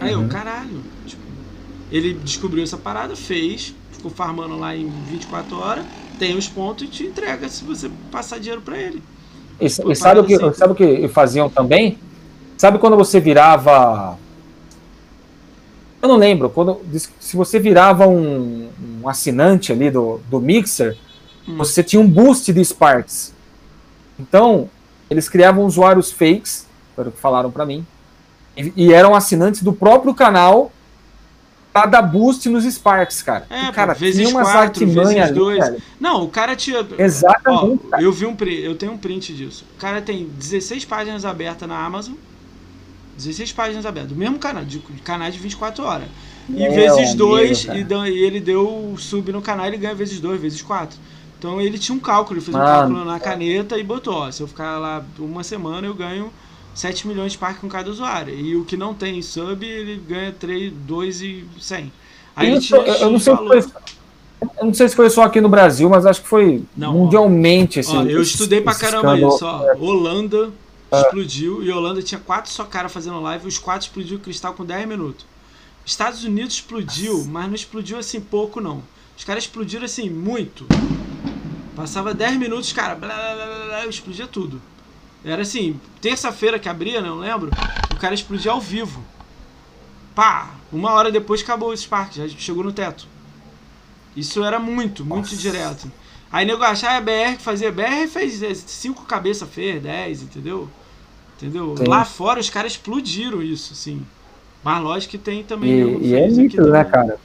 Aí 0.00 0.12
eu, 0.12 0.20
Uhum. 0.20 0.28
caralho. 0.28 0.80
Tipo, 1.06 1.22
ele 1.92 2.14
descobriu 2.14 2.62
essa 2.64 2.76
parada, 2.76 3.14
fez, 3.14 3.74
ficou 3.92 4.10
farmando 4.10 4.58
lá 4.58 4.74
em 4.74 4.88
24 5.08 5.58
horas, 5.58 5.84
tem 6.18 6.36
os 6.36 6.48
pontos 6.48 6.84
e 6.84 6.90
te 6.90 7.04
entrega 7.04 7.48
se 7.48 7.64
você 7.64 7.90
passar 8.10 8.38
dinheiro 8.38 8.60
pra 8.62 8.76
ele. 8.78 9.02
E, 9.60 9.66
e 9.66 9.94
sabe, 9.94 10.20
o 10.20 10.24
que, 10.24 10.34
assim. 10.34 10.52
sabe 10.54 10.72
o 10.72 10.76
que 10.76 11.06
faziam 11.08 11.48
também? 11.48 11.98
Sabe 12.56 12.78
quando 12.78 12.96
você 12.96 13.20
virava. 13.20 14.18
Eu 16.02 16.08
não 16.08 16.16
lembro, 16.16 16.48
quando, 16.48 16.80
se 17.18 17.36
você 17.36 17.58
virava 17.58 18.06
um, 18.08 18.70
um 19.02 19.08
assinante 19.08 19.70
ali 19.70 19.90
do, 19.90 20.18
do 20.30 20.40
Mixer. 20.40 20.96
Você 21.56 21.82
tinha 21.82 22.00
um 22.00 22.08
boost 22.08 22.52
de 22.52 22.64
Sparks. 22.64 23.32
Então, 24.18 24.68
eles 25.08 25.28
criavam 25.28 25.64
usuários 25.64 26.10
fakes, 26.12 26.66
foi 26.94 27.08
o 27.08 27.10
que 27.12 27.18
falaram 27.18 27.50
pra 27.50 27.64
mim, 27.64 27.86
e, 28.56 28.72
e 28.76 28.92
eram 28.92 29.14
assinantes 29.14 29.62
do 29.62 29.72
próprio 29.72 30.14
canal 30.14 30.70
pra 31.72 31.86
dar 31.86 32.02
boost 32.02 32.48
nos 32.48 32.64
Sparks, 32.64 33.22
cara. 33.22 33.46
É, 33.48 33.66
E, 33.68 33.72
cara, 33.72 33.94
vezes 33.94 34.16
tinha 34.16 34.28
umas 34.36 34.50
quatro, 34.50 34.86
vezes 34.86 35.16
ali, 35.16 35.32
dois. 35.32 35.58
velho. 35.58 35.82
Não, 36.00 36.24
o 36.24 36.28
cara 36.28 36.56
tinha. 36.56 36.86
Exatamente, 36.98 37.80
Ó, 37.86 37.90
cara. 37.90 38.02
eu 38.02 38.12
vi 38.12 38.26
um 38.26 38.36
eu 38.62 38.74
tenho 38.74 38.92
um 38.92 38.98
print 38.98 39.32
disso. 39.34 39.64
O 39.76 39.80
cara 39.80 40.02
tem 40.02 40.26
16 40.26 40.84
páginas 40.84 41.24
abertas 41.24 41.68
na 41.68 41.78
Amazon. 41.78 42.14
16 43.16 43.52
páginas 43.52 43.84
abertas, 43.84 44.10
do 44.10 44.16
mesmo 44.16 44.38
canal, 44.38 44.64
de, 44.64 44.78
de 44.78 45.02
canais 45.02 45.34
de 45.34 45.40
24 45.40 45.84
horas. 45.84 46.08
E 46.48 46.68
vezes 46.68 47.10
amigo, 47.10 47.16
2, 47.18 47.64
cara. 47.66 47.78
e, 47.78 48.10
e 48.12 48.24
ele 48.24 48.40
deu 48.40 48.94
sub 48.98 49.30
no 49.30 49.42
canal, 49.42 49.66
ele 49.66 49.76
ganha 49.76 49.94
vezes 49.94 50.18
2, 50.20 50.40
vezes 50.40 50.62
4. 50.62 50.98
Então 51.40 51.58
ele 51.58 51.78
tinha 51.78 51.96
um 51.96 51.98
cálculo, 51.98 52.36
ele 52.38 52.44
fez 52.44 52.54
um 52.54 52.58
Mano. 52.58 52.70
cálculo 52.70 53.02
na 53.02 53.18
caneta 53.18 53.78
e 53.78 53.82
botou, 53.82 54.12
ó, 54.12 54.30
se 54.30 54.42
eu 54.42 54.46
ficar 54.46 54.78
lá 54.78 55.02
uma 55.18 55.42
semana 55.42 55.86
eu 55.86 55.94
ganho 55.94 56.30
7 56.74 57.08
milhões 57.08 57.32
de 57.32 57.38
parque 57.38 57.60
com 57.60 57.68
cada 57.68 57.90
usuário. 57.90 58.38
E 58.38 58.54
o 58.56 58.64
que 58.66 58.76
não 58.76 58.92
tem 58.92 59.22
sub, 59.22 59.64
ele 59.66 59.96
ganha 60.06 60.32
3, 60.38 60.70
2 60.70 61.22
e 61.22 61.46
100. 61.58 61.90
Aí 62.36 62.52
Isso, 62.52 62.66
tinha 62.66 62.80
eu, 62.80 62.94
eu 62.94 63.10
não 63.10 63.18
sei 63.18 63.32
se 63.34 63.38
valor. 63.42 63.62
foi, 63.62 63.72
eu 64.58 64.66
não 64.66 64.74
sei 64.74 64.88
se 64.90 64.94
foi 64.94 65.08
só 65.08 65.22
aqui 65.22 65.40
no 65.40 65.48
Brasil, 65.48 65.88
mas 65.88 66.04
acho 66.04 66.20
que 66.20 66.28
foi 66.28 66.62
Não, 66.76 66.92
mundialmente 66.92 67.80
esse. 67.80 67.96
Ó, 67.96 68.02
eu 68.02 68.20
estudei 68.20 68.60
pra 68.60 68.74
caramba 68.74 69.14
escândalo. 69.14 69.34
isso, 69.34 69.46
ó. 69.46 69.74
Holanda 69.78 70.50
explodiu 70.92 71.62
e 71.62 71.72
Holanda 71.72 72.02
tinha 72.02 72.20
quatro 72.20 72.50
só 72.50 72.64
cara 72.64 72.90
fazendo 72.90 73.18
live, 73.20 73.48
os 73.48 73.56
quatro 73.56 73.86
explodiu 73.86 74.18
o 74.18 74.20
cristal 74.20 74.52
com 74.52 74.62
10 74.64 74.86
minutos. 74.86 75.24
Estados 75.86 76.22
Unidos 76.22 76.52
explodiu, 76.56 77.24
mas 77.24 77.46
não 77.46 77.54
explodiu 77.54 77.98
assim 77.98 78.20
pouco 78.20 78.60
não. 78.60 78.82
Os 79.16 79.24
caras 79.24 79.44
explodiram 79.44 79.84
assim 79.86 80.08
muito. 80.10 80.66
Passava 81.74 82.12
10 82.12 82.36
minutos, 82.36 82.72
cara, 82.72 82.94
blá, 82.94 83.14
blá, 83.14 83.46
blá, 83.46 83.66
blá, 83.66 83.86
explodia 83.86 84.26
tudo. 84.26 84.60
Era 85.24 85.42
assim, 85.42 85.78
terça-feira 86.00 86.58
que 86.58 86.68
abria, 86.68 87.00
né, 87.00 87.08
não 87.08 87.18
lembro, 87.18 87.50
o 87.92 87.96
cara 87.96 88.14
explodia 88.14 88.52
ao 88.52 88.60
vivo. 88.60 89.02
Pá, 90.14 90.50
uma 90.72 90.92
hora 90.92 91.10
depois 91.10 91.42
acabou 91.42 91.70
o 91.70 91.76
Spark, 91.76 92.14
já 92.14 92.28
chegou 92.28 92.64
no 92.64 92.72
teto. 92.72 93.06
Isso 94.16 94.42
era 94.42 94.58
muito, 94.58 95.04
muito 95.04 95.36
direto. 95.36 95.90
Aí 96.32 96.46
nego 96.46 96.62
achava 96.62 96.96
a 96.96 97.00
BR 97.00 97.36
que 97.36 97.42
fazia. 97.42 97.72
BR 97.72 98.06
fez 98.08 98.40
5 98.66 99.04
cabeças, 99.04 99.48
fez 99.48 99.82
10, 99.82 100.22
entendeu? 100.22 100.68
Entendeu? 101.36 101.74
Sim. 101.76 101.84
Lá 101.86 102.04
fora 102.04 102.40
os 102.40 102.50
caras 102.50 102.72
explodiram 102.72 103.42
isso, 103.42 103.74
sim. 103.74 104.04
Mas 104.62 104.82
lógico 104.82 105.12
que 105.12 105.18
tem 105.18 105.42
também. 105.42 105.70
E, 105.70 105.98
que 105.98 106.06
e 106.06 106.14
é 106.14 106.18
fez 106.18 106.32
aqui 106.32 106.42
nítido, 106.42 106.70
né, 106.70 106.84
cara? 106.84 107.18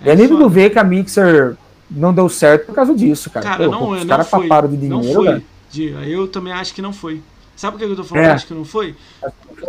É, 0.00 0.14
nítido 0.14 0.38
foda. 0.38 0.48
ver 0.48 0.70
que 0.70 0.78
a 0.78 0.84
Mixer 0.84 1.56
não 1.90 2.12
deu 2.12 2.28
certo 2.28 2.66
por 2.66 2.74
causa 2.74 2.94
disso, 2.94 3.30
cara. 3.30 3.44
Cara, 3.46 3.64
Pô, 3.64 3.70
não, 3.70 3.90
os 3.90 4.00
não 4.00 4.06
caras 4.06 4.28
foi. 4.28 4.42
paparam 4.42 4.68
de 4.68 4.76
não 4.88 5.00
dinheiro, 5.00 5.20
foi. 5.22 5.32
velho. 5.32 5.44
Dia, 5.70 5.94
eu 6.08 6.26
também 6.28 6.52
acho 6.52 6.74
que 6.74 6.80
não 6.82 6.92
foi. 6.92 7.20
Sabe 7.56 7.76
por 7.76 7.84
que 7.84 7.90
eu 7.92 7.96
tô 7.96 8.04
falando 8.04 8.24
É. 8.24 8.28
que 8.28 8.34
acho 8.34 8.46
que 8.46 8.54
não 8.54 8.64
foi? 8.64 8.94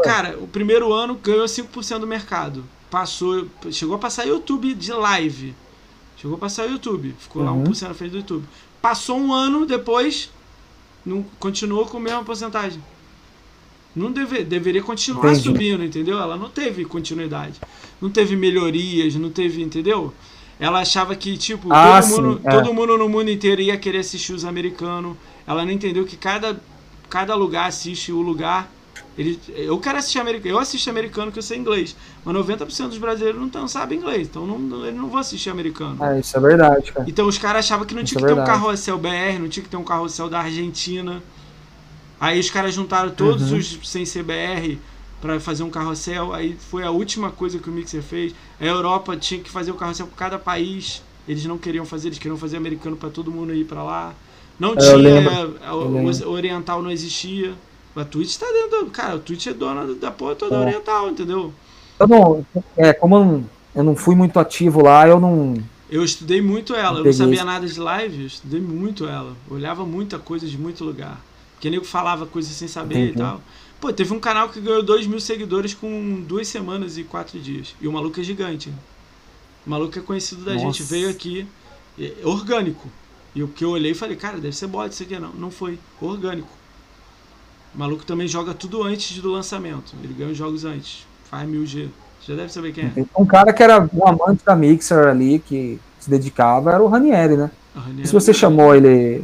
Cara, 0.04 0.38
o 0.40 0.48
primeiro 0.48 0.94
ano 0.94 1.16
ganhou 1.16 1.46
5% 1.48 2.00
do 2.00 2.08
mercado. 2.08 2.64
Passou, 2.90 3.48
chegou 3.72 3.96
a 3.96 4.00
passar 4.00 4.26
YouTube 4.28 4.74
de 4.74 4.92
live. 4.94 5.54
Chegou 6.18 6.36
a 6.36 6.40
passar 6.40 6.66
YouTube. 6.70 7.16
Ficou 7.20 7.44
lá 7.44 7.52
Uhum. 7.52 7.64
1% 7.64 7.88
na 7.90 7.94
frente 7.94 8.12
do 8.12 8.18
YouTube. 8.18 8.46
Passou 8.82 9.18
um 9.20 9.34
ano 9.34 9.66
depois, 9.66 10.30
não 11.06 11.26
continuou 11.40 11.86
com 11.86 11.98
a 11.98 12.02
mesma 12.02 12.24
porcentagem. 12.24 12.82
Não 13.96 14.12
deve, 14.12 14.44
deveria 14.44 14.84
continuar 14.84 15.32
Entendi. 15.32 15.44
subindo, 15.44 15.84
entendeu? 15.84 16.20
Ela 16.20 16.38
não 16.38 16.50
teve 16.50 16.86
continuidade. 16.86 17.60
Não 18.00 18.10
teve 18.10 18.36
melhorias, 18.36 19.16
não 19.16 19.30
teve, 19.32 19.62
entendeu? 19.62 20.14
Ela 20.60 20.80
achava 20.82 21.16
que, 21.16 21.38
tipo, 21.38 21.70
Ah, 21.72 22.02
todo, 22.02 22.22
mundo, 22.22 22.42
é. 22.44 22.50
todo 22.50 22.74
mundo 22.74 22.98
no 22.98 23.08
mundo 23.10 23.30
inteiro 23.32 23.62
ia 23.62 23.78
querer 23.78 24.00
assistir 24.00 24.34
os 24.34 24.44
americanos. 24.44 25.16
Ela 25.48 25.64
não 25.66 25.72
entendeu 25.72 26.06
que 26.06 26.18
cada, 26.18 26.60
cada 27.10 27.34
lugar 27.36 27.68
assiste 27.68 28.12
o 28.12 28.22
lugar. 28.22 28.70
Ele, 29.18 29.40
eu 29.50 29.78
quero 29.80 29.98
assistir 29.98 30.20
americano, 30.20 30.56
eu 30.56 30.60
assisto 30.60 30.90
americano 30.90 31.32
que 31.32 31.40
eu 31.40 31.44
sei 31.44 31.58
inglês, 31.58 31.96
mas 32.24 32.34
90% 32.36 32.90
dos 32.90 32.98
brasileiros 32.98 33.40
não, 33.40 33.50
tão, 33.50 33.68
sabem 33.68 33.98
inglês, 33.98 34.28
então 34.28 34.46
não, 34.46 34.58
não, 34.60 34.86
eles 34.86 34.98
não 35.00 35.10
vão 35.10 35.20
assistir 35.20 35.50
americano. 35.50 36.02
É, 36.04 36.20
isso 36.20 36.38
é 36.38 36.40
verdade, 36.40 36.92
cara. 36.94 37.10
Então 37.10 37.28
os 37.28 37.38
caras 37.38 37.66
achavam 37.66 37.86
que 37.86 37.94
não 37.96 38.02
Isso 38.04 38.14
tinha 38.16 38.26
é 38.26 38.28
que 38.28 38.34
ter 38.36 38.40
um 38.42 38.46
carrossel 38.46 38.98
BR, 38.98 39.40
não 39.40 39.50
tinha 39.50 39.64
que 39.64 39.70
ter 39.70 39.78
um 39.78 39.84
carrossel 39.84 40.30
da 40.30 40.40
Argentina. 40.40 41.22
Aí 42.20 42.40
os 42.40 42.50
caras 42.50 42.74
juntaram 42.74 43.10
todos 43.12 43.52
Uhum. 43.52 43.58
os 43.60 43.80
sem 43.90 44.04
CBR 44.06 44.78
para 45.22 45.40
fazer 45.40 45.64
um 45.64 45.70
carrossel. 45.70 46.34
Aí 46.34 46.56
foi 46.70 46.84
a 46.84 46.92
última 46.92 47.32
coisa 47.32 47.60
que 47.60 47.70
o 47.70 47.74
Mixer 47.74 48.02
fez. 48.02 48.34
A 48.60 48.66
Europa 48.66 49.16
tinha 49.18 49.40
que 49.40 49.50
fazer 49.50 49.72
o 49.72 49.76
carrossel 49.76 50.08
por 50.08 50.16
cada 50.16 50.38
país. 50.40 51.02
Eles 51.28 51.46
não 51.46 51.58
queriam 51.58 51.86
fazer, 51.86 52.08
eles 52.08 52.18
queriam 52.20 52.38
fazer 52.38 52.58
americano 52.58 52.96
para 52.96 53.10
todo 53.10 53.32
mundo 53.32 53.54
ir 53.54 53.66
para 53.66 53.84
lá. 53.84 54.14
Não 54.60 54.70
Eu 54.72 54.78
tinha, 54.78 54.96
lembro, 54.96 55.56
a- 55.66 55.76
o, 55.76 56.32
oriental 56.32 56.82
não 56.82 56.92
existia. 56.92 57.54
A 57.96 58.04
Twitch 58.06 58.38
tá 58.38 58.46
dentro, 58.52 58.86
do- 58.86 58.92
cara, 58.92 59.16
a 59.16 59.20
Twitch 59.20 59.48
é 59.48 59.54
dona 59.54 59.94
da 59.94 60.10
porra 60.12 60.36
toda 60.36 60.56
É. 60.56 60.60
oriental, 60.60 61.10
entendeu? 61.10 61.54
Eu 62.00 62.08
não. 62.08 62.46
É, 62.78 62.94
como 62.94 63.16
eu 63.18 63.26
não, 63.26 63.46
eu 63.76 63.84
não 63.84 63.96
fui 63.96 64.16
muito 64.16 64.40
ativo 64.40 64.82
lá, 64.84 65.08
eu 65.08 65.20
não. 65.20 65.56
Eu 65.90 66.04
estudei 66.04 66.42
muito 66.42 66.74
ela, 66.76 67.00
eu 67.00 67.04
não 67.06 67.14
sabia 67.14 67.44
nada 67.44 67.66
de 67.68 67.80
live, 67.80 68.22
eu 68.22 68.28
estudei 68.28 68.62
muito 68.62 69.06
ela. 69.06 69.34
Eu 69.50 69.56
olhava 69.58 69.86
muita 69.86 70.18
coisa 70.20 70.46
de 70.48 70.58
muito 70.58 70.84
lugar. 70.84 71.20
Porque 71.56 71.70
nego 71.70 71.84
falava 71.84 72.26
coisa 72.26 72.50
sem 72.50 72.68
saber 72.68 72.96
Entendi. 72.96 73.14
e 73.14 73.18
tal. 73.18 73.42
Pô, 73.80 73.94
teve 73.94 74.14
um 74.14 74.20
canal 74.20 74.50
que 74.50 74.60
ganhou 74.60 74.84
2 74.84 75.08
mil 75.08 75.20
seguidores 75.20 75.74
com 75.74 76.22
duas 76.28 76.48
semanas 76.48 76.98
e 76.98 77.04
quatro 77.04 77.40
dias. 77.40 77.76
E 77.80 77.88
o 77.88 77.92
maluco 77.94 78.20
é 78.20 78.24
gigante. 78.24 78.70
O 79.66 79.70
maluco 79.70 79.98
é 79.98 80.02
conhecido 80.02 80.44
da 80.44 80.54
gente, 80.54 80.82
Nossa. 80.82 80.84
veio 80.84 81.10
aqui, 81.10 81.48
é, 82.00 82.14
orgânico. 82.24 82.88
E 83.34 83.42
o 83.44 83.48
que 83.48 83.64
eu 83.64 83.70
olhei 83.70 83.92
e 83.92 83.96
falei, 83.96 84.18
cara, 84.18 84.38
deve 84.38 84.56
ser 84.56 84.68
bot 84.68 84.92
isso 84.92 85.04
aqui. 85.04 85.18
Não, 85.18 85.32
não 85.32 85.52
foi, 85.52 85.80
orgânico. 86.02 86.50
O 87.74 87.78
maluco 87.78 88.04
também 88.04 88.28
joga 88.28 88.54
tudo 88.54 88.84
antes 88.84 89.18
do 89.22 89.32
lançamento. 89.32 89.94
Ele 90.04 90.14
ganha 90.14 90.32
os 90.32 90.38
jogos 90.38 90.66
antes. 90.66 91.06
Faz 91.30 91.48
1000G. 91.48 91.88
Você 92.20 92.32
já 92.34 92.36
deve 92.36 92.52
saber 92.52 92.74
quem 92.74 92.86
é. 92.86 93.06
Um 93.18 93.26
cara 93.26 93.54
que 93.54 93.64
era 93.64 93.88
um 93.94 94.08
amante 94.08 94.44
da 94.44 94.56
Mixer 94.56 95.08
ali, 95.08 95.40
que 95.40 95.80
se 96.00 96.10
dedicava, 96.10 96.74
era 96.74 96.84
o 96.84 96.88
Ranieri, 96.88 97.38
né? 97.38 97.52
E 97.76 97.80
Ranieri 97.80 98.08
se 98.08 98.14
você 98.14 98.32
vai- 98.34 98.40
chamou 98.42 98.76
ele. 98.76 99.24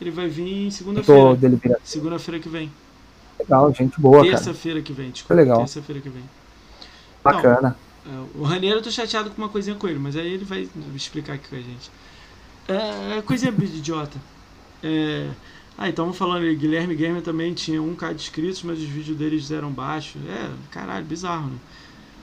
Ele 0.00 0.10
vai 0.12 0.28
vir 0.28 0.70
segunda-feira. 0.70 1.80
Segunda-feira 1.82 2.38
que 2.38 2.48
vem. 2.48 2.70
Legal, 3.38 3.74
gente 3.74 4.00
boa, 4.00 4.24
cara. 4.24 4.30
Terça-feira 4.30 4.82
que 4.82 4.92
vem, 4.92 5.10
desculpa. 5.10 5.34
Foi 5.34 5.44
legal. 5.44 5.58
Terça-feira 5.58 6.00
que 6.00 6.08
vem. 6.08 6.24
Bacana. 7.22 7.76
É, 8.06 8.38
o 8.38 8.42
Raniero 8.42 8.78
eu 8.78 8.82
tô 8.82 8.90
chateado 8.90 9.30
com 9.30 9.40
uma 9.40 9.48
coisinha 9.48 9.76
com 9.76 9.86
ele, 9.86 9.98
mas 9.98 10.16
aí 10.16 10.34
ele 10.34 10.44
vai 10.44 10.68
explicar 10.94 11.34
aqui 11.34 11.48
com 11.48 11.56
a 11.56 11.60
gente. 11.60 11.90
É, 12.66 13.18
é 13.18 13.22
coisinha 13.22 13.52
idiota. 13.52 14.18
É, 14.82 15.28
ah, 15.76 15.88
então 15.88 16.12
falando 16.12 16.42
aí, 16.42 16.56
Guilherme 16.56 16.94
Gamer 16.94 17.22
também 17.22 17.54
tinha 17.54 17.80
1k 17.80 18.14
de 18.14 18.22
inscritos, 18.22 18.62
mas 18.62 18.78
os 18.78 18.84
vídeos 18.84 19.16
deles 19.16 19.50
eram 19.50 19.70
baixos. 19.70 20.20
É, 20.28 20.50
caralho, 20.70 21.04
bizarro, 21.04 21.50
né? 21.50 21.58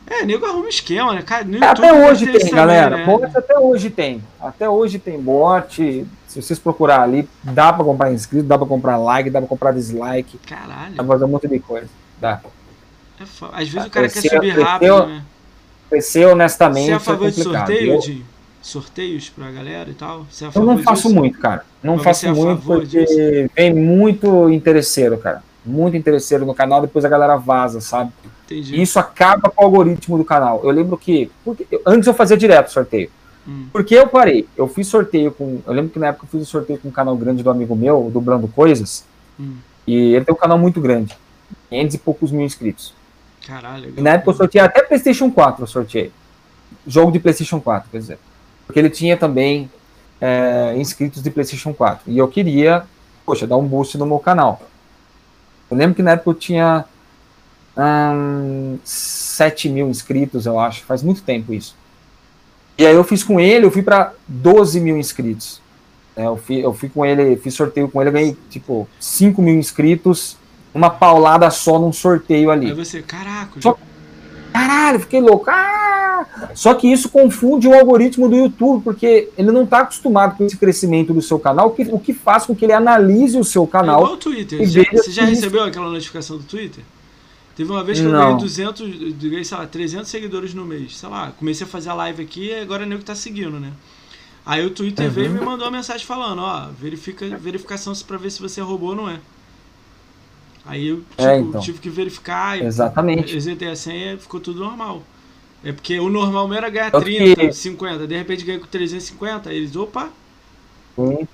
É, 0.07 0.23
nego 0.26 0.45
arruma 0.45 0.69
esquema, 0.69 1.14
né? 1.14 1.22
Cara, 1.23 1.45
É, 1.61 1.65
até 1.65 1.94
hoje 1.94 2.27
tem, 2.32 2.52
galera. 2.52 2.98
também, 2.98 3.06
né? 3.07 3.11
Bot 3.19 3.38
até 3.38 3.57
hoje 3.60 3.90
tem. 3.90 4.23
Até 4.40 4.69
hoje 4.69 4.99
tem 4.99 5.19
bot. 5.19 6.06
Se 6.27 6.41
vocês 6.41 6.60
procurar 6.60 7.02
ali, 7.02 7.27
dá 7.44 7.72
pra 7.73 7.84
comprar 7.84 8.11
inscrito, 8.14 8.45
dá 8.45 8.57
pra 8.57 8.68
comprar 8.68 8.98
like, 8.98 9.30
dá 9.30 9.40
pra 9.40 9.48
comprar 9.48 9.72
dislike, 9.72 10.38
Caralho. 10.45 10.94
dá 10.95 11.03
pra 11.03 11.14
fazer 11.14 11.26
um 11.26 11.30
monte 11.30 11.48
de 11.48 11.60
coisa. 11.60 11.88
Dá. 12.19 12.40
É 13.19 13.23
Às 13.53 13.69
vezes 13.69 13.88
o 13.88 13.90
cara 13.90 14.07
quer 14.07 14.11
Cresceu- 14.22 14.32
subir 14.32 14.53
cresceu- 14.53 14.64
rápido, 14.64 15.06
né? 15.07 15.22
Crescer 15.90 16.26
honestamente 16.26 16.86
Você 16.86 16.91
é 16.91 16.94
a 16.94 16.98
é 16.98 16.99
favor 16.99 17.32
de 17.32 17.38
complicado. 17.44 17.68
sorteio, 17.68 17.94
Eu, 17.94 17.99
de 17.99 18.26
sorteios 18.61 19.30
pra 19.30 19.52
galera 19.52 19.90
e 19.90 19.94
tal? 19.94 20.26
É 20.41 20.57
eu 20.57 20.64
não 20.65 20.77
faço 20.80 21.03
disso? 21.03 21.15
muito, 21.15 21.40
cara. 21.40 21.65
Não 21.82 21.95
Mas 21.95 22.03
faço 22.03 22.26
é 22.27 22.32
muito 22.32 22.61
porque 22.64 22.86
disso? 23.06 23.49
vem 23.56 23.73
muito 23.73 24.49
interesseiro, 24.49 25.18
cara. 25.18 25.41
Muito 25.65 25.95
interesseiro 25.98 26.45
no 26.45 26.53
canal, 26.53 26.82
depois 26.82 27.06
a 27.06 27.10
galera 27.10 27.38
vaza, 27.38 27.80
sabe? 27.82 28.11
Entendi. 28.45 28.76
E 28.76 28.81
isso 28.81 28.99
acaba 28.99 29.49
com 29.49 29.63
o 29.63 29.65
algoritmo 29.65 30.17
do 30.17 30.26
canal. 30.26 30.61
Eu 30.63 30.72
lembro 30.72 30.97
que. 30.97 31.31
porque 31.43 31.67
antes 31.85 32.07
eu 32.07 32.13
fazia 32.13 32.38
direto 32.38 32.72
sorteio. 32.72 33.09
Hum. 33.47 33.67
Por 33.72 33.84
que 33.84 33.95
eu 33.95 34.07
parei? 34.07 34.47
Eu 34.55 34.67
fiz 34.67 34.88
sorteio 34.88 35.31
com. 35.31 35.61
Eu 35.65 35.73
lembro 35.73 35.91
que 35.91 35.99
na 35.99 36.07
época 36.07 36.26
eu 36.26 36.30
fiz 36.30 36.41
um 36.41 36.45
sorteio 36.45 36.80
com 36.80 36.89
um 36.89 36.91
canal 36.91 37.15
grande 37.17 37.43
do 37.43 37.49
amigo 37.49 37.76
meu, 37.76 38.09
dublando 38.13 38.47
coisas. 38.47 39.05
Hum. 39.39 39.57
E 39.88 40.13
ele 40.13 40.26
tem 40.26 40.34
um 40.34 40.38
canal 40.38 40.57
muito 40.57 40.80
grande. 40.80 41.17
500 41.69 41.95
e 41.95 41.97
poucos 41.97 42.31
mil 42.31 42.45
inscritos. 42.45 42.93
Caralho. 43.45 43.93
E 43.95 44.01
na 44.01 44.11
época 44.11 44.31
eu 44.31 44.35
sorteei 44.35 44.63
até 44.63 44.81
PlayStation 44.81 45.30
4, 45.30 45.63
eu 45.63 45.67
sorteei. 45.67 46.11
Jogo 46.88 47.11
de 47.11 47.19
PlayStation 47.19 47.59
4, 47.59 47.89
quer 47.91 47.97
dizer. 47.97 48.19
Porque 48.65 48.80
ele 48.80 48.89
tinha 48.89 49.15
também 49.15 49.69
é, 50.19 50.73
inscritos 50.77 51.22
de 51.22 51.30
PlayStation 51.30 51.73
4. 51.73 52.11
E 52.11 52.17
eu 52.17 52.27
queria, 52.27 52.84
poxa, 53.26 53.45
dar 53.45 53.57
um 53.57 53.67
boost 53.67 53.97
no 53.97 54.05
meu 54.05 54.19
canal. 54.19 54.61
Eu 55.69 55.77
lembro 55.77 55.95
que 55.95 56.03
na 56.03 56.11
época 56.11 56.31
eu 56.31 56.34
tinha 56.34 56.85
hum, 57.77 58.77
7 58.84 59.69
mil 59.69 59.89
inscritos, 59.89 60.45
eu 60.45 60.60
acho. 60.60 60.84
Faz 60.84 61.02
muito 61.03 61.22
tempo 61.22 61.53
isso. 61.53 61.76
E 62.77 62.85
aí 62.85 62.93
eu 62.95 63.03
fiz 63.03 63.23
com 63.23 63.39
ele, 63.39 63.65
eu 63.65 63.72
fui 63.72 63.81
para 63.81 64.14
12 64.27 64.80
mil 64.81 64.97
inscritos. 64.97 65.61
É, 66.15 66.26
eu, 66.26 66.38
fui, 66.38 66.64
eu 66.65 66.73
fui 66.73 66.89
com 66.89 67.06
ele, 67.06 67.35
fiz 67.38 67.53
sorteio 67.53 67.89
com 67.89 68.02
ele, 68.02 68.10
eu 68.10 68.14
ganhei 68.14 68.38
tipo 68.49 68.88
5 68.99 69.41
mil 69.41 69.56
inscritos, 69.56 70.38
uma 70.73 70.89
paulada 70.89 71.49
só 71.49 71.77
num 71.80 71.91
sorteio 71.93 72.49
ali. 72.52 72.68
Aí 72.68 72.73
você, 72.73 73.02
caraca, 73.02 73.60
Só- 73.61 73.77
Caralho, 74.53 75.02
fiquei 75.02 75.19
louco. 75.19 75.49
Ah! 75.49 76.26
Só 76.53 76.73
que 76.73 76.89
isso 76.89 77.10
confunde 77.10 77.68
o 77.68 77.73
algoritmo 77.73 78.30
do 78.30 78.35
YouTube, 78.38 78.84
porque 78.84 79.30
ele 79.38 79.52
não 79.52 79.64
está 79.64 79.80
acostumado 79.80 80.38
com 80.38 80.45
esse 80.45 80.56
crescimento 80.56 81.14
do 81.14 81.22
seu 81.22 81.38
canal, 81.38 81.68
o 81.68 81.72
que, 81.72 81.84
o 81.84 81.99
que 81.99 82.14
faz 82.14 82.45
com 82.45 82.56
que 82.56 82.64
ele 82.65 82.72
analise 82.73 83.38
o 83.38 83.43
seu 83.43 83.64
É 83.65 83.68
canal. 83.68 83.99
igual 83.99 84.14
o 84.14 84.18
Twitter. 84.18 84.65
Já- 84.65 84.84
você 84.93 85.11
já 85.11 85.26
recebeu 85.26 85.64
aquela 85.64 85.89
notificação 85.89 86.38
do 86.38 86.43
Twitter? 86.43 86.84
Teve 87.56 87.72
uma 87.72 87.84
vez 87.84 87.99
que 87.99 88.06
eu 88.06 88.11
Não. 88.11 88.19
ganhei 88.19 88.38
200, 88.38 88.82
eu 89.02 89.30
ganhei, 89.30 89.45
sei 89.45 89.57
lá, 89.57 89.65
300 89.65 90.10
seguidores 90.10 90.53
no 90.53 90.65
mês. 90.65 90.98
Sei 90.98 91.07
lá, 91.07 91.32
comecei 91.38 91.65
a 91.65 91.69
fazer 91.69 91.90
a 91.90 91.94
live 91.94 92.22
aqui 92.23 92.48
e 92.49 92.56
agora 92.60 92.84
é 92.84 92.86
nego 92.86 92.99
que 92.99 93.06
tá 93.06 93.15
seguindo, 93.15 93.60
né? 93.60 93.72
Aí 94.45 94.65
o 94.65 94.69
Twitter 94.69 95.06
Uhum. 95.06 95.11
veio 95.11 95.26
e 95.27 95.30
me 95.30 95.40
mandou 95.40 95.65
uma 95.65 95.72
mensagem 95.72 96.06
falando, 96.06 96.41
ó, 96.41 96.68
verifica, 96.80 97.26
verificação 97.38 97.94
pra 98.06 98.18
ver 98.18 98.30
se 98.30 98.41
você 98.41 98.60
roubou 98.61 98.90
ou 98.90 98.95
não 98.95 99.10
é. 99.10 99.19
Aí 100.65 100.88
eu 100.88 100.98
tipo, 100.98 101.22
É, 101.22 101.40
então. 101.40 101.61
tive 101.61 101.80
que 101.80 101.90
verificar 101.90 102.57
e 102.60 102.65
Exatamente. 102.65 103.34
resetei 103.34 103.69
a 103.69 103.76
senha 103.76 104.14
e 104.14 104.18
ficou 104.18 104.40
tudo 104.40 104.60
normal. 104.60 105.03
É 105.64 105.72
porque 105.72 105.99
o 105.99 106.10
normal 106.10 106.52
era 106.53 106.69
ganhar 106.69 106.91
Tanto 106.91 107.03
30, 107.06 107.36
que- 107.41 107.53
50, 107.53 108.06
de 108.06 108.15
repente 108.18 108.44
ganhei 108.44 108.60
com 108.60 108.68
350, 108.68 109.49
aí 109.49 109.57
eles, 109.57 109.76
opa, 109.76 110.10
Sim. 110.95 111.27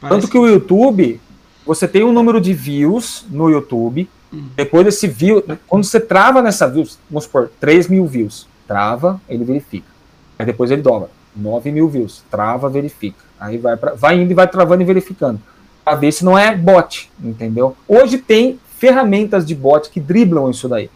Tanto 0.00 0.28
que 0.28 0.38
o 0.38 0.46
YouTube, 0.46 1.20
você 1.66 1.86
tem 1.88 2.02
um 2.04 2.12
número 2.12 2.40
de 2.40 2.54
views 2.54 3.24
no 3.30 3.50
YouTube. 3.50 4.08
Depois 4.56 4.84
desse 4.84 5.08
view, 5.08 5.42
quando 5.66 5.84
você 5.84 5.98
trava 5.98 6.40
nessa 6.40 6.68
views, 6.68 6.98
vamos 7.10 7.24
supor, 7.24 7.50
3 7.58 7.88
mil 7.88 8.06
views, 8.06 8.46
trava, 8.66 9.20
ele 9.28 9.44
verifica. 9.44 9.88
Aí 10.38 10.46
depois 10.46 10.70
ele 10.70 10.82
dobra, 10.82 11.08
9 11.34 11.72
mil 11.72 11.88
views, 11.88 12.22
trava, 12.30 12.68
verifica. 12.68 13.18
Aí 13.38 13.58
vai, 13.58 13.76
pra, 13.76 13.94
vai 13.94 14.20
indo 14.20 14.30
e 14.30 14.34
vai 14.34 14.46
travando 14.46 14.82
e 14.82 14.86
verificando. 14.86 15.40
Pra 15.84 15.94
ver 15.96 16.12
se 16.12 16.24
não 16.24 16.38
é 16.38 16.54
bot, 16.54 17.10
entendeu? 17.22 17.76
Hoje 17.88 18.18
tem 18.18 18.60
ferramentas 18.78 19.44
de 19.44 19.54
bot 19.54 19.90
que 19.90 19.98
driblam 19.98 20.50
isso 20.50 20.68
daí. 20.68 20.88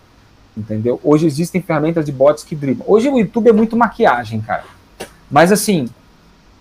Entendeu? 0.56 1.00
Hoje 1.02 1.26
existem 1.26 1.60
ferramentas 1.60 2.04
de 2.06 2.12
bots 2.12 2.44
que 2.44 2.54
driblam. 2.54 2.86
Hoje 2.88 3.08
o 3.08 3.18
YouTube 3.18 3.48
é 3.48 3.52
muito 3.52 3.76
maquiagem, 3.76 4.40
cara. 4.40 4.62
Mas 5.28 5.50
assim, 5.50 5.88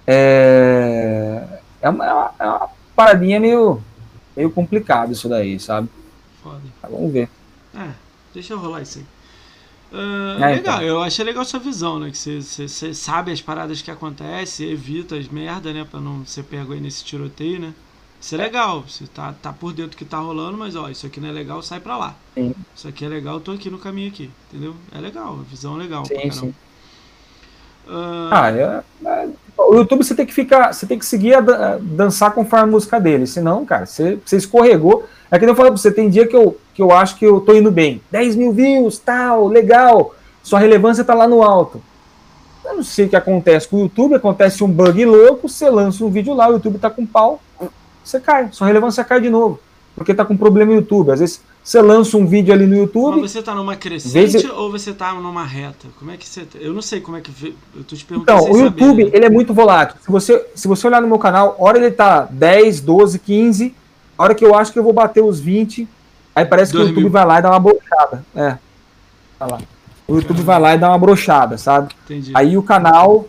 é, 0.08 1.44
é, 1.82 1.90
uma, 1.90 2.06
é 2.06 2.14
uma- 2.14 2.32
é 2.66 2.68
paradinha 2.96 3.40
meio, 3.40 3.82
meio 4.36 4.50
complicado 4.50 5.12
isso 5.12 5.30
daí, 5.30 5.60
sabe? 5.60 5.88
Foda. 6.44 6.62
Mas 6.82 6.92
Vamos 6.92 7.12
ver. 7.14 7.30
É, 7.76 7.90
deixa 8.34 8.54
eu 8.54 8.60
rolar 8.60 8.82
isso 8.82 9.00
aí. 9.00 9.06
Ah, 9.96 10.50
É, 10.52 10.56
legal, 10.56 10.76
então. 10.78 10.88
eu 10.88 11.02
achei 11.04 11.24
legal 11.24 11.46
sua 11.46 11.60
visão, 11.60 12.00
né? 12.00 12.10
Que 12.12 12.18
você- 12.42 12.94
sabe 12.94 13.32
as 13.32 13.42
paradas 13.42 13.82
que 13.82 13.92
acontecem, 13.92 14.70
evita 14.72 15.16
as 15.16 15.28
merda, 15.28 15.72
né? 15.72 15.86
Pra 15.90 16.00
não 16.00 16.26
ser 16.26 16.44
pego 16.44 16.74
aí 16.74 16.82
nesse 16.82 17.04
tiroteio, 17.04 17.60
né? 17.60 17.74
Isso 18.20 18.34
é 18.36 18.38
legal, 18.38 18.84
você 18.88 19.06
tá, 19.06 19.34
tá 19.42 19.52
por 19.54 19.74
dentro 19.74 19.92
do 19.92 19.98
que 19.98 20.06
tá 20.06 20.18
rolando, 20.18 20.58
mas 20.58 20.76
ó, 20.76 20.90
isso 20.90 21.06
aqui 21.06 21.20
não 21.20 21.30
é 21.30 21.32
legal, 21.32 21.62
sai 21.62 21.80
pra 21.80 21.98
lá. 21.98 22.16
Sim. 22.34 22.54
Isso 22.76 22.88
aqui 22.88 23.04
é 23.06 23.08
legal, 23.10 23.36
eu 23.36 23.42
tô 23.42 23.52
aqui 23.52 23.70
no 23.70 23.78
caminho 23.78 24.08
aqui, 24.10 24.32
entendeu? 24.50 24.74
É 24.96 25.00
legal, 25.00 25.38
a 25.40 25.44
visão 25.44 25.76
é 25.76 25.84
legal 25.84 26.06
Sim, 26.06 26.32
sim. 26.32 26.54
Ah, 27.88 28.30
Ah, 28.32 28.50
é- 28.52 28.84
é- 29.06 29.30
o 29.58 29.76
YouTube 29.76 30.04
você 30.04 30.16
tem 30.16 30.26
que 30.26 30.34
ficar, 30.34 30.74
você 30.74 30.86
tem 30.88 30.98
que 30.98 31.06
seguir 31.06 31.34
a, 31.36 31.40
a 31.40 31.78
dançar 31.80 32.32
conforme 32.34 32.64
a 32.64 32.72
música 32.72 33.00
dele, 33.00 33.28
senão, 33.28 33.66
cara, 33.66 33.86
você, 33.86 34.18
você 34.26 34.38
escorregou. 34.38 35.08
É 35.34 35.40
que 35.40 35.46
eu 35.46 35.56
falo 35.56 35.70
pra 35.70 35.78
você, 35.78 35.92
tem 35.92 36.10
dia 36.10 36.28
que 36.28 36.36
eu, 36.36 36.56
que 36.76 36.82
eu 36.82 36.92
acho 36.92 37.18
que 37.18 37.26
eu 37.26 37.42
tô 37.42 37.56
indo 37.56 37.72
bem. 37.72 38.00
10 38.12 38.36
mil 38.36 38.52
views, 38.52 39.00
tal, 39.00 39.48
legal. 39.48 40.14
Sua 40.44 40.60
relevância 40.60 41.04
tá 41.04 41.16
lá 41.16 41.28
no 41.28 41.42
alto. 41.42 41.82
Eu 42.64 42.76
não 42.76 42.84
sei 42.84 43.08
o 43.08 43.10
que 43.10 43.16
acontece 43.16 43.68
com 43.68 43.78
o 43.78 43.80
YouTube, 43.80 44.14
acontece 44.14 44.64
um 44.64 44.68
bug 44.70 45.04
louco, 45.04 45.50
você 45.50 45.72
lança 45.72 46.06
um 46.06 46.12
vídeo 46.12 46.36
lá, 46.36 46.50
o 46.50 46.54
YouTube 46.54 46.78
tá 46.78 46.88
com 46.92 47.04
pau, 47.04 47.42
você 48.04 48.20
cai, 48.20 48.50
sua 48.52 48.68
relevância 48.68 49.04
cai 49.04 49.20
de 49.22 49.30
novo. 49.32 49.60
Porque 49.96 50.14
tá 50.14 50.24
com 50.24 50.38
problema 50.38 50.72
no 50.72 50.78
YouTube. 50.78 51.12
Às 51.12 51.20
vezes 51.20 51.42
você 51.64 51.82
lança 51.82 52.16
um 52.16 52.28
vídeo 52.28 52.54
ali 52.54 52.68
no 52.68 52.76
YouTube, 52.78 53.22
mas 53.22 53.32
você 53.32 53.42
tá 53.42 53.56
numa 53.56 53.76
crescente 53.76 54.14
Vez- 54.14 54.50
ou 54.52 54.70
você 54.72 54.94
tá 54.94 55.14
numa 55.16 55.44
reta? 55.44 55.88
Como 55.98 56.12
é 56.12 56.18
que 56.18 56.28
você. 56.28 56.42
tá? 56.42 56.60
Eu 56.60 56.74
não 56.74 56.82
sei 56.82 57.02
como 57.02 57.18
é 57.18 57.22
que. 57.22 57.56
Eu 57.76 57.84
tô 57.84 57.96
te 57.96 58.06
perguntando. 58.06 58.40
Então, 58.40 58.52
o 58.52 58.56
saber, 58.56 58.66
YouTube, 58.66 59.04
né? 59.06 59.12
ele 59.14 59.26
é 59.26 59.30
muito 59.30 59.52
volátil. 59.52 59.98
Se 60.00 60.12
você, 60.12 60.46
se 60.54 60.68
você 60.68 60.86
olhar 60.86 61.02
no 61.02 61.08
meu 61.08 61.18
canal, 61.18 61.56
hora 61.58 61.80
ele 61.80 61.90
tá 61.90 62.28
10, 62.30 62.82
12, 62.82 63.18
15, 63.18 63.74
a 64.18 64.24
hora 64.24 64.36
que 64.36 64.46
eu 64.46 64.56
acho 64.56 64.72
que 64.72 64.80
eu 64.80 64.84
vou 64.84 64.94
bater 64.94 65.22
os 65.24 65.40
20, 65.40 65.88
aí 66.36 66.46
parece 66.46 66.72
que 66.72 66.78
o 66.78 66.82
2000. 66.82 66.96
YouTube 67.02 67.12
vai 67.12 67.26
lá 67.26 67.40
e 67.40 67.42
dá 67.42 67.50
uma 67.50 67.60
brochada. 67.60 68.24
É. 68.36 68.58
Olha 69.40 69.52
lá. 69.52 69.60
O 70.08 70.16
YouTube 70.16 70.42
vai 70.42 70.60
lá 70.60 70.76
e 70.76 70.78
dá 70.78 70.90
uma 70.90 70.98
brochada, 70.98 71.58
sabe? 71.58 71.94
Entendi. 72.06 72.32
Aí 72.36 72.58
o 72.58 72.64
canal, 72.64 73.26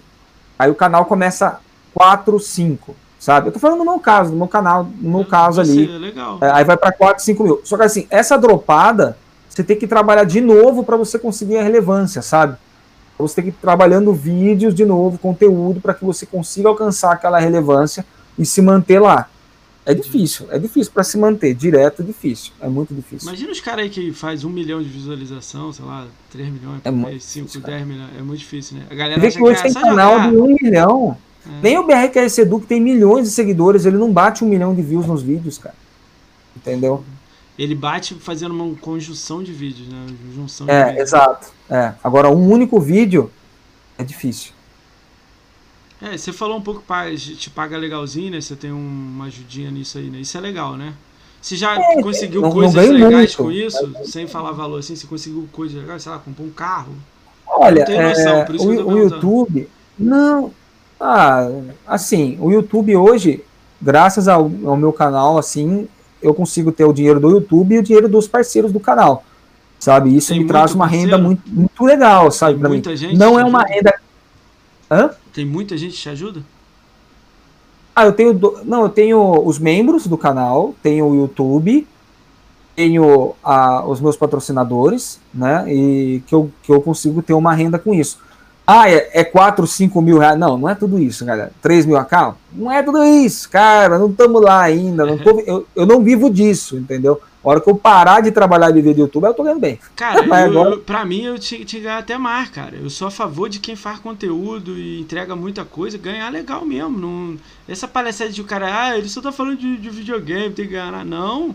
aí 0.58 0.70
o 0.70 0.74
canal 0.74 1.04
começa 1.04 1.60
4, 1.94 2.38
5, 2.40 2.94
sabe? 3.18 3.48
Eu 3.48 3.52
tô 3.52 3.58
falando 3.58 3.78
no 3.78 3.84
meu 3.84 4.00
caso, 4.00 4.32
no 4.32 4.36
meu 4.36 4.48
canal, 4.48 4.84
no 5.00 5.10
meu 5.18 5.24
caso 5.24 5.64
Você, 5.64 5.70
ali. 5.70 5.94
é 5.94 5.98
legal. 5.98 6.38
É, 6.40 6.50
Aí 6.50 6.64
vai 6.64 6.76
para 6.76 6.92
4, 6.92 7.22
5 7.22 7.42
mil. 7.44 7.60
Só 7.64 7.76
que 7.76 7.84
assim, 7.84 8.06
essa 8.10 8.36
dropada, 8.36 9.16
você 9.48 9.62
tem 9.62 9.78
que 9.78 9.86
trabalhar 9.86 10.24
de 10.24 10.40
novo 10.40 10.82
para 10.82 10.96
você 10.96 11.18
conseguir 11.18 11.58
a 11.58 11.62
relevância, 11.62 12.20
sabe? 12.20 12.56
Você 13.16 13.36
tem 13.36 13.44
que 13.44 13.50
ir 13.50 13.60
trabalhando 13.60 14.12
vídeos 14.12 14.74
de 14.74 14.84
novo, 14.84 15.16
conteúdo, 15.18 15.80
para 15.80 15.94
que 15.94 16.04
você 16.04 16.26
consiga 16.26 16.68
alcançar 16.68 17.12
aquela 17.12 17.38
relevância 17.38 18.04
e 18.36 18.44
se 18.44 18.60
manter 18.60 18.98
lá. 18.98 19.28
É 19.86 19.92
difícil, 19.92 20.46
é 20.50 20.58
difícil 20.58 20.90
para 20.92 21.04
se 21.04 21.18
manter, 21.18 21.54
direto 21.54 22.00
é 22.00 22.04
difícil, 22.06 22.52
é 22.58 22.68
muito 22.68 22.94
difícil. 22.94 23.28
Imagina 23.28 23.52
os 23.52 23.60
caras 23.60 23.82
aí 23.84 23.90
que 23.90 24.12
faz 24.14 24.42
um 24.42 24.48
milhão 24.48 24.82
de 24.82 24.88
visualização, 24.88 25.72
sei 25.74 25.84
lá, 25.84 26.06
3 26.30 26.48
milhões, 26.48 26.80
É 26.84 26.90
muito 26.90 27.22
5, 27.22 27.46
difícil, 27.48 27.60
10 27.60 27.86
milhões. 27.86 28.10
É 28.18 28.22
muito 28.22 28.38
difícil, 28.38 28.78
né? 28.78 28.86
A 28.90 28.94
galera 28.94 29.20
vê 29.20 29.30
que 29.30 29.42
hoje 29.42 29.60
tem 29.60 29.70
só 29.72 29.82
canal 29.82 30.12
jogar. 30.14 30.30
de 30.30 30.36
um 30.38 30.56
milhão. 30.58 31.18
É. 31.46 31.50
Nem 31.62 31.76
o 31.78 31.86
BRQS 31.86 32.38
Edu, 32.38 32.60
que 32.60 32.66
tem 32.66 32.80
milhões 32.80 33.28
de 33.28 33.34
seguidores, 33.34 33.84
ele 33.84 33.98
não 33.98 34.10
bate 34.10 34.42
um 34.42 34.48
milhão 34.48 34.74
de 34.74 34.80
views 34.80 35.06
nos 35.06 35.20
vídeos, 35.22 35.58
cara. 35.58 35.74
Entendeu? 36.56 37.04
Ele 37.58 37.74
bate 37.74 38.14
fazendo 38.14 38.52
uma 38.54 38.74
conjunção 38.76 39.42
de 39.42 39.52
vídeos, 39.52 39.86
né? 39.86 40.06
Junção 40.34 40.66
É, 40.66 40.86
vídeos. 40.86 41.02
exato. 41.08 41.48
É. 41.68 41.92
Agora, 42.02 42.30
um 42.30 42.48
único 42.50 42.80
vídeo 42.80 43.30
é 43.98 44.02
difícil. 44.02 44.53
É, 46.12 46.18
você 46.18 46.32
falou 46.32 46.58
um 46.58 46.60
pouco 46.60 46.82
que 46.82 47.34
te 47.36 47.48
paga 47.48 47.78
legalzinho, 47.78 48.32
né? 48.32 48.40
Você 48.40 48.54
tem 48.54 48.70
uma 48.70 49.24
ajudinha 49.26 49.70
nisso 49.70 49.96
aí, 49.96 50.10
né? 50.10 50.18
Isso 50.18 50.36
é 50.36 50.40
legal, 50.40 50.76
né? 50.76 50.92
Você 51.40 51.56
já 51.56 51.76
conseguiu 52.02 52.40
É, 52.40 52.42
não- 52.42 52.48
não 52.50 52.54
coisas 52.54 52.74
ganho 52.74 52.92
legais 52.92 53.36
muito. 53.36 53.36
com 53.36 53.50
isso? 53.50 53.92
Sem 54.04 54.26
falar 54.26 54.52
valor 54.52 54.78
assim, 54.80 54.94
você 54.96 55.06
conseguiu 55.06 55.48
coisas 55.52 55.80
legais? 55.80 56.02
Sei 56.02 56.12
lá, 56.12 56.18
comprou 56.18 56.46
um 56.46 56.50
carro? 56.50 56.92
Olha, 57.46 57.84
tenho 57.84 58.02
noção, 58.02 58.38
é, 58.38 58.46
o, 58.50 58.88
o. 58.88 58.98
YouTube. 58.98 59.68
Não. 59.98 60.50
Ah, 61.00 61.48
assim, 61.86 62.36
o 62.40 62.50
YouTube 62.50 62.96
hoje, 62.96 63.42
graças 63.80 64.26
ao, 64.28 64.50
ao 64.64 64.76
meu 64.76 64.92
canal, 64.92 65.38
assim, 65.38 65.86
eu 66.22 66.34
consigo 66.34 66.72
ter 66.72 66.84
o 66.84 66.92
dinheiro 66.92 67.20
do 67.20 67.30
YouTube 67.30 67.74
e 67.74 67.78
o 67.78 67.82
dinheiro 67.82 68.08
dos 68.08 68.26
parceiros 68.26 68.72
do 68.72 68.80
canal. 68.80 69.24
Sabe? 69.78 70.14
Isso 70.16 70.28
Tem 70.32 70.40
me 70.40 70.46
traz 70.46 70.74
uma 70.74 70.84
parceiro? 70.86 71.10
renda 71.10 71.18
muito, 71.18 71.42
muito 71.46 71.84
legal, 71.84 72.30
sabe, 72.30 72.58
pra 72.58 72.68
mim. 72.68 72.76
muita 72.76 72.96
gente 72.96 73.16
Não 73.16 73.38
é 73.38 73.44
uma 73.44 73.62
renda. 73.62 73.94
Hã? 74.90 75.10
Tem 75.32 75.44
muita 75.44 75.76
gente 75.76 75.92
que 75.96 76.00
te 76.02 76.08
ajuda? 76.08 76.42
Ah, 77.94 78.06
eu 78.06 78.12
tenho. 78.12 78.34
do- 78.34 78.58
Não, 78.64 78.82
eu 78.82 78.88
tenho 78.88 79.46
os 79.46 79.58
membros 79.58 80.06
do 80.06 80.18
canal, 80.18 80.74
tenho 80.82 81.06
o 81.06 81.14
YouTube, 81.14 81.86
tenho 82.74 83.34
a, 83.42 83.84
os 83.86 84.00
meus 84.00 84.16
patrocinadores, 84.16 85.20
né? 85.32 85.64
E 85.72 86.22
que 86.26 86.34
eu, 86.34 86.50
que 86.62 86.72
eu 86.72 86.80
consigo 86.80 87.22
ter 87.22 87.34
uma 87.34 87.54
renda 87.54 87.78
com 87.78 87.94
isso. 87.94 88.18
Ah, 88.66 88.90
é, 88.90 89.10
é 89.12 89.24
4, 89.24 89.66
5 89.66 90.00
mil 90.00 90.18
reais. 90.18 90.38
Não, 90.38 90.56
não 90.58 90.68
é 90.68 90.74
tudo 90.74 90.98
isso, 90.98 91.24
galera. 91.24 91.52
3 91.62 91.84
mil 91.86 91.96
account? 91.98 92.36
Não 92.52 92.72
é 92.72 92.82
tudo 92.82 93.04
isso, 93.04 93.48
cara. 93.50 93.98
Não 93.98 94.08
estamos 94.10 94.40
lá 94.42 94.62
ainda. 94.62 95.04
Não 95.04 95.18
tô, 95.18 95.40
eu, 95.40 95.66
eu 95.76 95.86
não 95.86 96.02
vivo 96.02 96.30
disso, 96.30 96.76
entendeu? 96.78 97.20
A 97.44 97.48
hora 97.48 97.60
que 97.60 97.68
eu 97.68 97.76
parar 97.76 98.22
de 98.22 98.30
trabalhar 98.30 98.70
e 98.70 98.72
viver 98.72 98.94
de 98.94 99.00
YouTube, 99.00 99.24
eu 99.24 99.34
tô 99.34 99.42
ganhando 99.42 99.60
bem. 99.60 99.78
Cara, 99.94 100.24
eu, 100.24 100.32
agora- 100.32 100.70
eu- 100.70 100.78
pra 100.80 101.04
mim 101.04 101.22
eu 101.24 101.38
tinha 101.38 101.64
que 101.64 101.80
ganhar 101.80 101.98
até 101.98 102.16
mais, 102.16 102.48
cara. 102.48 102.74
Eu 102.76 102.88
sou 102.88 103.08
a 103.08 103.10
favor 103.10 103.48
de 103.50 103.58
quem 103.58 103.76
faz 103.76 103.98
conteúdo 103.98 104.78
e 104.78 105.00
entrega 105.00 105.36
muita 105.36 105.64
coisa, 105.64 105.98
ganhar 105.98 106.30
legal 106.30 106.64
mesmo. 106.64 106.98
Não, 106.98 107.36
essa 107.68 107.86
palhaçada 107.86 108.30
de 108.30 108.40
o 108.40 108.44
cara, 108.44 108.68
ah, 108.84 108.96
ele 108.96 109.08
só 109.08 109.20
tá 109.20 109.30
falando 109.30 109.58
de, 109.58 109.76
de 109.76 109.90
videogame, 109.90 110.54
tem 110.54 110.64
que 110.66 110.72
ganhar. 110.72 111.04
Não. 111.04 111.54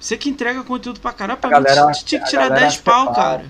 Você 0.00 0.16
que 0.16 0.30
entrega 0.30 0.62
conteúdo 0.62 0.98
pra 0.98 1.12
caralho, 1.12 1.38
pra 1.38 1.56
A 1.56 1.60
mim 1.60 1.66
galera, 1.66 1.92
tinha- 1.92 2.20
que 2.22 2.26
tirar 2.30 2.48
galera 2.48 2.60
10 2.60 2.66
acha 2.72 2.82
que 2.82 2.88
é 2.88 2.92
pau, 2.92 3.06
fácil. 3.06 3.22
cara. 3.22 3.44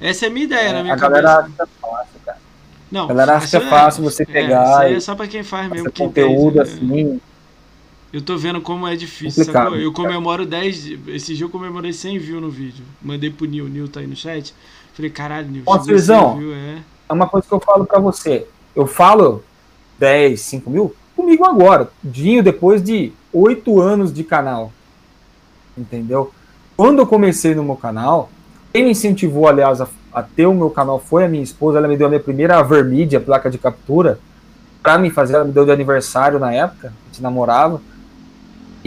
Essa 0.00 0.24
é 0.24 0.28
a 0.28 0.32
minha 0.32 0.44
ideia 0.44 0.72
na 0.72 0.82
minha 0.82 0.94
a 0.94 0.96
cabeça. 0.96 1.22
galera 1.22 1.40
acha 1.40 1.62
é 1.62 1.66
fácil, 1.80 2.20
cara. 2.24 2.38
Não, 2.92 3.04
a 3.04 3.08
galera 3.08 3.36
acha 3.36 3.56
é 3.56 3.60
fácil 3.60 4.04
você 4.04 4.24
pegar 4.24 4.62
isso 4.64 4.74
aí 4.76 4.92
e 4.92 4.96
é 4.96 5.00
só 5.00 5.14
pra 5.16 5.26
quem 5.26 5.42
faz 5.42 5.68
mesmo. 5.68 5.90
Quem 5.90 6.06
conteúdo 6.06 6.60
entende, 6.62 6.80
né? 6.80 7.02
assim. 7.12 7.20
Eu 8.12 8.22
tô 8.22 8.36
vendo 8.36 8.60
como 8.60 8.86
é 8.86 8.94
difícil, 8.96 9.44
Complicado, 9.44 9.64
sacou? 9.64 9.78
Eu 9.78 9.92
comemoro 9.92 10.46
10. 10.46 10.92
Esse 11.08 11.34
dia 11.34 11.44
eu 11.44 11.50
comemorei 11.50 11.92
100 11.92 12.18
views 12.18 12.42
no 12.42 12.50
vídeo. 12.50 12.84
Mandei 13.02 13.30
pro 13.30 13.46
Nil, 13.46 13.68
Nil 13.68 13.88
tá 13.88 14.00
aí 14.00 14.06
no 14.06 14.16
chat. 14.16 14.54
Falei, 14.94 15.10
caralho, 15.10 15.48
Nil, 15.48 15.62
Ó, 15.66 15.72
chegou 15.72 15.82
a 15.82 15.84
100 15.84 15.98
Cezão. 15.98 16.38
views, 16.38 16.54
é. 16.56 16.78
É 17.08 17.12
uma 17.12 17.28
coisa 17.28 17.46
que 17.46 17.52
eu 17.52 17.60
falo 17.60 17.84
pra 17.84 17.98
você. 17.98 18.46
Eu 18.74 18.86
falo 18.86 19.42
10, 19.98 20.40
5 20.40 20.70
mil 20.70 20.94
comigo 21.14 21.44
agora. 21.44 21.90
Dinho 22.02 22.42
depois 22.42 22.82
de 22.82 23.12
8 23.32 23.80
anos 23.80 24.12
de 24.12 24.22
canal. 24.24 24.72
Entendeu? 25.76 26.32
Quando 26.76 27.00
eu 27.00 27.06
comecei 27.06 27.54
no 27.54 27.64
meu 27.64 27.76
canal, 27.76 28.30
quem 28.72 28.84
me 28.84 28.90
incentivou, 28.90 29.48
aliás, 29.48 29.80
a, 29.80 29.88
a 30.12 30.22
ter 30.22 30.46
o 30.46 30.54
meu 30.54 30.70
canal 30.70 30.98
foi 30.98 31.24
a 31.24 31.28
minha 31.28 31.42
esposa. 31.42 31.78
Ela 31.78 31.88
me 31.88 31.96
deu 31.96 32.06
a 32.06 32.10
minha 32.10 32.20
primeira 32.20 32.62
Vermídia, 32.62 33.20
placa 33.20 33.50
de 33.50 33.58
captura, 33.58 34.18
pra 34.82 34.98
me 34.98 35.10
fazer. 35.10 35.34
Ela 35.34 35.44
me 35.44 35.52
deu 35.52 35.64
de 35.64 35.72
aniversário 35.72 36.38
na 36.38 36.52
época, 36.52 36.88
a 36.88 37.06
gente 37.06 37.22
namorava. 37.22 37.80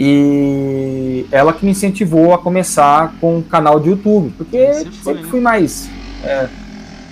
E 0.02 1.26
ela 1.30 1.52
que 1.52 1.62
me 1.62 1.72
incentivou 1.72 2.32
a 2.32 2.38
começar 2.38 3.12
com 3.20 3.36
um 3.36 3.42
canal 3.42 3.78
de 3.78 3.90
YouTube, 3.90 4.32
porque 4.34 4.72
Você 4.72 4.84
foi, 4.86 5.12
sempre 5.12 5.22
né? 5.24 5.28
fui 5.28 5.40
mais 5.40 5.90
é, 6.24 6.48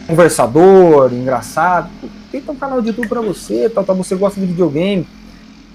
conversador, 0.07 1.13
engraçado. 1.13 1.91
Tenta 2.33 2.51
um 2.51 2.57
canal 2.57 2.81
de 2.81 2.89
YouTube 2.89 3.07
pra 3.07 3.21
você, 3.21 3.69
tal, 3.69 3.85
tal, 3.85 3.95
você 3.95 4.17
gosta 4.17 4.41
de 4.41 4.47
videogame. 4.47 5.07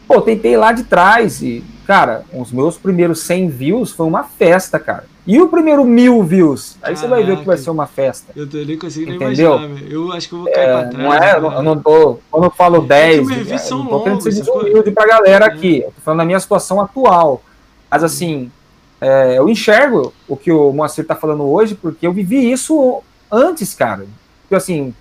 Pô, 0.07 0.21
tentei 0.21 0.57
lá 0.57 0.71
de 0.71 0.85
trás 0.85 1.39
e, 1.43 1.63
cara, 1.85 2.23
os 2.33 2.51
meus 2.51 2.77
primeiros 2.77 3.19
100 3.21 3.49
views 3.49 3.91
foi 3.91 4.05
uma 4.05 4.23
festa, 4.23 4.79
cara. 4.79 5.05
E 5.25 5.41
o 5.41 5.47
primeiro 5.47 5.85
mil 5.85 6.21
views? 6.21 6.77
Aí 6.81 6.97
você 6.97 7.07
vai 7.07 7.23
ver 7.23 7.37
que 7.37 7.45
vai 7.45 7.57
ser 7.57 7.69
uma 7.69 7.87
festa. 7.87 8.33
Eu 8.35 8.47
tô 8.47 8.57
nem 8.57 8.77
conseguindo 8.77 9.13
Entendeu? 9.13 9.55
imaginar. 9.55 9.91
Eu 9.91 10.11
acho 10.11 10.27
que 10.27 10.35
eu 10.35 10.39
vou 10.39 10.51
cair 10.51 10.65
pra 10.65 10.85
trás. 10.87 11.03
Não 11.03 11.13
é, 11.13 11.35
eu 11.37 11.41
não, 11.41 11.49
cara. 11.49 11.59
eu 11.59 11.63
não 11.63 11.79
tô. 11.81 12.19
Quando 12.29 12.43
eu 12.43 12.51
falo 12.51 12.81
10, 12.81 13.17
meus 13.17 13.29
vídeos 13.29 13.51
é, 13.51 13.57
são 13.57 13.77
eu 13.77 13.83
não 13.85 13.91
tô 13.91 14.03
querendo 14.03 14.21
ser 14.21 14.29
longos, 14.29 14.45
desumilde 14.45 14.91
pra 14.91 15.07
galera 15.07 15.45
aqui. 15.45 15.81
Eu 15.81 15.91
tô 15.91 16.01
falando 16.03 16.19
da 16.19 16.25
minha 16.25 16.39
situação 16.39 16.81
atual. 16.81 17.41
Mas 17.89 18.03
assim, 18.03 18.51
é, 18.99 19.37
eu 19.37 19.47
enxergo 19.47 20.13
o 20.27 20.35
que 20.35 20.51
o 20.51 20.73
Moacir 20.73 21.05
tá 21.05 21.15
falando 21.15 21.43
hoje, 21.43 21.73
porque 21.73 22.05
eu 22.05 22.11
vivi 22.11 22.51
isso 22.51 23.01
antes, 23.31 23.73
cara. 23.73 24.05
Porque 24.41 24.55
assim, 24.55 24.93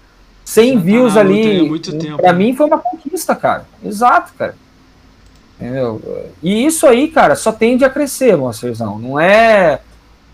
100 0.45 0.69
Já 0.69 0.75
tá 0.75 0.85
views 0.85 1.17
ali, 1.17 1.81
tempo, 1.81 2.17
pra 2.17 2.33
né? 2.33 2.39
mim 2.39 2.55
foi 2.55 2.67
uma 2.67 2.79
conquista, 2.79 3.35
cara. 3.35 3.67
Exato, 3.85 4.33
cara. 4.39 4.55
Entendeu? 5.63 6.31
E 6.43 6.67
isso 6.67 6.87
aí, 6.87 7.09
cara, 7.09 7.37
só 7.37 7.53
tende 7.53 7.85
a 7.85 7.91
crescer, 7.91 8.37
Moacirzão. 8.37 8.99
Não 8.99 9.19
é. 9.21 9.81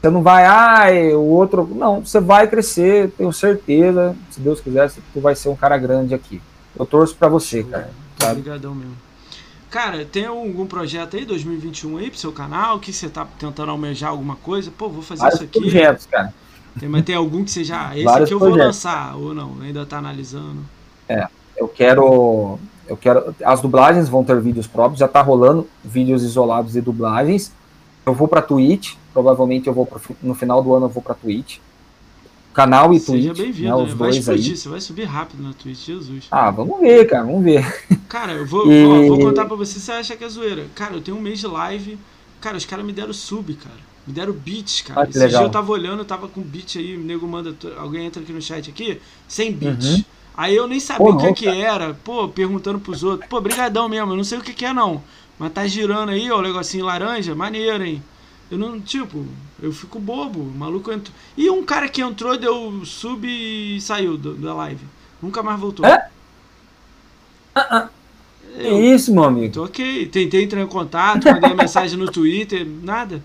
Você 0.00 0.10
não 0.10 0.22
vai, 0.22 0.46
ah, 0.46 1.16
o 1.16 1.28
outro. 1.28 1.68
Não, 1.74 2.00
você 2.04 2.20
vai 2.20 2.46
crescer, 2.46 3.10
tenho 3.18 3.32
certeza. 3.32 4.16
Se 4.30 4.40
Deus 4.40 4.60
quiser, 4.60 4.90
tu 5.12 5.20
vai 5.20 5.34
ser 5.34 5.48
um 5.48 5.56
cara 5.56 5.76
grande 5.76 6.14
aqui. 6.14 6.40
Eu 6.78 6.86
torço 6.86 7.14
pra 7.16 7.28
você, 7.28 7.62
cara. 7.64 7.90
Sabe? 8.18 8.40
Obrigadão 8.40 8.74
mesmo. 8.74 8.96
Cara, 9.70 10.04
tem 10.04 10.24
algum 10.24 10.66
projeto 10.66 11.16
aí, 11.16 11.24
2021 11.26 11.98
aí 11.98 12.10
pro 12.10 12.18
seu 12.18 12.32
canal? 12.32 12.78
Que 12.78 12.92
você 12.92 13.08
tá 13.08 13.26
tentando 13.38 13.70
almejar 13.70 14.10
alguma 14.10 14.36
coisa? 14.36 14.70
Pô, 14.70 14.88
vou 14.88 15.02
fazer 15.02 15.20
Vários 15.22 15.40
isso 15.40 15.48
aqui. 15.50 15.60
projetos, 15.60 16.06
cara. 16.06 16.32
Tem, 16.78 16.88
mas 16.88 17.04
tem 17.04 17.14
algum 17.14 17.44
que 17.44 17.50
você 17.50 17.64
já. 17.64 17.94
Esse 17.94 18.04
Vários 18.04 18.28
aqui 18.28 18.34
eu 18.34 18.38
vou 18.38 18.48
projetos. 18.48 18.76
lançar, 18.76 19.16
ou 19.16 19.34
não? 19.34 19.56
Ainda 19.60 19.84
tá 19.84 19.98
analisando. 19.98 20.64
Eu 21.56 21.66
quero. 21.68 22.58
Eu 22.88 22.96
quero. 22.96 23.34
As 23.44 23.60
dublagens 23.60 24.08
vão 24.08 24.24
ter 24.24 24.40
vídeos 24.40 24.66
próprios, 24.66 24.98
já 24.98 25.06
tá 25.08 25.20
rolando 25.22 25.66
vídeos 25.84 26.22
isolados 26.22 26.72
de 26.72 26.80
dublagens. 26.80 27.52
Eu 28.06 28.14
vou 28.14 28.26
pra 28.26 28.40
Twitch. 28.42 28.94
Provavelmente 29.12 29.66
eu 29.66 29.74
vou 29.74 29.84
pro, 29.86 30.00
no 30.22 30.34
final 30.34 30.62
do 30.62 30.74
ano 30.74 30.86
eu 30.86 30.90
vou 30.90 31.02
pra 31.02 31.14
Twitch. 31.14 31.58
Canal 32.54 32.92
e 32.92 32.98
Seja 32.98 33.32
Twitch, 33.34 33.38
bem-vindo, 33.38 33.68
né, 33.70 33.76
né? 33.76 33.82
os 33.84 33.88
Vai 33.90 33.98
dois 34.10 34.16
explodir, 34.16 34.50
aí. 34.50 34.56
você 34.56 34.68
vai 34.68 34.80
subir 34.80 35.04
rápido 35.04 35.42
na 35.42 35.52
Twitch, 35.52 35.86
Jesus. 35.86 36.26
Ah, 36.30 36.50
vamos 36.50 36.80
ver, 36.80 37.04
cara, 37.06 37.24
vamos 37.24 37.44
ver. 37.44 37.84
Cara, 38.08 38.32
eu 38.32 38.46
vou, 38.46 38.66
E- 38.72 38.84
ó, 38.84 39.06
vou 39.06 39.18
contar 39.20 39.44
pra 39.44 39.54
você, 39.56 39.78
você 39.78 39.92
acha 39.92 40.16
que 40.16 40.24
é 40.24 40.28
zoeira. 40.28 40.66
Cara, 40.74 40.94
eu 40.94 41.00
tenho 41.00 41.16
um 41.16 41.20
mês 41.20 41.38
de 41.38 41.46
live. 41.46 41.96
Cara, 42.40 42.56
os 42.56 42.64
caras 42.64 42.84
me 42.84 42.92
deram 42.92 43.12
sub, 43.12 43.52
cara. 43.54 43.76
Me 44.06 44.12
deram 44.12 44.32
beats, 44.32 44.80
cara. 44.80 45.02
Ah, 45.02 45.04
Esse 45.04 45.12
dia 45.18 45.26
legal. 45.26 45.42
eu 45.44 45.50
tava 45.50 45.70
olhando, 45.70 45.98
eu 46.00 46.04
tava 46.04 46.26
com 46.28 46.40
beat 46.40 46.76
aí, 46.76 46.96
o 46.96 47.00
nego 47.00 47.28
manda. 47.28 47.54
Alguém 47.76 48.06
entra 48.06 48.22
aqui 48.22 48.32
no 48.32 48.40
chat 48.42 48.68
aqui, 48.70 49.00
sem 49.28 49.52
beat. 49.52 49.84
Uhum. 49.84 50.04
Aí 50.38 50.54
eu 50.54 50.68
nem 50.68 50.78
sabia 50.78 51.04
Pô, 51.04 51.10
o 51.14 51.18
que, 51.18 51.32
que 51.32 51.48
era, 51.48 51.94
pô, 52.04 52.28
perguntando 52.28 52.78
pros 52.78 53.02
outros. 53.02 53.28
Pô, 53.28 53.40
brigadão 53.40 53.88
mesmo, 53.88 54.12
eu 54.12 54.16
não 54.16 54.22
sei 54.22 54.38
o 54.38 54.42
que, 54.42 54.52
que 54.54 54.64
é 54.64 54.72
não. 54.72 55.02
Mas 55.36 55.52
tá 55.52 55.66
girando 55.66 56.10
aí, 56.10 56.30
ó, 56.30 56.38
o 56.38 56.42
negocinho 56.42 56.84
laranja, 56.86 57.34
maneiro, 57.34 57.84
hein? 57.84 58.00
Eu 58.50 58.56
não, 58.56 58.80
tipo, 58.80 59.26
eu 59.60 59.72
fico 59.72 59.98
bobo, 59.98 60.38
o 60.40 60.44
maluco 60.56 60.92
entrou. 60.92 61.14
E 61.36 61.50
um 61.50 61.64
cara 61.64 61.88
que 61.88 62.00
entrou, 62.00 62.38
deu 62.38 62.82
sub 62.84 63.26
e 63.28 63.80
saiu 63.80 64.16
do- 64.16 64.34
da 64.34 64.54
live. 64.54 64.84
Nunca 65.20 65.42
mais 65.42 65.58
voltou. 65.58 65.84
É? 65.84 66.08
Que 68.56 68.66
Eu, 68.66 68.80
isso, 68.80 69.12
meu 69.12 69.24
amigo? 69.24 69.54
Tô 69.54 69.64
ok. 69.64 70.06
Tentei 70.06 70.44
entrar 70.44 70.60
em 70.62 70.66
contato, 70.66 71.24
mandei 71.24 71.54
mensagem 71.54 71.98
no 71.98 72.10
Twitter, 72.10 72.66
nada. 72.82 73.22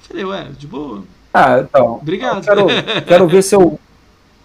Falei, 0.00 0.24
ué, 0.24 0.48
de 0.58 0.66
boa. 0.66 1.04
Ah, 1.32 1.60
então. 1.60 1.94
Obrigado. 1.94 2.38
Eu 2.38 2.42
quero, 2.42 2.66
quero 3.06 3.28
ver 3.28 3.42
se 3.42 3.54
eu. 3.54 3.78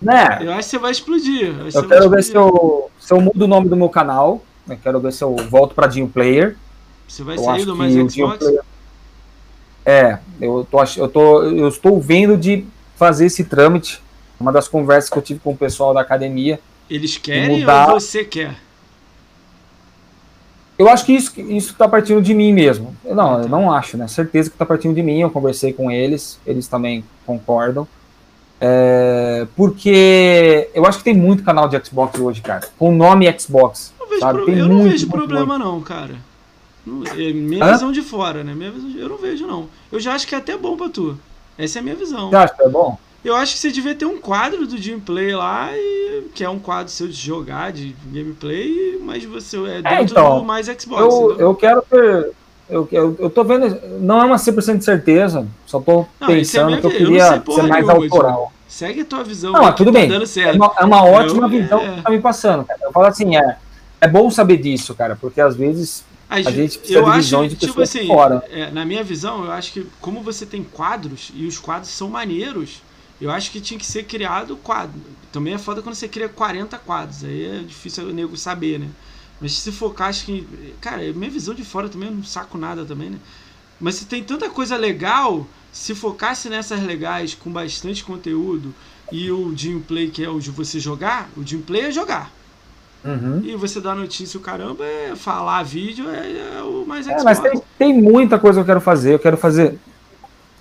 Né? 0.04 0.40
Eu 0.42 0.52
acho 0.52 0.60
que 0.64 0.66
você 0.72 0.78
vai 0.78 0.92
explodir. 0.92 1.48
Eu 1.48 1.72
vai 1.72 1.88
quero 1.88 2.10
ver 2.10 2.24
se 2.24 2.36
eu, 2.36 2.90
se 3.00 3.14
eu 3.14 3.22
mudo 3.22 3.44
o 3.44 3.48
nome 3.48 3.70
do 3.70 3.76
meu 3.76 3.90
canal. 3.90 4.44
Eu 4.68 4.78
quero 4.78 5.00
ver 5.00 5.12
se 5.14 5.24
eu 5.24 5.36
volto 5.50 5.74
pra 5.76 5.88
Dinho 5.88 6.08
Player. 6.08 6.56
Você 7.08 7.24
vai 7.24 7.36
Eu 7.38 7.44
sair 7.44 7.66
do 7.66 7.76
mais 7.76 7.94
Xbox? 7.94 8.38
Player- 8.40 8.62
É, 9.86 10.18
eu 10.40 10.66
tô, 10.70 10.84
eu 10.98 11.08
tô, 11.10 11.44
eu 11.44 11.68
estou 11.68 12.00
vendo 12.00 12.38
de 12.38 12.66
fazer 12.96 13.26
esse 13.26 13.44
trâmite. 13.44 14.02
Uma 14.40 14.52
das 14.52 14.68
conversas 14.68 15.10
que 15.10 15.18
eu 15.18 15.22
tive 15.22 15.40
com 15.40 15.52
o 15.52 15.58
pessoal 15.58 15.94
da 15.94 16.02
academia. 16.02 16.60
Eles 16.90 17.18
querem 17.18 17.60
mudar- 17.60 17.94
ou 17.94 18.00
você 18.00 18.24
quer? 18.26 18.56
Eu 20.78 20.90
acho 20.90 21.06
que 21.06 21.14
isso, 21.14 21.40
isso 21.40 21.76
tá 21.76 21.88
partindo 21.88 22.22
de 22.22 22.34
mim 22.34 22.52
mesmo. 22.52 22.96
Eu 23.06 23.16
Não, 23.16 23.42
eu 23.42 23.48
não 23.48 23.72
acho, 23.72 23.96
né? 23.96 24.08
Certeza 24.08 24.50
que 24.50 24.58
tá 24.58 24.66
partindo 24.66 24.94
de 24.96 25.04
mim. 25.04 25.20
Eu 25.22 25.30
conversei 25.30 25.72
com 25.72 25.92
eles, 25.92 26.40
eles 26.46 26.68
também 26.68 27.04
concordam. 27.26 27.88
É, 28.66 29.46
porque 29.58 30.70
eu 30.74 30.86
acho 30.86 31.00
que 31.00 31.04
tem 31.04 31.14
muito 31.14 31.44
canal 31.44 31.68
de 31.68 31.78
Xbox 31.86 32.18
hoje, 32.18 32.42
cara. 32.42 32.66
Com 32.80 32.90
o 32.90 32.96
nome 32.96 33.30
Xbox. 33.38 33.94
Vejo 34.10 34.22
Sabe, 34.22 34.42
pro- 34.44 34.54
Eu 34.54 34.70
não 34.70 34.84
vejo 34.84 35.08
problema, 35.10 35.58
não, 35.60 35.82
cara. 35.82 36.16
É 37.18 37.34
minha 37.34 37.64
Hã? 37.64 37.72
visão 37.74 37.92
de 37.92 38.02
fora, 38.02 38.42
né? 38.44 38.54
Minha 38.54 38.72
visão 38.72 38.90
de- 38.90 39.00
Eu 39.00 39.10
não 39.10 39.18
vejo, 39.18 39.46
não. 39.46 39.68
Eu 39.92 40.00
já 40.00 40.14
acho 40.14 40.26
que 40.26 40.34
é 40.34 40.38
até 40.38 40.56
bom 40.58 40.78
pra 40.78 40.88
tu. 40.88 41.18
Essa 41.58 41.80
é 41.80 41.82
a 41.82 41.84
minha 41.84 41.96
visão. 41.96 42.30
Você 42.30 42.36
acha 42.38 42.54
que 42.54 42.62
é 42.64 42.70
bom? 42.70 42.98
Eu 43.24 43.36
acho 43.36 43.54
que 43.54 43.60
você 43.60 43.72
devia 43.72 43.96
ter 43.96 44.06
um 44.06 44.18
quadro 44.18 44.66
do 44.66 44.78
gameplay 44.78 45.34
lá, 45.36 45.70
e, 45.74 46.24
que 46.34 46.44
é 46.44 46.50
um 46.50 46.60
quadro 46.60 46.92
seu 46.92 47.08
de 47.08 47.14
jogar, 47.14 47.72
de 47.72 47.94
gameplay, 48.12 48.98
mas 49.04 49.24
você 49.26 49.58
é 49.58 49.82
dentro 49.82 50.04
então, 50.12 50.40
do 50.40 50.46
mais 50.46 50.68
Xbox. 50.68 51.02
Eu, 51.02 51.36
eu 51.38 51.56
quero 51.56 51.82
ter. 51.82 52.32
Eu, 52.70 52.88
eu, 52.92 53.16
eu 53.20 53.30
tô 53.30 53.44
vendo. 53.44 53.78
Não 54.00 54.22
é 54.22 54.26
uma 54.26 54.38
100% 54.38 54.78
de 54.78 54.86
certeza. 54.86 55.46
Só 55.66 55.82
tô 55.82 56.06
Não, 56.20 56.30
é 56.30 56.36
pensando 56.36 56.68
minha 56.68 56.80
que 56.80 56.88
eu 56.88 56.92
eu 56.92 56.98
queria 56.98 57.30
ser 57.30 57.64
mais 57.64 57.86
nenhuma, 57.86 57.94
autoral. 57.94 58.53
Segue 58.74 59.02
a 59.02 59.06
tua 59.06 59.24
visão. 59.24 59.52
Não, 59.54 59.72
tudo 59.72 59.92
tá 59.94 60.00
bem. 60.00 60.10
dando 60.10 60.26
É 60.40 60.52
uma, 60.54 60.74
é 60.80 60.84
uma 60.84 61.04
ótima 61.04 61.44
Eu- 61.46 61.50
visão 61.50 61.80
é. 61.80 61.96
que 61.96 62.02
tá 62.02 62.10
me 62.10 62.20
passando, 62.20 62.66
cara. 62.66 62.80
Eu 62.82 62.92
falo 62.92 63.06
assim, 63.06 63.38
é. 63.38 63.58
É 64.02 64.08
bom 64.08 64.32
saber 64.32 64.58
disso, 64.58 64.96
cara, 64.96 65.16
porque 65.16 65.40
às 65.40 65.56
vezes 65.56 66.04
A 66.28 66.38
ve- 66.38 66.52
gente 66.52 66.80
precisa 66.80 66.98
eu 67.00 67.04
de 67.04 67.10
acho, 67.12 67.18
visões 67.20 67.50
de 67.52 67.56
tipo 67.56 67.74
pessoas 67.76 67.90
assim, 67.96 68.08
fora. 68.08 68.44
é, 68.50 68.72
na 68.72 68.84
minha 68.84 69.04
visão, 69.04 69.46
eu 69.46 69.52
acho 69.52 69.72
que 69.74 69.86
como 70.02 70.22
você 70.24 70.44
tem 70.44 70.64
quadros 70.64 71.32
e 71.36 71.46
os 71.46 71.60
quadros 71.60 71.92
são 71.92 72.10
maneiros, 72.10 72.82
eu 73.22 73.30
acho 73.30 73.52
que 73.52 73.62
tinha 73.62 73.80
que 73.80 73.86
ser 73.86 74.04
criado 74.06 74.58
quadro. 74.58 75.00
Também 75.32 75.54
é 75.54 75.58
foda 75.60 75.84
quando 75.84 75.94
você 75.94 76.08
cria 76.08 76.28
40 76.28 76.76
quadros, 76.80 77.24
aí 77.24 77.46
é 77.46 77.60
difícil 77.60 78.08
o 78.08 78.12
nego 78.12 78.36
saber, 78.36 78.80
né? 78.80 78.88
Mas 79.40 79.54
se 79.54 79.72
focar, 79.72 80.10
acho 80.10 80.26
que. 80.26 80.48
Cara, 80.82 80.98
minha 81.14 81.30
visão 81.30 81.54
de 81.54 81.64
fora 81.64 81.88
também 81.88 82.10
eu 82.10 82.16
não 82.16 82.24
saco 82.24 82.58
nada 82.58 82.84
também, 82.84 83.12
né? 83.12 83.18
Mas 83.80 83.96
se 83.96 84.06
tem 84.06 84.24
tanta 84.24 84.50
coisa 84.50 84.76
legal, 84.76 85.46
se 85.74 85.96
focasse 85.96 86.48
nessas 86.48 86.82
legais 86.84 87.34
com 87.34 87.52
bastante 87.52 88.04
conteúdo 88.04 88.74
e 89.12 89.32
o 89.32 89.54
gameplay 89.60 90.10
que 90.10 90.24
é 90.24 90.30
o 90.30 90.40
de 90.40 90.52
você 90.52 90.80
jogar, 90.80 91.30
o 91.36 91.42
gameplay 91.42 91.82
é 91.82 91.92
jogar. 91.92 92.32
Uhum. 93.04 93.42
E 93.44 93.56
você 93.56 93.82
dá 93.82 93.94
notícia, 93.94 94.40
o 94.40 94.42
caramba, 94.42 94.86
é 94.86 95.14
falar 95.16 95.62
vídeo 95.64 96.10
é, 96.10 96.58
é 96.58 96.64
o 96.64 96.86
mais 96.88 97.06
É, 97.06 97.22
mas 97.22 97.40
tem, 97.40 97.62
tem 97.78 98.02
muita 98.02 98.40
coisa 98.40 98.60
que 98.60 98.62
eu 98.62 98.66
quero 98.66 98.80
fazer. 98.80 99.16
Eu 99.16 99.20
quero 99.20 99.36
fazer 99.36 99.78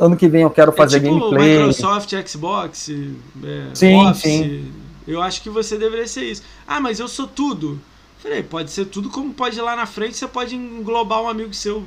ano 0.01 0.17
que 0.17 0.27
vem 0.27 0.43
eu 0.43 0.51
quero 0.51 0.73
fazer 0.73 0.97
é 0.97 1.01
tipo 1.01 1.21
gameplay. 1.21 1.59
Microsoft, 1.59 2.13
Xbox, 2.27 2.89
é, 2.89 3.75
Sim, 3.75 3.95
Office. 4.07 4.23
sim. 4.23 4.73
Eu 5.07 5.21
acho 5.21 5.43
que 5.43 5.51
você 5.51 5.77
deveria 5.77 6.07
ser 6.09 6.25
isso. 6.25 6.43
Ah, 6.67 6.81
mas 6.81 6.99
eu 6.99 7.07
sou 7.07 7.27
tudo. 7.27 7.79
Falei, 8.19 8.43
pode 8.43 8.71
ser 8.71 8.87
tudo, 8.87 9.11
como 9.11 9.35
pode 9.35 9.59
ir 9.59 9.63
lá 9.63 9.75
na 9.77 9.85
frente, 9.85 10.17
você 10.17 10.29
pode 10.29 10.55
englobar 10.55 11.21
um 11.23 11.29
amigo 11.29 11.53
seu, 11.53 11.85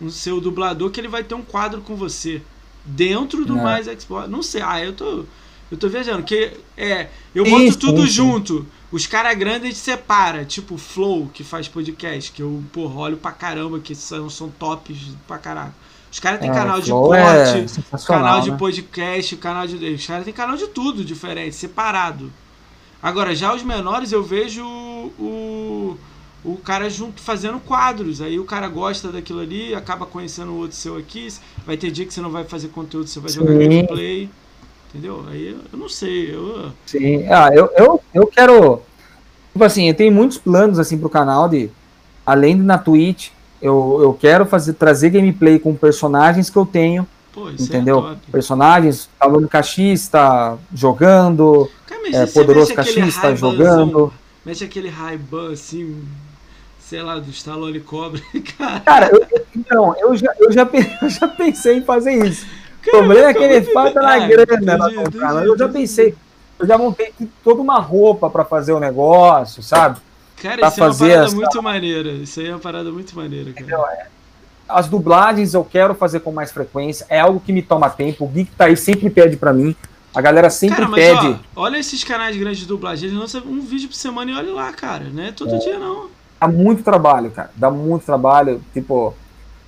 um 0.00 0.10
seu 0.10 0.40
dublador, 0.40 0.90
que 0.90 1.00
ele 1.00 1.08
vai 1.08 1.22
ter 1.24 1.34
um 1.34 1.42
quadro 1.42 1.80
com 1.80 1.96
você. 1.96 2.42
Dentro 2.84 3.44
do 3.44 3.58
É. 3.58 3.62
mais 3.62 3.86
Xbox. 3.86 4.28
Não 4.28 4.42
sei. 4.42 4.62
Ah, 4.62 4.82
eu 4.82 4.92
tô. 4.92 5.24
Eu 5.70 5.76
tô 5.76 5.88
viajando. 5.88 6.22
Que 6.22 6.52
é. 6.76 7.08
Eu 7.34 7.44
boto 7.44 7.72
sim, 7.72 7.78
tudo 7.78 8.06
junto. 8.06 8.66
Os 8.90 9.06
caras 9.06 9.36
grandes 9.36 9.62
a 9.62 9.66
gente 9.66 9.78
separa. 9.78 10.44
Tipo 10.44 10.78
Flow, 10.78 11.28
que 11.34 11.44
faz 11.44 11.68
podcast. 11.68 12.32
Que 12.32 12.42
eu, 12.42 12.62
porra, 12.72 12.94
olho 13.00 13.16
pra 13.18 13.32
caramba, 13.32 13.78
que 13.78 13.94
são, 13.94 14.30
são 14.30 14.48
tops 14.48 14.96
pra 15.26 15.36
caralho. 15.36 15.74
Os 16.10 16.18
caras 16.18 16.40
têm 16.40 16.48
É, 16.48 16.54
canal 16.54 16.80
de 16.80 16.86
Flow 16.86 17.08
corte, 17.08 17.66
é 17.92 17.98
canal 18.06 18.40
de 18.40 18.50
né? 18.50 18.56
podcast, 18.56 19.36
canal 19.36 19.66
de. 19.66 19.76
Os 19.94 20.06
caras 20.06 20.24
têm 20.24 20.32
canal 20.32 20.56
de 20.56 20.68
tudo 20.68 21.04
diferente, 21.04 21.54
separado. 21.54 22.32
Agora, 23.02 23.34
já 23.36 23.54
os 23.54 23.62
menores 23.62 24.10
eu 24.10 24.22
vejo 24.24 24.64
o, 24.64 25.98
o 26.44 26.56
cara 26.56 26.88
junto 26.88 27.20
fazendo 27.20 27.58
quadros. 27.60 28.20
Aí 28.20 28.38
o 28.38 28.44
cara 28.44 28.68
gosta 28.68 29.10
daquilo 29.10 29.40
ali, 29.40 29.74
acaba 29.74 30.06
conhecendo 30.06 30.52
o 30.52 30.56
outro 30.56 30.76
seu 30.76 30.96
aqui. 30.96 31.28
Vai 31.66 31.76
ter 31.76 31.90
dia 31.90 32.06
que 32.06 32.14
você 32.14 32.20
não 32.20 32.30
vai 32.30 32.44
fazer 32.44 32.68
conteúdo, 32.68 33.06
você 33.08 33.20
vai 33.20 33.30
jogar 33.30 33.52
Sim. 33.52 33.58
gameplay. 33.58 34.30
Entendeu? 34.88 35.24
Aí 35.28 35.48
eu- 35.72 35.78
não 35.78 35.88
sei. 35.88 36.34
Eu, 36.34 36.70
Sim, 36.86 37.26
ah, 37.28 37.50
eu, 37.52 37.70
eu, 37.76 38.00
eu 38.14 38.26
quero. 38.26 38.80
Tipo 39.52 39.64
assim, 39.64 39.88
eu 39.88 39.94
tenho 39.94 40.12
muitos 40.12 40.38
planos 40.38 40.78
assim 40.78 40.96
pro 40.98 41.10
canal 41.10 41.48
de. 41.48 41.70
Além 42.24 42.56
de 42.56 42.62
na 42.62 42.78
Twitch, 42.78 43.30
eu, 43.60 43.98
eu 44.02 44.14
quero 44.14 44.46
fazer, 44.46 44.74
trazer 44.74 45.10
gameplay 45.10 45.58
com 45.58 45.74
personagens 45.74 46.48
que 46.50 46.56
eu 46.56 46.64
tenho, 46.66 47.06
pô, 47.32 47.48
isso 47.50 47.64
entendeu? 47.64 48.06
é. 48.10 48.16
Personagens, 48.30 49.08
aluno 49.18 49.48
caixista, 49.48 50.58
jogando, 50.74 51.70
Cara, 51.86 52.08
é, 52.12 52.26
poderoso 52.26 52.74
caixista 52.74 53.28
Ray-Banzão, 53.28 53.52
jogando. 53.52 54.12
Mete 54.44 54.62
aquele 54.64 54.88
Ray-Ban 54.88 55.52
assim, 55.52 56.02
sei 56.88 57.02
lá, 57.02 57.18
do 57.18 57.30
Stallone 57.30 57.80
Cobra. 57.80 58.20
Cara, 58.56 58.80
Cara, 58.80 59.10
eu, 59.12 59.20
eu- 59.30 59.46
não, 59.70 59.94
eu 59.98 60.16
já, 60.16 60.32
eu, 60.40 60.50
já, 60.50 60.62
eu 61.02 61.10
já 61.10 61.28
pensei 61.28 61.76
em 61.78 61.82
fazer 61.82 62.12
isso. 62.26 62.46
O 62.46 62.90
cara, 62.90 62.98
problema 62.98 63.28
é 63.30 63.34
que 63.34 63.42
ele 63.42 63.60
falta 63.72 64.00
na 64.00 64.18
grana 64.26 64.42
entendi, 64.54 64.96
entendi, 65.00 65.46
Eu 65.46 65.58
já 65.58 65.68
pensei, 65.68 66.14
eu 66.58 66.66
já 66.66 66.78
montei 66.78 67.12
toda 67.44 67.60
uma 67.60 67.78
roupa 67.78 68.30
pra 68.30 68.44
fazer 68.44 68.72
o 68.72 68.80
negócio, 68.80 69.62
sabe? 69.62 70.00
Cara, 70.40 70.58
pra 70.58 70.68
isso 70.68 70.80
é 70.80 70.82
uma 70.84 70.88
fazer 70.92 71.08
parada 71.08 71.26
essa- 71.26 71.36
muito 71.36 71.62
maneira. 71.62 72.08
Isso 72.10 72.40
aí 72.40 72.46
é 72.46 72.50
uma 72.50 72.58
parada 72.58 72.90
muito 72.90 73.14
maneira, 73.16 73.52
cara. 73.52 74.06
As 74.66 74.86
dublagens 74.88 75.52
eu 75.54 75.64
quero 75.64 75.94
fazer 75.94 76.20
com 76.20 76.30
mais 76.32 76.50
frequência, 76.52 77.04
é 77.10 77.20
algo 77.20 77.40
que 77.40 77.52
me 77.52 77.60
toma 77.62 77.90
tempo. 77.90 78.24
O 78.24 78.28
Geek 78.28 78.50
tá 78.56 78.66
aí 78.66 78.76
sempre 78.76 79.10
pede 79.10 79.36
pra 79.36 79.52
mim. 79.52 79.74
A 80.14 80.20
galera 80.22 80.48
sempre 80.50 80.76
Cara, 80.76 80.88
mas 80.88 81.04
pede. 81.04 81.40
ó, 81.54 81.62
olha 81.62 81.76
esses 81.78 82.02
canais 82.04 82.36
grandes 82.36 82.60
de 82.60 82.66
dublagem, 82.66 83.08
eles 83.08 83.18
lançam 83.18 83.42
um 83.42 83.60
vídeo 83.60 83.88
por 83.88 83.94
semana 83.94 84.30
e 84.30 84.34
olha 84.34 84.52
lá, 84.54 84.72
cara. 84.72 85.04
Não 85.12 85.22
é 85.22 85.32
todo 85.32 85.54
É. 85.54 85.58
dia, 85.58 85.78
não. 85.78 86.06
Dá 86.40 86.46
muito 86.48 86.82
trabalho, 86.82 87.30
cara. 87.30 87.50
Dá 87.56 87.70
muito 87.70 88.04
trabalho, 88.04 88.60
tipo. 88.72 89.14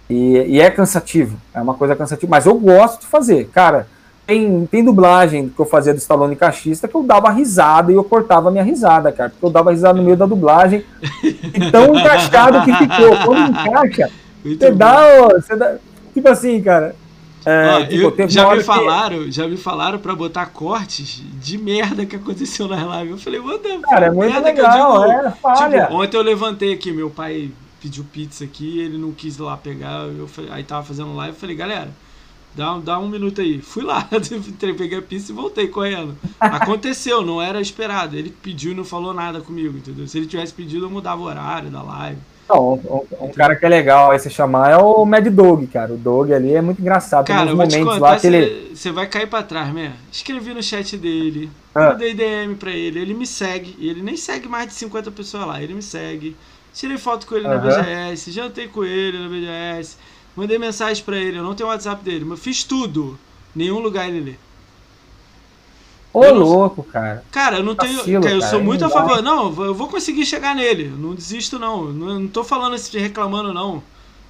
E, 0.09 0.37
e 0.39 0.61
é 0.61 0.71
cansativo. 0.71 1.37
É 1.55 1.61
uma 1.61 1.75
coisa 1.75 1.95
cansativa. 1.97 2.31
Mas 2.31 2.47
eu 2.47 2.55
gosto 2.59 3.01
de 3.01 3.07
fazer. 3.07 3.49
Cara, 3.53 3.87
tem, 4.27 4.67
tem 4.67 4.85
dublagem 4.85 5.49
que 5.49 5.61
eu 5.61 5.67
fazia 5.67 5.93
do 5.93 5.99
Stallone 5.99 6.37
Cachista 6.37 6.87
que 6.87 6.95
eu 6.95 7.03
dava 7.03 7.31
risada 7.31 7.91
e 7.91 7.95
eu 7.97 8.05
cortava 8.05 8.49
a 8.49 8.53
minha 8.53 8.65
risada, 8.65 9.11
cara. 9.11 9.31
Porque 9.31 9.45
eu 9.45 9.51
dava 9.51 9.71
risada 9.73 9.99
no 9.99 10.05
meio 10.05 10.17
da 10.17 10.27
dublagem. 10.27 10.85
E 11.23 11.71
tão 11.71 11.95
encaixado 11.95 12.63
que 12.65 12.73
ficou. 12.75 13.17
Quando 13.25 13.51
encaixa, 13.51 14.11
Muito 14.45 14.59
você 14.59 14.71
bom. 14.71 14.77
dá, 14.79 15.05
ó, 15.21 15.29
você 15.31 15.57
dá. 15.57 15.77
Tipo 16.15 16.29
assim, 16.29 16.63
cara. 16.63 16.95
É, 17.45 17.69
Ó, 17.75 17.87
tipo, 17.87 18.21
eu- 18.23 18.29
já 18.29 18.51
me 18.51 18.59
que- 18.59 18.65
falaram, 18.65 19.31
já 19.31 19.47
me 19.49 19.57
falaram 19.57 19.99
pra 19.99 20.15
botar 20.15 20.47
cortes 20.47 21.23
de 21.41 21.57
merda 21.59 22.05
que 22.05 22.17
aconteceu 22.17 22.69
nas 22.69 22.81
lives. 22.81 23.11
Eu 23.13 23.19
falei, 23.19 23.41
the 23.59 23.79
Cara, 23.89 24.07
é 24.07 24.11
muito 24.11 24.33
merda 24.33 24.53
que 24.53 24.61
eu 24.61 24.65
legal, 24.65 25.01
digo- 25.09 25.13
é 25.29 25.31
falha. 25.33 25.83
Tipo, 25.83 25.95
ontem 25.95 26.17
eu 26.17 26.23
levantei 26.23 26.73
aqui, 26.73 26.93
meu 26.93 27.11
pai 27.11 27.51
pediu 27.81 28.05
pizza 28.05 28.45
aqui, 28.45 28.79
ele 28.81 28.99
não 28.99 29.11
quis 29.13 29.39
ir 29.39 29.43
lá 29.43 29.57
pegar, 29.57 30.03
eu 30.07 30.29
falei, 30.29 30.51
aí 30.53 30.63
tava 30.63 30.85
fazendo 30.85 31.15
live, 31.17 31.35
eu 31.35 31.41
falei, 31.41 31.57
galera, 31.57 31.91
dá, 32.55 32.77
dá 32.79 32.99
um 32.99 33.09
minuto 33.09 33.41
aí. 33.41 33.61
Fui 33.63 33.83
lá, 33.83 34.07
peguei 34.77 34.99
a 34.99 35.03
pizza 35.03 35.33
e 35.33 35.35
voltei 35.35 35.67
correndo. 35.69 36.15
Aconteceu, 36.39 37.23
não 37.23 37.41
era 37.41 37.61
esperado. 37.61 38.17
Ele 38.17 38.31
pediu 38.31 38.73
e 38.73 38.75
não 38.75 38.85
falou 38.85 39.15
nada 39.15 39.41
comigo, 39.41 39.79
entendeu? 39.79 40.07
Se 40.07 40.19
ele 40.19 40.27
tivesse 40.27 40.53
pedido, 40.53 40.85
eu 40.85 40.91
mudava 40.91 41.21
o 41.21 41.25
horário 41.25 41.71
da 41.71 41.83
live. 41.83 42.19
Não, 42.53 42.75
um, 42.75 43.27
um 43.27 43.33
cara 43.33 43.55
que 43.55 43.65
é 43.65 43.69
legal 43.69 44.11
aí 44.11 44.19
você 44.19 44.29
chamar 44.29 44.71
é 44.71 44.77
o 44.77 45.05
Mad 45.05 45.27
Dog, 45.29 45.67
cara. 45.69 45.93
O 45.93 45.97
Dog 45.97 46.33
ali 46.35 46.55
é 46.55 46.61
muito 46.61 46.81
engraçado. 46.81 47.27
Tem 47.27 47.35
Cara, 47.37 47.47
uns 47.47 47.51
eu 47.51 47.57
vou 47.57 47.67
te 47.69 47.77
momentos 47.79 47.95
contar, 47.95 48.11
lá 48.13 48.19
que 48.19 48.27
ele. 48.27 48.77
você 48.77 48.91
vai 48.91 49.07
cair 49.07 49.29
pra 49.29 49.43
trás, 49.43 49.73
né? 49.73 49.93
Escrevi 50.11 50.53
no 50.53 50.63
chat 50.63 50.97
dele, 50.97 51.51
Ah. 51.75 51.91
mandei 51.91 52.13
DM 52.15 52.55
pra 52.57 52.71
ele, 52.73 52.99
ele 52.99 53.15
me 53.15 53.27
segue, 53.27 53.77
e 53.79 53.89
ele 53.89 54.03
nem 54.03 54.17
segue 54.17 54.49
mais 54.49 54.67
de 54.67 54.75
50 54.75 55.11
pessoas 55.11 55.47
lá, 55.47 55.63
ele 55.63 55.75
me 55.75 55.83
segue. 55.83 56.37
Tirei 56.75 56.99
foto 56.99 57.27
com 57.27 57.35
ele 57.37 57.47
na 57.49 57.55
Aham. 57.55 57.83
BGS, 57.83 58.31
jantei 58.33 58.69
com 58.69 58.85
ele 58.85 59.19
na 59.19 59.29
BGS, 59.29 59.97
mandei 60.37 60.59
mensagem 60.59 61.03
pra 61.05 61.17
ele, 61.17 61.39
eu 61.39 61.43
não 61.45 61.55
tenho 61.55 61.69
o 61.69 61.73
WhatsApp 61.73 62.03
dele, 62.05 62.25
mas 62.25 62.41
fiz 62.41 62.65
tudo. 62.65 63.19
Nenhum 63.55 63.79
lugar 63.81 64.09
ele 64.09 64.21
lê. 64.21 64.35
Ô, 66.13 66.25
não- 66.25 66.35
louco, 66.35 66.83
cara. 66.83 67.23
Cara, 67.31 67.59
eu 67.59 67.63
não 67.63 67.75
tenho. 67.75 67.99
Vacilo, 67.99 68.23
cara, 68.23 68.35
eu 68.35 68.41
cara, 68.41 68.51
sou 68.51 68.59
não 68.59 68.67
muito 68.67 68.85
a 68.85 68.91
favor. 68.91 69.23
Não, 69.23 69.45
eu 69.65 69.75
vou- 69.75 69.89
conseguir 69.89 70.27
chegar 70.27 70.55
nele. 70.55 70.93
Não 70.97 71.15
desisto, 71.15 71.59
não. 71.59 71.85
Não, 71.85 72.21
não 72.21 72.29
tô 72.29 72.43
falando 72.43 72.75
assim, 72.75 72.99
reclamando, 72.99 73.53
não. 73.53 73.83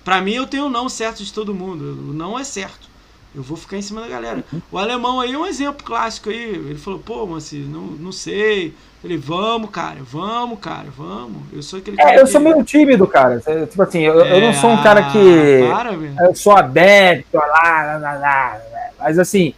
Pra 0.04 0.20
mim, 0.20 0.32
eu 0.32 0.46
tenho 0.46 0.66
o 0.66 0.70
não 0.70 0.88
certo 0.88 1.22
de 1.24 1.32
todo 1.32 1.54
mundo. 1.54 1.82
O 2.10 2.12
não 2.12 2.38
é 2.38 2.44
certo. 2.44 2.88
Eu 3.34 3.42
vou 3.42 3.56
ficar 3.56 3.76
em 3.76 3.82
cima 3.82 4.00
da 4.00 4.08
galera. 4.08 4.44
O 4.72 4.76
alemão 4.78 5.20
aí 5.20 5.32
é 5.32 5.38
um 5.38 5.46
exemplo 5.46 5.84
clássico 5.84 6.30
aí. 6.30 6.36
Ele 6.36 6.74
falou, 6.74 6.98
pô, 6.98 7.24
Manci, 7.26 7.58
não, 7.58 7.82
não 7.82 8.10
sei. 8.10 8.74
Falei, 9.00 9.16
vamos, 9.16 9.70
cara, 9.70 9.98
vamos, 10.02 10.58
cara, 10.58 10.88
vamos. 10.94 11.42
Eu 11.52 11.62
sou 11.62 11.78
aquele 11.78 11.96
cara. 11.96 12.16
É, 12.16 12.20
eu 12.20 12.26
sou 12.26 12.40
meio 12.40 12.62
tímido, 12.64 13.06
cara. 13.06 13.40
É, 13.46 13.66
Tipo 13.66 13.82
assim, 13.82 14.00
eu, 14.00 14.14
eu 14.20 14.40
não 14.40 14.48
É, 14.48 14.52
sou 14.52 14.70
um 14.70 14.82
cara 14.82 15.00
ah, 15.06 15.10
que. 15.12 15.68
Para. 15.70 15.92
Eu 16.26 16.34
sou 16.34 16.56
adepto, 16.56 17.36
lá, 17.36 17.46
lá, 17.46 17.96
lá, 17.98 18.12
lá. 18.14 18.56
Mas 18.98 19.18
assim, 19.18 19.54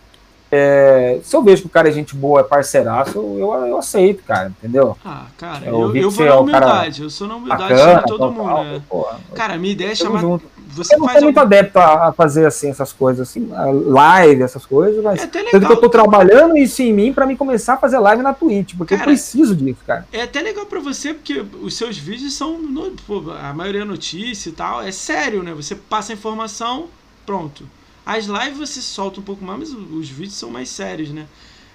é, 0.52 1.18
se 1.24 1.34
eu 1.34 1.42
vejo 1.42 1.62
que 1.62 1.66
o 1.68 1.70
cara 1.70 1.88
é 1.88 1.92
gente 1.92 2.14
boa, 2.14 2.40
é 2.40 2.44
parceiraço, 2.44 3.16
eu, 3.18 3.52
eu 3.66 3.78
aceito, 3.78 4.22
cara, 4.22 4.48
entendeu? 4.58 4.96
Ah, 5.04 5.24
cara, 5.38 5.64
Eu 5.66 5.94
eu, 5.94 5.96
eu 5.96 6.10
vou 6.10 6.26
na 6.26 6.30
é 6.32 6.34
um 6.36 6.40
humildade. 6.42 7.02
Eu 7.02 7.08
sou 7.10 7.26
na 7.26 7.36
humildade, 7.36 7.62
Bacana, 7.74 8.02
todo 8.02 8.18
tal, 8.18 8.32
mundo, 8.32 8.44
tal, 8.48 8.64
né? 8.64 8.82
porra. 8.88 9.20
Cara, 9.34 9.56
minha 9.56 9.72
ideia 9.72 9.92
é 9.92 9.94
chamar. 9.94 10.20
junto. 10.20 10.52
Você 10.74 10.94
Eu 10.94 11.00
não 11.00 11.08
sou 11.08 11.20
muito 11.22 11.36
algum- 11.38 11.40
adepto 11.54 11.78
a, 11.78 12.12
fazer 12.14 12.46
assim 12.46 12.70
essas 12.70 12.94
coisas, 12.94 13.28
assim, 13.28 13.46
live, 13.86 14.42
essas 14.42 14.64
coisas, 14.64 15.02
mas 15.04 15.20
É 15.20 15.24
até 15.24 15.40
tanto 15.40 15.50
que 15.50 15.56
eu 15.56 15.60
legal. 15.60 15.76
tô 15.76 15.88
trabalhando 15.90 16.56
isso 16.56 16.80
em 16.80 16.92
mim 16.94 17.12
pra 17.12 17.26
mim 17.26 17.36
começar 17.36 17.74
a 17.74 17.76
fazer 17.76 17.98
live 17.98 18.22
na 18.22 18.32
Twitch, 18.32 18.74
porque 18.78 18.94
Cara, 18.96 19.02
eu 19.10 19.12
preciso 19.12 19.54
disso, 19.54 19.80
cara. 19.86 20.06
É 20.10 20.22
até 20.22 20.40
legal 20.40 20.64
pra 20.64 20.80
você, 20.80 21.12
porque 21.12 21.44
os 21.62 21.74
seus 21.76 21.98
vídeos 21.98 22.32
são. 22.34 22.58
no- 22.58 22.90
pô, 23.06 23.22
a 23.38 23.52
maioria 23.52 23.82
é 23.82 23.84
notícia 23.84 24.48
e 24.48 24.52
tal. 24.52 24.82
É 24.82 24.90
sério, 24.92 25.42
né? 25.42 25.52
Você 25.52 25.74
passa 25.74 26.12
a 26.12 26.14
informação, 26.14 26.86
pronto. 27.26 27.64
As 28.04 28.26
lives 28.26 28.58
você 28.58 28.82
solta 28.82 29.20
um 29.20 29.22
pouco 29.22 29.44
mais, 29.44 29.60
mas 29.60 29.70
os 29.72 30.08
vídeos 30.08 30.34
são 30.36 30.50
mais 30.50 30.68
sérios, 30.68 31.10
né? 31.10 31.26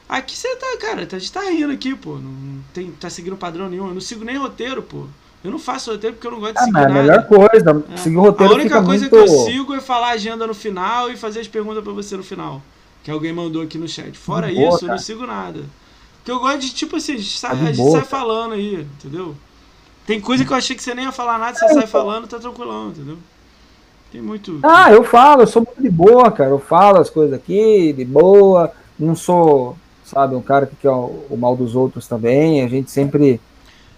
Aqui 0.09 0.35
você 0.35 0.55
tá, 0.55 0.77
cara, 0.79 1.05
tá- 1.05 1.17
a 1.17 1.19
gente 1.19 1.31
tá 1.31 1.41
rindo 1.41 1.71
aqui, 1.71 1.95
pô. 1.95 2.15
Não 2.15 2.61
tem, 2.73 2.91
tá 2.91 3.09
seguindo 3.09 3.35
padrão 3.37 3.69
nenhum. 3.69 3.87
Eu 3.87 3.93
não 3.93 4.01
sigo 4.01 4.23
nem 4.23 4.37
roteiro, 4.37 4.81
pô. 4.81 5.05
Eu 5.43 5.51
não 5.51 5.59
faço 5.59 5.91
roteiro 5.91 6.15
porque 6.15 6.27
eu 6.27 6.31
não 6.31 6.39
gosto 6.39 6.53
de 6.53 6.59
Ah, 6.59 6.63
seguir 6.63 6.77
é 6.77 6.79
a 6.79 6.87
nada. 6.89 7.01
melhor 7.01 7.25
coisa, 7.27 7.85
É. 7.93 7.97
seguir 7.97 8.17
o 8.17 8.21
roteiro 8.21 8.53
a 8.53 8.55
única 8.55 8.83
coisa 8.83 9.09
muito... 9.09 9.09
que 9.25 9.31
eu 9.31 9.45
sigo 9.45 9.73
é 9.73 9.79
falar 9.81 10.07
a 10.07 10.11
agenda 10.11 10.47
no 10.47 10.53
final 10.53 11.09
e 11.11 11.17
fazer 11.17 11.39
as 11.41 11.47
perguntas 11.47 11.83
pra 11.83 11.93
você 11.93 12.17
no 12.17 12.23
final. 12.23 12.61
Que 13.03 13.11
alguém 13.11 13.31
mandou 13.31 13.61
aqui 13.61 13.77
no 13.77 13.87
chat. 13.87 14.17
Fora 14.17 14.47
boa, 14.47 14.57
isso, 14.69 14.77
eu 14.79 14.81
não 14.81 14.87
cara. 14.87 14.97
sigo 14.97 15.25
nada. 15.27 15.63
Porque 16.17 16.31
eu 16.31 16.39
gosto 16.39 16.59
de, 16.59 16.73
tipo 16.73 16.95
assim, 16.97 17.13
a 17.13 17.17
gente 17.17 17.37
sai, 17.37 17.51
Tá 17.51 17.55
de 17.57 17.63
a 17.63 17.73
gente 17.73 17.83
sai 17.85 17.91
cara. 18.01 18.05
falando 18.05 18.53
aí, 18.53 18.81
entendeu? 18.81 19.35
Tem 20.05 20.19
coisa 20.19 20.43
que 20.43 20.51
eu 20.51 20.57
achei 20.57 20.75
que 20.75 20.83
você 20.83 20.93
nem 20.93 21.05
ia 21.05 21.11
falar 21.11 21.37
nada, 21.37 21.57
você 21.57 21.73
sai 21.73 21.87
falando, 21.87 22.27
tá 22.27 22.39
tranquilão, 22.39 22.89
entendeu? 22.89 23.17
Tem 24.11 24.21
muito. 24.21 24.59
Ah, 24.63 24.91
eu 24.91 25.03
falo, 25.03 25.41
eu 25.43 25.47
sou 25.47 25.63
muito 25.63 25.81
de 25.81 25.89
boa, 25.89 26.31
cara. 26.31 26.49
Eu 26.49 26.59
falo 26.59 26.99
as 26.99 27.09
coisas 27.09 27.33
aqui, 27.33 27.91
de 27.93 28.05
boa. 28.05 28.71
Não 28.97 29.15
sou, 29.15 29.77
sabe, 30.05 30.35
um 30.35 30.41
cara 30.41 30.65
que 30.65 30.75
quer 30.77 30.89
o, 30.89 31.25
o 31.29 31.37
mal 31.37 31.55
dos 31.55 31.75
outros 31.75 32.07
também. 32.07 32.63
A 32.63 32.67
gente 32.67 32.89
sempre. 32.89 33.39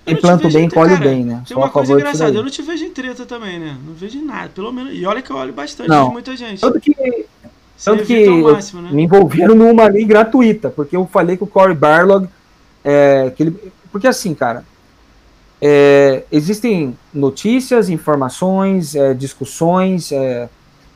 Te 0.06 0.16
planta 0.16 0.50
bem, 0.50 0.66
em- 0.66 0.70
colhe 0.70 0.98
bem, 0.98 1.24
né? 1.24 1.44
Tem 1.48 1.56
uma 1.56 1.70
coisa 1.70 1.94
engraçada, 1.94 2.36
eu 2.36 2.42
não 2.42 2.50
te 2.50 2.64
vejo 2.64 2.84
em 2.84 2.90
treta 2.90 3.26
também, 3.28 3.60
né? 3.60 3.78
Não 3.86 3.94
vejo 3.94 4.18
em 4.18 4.26
nada, 4.26 4.50
pelo 4.50 4.72
menos. 4.74 4.92
E 4.98 5.06
olha 5.06 5.22
que 5.22 5.30
eu 5.30 5.36
olho 5.36 5.54
bastante 5.54 5.88
Não. 5.88 6.08
de 6.08 6.14
muita 6.14 6.36
gente. 6.36 6.60
Tanto 6.60 6.80
que, 6.80 6.96
Você 7.78 7.92
tanto 7.92 8.06
que 8.06 8.28
máximo, 8.28 8.82
né? 8.82 8.90
me 8.92 9.04
envolveram 9.04 9.54
numa 9.54 9.84
ali 9.84 10.04
gratuita, 10.06 10.72
porque 10.72 10.96
eu 10.96 11.06
falei 11.06 11.38
com 11.38 11.46
o 11.46 11.48
Corey 11.48 11.76
Barlog 11.76 12.28
é, 12.84 13.32
que 13.36 13.44
ele. 13.44 13.72
Porque 13.92 14.08
assim, 14.08 14.34
cara. 14.34 14.64
É, 15.62 16.24
existem 16.32 16.98
notícias, 17.14 17.90
informações, 17.90 18.96
é, 18.96 19.14
discussões, 19.14 20.12
é, 20.12 20.50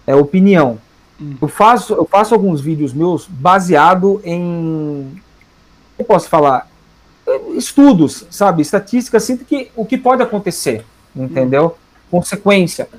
é, 0.07 0.15
opinião. 0.15 0.77
Hum. 1.21 1.35
Eu 1.41 1.47
faço, 1.47 1.93
eu 1.93 2.05
faço 2.05 2.33
alguns 2.33 2.61
vídeos 2.61 2.93
meus 2.93 3.27
baseado 3.27 4.21
em. 4.23 5.21
Eu 5.97 6.05
posso 6.05 6.29
falar? 6.29 6.69
Estudos, 7.55 8.25
sabe? 8.29 8.61
Estatísticas, 8.61 9.23
assim, 9.23 9.35
do 9.35 9.45
que, 9.45 9.69
o 9.75 9.85
que 9.85 9.97
pode 9.97 10.21
acontecer, 10.21 10.85
entendeu? 11.15 11.77
Consequência. 12.11 12.89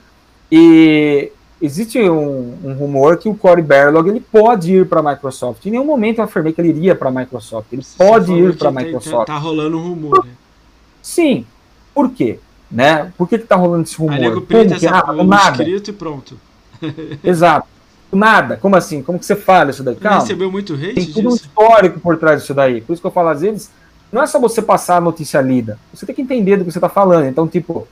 E 0.51 1.31
existe 1.61 1.99
um, 2.09 2.57
um 2.65 2.75
rumor 2.75 3.19
que 3.19 3.29
o 3.29 3.35
Corey 3.35 3.63
Barlog 3.65 4.09
ele 4.09 4.21
pode 4.21 4.73
ir 4.73 4.87
para 4.87 5.01
a 5.01 5.03
Microsoft. 5.03 5.65
Em 5.67 5.71
nenhum 5.71 5.85
momento 5.85 6.19
eu 6.19 6.25
afirmei 6.25 6.53
que 6.53 6.61
ele 6.61 6.69
iria 6.71 6.95
para 6.95 7.09
a 7.09 7.13
Microsoft. 7.13 7.73
Ele 7.73 7.83
Você 7.83 7.97
pode 7.97 8.33
ir 8.33 8.57
para 8.57 8.69
a 8.69 8.73
tem- 8.73 8.85
Microsoft. 8.85 9.27
Tá, 9.27 9.35
tá 9.35 9.39
rolando 9.39 9.79
um 9.79 9.89
rumor, 9.89 10.25
né? 10.25 10.33
Sim. 11.03 11.45
Por 11.95 12.11
quê? 12.11 12.39
Né? 12.71 13.13
Por 13.17 13.29
que, 13.29 13.39
que 13.39 13.47
tá 13.47 13.57
rolando 13.57 13.85
esse 13.85 13.97
rumor? 13.97 14.15
Aí 14.15 14.21
nego 14.21 14.41
que? 14.43 14.57
essa 14.57 15.13
do 15.13 15.21
um 15.21 15.25
nada. 15.25 15.63
escrito 15.63 15.91
e 15.91 15.93
pronto. 15.93 16.39
Exato. 17.23 17.69
Nada. 18.11 18.57
Como 18.57 18.77
assim? 18.77 19.03
Como 19.03 19.19
que 19.19 19.27
você 19.27 19.37
fala 19.37 19.71
isso 19.71 19.83
daí? 19.83 19.97
Calma. 19.97 20.21
recebeu 20.21 20.51
muito 20.51 20.75
hate 20.75 20.95
Tem 20.95 21.07
tudo 21.07 21.31
um 21.31 21.35
histórico 21.35 22.01
por 22.01 22.17
trás 22.17 22.41
disso 22.41 22.55
daí. 22.55 22.81
Por 22.81 22.93
isso 22.93 23.03
que 23.03 23.07
eu 23.07 23.13
falo, 23.13 23.29
às 23.29 23.41
vezes, 23.41 23.71
não 24.13 24.23
é 24.23 24.27
só 24.27 24.39
você 24.39 24.63
passar 24.63 24.97
a 24.97 25.01
notícia 25.01 25.41
lida. 25.41 25.79
Você 25.93 26.07
tem 26.07 26.15
que 26.15 26.23
entender 26.23 26.57
do 26.57 26.65
que 26.65 26.71
você 26.71 26.79
está 26.79 26.89
falando. 26.89 27.27
Então, 27.27 27.49
tipo, 27.49 27.87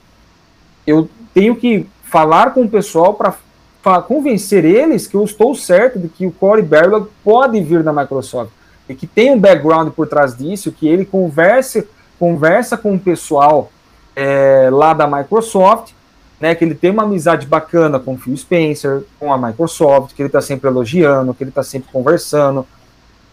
eu 0.87 1.09
tenho 1.33 1.55
que 1.55 1.85
falar 2.03 2.53
com 2.53 2.63
o 2.63 2.69
pessoal 2.69 3.13
para 3.13 4.01
convencer 4.01 4.63
eles 4.63 5.07
que 5.07 5.15
eu 5.15 5.23
estou 5.23 5.55
certo 5.55 5.99
de 5.99 6.07
que 6.07 6.25
o 6.25 6.31
Corey 6.31 6.63
Barlog 6.63 7.07
pode 7.23 7.61
vir 7.61 7.83
da 7.83 7.91
Microsoft. 7.91 8.51
E 8.87 8.95
que 8.95 9.07
tem 9.07 9.31
um 9.31 9.39
background 9.39 9.89
por 9.89 10.07
trás 10.07 10.37
disso, 10.37 10.71
que 10.71 10.87
ele 10.87 11.05
converse, 11.05 11.87
conversa 12.19 12.77
com 12.77 12.95
o 12.95 12.99
pessoal 12.99 13.71
é, 14.15 14.69
lá 14.71 14.93
da 14.93 15.07
Microsoft, 15.07 15.91
né, 16.39 16.53
que 16.53 16.63
ele 16.63 16.75
tem 16.75 16.91
uma 16.91 17.03
amizade 17.03 17.47
bacana 17.47 17.99
com 17.99 18.13
o 18.13 18.17
Phil 18.17 18.35
Spencer, 18.35 19.03
com 19.19 19.31
a 19.31 19.37
Microsoft, 19.37 20.13
que 20.13 20.21
ele 20.21 20.27
está 20.27 20.41
sempre 20.41 20.69
elogiando, 20.69 21.33
que 21.33 21.43
ele 21.43 21.51
está 21.51 21.63
sempre 21.63 21.89
conversando, 21.91 22.67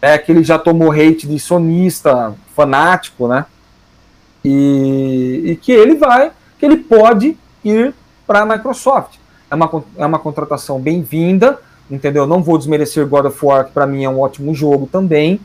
é 0.01 0.17
que 0.17 0.31
ele 0.31 0.45
já 0.45 0.59
tomou 0.59 0.93
hate 0.93 1.27
de 1.27 1.39
sonista 1.39 2.35
fanático, 2.55 3.27
né? 3.27 3.47
E, 4.45 5.43
e 5.45 5.57
que 5.57 5.73
ele 5.73 5.97
vai, 5.97 6.33
que 6.59 6.65
ele 6.65 6.77
pode 6.77 7.37
ir 7.65 7.95
para 8.27 8.41
a 8.43 8.47
Microsoft. 8.47 9.17
É 9.51 9.55
uma, 9.55 9.85
é 9.99 10.07
uma 10.07 10.19
contratação 10.19 10.81
bem-vinda, 10.81 11.59
entendeu? 11.91 12.27
Não 12.27 12.43
vou 12.43 12.57
desmerecer 12.57 13.07
God 13.07 13.27
of 13.27 13.45
War, 13.45 13.67
que 13.67 13.73
para 13.73 13.87
mim 13.87 14.05
é 14.05 14.09
um 14.09 14.21
ótimo 14.21 14.55
jogo 14.55 14.89
também. 14.91 15.41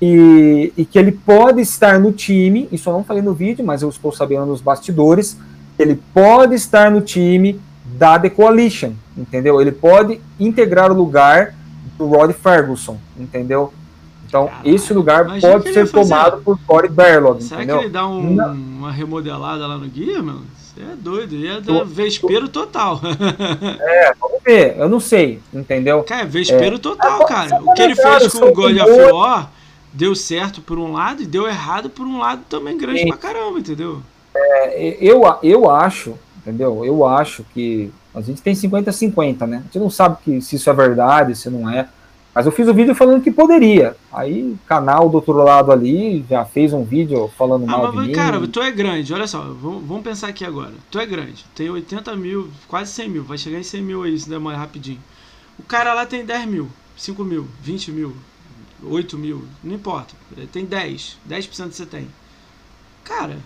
E, 0.00 0.72
e 0.76 0.84
que 0.84 0.98
ele 0.98 1.12
pode 1.12 1.60
estar 1.62 1.98
no 1.98 2.12
time, 2.12 2.68
isso 2.70 2.88
eu 2.88 2.92
não 2.92 3.02
falei 3.04 3.22
no 3.22 3.32
vídeo, 3.32 3.64
mas 3.64 3.80
eu 3.82 3.88
estou 3.88 4.12
sabendo 4.12 4.44
nos 4.46 4.60
bastidores, 4.60 5.38
ele 5.78 5.98
pode 6.12 6.54
estar 6.54 6.90
no 6.90 7.00
time 7.00 7.58
da 7.84 8.18
The 8.18 8.28
Coalition, 8.28 8.92
entendeu? 9.16 9.60
Ele 9.60 9.72
pode 9.72 10.20
integrar 10.38 10.92
o 10.92 10.94
lugar 10.94 11.54
do 11.96 12.06
Rod 12.06 12.32
Ferguson, 12.32 12.98
entendeu? 13.18 13.72
Então, 14.28 14.48
Caraca, 14.48 14.68
esse 14.68 14.92
lugar 14.92 15.40
pode 15.40 15.72
ser 15.72 15.88
tomado 15.90 16.42
por 16.42 16.58
Corey 16.66 16.90
Barlog, 16.90 17.42
Será 17.42 17.62
entendeu? 17.62 17.78
que 17.78 17.84
ele 17.84 17.92
dá 17.92 18.06
um- 18.06 18.36
uma 18.78 18.90
remodelada 18.92 19.66
lá 19.66 19.78
no 19.78 19.86
guia, 19.86 20.20
mano? 20.22 20.44
Você 20.58 20.82
é 20.82 20.94
doido, 20.96 21.34
ele 21.36 21.60
dar 21.60 21.84
vespeiro 21.84 22.48
total. 22.48 23.00
Vamos 23.00 24.42
ver, 24.44 24.76
eu 24.76 24.88
não 24.90 25.00
sei, 25.00 25.40
entendeu? 25.54 26.02
cara, 26.02 26.26
vespeiro 26.26 26.78
total, 26.78 27.22
É, 27.22 27.24
cara. 27.26 27.48
são 27.48 27.64
O 27.66 27.72
que 27.72 27.80
ele 27.82 27.94
fez 27.94 28.04
comentários, 28.06 28.32
com 28.34 28.46
o 28.46 28.52
God 28.52 28.76
of. 28.78 29.12
War 29.12 29.50
deu 29.96 30.14
certo 30.14 30.60
por 30.60 30.78
um 30.78 30.92
lado 30.92 31.22
e 31.22 31.26
deu 31.26 31.46
errado 31.48 31.88
por 31.88 32.06
um 32.06 32.18
lado 32.18 32.42
também 32.48 32.76
grande 32.76 33.00
Sim. 33.00 33.08
pra 33.08 33.16
caramba, 33.16 33.58
entendeu? 33.58 34.02
É, 34.34 34.96
Eu, 35.00 35.22
eu 35.42 35.70
acho, 35.70 36.14
entendeu? 36.38 36.84
Eu 36.84 37.06
acho 37.06 37.44
que 37.54 37.90
a 38.14 38.20
gente 38.20 38.42
tem 38.42 38.54
50-50, 38.54 39.46
né? 39.46 39.58
A 39.58 39.62
gente 39.62 39.78
não 39.78 39.90
sabe 39.90 40.18
que, 40.24 40.40
se 40.40 40.56
isso 40.56 40.68
é 40.68 40.72
verdade, 40.72 41.34
se 41.34 41.48
não 41.50 41.68
é. 41.68 41.88
Mas 42.34 42.44
eu 42.44 42.52
fiz 42.52 42.68
o 42.68 42.74
vídeo 42.74 42.94
falando 42.94 43.22
que 43.22 43.30
poderia. 43.30 43.96
Aí 44.12 44.42
o 44.42 44.58
canal 44.66 45.08
do 45.08 45.14
outro 45.14 45.32
lado 45.32 45.72
ali 45.72 46.22
já 46.28 46.44
fez 46.44 46.74
um 46.74 46.84
vídeo 46.84 47.30
falando 47.38 47.64
Ah, 47.64 47.72
mal 47.78 47.90
de 47.90 47.96
mas 47.96 48.06
mim. 48.08 48.12
cara, 48.12 48.46
tu 48.46 48.60
é 48.60 48.70
grande, 48.70 49.14
olha 49.14 49.26
só, 49.26 49.40
vamos, 49.40 49.82
vamos 49.86 50.02
pensar 50.04 50.28
aqui 50.28 50.44
agora. 50.44 50.72
Tu 50.90 50.98
é 50.98 51.06
grande, 51.06 51.46
tem 51.54 51.70
80 51.70 52.14
mil, 52.16 52.50
quase 52.68 52.92
100 52.92 53.08
mil, 53.08 53.24
vai 53.24 53.38
chegar 53.38 53.58
em 53.58 53.62
100 53.62 53.82
mil 53.82 54.02
aí 54.02 54.18
se 54.18 54.28
demora 54.28 54.58
rapidinho. 54.58 55.00
O 55.58 55.62
cara 55.62 55.94
lá 55.94 56.04
tem 56.04 56.26
10 56.26 56.46
mil, 56.46 56.68
5 56.94 57.24
mil, 57.24 57.46
20 57.62 57.90
mil, 57.90 58.12
8 58.88 59.18
mil, 59.18 59.46
não 59.62 59.74
importa. 59.74 60.14
Ele 60.36 60.46
tem 60.46 60.64
10, 60.64 61.18
10% 61.24 61.72
você 61.74 61.86
tem. 61.86 62.08
Cara, 63.04 63.38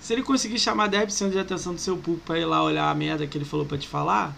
se 0.00 0.12
ele 0.14 0.22
conseguir 0.22 0.58
chamar 0.58 0.88
10% 0.90 1.32
de 1.32 1.38
atenção 1.38 1.74
do 1.74 1.80
seu 1.80 1.96
público 1.98 2.26
pra 2.26 2.38
ir 2.38 2.44
lá 2.46 2.62
olhar 2.64 2.90
a 2.90 2.94
merda 2.94 3.26
que 3.26 3.38
ele 3.38 3.44
falou 3.44 3.66
pra 3.66 3.78
te 3.78 3.88
falar, 3.88 4.36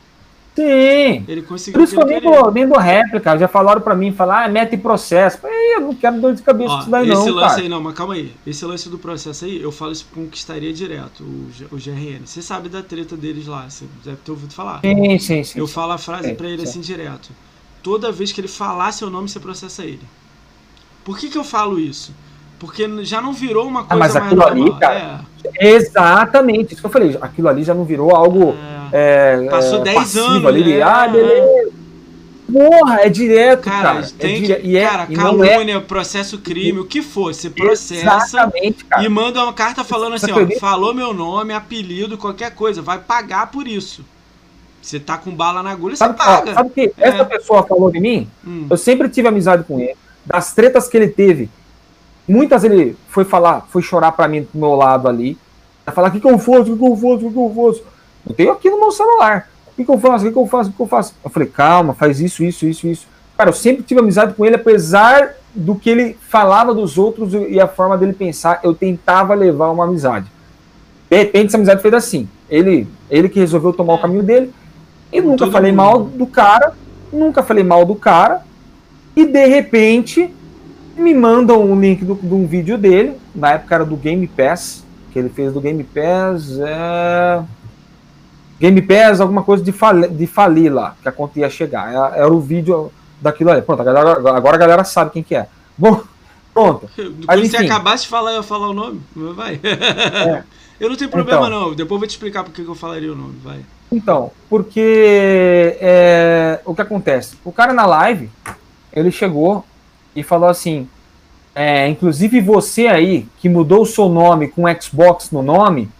Sim. 0.57 1.27
ele 1.27 1.43
conseguiu 1.43 1.81
Por 1.81 1.81
o 1.81 1.85
isso 1.85 1.95
que 1.95 2.01
eu 2.03 2.07
nem 2.07 2.21
dou, 2.21 2.51
nem 2.53 2.67
dou 2.69 2.79
réplica. 2.79 3.39
Já 3.39 3.49
falaram 3.49 3.81
pra 3.81 3.95
mim, 3.95 4.13
falar, 4.13 4.45
ah, 4.45 4.49
mete 4.49 4.77
processo. 4.77 5.39
Ei, 5.47 5.77
eu 5.77 5.81
não 5.83 5.95
quero 5.95 6.21
dor 6.21 6.35
de 6.35 6.43
cabeça 6.43 6.75
Ó, 6.75 6.79
disso 6.79 6.91
daí, 6.91 7.11
esse 7.13 7.31
não, 7.31 7.31
lance 7.31 7.57
cara. 7.57 7.63
aí, 7.63 7.69
não, 7.69 7.81
mas 7.83 7.95
calma 7.95 8.15
aí. 8.15 8.35
Esse 8.47 8.65
lance 8.65 8.89
do 8.89 8.99
processo 8.99 9.45
aí, 9.45 9.61
eu 9.61 9.73
falo 9.73 9.93
isso 9.93 10.07
conquistaria 10.15 10.73
direto, 10.73 11.25
o, 11.25 11.51
G- 11.53 11.67
o 11.71 11.77
GRN. 11.77 12.27
Você 12.27 12.43
sabe 12.43 12.69
da 12.69 12.83
treta 12.83 13.17
deles 13.17 13.47
lá, 13.47 13.69
você 13.69 13.87
deve 14.05 14.19
ter 14.19 14.31
ouvido 14.31 14.53
falar. 14.55 14.85
Sim, 14.85 15.19
sim, 15.19 15.45
sim. 15.45 15.61
Eu 15.61 15.67
falo 15.67 15.93
a 15.93 15.99
frase 15.99 16.31
Sim, 16.31 16.35
pra 16.35 16.49
ele 16.49 16.63
sim. 16.63 16.63
assim 16.63 16.81
direto. 16.81 17.31
Toda 17.83 18.13
vez 18.13 18.33
que 18.33 18.41
ele 18.41 18.49
falar 18.49 18.93
seu 18.93 19.09
nome, 19.09 19.29
você 19.29 19.41
processa 19.41 19.85
ele. 19.85 20.03
Por 21.05 21.19
que 21.19 21.29
que 21.29 21.39
eu 21.39 21.45
falo 21.45 21.79
isso? 21.79 22.13
Porque 22.59 23.05
já 23.05 23.21
não 23.21 23.33
virou 23.33 23.67
uma 23.67 23.85
coisa 23.85 23.95
Ah, 23.95 23.97
mas 23.97 24.15
mais 24.15 24.27
aquilo 24.27 24.45
ali, 24.45 24.61
normal. 24.61 24.81
cara, 24.81 25.25
Exatamente, 25.61 26.73
isso 26.73 26.83
que 26.83 26.87
eu 26.87 26.91
falei. 26.91 27.17
Aquilo 27.21 27.49
ali 27.49 27.63
já 27.63 27.75
não 27.75 27.85
virou 27.85 28.15
algo. 28.15 28.55
É, 28.93 29.45
é, 29.45 29.49
Passou 29.49 29.81
é, 29.81 29.85
10 29.85 29.97
passivo 29.97 30.25
anos, 30.25 30.47
ali, 30.47 30.65
de, 30.65 30.73
é, 30.75 30.83
ah, 30.83 31.07
é. 31.07 31.09
beleza. 31.09 31.73
Porra, 32.51 33.01
é 33.03 33.11
direto, 33.11 33.65
cara, 33.65 33.95
cara. 33.95 34.09
tem 34.19 34.37
é 34.37 34.47
que, 34.57 34.67
e 34.67 34.77
é, 34.77 34.89
cara, 34.89 35.07
e 35.11 35.13
é 35.13 35.17
calúnia, 35.17 35.81
processo 35.83 36.39
crime, 36.39 36.79
o 36.79 36.87
que 36.87 37.03
for, 37.03 37.35
você 37.35 37.51
processa 37.51 37.95
exatamente, 37.95 38.87
cara. 38.87 39.05
e 39.05 39.09
manda 39.09 39.45
uma 39.45 39.53
carta 39.53 39.85
falando 39.85 40.15
assim, 40.15 40.33
ó, 40.33 40.59
falou 40.59 40.95
meu 40.95 41.13
nome, 41.13 41.53
apelido, 41.53 42.17
qualquer 42.17 42.55
coisa, 42.55 42.81
vai 42.81 42.99
pagar 42.99 43.51
por 43.51 43.69
isso. 43.69 44.03
Você 44.81 44.99
tá 45.01 45.19
com 45.19 45.31
bala 45.31 45.63
na 45.63 45.71
agulha, 45.71 45.95
você 45.97 45.99
Sabe, 46.05 46.15
ó, 46.21 46.25
paga. 46.25 46.55
sabe 46.55 46.69
o 46.69 46.73
que 46.73 46.93
É. 46.99 47.09
essa 47.09 47.25
pessoa 47.25 47.63
falou 47.65 47.91
de 47.91 48.01
mim? 48.01 48.29
Hum. 48.47 48.67
Eu 48.71 48.77
sempre 48.77 49.09
tive 49.09 49.29
amizade 49.29 49.65
com 49.65 49.79
ele. 49.81 49.95
Das 50.25 50.55
tretas 50.55 50.89
que 50.89 50.97
ele 50.97 51.09
teve, 51.09 51.51
muitas 52.29 52.65
ele 52.65 52.97
foi 53.09 53.25
falar, 53.25 53.67
foi 53.71 53.83
chorar 53.83 54.13
pra 54.13 54.29
mim 54.29 54.47
do 54.53 54.59
meu 54.59 54.75
lado 54.75 55.09
ali. 55.09 55.37
Vai 55.85 55.95
falar: 55.95 56.09
o 56.09 56.13
que, 56.13 56.21
que 56.21 56.27
eu 56.29 56.39
faço? 56.39 56.61
O 56.61 56.65
que, 56.65 56.77
que 56.77 56.85
eu 56.85 56.97
faço? 56.97 57.15
O 57.15 57.19
que, 57.19 57.31
que 57.33 57.39
eu 57.39 57.55
faço? 57.55 57.83
Eu 58.29 58.35
tenho 58.35 58.53
aqui 58.53 58.71
no 58.71 58.79
meu 58.79 58.91
celular. 58.93 59.49
O 59.73 59.75
que, 59.77 59.85
que 59.85 59.91
eu 59.91 59.99
faço? 59.99 60.25
O 60.25 60.29
que, 60.29 60.33
que 60.33 60.39
eu 60.39 60.47
faço? 60.47 60.69
O 60.69 60.73
que, 60.73 60.77
que 60.77 60.83
eu 60.83 60.87
faço? 60.87 61.15
Eu 61.25 61.31
falei: 61.31 61.49
calma, 61.49 61.95
faz 61.95 62.21
isso, 62.21 62.45
isso, 62.45 62.67
isso, 62.67 62.87
isso. 62.87 63.07
Cara, 63.37 63.51
eu 63.51 63.55
sempre 63.55 63.83
tive 63.83 64.01
amizade 64.01 64.35
com 64.35 64.45
ele, 64.45 64.57
apesar 64.57 65.35
do 65.55 65.75
que 65.75 65.89
ele 65.89 66.17
falava 66.29 66.75
dos 66.75 66.99
outros 66.99 67.33
e 67.33 67.59
a 67.61 67.67
forma 67.69 67.97
dele 67.97 68.13
pensar, 68.13 68.61
eu 68.63 68.75
tentava 68.75 69.35
levar 69.35 69.71
uma 69.71 69.85
amizade. 69.85 70.27
De 71.11 71.17
repente, 71.17 71.47
essa 71.47 71.57
amizade 71.57 71.81
fez 71.81 71.95
assim. 71.95 72.29
Ele, 72.51 72.87
ele 73.09 73.29
que 73.29 73.39
resolveu 73.41 73.73
tomar 73.73 73.95
o 73.95 73.99
caminho 73.99 74.23
dele. 74.23 74.53
E 75.13 75.21
nunca 75.21 75.39
todo 75.39 75.53
falei 75.53 75.73
mundo. 75.73 75.77
mal 75.83 76.05
do 76.05 76.27
cara, 76.27 76.73
nunca 77.13 77.43
falei 77.43 77.65
mal 77.65 77.85
do 77.85 77.95
cara. 77.95 78.43
E 79.17 79.25
de 79.27 79.47
repente 79.47 80.33
me 80.97 81.15
mandam 81.15 81.63
um 81.65 81.79
link 81.81 82.05
do- 82.05 82.15
de 82.15 82.35
um 82.35 82.47
vídeo 82.47 82.77
dele, 82.77 83.17
na 83.35 83.53
época 83.53 83.75
era 83.75 83.85
do 83.85 83.97
Game 83.97 84.27
Pass, 84.27 84.85
que 85.13 85.19
ele 85.19 85.29
fez 85.29 85.53
do 85.53 85.61
Game 85.61 85.83
Pass. 85.85 86.59
É... 86.61 87.43
Game 88.61 88.83
Pass, 88.83 89.21
alguma 89.21 89.43
coisa 89.43 89.63
de, 89.63 89.71
fali, 89.73 90.09
de 90.09 90.27
falir 90.27 90.73
lá, 90.73 90.97
que 91.01 91.09
a 91.09 91.13
conta 91.13 91.39
ia 91.39 91.49
chegar. 91.49 91.93
Era, 91.93 92.17
era 92.17 92.33
o 92.33 92.41
vídeo 92.41 92.91
daquilo 93.21 93.51
ali. 93.51 93.63
Pronto, 93.63 93.81
a 93.81 93.85
galera- 93.85 94.37
agora 94.37 94.57
a 94.57 94.59
galera 94.59 94.85
sabe 94.85 95.13
quem 95.13 95.23
que 95.23 95.35
é. 95.35 95.47
Bom, 95.77 96.03
pronto. 96.53 96.89
Quando 96.97 97.41
você 97.41 97.57
enfim. 97.57 97.67
acabasse 97.67 98.03
de 98.05 98.09
falar, 98.09 98.33
eu 98.33 98.43
falar 98.43 98.69
o 98.69 98.75
nome, 98.75 99.01
vai. 99.15 99.61
Eu 100.81 100.89
não 100.89 100.95
tenho 100.97 101.11
problema 101.11 101.49
Então. 101.49 101.51
não, 101.61 101.75
depois 101.75 101.91
eu 101.97 101.99
vou 101.99 102.07
te 102.07 102.11
explicar 102.11 102.45
porque 102.45 102.63
que 102.63 102.69
eu 102.69 102.75
falaria 102.75 103.13
o 103.13 103.17
nome, 103.17 103.35
vai. 103.43 103.59
Então, 103.91 104.31
porque 104.51 105.77
é, 105.81 106.61
o 106.65 106.75
que 106.75 106.83
acontece? 106.83 107.37
O 107.45 107.51
cara 107.53 107.73
na 107.73 107.87
live, 107.87 108.31
ele 108.93 109.11
chegou 109.11 109.65
e 110.15 110.23
falou 110.23 110.49
assim: 110.49 110.89
é, 111.55 111.89
inclusive 111.89 112.41
você 112.41 112.87
aí 112.87 113.27
que 113.39 113.49
mudou 113.49 113.83
o 113.83 113.87
seu 113.87 114.09
nome 114.09 114.49
com 114.49 114.65
Xbox 114.81 115.31
no 115.31 115.43
nome, 115.43 115.91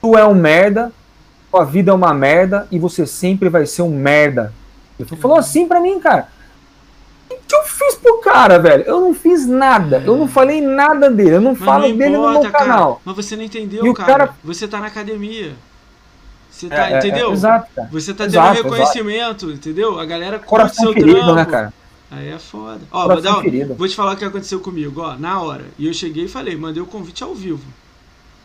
tu 0.00 0.16
é 0.16 0.24
um 0.24 0.34
merda, 0.34 0.92
tua 1.50 1.64
vida 1.64 1.90
é 1.90 1.94
uma 1.94 2.14
merda 2.14 2.68
e 2.70 2.78
você 2.78 3.04
sempre 3.06 3.48
vai 3.48 3.66
ser 3.66 3.82
um 3.82 3.90
merda. 3.90 4.52
Ele 4.98 5.08
falou 5.16 5.36
assim 5.36 5.66
pra 5.66 5.80
mim, 5.80 5.98
cara. 5.98 6.28
O 7.30 7.34
que 7.46 7.54
eu 7.56 7.62
fiz 7.64 7.94
pro 7.96 8.18
cara, 8.20 8.58
velho? 8.58 8.84
Eu 8.84 9.00
não 9.00 9.14
fiz 9.14 9.46
nada. 9.46 10.02
Eu 10.06 10.16
não 10.16 10.28
falei 10.28 10.60
nada 10.60 11.10
dele. 11.10 11.36
Eu 11.36 11.40
não 11.40 11.52
Mas 11.52 11.64
falo 11.64 11.88
não 11.88 11.96
dele 11.96 12.16
no 12.16 12.18
importa, 12.30 12.40
meu 12.42 12.52
cara. 12.52 12.64
canal. 12.64 13.02
Mas 13.04 13.16
você 13.16 13.34
não 13.36 13.42
entendeu, 13.42 13.94
cara. 13.94 14.08
cara- 14.26 14.34
Você 14.44 14.68
tá 14.68 14.78
na 14.78 14.86
academia. 14.86 15.54
Você 16.60 16.68
tá, 16.68 16.90
É, 16.90 16.92
é, 16.94 16.98
entendeu? 16.98 17.30
é, 17.30 17.32
exato, 17.32 17.68
cara. 17.74 17.88
Você 17.90 18.14
tá 18.14 18.24
Exato, 18.26 18.54
tendo 18.56 18.64
reconhecimento, 18.64 19.50
entendeu? 19.50 19.98
A 19.98 20.04
galera 20.04 20.38
curte 20.38 20.48
Coração 20.50 20.84
seu 20.84 20.92
ferido, 20.92 21.14
trampo. 21.20 21.34
né, 21.34 21.44
cara? 21.44 21.72
Aí 22.10 22.28
é 22.28 22.38
foda. 22.38 22.80
Ó, 22.90 23.06
vou, 23.08 23.20
dar, 23.20 23.42
vou 23.76 23.88
te 23.88 23.94
falar 23.94 24.12
o 24.12 24.16
que 24.16 24.24
aconteceu 24.24 24.60
comigo, 24.60 25.00
ó, 25.00 25.16
na 25.16 25.40
hora. 25.40 25.64
E 25.78 25.86
eu 25.86 25.94
cheguei 25.94 26.24
e 26.24 26.28
falei, 26.28 26.56
mandei 26.56 26.82
o 26.82 26.86
convite 26.86 27.22
ao 27.22 27.34
vivo. 27.34 27.62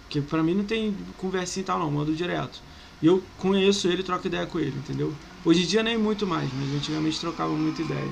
Porque 0.04 0.22
pra 0.22 0.44
mim 0.44 0.54
não 0.54 0.64
tem 0.64 0.96
conversinha 1.18 1.64
e 1.64 1.66
tal, 1.66 1.80
não, 1.80 1.90
mando 1.92 2.14
direto. 2.14 2.62
E 3.02 3.08
eu 3.08 3.22
conheço 3.40 3.88
ele, 3.88 4.04
troco 4.04 4.28
ideia 4.28 4.46
com 4.46 4.60
ele, 4.60 4.76
entendeu? 4.78 5.12
Hoje 5.44 5.64
em 5.64 5.66
dia 5.66 5.84
nem 5.84 5.98
muito 5.98 6.26
mais, 6.26 6.50
mas 6.54 6.74
antigamente 6.76 7.20
trocava 7.20 7.52
muita 7.52 7.82
ideia. 7.82 8.08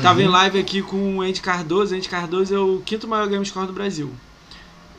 Tava 0.00 0.20
Uhum. 0.20 0.26
em 0.26 0.28
live 0.28 0.58
aqui 0.58 0.82
com 0.82 1.16
o 1.18 1.22
Andy 1.22 1.40
Cardoso. 1.40 1.94
Andy 1.94 2.08
Cardoso 2.08 2.54
é 2.54 2.58
o 2.58 2.80
quinto 2.84 3.06
maior 3.08 3.26
game 3.28 3.44
score 3.44 3.66
do 3.66 3.72
Brasil. 3.72 4.10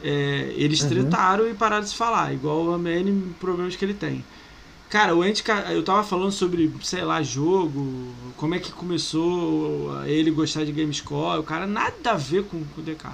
É, 0.04 0.54
eles 0.58 0.82
Uhum. 0.82 0.90
tretaram 0.90 1.48
e 1.50 1.54
pararam 1.54 1.84
de 1.84 1.90
se 1.90 1.96
falar, 1.96 2.34
igual 2.34 2.74
a 2.74 2.78
N 2.78 3.34
problemas 3.40 3.76
que 3.76 3.86
ele 3.86 3.94
tem. 3.94 4.24
Cara, 4.90 5.16
o 5.16 5.24
Andy, 5.24 5.42
Ca- 5.42 5.72
eu 5.74 5.82
tava 5.82 6.04
falando 6.04 6.32
sobre, 6.32 6.72
sei 6.84 7.04
lá, 7.04 7.24
jogo, 7.24 8.14
como 8.38 8.54
é 8.54 8.60
que 8.60 8.72
começou 8.72 9.92
ele 10.06 10.30
gostar 10.32 10.66
de 10.66 10.72
GameScore, 10.72 11.40
o 11.40 11.44
cara 11.44 11.66
nada 11.66 12.12
a 12.12 12.16
ver 12.16 12.44
com, 12.44 12.64
com 12.64 12.82
o 12.82 12.84
DK. 12.84 13.06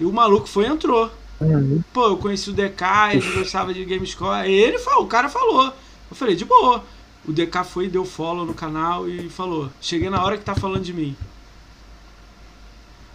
E 0.00 0.04
o 0.04 0.12
maluco 0.12 0.48
foi 0.48 0.64
e 0.64 0.68
entrou. 0.68 1.10
Uhum. 1.40 1.82
Pô, 1.92 2.06
eu 2.08 2.16
conheci 2.16 2.50
o 2.50 2.52
DK, 2.52 2.84
ele 3.14 3.30
gostava 3.38 3.72
de 3.72 3.84
GameScore. 3.84 4.50
Ele 4.50 4.78
falou, 4.78 5.04
o 5.04 5.08
cara 5.08 5.28
falou. 5.28 5.66
Eu 6.10 6.16
falei, 6.16 6.34
de 6.34 6.44
boa. 6.44 6.84
O 7.28 7.32
DK 7.32 7.64
foi 7.64 7.84
e 7.84 7.88
deu 7.88 8.04
follow 8.04 8.44
no 8.46 8.54
canal 8.54 9.08
e 9.08 9.28
falou: 9.28 9.70
Cheguei 9.80 10.08
na 10.10 10.24
hora 10.24 10.38
que 10.38 10.44
tá 10.44 10.54
falando 10.54 10.82
de 10.82 10.92
mim. 10.92 11.14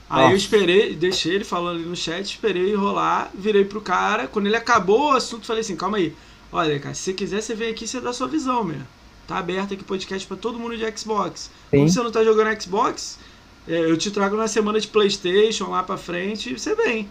Aí 0.10 0.32
eu 0.32 0.38
esperei, 0.38 0.96
deixei 0.96 1.34
ele 1.34 1.44
falando 1.44 1.78
ali 1.80 1.86
no 1.86 1.96
chat, 1.96 2.26
esperei 2.26 2.76
rolar, 2.76 3.32
virei 3.34 3.66
pro 3.66 3.82
cara. 3.82 4.28
Quando 4.28 4.46
ele 4.46 4.56
acabou 4.56 5.12
o 5.12 5.16
assunto, 5.16 5.46
falei 5.48 5.62
assim: 5.62 5.76
calma 5.76 5.98
aí. 5.98 6.16
Olha, 6.52 6.80
cara, 6.80 6.94
se 6.94 7.02
você 7.02 7.14
quiser, 7.14 7.42
você 7.42 7.56
vem 7.56 7.72
aqui 7.72 7.86
e 7.86 7.88
você 7.88 8.00
dá 8.00 8.14
sua 8.14 8.28
visão, 8.28 8.64
meu. 8.64 8.82
Tá 9.28 9.38
aberto 9.40 9.74
aqui 9.74 9.84
podcast 9.84 10.28
pra 10.28 10.38
todo 10.38 10.60
mundo 10.60 10.78
de 10.78 10.98
Xbox. 10.98 11.50
Como 11.72 11.88
Sim. 11.90 11.94
você 11.94 12.04
não 12.04 12.12
tá 12.12 12.24
jogando 12.24 12.62
Xbox, 12.62 13.18
é, 13.68 13.80
eu 13.80 13.98
te 13.98 14.12
trago 14.12 14.38
na 14.38 14.48
semana 14.48 14.80
de 14.80 14.88
Playstation 14.88 15.72
lá 15.72 15.82
pra 15.82 15.98
frente 15.98 16.52
e 16.54 16.60
você 16.60 16.76
vem. 16.76 17.10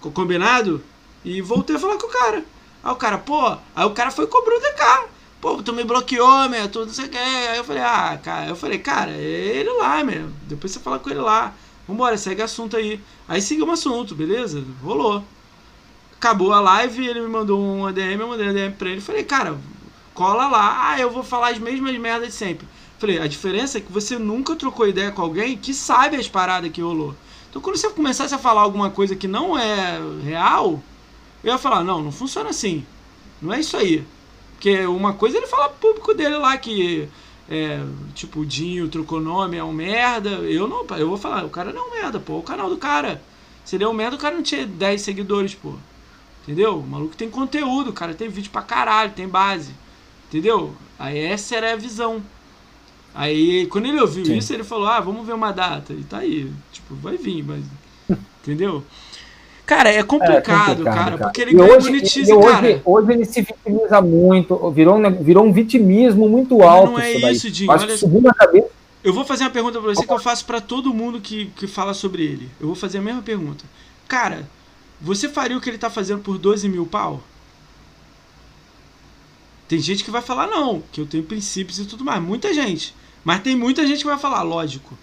Co- 0.00 0.10
Combinado? 0.10 0.82
E 1.24 1.40
voltei 1.40 1.76
a 1.76 1.78
falar 1.78 1.96
com 1.98 2.06
o 2.08 2.10
cara. 2.10 2.44
Aí 2.82 2.92
o 2.92 2.96
cara, 2.96 3.18
pô, 3.18 3.56
aí 3.76 3.84
o 3.84 3.90
cara 3.90 4.10
foi 4.10 4.24
e 4.24 4.28
cobrou 4.28 4.58
o 4.58 4.60
DK. 4.60 5.08
Pô, 5.40 5.62
tu 5.62 5.72
me 5.72 5.84
bloqueou, 5.84 6.48
meu, 6.50 6.68
tu 6.68 6.84
não 6.84 6.92
sei 6.92 7.06
o 7.06 7.08
que. 7.08 7.16
Aí 7.16 7.56
eu 7.56 7.64
falei, 7.64 7.82
ah, 7.82 8.18
cara, 8.22 8.48
eu 8.48 8.56
falei, 8.56 8.78
cara, 8.78 9.10
é 9.12 9.20
ele 9.20 9.70
lá, 9.70 10.04
meu. 10.04 10.28
Depois 10.46 10.72
você 10.72 10.80
fala 10.80 10.98
com 10.98 11.08
ele 11.08 11.20
lá. 11.20 11.54
Vambora, 11.88 12.18
segue 12.18 12.42
assunto 12.42 12.76
aí. 12.76 13.00
Aí 13.26 13.40
seguimos 13.40 13.80
assunto, 13.80 14.14
beleza? 14.14 14.62
Rolou. 14.82 15.24
Acabou 16.16 16.52
a 16.52 16.60
live, 16.60 17.06
ele 17.06 17.20
me 17.20 17.28
mandou 17.28 17.58
um 17.58 17.86
ADM, 17.86 18.20
eu 18.20 18.28
mandei 18.28 18.46
um 18.46 18.50
ADM 18.50 18.72
pra 18.76 18.90
ele. 18.90 19.00
Falei, 19.00 19.24
cara, 19.24 19.58
cola 20.12 20.46
lá. 20.46 20.90
Ah, 20.90 21.00
eu 21.00 21.10
vou 21.10 21.22
falar 21.22 21.50
as 21.50 21.58
mesmas 21.58 21.96
merdas 21.98 22.28
de 22.28 22.34
sempre. 22.34 22.68
Falei, 22.98 23.18
a 23.18 23.26
diferença 23.26 23.78
é 23.78 23.80
que 23.80 23.90
você 23.90 24.18
nunca 24.18 24.54
trocou 24.54 24.86
ideia 24.86 25.10
com 25.10 25.22
alguém 25.22 25.56
que 25.56 25.72
sabe 25.72 26.16
as 26.16 26.28
paradas 26.28 26.70
que 26.70 26.82
rolou. 26.82 27.14
Então 27.48 27.62
quando 27.62 27.76
você 27.76 27.88
começasse 27.88 28.34
a 28.34 28.38
falar 28.38 28.60
alguma 28.60 28.90
coisa 28.90 29.16
que 29.16 29.26
não 29.26 29.58
é 29.58 29.98
real, 30.22 30.82
eu 31.42 31.50
ia 31.50 31.58
falar, 31.58 31.82
não, 31.82 32.02
não 32.02 32.12
funciona 32.12 32.50
assim. 32.50 32.84
Não 33.40 33.52
é 33.54 33.60
isso 33.60 33.74
aí. 33.76 34.04
Porque 34.60 34.84
uma 34.84 35.14
coisa 35.14 35.38
é 35.38 35.40
ele 35.40 35.46
fala 35.46 35.70
pro 35.70 35.88
público 35.88 36.12
dele 36.12 36.36
lá 36.36 36.54
que 36.58 37.08
é, 37.48 37.82
tipo, 38.14 38.40
o 38.40 38.46
Dinho 38.46 38.88
trocou 38.88 39.18
nome, 39.18 39.56
é 39.56 39.64
um 39.64 39.72
merda. 39.72 40.28
Eu 40.28 40.68
não, 40.68 40.84
eu 40.98 41.08
vou 41.08 41.16
falar, 41.16 41.46
o 41.46 41.48
cara 41.48 41.72
não 41.72 41.86
é 41.86 41.88
um 41.88 41.90
merda, 41.94 42.20
pô, 42.20 42.34
é 42.34 42.38
o 42.40 42.42
canal 42.42 42.68
do 42.68 42.76
cara. 42.76 43.22
Se 43.64 43.76
ele 43.76 43.84
é 43.84 43.88
um 43.88 43.94
merda, 43.94 44.16
o 44.16 44.18
cara 44.18 44.34
não 44.34 44.42
tinha 44.42 44.66
10 44.66 45.00
seguidores, 45.00 45.54
pô. 45.54 45.72
Entendeu? 46.42 46.78
O 46.78 46.86
maluco 46.86 47.16
tem 47.16 47.30
conteúdo, 47.30 47.88
o 47.88 47.94
cara 47.94 48.12
tem 48.12 48.28
vídeo 48.28 48.50
pra 48.50 48.60
caralho, 48.60 49.12
tem 49.12 49.26
base. 49.26 49.72
Entendeu? 50.28 50.74
Aí 50.98 51.18
essa 51.18 51.56
era 51.56 51.72
a 51.72 51.76
visão. 51.76 52.22
Aí 53.14 53.66
quando 53.68 53.86
ele 53.86 53.98
ouviu 53.98 54.26
Sim. 54.26 54.36
isso, 54.36 54.52
ele 54.52 54.62
falou: 54.62 54.86
Ah, 54.86 55.00
vamos 55.00 55.26
ver 55.26 55.32
uma 55.32 55.52
data. 55.52 55.94
E 55.94 56.04
tá 56.04 56.18
aí. 56.18 56.52
Tipo, 56.70 56.94
vai 56.96 57.16
vir, 57.16 57.42
mas. 57.42 57.64
Entendeu? 58.42 58.84
Cara, 59.70 59.88
é 59.88 60.02
complicado, 60.02 60.82
cara, 60.82 61.16
porque 61.16 61.42
ele 61.42 61.54
ganha 61.54 61.76
hoje, 61.76 61.86
monetiza, 61.90 62.32
e 62.32 62.34
hoje, 62.34 62.48
cara. 62.48 62.82
hoje 62.84 63.12
ele 63.12 63.24
se 63.24 63.40
vitimiza 63.40 64.00
muito, 64.00 64.68
virou, 64.72 64.96
um 64.98 65.22
virou 65.22 65.46
um 65.46 65.52
vitimismo 65.52 66.28
muito 66.28 66.60
alto. 66.60 66.90
não 66.90 66.98
é 66.98 67.20
daí. 67.20 67.36
isso, 67.36 67.48
Dinho, 67.48 67.70
Acho 67.70 67.84
olha- 67.84 67.96
subiu 67.96 68.20
na 68.20 68.34
cabeça. 68.34 68.66
Eu 69.04 69.14
vou 69.14 69.24
fazer 69.24 69.44
uma 69.44 69.50
pergunta 69.50 69.80
pra 69.80 69.94
você 69.94 70.04
que 70.04 70.12
eu 70.12 70.18
faço 70.18 70.44
pra 70.44 70.60
todo 70.60 70.92
mundo 70.92 71.20
que, 71.20 71.52
que 71.54 71.68
fala 71.68 71.94
sobre 71.94 72.24
ele. 72.24 72.50
Eu 72.60 72.66
vou 72.66 72.74
fazer 72.74 72.98
a 72.98 73.00
mesma 73.00 73.22
pergunta. 73.22 73.64
Cara, 74.08 74.44
você 75.00 75.28
faria 75.28 75.56
o 75.56 75.60
que 75.60 75.70
ele 75.70 75.78
tá 75.78 75.88
fazendo 75.88 76.20
por 76.20 76.36
12 76.36 76.68
mil 76.68 76.84
pau? 76.84 77.22
Tem 79.68 79.78
gente 79.78 80.02
que 80.02 80.10
vai 80.10 80.20
falar 80.20 80.48
não, 80.48 80.82
que 80.90 81.00
eu 81.00 81.06
tenho 81.06 81.22
princípios 81.22 81.78
e 81.78 81.84
tudo 81.84 82.04
mais. 82.04 82.20
Muita 82.20 82.52
gente. 82.52 82.92
Mas 83.22 83.40
tem 83.40 83.54
muita 83.54 83.86
gente 83.86 84.00
que 84.00 84.06
vai 84.10 84.18
falar, 84.18 84.42
lógico. 84.42 84.98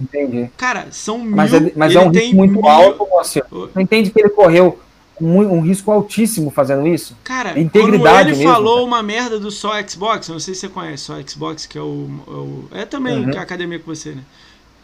Entendi. 0.00 0.50
Cara, 0.56 0.88
são 0.90 1.18
mil. 1.18 1.34
Mas, 1.36 1.54
é, 1.54 1.72
mas 1.74 1.90
ele 1.94 1.98
é 1.98 2.06
um 2.06 2.10
risco 2.10 2.34
muito 2.36 2.52
mil- 2.52 2.68
alto, 2.68 3.06
você. 3.10 3.42
Não 3.74 3.80
entende 3.82 4.10
que 4.10 4.20
ele 4.20 4.28
correu 4.28 4.78
um, 5.20 5.38
um 5.38 5.60
risco 5.60 5.90
altíssimo 5.90 6.50
fazendo 6.50 6.86
isso? 6.86 7.16
Cara, 7.24 7.58
Integridade 7.58 8.00
quando 8.02 8.28
ele 8.28 8.36
mesmo, 8.36 8.52
falou 8.52 8.74
cara. 8.74 8.86
uma 8.86 9.02
merda 9.02 9.40
do 9.40 9.50
só 9.50 9.72
Xbox, 9.88 10.28
eu 10.28 10.34
não 10.34 10.40
sei 10.40 10.52
se 10.54 10.60
você 10.60 10.68
conhece, 10.68 11.04
só 11.04 11.14
Xbox, 11.26 11.64
que 11.64 11.78
é 11.78 11.80
o. 11.80 12.08
É, 12.26 12.30
o- 12.30 12.68
é 12.82 12.84
também 12.84 13.24
Uhum. 13.24 13.30
é 13.30 13.38
a 13.38 13.42
academia 13.42 13.78
com 13.78 13.86
você, 13.94 14.10
né? 14.10 14.22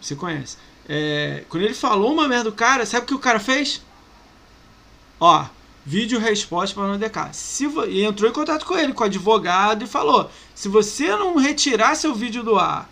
Você 0.01 0.15
conhece. 0.17 0.57
É, 0.89 1.45
quando 1.49 1.63
ele 1.65 1.75
falou 1.75 2.13
uma 2.13 2.27
merda 2.27 2.45
do 2.51 2.53
cara, 2.57 2.87
sabe 2.87 3.05
o 3.05 3.07
que 3.09 3.15
o 3.15 3.19
cara 3.19 3.39
fez? 3.39 3.83
Ó, 5.21 5.45
vídeo 5.85 6.19
resposta 6.19 6.75
para 6.75 6.93
o 6.93 6.99
DK. 6.99 7.29
Se 7.33 7.67
vo- 7.67 7.85
e 7.87 8.03
entrou 8.05 8.29
em 8.31 8.33
contato 8.33 8.65
com 8.67 8.77
ele, 8.77 8.93
com 8.93 9.03
o 9.03 9.07
advogado, 9.07 9.85
e 9.85 9.87
falou: 9.87 10.31
se 10.55 10.69
você 10.69 11.09
não 11.11 11.37
retirar 11.37 11.95
seu 11.95 12.15
vídeo 12.15 12.43
do 12.43 12.57
ar, 12.59 12.91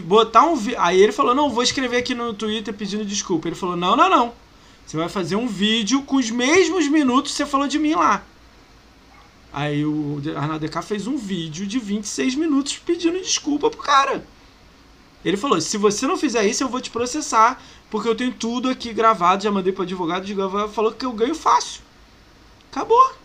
botar 0.00 0.44
um 0.44 0.56
Aí 0.78 1.00
ele 1.00 1.12
falou: 1.12 1.34
não, 1.34 1.50
vou 1.50 1.62
escrever 1.62 1.98
aqui 1.98 2.14
no 2.14 2.32
Twitter 2.32 2.72
pedindo 2.72 3.04
desculpa. 3.04 3.48
Ele 3.48 3.54
falou: 3.54 3.76
não, 3.76 3.96
não, 3.96 4.08
não. 4.08 4.32
Você 4.86 4.96
vai 4.96 5.08
fazer 5.08 5.36
um 5.36 5.46
vídeo 5.46 6.02
com 6.02 6.16
os 6.16 6.30
mesmos 6.30 6.88
minutos 6.88 7.32
que 7.32 7.36
você 7.36 7.46
falou 7.46 7.68
de 7.68 7.78
mim 7.78 7.94
lá. 7.94 8.24
Aí 9.52 9.84
o 9.84 10.20
Arnaldo 10.34 10.66
DK 10.66 10.82
fez 10.82 11.06
um 11.06 11.16
vídeo 11.16 11.66
de 11.66 11.78
26 11.78 12.34
minutos 12.36 12.78
pedindo 12.78 13.20
desculpa 13.20 13.70
pro 13.70 13.80
cara. 13.80 14.26
Ele 15.24 15.36
falou: 15.36 15.60
se 15.60 15.76
você 15.76 16.06
não 16.06 16.16
fizer 16.16 16.44
isso, 16.46 16.64
eu 16.64 16.68
vou 16.68 16.80
te 16.80 16.90
processar, 16.90 17.62
porque 17.90 18.08
eu 18.08 18.14
tenho 18.14 18.32
tudo 18.32 18.68
aqui 18.68 18.92
gravado, 18.92 19.44
já 19.44 19.50
mandei 19.50 19.72
pro 19.72 19.82
advogado 19.82 20.26
falou 20.70 20.92
que 20.92 21.04
eu 21.04 21.12
ganho 21.12 21.34
fácil. 21.34 21.82
Acabou. 22.70 23.21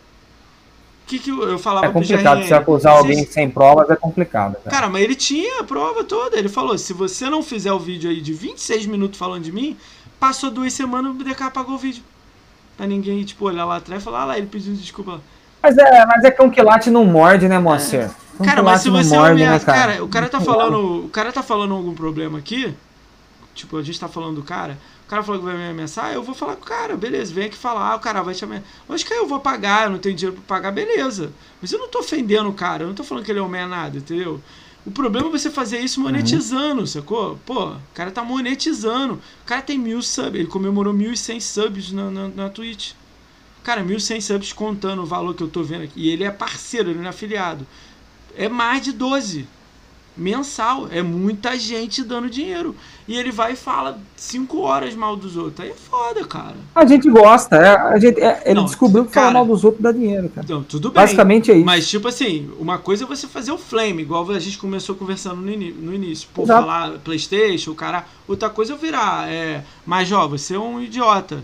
Que, 1.08 1.18
que 1.18 1.30
eu, 1.30 1.58
falava 1.58 1.88
É 1.88 1.90
complicado. 1.90 2.44
Se 2.44 2.54
acusar 2.54 2.98
alguém 2.98 3.26
sem 3.26 3.50
provas 3.50 3.90
é 3.90 3.96
complicado. 3.96 4.56
cara. 4.56 4.70
Cara, 4.70 4.90
mas 4.90 5.02
ele 5.02 5.16
tinha 5.16 5.62
a 5.62 5.64
prova 5.64 6.04
toda. 6.04 6.38
Ele 6.38 6.50
falou: 6.50 6.78
se 6.78 6.92
você 6.92 7.30
não 7.30 7.42
fizer 7.42 7.72
o 7.72 7.80
vídeo 7.80 8.10
aí 8.10 8.20
de 8.20 8.34
26 8.34 8.86
minutos 8.86 9.18
falando 9.18 9.44
de 9.44 9.52
mim, 9.52 9.78
passou 10.20 10.52
duas 10.52 10.74
semanas, 10.74 11.16
o 11.16 11.24
DK 11.24 11.44
apagou 11.44 11.76
o 11.76 11.78
vídeo. 11.78 12.04
Pra 12.76 12.86
ninguém, 12.86 13.24
tipo, 13.24 13.46
olhar 13.46 13.66
lá 13.66 13.78
atrás 13.78 14.02
e 14.02 14.06
falar, 14.06 14.22
ah 14.22 14.26
lá, 14.26 14.38
ele 14.38 14.48
pediu 14.48 14.74
desculpa. 14.74 15.22
Mas 15.64 15.78
é, 15.78 16.06
mas 16.06 16.24
é 16.24 16.30
cão 16.30 16.50
que 16.50 16.62
late 16.62 16.90
não 16.90 17.06
morde, 17.06 17.48
né, 17.48 17.58
Moacir? 17.58 18.10
Cão 18.38 18.46
Cara, 18.46 18.62
mas 18.62 18.82
se 18.82 18.90
você 18.90 19.10
não 19.10 19.22
morde, 19.22 19.42
olhar, 19.42 19.54
né, 19.54 19.60
cara? 19.60 20.04
o 20.04 20.08
cara 20.08 20.30
tá 20.30 20.40
falando, 20.40 21.06
o 21.06 21.10
cara 21.10 21.32
tá 21.32 21.42
falando 21.42 21.74
algum 21.74 21.96
problema 21.96 22.38
aqui, 22.38 22.74
tipo, 23.56 23.78
a 23.78 23.82
gente 23.82 24.00
tá 24.00 24.08
falando 24.08 24.36
do 24.36 24.44
cara, 24.44 24.78
o 25.08 25.10
cara 25.10 25.24
falou 25.24 25.40
que 25.40 25.48
vai 25.48 25.56
me 25.56 25.70
ameaçar, 25.70 26.12
eu 26.12 26.22
vou 26.22 26.36
falar 26.36 26.58
com 26.58 26.64
o 26.64 26.66
cara, 26.66 26.98
beleza, 26.98 27.34
vem 27.34 27.46
aqui 27.46 27.56
falar, 27.56 27.96
o 27.96 28.00
cara 28.00 28.22
vai 28.22 28.36
te 28.36 28.44
ameaçar. 28.44 28.68
Lógico 28.90 29.08
que 29.08 29.14
aí 29.14 29.22
eu 29.22 29.26
vou 29.26 29.40
pagar, 29.40 29.86
eu 29.86 29.92
não 29.92 30.00
tenho 30.00 30.14
dinheiro 30.14 30.36
pra 30.36 30.58
pagar, 30.58 30.72
beleza. 30.72 31.32
Mas 31.62 31.72
eu 31.72 31.80
não 31.80 31.88
tô 31.88 32.00
ofendendo 32.00 32.50
o 32.50 32.54
cara, 32.54 32.84
eu 32.84 32.88
não 32.88 32.94
tô 32.94 33.06
falando 33.06 33.24
que 33.24 33.32
ele 33.32 33.40
é 33.40 33.42
um 33.42 33.50
nada, 33.50 34.00
entendeu? 34.00 34.42
O 34.86 34.92
problema 34.92 35.30
é 35.30 35.32
você 35.32 35.50
fazer 35.50 35.80
isso 35.80 36.02
monetizando, 36.02 36.86
sacou? 36.86 37.40
Pô, 37.46 37.70
o 37.70 37.82
cara 37.94 38.12
tá 38.12 38.22
monetizando. 38.22 39.14
O 39.14 39.46
cara 39.46 39.62
tem 39.62 39.78
mil 39.78 40.02
subs, 40.02 40.42
ele 40.42 40.48
comemorou 40.50 40.94
1.100 40.94 41.40
subs 41.40 41.92
na, 41.94 42.12
na, 42.12 42.28
na 42.28 42.50
Twitch. 42.50 42.92
Cara, 43.64 43.82
1.100 43.84 44.20
subs 44.20 44.52
contando 44.52 45.04
o 45.04 45.06
valor 45.06 45.34
que 45.34 45.44
eu 45.44 45.48
tô 45.48 45.64
vendo 45.64 45.84
aqui. 45.84 46.02
E 46.02 46.10
ele 46.10 46.26
é 46.26 46.32
parceiro, 46.32 46.90
ele 46.90 47.00
não 47.00 47.06
é 47.06 47.10
afiliado. 47.10 47.66
É 48.36 48.50
mais 48.50 48.82
de 48.82 48.92
12 48.92 49.48
mensal. 50.18 50.88
É 50.92 51.02
muita 51.02 51.58
gente 51.58 52.04
dando 52.04 52.30
dinheiro. 52.30 52.76
E 53.08 53.16
ele 53.16 53.32
vai 53.32 53.54
e 53.54 53.56
fala 53.56 54.00
5 54.18 54.60
horas 54.60 54.94
mal 54.94 55.16
dos 55.16 55.38
outros. 55.38 55.62
Aí 55.62 55.72
é 55.72 55.74
foda, 55.74 56.26
cara. 56.26 56.56
A 56.76 56.86
gente 56.86 57.10
gosta, 57.10 57.56
é, 57.56 57.70
a 57.70 57.98
gente, 57.98 58.20
é, 58.20 58.44
ele 58.46 58.56
Não, 58.56 58.66
descobriu 58.66 59.06
que 59.06 59.14
falar 59.14 59.28
cara, 59.28 59.40
mal 59.40 59.46
dos 59.46 59.64
outros 59.64 59.82
dá 59.82 59.94
dinheiro, 59.94 60.28
cara. 60.28 60.44
Então, 60.44 60.62
tudo 60.64 60.90
bem. 60.90 60.96
Basicamente 60.96 61.52
é 61.52 61.56
isso. 61.56 61.66
Mas, 61.66 61.88
tipo 61.88 62.08
assim, 62.08 62.52
uma 62.60 62.78
coisa 62.78 63.06
é 63.06 63.08
você 63.08 63.26
fazer 63.26 63.52
o 63.52 63.58
flame, 63.58 64.02
igual 64.02 64.30
a 64.30 64.40
gente 64.40 64.58
começou 64.58 64.96
conversando 64.96 65.38
no, 65.38 65.46
no 65.46 65.94
início. 65.94 66.28
Pô, 66.34 66.44
Exato. 66.44 66.62
falar 66.62 66.92
Playstation, 67.00 67.72
o 67.72 67.76
cara. 67.76 68.06
Outra 68.28 68.50
coisa 68.50 68.74
é 68.74 68.78
virar. 68.78 69.30
É, 69.30 69.64
mas, 69.86 70.12
ó, 70.12 70.28
você 70.28 70.56
é 70.56 70.60
um 70.60 70.82
idiota. 70.82 71.42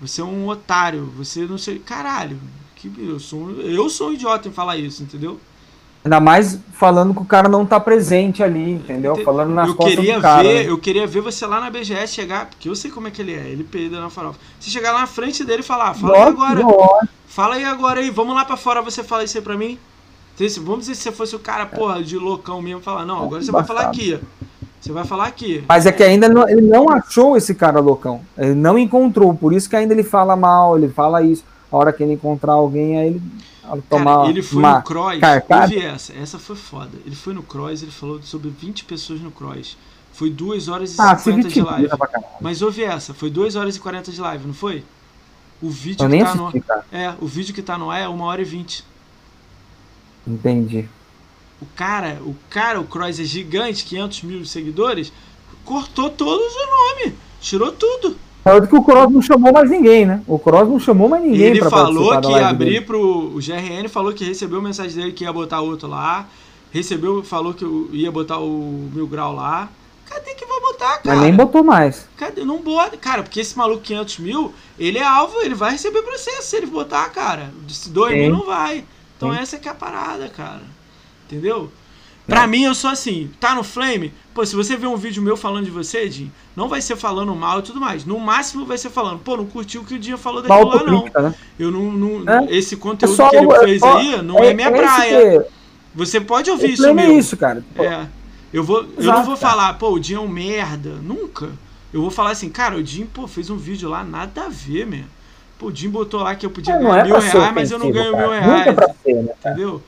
Você 0.00 0.20
é 0.20 0.24
um 0.24 0.48
otário. 0.48 1.12
Você 1.16 1.44
não 1.46 1.56
sei. 1.56 1.78
Caralho. 1.78 2.38
Que, 2.74 2.90
eu, 2.98 3.20
sou, 3.20 3.52
eu 3.60 3.88
sou 3.88 4.10
um 4.10 4.12
idiota 4.12 4.48
em 4.48 4.52
falar 4.52 4.76
isso, 4.76 5.04
entendeu? 5.04 5.38
Ainda 6.06 6.20
mais 6.20 6.56
falando 6.74 7.12
que 7.12 7.20
o 7.20 7.24
cara 7.24 7.48
não 7.48 7.66
tá 7.66 7.80
presente 7.80 8.40
ali, 8.40 8.74
entendeu? 8.74 9.16
Falando 9.24 9.52
nas 9.52 9.70
eu 9.70 9.74
costas 9.74 9.96
queria 9.96 10.14
do 10.14 10.22
cara. 10.22 10.46
ver, 10.46 10.54
né? 10.54 10.70
eu 10.70 10.78
queria 10.78 11.04
ver 11.04 11.20
você 11.20 11.44
lá 11.44 11.60
na 11.60 11.68
BGS 11.68 12.14
chegar, 12.14 12.46
porque 12.46 12.68
eu 12.68 12.76
sei 12.76 12.92
como 12.92 13.08
é 13.08 13.10
que 13.10 13.20
ele 13.20 13.34
é, 13.34 13.48
ele 13.48 13.64
peida 13.64 14.00
na 14.00 14.08
farofa. 14.08 14.38
Você 14.60 14.70
chegar 14.70 14.92
lá 14.92 15.00
na 15.00 15.08
frente 15.08 15.44
dele 15.44 15.62
e 15.62 15.64
falar, 15.64 15.94
fala 15.94 16.16
aí 16.16 16.22
agora, 16.22 16.60
lógico. 16.60 17.08
fala 17.26 17.54
aí 17.56 17.64
agora 17.64 17.98
aí, 17.98 18.08
vamos 18.08 18.36
lá 18.36 18.44
pra 18.44 18.56
fora, 18.56 18.80
você 18.82 19.02
fala 19.02 19.24
isso 19.24 19.36
aí 19.36 19.42
pra 19.42 19.56
mim. 19.56 19.80
Vamos 20.60 20.80
dizer 20.80 20.94
se 20.94 21.02
você 21.02 21.10
fosse 21.12 21.34
o 21.34 21.40
cara, 21.40 21.66
porra, 21.66 22.00
de 22.00 22.16
loucão 22.16 22.62
mesmo, 22.62 22.80
falar, 22.80 23.04
não, 23.04 23.24
agora 23.24 23.42
você 23.42 23.50
vai 23.50 23.64
falar 23.64 23.80
aqui, 23.82 24.16
ó. 24.22 24.46
Você 24.80 24.92
vai 24.92 25.04
falar 25.04 25.26
aqui. 25.26 25.64
Mas 25.66 25.86
é 25.86 25.90
que 25.90 26.04
ainda 26.04 26.28
não, 26.28 26.48
ele 26.48 26.62
não 26.62 26.88
achou 26.88 27.36
esse 27.36 27.52
cara 27.52 27.80
loucão. 27.80 28.20
Ele 28.38 28.54
não 28.54 28.78
encontrou. 28.78 29.34
Por 29.34 29.52
isso 29.52 29.68
que 29.68 29.74
ainda 29.74 29.92
ele 29.92 30.04
fala 30.04 30.36
mal, 30.36 30.78
ele 30.78 30.88
fala 30.88 31.20
isso. 31.22 31.42
A 31.72 31.76
hora 31.76 31.92
que 31.92 32.04
ele 32.04 32.12
encontrar 32.12 32.52
alguém, 32.52 32.96
aí 32.96 33.08
ele 33.08 33.22
tomar 33.88 34.16
Cara, 34.16 34.30
ele 34.30 34.42
foi 34.42 34.58
uma 34.58 34.76
no 34.76 34.82
Cross, 34.82 35.20
ouvi 35.62 35.78
essa, 35.80 36.12
essa 36.14 36.38
foi 36.38 36.56
foda. 36.56 36.98
Ele 37.04 37.16
foi 37.16 37.34
no 37.34 37.42
Cross, 37.42 37.82
ele 37.82 37.90
falou 37.90 38.22
sobre 38.22 38.50
20 38.50 38.84
pessoas 38.84 39.20
no 39.20 39.30
Cross. 39.30 39.76
Foi 40.12 40.30
2 40.30 40.68
horas 40.68 40.94
e 40.94 41.00
Ah, 41.00 41.16
se 41.16 41.24
50 41.24 41.48
de 41.48 41.60
live. 41.60 41.88
Mas 42.40 42.62
ouve 42.62 42.82
essa, 42.82 43.12
foi 43.12 43.28
2 43.28 43.56
horas 43.56 43.76
e 43.76 43.80
40 43.80 44.10
de 44.10 44.20
live, 44.20 44.46
não 44.46 44.54
foi? 44.54 44.82
O 45.60 45.70
vídeo 45.70 46.04
Eu 46.04 46.10
que 46.10 46.24
tá 46.24 46.34
no 46.34 46.48
assisti, 46.48 46.66
cara. 46.66 46.86
É, 46.92 47.14
o 47.20 47.26
vídeo 47.26 47.54
que 47.54 47.62
tá 47.62 47.78
no 47.78 47.90
ar 47.90 48.00
é 48.00 48.08
1 48.08 48.20
hora 48.20 48.40
e 48.40 48.44
20. 48.44 48.84
Entendi. 50.26 50.88
O 51.60 51.66
cara, 51.74 52.20
o 52.22 52.34
cara, 52.50 52.80
o 52.80 52.84
Cross 52.84 53.20
é 53.20 53.24
gigante, 53.24 53.84
500 53.84 54.22
mil 54.22 54.44
seguidores, 54.44 55.12
cortou 55.64 56.10
todos 56.10 56.46
os 56.46 56.66
nomes, 56.66 57.14
tirou 57.40 57.72
tudo. 57.72 58.16
Tanto 58.46 58.68
que 58.68 58.76
o 58.76 58.84
Cross 58.84 59.12
não 59.12 59.20
chamou 59.20 59.52
mais 59.52 59.68
ninguém, 59.68 60.06
né? 60.06 60.22
O 60.24 60.38
Cross 60.38 60.68
não 60.68 60.78
chamou 60.78 61.08
mais 61.08 61.20
ninguém 61.20 61.46
ele 61.48 61.68
falou 61.68 62.20
que 62.20 62.30
ia 62.30 62.46
abrir 62.46 62.64
dele. 62.66 62.80
pro. 62.82 63.00
O 63.34 63.40
GRN 63.40 63.88
falou 63.88 64.12
que 64.12 64.24
recebeu 64.24 64.62
mensagem 64.62 64.96
dele 64.96 65.10
que 65.10 65.24
ia 65.24 65.32
botar 65.32 65.60
outro 65.60 65.88
lá. 65.88 66.28
Recebeu, 66.70 67.24
falou 67.24 67.52
que 67.52 67.64
ia 67.92 68.12
botar 68.12 68.38
o 68.38 68.88
Mil 68.94 69.08
Grau 69.08 69.34
lá. 69.34 69.68
Cadê 70.04 70.32
que 70.34 70.46
vai 70.46 70.60
botar, 70.60 70.98
cara? 70.98 71.16
Mas 71.16 71.20
nem 71.22 71.34
botou 71.34 71.64
mais. 71.64 72.08
Cadê? 72.16 72.44
Não 72.44 72.62
bota. 72.62 72.96
Cara, 72.96 73.24
porque 73.24 73.40
esse 73.40 73.58
maluco 73.58 73.82
500 73.82 74.18
mil, 74.20 74.54
ele 74.78 74.98
é 74.98 75.04
alvo, 75.04 75.40
ele 75.42 75.56
vai 75.56 75.72
receber 75.72 76.02
processo 76.02 76.42
se 76.42 76.56
ele 76.56 76.66
botar, 76.66 77.08
cara. 77.08 77.52
Se 77.66 77.90
2 77.90 78.12
Sim. 78.12 78.18
mil 78.20 78.30
não 78.30 78.46
vai. 78.46 78.84
Então 79.16 79.32
Sim. 79.32 79.40
essa 79.40 79.58
que 79.58 79.66
é 79.66 79.72
a 79.72 79.74
parada, 79.74 80.28
cara. 80.28 80.62
Entendeu? 81.26 81.68
Pra 82.26 82.46
mim, 82.46 82.64
eu 82.64 82.74
sou 82.74 82.90
assim, 82.90 83.30
tá 83.38 83.54
no 83.54 83.62
Flame, 83.62 84.12
pô, 84.34 84.44
se 84.44 84.56
você 84.56 84.76
ver 84.76 84.88
um 84.88 84.96
vídeo 84.96 85.22
meu 85.22 85.36
falando 85.36 85.64
de 85.64 85.70
você, 85.70 86.10
Jim, 86.10 86.30
não 86.56 86.68
vai 86.68 86.80
ser 86.80 86.96
falando 86.96 87.32
mal 87.36 87.60
e 87.60 87.62
tudo 87.62 87.78
mais. 87.80 88.04
No 88.04 88.18
máximo 88.18 88.66
vai 88.66 88.76
ser 88.76 88.90
falando, 88.90 89.20
pô, 89.20 89.36
não 89.36 89.46
curtiu 89.46 89.82
o 89.82 89.84
que 89.84 89.94
o 89.94 89.98
Dinho 89.98 90.18
falou 90.18 90.42
daquilo 90.42 90.68
lá, 90.68 90.82
não. 90.82 91.04
né? 91.22 91.34
Eu 91.58 91.70
não. 91.70 91.92
não- 91.92 92.28
É. 92.28 92.46
Esse 92.56 92.76
conteúdo 92.76 93.12
É 93.12 93.16
só- 93.16 93.30
que 93.30 93.36
ele 93.36 93.52
é 93.52 93.58
fez 93.60 93.82
aí 93.82 94.22
não 94.22 94.38
é, 94.42 94.52
minha 94.52 94.68
esse 94.70 94.76
praia. 94.76 95.40
que- 95.42 95.46
Você 95.94 96.20
pode 96.20 96.50
ouvir 96.50 96.66
O 96.66 96.70
isso 96.70 96.82
Flame 96.82 97.02
é 97.02 97.08
isso, 97.12 97.36
cara. 97.36 97.64
Pô, 97.74 97.82
É. 97.84 98.08
Eu, 98.52 98.64
vou, 98.64 98.78
eu 98.78 98.84
não 98.84 99.02
Exato, 99.02 99.26
vou 99.26 99.36
cara. 99.36 99.50
falar, 99.50 99.74
pô, 99.74 99.90
o 99.92 99.98
Dinho 100.00 100.18
é 100.18 100.20
um 100.22 100.28
merda. 100.28 100.90
Nunca. 101.02 101.50
Eu 101.92 102.00
vou 102.00 102.10
falar 102.10 102.30
assim, 102.32 102.48
cara, 102.50 102.76
o 102.76 102.82
Dinho, 102.82 103.06
pô, 103.06 103.26
fez 103.28 103.50
um 103.50 103.56
vídeo 103.56 103.88
lá, 103.88 104.02
nada 104.02 104.46
a 104.46 104.48
ver, 104.48 104.84
meu. 104.86 105.04
Pô, 105.58 105.66
o 105.66 105.72
Dinho 105.72 105.90
botou 105.92 106.20
lá 106.22 106.34
que 106.34 106.44
eu 106.44 106.50
podia 106.50 106.74
Não 106.74 106.82
ganhar 106.90 106.98
é 107.00 107.04
mil 107.04 107.18
reais, 107.18 107.54
mas 107.54 107.70
eu 107.70 107.78
não 107.78 107.90
ganho 107.90 108.16
mil 108.16 108.28
cara. 108.28 108.40
reais. 108.40 108.58
Nunca 108.58 108.70
é 108.70 108.72
pra 108.72 108.88
ser, 109.04 109.14
né? 109.14 109.32
cara? 109.42 109.54
Entendeu? 109.54 109.82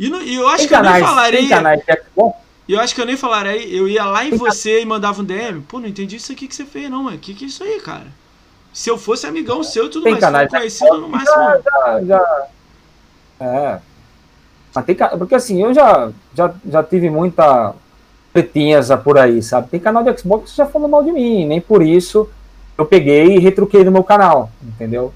E, 0.00 0.08
não- 0.08 0.22
e 0.22 0.34
eu 0.34 0.48
acho 0.48 0.58
Tem 0.58 0.68
que 0.68 0.74
eu 0.74 0.82
nem 0.82 0.86
canais, 0.92 1.04
tem 1.04 1.14
falaria. 1.14 1.48
canais 1.48 1.80
de. 1.84 2.32
E 2.68 2.72
eu 2.72 2.80
acho 2.80 2.94
que 2.94 3.00
eu 3.00 3.06
nem 3.06 3.16
falaria, 3.16 3.66
eu 3.68 3.86
ia 3.88 4.04
lá 4.06 4.24
em 4.24 4.30
você 4.30 4.80
e 4.80 4.86
mandava 4.86 5.20
um 5.20 5.24
DM. 5.24 5.60
Pô, 5.62 5.78
não 5.78 5.86
entendi 5.88 6.16
isso 6.16 6.32
aqui 6.32 6.48
que 6.48 6.54
você 6.54 6.64
fez, 6.64 6.88
não, 6.90 7.02
mano. 7.04 7.16
O 7.16 7.20
que, 7.20 7.34
que 7.34 7.44
é 7.44 7.48
isso 7.48 7.62
aí, 7.62 7.80
cara? 7.80 8.06
Se 8.72 8.88
eu 8.88 8.96
fosse 8.96 9.26
amigão 9.26 9.62
seu, 9.62 9.90
tudo 9.90 10.04
Tem 10.04 10.12
mais. 10.12 10.24
Canais 10.24 10.48
de 10.48 10.56
conhecido, 10.56 10.98
no 10.98 11.08
máximo. 11.08 11.36
já, 11.36 11.60
já, 11.64 12.04
já- 12.06 12.46
É. 13.40 13.80
Mas 14.74 14.84
tem, 14.84 14.96
porque 15.18 15.34
assim, 15.34 15.62
eu 15.62 15.74
já, 15.74 16.10
já, 16.34 16.54
já 16.64 16.82
tive 16.82 17.10
muita 17.10 17.74
tretinhas 18.32 18.88
por 19.02 19.18
aí, 19.18 19.42
sabe? 19.42 19.68
Tem 19.68 19.80
canal 19.80 20.04
de 20.04 20.16
Xbox 20.16 20.52
que 20.52 20.56
já 20.56 20.66
falou 20.66 20.88
mal 20.88 21.02
de 21.02 21.10
mim, 21.10 21.44
nem 21.46 21.60
por 21.60 21.82
isso 21.82 22.28
eu 22.78 22.86
peguei 22.86 23.34
e 23.34 23.38
retruquei 23.40 23.82
no 23.82 23.90
meu 23.90 24.04
canal, 24.04 24.50
entendeu? 24.62 25.12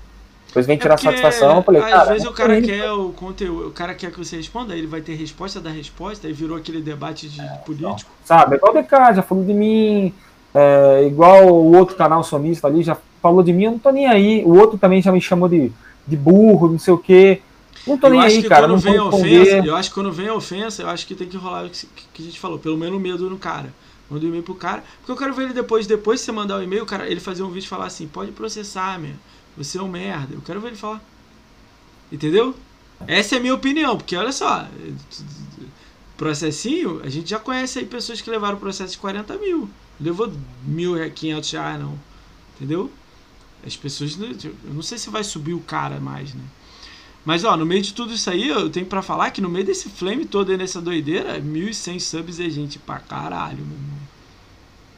Depois 0.55 0.67
vem 0.67 0.79
tirar 0.79 0.95
É 0.95 0.97
porque, 0.97 1.09
satisfação, 1.09 1.57
eu 1.57 1.63
falei, 1.65 1.83
às 1.83 1.91
cara. 1.91 2.05
vezes 2.05 2.23
o 2.23 2.27
não 2.27 2.33
cara 2.33 2.63
quer 2.63 2.93
o 2.93 3.09
conteúdo, 3.11 3.67
o 3.67 3.71
cara 3.73 3.93
quer 3.93 4.13
que 4.13 4.19
você 4.19 4.37
responda, 4.37 4.77
ele 4.77 4.87
vai 4.87 5.01
ter 5.01 5.15
resposta 5.15 5.61
da 5.61 5.69
resposta, 5.69 6.29
aí 6.29 6.33
virou 6.33 6.57
aquele 6.57 6.81
debate 6.81 7.29
de 7.29 7.43
político. 7.67 8.09
Sabe, 8.25 8.55
igual 8.55 8.73
o 8.73 8.81
DK 8.81 9.17
já 9.17 9.23
falou 9.23 9.45
de 9.45 9.53
mim, 9.53 10.15
é, 10.55 11.05
igual 11.09 11.49
o 11.49 11.77
outro 11.77 11.97
canal 11.97 12.23
sonista 12.23 12.69
ali 12.69 12.85
já 12.85 12.97
falou 13.21 13.43
de 13.43 13.53
mim, 13.53 13.65
eu 13.65 13.73
não 13.73 13.79
tô 13.81 13.91
nem 13.91 14.07
aí. 14.07 14.45
O 14.45 14.57
outro 14.57 14.79
também 14.79 15.03
já 15.03 15.11
me 15.11 15.21
chamou 15.21 15.49
de, 15.49 15.73
de 16.07 16.17
burro, 16.17 16.69
não 16.69 16.79
sei 16.79 16.95
o 16.95 16.99
quê. 16.99 17.43
Não 17.85 17.99
tô 17.99 18.07
Eu 18.07 18.13
nem 18.13 18.21
aí, 18.21 18.43
cara. 18.45 18.69
Não 18.69 18.79
vem 18.79 18.99
ofensa, 19.01 19.57
eu 19.67 19.75
acho 19.75 19.89
que 19.89 19.95
quando 19.95 20.13
vem 20.13 20.29
a 20.29 20.35
ofensa, 20.35 20.83
eu 20.83 20.89
acho 20.89 21.05
que 21.05 21.17
tem 21.17 21.27
que 21.27 21.37
rolar 21.37 21.65
o 21.65 21.71
que, 21.71 21.87
que 22.15 22.23
a 22.23 22.25
gente 22.25 22.39
falou, 22.39 22.61
pelo 22.61 22.79
menos 22.79 23.01
medo 23.01 23.29
no 23.29 23.39
cara. 23.39 23.75
Manda 24.09 24.25
um 24.25 24.29
e-mail 24.29 24.45
pro 24.45 24.55
cara, 24.55 24.85
porque 24.99 25.11
eu 25.11 25.17
quero 25.17 25.35
ver 25.35 25.45
ele 25.45 25.55
depois, 25.55 25.87
depois 25.87 26.21
de 26.21 26.27
você 26.27 26.33
mandar 26.33 26.59
o 26.59 26.63
e-mail, 26.63 26.85
o 26.85 26.87
cara, 26.87 27.09
ele 27.11 27.21
fazer 27.21 27.43
um 27.43 27.49
vídeo 27.49 27.67
e 27.67 27.69
falar 27.69 27.87
assim, 27.87 28.07
pode 28.07 28.31
processar, 28.33 29.01
meu, 29.01 29.15
você 29.57 29.79
é 29.79 29.83
um 29.83 29.89
merda. 29.89 30.35
Eu 30.35 30.41
quero 30.41 30.61
ver 30.61 30.69
ele 30.69 30.77
falar. 30.77 31.03
Entendeu? 32.11 32.55
Essa 33.07 33.35
é 33.35 33.39
a 33.39 33.41
minha 33.41 33.55
opinião, 33.55 33.97
porque 33.97 34.17
olha 34.17 34.33
só, 34.33 34.67
processinho, 36.17 37.01
a 37.03 37.09
gente 37.09 37.29
já 37.29 37.39
conhece 37.39 37.79
aí 37.79 37.87
pessoas 37.87 38.21
que 38.21 38.31
levaram 38.31 38.57
processo 38.59 38.93
de 38.93 38.99
40 38.99 39.37
mil. 39.39 39.69
Levou 40.01 40.33
mil, 40.65 40.97
é, 40.97 41.09
500 41.11 41.51
reais, 41.53 41.81
não. 41.81 41.99
Entendeu? 42.57 42.91
As 43.67 43.77
pessoas. 43.77 44.17
Eu 44.21 44.55
não 44.73 44.83
sei 44.83 44.99
se 44.99 45.11
vai 45.11 45.25
subir 45.25 45.55
o 45.55 45.61
cara 45.61 45.99
mais, 46.01 46.35
né? 46.35 46.43
Mas, 47.25 47.43
ó, 47.43 47.57
no 47.57 47.65
meio 47.65 47.81
de 47.81 47.95
tudo 47.95 48.13
isso 48.13 48.29
aí, 48.29 48.49
eu 48.49 48.69
tenho 48.69 48.85
pra 48.85 49.01
falar 49.01 49.31
que 49.31 49.41
no 49.41 49.49
meio 49.49 49.65
desse 49.65 49.89
flame 49.89 50.27
todo 50.27 50.51
aí, 50.51 50.59
nessa 50.59 50.81
doideira, 50.81 51.41
1.100 51.41 51.99
subs 51.99 52.39
é 52.39 52.51
gente 52.51 52.79
pra 52.79 52.99
caralho, 52.99 53.65
meu 53.65 53.77
irmão. 53.77 53.99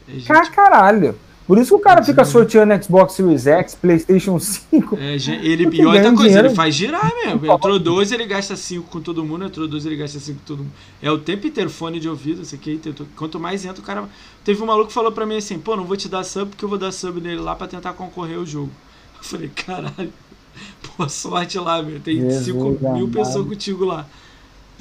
É 0.08 0.12
gente, 0.12 0.26
Cara, 0.26 0.50
caralho. 0.50 1.18
Por 1.46 1.58
isso 1.58 1.68
que 1.68 1.74
o 1.76 1.78
cara 1.78 2.02
fica 2.02 2.24
sorteando 2.24 2.82
Xbox 2.82 3.12
Series 3.12 3.46
X, 3.46 3.76
PlayStation 3.76 4.36
5. 4.40 4.98
é, 4.98 5.14
ele, 5.46 5.62
e 5.76 5.86
outra 5.86 6.02
ganha 6.02 6.14
coisa, 6.14 6.28
dinheiro. 6.28 6.48
ele 6.48 6.54
faz 6.56 6.74
girar 6.74 7.12
mesmo. 7.14 7.46
Entrou 7.46 7.78
12, 7.78 8.14
ele 8.14 8.26
gasta 8.26 8.56
5 8.56 8.88
com 8.90 9.00
todo 9.00 9.24
mundo. 9.24 9.44
Entrou 9.44 9.68
12, 9.68 9.88
ele 9.88 9.96
gasta 9.96 10.18
5 10.18 10.40
com 10.40 10.44
todo 10.44 10.58
mundo. 10.64 10.72
É 11.00 11.08
o 11.08 11.18
tempo 11.18 11.46
inteiro 11.46 11.70
fone 11.70 12.00
de 12.00 12.08
ouvido, 12.08 12.42
isso 12.42 12.54
aqui. 12.54 12.80
Quanto 13.14 13.38
mais 13.38 13.64
entra, 13.64 13.80
o 13.80 13.84
cara. 13.84 14.08
Teve 14.44 14.60
um 14.60 14.66
maluco 14.66 14.88
que 14.88 14.94
falou 14.94 15.12
pra 15.12 15.24
mim 15.24 15.36
assim: 15.36 15.56
pô, 15.56 15.76
não 15.76 15.84
vou 15.84 15.96
te 15.96 16.08
dar 16.08 16.24
sub 16.24 16.50
porque 16.50 16.64
eu 16.64 16.68
vou 16.68 16.78
dar 16.78 16.90
sub 16.90 17.20
nele 17.20 17.40
lá 17.40 17.54
pra 17.54 17.68
tentar 17.68 17.92
concorrer 17.92 18.38
ao 18.38 18.44
jogo. 18.44 18.72
Eu 19.16 19.22
falei: 19.22 19.48
caralho, 19.54 20.12
boa 20.98 21.08
sorte 21.08 21.58
lá, 21.60 21.80
meu. 21.80 22.00
Tem 22.00 22.20
Jesus 22.22 22.46
5 22.46 22.92
mil 22.94 23.08
pessoas 23.08 23.46
contigo 23.46 23.84
lá. 23.84 24.04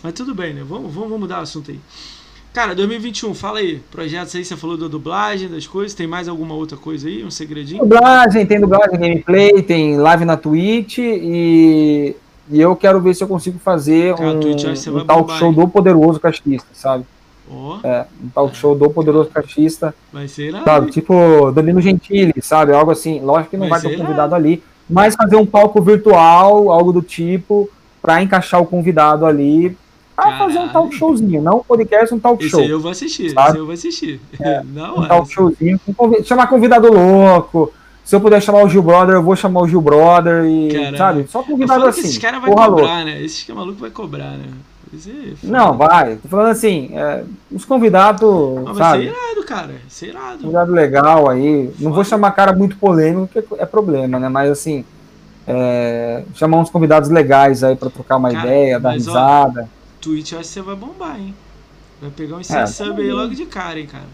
Mas 0.02 0.14
tudo 0.14 0.34
bem, 0.34 0.54
né? 0.54 0.64
Vamos, 0.68 0.92
vamos, 0.92 1.10
vamos 1.10 1.20
mudar 1.20 1.40
o 1.40 1.44
assunto 1.44 1.70
aí. 1.70 1.80
Cara, 2.56 2.73
2021, 2.73 3.34
fala 3.34 3.60
aí. 3.60 3.82
Projetos 3.91 4.34
aí, 4.34 4.45
você 4.45 4.56
falou 4.56 4.77
da 4.77 4.88
dublagem, 4.88 5.49
das 5.49 5.68
coisas. 5.68 5.94
Tem 5.94 6.07
mais 6.07 6.30
alguma 6.30 6.56
outra 6.56 6.77
coisa 6.77 7.10
aí? 7.10 7.21
Um 7.21 7.30
segredinho? 7.30 7.84
Dublagem, 7.84 8.46
tem 8.46 8.62
dublagem, 8.62 8.97
gameplay, 8.97 9.62
tem 9.62 9.97
live 9.97 10.23
na 10.23 10.38
Twitch 10.38 10.99
e, 10.99 12.15
e 12.49 12.62
eu 12.62 12.73
quero 12.73 13.02
ver 13.02 13.13
se 13.13 13.21
eu 13.21 13.28
consigo 13.28 13.60
fazer 13.60 14.15
Cara, 14.15 14.30
um, 14.30 14.39
Twitch, 14.39 14.63
um 14.88 15.05
talk 15.05 15.34
show 15.34 15.52
do 15.52 15.68
Poderoso 15.68 16.18
Cachista, 16.18 16.70
sabe? 16.71 17.04
Ó, 17.52 17.80
É, 17.84 18.05
um 18.23 18.30
talk 18.30 18.55
show 18.55 18.73
do 18.73 18.89
Poderoso 18.89 19.30
Cachista, 19.31 19.94
vai 20.13 20.30
ser 20.30 20.47
irado, 20.47 20.63
sabe? 20.63 20.91
Tipo 20.91 21.52
Danilo 21.52 21.81
Gentili, 21.81 22.36
sabe? 22.41 22.71
Algo 22.71 22.89
assim. 22.89 23.20
Lógico 23.20 23.49
que 23.49 23.57
não 23.57 23.68
Vai 23.68 23.81
vai, 23.81 23.91
ter 23.91 23.97
convidado 23.97 24.34
ali, 24.34 24.63
mas 24.89 25.13
fazer 25.13 25.36
um 25.36 25.46
palco 25.46 25.81
virtual, 25.81 26.71
algo 26.71 26.94
do 26.94 27.02
tipo, 27.02 27.70
pra 28.02 28.23
encaixar 28.23 28.62
o 28.62 28.65
convidado 28.65 29.26
ali, 29.26 29.78
pra 30.15 30.37
fazer 30.37 30.60
um 30.60 30.69
talk 30.69 30.95
showzinho, 30.95 31.41
não 31.41 31.57
um 31.57 31.63
podcast, 31.63 32.13
um 32.13 32.19
talk 32.19 32.41
Esse 32.44 32.52
show. 32.52 32.60
aí 32.61 32.69
eu 32.69 32.79
vou 32.79 32.91
assistir, 32.91 33.29
Sabe? 33.31 33.49
esse 33.49 33.57
eu 33.57 33.65
vou 33.65 33.73
assistir. 33.73 34.21
Na 34.73 34.94
um 34.94 34.99
hora. 34.99 35.07
talk 35.10 35.31
showzinho, 35.31 35.79
chamar 36.23 36.47
convidado 36.47 36.91
louco. 36.91 37.71
Se 38.03 38.15
eu 38.15 38.21
puder 38.21 38.39
chamar 38.39 38.63
o 38.63 38.69
Gil 38.69 38.84
Brother, 38.84 39.15
eu 39.15 39.23
vou 39.23 39.35
chamar 39.35 39.61
o 39.61 39.68
Gil 39.68 39.81
Brother 39.81 40.45
e, 40.45 40.69
Caralho. 40.71 40.97
sabe? 40.97 41.27
Só 41.27 41.41
convidado 41.41 41.87
assim. 41.87 42.02
esses 42.02 42.18
caras 42.19 42.39
vão 42.39 42.53
cobrar, 42.53 43.03
né? 43.03 43.19
Esses 43.21 43.44
que 43.44 43.52
é 43.52 43.55
maluco 43.55 43.79
vai 43.81 43.89
cobrar, 43.89 44.31
né? 44.37 44.45
Esse 44.94 45.10
é 45.10 45.35
foda. 45.35 45.52
Não, 45.52 45.76
vai. 45.76 46.15
Tô 46.18 46.27
falando 46.29 46.52
assim, 46.52 46.91
é, 46.94 47.23
os 47.52 47.65
convidados, 47.65 48.21
ser 48.68 48.76
sabe? 48.76 49.03
irado, 49.05 49.44
cara. 49.47 49.68
Vai 49.68 49.77
ser 49.89 50.10
irado. 50.10 50.37
Convidado 50.37 50.71
legal 50.71 51.27
aí. 51.29 51.71
Não 51.79 51.91
vou 51.91 52.03
chamar 52.03 52.31
cara 52.31 52.53
muito 52.53 52.77
polêmico, 52.77 53.27
que 53.27 53.44
é 53.57 53.65
problema, 53.65 54.19
né? 54.19 54.29
Mas 54.29 54.52
assim, 54.52 54.85
é, 55.47 56.23
chamar 56.35 56.57
uns 56.57 56.69
convidados 56.69 57.10
legais 57.10 57.63
aí 57.63 57.76
pra 57.76 57.89
trocar 57.89 58.18
uma 58.18 58.31
Cara, 58.31 58.45
ideia, 58.45 58.79
dar 58.79 58.89
mas, 58.89 59.07
ó, 59.07 59.11
risada. 59.11 59.69
Twitch 60.06 60.34
eu 60.34 60.40
acho 60.40 60.50
que 60.50 60.54
você 60.54 60.62
vai 60.62 60.76
bombar, 60.76 61.20
hein? 61.20 61.34
Vai 62.00 62.12
pegar 62.12 62.38
uns 62.38 62.46
100 62.46 62.58
É, 62.58 62.68
sub 62.68 63.02
aí 63.02 63.12
logo 63.12 63.34
de 63.34 63.46
cara, 63.48 63.80
hein, 63.80 63.88
cara. 63.88 64.08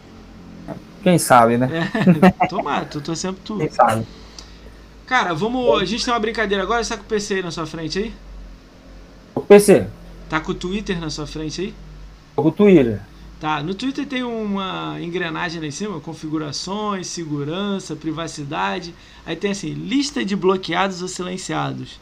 Quem 1.04 1.18
sabe, 1.18 1.58
né? 1.58 1.70
É, 2.42 2.48
tomara, 2.48 2.86
tô 2.86 3.02
torcendo 3.02 3.36
por 3.36 3.44
tu. 3.44 3.58
Quem 3.58 3.70
sabe. 3.70 4.08
Cara, 5.06 5.34
vamos. 5.34 5.82
A 5.82 5.86
gente 5.86 6.06
tem 6.06 6.14
uma 6.14 6.20
brincadeira 6.20 6.64
agora, 6.64 6.82
você 6.82 6.92
tá 6.92 6.98
com 6.98 7.04
o 7.04 7.08
PC 7.08 7.36
aí 7.36 7.44
na 7.44 7.52
sua 7.52 7.66
frente 7.66 8.00
aí? 8.00 8.14
O 9.36 9.42
PC, 9.42 9.88
Tá 10.30 10.40
com 10.40 10.52
o 10.54 10.56
Twitter 10.56 10.98
na 11.00 11.10
sua 11.10 11.28
frente 11.28 11.60
aí? 11.62 11.74
o 12.38 12.50
Twitter. 12.52 13.02
Tá, 13.40 13.62
no 13.62 13.74
Twitter 13.74 14.06
tem 14.08 14.24
uma 14.24 14.98
engrenagem 15.02 15.60
lá 15.60 15.68
em 15.68 15.72
cima, 15.72 16.00
configurações, 16.00 17.08
segurança, 17.08 17.96
privacidade. 17.96 18.94
Aí 19.26 19.36
tem 19.36 19.52
assim, 19.52 19.74
lista 19.74 20.24
de 20.24 20.36
bloqueados 20.36 21.02
ou 21.02 21.08
silenciados. 21.08 22.00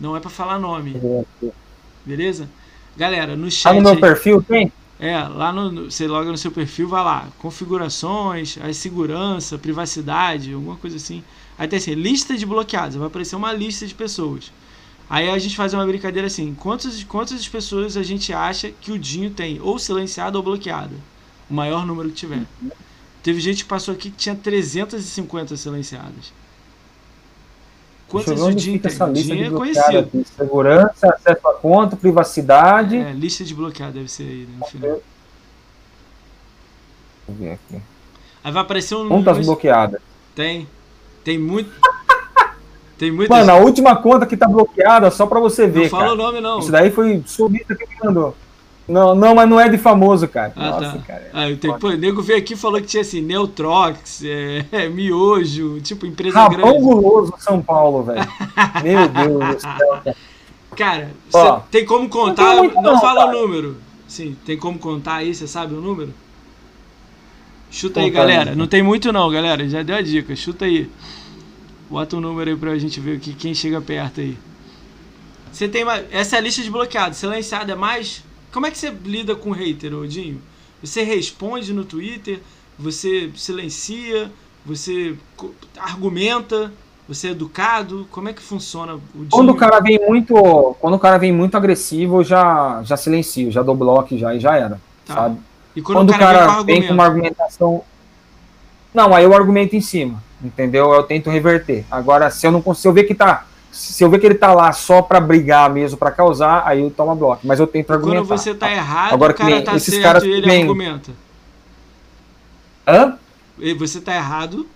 Não 0.00 0.16
é 0.16 0.20
pra 0.20 0.30
falar 0.30 0.58
nome, 0.58 0.96
beleza? 2.06 2.48
Galera, 2.96 3.36
no 3.36 3.50
chat. 3.50 3.74
no 3.74 3.82
meu 3.82 3.96
perfil, 3.98 4.42
tem? 4.42 4.72
É, 4.98 5.18
lá 5.22 5.52
no, 5.52 5.70
no- 5.72 5.90
você 5.90 6.06
loga 6.06 6.30
no 6.30 6.36
seu 6.38 6.52
perfil, 6.52 6.88
vai 6.88 7.02
lá, 7.02 7.32
configurações, 7.38 8.58
aí 8.60 8.74
segurança, 8.74 9.58
privacidade, 9.58 10.52
alguma 10.52 10.76
coisa 10.76 10.96
assim. 10.96 11.24
Aí 11.58 11.66
tem 11.68 11.78
assim, 11.78 11.94
lista 11.94 12.36
de 12.36 12.44
bloqueados, 12.46 12.96
vai 12.96 13.06
aparecer 13.06 13.36
uma 13.36 13.52
lista 13.52 13.86
de 13.86 13.94
pessoas. 13.94 14.52
Aí 15.08 15.28
a 15.30 15.38
gente 15.38 15.56
faz 15.56 15.74
uma 15.74 15.86
brincadeira 15.86 16.26
assim, 16.28 16.54
quantas, 16.54 17.02
quantas 17.04 17.46
pessoas 17.48 17.96
a 17.96 18.02
gente 18.02 18.32
acha 18.32 18.70
que 18.70 18.92
o 18.92 18.98
Dinho 18.98 19.30
tem, 19.30 19.60
ou 19.60 19.78
silenciado 19.78 20.38
ou 20.38 20.44
bloqueado? 20.44 20.94
O 21.48 21.54
maior 21.54 21.86
número 21.86 22.10
que 22.10 22.16
tiver. 22.16 22.46
Teve 23.22 23.40
gente 23.40 23.64
que 23.64 23.68
passou 23.70 23.94
aqui 23.94 24.10
que 24.10 24.16
tinha 24.16 24.36
350 24.36 25.56
silenciadas. 25.56 26.32
Quantas 28.10 28.26
Deixa 28.26 28.40
eu 28.42 28.46
ver 28.46 28.52
onde 28.52 28.72
fica 28.72 28.88
essa 28.88 29.06
lista 29.06 29.36
de 29.36 29.44
é 29.44 29.48
bloqueado 29.50 29.86
conhecido. 29.88 29.98
aqui. 30.18 30.24
Segurança, 30.36 31.08
acesso 31.14 31.48
à 31.48 31.54
conta, 31.54 31.96
privacidade. 31.96 32.96
É, 32.96 33.12
lista 33.12 33.44
de 33.44 33.54
bloqueado 33.54 33.92
deve 33.92 34.10
ser 34.10 34.24
aí 34.24 34.48
no 34.58 34.66
final. 34.66 34.90
Deixa 34.90 35.02
eu 37.28 37.34
ver 37.34 37.52
aqui. 37.52 37.82
Aí 38.42 38.52
vai 38.52 38.62
aparecer 38.62 38.94
um 38.96 39.08
Contas 39.08 39.34
número- 39.36 39.44
bloqueadas. 39.46 40.00
Tem. 40.34 40.66
Tem 41.22 41.38
muito. 41.38 41.70
Tem 42.98 43.10
muita 43.10 43.34
Mano, 43.34 43.52
a 43.52 43.56
última 43.56 43.96
conta 43.96 44.26
que 44.26 44.36
tá 44.36 44.46
bloqueada, 44.46 45.10
só 45.10 45.26
pra 45.26 45.40
você 45.40 45.66
ver, 45.66 45.84
Não 45.84 45.88
fala 45.88 46.02
cara. 46.02 46.14
o 46.14 46.16
nome, 46.16 46.40
não. 46.40 46.58
Isso 46.58 46.70
daí 46.70 46.90
foi 46.90 47.22
sulista 47.26 47.74
que 47.74 47.86
me 47.86 47.94
mandou. 48.04 48.36
Não, 48.90 49.14
não, 49.14 49.34
mas 49.34 49.48
não 49.48 49.60
é 49.60 49.68
de 49.68 49.78
famoso, 49.78 50.26
cara. 50.26 50.52
Ah, 50.56 50.70
Nossa, 50.70 50.98
tá. 50.98 51.04
cara. 51.06 51.30
Ah, 51.32 51.56
tenho, 51.60 51.78
pô, 51.78 51.88
o 51.88 51.96
nego 51.96 52.20
veio 52.22 52.38
aqui 52.38 52.54
e 52.54 52.56
falou 52.56 52.80
que 52.80 52.86
tinha 52.86 53.02
assim, 53.02 53.20
Neutrox, 53.20 54.22
é, 54.24 54.88
miojo, 54.90 55.80
tipo 55.80 56.06
empresa 56.06 56.38
Rabão 56.40 56.58
grande. 56.60 56.80
guloso 56.80 57.34
São 57.38 57.62
Paulo, 57.62 58.02
velho. 58.02 58.26
Meu 58.82 59.08
Deus 59.08 59.54
do 59.56 59.60
céu, 59.60 60.00
cara. 60.04 60.16
Cara, 60.76 61.10
Ó, 61.32 61.60
tem 61.70 61.84
como 61.84 62.08
contar? 62.08 62.56
não 62.56 62.82
Não, 62.82 63.00
fala 63.00 63.26
cara. 63.26 63.36
o 63.36 63.40
número. 63.42 63.76
Sim, 64.08 64.36
tem 64.44 64.56
como 64.58 64.78
contar 64.78 65.16
aí, 65.16 65.34
você 65.34 65.46
sabe 65.46 65.74
o 65.74 65.80
número? 65.80 66.12
Chuta 67.70 68.00
aí, 68.00 68.10
Conta 68.10 68.22
aí. 68.22 68.26
galera. 68.28 68.54
Não 68.56 68.66
tem 68.66 68.82
muito 68.82 69.12
não, 69.12 69.30
galera. 69.30 69.68
Já 69.68 69.82
deu 69.82 69.94
a 69.96 70.02
dica. 70.02 70.34
Chuta 70.34 70.64
aí. 70.64 70.90
Bota 71.88 72.16
um 72.16 72.20
número 72.20 72.50
aí 72.50 72.56
pra 72.56 72.76
gente 72.78 72.98
ver 72.98 73.16
aqui 73.18 73.32
quem 73.34 73.54
chega 73.54 73.80
perto 73.80 74.20
aí. 74.20 74.36
Você 75.52 75.68
tem 75.68 75.84
mais. 75.84 76.04
Essa 76.10 76.36
é 76.36 76.38
a 76.38 76.42
lista 76.42 76.62
de 76.62 76.70
bloqueados. 76.70 77.18
Silenciado 77.18 77.70
é 77.70 77.74
mais. 77.76 78.24
Como 78.52 78.66
é 78.66 78.70
que 78.70 78.78
você 78.78 78.90
lida 79.04 79.34
com 79.34 79.50
hater, 79.52 79.94
Odinho? 79.94 80.40
Você 80.82 81.02
responde 81.02 81.72
no 81.72 81.84
Twitter? 81.84 82.40
Você 82.78 83.30
silencia? 83.36 84.30
Você 84.64 85.14
argumenta? 85.78 86.72
Você 87.06 87.28
é 87.28 87.30
educado? 87.32 88.06
Como 88.10 88.28
é 88.28 88.32
que 88.32 88.40
funciona 88.40 88.94
o 88.94 89.00
Dinho? 89.14 89.30
Quando 89.30 89.50
o 89.50 89.56
cara 89.56 89.80
vem 89.80 89.98
muito, 90.06 90.34
quando 90.80 90.94
o 90.94 90.98
cara 90.98 91.18
vem 91.18 91.32
muito 91.32 91.56
agressivo, 91.56 92.20
eu 92.20 92.24
já, 92.24 92.82
já 92.84 92.96
silencio, 92.96 93.50
já 93.50 93.62
dou 93.62 93.74
bloco 93.74 94.16
já 94.16 94.34
e 94.34 94.40
já 94.40 94.56
era, 94.56 94.80
Tá. 95.04 95.14
sabe? 95.14 95.40
E 95.74 95.82
quando, 95.82 95.98
Quando 95.98 96.10
o 96.10 96.18
cara, 96.18 96.46
vem 96.46 96.56
com 96.56 96.64
vem 96.64 96.86
com 96.86 96.94
uma 96.94 97.04
argumentação, 97.04 97.82
não, 98.92 99.14
aí 99.14 99.24
eu 99.24 99.34
argumento 99.34 99.76
em 99.76 99.80
cima, 99.80 100.22
entendeu? 100.42 100.92
Eu 100.92 101.02
tento 101.04 101.30
reverter. 101.30 101.84
Agora, 101.90 102.30
se 102.30 102.46
eu 102.46 102.50
não 102.52 102.60
consigo, 102.60 102.82
se 102.82 102.88
eu 102.88 102.92
ver 102.92 103.04
que 103.04 103.14
tá, 103.14 103.46
se 103.72 104.02
eu 104.02 104.10
ver 104.10 104.18
que 104.18 104.26
ele 104.26 104.34
tá 104.34 104.52
lá 104.52 104.72
só 104.72 105.00
pra 105.02 105.20
brigar 105.20 105.70
mesmo, 105.70 105.96
pra 105.98 106.10
causar, 106.10 106.62
aí 106.66 106.80
eu 106.80 106.90
tomo 106.90 107.14
bloco. 107.14 107.46
Mas 107.46 107.58
eu 107.60 107.66
tento 107.66 107.86
Quando 107.86 107.96
argumentar. 108.12 108.36
você 108.36 108.54
tá 108.54 108.70
errado, 108.70 109.12
Agora 109.14 109.32
o 109.32 109.36
cara 109.36 109.50
nem 109.50 109.64
tá 109.64 109.74
esses 109.76 109.94
certo 109.94 110.02
caras 110.04 110.22
e 110.24 110.30
ele 110.30 110.46
vêm- 110.46 110.62
argumenta. 110.62 111.12
Hã? 112.86 113.16
Você 113.78 114.00
tá 114.00 114.14
errado, 114.14 114.66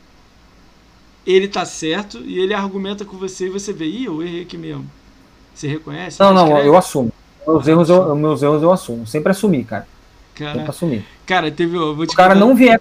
ele 1.26 1.48
tá 1.48 1.64
certo 1.64 2.18
e 2.18 2.38
ele 2.38 2.52
argumenta 2.54 3.04
com 3.04 3.16
você 3.16 3.46
e 3.46 3.50
você 3.50 3.72
vê, 3.72 3.86
ih, 3.86 4.04
eu 4.04 4.22
errei 4.22 4.42
aqui 4.42 4.56
mesmo. 4.58 4.86
Você 5.54 5.66
reconhece? 5.66 6.20
Não, 6.20 6.32
não, 6.34 6.46
Escreve? 6.48 6.68
eu 6.68 6.76
assumo. 6.76 7.12
Meus 7.46 7.66
erros 7.68 7.88
eu, 7.88 8.14
meus 8.16 8.42
erros 8.42 8.62
eu 8.62 8.72
assumo. 8.72 9.06
Sempre 9.06 9.30
assumi, 9.32 9.64
cara. 9.64 9.86
Sempre 10.36 10.54
Cara, 10.58 10.70
assumi. 10.70 11.04
cara, 11.26 11.50
teve. 11.50 11.76
Eu 11.76 11.94
vou 11.94 12.06
te 12.06 12.12
o 12.12 12.16
cara 12.16 12.34
contar- 12.34 12.46
não 12.46 12.54
vier 12.54 12.80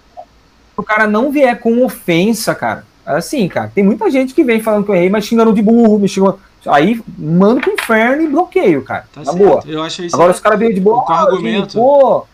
o 0.75 0.82
cara 0.82 1.06
não 1.06 1.32
vier 1.32 1.59
com 1.59 1.85
ofensa, 1.85 2.56
cara. 2.56 2.85
Assim, 3.06 3.48
cara, 3.48 3.72
tem 3.73 3.83
muita 3.83 4.09
gente 4.09 4.33
que 4.33 4.43
vem 4.43 4.61
falando 4.61 4.85
que 4.85 4.91
eu 4.91 4.95
errei, 4.95 5.09
mas 5.09 5.25
xingando 5.25 5.51
de 5.53 5.61
burro, 5.61 5.99
me 5.99 6.07
xingando. 6.07 6.40
Aí 6.65 7.01
mando 7.17 7.59
pro 7.59 7.73
inferno 7.73 8.22
e 8.23 8.27
bloqueio, 8.27 8.82
cara. 8.83 9.06
Tá 9.14 9.19
na 9.22 9.25
certo. 9.33 9.38
boa. 9.38 9.64
Eu 9.65 9.83
acho 9.83 10.03
isso. 10.06 10.15
Agora 10.15 10.32
os 10.32 10.40
caras 10.40 10.57
veio 10.59 10.73
de 10.73 10.80
boa, 10.80 11.03
"Ah, 11.09 11.22
argumento. 11.23 11.72
Dinho, 11.73 11.83
pô. 11.83 12.25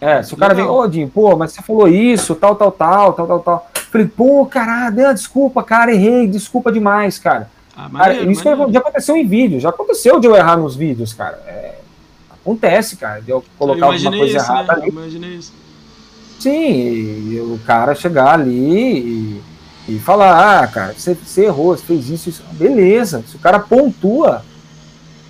É, 0.00 0.22
se 0.22 0.34
o 0.34 0.36
cara 0.36 0.54
vem, 0.54 0.64
ô, 0.64 0.86
Dinho, 0.86 1.08
pô, 1.08 1.36
mas 1.36 1.52
você 1.52 1.62
falou 1.62 1.88
isso, 1.88 2.34
tal, 2.34 2.54
tal, 2.56 2.70
tal, 2.72 3.12
tal, 3.14 3.26
tal, 3.26 3.40
tal. 3.40 3.70
Falei, 3.90 4.06
pô, 4.06 4.44
caralho, 4.46 5.14
desculpa, 5.14 5.62
cara, 5.62 5.92
errei, 5.92 6.26
desculpa 6.26 6.70
demais, 6.72 7.18
cara. 7.18 7.48
Ah, 7.76 7.82
Cara, 7.82 7.88
maneiro, 7.90 8.30
isso 8.30 8.44
maneiro. 8.44 8.72
já 8.72 8.78
aconteceu 8.80 9.16
em 9.16 9.26
vídeo, 9.26 9.60
já 9.60 9.68
aconteceu 9.70 10.20
de 10.20 10.26
eu 10.26 10.36
errar 10.36 10.56
nos 10.56 10.76
vídeos, 10.76 11.12
cara. 11.12 11.40
É, 11.46 11.74
acontece, 12.40 12.96
cara, 12.96 13.20
de 13.20 13.30
eu 13.30 13.38
Eu 13.38 13.44
colocar 13.58 13.86
alguma 13.86 13.98
imaginei 14.00 14.18
coisa 14.20 14.36
isso, 14.36 14.46
errada 14.52 14.72
né? 14.74 14.78
ali. 14.78 14.82
Eu 14.88 14.92
imaginei 14.92 15.30
isso. 15.34 15.52
Sim, 16.44 17.40
o 17.40 17.58
cara 17.66 17.94
chegar 17.94 18.34
ali 18.34 19.40
e, 19.88 19.94
e 19.94 19.98
falar, 19.98 20.62
ah, 20.62 20.66
cara, 20.66 20.92
você, 20.92 21.14
você 21.14 21.46
errou, 21.46 21.74
você 21.74 21.82
fez 21.82 22.10
isso, 22.10 22.28
isso. 22.28 22.44
Beleza, 22.52 23.24
se 23.26 23.34
o 23.34 23.38
cara 23.38 23.58
pontua, 23.58 24.44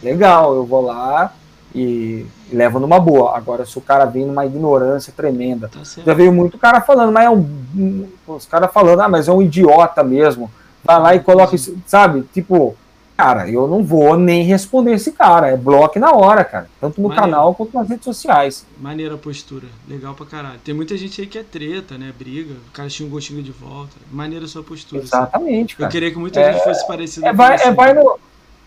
legal, 0.03 0.57
eu 0.57 0.67
vou 0.67 0.81
lá 0.81 1.33
e, 1.73 2.27
levo 2.53 2.81
numa 2.81 2.99
boa. 2.99 3.37
Agora, 3.37 3.65
se 3.65 3.79
o 3.79 3.81
cara 3.81 4.07
vem 4.07 4.27
numa 4.27 4.45
ignorância 4.45 5.13
tremenda, 5.17 5.69
Tá 5.69 5.79
já 6.05 6.15
veio 6.15 6.33
muito 6.33 6.59
cara 6.59 6.81
falando, 6.81 7.13
mas 7.13 7.27
é 7.27 7.31
um. 7.31 8.09
Os 8.27 8.47
caras 8.47 8.73
falando, 8.73 9.01
ah, 9.01 9.09
mas 9.09 9.29
é 9.29 9.33
um 9.33 9.41
idiota 9.41 10.03
mesmo. 10.03 10.51
Vai 10.83 10.99
lá 10.99 11.15
e 11.15 11.21
coloca 11.21 11.55
sabe? 11.87 12.25
Tipo, 12.35 12.77
cara, 13.17 13.49
eu 13.49 13.67
não 13.69 13.83
vou 13.85 14.17
nem 14.17 14.43
responder 14.45 14.93
esse 14.95 15.13
cara. 15.13 15.49
É 15.49 15.57
bloco 15.57 15.99
na 15.99 16.13
hora, 16.13 16.45
cara. 16.45 16.69
Tanto 16.81 17.01
no 17.01 17.09
Maneiro. 17.09 17.31
canal 17.31 17.55
quanto 17.55 17.75
nas 17.75 17.89
redes 17.89 18.05
sociais. 18.05 18.67
Maneira 18.81 19.15
a 19.15 19.19
postura. 19.19 19.67
Legal 19.89 20.15
pra 20.15 20.27
caralho. 20.27 20.59
Tem 20.65 20.75
muita 20.75 20.97
gente 20.97 21.21
aí 21.21 21.27
que 21.27 21.39
é 21.39 21.43
treta, 21.43 21.97
né? 21.97 22.13
Briga. 22.19 22.55
O 22.69 22.73
cara 22.73 22.89
xingou, 22.89 23.21
xinga 23.21 23.43
de 23.43 23.53
volta. 23.53 23.93
Maneira 24.13 24.45
a 24.45 24.49
sua 24.49 24.63
postura. 24.63 25.03
assim. 25.03 25.09
Exatamente, 25.09 25.75
Eu 25.75 25.79
cara. 25.81 25.91
queria 25.93 26.11
que 26.11 26.19
muita 26.19 26.41
É- 26.41 26.53
gente 26.53 26.65
fosse 26.65 26.87
parecida 26.87 27.27
É, 27.27 27.31
com 27.31 27.37
vai, 27.37 27.57
é, 27.57 27.71
vai, 27.73 27.95
no, 27.95 28.19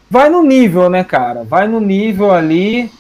vai 0.10 0.30
no 0.30 0.42
nível, 0.44 0.90
né, 0.90 1.04
cara? 1.04 1.44
Vai 1.44 1.68
no 1.68 1.80
nível 1.80 2.32
ali 2.32 2.92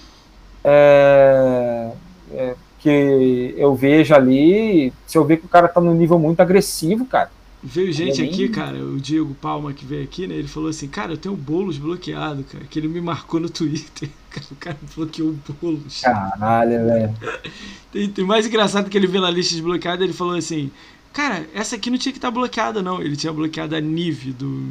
é, 0.63 1.91
é, 2.33 2.55
que 2.79 3.53
eu 3.57 3.73
vejo 3.75 4.13
ali. 4.13 4.93
Se 5.05 5.17
eu 5.17 5.23
ver 5.25 5.37
que 5.37 5.45
o 5.45 5.49
cara 5.49 5.67
tá 5.67 5.79
num 5.81 5.93
nível 5.93 6.19
muito 6.19 6.39
agressivo, 6.41 7.05
cara. 7.05 7.31
Veio 7.63 7.91
gente 7.91 8.21
aqui, 8.21 8.47
cara, 8.49 8.77
o 8.77 8.99
Diego 8.99 9.33
Palma 9.35 9.73
que 9.73 9.83
veio 9.83 10.03
aqui, 10.03 10.27
né? 10.27 10.35
Ele 10.35 10.47
falou 10.47 10.69
assim, 10.69 10.87
cara, 10.87 11.13
eu 11.13 11.17
tenho 11.17 11.33
o 11.33 11.37
Boulos 11.37 11.77
bloqueado, 11.77 12.43
cara, 12.43 12.63
que 12.65 12.77
ele 12.77 12.87
me 12.87 13.01
marcou 13.01 13.39
no 13.39 13.49
Twitter. 13.49 14.09
O 14.51 14.55
cara 14.55 14.77
bloqueou 14.95 15.29
o 15.29 15.53
Boulos. 15.53 16.01
Caralho, 16.01 16.85
velho. 16.85 17.15
Tem, 17.91 18.07
tem 18.07 18.23
mais 18.23 18.45
engraçado 18.45 18.87
que 18.87 18.95
ele 18.95 19.07
viu 19.07 19.19
na 19.19 19.31
lista 19.31 19.55
desbloqueada, 19.55 20.03
ele 20.03 20.13
falou 20.13 20.35
assim, 20.35 20.69
cara, 21.11 21.47
essa 21.55 21.75
aqui 21.75 21.89
não 21.89 21.97
tinha 21.97 22.11
que 22.11 22.19
estar 22.19 22.29
bloqueada, 22.29 22.79
não. 22.83 23.01
Ele 23.01 23.15
tinha 23.15 23.33
bloqueado 23.33 23.75
a 23.75 23.81
Nive 23.81 24.33
do 24.33 24.61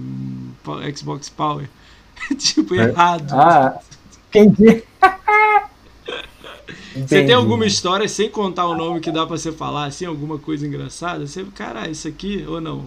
Xbox 0.97 1.29
Power. 1.29 1.69
tipo, 2.39 2.77
É. 2.77 2.85
errado. 2.91 3.33
Ah, 3.33 3.81
entendi. 4.29 4.85
Você 6.97 7.05
tem 7.05 7.19
Entendi. 7.19 7.33
alguma 7.35 7.67
história, 7.67 8.09
sem 8.09 8.31
contar 8.31 8.67
o 8.67 8.75
nome, 8.75 9.01
que 9.01 9.11
dá 9.11 9.27
pra 9.27 9.37
você 9.37 9.53
falar, 9.53 9.85
assim, 9.85 10.07
alguma 10.07 10.39
coisa 10.39 10.67
engraçada? 10.67 11.27
Você, 11.27 11.45
cara, 11.55 11.89
isso 11.91 12.09
aqui 12.09 12.45
ou 12.49 12.59
não? 12.59 12.87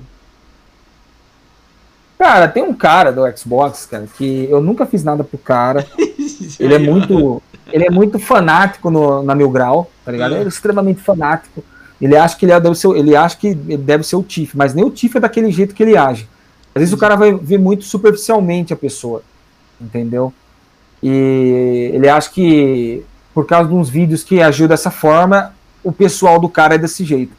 Cara, 2.18 2.48
tem 2.48 2.64
um 2.64 2.74
cara 2.74 3.12
do 3.12 3.22
Xbox, 3.38 3.86
cara, 3.86 4.08
que 4.18 4.48
eu 4.50 4.60
nunca 4.62 4.86
fiz 4.86 5.04
nada 5.04 5.24
pro 5.24 5.38
cara. 5.38 5.86
Ele 6.60 6.74
é 6.74 6.80
muito, 6.80 7.42
ele 7.72 7.86
é 7.86 7.90
muito 7.90 8.20
fanático 8.20 8.90
no, 8.90 9.24
na 9.24 9.34
Mil 9.34 9.50
Grau, 9.50 9.90
tá 10.04 10.12
ligado? 10.12 10.34
É. 10.34 10.40
Ele 10.40 10.46
é 10.46 10.48
extremamente 10.50 11.00
fanático. 11.00 11.64
Ele 12.02 12.18
acha 12.18 12.36
que 12.38 12.46
ele 12.46 12.52
é- 12.52 12.60
deve 12.60 12.76
ser, 12.76 12.90
ele 12.98 13.16
acha 13.16 13.38
que 13.38 13.54
deve 13.54 14.04
ser 14.04 14.18
o 14.18 14.24
Tiff, 14.24 14.58
mas 14.58 14.74
nem 14.74 14.84
o 14.84 14.90
Tiff 14.90 15.16
é 15.16 15.20
daquele 15.22 15.52
jeito 15.52 15.74
que 15.74 15.84
ele 15.84 15.96
age. 15.96 16.28
Às 16.76 16.82
vezes 16.82 16.94
o 16.94 16.98
cara 16.98 17.16
vai 17.16 17.34
ver 17.34 17.58
muito 17.58 17.86
superficialmente 17.86 18.74
a 18.74 18.76
pessoa, 18.76 19.22
entendeu? 19.80 20.34
E 21.02 21.92
ele 21.94 22.10
acha 22.10 22.30
que 22.30 23.06
por 23.40 23.46
causa 23.46 23.70
de 23.70 23.74
uns 23.74 23.90
vídeos 23.90 24.22
que 24.22 24.42
agiu 24.42 24.68
dessa 24.68 24.92
forma, 24.92 25.54
o 25.82 25.94
pessoal 25.94 26.42
do 26.42 26.50
cara 26.50 26.76
é 26.76 26.78
desse 26.78 27.06
jeito. 27.06 27.32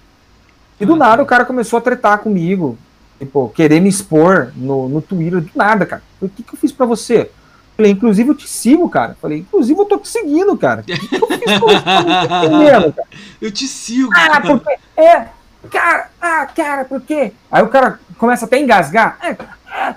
E 0.81 0.87
do 0.87 0.95
Ah, 0.95 0.97
nada 0.97 1.23
o 1.23 1.27
cara 1.27 1.45
começou 1.45 1.79
a 1.79 1.83
tretar 1.83 2.21
comigo, 2.21 2.79
tipo, 3.19 3.51
querer 3.51 3.81
me 3.81 3.91
expor 3.91 4.51
no, 4.57 4.89
no 4.89 5.03
Twitter, 5.03 5.43
do 5.43 5.51
nada, 5.55 5.85
cara. 5.85 6.03
O 6.19 6.27
que, 6.27 6.43
que 6.43 6.55
eu 6.55 6.59
fiz 6.59 6.73
pra 6.73 6.87
você? 6.87 7.31
Falei, 7.77 7.93
inclusive 7.93 8.31
eu 8.31 8.35
te 8.35 8.49
sigo, 8.49 8.89
cara. 8.89 9.15
Falei, 9.21 9.41
inclusive 9.41 9.79
eu 9.79 9.85
tô 9.85 9.99
te 9.99 10.09
seguindo, 10.09 10.57
cara. 10.57 10.81
O 10.81 10.85
que, 10.85 10.97
que 10.97 11.17
eu 11.17 11.29
fiz 11.29 11.39
pra 11.39 11.59
você? 11.59 11.77
Eu 12.73 12.93
cara. 12.93 13.53
Te 13.53 13.69
sigo. 13.69 14.11
Ah, 14.15 14.41
porque. 14.41 14.71
É, 14.97 15.27
cara, 15.71 16.09
ah, 16.19 16.47
cara, 16.47 16.87
por 16.87 17.03
quê? 17.03 17.35
Aí 17.53 17.63
o 17.63 17.69
cara 17.69 18.01
começa 18.17 18.47
até 18.47 18.57
a 18.57 18.61
engasgar. 18.61 19.19
É, 19.23 19.33
é, 19.33 19.95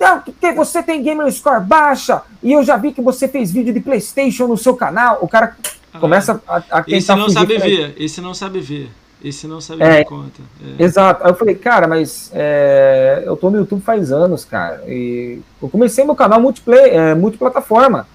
não, 0.00 0.20
porque 0.20 0.52
você 0.52 0.82
tem 0.82 1.02
gamer 1.02 1.30
score 1.32 1.62
baixa 1.62 2.22
e 2.42 2.52
eu 2.52 2.62
já 2.62 2.76
vi 2.76 2.92
que 2.92 3.00
você 3.00 3.28
fez 3.28 3.50
vídeo 3.50 3.72
de 3.72 3.80
PlayStation 3.80 4.46
no 4.46 4.56
seu 4.56 4.74
canal. 4.76 5.18
O 5.20 5.28
cara 5.28 5.56
começa 6.00 6.40
a, 6.48 6.62
a 6.70 6.84
Esse 6.88 7.14
não 7.14 7.28
sabe 7.28 7.58
ver, 7.58 7.94
esse 7.98 8.20
não 8.20 8.34
sabe 8.34 8.60
ver. 8.60 8.90
Esse 9.24 9.46
não 9.46 9.60
sabe 9.60 9.84
É. 9.84 10.02
conta. 10.02 10.42
É. 10.78 10.82
Exato. 10.82 11.22
Aí 11.22 11.30
eu 11.30 11.36
falei, 11.36 11.54
cara, 11.54 11.86
mas 11.86 12.28
é, 12.34 13.22
eu 13.24 13.36
tô 13.36 13.50
no 13.50 13.58
YouTube 13.58 13.80
faz 13.80 14.10
anos, 14.10 14.44
cara. 14.44 14.82
E 14.88 15.38
eu 15.62 15.68
comecei 15.68 16.04
meu 16.04 16.16
canal 16.16 16.40
multiplayer, 16.40 16.92
é, 16.92 17.14
multiplataforma. 17.14 18.06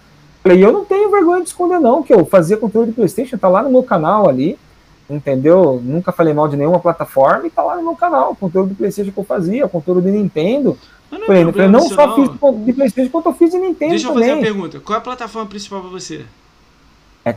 Falei, 0.44 0.64
eu 0.64 0.72
não 0.72 0.84
tenho 0.84 1.10
vergonha 1.10 1.42
de 1.42 1.48
esconder, 1.48 1.80
não, 1.80 2.04
que 2.04 2.14
eu 2.14 2.26
fazia 2.26 2.58
conteúdo 2.58 2.88
de 2.88 2.94
Playstation, 2.94 3.38
tá 3.38 3.48
lá 3.48 3.64
no 3.64 3.70
meu 3.70 3.84
canal 3.84 4.28
ali, 4.28 4.58
entendeu? 5.10 5.82
Nunca 5.84 6.12
falei 6.12 6.34
mal 6.34 6.48
de 6.50 6.58
nenhuma 6.58 6.80
plataforma 6.80 7.48
e 7.48 7.50
tá 7.50 7.64
lá 7.64 7.78
no 7.78 7.84
meu 7.84 7.96
canal. 7.96 8.36
Conteúdo 8.36 8.70
de 8.70 8.76
Playstation 8.76 9.12
que 9.12 9.18
eu 9.18 9.24
fazia, 9.24 9.68
conteúdo 9.68 10.02
de 10.02 10.12
Nintendo. 10.12 10.78
Mas 11.10 11.20
não, 11.22 11.36
é 11.36 11.44
problema 11.44 11.72
não 11.72 11.88
só 11.90 12.08
não. 12.08 12.16
fiz 12.16 12.66
de- 12.66 12.74
Playstation, 12.74 13.10
quanto 13.10 13.30
eu 13.30 13.34
fiz 13.34 13.52
de 13.52 13.58
Nintendo 13.58 13.92
Deixa 13.92 14.08
eu 14.08 14.14
fazer 14.14 14.26
também. 14.26 14.36
uma 14.36 14.44
pergunta. 14.44 14.80
Qual 14.80 14.96
é 14.96 15.00
a 15.00 15.02
plataforma 15.04 15.48
principal 15.48 15.82
pra 15.82 15.90
você? 15.90 16.26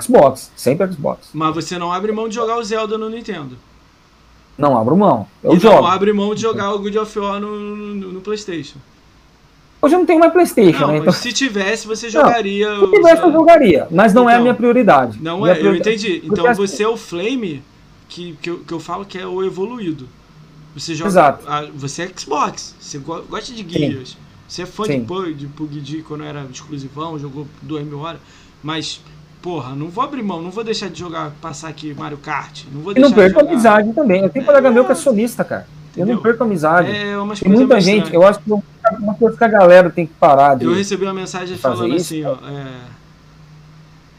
Xbox, 0.01 0.51
sempre 0.57 0.93
Xbox. 0.93 1.31
Mas 1.33 1.55
você 1.55 1.77
não 1.79 1.93
abre 1.93 2.13
mão 2.13 2.29
de 2.29 2.35
jogar 2.37 2.57
o 2.59 2.63
Zelda 2.65 2.97
no 2.97 3.09
Nintendo. 3.09 3.57
Não 4.57 4.77
abro 4.77 4.97
mão. 4.97 5.27
Eu 5.43 5.55
e 5.55 5.59
jogo. 5.59 5.77
não 5.77 5.87
abre 5.87 6.13
mão 6.13 6.35
de 6.35 6.43
jogar 6.43 6.73
o 6.75 6.79
God 6.79 6.95
of 6.97 7.19
War 7.19 7.41
no, 7.41 7.59
no, 7.59 8.13
no 8.13 8.21
PlayStation. 8.21 8.79
Hoje 9.83 9.95
eu 9.95 9.99
não 9.99 10.07
tenho 10.07 10.21
mais 10.21 10.33
Playstation, 10.33 10.81
Não, 10.87 10.89
né? 10.93 10.99
Então, 10.99 11.13
se 11.13 11.33
tivesse, 11.33 11.87
você 11.87 12.11
jogaria. 12.11 12.69
se 12.77 12.85
o 12.85 12.91
tivesse, 12.93 13.23
eu 13.23 13.33
jogaria. 13.33 13.89
Mas 13.91 14.13
não 14.13 14.29
é 14.29 14.33
a 14.33 14.37
Então, 14.37 14.43
minha 14.43 14.55
prioridade. 14.55 15.19
Não 15.23 15.39
Minha 15.41 15.53
é, 15.53 15.57
eu 15.57 15.61
prioridade- 15.61 15.91
entendi. 15.97 16.21
Porque 16.21 16.33
Então 16.41 16.47
assim- 16.47 16.67
você 16.67 16.83
é 16.83 16.89
o 16.89 16.97
Flame 16.99 17.63
que, 18.09 18.37
que, 18.43 18.51
eu, 18.51 18.59
que 18.59 18.73
eu 18.75 18.79
falo 18.79 19.07
que 19.07 19.19
é 19.19 19.27
o 19.27 19.43
evoluído. 19.43 20.07
Você 20.75 20.95
joga. 20.95 21.11
Exato. 21.11 21.49
a- 21.49 21.67
você 21.75 22.03
é 22.03 22.11
Xbox, 22.17 22.75
você 22.81 22.99
go- 22.99 23.23
gosta 23.29 23.53
de 23.53 23.63
guias. 23.63 24.17
Você 24.47 24.63
é 24.63 24.67
fã 24.67 24.85
de 24.85 24.93
Sim. 24.95 25.05
Pug, 25.05 25.35
de 25.35 25.47
PUBG 25.47 26.03
quando 26.03 26.25
era 26.25 26.45
exclusivão, 26.51 27.19
jogou 27.19 27.47
duas 27.63 27.85
mil 27.85 27.99
horas. 28.01 28.21
Mas, 28.63 29.01
porra, 29.41 29.75
não 29.75 29.89
vou 29.89 30.03
abrir 30.05 30.23
mão, 30.23 30.43
não 30.43 30.51
vou 30.51 30.63
deixar 30.65 30.89
de 30.91 30.99
jogar, 30.99 31.33
passar 31.41 31.69
aqui 31.69 31.95
Mario 31.95 32.19
Kart. 32.19 32.65
Não 32.73 32.81
vou 32.83 32.93
E 32.93 32.99
não 33.01 33.09
deixar 33.11 33.15
de 33.15 33.15
perco 33.15 33.41
jogar. 33.41 33.53
amizade 33.53 33.93
também. 33.93 34.23
Eu 34.23 34.29
tenho 34.31 34.45
colega 34.45 34.71
meu 34.71 34.85
que 34.85 34.93
é 34.93 34.95
sonista, 34.97 35.45
cara. 35.45 35.67
Eu 35.97 36.07
não 36.07 36.15
Entendeu? 36.15 36.23
perco 36.23 36.45
amizade. 36.45 36.91
É 36.91 37.17
umas 37.19 37.41
Tem 37.41 37.51
muita 37.51 37.81
gente, 37.81 38.13
eu 38.15 38.25
acho 38.27 38.39
que 38.41 38.51
uma 38.53 39.15
coisa 39.15 39.37
que 39.37 39.45
a 39.45 39.49
galera 39.49 39.91
tem 39.91 40.07
que 40.07 40.15
parar 40.15 40.55
de. 40.57 40.65
Eu 40.65 40.73
recebi 40.75 41.05
uma 41.05 41.15
mensagem 41.15 41.57
falando 41.57 41.95
isso, 41.97 42.15
assim, 42.15 42.25
ó. 42.25 42.37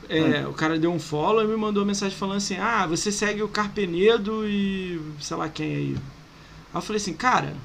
É, 0.10 0.42
é, 0.42 0.48
O 0.48 0.54
cara 0.54 0.78
deu 0.78 0.92
um 0.92 1.00
follow 1.00 1.44
e 1.44 1.48
me 1.48 1.56
mandou 1.56 1.84
uma 1.84 1.88
mensagem 1.88 2.16
falando 2.18 2.38
assim: 2.38 2.58
Ah, 2.58 2.86
você 2.88 3.12
segue 3.12 3.42
o 3.42 3.48
Carpenedo 3.48 4.46
e 4.48 5.00
sei 5.20 5.38
lá 5.38 5.48
quem 5.50 5.76
aí. 5.76 5.96
Aí 6.74 6.78
eu 6.78 6.82
falei 6.82 7.02
assim, 7.02 7.14
cara, 7.14 7.56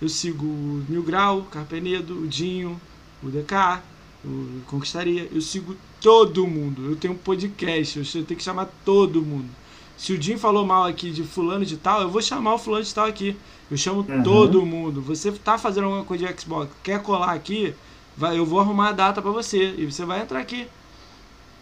eu 0.00 0.08
sigo 0.08 0.44
o 0.44 0.84
Mil 0.88 1.02
Grau, 1.02 1.42
Carpenedo, 1.50 2.18
o 2.20 2.26
Dinho, 2.26 2.80
o 3.22 3.28
DK, 3.28 3.80
o 4.24 4.60
Conquistaria. 4.66 5.28
Eu 5.32 5.40
sigo 5.40 5.76
todo 6.00 6.46
mundo. 6.46 6.90
Eu 6.90 6.96
tenho 6.96 7.14
um 7.14 7.16
podcast, 7.18 7.98
eu 7.98 8.24
tenho 8.24 8.38
que 8.38 8.42
chamar 8.44 8.68
todo 8.84 9.22
mundo. 9.22 9.48
Se 9.96 10.12
o 10.12 10.18
Dinho 10.18 10.38
falou 10.38 10.66
mal 10.66 10.84
aqui 10.84 11.10
de 11.10 11.22
fulano 11.22 11.64
de 11.64 11.76
tal, 11.76 12.02
eu 12.02 12.10
vou 12.10 12.20
chamar 12.20 12.54
o 12.54 12.58
fulano 12.58 12.84
de 12.84 12.92
tal 12.92 13.06
aqui. 13.06 13.36
Eu 13.70 13.76
chamo 13.76 14.04
Uhum. 14.08 14.22
todo 14.22 14.66
mundo. 14.66 15.00
Você 15.02 15.30
tá 15.32 15.56
fazendo 15.56 15.84
alguma 15.84 16.04
coisa 16.04 16.26
de 16.26 16.40
Xbox, 16.40 16.70
quer 16.82 17.00
colar 17.02 17.32
aqui, 17.32 17.72
vai, 18.16 18.36
eu 18.38 18.44
vou 18.44 18.58
arrumar 18.60 18.88
a 18.88 18.92
data 18.92 19.22
pra 19.22 19.30
você 19.30 19.74
e 19.78 19.90
você 19.90 20.04
vai 20.04 20.20
entrar 20.20 20.40
aqui. 20.40 20.66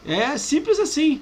É 0.04 0.36
simples 0.36 0.80
assim, 0.80 1.20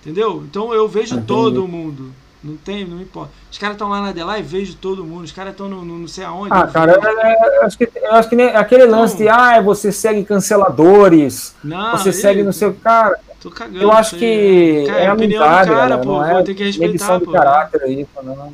entendeu? 0.00 0.44
Então 0.44 0.74
eu 0.74 0.86
vejo 0.88 1.22
todo 1.22 1.66
mundo. 1.66 2.12
Não 2.42 2.56
tem, 2.56 2.86
não 2.86 3.00
importa. 3.00 3.32
Os 3.50 3.58
caras 3.58 3.74
estão 3.74 3.88
lá 3.88 4.00
na 4.00 4.12
Delay, 4.12 4.42
vejo 4.42 4.76
todo 4.76 5.04
mundo. 5.04 5.24
Os 5.24 5.32
caras 5.32 5.52
estão 5.52 5.68
no, 5.68 5.84
no 5.84 5.98
não 5.98 6.08
sei 6.08 6.24
aonde. 6.24 6.52
Ah, 6.52 6.60
eu 6.60 6.68
cara, 6.72 7.00
vejo. 7.00 7.18
é, 7.18 7.56
eu 7.58 7.62
acho 7.62 7.78
que, 7.78 7.90
eu 7.96 8.12
acho 8.12 8.28
que 8.28 8.36
nem 8.36 8.46
aquele 8.48 8.86
lance 8.86 9.16
de, 9.16 9.28
ah, 9.28 9.60
você 9.60 9.90
segue 9.90 10.24
canceladores, 10.24 11.54
não, 11.64 11.96
você 11.96 12.12
segue 12.12 12.42
no 12.44 12.52
seu. 12.52 12.72
Cara, 12.74 13.18
Tô 13.40 13.50
cagando. 13.50 13.82
eu 13.82 13.92
acho 13.92 14.16
que 14.16 14.24
aí, 14.24 14.86
cara, 14.86 14.98
é 15.00 15.06
a 15.08 15.14
opinião 15.14 15.42
amizade, 15.42 15.68
do 15.68 15.74
cara, 15.74 15.88
galera, 15.88 16.02
pô. 16.02 16.12
vou 16.14 16.24
é 16.24 16.42
ter 16.44 16.54
que 16.54 16.64
respeitar, 16.64 17.20
pô. 17.20 17.32
caráter 17.32 17.82
aí, 17.82 18.06
não. 18.22 18.52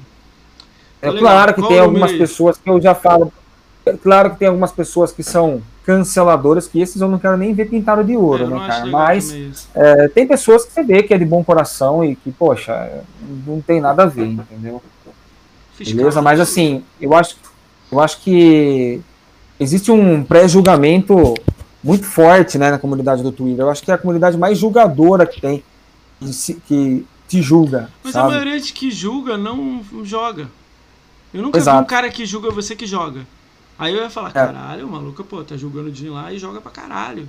É 1.02 1.12
claro 1.18 1.54
que 1.54 1.60
Qual 1.60 1.68
tem 1.68 1.78
algumas 1.78 2.12
pessoas 2.12 2.56
que 2.56 2.68
eu 2.70 2.80
já 2.80 2.94
falo. 2.94 3.30
É 3.84 3.92
claro 3.92 4.30
que 4.30 4.38
tem 4.38 4.48
algumas 4.48 4.72
pessoas 4.72 5.12
que 5.12 5.22
são 5.22 5.62
canceladoras, 5.84 6.66
que 6.66 6.80
esses 6.80 7.00
eu 7.00 7.08
não 7.08 7.18
quero 7.18 7.36
nem 7.36 7.52
ver 7.52 7.68
pintado 7.68 8.02
de 8.02 8.16
ouro, 8.16 8.48
né, 8.48 8.66
cara? 8.66 8.86
Mas 8.86 9.68
é, 9.74 10.08
tem 10.08 10.26
pessoas 10.26 10.64
que 10.64 10.72
você 10.72 10.82
vê 10.82 11.02
que 11.02 11.12
é 11.12 11.18
de 11.18 11.24
bom 11.24 11.44
coração 11.44 12.04
e 12.04 12.16
que, 12.16 12.32
poxa, 12.32 13.02
não 13.46 13.60
tem 13.60 13.80
nada 13.80 14.04
a 14.04 14.06
ver, 14.06 14.26
entendeu? 14.26 14.82
Fiscal. 15.76 15.96
Beleza? 15.96 16.22
Mas 16.22 16.40
assim, 16.40 16.82
eu 17.00 17.14
acho, 17.14 17.36
eu 17.92 18.00
acho 18.00 18.20
que 18.22 19.00
existe 19.60 19.90
um 19.90 20.24
pré-julgamento 20.24 21.34
muito 21.82 22.06
forte 22.06 22.56
né, 22.56 22.70
na 22.70 22.78
comunidade 22.78 23.22
do 23.22 23.30
Twitter. 23.30 23.64
Eu 23.64 23.70
acho 23.70 23.82
que 23.82 23.90
é 23.90 23.94
a 23.94 23.98
comunidade 23.98 24.38
mais 24.38 24.56
julgadora 24.56 25.26
que 25.26 25.40
tem, 25.40 25.62
que, 26.18 26.32
se- 26.32 26.54
que 26.66 27.04
te 27.28 27.42
julga. 27.42 27.90
Mas 28.02 28.16
a 28.16 28.20
sabe? 28.20 28.32
maioria 28.32 28.58
de 28.60 28.72
que 28.72 28.90
julga 28.90 29.36
não 29.36 29.82
joga. 30.02 30.48
Eu 31.32 31.42
nunca 31.42 31.58
vi 31.58 31.62
Exato. 31.62 31.82
um 31.82 31.84
cara 31.84 32.08
que 32.08 32.24
julga 32.24 32.50
você 32.50 32.74
que 32.74 32.86
joga. 32.86 33.26
Aí 33.78 33.94
eu 33.94 34.02
ia 34.02 34.10
falar, 34.10 34.30
É. 34.30 34.32
caralho, 34.32 34.86
o 34.86 34.90
maluco, 34.90 35.24
pô, 35.24 35.42
tá 35.42 35.56
jogando 35.56 35.88
o 35.88 35.94
Jin 35.94 36.10
lá 36.10 36.32
e 36.32 36.38
joga 36.38 36.60
pra 36.60 36.70
caralho. 36.70 37.28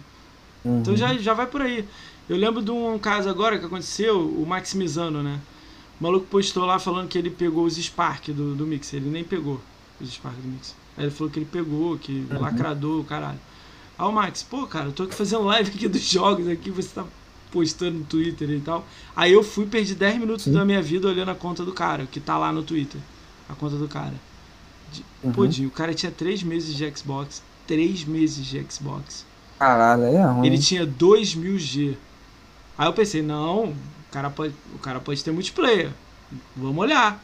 Uhum. 0.63 0.79
Então 0.81 0.95
já, 0.95 1.13
já 1.15 1.33
vai 1.33 1.47
por 1.47 1.61
aí. 1.61 1.85
Eu 2.29 2.37
lembro 2.37 2.61
de 2.61 2.71
um 2.71 2.97
caso 2.99 3.29
agora 3.29 3.57
que 3.57 3.65
aconteceu, 3.65 4.19
o 4.19 4.45
Maximizano, 4.45 5.21
né? 5.23 5.39
O 5.99 6.03
maluco 6.03 6.25
postou 6.27 6.65
lá 6.65 6.77
falando 6.79 7.07
que 7.07 7.17
ele 7.17 7.29
pegou 7.29 7.65
os 7.65 7.75
Spark 7.75 8.27
do, 8.29 8.55
do 8.55 8.65
Mix. 8.65 8.93
Ele 8.93 9.09
nem 9.09 9.23
pegou 9.23 9.59
os 10.01 10.09
Spark 10.11 10.35
do 10.35 10.47
Mix. 10.47 10.75
Aí 10.97 11.05
ele 11.05 11.11
falou 11.11 11.31
que 11.31 11.39
ele 11.39 11.47
pegou, 11.51 11.97
que 11.97 12.25
Uhum. 12.29 12.39
lacrador, 12.41 13.03
caralho. 13.05 13.39
Aí 13.97 14.05
o 14.07 14.11
Max, 14.11 14.43
pô, 14.43 14.67
cara, 14.67 14.87
eu 14.87 14.91
tô 14.91 15.03
aqui 15.03 15.15
fazendo 15.15 15.43
live 15.45 15.71
aqui 15.71 15.87
dos 15.87 16.01
jogos 16.01 16.47
aqui, 16.47 16.69
você 16.69 16.89
tá 16.89 17.05
postando 17.51 17.99
no 17.99 18.05
Twitter 18.05 18.49
e 18.49 18.59
tal. 18.59 18.85
Aí 19.15 19.31
eu 19.31 19.41
fui, 19.43 19.65
perdi 19.65 19.95
10 19.95 20.19
minutos 20.19 20.45
Sim. 20.45 20.51
da 20.53 20.65
minha 20.65 20.81
vida 20.81 21.07
olhando 21.07 21.31
a 21.31 21.35
conta 21.35 21.63
do 21.63 21.71
cara, 21.71 22.05
que 22.05 22.19
tá 22.19 22.37
lá 22.37 22.51
no 22.51 22.61
Twitter. 22.63 22.99
A 23.47 23.53
conta 23.55 23.77
do 23.77 23.87
cara. 23.87 24.13
Pô, 25.33 25.43
Uhum. 25.43 25.67
O 25.67 25.71
cara 25.71 25.93
tinha 25.93 26.11
3 26.11 26.43
meses 26.43 26.75
de 26.75 26.97
Xbox. 26.97 27.41
3 27.67 28.05
meses 28.05 28.45
de 28.45 28.63
Xbox. 28.69 29.25
Caralho, 29.57 30.05
aí 30.05 30.15
é 30.15 30.23
ruim. 30.25 30.47
Ele 30.47 30.57
tinha 30.57 30.85
2000 30.85 31.57
G. 31.57 31.97
Aí 32.77 32.87
eu 32.87 32.93
pensei, 32.93 33.21
não, 33.21 33.69
o 33.69 33.75
cara 34.11 34.29
pode, 34.29 34.53
o 34.73 34.79
cara 34.79 34.99
pode 34.99 35.23
ter 35.23 35.31
multiplayer. 35.31 35.91
Vamos 36.55 36.77
olhar. 36.77 37.23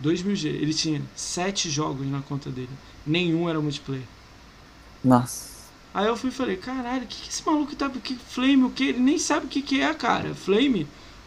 2000 0.00 0.36
G. 0.36 0.48
Ele 0.48 0.74
tinha 0.74 1.02
7 1.14 1.70
jogos 1.70 2.06
na 2.06 2.20
conta 2.22 2.50
dele. 2.50 2.70
Nenhum 3.06 3.48
era 3.48 3.60
multiplayer. 3.60 4.04
Nossa. 5.04 5.48
Aí 5.94 6.06
eu 6.06 6.16
fui 6.16 6.30
e 6.30 6.32
falei, 6.32 6.56
caralho, 6.56 7.04
o 7.04 7.06
que, 7.06 7.22
que 7.22 7.28
esse 7.30 7.44
maluco 7.44 7.74
tá. 7.74 7.88
Que 7.88 8.14
Flame, 8.14 8.64
o 8.64 8.70
que? 8.70 8.88
Ele 8.88 9.00
nem 9.00 9.18
sabe 9.18 9.46
o 9.46 9.48
que, 9.48 9.62
que 9.62 9.80
é, 9.80 9.92
cara. 9.94 10.34
Flame, 10.34 10.86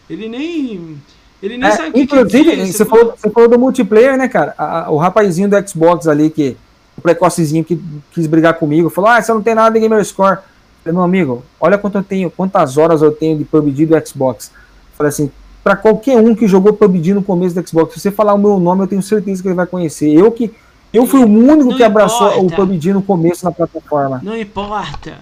ele 0.09 0.29
nem. 0.29 1.01
Ele 1.41 1.57
nem 1.57 1.69
É, 1.69 1.71
sabe 1.71 1.89
o 1.89 1.93
que, 1.93 2.01
inclusive, 2.01 2.43
que 2.55 2.61
é. 2.61 2.65
você, 2.67 2.85
falou, 2.85 3.13
você 3.17 3.29
falou 3.29 3.49
do 3.49 3.57
multiplayer, 3.59 4.17
né, 4.17 4.27
cara? 4.27 4.53
A- 4.57 4.85
a- 4.85 4.89
o 4.91 4.97
rapazinho 4.97 5.49
do 5.49 5.67
Xbox 5.69 6.07
ali, 6.07 6.29
que 6.29 6.55
o 6.97 7.01
precocezinho 7.01 7.63
que 7.63 7.81
quis 8.11 8.27
brigar 8.27 8.53
comigo, 8.55 8.89
falou: 8.89 9.09
Ah, 9.09 9.21
você 9.21 9.33
não 9.33 9.41
tem 9.41 9.55
nada 9.55 9.71
de 9.73 9.79
gamer 9.79 10.03
score. 10.05 10.37
Eu 10.37 10.41
falei, 10.83 10.95
meu 10.95 11.03
amigo, 11.03 11.43
olha 11.59 11.77
quanto 11.77 11.97
eu 11.97 12.03
tenho, 12.03 12.29
quantas 12.31 12.77
horas 12.77 13.01
eu 13.01 13.11
tenho 13.11 13.37
de 13.37 13.43
PUBG 13.45 13.85
do 13.85 14.07
Xbox. 14.07 14.51
Falei 14.95 15.09
assim, 15.09 15.31
pra 15.63 15.75
qualquer 15.75 16.17
um 16.17 16.33
que 16.35 16.47
jogou 16.47 16.73
PUBG 16.73 17.13
no 17.13 17.21
começo 17.23 17.53
do 17.59 17.67
Xbox, 17.67 17.93
se 17.93 17.99
você 17.99 18.11
falar 18.11 18.33
o 18.33 18.37
meu 18.39 18.59
nome, 18.59 18.81
eu 18.83 18.87
tenho 18.87 19.01
certeza 19.01 19.41
que 19.41 19.47
ele 19.47 19.55
vai 19.55 19.65
conhecer. 19.67 20.11
Eu 20.11 20.31
que 20.31 20.51
eu 20.93 21.05
fui 21.07 21.21
o 21.23 21.27
único 21.27 21.69
Não 21.69 21.77
que 21.77 21.83
abraçou 21.83 22.27
o 22.29 22.45
importa. 22.45 22.55
PUBG 22.57 22.93
no 22.93 23.01
começo 23.01 23.45
na 23.45 23.51
plataforma. 23.51 24.19
Não 24.23 24.35
importa. 24.37 25.13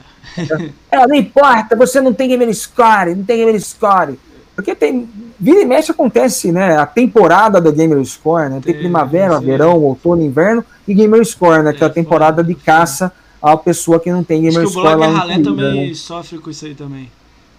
É, 0.92 1.08
não 1.08 1.16
importa, 1.16 1.76
você 1.76 2.00
não 2.02 2.14
tem 2.14 2.30
gamer 2.30 2.54
score, 2.56 3.16
não 3.16 3.24
tem 3.24 3.38
gamer 3.38 3.60
score. 3.62 4.18
Porque 4.56 4.74
tem. 4.76 5.10
Vira 5.40 5.62
e 5.62 5.66
mexe 5.66 5.92
acontece, 5.92 6.52
né? 6.52 6.78
A 6.78 6.86
temporada 6.86 7.62
do 7.62 7.72
Gamer 7.72 8.04
Score, 8.06 8.50
né? 8.50 8.60
Tem 8.64 8.74
primavera, 8.74 9.40
sim. 9.40 9.46
verão, 9.46 9.82
outono, 9.82 10.22
inverno 10.22 10.64
e 10.88 10.94
Gamer 10.94 11.24
Score, 11.26 11.64
né? 11.64 11.72
Que 11.74 11.84
é 11.84 11.88
a 11.88 11.90
temporada 11.90 12.44
de 12.44 12.54
caça 12.56 13.12
à 13.42 13.56
pessoa 13.56 14.00
que 14.00 14.12
não 14.12 14.24
tem 14.24 14.48
Acho 14.48 14.58
Gamer 14.58 14.68
que 14.68 14.78
o 14.78 14.82
Score 14.82 14.96
Blog 14.98 15.14
lá 15.14 15.20
Ralé 15.20 15.40
também 15.42 15.88
né? 15.90 15.94
sofre 15.94 16.38
com 16.40 16.50
isso 16.50 16.66
aí 16.66 16.76
também. 16.76 17.10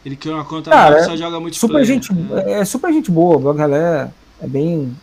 Ele 0.05 0.17
criou 0.17 0.37
uma 0.37 0.45
conta 0.45 0.71
Cara, 0.71 0.91
nova 0.91 1.03
é 1.03 1.05
só 1.05 1.17
joga 1.17 1.41
multiplayer. 1.41 1.59
Super 1.59 1.85
gente, 1.85 2.13
É. 2.47 2.61
é. 2.61 2.65
super 2.65 2.93
gente 2.93 3.11
boa, 3.11 3.37
o 3.37 3.41
Blog 3.41 3.59
Ralé 3.59 4.11
é 4.43 4.47
bem 4.47 4.95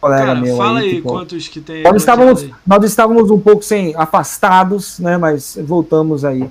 colega 0.00 0.26
Cara, 0.26 0.40
meu. 0.40 0.56
fala 0.56 0.80
aí 0.80 0.96
tipo, 0.96 1.08
quantos 1.08 1.48
que 1.48 1.60
tem. 1.60 1.82
nós 1.82 1.96
estávamos, 1.96 2.46
nós 2.66 2.84
estávamos 2.84 3.30
um 3.30 3.38
pouco 3.40 3.62
sem 3.64 3.94
afastados, 3.96 4.98
né? 5.00 5.16
Mas 5.16 5.58
voltamos 5.64 6.24
aí. 6.24 6.48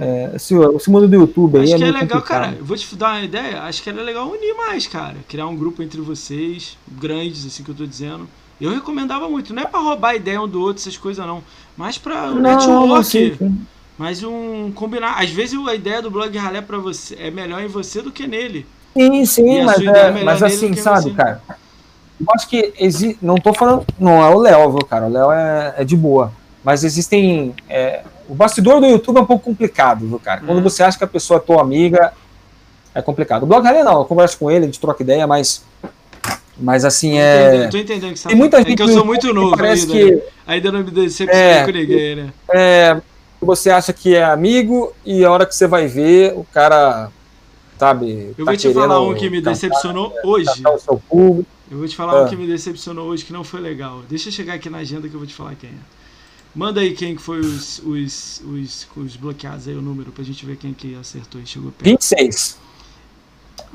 É, 0.00 0.32
esse, 0.34 0.54
mundo 0.90 1.08
do 1.08 1.16
YouTube 1.16 1.58
aí 1.58 1.64
Acho 1.64 1.74
é 1.74 1.78
que 1.78 1.82
é 1.84 1.86
legal, 1.86 2.00
complicado. 2.20 2.42
cara. 2.42 2.58
Vou 2.60 2.76
te 2.76 2.96
dar 2.96 3.12
uma 3.12 3.24
ideia. 3.24 3.62
Acho 3.62 3.82
que 3.82 3.88
era 3.88 4.02
legal 4.02 4.28
unir 4.30 4.54
mais, 4.54 4.86
cara. 4.86 5.16
Criar 5.28 5.46
um 5.46 5.56
grupo 5.56 5.82
entre 5.82 6.00
vocês, 6.00 6.76
grandes, 6.86 7.46
assim 7.46 7.62
que 7.62 7.70
eu 7.70 7.74
tô 7.74 7.86
dizendo. 7.86 8.28
Eu 8.60 8.70
recomendava 8.70 9.28
muito. 9.28 9.54
Não 9.54 9.62
é 9.62 9.66
pra 9.66 9.80
roubar 9.80 10.10
a 10.10 10.16
ideia 10.16 10.40
um 10.40 10.48
do 10.48 10.60
outro, 10.60 10.80
essas 10.80 10.96
coisas 10.96 11.24
não. 11.26 11.42
Mas 11.76 11.98
pra 11.98 12.30
um 12.30 12.34
Não, 12.36 12.42
network. 12.42 13.36
não. 13.40 13.58
Mas 13.96 14.22
um 14.22 14.72
combinar. 14.72 15.20
Às 15.20 15.30
vezes 15.30 15.58
a 15.66 15.74
ideia 15.74 16.02
do 16.02 16.10
blog 16.10 16.36
ralé 16.36 16.60
pra 16.60 16.78
você 16.78 17.16
é 17.18 17.30
melhor 17.30 17.62
em 17.62 17.68
você 17.68 18.02
do 18.02 18.10
que 18.10 18.26
nele. 18.26 18.66
Sim, 18.96 19.24
sim, 19.24 19.62
mas, 19.64 19.80
é 19.80 19.86
é, 19.86 20.24
mas 20.24 20.42
assim, 20.42 20.74
sabe, 20.74 21.10
você. 21.10 21.10
cara? 21.10 21.42
Eu 22.20 22.26
acho 22.34 22.48
que 22.48 22.72
existe. 22.78 23.18
Não 23.20 23.36
tô 23.36 23.52
falando. 23.52 23.84
Não 23.98 24.22
é 24.22 24.28
o 24.34 24.38
Léo, 24.38 24.70
viu, 24.70 24.84
cara? 24.84 25.06
O 25.06 25.10
Léo 25.10 25.32
é, 25.32 25.74
é 25.78 25.84
de 25.84 25.96
boa. 25.96 26.32
Mas 26.62 26.84
existem. 26.84 27.54
é, 27.68 28.02
o 28.28 28.34
bastidor 28.34 28.80
do 28.80 28.86
YouTube 28.86 29.18
é 29.18 29.20
um 29.20 29.26
pouco 29.26 29.44
complicado, 29.44 30.06
viu, 30.06 30.18
cara? 30.18 30.40
Quando 30.40 30.58
Uhum. 30.58 30.62
você 30.64 30.82
acha 30.82 30.96
que 30.98 31.04
a 31.04 31.06
pessoa 31.08 31.38
é 31.38 31.40
tua 31.40 31.60
amiga, 31.60 32.12
é 32.94 33.02
complicado. 33.02 33.42
O 33.42 33.46
Blog 33.46 33.64
Rally 33.64 33.82
não, 33.82 33.98
eu 33.98 34.04
converso 34.04 34.38
com 34.38 34.50
ele, 34.50 34.64
a 34.64 34.66
gente 34.66 34.80
troca 34.80 35.02
ideia, 35.02 35.26
mas. 35.26 35.62
Mas 36.56 36.84
assim, 36.84 37.18
é. 37.18 37.66
Tô 37.68 37.76
entendendo 37.78 38.12
que 38.12 38.18
você 38.18 38.22
tá 38.24 38.28
Tem 38.28 38.38
muita 38.38 38.58
gente 38.58 38.72
É 38.72 38.76
que 38.76 38.82
eu 38.82 38.88
sou 38.88 39.04
muito 39.04 39.32
novo 39.34 39.56
parece 39.56 39.82
ainda. 39.90 39.92
que- 39.92 40.14
né? 40.16 40.22
Ainda 40.46 40.72
não 40.72 40.84
me 40.84 40.90
decepcionei 40.92 41.44
É, 41.46 41.64
com 41.64 41.70
ninguém, 41.72 42.14
né? 42.16 42.32
é, 42.48 43.02
você 43.40 43.70
acha 43.70 43.92
que 43.92 44.14
é 44.14 44.22
amigo 44.22 44.92
e 45.04 45.24
a 45.24 45.30
hora 45.32 45.44
que 45.46 45.54
você 45.54 45.66
vai 45.66 45.88
ver, 45.88 46.32
o 46.36 46.44
cara, 46.52 47.10
sabe. 47.76 48.32
Eu 48.38 48.44
tá 48.44 48.52
vou 48.52 48.56
te 48.56 48.72
falar 48.72 49.00
um 49.02 49.14
que 49.14 49.28
me 49.28 49.38
catar- 49.38 49.50
decepcionou 49.50 50.12
hoje. 50.24 50.46
seu 50.78 50.96
público. 51.08 51.48
Eu 51.70 51.78
vou 51.78 51.88
te 51.88 51.96
falar 51.96 52.20
um 52.22 52.24
Ah. 52.24 52.28
que 52.28 52.36
me 52.36 52.46
decepcionou 52.46 53.08
hoje, 53.08 53.24
que 53.24 53.32
não 53.32 53.42
foi 53.42 53.58
legal. 53.60 54.02
Deixa 54.08 54.28
eu 54.28 54.32
chegar 54.32 54.54
aqui 54.54 54.70
na 54.70 54.78
agenda 54.78 55.08
que 55.08 55.14
eu 55.14 55.18
vou 55.18 55.26
te 55.26 55.34
falar 55.34 55.54
quem 55.56 55.70
é. 55.70 55.72
Manda 56.54 56.80
aí 56.80 56.94
quem 56.94 57.16
que 57.16 57.22
foi 57.22 57.40
os, 57.40 57.80
os, 57.80 58.42
os, 58.44 58.86
os 58.96 59.16
bloqueados 59.16 59.66
aí, 59.66 59.74
o 59.74 59.82
número, 59.82 60.12
pra 60.12 60.22
gente 60.22 60.46
ver 60.46 60.56
quem 60.56 60.72
que 60.72 60.94
acertou 60.94 61.40
e 61.40 61.46
chegou 61.46 61.72
perto. 61.72 61.84
26. 61.84 62.58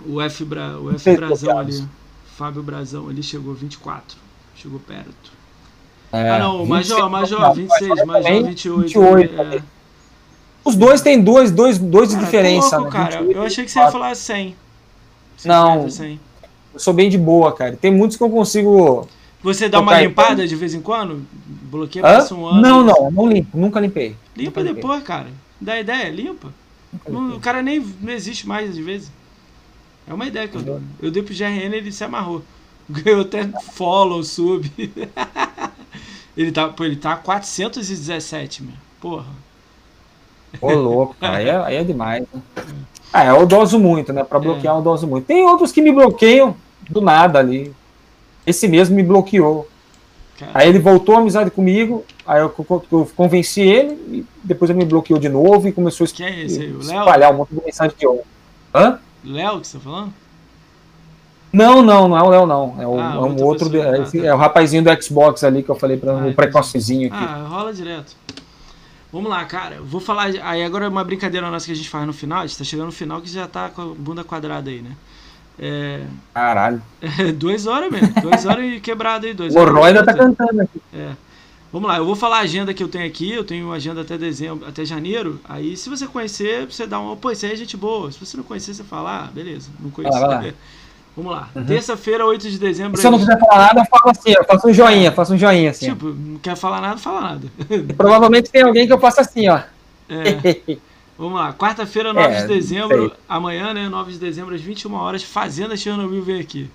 O 0.05 0.21
F, 0.21 0.45
Bra, 0.45 0.79
o 0.79 0.91
F 0.93 1.15
Brazão 1.15 1.59
ali, 1.59 1.85
Fábio 2.37 2.63
Brazão 2.63 3.09
ali 3.09 3.21
chegou 3.21 3.53
24. 3.53 4.17
Chegou 4.55 4.79
perto. 4.79 5.31
É, 6.11 6.29
ah 6.31 6.39
não, 6.39 6.63
o 6.63 6.67
Major, 6.67 6.97
26, 6.97 7.11
Major, 7.11 7.39
não, 7.39 7.53
26, 7.53 7.89
Major 7.89 8.23
também, 8.23 8.43
28. 8.45 8.81
28 8.81 9.41
é. 9.41 9.63
Os 10.63 10.75
dois 10.75 11.01
têm 11.01 11.21
dois, 11.21 11.51
dois, 11.51 11.77
dois 11.77 12.09
de 12.09 12.15
Cara, 12.15 12.25
diferença. 12.25 12.77
pouco, 12.77 12.93
né? 12.93 12.97
cara. 12.97 13.17
28 13.17 13.37
Eu 13.37 13.43
achei 13.43 13.65
que 13.65 13.71
você 13.71 13.79
ia 13.79 13.85
24. 13.85 13.91
falar 13.91 14.15
100. 14.15 14.55
Não. 15.45 15.89
100. 15.89 16.19
Eu 16.73 16.79
sou 16.79 16.93
bem 16.93 17.09
de 17.09 17.17
boa, 17.17 17.51
cara. 17.53 17.75
Tem 17.75 17.91
muitos 17.91 18.17
que 18.17 18.23
eu 18.23 18.29
consigo. 18.29 19.07
Você 19.41 19.69
dá 19.69 19.79
uma 19.79 19.99
limpada 20.01 20.45
de 20.47 20.55
vez 20.55 20.73
em 20.73 20.81
quando? 20.81 21.25
Bloqueia, 21.69 22.05
Hã? 22.05 22.15
passa 22.15 22.35
um 22.35 22.45
ano. 22.45 22.61
Não, 22.61 22.83
não, 22.83 23.11
não 23.11 23.27
limpo, 23.29 23.57
nunca 23.57 23.79
limpei. 23.79 24.15
Limpa 24.35 24.59
Nunca 24.59 24.61
limpei. 24.61 24.73
depois, 24.75 25.03
cara. 25.03 25.27
Dá 25.61 25.79
ideia, 25.79 26.09
limpa. 26.09 26.53
Não- 27.07 27.23
limpei. 27.23 27.37
o 27.37 27.39
cara 27.39 27.61
nem 27.61 27.79
não 28.01 28.11
existe 28.11 28.47
mais 28.47 28.69
às 28.71 28.77
vezes. 28.77 29.11
É 30.07 30.13
uma 30.13 30.25
ideia 30.25 30.47
que 30.47 30.55
eu 30.57 30.61
dou. 30.61 30.81
Eu 31.01 31.11
dei 31.11 31.21
pro 31.23 31.33
GRN 31.33 31.73
ele 31.75 31.91
se 31.91 32.03
amarrou. 32.03 32.41
Ganhou 32.89 33.21
até 33.21 33.47
follow, 33.73 34.23
sub. 34.23 34.69
ele 36.35 36.51
tá, 36.51 36.67
pô, 36.69 36.83
ele 36.83 36.95
tá 36.95 37.15
417, 37.15 38.63
meu. 38.63 38.73
Porra. 38.99 39.25
Ô, 40.59 40.71
louco, 40.73 41.15
cara, 41.19 41.37
aí 41.37 41.47
é, 41.47 41.55
aí 41.55 41.75
é 41.75 41.83
demais, 41.83 42.25
né? 42.33 42.41
Ah, 43.13 43.25
eu 43.25 43.45
doso 43.45 43.77
muito, 43.79 44.11
né? 44.11 44.23
Pra 44.23 44.39
bloquear 44.39 44.75
eu 44.75 44.81
doso 44.81 45.05
muito. 45.07 45.25
Tem 45.25 45.43
outros 45.45 45.71
que 45.71 45.81
me 45.81 45.91
bloqueiam 45.91 46.55
do 46.89 47.01
nada 47.01 47.37
ali. 47.39 47.73
Esse 48.49 48.67
mesmo 48.67 48.95
me 48.95 49.03
bloqueou. 49.03 49.67
Aí 50.53 50.69
ele 50.69 50.79
voltou 50.79 51.15
a 51.15 51.19
amizade 51.19 51.51
comigo, 51.51 52.05
aí 52.25 52.39
eu, 52.39 52.53
eu 52.91 53.11
convenci 53.15 53.59
ele, 53.61 53.91
e 54.09 54.25
depois 54.41 54.69
ele 54.71 54.79
me 54.79 54.85
bloqueou 54.85 55.19
de 55.19 55.27
novo 55.27 55.67
e 55.67 55.71
começou 55.73 56.05
a 56.05 56.09
es- 56.09 56.19
é 56.21 56.43
espalhar 56.45 57.33
um 57.33 57.37
monte 57.37 57.49
de 57.53 57.61
mensagem 57.65 57.93
de 57.99 58.07
ódio. 58.07 58.23
Hã? 58.73 58.99
Léo 59.25 59.59
que 59.59 59.67
você 59.67 59.77
tá 59.77 59.83
falando? 59.83 60.13
Não, 61.51 61.81
não, 61.81 62.07
não 62.07 62.17
é 62.17 62.21
o 62.23 62.29
Léo, 62.29 62.45
não. 62.45 62.75
É, 62.79 62.87
o, 62.87 62.99
Ah, 62.99 63.13
é 63.15 63.19
um 63.19 63.43
outro. 63.43 63.69
pessoa. 63.69 63.83
é, 63.95 63.99
Ah, 63.99 64.03
esse- 64.03 64.19
tá. 64.21 64.25
é 64.27 64.33
o 64.33 64.37
rapazinho 64.37 64.83
do 64.83 65.03
Xbox 65.03 65.43
ali 65.43 65.63
que 65.63 65.69
eu 65.69 65.75
falei 65.75 65.97
pra 65.97 66.13
Ah, 66.13 66.27
o 66.27 66.33
precocezinho 66.33 67.07
aqui. 67.13 67.17
Ah, 67.27 67.45
rola 67.49 67.73
direto. 67.73 68.15
Vamos 69.11 69.29
lá, 69.29 69.43
cara. 69.45 69.75
eu 69.77 69.85
Vou 69.85 69.99
falar. 69.99 70.31
Aí 70.43 70.63
agora 70.63 70.85
é 70.85 70.87
uma 70.87 71.03
brincadeira 71.03 71.49
nossa 71.49 71.65
que 71.65 71.71
a 71.71 71.75
gente 71.75 71.89
faz 71.89 72.05
no 72.05 72.13
final. 72.13 72.39
A 72.43 72.47
gente 72.47 72.57
tá 72.59 72.63
chegando 72.63 72.85
no 72.85 72.91
final 72.91 73.19
que 73.19 73.29
já 73.29 73.47
tá 73.47 73.67
com 73.69 73.81
a 73.81 73.85
bunda 73.87 74.23
quadrada 74.23 74.69
aí, 74.69 74.81
né? 74.81 74.91
É. 75.59 76.01
Caralho. 76.33 76.81
duas 77.35 77.67
horas 77.67 77.91
mesmo. 77.91 78.13
Duas 78.21 78.45
horas 78.45 78.65
e 78.65 78.79
quebrado 78.79 79.25
aí. 79.25 79.33
Duas 79.33 79.53
O 79.53 79.59
horas. 79.59 79.85
Ainda 79.85 80.05
tá 80.05 80.13
cantando 80.13 80.61
aqui. 80.61 80.81
Vamos 81.71 81.87
lá, 81.87 81.97
eu 81.97 82.05
vou 82.05 82.15
falar 82.15 82.37
a 82.37 82.41
agenda 82.41 82.73
que 82.73 82.81
eu 82.83 82.87
tenho 82.87 83.05
aqui. 83.05 83.31
Eu 83.31 83.43
tenho 83.43 83.71
agenda 83.71 84.01
até 84.01 84.17
dezembro, 84.17 84.67
até 84.67 84.83
janeiro. 84.83 85.39
Aí, 85.47 85.77
se 85.77 85.87
você 85.87 86.07
conhecer, 86.07 86.65
você 86.65 86.87
dá 86.87 86.99
uma. 86.99 87.15
Pô, 87.15 87.29
isso 87.29 87.45
aí 87.45 87.51
é 87.51 87.55
gente 87.55 87.77
boa. 87.77 88.11
Se 88.11 88.19
você 88.19 88.35
não 88.35 88.43
conhecer, 88.43 88.73
você 88.73 88.83
fala, 88.83 89.25
ah, 89.25 89.31
beleza, 89.31 89.69
não 89.79 89.91
conheço. 89.91 90.17
Vai 90.17 90.27
lá, 90.27 90.37
vai 90.37 90.47
lá. 90.47 90.53
Vamos 91.15 91.31
lá. 91.33 91.49
Terça-feira, 91.67 92.25
8 92.25 92.49
de 92.49 92.57
dezembro. 92.57 92.99
Se 92.99 93.05
eu 93.05 93.11
não 93.11 93.19
quiser 93.19 93.37
falar 93.39 93.67
nada, 93.67 93.81
eu 93.81 93.85
falo 93.85 94.11
assim, 94.11 94.31
eu 94.31 94.43
faço 94.45 94.67
um 94.67 94.73
joinha, 94.73 95.11
faço 95.11 95.33
um 95.33 95.37
joinha 95.37 95.71
assim. 95.71 95.89
Tipo, 95.89 96.07
não 96.07 96.39
quer 96.39 96.55
falar 96.55 96.81
nada, 96.81 96.97
fala 96.97 97.21
nada. 97.21 97.47
Provavelmente 97.95 98.49
tem 98.49 98.63
alguém 98.63 98.87
que 98.87 98.93
eu 98.93 98.99
faço 98.99 99.19
assim, 99.21 99.47
ó. 99.49 99.59
É. 100.09 100.77
Vamos 101.19 101.37
lá, 101.37 101.51
quarta-feira, 101.51 102.13
9 102.13 102.33
É, 102.33 102.41
de 102.43 102.47
dezembro, 102.47 103.11
amanhã, 103.27 103.73
né, 103.73 103.89
9 103.89 104.13
de 104.13 104.17
dezembro, 104.19 104.55
às 104.55 104.61
21 104.61 104.93
horas, 104.93 105.21
Fazenda 105.21 105.75
Chernobyl 105.75 106.23
vem 106.23 106.39
aqui. 106.39 106.69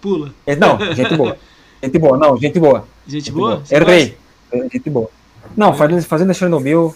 Pula. 0.00 0.32
Não, 0.56 0.94
gente 0.94 1.16
boa. 1.16 1.36
Gente 1.82 1.98
boa, 1.98 2.16
não, 2.16 2.36
gente 2.38 2.58
boa. 2.58 2.88
Gente 3.06 3.26
Gente 3.26 3.32
boa? 3.32 3.62
Errei. 3.70 4.16
É, 4.50 4.58
Gente 4.72 4.88
boa. 4.88 5.10
Não, 5.54 5.74
fazendo, 5.74 6.02
fazendo 6.02 6.32
Chernobyl. 6.32 6.94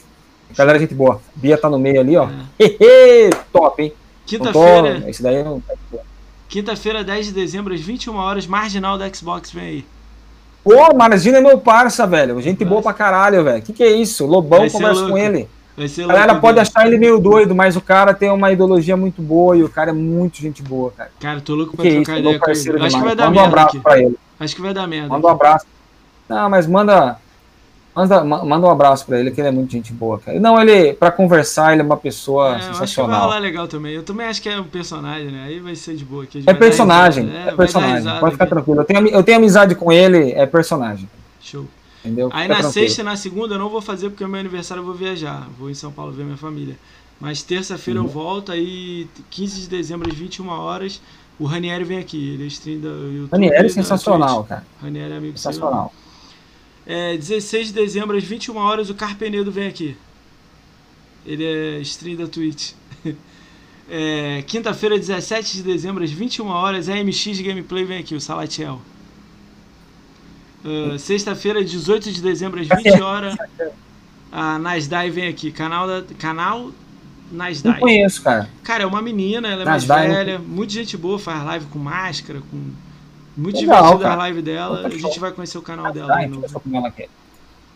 Galera, 0.57 0.79
gente 0.79 0.95
boa. 0.95 1.21
Bia 1.35 1.59
tá 1.59 1.69
no 1.69 1.79
meio 1.79 2.01
ali, 2.01 2.17
ó. 2.17 2.29
Top, 3.53 3.83
hein? 3.83 3.93
Quinta-feira, 4.25 5.05
Esse 5.09 5.23
daí 5.23 5.45
não. 5.45 5.63
quinta-feira, 6.49 7.05
10 7.05 7.27
de 7.27 7.33
dezembro, 7.33 7.75
às 7.75 7.81
21 7.81 8.17
horas, 8.17 8.47
Marginal 8.47 8.97
da 8.97 9.13
Xbox 9.13 9.53
vem 9.53 9.65
aí. 9.65 9.85
Pô, 10.65 10.95
Margina 10.97 11.39
é 11.39 11.41
meu 11.41 11.59
parça, 11.59 12.07
velho. 12.07 12.41
Gente 12.41 12.65
boa 12.65 12.81
pra 12.81 12.93
caralho, 12.95 13.45
velho. 13.45 13.63
Que 13.63 13.73
que 13.73 13.83
é 13.83 13.91
isso? 13.91 14.25
Lobão 14.25 14.69
conversa 14.71 15.07
com 15.07 15.19
ele. 15.19 15.49
A 15.85 16.07
galera 16.07 16.35
pode 16.37 16.55
Bia. 16.55 16.63
achar 16.63 16.87
ele 16.87 16.99
meio 16.99 17.19
doido, 17.19 17.55
mas 17.55 17.77
o 17.77 17.81
cara 17.81 18.13
tem 18.15 18.31
uma 18.31 18.51
ideologia 18.53 18.97
muito 18.97 19.21
boa 19.23 19.57
e 19.57 19.63
o 19.63 19.69
cara 19.69 19.91
é 19.91 19.95
muito 19.95 20.39
gente 20.39 20.63
boa, 20.63 20.91
cara. 20.91 21.11
Cara, 21.21 21.41
tô 21.41 21.55
louco 21.55 21.77
pra 21.77 21.83
que 21.83 21.89
é 21.89 21.93
isso? 21.93 22.03
trocar 22.05 22.13
Meu 22.13 22.21
ideia 22.23 22.39
com 22.39 22.45
ele. 22.47 22.55
parceiro 22.55 22.79
Acho 22.85 22.97
que 22.97 23.03
vai 23.03 23.15
demais. 23.15 23.17
dar 23.17 23.25
Manda 23.27 23.31
um 23.31 23.43
merda 23.43 23.49
abraço 23.61 23.69
aqui. 23.77 23.81
pra 23.81 23.99
ele. 24.01 24.19
Acho 24.39 24.55
que 24.57 24.63
vai 24.63 24.75
dar 24.75 24.87
merda. 24.87 25.09
Manda 25.09 25.27
um 25.27 25.31
abraço. 25.31 25.67
Não, 26.29 26.49
mas 26.51 26.67
manda, 26.67 27.17
manda, 27.95 28.25
ma- 28.25 28.45
manda 28.45 28.67
um 28.67 28.71
abraço 28.71 29.05
pra 29.07 29.19
ele, 29.19 29.31
que 29.31 29.41
ele 29.41 29.49
é 29.49 29.51
muito 29.51 29.73
gente 29.73 29.93
boa, 29.93 30.19
cara. 30.19 30.39
Não, 30.39 30.61
ele, 30.61 30.93
pra 30.95 31.11
conversar, 31.11 31.73
ele 31.73 31.83
é 31.83 31.85
uma 31.85 31.97
pessoa 31.97 32.47
É, 32.47 32.51
eu 32.51 32.55
acho 32.55 32.61
que 32.61 32.67
vai 32.79 32.87
sensacional. 32.87 33.21
rolar 33.23 33.39
legal 33.39 33.67
também. 33.67 33.93
Eu 33.95 34.03
também 34.03 34.27
acho 34.27 34.41
que 34.41 34.49
é 34.49 34.59
um 34.61 34.65
personagem, 34.65 35.27
né? 35.31 35.45
Aí 35.47 35.59
vai 35.61 35.75
ser 35.75 35.95
de 35.97 36.05
boa. 36.05 36.25
É 36.25 36.27
vai 36.41 36.43
dar 36.55 36.55
personagem, 36.55 37.25
risada. 37.25 37.41
é, 37.43 37.47
dar 37.51 37.57
personagem. 37.57 38.21
Pode 38.21 38.33
ficar 38.33 38.45
aqui. 38.45 38.55
tranquilo. 38.55 38.81
Eu 38.81 38.85
tenho, 38.85 39.09
eu 39.09 39.23
tenho 39.23 39.39
amizade 39.39 39.75
com 39.75 39.91
ele, 39.91 40.33
é 40.33 40.47
personagem. 40.47 41.09
Show. 41.41 41.67
Entendeu? 42.05 42.31
Aí 42.33 42.43
Fica 42.43 42.49
na 42.55 42.61
tranquilo. 42.61 42.73
sexta 42.73 43.01
e 43.03 43.05
na 43.05 43.17
segunda 43.17 43.55
eu 43.55 43.59
não 43.59 43.69
vou 43.69 43.81
fazer 43.83 44.11
porque 44.11 44.25
é 44.25 44.27
meu 44.27 44.41
aniversário 44.41 44.81
eu 44.81 44.85
vou 44.87 44.95
viajar. 44.95 45.49
Vou 45.59 45.69
em 45.71 45.75
São 45.75 45.93
Paulo 45.93 46.13
ver 46.13 46.25
minha 46.25 46.37
família. 46.37 46.77
Mas 47.21 47.43
terça-feira 47.43 48.01
Uhum. 48.01 48.07
eu 48.07 48.11
volto, 48.13 48.51
aí 48.53 49.07
15 49.31 49.61
de 49.63 49.69
dezembro 49.69 50.11
às 50.11 50.17
21 50.17 50.49
horas, 50.49 51.01
o 51.39 51.45
Ranieri 51.45 51.85
vem 51.85 51.99
aqui. 51.99 52.35
Ele 52.35 52.45
é 52.45 52.47
stream 52.47 52.81
da 52.81 52.89
YouTube. 52.89 53.31
Ranieri 53.33 53.67
é 53.67 53.69
sensacional, 53.69 54.45
cara. 54.45 54.65
Ranieri 54.81 55.13
é 55.13 55.17
amigo 55.19 55.37
seu. 55.39 55.53
Sensacional. 55.53 55.93
É, 56.87 57.17
16 57.19 57.69
de 57.69 57.73
dezembro 57.75 58.17
às 58.17 58.25
21 58.25 58.57
horas 58.57 58.89
o 58.89 58.95
Carpenedo 58.95 59.53
vem 59.53 59.69
aqui. 59.69 59.97
Ele 61.27 61.45
é 61.45 61.81
stream 61.81 62.17
da 62.17 62.27
Twitch. 62.27 62.73
É, 63.93 64.43
Quinta-feira, 64.47 64.97
17 64.97 65.57
de 65.57 65.63
dezembro 65.65 66.05
às 66.05 66.13
21 66.13 66.47
horas, 66.47 66.89
a 66.89 66.95
MX 66.95 67.41
Gameplay 67.41 67.85
vem 67.85 67.99
aqui, 67.99 68.15
o 68.15 68.21
Salatiel. 68.21 68.81
Ah, 70.65 70.99
Sexta-feira, 70.99 71.65
18 71.65 72.13
de 72.13 72.21
dezembro 72.21 72.61
às 72.61 72.69
20 72.69 73.01
horas, 73.03 73.37
a 74.31 74.59
Nasdai 74.59 75.11
vem 75.11 75.29
aqui. 75.29 75.51
Canal, 75.51 75.87
da, 75.87 76.03
canal 76.19 76.65
Não 76.67 76.73
Nasdai. 77.33 77.79
conheço, 77.81 78.23
cara. 78.23 78.49
Cara, 78.63 78.83
é 78.83 78.87
uma 78.87 79.01
menina, 79.03 79.49
ela 79.49 79.63
é 79.63 79.65
mais 79.65 79.87
Nasdai, 79.87 80.09
não 80.09 80.15
velha, 80.15 80.39
muito 80.39 80.73
gente 80.73 80.97
boa, 80.97 81.19
faz 81.19 81.43
live 81.45 81.67
com 81.67 81.79
máscara, 81.79 82.41
com. 82.51 82.71
Muito 83.37 83.59
Legal, 83.61 83.77
divertida 83.83 84.05
a 84.07 84.09
cara. 84.11 84.21
live 84.23 84.43
dela. 84.43 84.87
A 84.87 84.91
gente 84.91 85.19
vai 85.21 85.33
conhecer 85.33 85.57
o 85.57 85.63
canal 85.63 85.93
dela 85.93 86.09
Tá, 86.09 86.15
de 86.21 86.27
deixa 86.27 86.35
eu 86.37 86.41
ver 86.41 86.47
novo. 86.53 86.61
ponho 86.61 86.77
ela 86.77 86.89
aqui. 86.89 87.09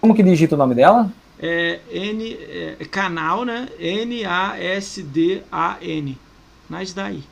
Como 0.01 0.15
que 0.15 0.23
digita 0.23 0.57
o 0.57 0.59
nome 0.59 0.75
dela? 0.75 1.11
É 1.39 1.81
N 1.91 2.35
é, 2.35 2.77
canal, 2.91 3.45
né? 3.45 3.69
N 3.79 4.25
A 4.27 4.59
S 4.59 5.03
D 5.03 5.43
A 5.51 5.79
N. 5.81 6.19
Nasdai. 6.69 7.23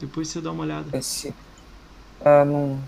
Depois 0.00 0.28
você 0.28 0.40
dá 0.40 0.52
uma 0.52 0.62
olhada. 0.62 0.96
Esse. 0.96 1.34
Ah, 2.24 2.44
não, 2.44 2.78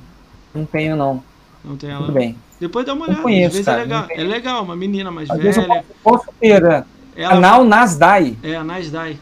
não 0.55 0.65
tenho, 0.67 0.97
não. 0.97 1.23
Não 1.65 1.77
tem 1.77 1.91
ela. 1.91 2.07
Tudo 2.07 2.13
bem. 2.15 2.37
Depois 2.61 2.87
dá 2.87 2.95
uma 2.95 3.07
olhada. 3.07 3.23
conheço, 3.23 3.47
Às 3.49 3.53
vezes 3.53 3.67
cara, 3.67 3.81
é 3.81 3.85
legal. 3.85 4.07
É 4.11 4.23
legal, 4.25 4.63
uma 4.65 4.77
menina 4.77 5.11
mais 5.11 5.31
Às 5.31 5.39
vezes 5.39 5.67
velha. 5.67 5.85
posso 6.03 6.27
ter. 6.41 6.63
né? 6.63 6.85
Ela 7.17 7.31
Canal 7.35 7.65
Nasdai. 7.65 8.37
é 8.43 8.57
a 8.57 8.65
Nasdai. 8.65 9.19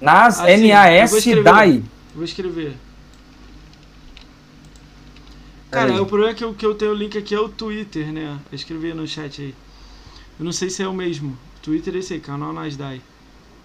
Nas, 0.00 0.40
Ah, 0.40 0.44
sim, 0.44 0.50
eu 0.50 0.56
vou 0.58 0.66
N-A-S. 0.66 1.42
DAI. 1.42 1.82
Vou 2.14 2.24
escrever. 2.24 2.76
Cara, 5.70 6.00
o 6.00 6.06
problema 6.06 6.32
é 6.32 6.34
que 6.34 6.44
eu, 6.44 6.54
que 6.54 6.64
eu 6.64 6.74
tenho 6.74 6.92
o 6.92 6.94
link 6.94 7.16
aqui 7.18 7.34
é 7.34 7.40
o 7.40 7.48
Twitter, 7.48 8.06
né? 8.12 8.38
Eu 8.50 8.56
escrevi 8.56 8.94
no 8.94 9.06
chat 9.06 9.42
aí. 9.42 9.54
Eu 10.38 10.44
não 10.44 10.52
sei 10.52 10.70
se 10.70 10.82
é 10.82 10.88
o 10.88 10.92
mesmo. 10.94 11.36
Twitter 11.62 11.94
é 11.94 11.98
esse 11.98 12.14
aí, 12.14 12.20
canal 12.20 12.52
Nasdai. 12.52 13.00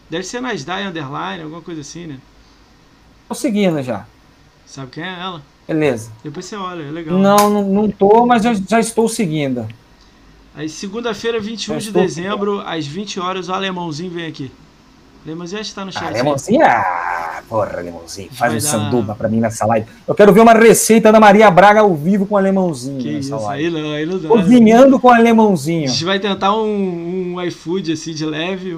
Deve 0.10 0.24
ser 0.24 0.42
Nasdai 0.42 0.84
Underline, 0.86 1.44
alguma 1.44 1.62
coisa 1.62 1.82
assim, 1.82 2.08
né? 2.08 2.18
Tô 3.28 3.36
seguindo 3.36 3.82
já. 3.84 4.06
Sabe 4.72 4.90
quem 4.92 5.04
é 5.04 5.20
ela? 5.20 5.42
Beleza. 5.68 6.12
Depois 6.24 6.46
você 6.46 6.56
olha, 6.56 6.84
é 6.84 6.90
legal. 6.92 7.18
Não, 7.20 7.50
não, 7.50 7.64
não 7.64 7.92
tô, 7.92 8.26
mas 8.26 8.42
já, 8.42 8.54
já 8.54 8.80
estou 8.80 9.10
seguindo. 9.10 9.68
Aí 10.56 10.70
segunda-feira, 10.70 11.42
21 11.42 11.74
Já 11.74 11.80
de 11.80 11.92
dezembro, 11.92 12.62
às 12.66 12.88
20 12.88 13.20
horas, 13.20 13.50
o 13.50 13.54
alemãozinho 13.54 14.10
vem 14.12 14.26
aqui. 14.28 14.50
Alemãozinho 15.26 15.60
acho 15.60 15.72
que 15.72 15.76
tá 15.76 15.84
no 15.84 15.92
chat. 15.92 16.04
Ah, 16.04 16.08
aí. 16.08 16.14
Lemonzinho? 16.14 16.66
Ah, 16.66 17.42
porra, 17.50 17.82
Lemonzinho. 17.82 18.30
Faz 18.32 18.40
Vai 18.40 18.50
um 18.50 18.54
dar- 18.54 18.62
sanduba 18.86 19.14
pra 19.16 19.28
mim 19.28 19.42
nessa 19.42 19.66
live. 19.66 19.86
Eu 20.08 20.16
quero 20.16 20.32
ver 20.32 20.40
uma 20.40 20.54
receita 20.54 21.12
da 21.12 21.20
Maria 21.20 21.52
Braga 21.52 21.82
ao 21.82 21.94
vivo 21.94 22.26
com 22.26 22.38
alemãozinho 22.38 22.98
Que 23.02 23.12
nessa 23.16 23.36
isso, 23.36 23.36
live. 23.46 23.66
aí 23.66 23.72
não, 23.84 23.92
aí 23.92 24.06
não 24.06 24.18
dá. 24.20 24.30
Cozinhando 24.30 24.98
com 25.00 25.10
A 25.10 25.18
alemãozinho. 25.18 25.88
gente 25.90 26.06
vai 26.06 26.18
tentar 26.18 26.56
um, 26.56 27.34
um 27.36 27.42
iFood 27.44 27.92
assim 27.92 28.14
de 28.14 28.26
leve, 28.26 28.74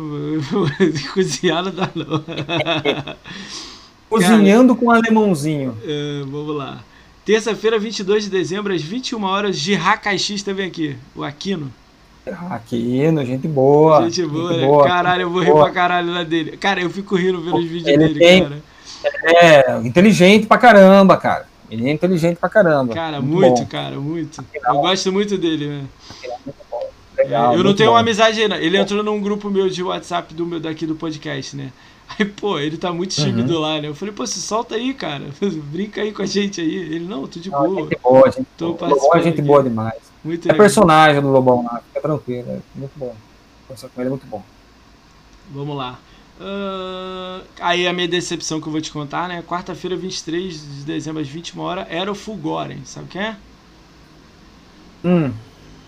cozinhar 1.13 1.63
não 1.63 1.71
dá 1.71 1.87
não. 1.95 2.23
Cozinhando 4.13 4.75
com 4.75 4.91
alemãozinho. 4.91 5.77
É, 5.85 6.21
vamos 6.25 6.55
lá. 6.55 6.79
Terça-feira, 7.25 7.79
22 7.79 8.25
de 8.25 8.29
dezembro, 8.29 8.73
às 8.73 8.81
21 8.81 9.23
horas, 9.23 9.55
Girra 9.55 9.95
Caixista 9.97 10.53
vem 10.53 10.67
aqui, 10.67 10.95
o 11.15 11.23
Aquino. 11.23 11.71
Aqui, 12.49 13.11
no 13.11 13.25
gente 13.25 13.47
boa. 13.47 14.03
gente 14.09 14.25
boa, 14.25 14.55
né? 14.55 14.87
Caralho, 14.87 15.23
eu 15.23 15.29
vou 15.29 15.41
rir 15.41 15.51
boa. 15.51 15.65
pra 15.65 15.73
caralho 15.73 16.11
lá 16.13 16.23
dele. 16.23 16.55
Cara, 16.57 16.81
eu 16.81 16.89
fico 16.89 17.15
rindo 17.15 17.41
vendo 17.41 17.57
os 17.57 17.65
vídeos 17.65 17.87
Ele 17.87 17.97
dele, 18.07 18.19
tem- 18.19 18.43
cara. 18.43 18.63
É, 19.25 19.77
inteligente 19.79 20.45
pra 20.47 20.57
caramba, 20.57 21.17
cara. 21.17 21.45
Ele 21.69 21.89
é 21.89 21.91
inteligente 21.91 22.37
pra 22.37 22.47
caramba. 22.47 22.93
Cara, 22.93 23.19
muito, 23.19 23.61
bom. 23.61 23.65
cara, 23.65 23.99
muito. 23.99 24.43
Eu 24.65 24.75
gosto 24.75 25.11
muito 25.11 25.37
dele, 25.37 25.67
né? 25.67 25.83
Legal, 27.17 27.51
eu 27.53 27.57
não 27.57 27.63
muito 27.65 27.77
tenho 27.77 27.89
bom. 27.89 27.95
uma 27.95 28.01
amizade 28.01 28.41
ainda. 28.41 28.57
Ele 28.57 28.77
entrou 28.77 29.03
num 29.03 29.19
grupo 29.21 29.49
meu 29.49 29.69
de 29.69 29.83
WhatsApp 29.83 30.33
do 30.33 30.45
meu, 30.45 30.59
daqui 30.59 30.85
do 30.85 30.95
podcast, 30.95 31.55
né? 31.55 31.71
Aí, 32.07 32.25
pô, 32.25 32.59
ele 32.59 32.77
tá 32.77 32.91
muito 32.93 33.17
Uhum. 33.17 33.25
tímido 33.25 33.59
lá, 33.59 33.81
né? 33.81 33.87
Eu 33.87 33.95
falei, 33.95 34.13
pô, 34.13 34.25
se 34.27 34.39
solta 34.41 34.75
aí, 34.75 34.93
cara. 34.93 35.25
Brinca 35.71 36.01
aí 36.01 36.11
com 36.11 36.21
a 36.21 36.25
gente 36.25 36.61
aí. 36.61 36.75
Ele, 36.75 37.05
não, 37.05 37.25
tô 37.27 37.39
de 37.39 37.49
boa. 37.49 37.81
gente 37.83 37.99
boa, 38.01 38.31
gente 38.31 38.47
Tô 38.57 38.73
boa. 38.73 38.89
Lobão 38.91 39.15
é 39.15 39.21
gente 39.23 39.33
aqui. 39.39 39.41
boa 39.41 39.63
demais. 39.63 40.01
Muito 40.23 40.47
É 40.47 40.51
legal. 40.51 40.65
personagem 40.65 41.21
do 41.21 41.29
Lobão 41.31 41.63
lá, 41.63 41.81
fica 41.87 42.01
tranquilo. 42.01 42.45
É 42.49 42.59
muito 42.75 42.91
bom. 42.97 43.15
Conversar 43.67 43.89
com 43.89 44.01
ele 44.01 44.07
é 44.07 44.09
muito 44.11 44.25
bom. 44.27 44.43
Vamos 45.51 45.75
lá. 45.75 45.99
Ah, 46.39 47.41
aí 47.61 47.87
a 47.87 47.93
minha 47.93 48.07
decepção 48.07 48.59
que 48.61 48.67
eu 48.67 48.71
vou 48.71 48.81
te 48.81 48.91
contar, 48.91 49.27
né? 49.27 49.41
Quarta-feira, 49.47 49.95
23 49.95 50.53
de 50.53 50.83
dezembro, 50.83 51.21
às 51.21 51.27
21 51.27 51.61
horas, 51.61 51.85
era 51.89 52.11
o 52.11 52.15
Fulgoren. 52.15 52.79
Sabe 52.85 53.07
quem 53.07 53.21
é? 53.21 53.35
Hum. 55.05 55.31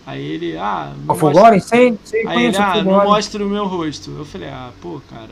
Aí 0.06 0.22
ele, 0.24 0.56
ah, 0.56 0.92
O 1.04 1.06
não 1.08 1.14
Fulgoren? 1.16 1.58
Sei, 1.60 1.98
sei, 2.04 2.26
Aí 2.26 2.44
ele, 2.46 2.56
o 2.56 2.62
ah, 2.62 2.82
não 2.82 3.04
mostra 3.04 3.44
o 3.44 3.48
meu 3.48 3.66
rosto. 3.66 4.10
Eu 4.16 4.24
falei, 4.24 4.48
ah, 4.48 4.70
pô, 4.80 5.00
cara, 5.10 5.30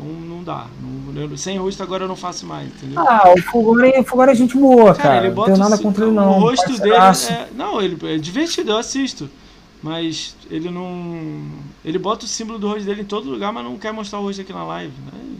então 0.00 0.20
não 0.36 0.42
dá. 0.42 0.66
Não- 0.82 1.22
eu- 1.22 1.36
sem 1.36 1.58
rosto 1.58 1.82
agora 1.82 2.04
eu 2.04 2.08
não 2.08 2.16
faço 2.16 2.46
mais, 2.46 2.68
entendeu? 2.68 2.98
Ah, 3.00 3.32
o 3.36 3.42
Fulgoren, 3.42 4.00
o 4.00 4.04
Fulgoren 4.04 4.32
é 4.32 4.34
gente 4.34 4.56
boa, 4.56 4.94
cara. 4.94 5.18
ele 5.18 5.28
não 5.28 5.34
bota 5.34 5.52
tenho 5.52 5.62
nada 5.62 5.76
o, 5.76 5.82
contra 5.82 6.04
ele, 6.04 6.12
o 6.12 6.14
não. 6.14 6.40
rosto 6.40 6.78
dele. 6.80 6.94
É, 6.94 7.48
não, 7.54 7.80
ele 7.82 7.98
é 8.14 8.16
divertido, 8.18 8.70
eu 8.72 8.76
assisto. 8.78 9.28
Mas 9.82 10.36
ele 10.50 10.70
não. 10.70 11.42
Ele 11.84 11.98
bota 11.98 12.24
o 12.26 12.28
símbolo 12.28 12.58
do 12.58 12.68
rosto 12.68 12.84
dele 12.84 13.00
em 13.02 13.04
todo 13.06 13.30
lugar, 13.30 13.50
mas 13.52 13.64
não 13.64 13.78
quer 13.78 13.92
mostrar 13.92 14.18
o 14.18 14.22
rosto 14.22 14.42
aqui 14.42 14.52
na 14.52 14.64
live. 14.64 14.92
Né? 15.06 15.36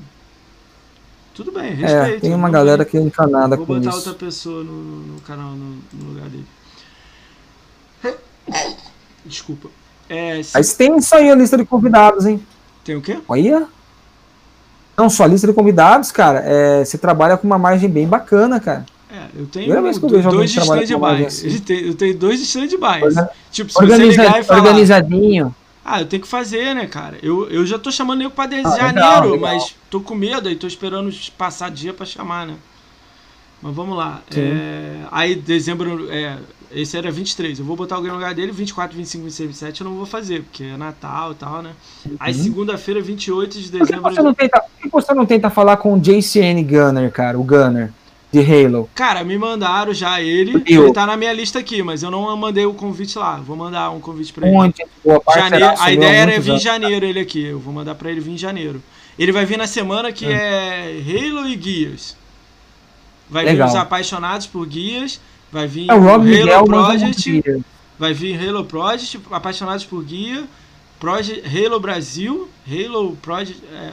Tudo 1.35 1.53
bem, 1.53 1.75
respeito. 1.75 2.17
É, 2.17 2.21
tem 2.21 2.35
uma 2.35 2.49
não 2.49 2.53
galera 2.53 2.83
vou- 2.83 2.91
que 2.91 2.97
é 2.97 3.01
encanada 3.01 3.57
Vou 3.57 3.67
com 3.67 3.75
botar 3.75 3.89
isso. 3.91 3.99
outra 3.99 4.15
pessoa 4.15 4.65
no, 4.65 4.73
no 4.73 5.21
canal, 5.21 5.51
no, 5.53 5.77
no 5.93 6.09
lugar 6.15 6.29
dele. 6.29 6.47
Desculpa. 9.25 9.69
É, 10.09 10.43
se- 10.43 10.53
Mas 10.55 10.73
tem 10.75 10.97
isso 10.97 11.15
aí 11.15 11.31
a 11.31 11.35
lista 11.35 11.57
de 11.57 11.65
convidados, 11.65 12.27
hein? 12.27 12.45
Tem 12.85 12.97
o 12.97 13.03
quê? 13.03 13.19
Olha. 13.29 13.69
Não, 15.01 15.09
só 15.09 15.25
a 15.25 15.27
lista 15.27 15.47
de 15.47 15.53
convidados, 15.55 16.13
cara, 16.13 16.41
é, 16.45 16.85
você 16.85 16.99
trabalha 16.99 17.37
com 17.39 17.47
uma 17.47 17.57
margem 17.59 17.89
bem 17.89 18.07
bacana, 18.07 18.61
cara. 18.61 18.85
É, 19.11 19.25
eu 19.35 19.47
tenho 19.47 19.73
eu 19.75 19.83
dois 20.31 20.51
de 20.53 20.61
stand-by. 20.61 21.25
assim. 21.25 21.63
Eu 21.71 21.95
tenho 21.95 22.15
dois 22.19 22.39
de 22.39 22.45
stand-by. 22.45 23.01
Tipo, 23.51 23.71
se 23.71 23.75
você 23.77 23.83
Organiza- 23.83 24.23
ligar 24.23 24.41
e 24.41 24.45
falar. 24.45 24.61
organizadinho. 24.61 25.55
Ah, 25.83 26.03
eu 26.03 26.07
tenho 26.07 26.23
que 26.23 26.29
fazer, 26.29 26.75
né, 26.75 26.87
cara? 26.87 27.17
Eu, 27.23 27.49
eu 27.49 27.65
já 27.65 27.79
tô 27.79 27.91
chamando 27.91 28.19
nego 28.19 28.31
pra 28.31 28.45
de 28.47 28.57
Ah, 28.57 28.77
janeiro, 28.77 29.33
legal. 29.33 29.39
mas 29.55 29.75
tô 29.89 30.01
com 30.01 30.15
medo 30.15 30.49
aí, 30.49 30.55
tô 30.55 30.67
esperando 30.67 31.11
passar 31.39 31.71
dia 31.71 31.95
pra 31.95 32.05
chamar, 32.05 32.47
né? 32.47 32.55
Mas 33.63 33.75
vamos 33.75 33.97
lá. 33.97 34.21
É, 34.37 34.97
aí, 35.11 35.35
dezembro. 35.35 36.09
É, 36.13 36.37
esse 36.73 36.97
era 36.97 37.11
23. 37.11 37.59
Eu 37.59 37.65
vou 37.65 37.77
botar 37.77 37.97
alguém 37.97 38.11
no 38.11 38.17
lugar 38.17 38.35
dele. 38.35 38.53
24, 38.53 38.97
25, 38.97 39.25
26, 39.25 39.49
27 39.49 39.81
eu 39.81 39.89
não 39.89 39.97
vou 39.97 40.07
fazer, 40.07 40.43
porque 40.43 40.65
é 40.65 40.77
Natal 40.77 41.33
e 41.33 41.35
tal, 41.35 41.63
né? 41.63 41.73
Aí, 42.19 42.33
segunda-feira, 42.35 43.01
28 43.01 43.59
de 43.61 43.69
Por 43.71 43.79
que 43.79 43.85
dezembro. 43.85 44.03
você 44.15 44.23
não 44.23 44.35
tenta, 44.35 44.61
por 44.61 44.83
que 44.83 44.89
você 44.89 45.15
não 45.15 45.27
tenta 45.27 45.51
falar 45.51 45.77
com 45.79 45.95
o 45.95 46.01
JCN 46.01 46.63
Gunner, 46.63 47.11
cara, 47.11 47.39
o 47.39 47.43
Gunner, 47.43 47.93
de 48.33 48.39
Halo? 48.41 48.89
Cara, 48.95 49.25
me 49.25 49.37
mandaram 49.37 49.93
já 49.93 50.21
ele. 50.23 50.63
Eu. 50.67 50.85
Ele 50.85 50.93
tá 50.93 51.05
na 51.07 51.17
minha 51.17 51.33
lista 51.33 51.59
aqui, 51.59 51.83
mas 51.83 52.03
eu 52.03 52.11
não 52.11 52.37
mandei 52.37 52.65
o 52.67 52.75
convite 52.75 53.19
lá. 53.19 53.37
Vou 53.37 53.57
mandar 53.57 53.91
um 53.91 54.01
convite 54.01 54.33
pra 54.33 54.47
ele. 54.47 54.57
Onde? 54.57 54.85
Boa, 55.05 55.21
Janeiro, 55.35 55.51
parceiraço 55.51 55.83
a 55.83 55.93
ideia 55.93 56.17
era 56.17 56.41
vir 56.41 56.53
em 56.55 56.59
janeiro 56.61 57.05
ele 57.07 57.21
aqui. 57.21 57.45
Eu 57.45 57.59
vou 57.59 57.73
mandar 57.75 57.95
pra 57.97 58.11
ele 58.11 58.21
vir 58.21 58.33
em 58.33 58.39
janeiro. 58.39 58.81
Ele 59.19 59.33
vai 59.33 59.45
vir 59.45 59.59
na 59.59 59.67
semana 59.67 60.13
que 60.13 60.25
Hum. 60.27 60.31
é 60.31 60.95
Halo 61.05 61.47
e 61.49 61.57
Guias. 61.57 62.17
Vai 63.29 63.45
Legal. 63.45 63.69
vir 63.69 63.75
os 63.75 63.81
apaixonados 63.81 64.47
por 64.47 64.67
Guias. 64.67 65.21
Vai 65.53 65.67
vir 65.67 65.91
É 65.91 65.95
o 65.95 66.01
Rob 66.01 66.09
Halo 66.11 66.25
Miguel, 66.25 66.49
é 66.61 66.65
Project. 66.65 67.31
guia. 67.43 67.61
Vai 67.99 68.15
vir 68.15 68.49
Halo 68.49 68.65
Project, 68.65 69.21
apaixonados 69.31 69.85
por 69.85 70.03
Guia. 70.05 70.45
Project, 70.99 71.43
Halo 71.47 71.81
Brasil. 71.81 72.49
Halo 72.69 73.17
Project. 73.17 73.63
é. 73.73 73.93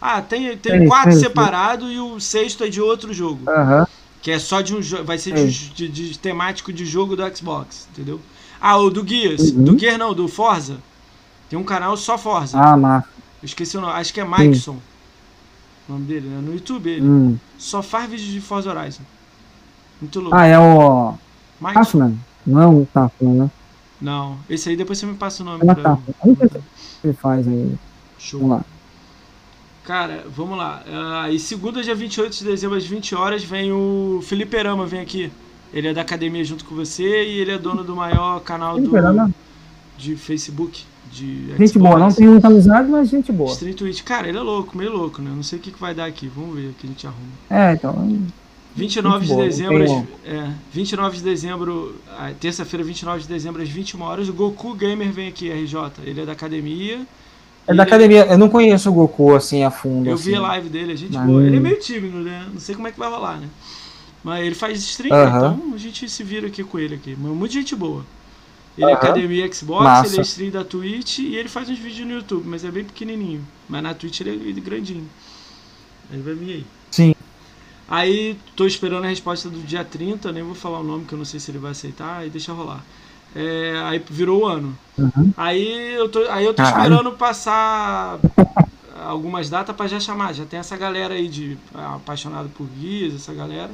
Ah, 0.00 0.20
tem, 0.20 0.56
tem 0.56 0.86
quatro 0.88 1.12
separados 1.12 1.90
e 1.92 1.96
o 1.98 2.18
sexto 2.18 2.64
é 2.64 2.68
de 2.68 2.80
outro 2.80 3.12
jogo. 3.14 3.48
Aham. 3.48 3.86
Que 4.20 4.30
é 4.32 4.38
só 4.38 4.60
de 4.60 4.74
um 4.74 4.82
jogo. 4.82 5.04
Vai 5.04 5.18
ser 5.18 5.32
de, 5.34 5.68
de- 5.70 5.88
de 5.88 6.18
temático 6.18 6.72
de 6.72 6.84
jogo 6.84 7.14
do 7.16 7.36
Xbox, 7.36 7.88
entendeu? 7.92 8.20
Ah, 8.60 8.76
o 8.78 8.90
do 8.90 9.02
Guias. 9.02 9.50
Uhum. 9.50 9.64
Do 9.64 9.78
Gear 9.78 9.98
não, 9.98 10.12
do 10.14 10.26
Forza. 10.28 10.78
Tem 11.48 11.58
um 11.58 11.64
canal 11.64 11.96
só 11.96 12.16
Forza. 12.18 12.58
Ah, 12.58 12.76
massa. 12.76 13.08
Eu 13.42 13.46
esqueci 13.46 13.76
o 13.76 13.80
nome. 13.80 13.92
Acho 13.94 14.12
que 14.14 14.20
é 14.20 14.24
Mikeson. 14.24 14.78
O 15.88 15.92
nome 15.92 16.04
dele, 16.06 16.28
né? 16.28 16.40
No 16.40 16.52
YouTube 16.52 16.88
ele. 16.90 17.02
Hum. 17.02 17.36
Só 17.58 17.82
faz 17.82 18.08
vídeo 18.10 18.26
de 18.26 18.40
Forza 18.40 18.70
Horizon. 18.72 19.02
Muito 20.02 20.20
louco. 20.20 20.36
Ah, 20.36 20.46
é 20.46 20.58
o 20.58 21.14
Mikeson. 21.60 21.74
Taffman? 21.74 22.18
Não 22.44 22.60
é 22.60 22.66
o 22.66 22.86
Taffman, 22.92 23.34
né? 23.34 23.50
Não. 24.00 24.36
Esse 24.50 24.68
aí 24.68 24.76
depois 24.76 24.98
você 24.98 25.06
me 25.06 25.14
passa 25.14 25.44
o 25.44 25.46
nome 25.46 25.62
É 25.62 25.74
pra. 25.74 25.96
Ele 27.04 27.12
faz 27.12 27.46
aí. 27.46 27.74
Show. 28.18 28.40
Vamos 28.40 28.56
lá. 28.56 28.64
Cara, 29.84 30.24
vamos 30.28 30.58
lá. 30.58 30.82
Ah, 30.86 31.30
e 31.30 31.38
segunda, 31.38 31.82
dia 31.82 31.94
28 31.94 32.36
de 32.36 32.44
dezembro, 32.44 32.76
às 32.76 32.84
20 32.84 33.14
horas, 33.14 33.44
vem 33.44 33.72
o 33.72 34.20
Felipe 34.22 34.56
Erama, 34.56 34.86
vem 34.86 35.00
aqui. 35.00 35.32
Ele 35.72 35.88
é 35.88 35.94
da 35.94 36.02
academia 36.02 36.44
junto 36.44 36.64
com 36.64 36.74
você 36.74 37.24
e 37.24 37.38
ele 37.38 37.52
é 37.52 37.58
dono 37.58 37.84
do 37.84 37.94
maior 37.94 38.40
canal 38.40 38.78
do, 38.80 38.90
de 39.96 40.16
Facebook. 40.16 40.84
De 41.10 41.48
Gente 41.56 41.68
Xbox. 41.68 41.88
boa, 41.90 41.98
não 41.98 42.12
tem 42.12 42.26
muita 42.26 42.46
amizade, 42.48 42.88
mas 42.90 43.08
gente 43.08 43.30
boa. 43.30 43.52
Stream 43.52 43.74
Twitch. 43.74 44.02
Cara, 44.02 44.28
ele 44.28 44.38
é 44.38 44.40
louco, 44.40 44.76
meio 44.76 44.90
louco, 44.92 45.20
né? 45.20 45.30
Não 45.34 45.42
sei 45.42 45.58
o 45.58 45.62
que, 45.62 45.70
que 45.70 45.78
vai 45.78 45.94
dar 45.94 46.06
aqui. 46.06 46.26
Vamos 46.26 46.56
ver 46.56 46.70
o 46.70 46.72
que 46.72 46.86
a 46.86 46.88
gente 46.88 47.06
arruma. 47.06 47.28
É, 47.50 47.72
então. 47.74 48.18
29 48.74 49.16
Muito 49.18 49.28
de 49.28 49.34
bom, 49.34 49.42
dezembro, 49.44 49.84
às- 49.84 50.04
é, 50.24 50.50
29 50.72 51.16
de 51.18 51.22
dezembro, 51.22 51.94
terça-feira, 52.40 52.82
29 52.84 53.22
de 53.22 53.28
dezembro, 53.28 53.60
às 53.62 53.68
21 53.68 54.02
horas, 54.02 54.28
o 54.28 54.32
Goku 54.32 54.74
Gamer 54.74 55.12
vem 55.12 55.28
aqui, 55.28 55.50
RJ. 55.50 55.92
Ele 56.04 56.22
é 56.22 56.24
da 56.26 56.32
academia. 56.32 57.06
É 57.66 57.74
da 57.74 57.74
ele- 57.74 57.82
academia. 57.82 58.24
Eu 58.26 58.38
não 58.38 58.48
conheço 58.48 58.88
o 58.90 58.92
Goku 58.92 59.34
assim 59.34 59.62
a 59.62 59.70
fundo. 59.70 60.08
Eu 60.08 60.14
assim. 60.14 60.30
vi 60.30 60.34
a 60.36 60.40
live 60.40 60.68
dele, 60.70 60.92
a 60.92 60.96
gente 60.96 61.12
Mas- 61.14 61.26
boa. 61.26 61.42
Ele 61.44 61.56
é 61.56 61.60
meio 61.60 61.78
tímido, 61.78 62.16
né? 62.18 62.46
Não 62.52 62.58
sei 62.60 62.74
como 62.74 62.88
é 62.88 62.92
que 62.92 62.98
vai 62.98 63.10
rolar, 63.10 63.36
né? 63.38 63.48
Mas 64.24 64.46
ele 64.46 64.54
faz 64.54 64.78
stream, 64.78 65.14
Aham. 65.14 65.56
então 65.58 65.74
a 65.74 65.78
gente 65.78 66.08
se 66.08 66.22
vira 66.24 66.46
aqui 66.46 66.64
com 66.64 66.78
ele 66.78 66.94
aqui. 66.94 67.16
Mas 67.20 67.32
muita 67.32 67.54
gente 67.54 67.74
boa. 67.76 68.04
Ele 68.78 68.90
é 68.90 68.94
academia 68.94 69.52
Xbox, 69.52 69.84
Massa. 69.84 70.12
ele 70.14 70.18
é 70.20 70.22
stream 70.22 70.50
da 70.50 70.64
Twitch 70.64 71.18
e 71.18 71.36
ele 71.36 71.48
faz 71.50 71.68
uns 71.68 71.78
vídeos 71.78 72.06
no 72.08 72.14
YouTube, 72.14 72.44
mas 72.48 72.64
é 72.64 72.70
bem 72.70 72.84
pequenininho. 72.84 73.44
Mas 73.68 73.82
na 73.82 73.92
Twitch 73.92 74.20
ele 74.22 74.54
é 74.56 74.60
grandinho. 74.60 75.06
Ele 76.10 76.22
vai 76.22 76.34
vir 76.34 76.52
aí. 76.54 76.64
Aí 77.92 78.38
tô 78.56 78.66
esperando 78.66 79.04
a 79.04 79.08
resposta 79.08 79.50
do 79.50 79.58
dia 79.58 79.84
30, 79.84 80.32
nem 80.32 80.42
vou 80.42 80.54
falar 80.54 80.80
o 80.80 80.82
nome 80.82 81.04
que 81.04 81.12
eu 81.12 81.18
não 81.18 81.26
sei 81.26 81.38
se 81.38 81.50
ele 81.50 81.58
vai 81.58 81.72
aceitar, 81.72 82.20
aí 82.20 82.30
deixa 82.30 82.50
rolar. 82.50 82.82
É, 83.36 83.82
aí 83.84 84.02
virou 84.08 84.44
o 84.44 84.46
ano. 84.46 84.78
Uhum. 84.96 85.30
Aí 85.36 85.92
eu 85.92 86.08
tô, 86.08 86.20
aí 86.30 86.42
eu 86.42 86.54
tô 86.54 86.62
Caralho. 86.62 86.84
esperando 86.84 87.12
passar 87.18 88.18
algumas 88.98 89.50
datas 89.50 89.76
pra 89.76 89.86
já 89.86 90.00
chamar. 90.00 90.32
Já 90.32 90.46
tem 90.46 90.58
essa 90.58 90.74
galera 90.74 91.12
aí 91.12 91.28
de 91.28 91.58
ah, 91.74 91.96
apaixonado 91.96 92.48
por 92.48 92.66
guias, 92.66 93.14
essa 93.14 93.34
galera. 93.34 93.72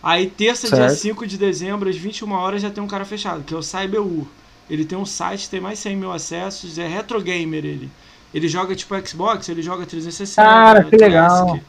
Aí 0.00 0.30
terça, 0.30 0.68
dia 0.68 0.88
Certo. 0.88 1.00
5 1.00 1.26
de 1.26 1.36
dezembro, 1.36 1.90
às 1.90 1.96
21 1.96 2.30
horas, 2.30 2.62
já 2.62 2.70
tem 2.70 2.80
um 2.80 2.86
cara 2.86 3.04
fechado, 3.04 3.42
que 3.42 3.52
é 3.52 3.56
o 3.56 3.62
CyberU. 3.62 4.24
Ele 4.70 4.84
tem 4.84 4.96
um 4.96 5.04
site, 5.04 5.50
tem 5.50 5.60
mais 5.60 5.80
100 5.80 5.96
mil 5.96 6.12
acessos, 6.12 6.78
é 6.78 6.86
retro 6.86 7.20
gamer 7.20 7.64
ele. 7.64 7.90
Ele 8.32 8.46
joga 8.46 8.76
tipo 8.76 8.94
Xbox, 9.04 9.48
ele 9.48 9.62
joga 9.62 9.84
360. 9.84 10.40
Cara, 10.40 10.84
que 10.84 10.96
Classic. 10.96 11.60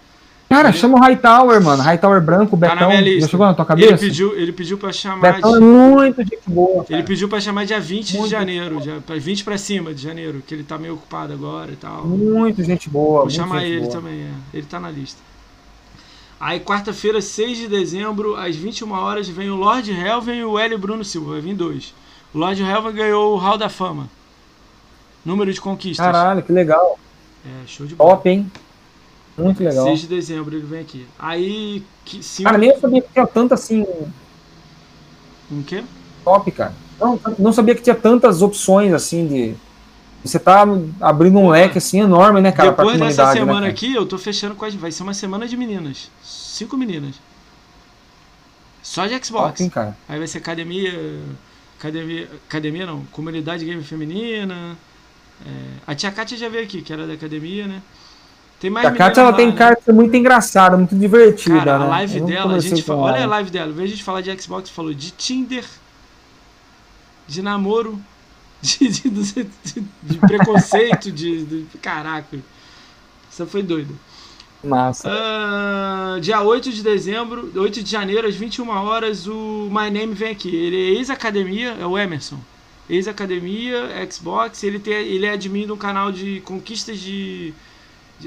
Cara, 0.50 0.70
Ele- 0.70 0.78
chama 0.78 0.98
o 0.98 1.02
Hightower, 1.02 1.62
mano. 1.62 1.84
Hightower 1.84 2.22
branco, 2.22 2.58
Tá 2.58 2.68
na 2.70 2.74
Betão. 2.76 2.90
minha 3.02 3.20
Já 3.22 3.28
chegou 3.28 3.46
na 3.46 3.54
tua 3.54 3.64
Ele 3.64 3.68
cabeça? 3.68 3.98
pediu, 3.98 4.34
ele 4.38 4.54
pediu 4.54 4.78
pra 4.78 4.94
chamar. 4.94 5.34
Betão 5.34 5.56
é 5.56 5.60
de- 5.60 5.66
muito 5.66 6.22
gente 6.24 6.40
boa. 6.48 6.78
Ele 6.80 6.86
cara. 6.88 7.04
pediu 7.04 7.28
pra 7.28 7.42
chamar 7.42 7.66
dia 7.66 7.80
20 7.82 8.12
de 8.14 8.18
Muito 8.18 8.32
janeiro, 8.32 8.80
dia, 8.80 9.04
pra 9.06 9.18
20 9.18 9.44
pra 9.44 9.58
cima 9.58 9.94
de 9.94 10.02
janeiro, 10.02 10.42
que 10.48 10.54
ele 10.56 10.64
tá 10.64 10.78
meio 10.78 10.94
ocupado 10.94 11.34
agora 11.34 11.72
e 11.72 11.76
tal. 11.76 12.06
Muito 12.08 12.64
gente 12.64 12.90
boa. 12.90 13.22
Vou 13.22 13.30
chamar 13.30 13.66
ele 13.66 13.82
boa. 13.82 13.92
também, 13.92 14.22
é. 14.22 14.32
Ele 14.58 14.66
tá 14.66 14.80
na 14.80 14.90
lista. 14.90 15.20
Aí, 16.40 16.60
quarta-feira, 16.62 17.20
6 17.20 17.58
de 17.58 17.68
dezembro, 17.68 18.36
às 18.36 18.56
21 18.56 18.92
horas, 18.94 19.28
vem 19.28 19.50
o 19.50 19.56
Lord 19.56 19.92
Helven 19.92 20.40
e 20.40 20.44
o 20.46 20.58
L. 20.58 20.78
Bruno 20.78 21.04
Silva. 21.04 21.32
Vai 21.34 21.42
vir 21.42 21.56
dois. 21.56 21.94
O 22.34 22.38
Lord 22.38 22.62
Helven 22.62 22.94
ganhou 22.94 23.34
o 23.34 23.38
Hall 23.38 23.58
da 23.58 23.68
Fama. 23.70 24.08
Número 25.26 25.52
de 25.52 25.60
conquistas. 25.60 26.06
Caralho, 26.06 26.42
que 26.42 26.54
legal. 26.54 26.98
É, 27.46 27.68
show 27.68 27.86
de 27.86 27.96
bola. 27.96 28.12
Top, 28.12 28.30
hein? 28.30 28.50
Muito 29.38 29.64
legal. 29.64 29.86
6 29.86 30.02
de 30.02 30.08
dezembro 30.08 30.56
ele 30.56 30.66
vem 30.66 30.82
aqui. 30.82 31.06
Aí, 31.20 31.84
que, 32.04 32.24
cinco... 32.24 32.46
Cara, 32.46 32.58
nem 32.58 32.70
eu 32.70 32.80
sabia 32.80 33.02
que 33.02 33.14
tinha 33.14 33.28
tanto 33.28 33.54
assim. 33.54 33.86
Um 35.52 35.62
quê? 35.62 35.84
Top, 36.24 36.52
cara. 36.52 36.74
Não, 37.00 37.20
não 37.38 37.54
sabia 37.54 37.76
que 37.76 37.82
tinha 37.82 37.96
tantas 37.96 38.42
opções 38.42 38.92
assim 38.92 39.28
de. 39.28 39.56
Você 40.24 40.40
tá 40.40 40.66
abrindo 41.00 41.38
um 41.38 41.50
leque 41.50 41.78
assim 41.78 42.02
enorme, 42.02 42.42
né, 42.42 42.52
cara? 42.52 42.72
Depois 42.72 43.00
dessa 43.00 43.28
né, 43.28 43.34
semana 43.34 43.62
cara? 43.62 43.72
aqui, 43.72 43.94
eu 43.94 44.06
tô 44.06 44.18
fechando 44.18 44.56
com 44.56 44.66
as. 44.66 44.74
Vai 44.74 44.92
ser 44.92 45.04
uma 45.04 45.14
semana 45.14 45.48
de 45.48 45.56
meninas. 45.56 46.10
Cinco 46.24 46.76
meninas. 46.76 47.16
Só 48.82 49.06
de 49.06 49.14
Xbox. 49.24 49.52
Top, 49.52 49.64
hein, 49.64 49.70
cara. 49.70 49.98
Aí 50.10 50.18
vai 50.18 50.28
ser 50.28 50.40
academia. 50.40 50.92
Academia. 51.80 52.28
Academia 52.50 52.86
não. 52.88 53.06
Comunidade 53.12 53.64
game 53.64 53.84
feminina. 53.84 54.76
É, 55.46 55.50
a 55.86 55.94
tia 55.94 56.12
Kátia 56.12 56.36
já 56.36 56.50
veio 56.50 56.64
aqui, 56.64 56.82
que 56.82 56.92
era 56.92 57.06
da 57.06 57.14
academia, 57.14 57.68
né? 57.68 57.82
Tem 58.60 58.70
mais 58.72 58.88
A 58.88 58.92
Kátia, 58.92 59.22
ela 59.22 59.30
lá, 59.30 59.36
tem 59.38 59.52
né? 59.54 59.76
ser 59.86 59.94
muito 59.94 60.16
engraçada, 60.16 60.76
muito 60.78 60.96
divertida. 60.96 61.58
Cara, 61.60 61.76
a 61.76 61.80
né? 61.80 61.86
live 61.88 62.20
não 62.22 62.28
dela, 62.28 62.56
a 62.56 62.60
gente 62.60 62.82
fala, 62.82 63.02
olha 63.02 63.24
a 63.24 63.28
live 63.28 63.52
dela, 63.52 63.72
de 63.72 63.82
a 63.84 63.86
gente 63.86 64.04
falar 64.04 64.22
de 64.22 64.42
Xbox, 64.42 64.70
falou 64.70 64.94
de 64.94 65.12
Tinder, 65.12 65.64
de 67.28 67.42
namoro, 67.42 68.00
de, 68.62 68.88
de, 68.90 69.10
de- 69.10 69.48
de 70.04 70.18
preconceito, 70.18 71.12
de, 71.12 71.66
Caraca. 71.82 72.40
Isso 73.30 73.46
foi 73.46 73.62
doido. 73.62 73.96
Massa. 74.64 75.08
Ah, 75.12 76.18
dia 76.20 76.42
8 76.42 76.72
de 76.72 76.82
dezembro, 76.82 77.52
8 77.56 77.84
de 77.84 77.92
janeiro, 77.92 78.28
às 78.28 78.36
21 78.36 78.68
horas, 78.70 79.28
o 79.28 79.70
My 79.72 79.92
Name 79.92 80.16
vem 80.16 80.32
aqui. 80.32 80.54
Ele 80.54 80.76
é 80.76 80.98
ex-academia, 80.98 81.76
é 81.80 81.86
o 81.86 81.96
Emerson. 81.96 82.40
Ex-academia, 82.90 83.84
Xbox, 84.12 84.64
ele, 84.64 84.80
tem, 84.80 84.94
ele 84.94 85.26
é 85.28 85.34
admin 85.34 85.66
de 85.68 85.72
um 85.72 85.78
canal 85.78 86.12
de 86.12 86.42
conquistas 86.42 87.00
de- 87.00 87.54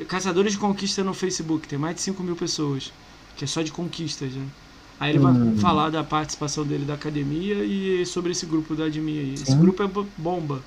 Caçadores 0.09 0.53
de 0.53 0.59
Conquista 0.59 1.03
no 1.03 1.13
Facebook, 1.15 1.67
tem 1.67 1.79
mais 1.79 1.97
de 1.97 2.03
5 2.03 2.23
mil 2.23 2.37
pessoas. 2.37 2.93
Que 3.37 3.45
é 3.45 3.47
só 3.47 3.63
de 3.63 3.73
conquistas, 3.73 4.33
né? 4.33 4.45
Aí 4.99 5.11
ele 5.11 5.19
vai 5.19 5.33
Hum. 5.33 5.57
falar 5.59 5.89
da 5.91 6.05
participação 6.05 6.65
dele 6.65 6.85
da 6.85 6.95
academia 6.95 7.55
e 7.65 8.05
sobre 8.05 8.33
esse 8.33 8.45
grupo 8.45 8.75
da 8.75 8.85
admin 8.85 9.19
aí. 9.19 9.35
Esse 9.35 9.55
grupo 9.57 9.83
é 9.83 9.87
bo- 9.87 10.07
bomba. 10.17 10.61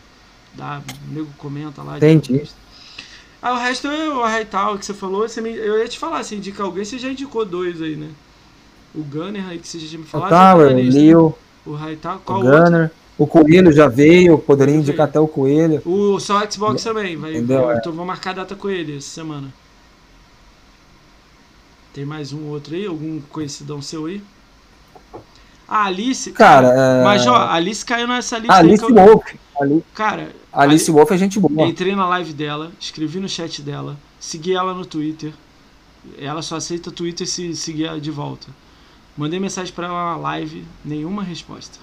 Dá, 0.55 0.81
o 1.09 1.13
nego 1.13 1.29
comenta 1.37 1.81
lá. 1.83 1.99
de 1.99 2.05
Entendi. 2.05 2.33
conquista. 2.33 2.55
Ah, 3.41 3.53
o 3.53 3.57
resto 3.57 3.87
é 3.87 4.09
o 4.09 4.21
Raital 4.23 4.77
que 4.77 4.85
você 4.85 4.93
falou. 4.93 5.27
Você 5.27 5.39
me- 5.41 5.55
eu 5.55 5.77
ia 5.77 5.87
te 5.87 5.99
falar, 5.99 6.23
você 6.23 6.35
indica 6.35 6.63
alguém, 6.63 6.83
você 6.85 6.97
já 6.97 7.09
indicou 7.09 7.45
dois 7.45 7.81
aí, 7.81 7.95
né? 7.95 8.09
O 8.95 9.03
Gunner 9.03 9.47
aí 9.47 9.59
que 9.59 9.67
você 9.67 9.79
já 9.79 9.97
me 9.97 10.03
O 10.03 10.07
falado. 10.07 10.29
Tower, 10.31 10.71
o. 10.75 10.89
Leo, 10.91 11.35
O 11.65 11.73
Raital, 11.73 12.17
o 12.17 12.19
qual 12.21 12.41
o 12.41 12.45
outro? 12.45 12.89
O 13.17 13.27
Coelho 13.27 13.71
já 13.71 13.87
veio, 13.87 14.37
poderia 14.39 14.75
indicar 14.75 15.07
até 15.07 15.19
o 15.19 15.27
Coelho. 15.27 15.81
O 15.85 16.19
só 16.19 16.39
Xbox 16.49 16.83
também, 16.83 17.15
vai. 17.15 17.31
Entendeu? 17.35 17.69
É. 17.71 17.77
Então 17.77 17.91
vou 17.93 18.05
marcar 18.05 18.31
a 18.31 18.33
data 18.33 18.55
com 18.55 18.69
ele 18.69 18.97
essa 18.97 19.09
semana. 19.09 19.53
Tem 21.93 22.05
mais 22.05 22.33
um 22.33 22.47
outro 22.47 22.73
aí? 22.75 22.85
Algum 22.87 23.21
conhecidão 23.21 23.81
seu 23.81 24.05
aí? 24.07 24.21
A 25.67 25.85
Alice. 25.85 26.31
Cara, 26.31 26.67
é... 26.67 27.03
Mas 27.03 27.25
ó, 27.27 27.35
a 27.35 27.53
Alice 27.53 27.85
caiu 27.85 28.07
nessa 28.07 28.37
lista 28.39 28.55
Alice 28.55 28.83
eu- 28.83 28.93
Wolf. 28.93 29.23
Ali- 29.61 29.83
Cara, 29.93 30.31
Alice 30.51 30.89
Wolf 30.91 31.11
é 31.11 31.17
gente 31.17 31.39
boa. 31.39 31.67
entrei 31.67 31.95
na 31.95 32.07
live 32.09 32.33
dela, 32.33 32.71
escrevi 32.79 33.19
no 33.19 33.29
chat 33.29 33.61
dela, 33.61 33.95
segui 34.19 34.53
ela 34.55 34.73
no 34.73 34.85
Twitter. 34.85 35.31
Ela 36.17 36.41
só 36.41 36.55
aceita 36.57 36.91
Twitter 36.91 37.27
se 37.27 37.55
seguir 37.55 37.99
de 38.01 38.09
volta. 38.11 38.47
Mandei 39.15 39.39
mensagem 39.39 39.71
pra 39.73 39.85
ela 39.87 40.15
na 40.15 40.17
live, 40.17 40.65
nenhuma 40.83 41.23
resposta. 41.23 41.79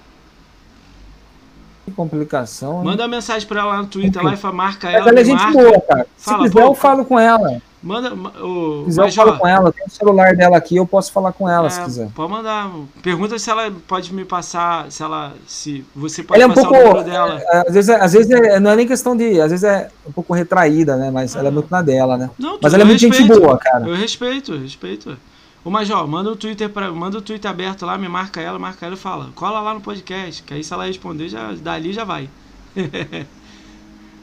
Que 1.84 1.90
complicação. 1.92 2.84
Manda 2.84 3.02
uma 3.02 3.08
mensagem 3.08 3.46
pra 3.48 3.60
ela 3.62 3.78
no 3.78 3.86
Twitter, 3.86 4.22
lá 4.22 4.34
e 4.34 4.36
fala, 4.36 4.54
marca 4.54 4.86
Mas 4.86 4.96
ela. 4.96 5.08
ela 5.08 5.20
é 5.20 5.24
gente 5.24 5.38
marca. 5.42 5.52
boa, 5.62 5.80
cara. 5.80 6.06
Se 6.16 6.24
Fala, 6.24 6.42
quiser, 6.42 6.52
pô, 6.52 6.60
eu 6.68 6.74
falo 6.74 7.04
com 7.04 7.18
ela. 7.18 7.62
Manda. 7.82 8.14
ma- 8.14 8.30
ô, 8.38 8.80
Se 8.80 8.84
quiser, 8.86 9.06
eu 9.06 9.12
falo 9.12 9.30
ó, 9.32 9.38
com 9.38 9.48
ela. 9.48 9.72
Tenho 9.72 9.86
o 9.86 9.90
celular 9.90 10.36
dela 10.36 10.56
aqui, 10.58 10.76
eu 10.76 10.86
posso 10.86 11.10
falar 11.10 11.32
com 11.32 11.48
ela 11.48 11.70
se 11.70 11.80
É, 11.80 11.84
quiser. 11.84 12.08
Pode 12.14 12.30
mandar. 12.30 12.70
Pergunta 13.02 13.38
se 13.38 13.48
ela 13.50 13.72
pode 13.88 14.12
me 14.12 14.26
passar, 14.26 14.92
se 14.92 15.02
ela, 15.02 15.32
se 15.46 15.82
você 15.96 16.22
pode 16.22 16.38
Ela 16.42 16.50
é 16.50 16.52
um 16.52 16.54
passar 16.54 16.68
pouco. 16.68 16.84
o 16.84 16.88
número 16.88 17.04
dela. 17.10 17.40
é, 17.42 17.64
às 17.66 17.72
vezes, 17.74 17.88
é- 17.88 18.00
às 18.04 18.12
vezes 18.12 18.30
é- 18.30 18.60
não 18.60 18.70
é 18.72 18.76
nem 18.76 18.86
questão 18.86 19.16
de. 19.16 19.40
Às 19.40 19.50
vezes 19.50 19.64
é 19.64 19.88
um 20.06 20.12
pouco 20.12 20.34
retraída, 20.34 20.96
né? 20.96 21.10
Mas 21.10 21.34
ela 21.34 21.46
é 21.46 21.48
Ah. 21.48 21.52
muito 21.52 21.70
na 21.70 21.80
dela, 21.80 22.18
né? 22.18 22.28
Não, 22.38 22.58
Mas 22.62 22.74
ela 22.74 22.82
é 22.82 22.86
muito 22.86 22.98
gente 23.00 23.16
respeito. 23.18 23.40
boa, 23.40 23.56
cara. 23.56 23.88
Eu 23.88 23.96
respeito, 23.96 24.52
eu 24.52 24.60
respeito. 24.60 25.16
Ô 25.64 25.70
Major, 25.70 26.06
manda 26.08 26.30
o 26.30 26.36
Twitter 26.36 26.70
para, 26.70 26.90
manda 26.90 27.18
o 27.18 27.22
Twitter 27.22 27.50
aberto 27.50 27.84
lá, 27.84 27.98
me 27.98 28.08
marca 28.08 28.40
ela, 28.40 28.58
marca 28.58 28.86
ela 28.86 28.94
e 28.94 28.98
fala, 28.98 29.30
cola 29.34 29.60
lá 29.60 29.74
no 29.74 29.80
podcast, 29.80 30.42
que 30.42 30.54
aí 30.54 30.64
se 30.64 30.72
ela 30.72 30.86
responder, 30.86 31.28
já, 31.28 31.52
dali 31.52 31.92
já 31.92 32.04
vai. 32.04 32.28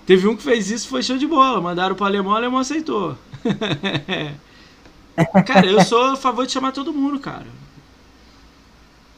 Teve 0.05 0.27
um 0.27 0.35
que 0.35 0.41
fez 0.43 0.71
isso, 0.71 0.87
foi 0.87 1.03
show 1.03 1.17
de 1.17 1.27
bola. 1.27 1.59
Mandaram 1.61 1.95
pro 1.95 2.05
alemão, 2.05 2.31
o 2.31 2.35
alemão 2.35 2.59
aceitou. 2.59 3.15
cara, 5.45 5.67
eu 5.67 5.81
sou 5.83 6.01
a 6.01 6.15
favor 6.15 6.45
de 6.45 6.53
chamar 6.53 6.71
todo 6.71 6.93
mundo, 6.93 7.19
cara. 7.19 7.45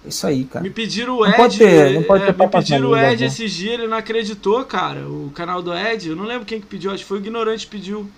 Isso 0.05 0.25
aí, 0.25 0.45
cara. 0.45 0.63
Me 0.63 0.69
pediram 0.71 1.17
o 1.17 1.19
Não 1.19 1.27
Ed. 1.27 1.35
pode 1.37 1.57
ter- 1.57 1.93
não 1.93 2.03
pode 2.03 2.23
é, 2.23 2.25
ter 2.27 2.31
me 2.31 2.37
papas 2.39 2.53
na 2.53 2.59
pediram 2.75 2.89
o 2.89 2.95
língua, 2.95 3.11
Ed 3.13 3.21
né? 3.21 3.27
esses 3.27 3.53
dias, 3.53 3.73
ele 3.75 3.87
não 3.87 3.97
acreditou, 3.97 4.63
cara. 4.65 5.01
O 5.07 5.31
canal 5.35 5.61
do 5.61 5.73
Ed, 5.75 6.09
eu 6.09 6.15
não 6.15 6.23
lembro 6.25 6.45
quem 6.45 6.59
que 6.59 6.65
pediu, 6.67 6.91
acho 6.91 7.03
que 7.03 7.07
foi 7.07 7.19
o 7.19 7.21
Ignorante 7.21 7.65
que 7.65 7.71
pediu. 7.71 8.09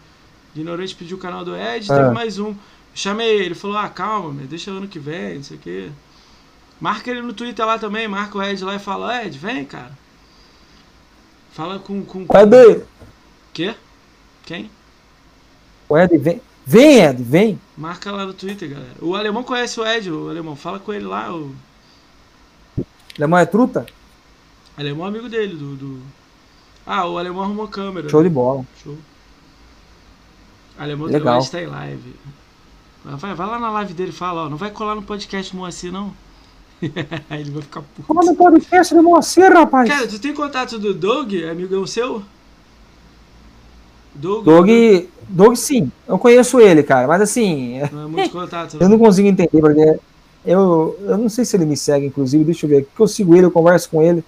Ignorante 0.56 0.96
pediu 0.96 1.18
o 1.18 1.20
canal 1.20 1.44
do 1.44 1.56
Ed, 1.56 1.92
É. 1.92 1.96
teve 1.98 2.12
mais 2.12 2.40
um. 2.40 2.56
Chamei 2.94 3.30
ele, 3.42 3.56
falou: 3.56 3.78
ah, 3.78 3.90
calma, 3.90 4.34
meu, 4.34 4.48
deixa 4.48 4.72
ano 4.72 4.88
que 4.88 5.00
vem, 5.00 5.36
não 5.36 5.44
sei 5.44 5.58
o 5.58 5.60
quê. 5.60 5.92
Marca 6.80 7.12
ele 7.12 7.22
no 7.22 7.34
Twitter 7.34 7.66
lá 7.66 7.78
também, 7.78 8.08
marca 8.08 8.38
o 8.38 8.44
Ed 8.44 8.64
lá 8.64 8.76
e 8.76 8.80
fala: 8.80 9.24
Ed, 9.24 9.38
vem, 9.38 9.66
cara. 9.66 9.98
Fala 11.52 11.80
com. 11.80 12.04
com, 12.04 12.26
com... 12.26 12.38
Ed, 12.38 12.84
Quê? 13.54 13.76
Quem? 14.46 14.70
o 15.88 15.98
Ed, 15.98 16.18
vem. 16.18 16.42
Vem, 16.66 17.04
Ed, 17.04 17.24
vem. 17.24 17.60
Marca 17.78 18.12
lá 18.12 18.26
no 18.26 18.34
Twitter, 18.34 18.70
galera. 18.70 18.96
O 19.02 19.16
alemão 19.16 19.44
conhece 19.44 19.80
o 19.80 19.86
Ed, 19.86 20.10
o 20.12 20.30
alemão. 20.30 20.56
Fala 20.56 20.80
com 20.80 20.94
ele 20.94 21.06
lá, 21.06 21.34
o 21.34 21.54
Alemão 23.18 23.40
é 23.40 23.46
truta? 23.46 23.86
alemão 24.78 25.06
é 25.06 25.10
amigo 25.10 25.30
dele, 25.30 25.56
do. 25.56 25.76
do... 25.76 26.02
Ah, 26.86 27.06
o 27.06 27.18
alemão 27.18 27.44
arrumou 27.44 27.68
câmera. 27.68 28.10
Show 28.10 28.24
de 28.24 28.30
bola. 28.30 28.66
Show. 28.84 28.98
Alemão. 30.78 31.08
Legal. 31.08 31.40
está 31.40 31.62
em 31.62 31.68
live. 31.68 32.16
Vai, 33.04 33.34
vai 33.34 33.48
lá 33.48 33.60
na 33.60 33.72
live 33.72 33.94
dele 33.94 34.10
e 34.10 34.14
fala, 34.14 34.46
ó, 34.46 34.50
não 34.50 34.58
vai 34.58 34.70
colar 34.70 34.96
no 34.96 35.02
podcast 35.02 35.56
Moacir, 35.56 35.92
não. 35.92 36.14
Aí 37.30 37.42
ele 37.42 37.52
vai 37.52 37.62
ficar 37.62 37.82
puto. 37.82 38.04
Fala 38.08 38.24
no 38.24 38.36
podcast 38.36 38.94
do 38.94 39.04
Moacir, 39.04 39.52
rapaz. 39.52 39.90
Cara, 39.90 40.08
tu 40.08 40.20
tem 40.20 40.34
contato 40.34 40.78
do 40.78 40.94
Doug, 40.94 41.34
amigão 41.50 41.86
seu? 41.86 42.24
Doug? 44.14 44.46
Doug, 44.46 44.70
Doug, 45.30 45.56
sim. 45.56 45.92
Eu 46.08 46.20
conheço 46.20 46.60
ele, 46.60 46.84
cara. 46.84 47.08
Mas 47.08 47.22
assim, 47.22 47.80
Não 47.92 48.04
é 48.04 48.08
muito 48.08 48.30
contato, 48.30 48.78
eu 48.80 48.90
não 48.90 49.00
consigo 49.00 49.28
entender, 49.28 49.62
porque 49.62 50.00
eu, 50.46 50.98
eu 51.02 51.18
não 51.18 51.30
sei 51.30 51.46
se 51.46 51.56
ele 51.56 51.66
me 51.66 51.78
segue, 51.78 52.08
inclusive. 52.08 52.44
Deixa 52.44 52.66
eu 52.66 52.70
ver. 52.70 52.86
Porque 52.86 53.02
eu 53.02 53.08
sigo 53.08 53.36
ele, 53.36 53.46
eu 53.46 53.52
converso 53.52 53.90
com 53.90 54.02
ele. 54.02 54.24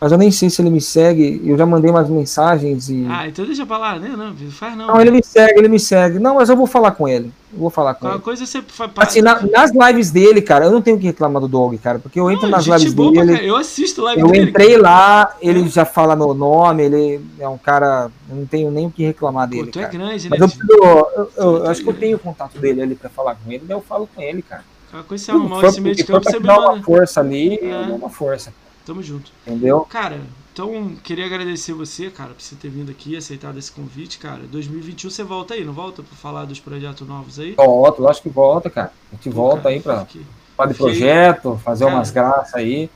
Mas 0.00 0.12
eu 0.12 0.18
nem 0.18 0.30
sei 0.30 0.48
se 0.48 0.62
ele 0.62 0.70
me 0.70 0.80
segue. 0.80 1.42
Eu 1.44 1.58
já 1.58 1.66
mandei 1.66 1.90
umas 1.90 2.08
mensagens 2.08 2.88
e. 2.88 3.04
Ah, 3.10 3.26
então 3.26 3.44
deixa 3.44 3.66
pra 3.66 3.78
lá, 3.78 3.98
né? 3.98 4.08
Não, 4.16 4.32
faz 4.52 4.76
não. 4.76 4.86
Não, 4.86 5.00
ele 5.00 5.10
me 5.10 5.20
segue, 5.24 5.58
ele 5.58 5.66
me 5.68 5.80
segue. 5.80 6.20
Não, 6.20 6.36
mas 6.36 6.48
eu 6.48 6.56
vou 6.56 6.68
falar 6.68 6.92
com 6.92 7.08
ele. 7.08 7.32
Eu 7.52 7.58
vou 7.58 7.70
falar 7.70 7.94
com 7.94 8.00
Qualquer 8.02 8.14
ele. 8.16 8.22
coisa 8.22 8.46
você 8.46 8.62
faz. 8.62 8.92
Assim, 8.96 9.22
na- 9.22 9.42
nas 9.42 9.72
lives 9.72 10.12
dele, 10.12 10.40
cara, 10.40 10.66
eu 10.66 10.70
não 10.70 10.80
tenho 10.80 10.98
que 11.00 11.06
reclamar 11.06 11.40
do 11.42 11.48
Dog, 11.48 11.76
cara, 11.78 11.98
porque 11.98 12.20
eu 12.20 12.30
entro 12.30 12.44
Não, 12.44 12.50
nas 12.50 12.64
lives 12.66 12.92
boa 12.94 13.10
dele, 13.10 13.32
caralho. 13.32 13.48
Eu 13.48 13.56
assisto 13.56 14.00
live 14.02 14.20
eu 14.22 14.28
dele. 14.28 14.50
entrei 14.50 14.76
lá, 14.76 15.34
ele 15.40 15.68
já 15.68 15.84
fala 15.84 16.14
meu 16.14 16.32
nome, 16.32 16.84
ele 16.84 17.20
é 17.40 17.48
um 17.48 17.58
cara, 17.58 18.08
eu 18.30 18.36
não 18.36 18.46
tenho 18.46 18.70
nem 18.70 18.86
o 18.86 18.90
que 18.92 19.02
reclamar 19.04 19.48
Pô, 19.48 19.54
dele, 19.56 19.70
tu 19.72 19.80
é 19.80 19.82
cara. 19.82 19.94
grande, 19.98 20.30
né? 20.30 20.36
Mas 20.38 20.58
eu, 20.60 20.76
eu, 20.78 21.08
eu- 21.16 21.30
eu 21.56 21.62
tá 21.64 21.70
acho 21.72 21.82
que 21.82 21.88
eu 21.88 21.94
tenho 21.94 22.16
o 22.16 22.20
contato 22.20 22.56
dele 22.58 22.82
ali 22.82 22.94
pra 22.94 23.10
falar 23.10 23.34
com 23.34 23.50
ele, 23.50 23.64
daí 23.66 23.76
eu 23.76 23.80
falo 23.82 24.08
com 24.14 24.22
ele, 24.22 24.42
cara. 24.42 24.62
Qualquer 24.92 25.08
coisa 25.08 25.24
você 25.24 25.30
arrumar 25.32 25.64
esse 25.66 25.80
meio 25.80 25.96
de 25.96 26.04
campo, 26.04 26.24
você 26.30 26.38
me 26.38 26.48
uma 26.48 26.60
manda. 26.72 26.82
força 26.84 27.20
ali, 27.20 27.58
É. 27.60 27.72
eu 27.82 27.86
dou 27.86 27.96
uma 27.96 28.10
força, 28.10 28.52
Tamo 28.88 29.02
junto. 29.02 29.30
entendeu? 29.46 29.80
Cara, 29.88 30.18
então 30.52 30.92
queria 31.04 31.26
agradecer 31.26 31.74
você, 31.74 32.08
cara, 32.10 32.30
por 32.30 32.40
você 32.40 32.56
ter 32.56 32.68
vindo 32.70 32.90
aqui, 32.90 33.14
aceitado 33.16 33.58
esse 33.58 33.70
convite, 33.70 34.18
cara. 34.18 34.40
2021 34.50 35.10
você 35.10 35.22
volta 35.22 35.52
aí, 35.54 35.62
não 35.64 35.74
volta 35.74 36.02
pra 36.02 36.16
falar 36.16 36.46
dos 36.46 36.58
projetos 36.58 37.06
novos 37.06 37.38
aí? 37.38 37.52
Volta, 37.52 38.00
eu 38.02 38.08
acho 38.08 38.22
que 38.22 38.30
volta, 38.30 38.70
cara. 38.70 38.90
A 39.12 39.16
gente 39.16 39.28
Pô, 39.28 39.36
volta 39.36 39.56
cara, 39.64 39.68
aí 39.74 39.80
pra 39.80 40.04
fique- 40.06 40.24
falar 40.56 40.68
de 40.72 40.74
projeto, 40.78 41.60
fazer 41.62 41.84
Cara, 41.84 41.96
umas 41.96 42.10
graças 42.10 42.54
aí. 42.54 42.88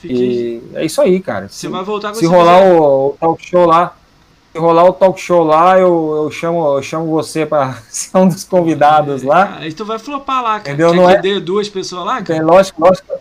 fiquei- 0.00 0.16
E 0.16 0.62
é 0.76 0.84
isso 0.84 1.02
aí, 1.02 1.20
cara. 1.20 1.48
Você 1.48 1.56
Se- 1.66 1.68
vai 1.68 1.82
voltar 1.84 2.10
com 2.10 2.14
Se 2.14 2.24
rolar 2.26 2.62
o, 2.62 3.08
o 3.08 3.16
talk 3.20 3.44
show 3.44 3.66
lá, 3.66 3.96
se 4.52 4.58
rolar 4.58 4.84
o 4.84 4.92
talk 4.92 5.20
show 5.20 5.42
lá, 5.42 5.78
eu, 5.78 6.22
eu, 6.24 6.30
chamo, 6.30 6.76
eu 6.76 6.82
chamo 6.84 7.06
você 7.10 7.44
para 7.44 7.74
ser 7.90 8.16
um 8.16 8.28
dos 8.28 8.44
convidados 8.44 9.22
lá. 9.24 9.56
Aí 9.58 9.72
tu 9.72 9.84
vai 9.84 9.98
flopar 9.98 10.40
lá, 10.42 10.60
cara. 10.60 10.70
Entendeu? 10.70 10.90
Quer 10.92 10.96
Não 10.96 11.06
que 11.08 11.14
é- 11.16 11.20
dê 11.20 11.40
duas 11.40 11.68
pessoas 11.68 12.04
lá, 12.06 12.18
É, 12.18 12.22
cara? 12.22 12.44
lógico, 12.44 12.80
lógico, 12.80 13.12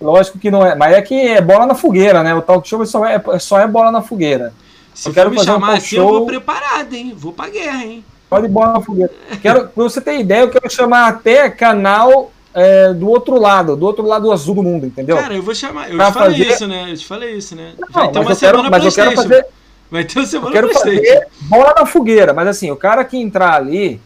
lógico 0.00 0.38
que 0.38 0.50
não 0.50 0.64
é. 0.64 0.74
Mas 0.74 0.94
é 0.94 1.02
que 1.02 1.14
é 1.14 1.40
bola 1.40 1.66
na 1.66 1.74
fogueira, 1.74 2.22
né? 2.22 2.34
O 2.34 2.42
talk 2.42 2.68
show 2.68 2.84
só 2.86 3.04
é, 3.06 3.22
só 3.38 3.58
é 3.60 3.66
bola 3.66 3.90
na 3.90 4.02
fogueira. 4.02 4.52
Se 4.94 5.08
eu 5.08 5.12
quero 5.14 5.30
me 5.30 5.38
um 5.38 5.42
chamar 5.44 5.66
talk 5.68 5.78
assim, 5.78 5.96
eu 5.96 6.04
vou 6.06 6.16
show- 6.18 6.26
preparado, 6.26 6.92
hein? 6.94 7.14
Vou 7.16 7.32
pra 7.32 7.48
guerra, 7.48 7.84
hein? 7.84 8.04
Pode 8.30 8.48
bola 8.48 8.74
na 8.74 8.80
fogueira. 8.80 9.12
Quero, 9.42 9.68
pra 9.68 9.82
você 9.84 10.00
ter 10.00 10.18
ideia, 10.18 10.40
eu 10.42 10.50
quero 10.50 10.70
chamar 10.70 11.08
até 11.08 11.48
canal 11.50 12.30
é, 12.52 12.92
do 12.92 13.08
outro 13.08 13.38
lado, 13.38 13.76
do 13.76 13.84
outro 13.86 14.04
lado 14.06 14.30
azul 14.30 14.54
do 14.56 14.62
mundo, 14.62 14.86
entendeu? 14.86 15.16
Cara, 15.16 15.34
eu 15.34 15.42
vou 15.42 15.54
chamar. 15.54 15.90
Eu 15.90 15.96
Pra 15.96 16.06
te 16.06 16.14
falei 16.14 16.38
fazer- 16.38 16.50
isso, 16.54 16.66
né? 16.68 16.90
Eu 16.90 16.96
te 16.96 17.06
falei 17.06 17.34
isso, 17.36 17.56
né? 17.56 17.72
Não, 17.78 17.88
Vai 17.90 18.10
ter 18.12 18.18
uma 18.20 18.30
eu 18.30 18.36
quero, 18.36 18.56
semana 18.58 18.70
mas 18.70 18.84
eu 18.84 18.92
quero 18.92 19.12
fazer, 19.16 19.46
Vai 19.90 20.04
ter 20.04 20.18
uma 20.18 20.22
eu 20.24 20.28
semana 20.28 20.52
quero 20.52 20.68
PlayStation. 20.68 21.02
fazer 21.14 21.26
bola 21.42 21.74
na 21.76 21.86
fogueira. 21.86 22.32
Mas 22.32 22.48
assim, 22.48 22.70
o 22.70 22.76
cara 22.76 23.04
que 23.04 23.16
entrar 23.16 23.54
ali, 23.54 23.94
eu 23.94 24.00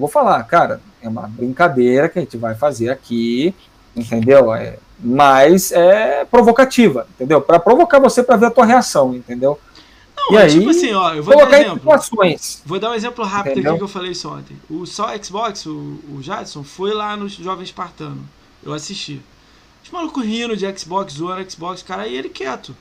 vou 0.00 0.08
falar, 0.08 0.42
cara, 0.44 0.80
é 1.00 1.08
uma 1.08 1.22
brincadeira 1.28 2.08
que 2.08 2.18
a 2.18 2.22
gente 2.22 2.36
vai 2.36 2.54
fazer 2.56 2.90
aqui, 2.90 3.54
entendeu? 3.96 4.52
É, 4.54 4.76
mas 5.00 5.72
é 5.72 6.24
provocativa, 6.24 7.06
entendeu? 7.14 7.40
Para 7.40 7.58
provocar 7.58 7.98
você 7.98 8.22
para 8.22 8.36
ver 8.36 8.46
a 8.46 8.50
tua 8.50 8.64
reação, 8.64 9.14
entendeu? 9.14 9.58
Não, 10.16 10.32
E 10.32 10.36
é 10.36 10.42
aí, 10.42 10.50
tipo 10.58 10.70
assim, 10.70 10.92
ó, 10.92 11.14
eu 11.14 11.22
vou 11.22 11.34
dar 11.34 11.36
um 11.36 11.40
Colocar 11.46 11.58
em 11.58 11.60
exemplo. 11.62 11.78
situações. 11.78 12.62
Vou 12.66 12.78
dar 12.80 12.90
um 12.90 12.94
exemplo 12.94 13.24
rápido 13.24 13.52
Entendeu? 13.52 13.70
aqui 13.72 13.78
que 13.78 13.84
eu 13.84 13.88
falei 13.88 14.10
isso 14.12 14.28
ontem. 14.28 14.56
O 14.68 14.84
só 14.86 15.08
Xbox, 15.22 15.64
o, 15.66 15.70
o 16.12 16.18
Jadson, 16.20 16.64
foi 16.64 16.92
lá 16.92 17.16
no 17.16 17.28
Jovem 17.28 17.64
Espartano. 17.64 18.28
Eu 18.62 18.72
assisti. 18.72 19.20
Os 19.84 19.90
malucos 19.90 20.24
rindo 20.24 20.56
de 20.56 20.66
Xbox, 20.78 21.14
zoando 21.14 21.50
Xbox, 21.50 21.82
cara, 21.82 22.06
e 22.06 22.14
ele 22.16 22.28
quieto. 22.28 22.74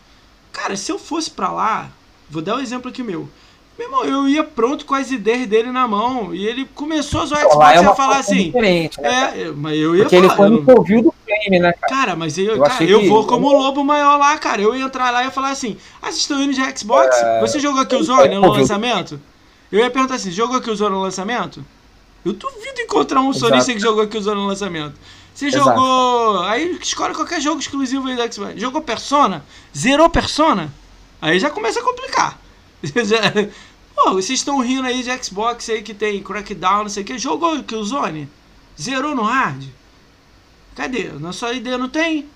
Cara, 0.52 0.76
se 0.76 0.92
eu 0.92 0.98
fosse 0.98 1.30
pra 1.30 1.52
lá, 1.52 1.90
vou 2.30 2.42
dar 2.42 2.56
um 2.56 2.60
exemplo 2.60 2.90
aqui 2.90 3.04
meu. 3.04 3.30
Meu 3.78 3.88
irmão, 3.88 4.04
eu 4.04 4.28
ia 4.28 4.44
pronto 4.44 4.86
com 4.86 4.96
as 4.96 5.12
ideias 5.12 5.48
dele 5.48 5.72
na 5.72 5.88
mão. 5.88 6.34
E 6.34 6.46
ele 6.48 6.66
começou 6.74 7.22
a 7.22 7.26
zoar 7.28 7.42
Xbox 7.44 7.70
é 7.78 7.80
e 7.80 7.84
ia 7.84 7.94
falar 7.94 8.18
assim. 8.18 8.52
né? 8.56 8.90
É, 8.98 9.52
mas 9.56 9.78
eu 9.78 9.96
ia 9.96 10.02
Porque 10.04 10.16
ele 10.16 10.28
falar. 10.28 10.36
foi 10.38 10.46
eu 10.48 10.50
no 10.50 10.58
não- 10.58 10.66
do 10.66 11.14
Né, 11.50 11.60
cara? 11.74 11.78
Cara, 11.90 12.16
mas 12.16 12.38
eu, 12.38 12.56
Eu 12.56 12.64
cara, 12.64 12.84
eu 12.84 13.00
que- 13.02 13.10
vou 13.10 13.26
como 13.26 13.52
lobo 13.52 13.84
maior 13.84 14.18
lá, 14.18 14.38
cara. 14.38 14.62
Eu 14.62 14.76
ia 14.76 14.84
entrar 14.86 15.12
lá 15.12 15.22
e 15.22 15.26
ia 15.26 15.32
falar 15.32 15.50
assim: 15.50 15.78
Ah, 16.02 16.08
vocês 16.08 16.18
estão 16.22 16.42
indo 16.42 16.54
de 16.54 16.80
Xbox? 16.80 17.16
Você 17.42 17.60
jogou 17.60 17.82
aqui 17.82 17.96
o 17.96 18.04
Zone 18.04 18.36
no 18.36 18.52
lançamento? 18.52 19.20
Eu 19.72 19.80
ia 19.80 19.90
perguntar 19.90 20.16
assim: 20.16 20.32
jogou 20.32 20.58
aqui 20.58 20.70
o 20.70 20.76
Zone 20.76 20.96
no 20.96 21.02
lançamento? 21.02 21.66
Eu 22.26 22.34
duvido 22.34 22.82
encontrar 22.82 23.22
um 23.22 23.30
Exato. 23.30 23.48
sonista 23.48 23.74
que 23.74 23.80
jogou 23.80 24.04
aqui 24.04 24.18
o 24.18 24.22
Zone 24.22 24.42
no 24.42 24.48
lançamento. 24.48 24.96
Você 25.34 25.48
Exato. 25.48 25.66
jogou. 25.66 26.44
Aí 26.44 26.78
escolhe 26.82 27.14
qualquer 27.14 27.40
jogo 27.40 27.60
exclusivo 27.62 28.08
aí 28.08 28.16
da 28.18 28.30
Xbox. 28.30 28.60
Jogou 28.60 28.82
Persona? 28.82 29.46
Zerou 29.78 30.10
Persona? 30.10 30.74
Aí 31.22 31.40
já 31.40 31.50
começa 31.50 31.80
a 31.80 31.84
complicar. 31.84 32.40
Pô, 33.96 34.14
vocês 34.14 34.40
estão 34.40 34.60
rindo 34.60 34.88
aí 34.88 35.02
de 35.04 35.24
Xbox 35.24 35.70
aí 35.70 35.82
que 35.82 35.94
tem 35.94 36.22
Crackdown, 36.22 36.84
não 36.84 36.90
sei 36.90 37.04
o 37.04 37.06
que. 37.06 37.18
Jogou 37.18 37.56
o 37.56 37.64
Killzone? 37.64 38.30
Zerou 38.80 39.16
no 39.16 39.24
hard? 39.24 39.64
Cadê? 40.78 41.10
Na 41.20 41.34
sua 41.34 41.52
ideia 41.54 41.78
não 41.78 41.90
tem? 41.90 42.20
O 42.22 42.28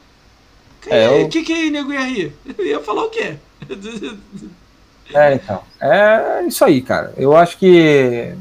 que, 0.82 0.90
É, 0.90 1.22
eu- 1.24 1.30
que 1.30 1.44
que 1.44 1.70
nego 1.70 1.94
ia 1.94 2.02
rir? 2.02 2.34
Eu 2.58 2.66
ia 2.66 2.80
falar 2.82 3.06
o 3.06 3.10
quê? 3.10 3.36
É, 5.14 5.34
então. 5.34 5.62
É 5.82 6.44
isso 6.48 6.64
aí, 6.64 6.82
cara. 6.82 7.14
Eu 7.18 7.36
acho 7.36 7.58
que. 7.58 8.34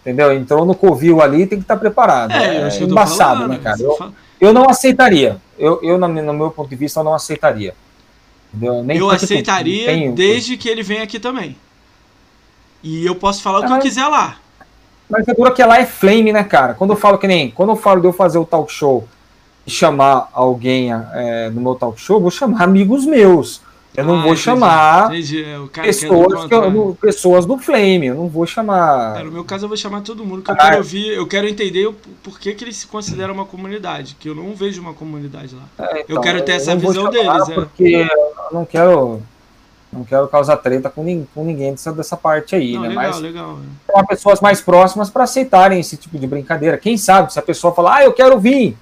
Entendeu? 0.00 0.32
Entrou 0.32 0.64
no 0.64 0.76
covil 0.76 1.20
ali, 1.20 1.44
tem 1.44 1.58
que 1.58 1.64
estar 1.64 1.76
preparado. 1.76 2.30
É, 2.32 2.58
eu 2.62 2.66
É, 2.68 2.78
embaçado, 2.82 3.40
falando, 3.40 3.50
né, 3.50 3.58
cara? 3.60 3.80
Eu, 3.82 4.12
eu 4.40 4.52
não 4.52 4.68
aceitaria. 4.70 5.38
Eu, 5.58 5.80
eu 5.82 5.98
no, 5.98 6.08
meu 6.08 6.52
ponto 6.52 6.68
de 6.70 6.76
vista, 6.76 7.00
eu 7.00 7.04
não 7.04 7.14
aceitaria. 7.14 7.74
Entendeu? 8.54 8.84
Nem 8.84 8.96
Eu 8.96 9.10
aceitaria 9.10 9.86
tem- 9.86 10.14
desde 10.14 10.56
que 10.56 10.68
ele 10.68 10.84
venha 10.84 11.02
aqui 11.02 11.18
também. 11.18 11.56
E 12.80 13.04
eu 13.04 13.16
posso 13.16 13.42
falar 13.42 13.58
o 13.58 13.60
que 13.62 13.66
Ah, 13.66 13.70
eu 13.70 13.74
mas- 13.76 13.82
quiser 13.82 14.06
lá. 14.06 14.36
Mas 15.08 15.28
é 15.28 15.34
dura 15.34 15.50
que 15.50 15.62
lá 15.62 15.78
é 15.78 15.84
flame, 15.86 16.32
né, 16.32 16.42
cara? 16.44 16.74
Quando 16.74 16.90
eu 16.90 16.96
falo 16.96 17.18
que 17.18 17.26
nem. 17.26 17.50
Quando 17.50 17.70
eu 17.70 17.76
falo 17.76 18.00
de 18.00 18.06
eu 18.06 18.12
fazer 18.12 18.38
o 18.38 18.44
talk 18.46 18.72
show 18.72 19.06
e 19.66 19.70
chamar 19.70 20.28
alguém 20.32 20.90
é, 20.92 21.50
no 21.50 21.60
meu 21.60 21.74
talk 21.74 22.00
show, 22.00 22.16
eu 22.16 22.20
vou 22.22 22.30
chamar 22.30 22.62
amigos 22.62 23.04
meus. 23.04 23.60
Eu 23.94 24.04
não 24.06 24.14
Ah, 24.14 24.22
vou 24.22 24.26
entendi. 24.28 24.40
chamar 24.40 25.06
Entendi, 25.12 25.44
é, 25.44 25.58
do 25.58 25.68
pessoas, 25.68 26.44
que 26.46 26.54
eu- 26.54 26.70
no- 26.70 26.94
pessoas 26.94 27.44
do 27.44 27.58
Flame. 27.58 28.06
Eu 28.06 28.14
não 28.14 28.26
vou 28.26 28.46
chamar. 28.46 29.20
É, 29.20 29.22
no 29.22 29.30
meu 29.30 29.44
caso 29.44 29.66
eu 29.66 29.68
vou 29.68 29.76
chamar 29.76 30.00
todo 30.00 30.24
mundo, 30.24 30.40
que 30.40 30.50
eu 30.50 30.56
quero 30.56 30.76
é. 30.76 30.78
ouvir, 30.78 31.08
eu 31.08 31.26
quero 31.26 31.46
entender 31.46 31.86
o 31.86 31.92
por 32.22 32.40
que, 32.40 32.56
eles 32.58 32.78
se 32.78 32.86
consideram 32.86 33.34
uma 33.34 33.44
comunidade, 33.44 34.16
que 34.18 34.30
eu 34.30 34.34
não 34.34 34.54
vejo 34.54 34.80
uma 34.80 34.94
comunidade 34.94 35.54
lá. 35.54 35.86
É, 35.88 36.00
então, 36.00 36.22
quero 36.22 36.40
ter 36.40 36.52
essa 36.52 36.74
não 36.74 36.80
vou 36.80 36.90
visão 36.90 37.10
deles, 37.10 37.48
é. 37.50 37.54
Porque 37.54 37.84
eu 37.84 38.08
não 38.50 38.64
quero. 38.64 39.20
Não 39.92 40.04
quero 40.04 40.26
causar 40.28 40.56
treta 40.56 40.88
com, 40.88 41.04
nin- 41.04 41.26
com 41.34 41.44
ninguém 41.44 41.72
dessa, 41.72 41.92
dessa 41.92 42.16
parte 42.16 42.54
aí, 42.56 42.72
Não, 42.72 42.80
né? 42.82 42.88
legal, 42.88 43.04
Mas 43.04 43.20
legal. 43.20 43.58
chamar 43.86 44.06
pessoas 44.06 44.40
mais 44.40 44.60
próximas 44.60 45.10
para 45.10 45.24
aceitarem 45.24 45.78
esse 45.80 45.96
tipo 45.98 46.18
de 46.18 46.26
brincadeira. 46.26 46.78
Quem 46.78 46.96
sabe, 46.96 47.30
se 47.32 47.38
a 47.38 47.42
pessoa 47.42 47.74
falar, 47.74 47.96
ah, 47.96 48.04
eu 48.04 48.12
quero 48.12 48.40
vir, 48.40 48.74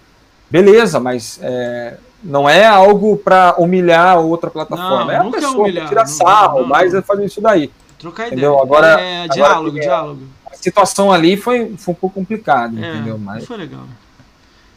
beleza, 0.49 1.01
mas 1.01 1.41
é, 1.43 1.97
não 2.23 2.49
é 2.49 2.65
algo 2.65 3.17
para 3.17 3.57
humilhar 3.59 4.21
outra 4.21 4.49
plataforma. 4.51 5.05
Não, 5.07 5.11
é 5.11 5.17
a 5.19 5.27
é 5.27 5.31
pessoa 5.31 5.59
humilhar, 5.65 5.83
que 5.85 5.89
tira 5.89 6.03
não, 6.03 6.09
sarro, 6.09 6.61
não, 6.61 6.69
mas 6.69 6.95
é 6.95 7.03
fazer 7.03 7.25
isso 7.25 7.41
daí. 7.41 7.71
Trocar 7.99 8.29
Entendeu? 8.29 8.53
ideia. 8.53 8.63
Agora- 8.63 9.01
é, 9.01 9.29
diálogo, 9.29 9.73
que- 9.75 9.81
diálogo. 9.81 10.23
A 10.51 10.55
situação 10.57 11.13
ali 11.13 11.37
foi, 11.37 11.75
foi 11.77 11.93
um 11.93 11.97
pouco 11.97 12.15
complicada, 12.21 12.79
É, 12.81 12.95
entendeu? 12.95 13.19
Mas 13.19 13.45
foi 13.47 13.57
legal. 13.57 13.83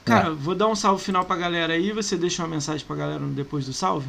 Cara, 0.04 0.32
vou 0.32 0.54
dar 0.56 0.68
um 0.68 0.76
salve 0.76 1.02
final 1.04 1.24
pra 1.26 1.36
galera 1.36 1.74
aí, 1.74 1.92
você 1.92 2.18
deixa 2.18 2.42
uma 2.44 2.50
mensagem 2.50 2.86
pra 2.86 2.96
galera 2.96 3.22
depois 3.28 3.66
do 3.66 3.72
salve? 3.74 4.08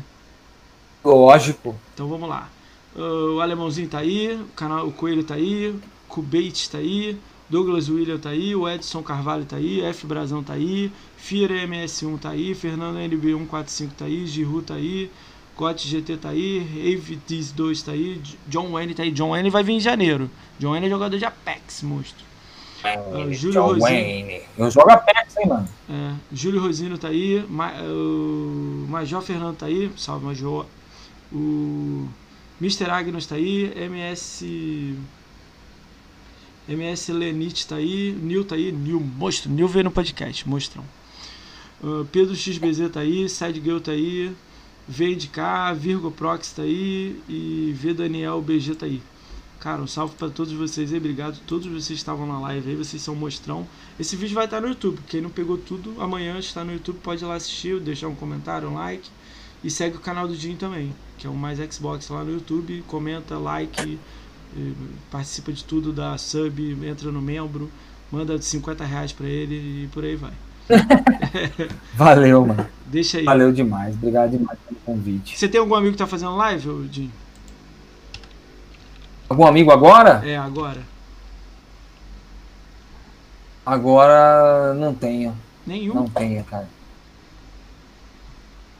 Lógico. 1.05 1.75
Então 1.93 2.09
vamos 2.09 2.29
lá. 2.29 2.49
Uh, 2.95 3.37
o 3.37 3.41
Alemãozinho 3.41 3.89
tá 3.89 3.99
aí, 3.99 4.35
o, 4.35 4.47
canal, 4.55 4.87
o 4.87 4.93
Coelho 4.93 5.25
tá 5.25 5.35
aí, 5.35 5.75
Kubate 6.09 6.71
tá 6.71 6.79
aí, 6.79 7.19
Douglas 7.49 7.89
William 7.89 8.19
tá 8.19 8.31
aí, 8.31 8.55
o 8.55 8.69
Edson 8.69 9.03
Carvalho 9.03 9.45
tá 9.45 9.57
aí, 9.57 9.81
F 9.83 10.07
Brazão 10.07 10.43
tá 10.43 10.53
aí, 10.53 10.93
Fira 11.17 11.55
MS1 11.55 12.21
tá 12.21 12.31
aí, 12.31 12.55
Fernando 12.55 12.99
NB145 12.99 13.91
tá 13.99 14.05
aí, 14.05 14.27
Giru 14.27 14.63
tá 14.63 14.75
aí, 14.75 15.11
Gotti 15.57 15.89
GT 15.89 16.17
tá 16.17 16.31
aí, 16.31 16.59
Rave 16.59 17.17
2 17.55 17.83
tá 17.83 17.93
aí, 17.93 18.21
John 18.47 18.73
Wayne 18.73 18.95
tá 18.95 19.03
aí. 19.03 19.11
John 19.11 19.31
Wayne 19.31 19.51
vai 19.51 19.63
vir 19.63 19.75
em 19.75 19.81
janeiro. 19.81 20.31
John 20.59 20.71
Wayne 20.71 20.87
é 20.87 20.91
jogador 20.91 21.17
de 21.17 21.25
Apex, 21.25 21.83
monstro. 21.83 22.25
Uh, 22.85 23.33
Júlio 23.33 23.55
John 23.55 23.67
Rosino. 23.67 23.83
Wayne. 23.83 24.43
Eu 24.59 24.71
jogo 24.71 24.91
Apex, 24.91 25.37
hein, 25.39 25.49
mano? 25.49 25.69
É, 25.89 26.13
Júlio 26.33 26.61
Rosino 26.61 26.99
tá 26.99 27.09
aí, 27.09 27.45
Ma, 27.49 27.73
o 27.83 28.87
Major 28.89 29.23
Fernando 29.23 29.57
tá 29.57 29.67
aí, 29.67 29.91
salve 29.97 30.27
Major. 30.27 30.67
O 31.35 32.09
Mr. 32.61 32.89
Agnus 32.91 33.27
tá 33.27 33.35
aí, 33.35 33.73
MS. 33.77 34.97
MS 36.69 37.13
Lenite 37.13 37.67
tá 37.67 37.77
aí, 37.77 38.13
Nil 38.13 38.45
tá 38.45 38.55
aí, 38.55 38.73
Nil, 38.73 39.01
monstro, 39.01 39.51
Nil 39.51 39.69
veio 39.69 39.85
no 39.85 39.91
podcast, 39.91 40.49
monstrão. 40.49 40.85
Uh, 41.83 42.07
Pedro 42.07 42.35
XBZ 42.35 42.91
tá 42.91 43.01
aí, 43.01 43.29
Sidegirl 43.29 43.81
tá 43.81 43.93
aí, 43.93 44.35
V 44.89 45.15
de 45.15 45.29
K, 45.29 45.75
Virgo 45.75 46.11
Prox 46.11 46.53
tá 46.53 46.63
aí 46.63 47.21
e 47.29 47.75
V 47.77 47.93
Daniel 47.93 48.41
BG 48.41 48.77
tá 48.77 48.87
aí. 48.87 49.03
Cara, 49.61 49.83
um 49.83 49.87
salve 49.87 50.15
pra 50.15 50.29
todos 50.29 50.53
vocês 50.53 50.93
aí, 50.93 50.99
obrigado. 50.99 51.41
Todos 51.47 51.67
vocês 51.67 51.99
estavam 51.99 52.27
na 52.27 52.39
live 52.39 52.71
aí, 52.71 52.77
vocês 52.77 53.03
são 53.03 53.15
mostrão. 53.15 53.67
Esse 53.99 54.15
vídeo 54.15 54.35
vai 54.35 54.45
estar 54.45 54.61
no 54.61 54.69
YouTube. 54.69 55.01
Quem 55.09 55.21
não 55.21 55.31
pegou 55.31 55.59
tudo, 55.59 56.01
amanhã 56.01 56.39
está 56.39 56.65
no 56.65 56.73
YouTube, 56.73 56.99
pode 57.03 57.25
ir 57.25 57.27
lá 57.27 57.35
assistir, 57.35 57.81
deixar 57.81 58.09
um 58.09 58.15
comentário, 58.15 58.69
um 58.69 58.75
like. 58.75 59.09
E 59.65 59.71
segue 59.71 59.97
o 59.97 60.01
canal 60.01 60.29
do 60.29 60.35
Jim 60.35 60.57
também, 60.57 60.95
que 61.17 61.27
é 61.27 61.31
o 61.31 61.35
Mais 61.35 61.59
Xbox 61.59 62.11
lá 62.11 62.23
no 62.23 62.33
YouTube. 62.33 62.85
Comenta, 62.87 63.39
like, 63.39 63.99
participa 65.11 65.51
de 65.51 65.65
tudo, 65.65 65.91
dá 65.91 66.19
sub, 66.19 66.87
entra 66.87 67.11
no 67.11 67.23
membro, 67.23 67.71
manda 68.13 68.41
50 68.41 68.85
reais 68.85 69.11
pra 69.11 69.27
ele 69.27 69.85
e 69.85 69.89
por 69.89 70.05
aí 70.05 70.17
vai. 70.17 70.33
Valeu, 71.97 72.47
mano. 72.47 72.67
Deixa 72.85 73.19
aí. 73.19 73.25
Valeu 73.25 73.51
demais. 73.53 73.95
Obrigado 73.95 74.33
demais 74.33 74.59
pelo 74.69 74.81
convite. 74.85 75.37
Você 75.37 75.49
tem 75.49 75.59
algum 75.59 75.75
amigo 75.75 75.93
que 75.93 75.99
tá 75.99 76.07
fazendo 76.07 76.37
live, 76.37 76.89
Jim? 76.93 77.11
Algum 79.29 79.47
amigo 79.47 79.71
agora? 79.71 80.23
É, 80.29 80.37
agora. 80.37 80.83
Agora 83.65 84.75
não 84.75 84.95
tenho. 84.95 85.35
Nenhum. 85.67 85.95
Não 85.95 86.09
tenho, 86.09 86.45
cara. 86.45 86.69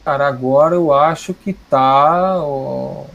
Cara, 0.05 0.27
agora 0.27 0.75
eu 0.75 0.93
acho 0.93 1.33
que 1.33 1.51
tá. 1.53 2.39
o- 2.43 3.07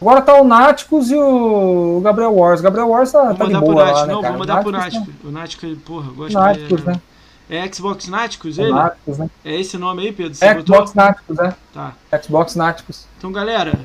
Agora 0.00 0.20
tá 0.20 0.34
o 0.38 0.44
Náticos 0.44 1.10
e 1.10 1.16
o 1.16 1.98
Gabriel 2.04 2.34
Wars. 2.34 2.60
Gabriel 2.60 2.88
Wars 2.90 3.10
tá, 3.10 3.22
Vou 3.24 3.34
tá 3.36 3.44
de 3.46 3.52
mandar 3.54 3.64
pro 3.64 3.72
boa 3.74 3.84
lá, 3.90 4.06
né, 4.06 4.12
Não, 4.12 4.20
cara? 4.20 4.32
vou 4.32 4.38
mandar 4.40 4.62
pro 4.62 4.70
Náticos 4.70 5.06
Nático. 5.08 5.26
O 5.28 5.30
Nático, 5.30 5.76
porra, 5.76 6.08
eu 6.08 6.14
gosto 6.14 6.34
Náticos, 6.34 6.82
dele. 6.82 6.84
né? 6.86 7.00
É 7.48 7.72
Xbox 7.72 8.08
Náticos 8.08 8.58
O 8.58 8.60
ele? 8.62 8.72
Náticos, 8.72 9.18
né? 9.18 9.30
É 9.44 9.58
esse 9.60 9.78
nome 9.78 10.02
aí, 10.02 10.12
Pedro? 10.12 10.34
Você 10.34 10.54
botou? 10.54 10.76
Xbox 10.76 10.94
Náticos, 10.94 11.36
né? 11.38 11.54
Tá. 11.72 11.92
Xbox 12.22 12.54
Náticos. 12.54 13.06
Então, 13.16 13.32
galera, 13.32 13.80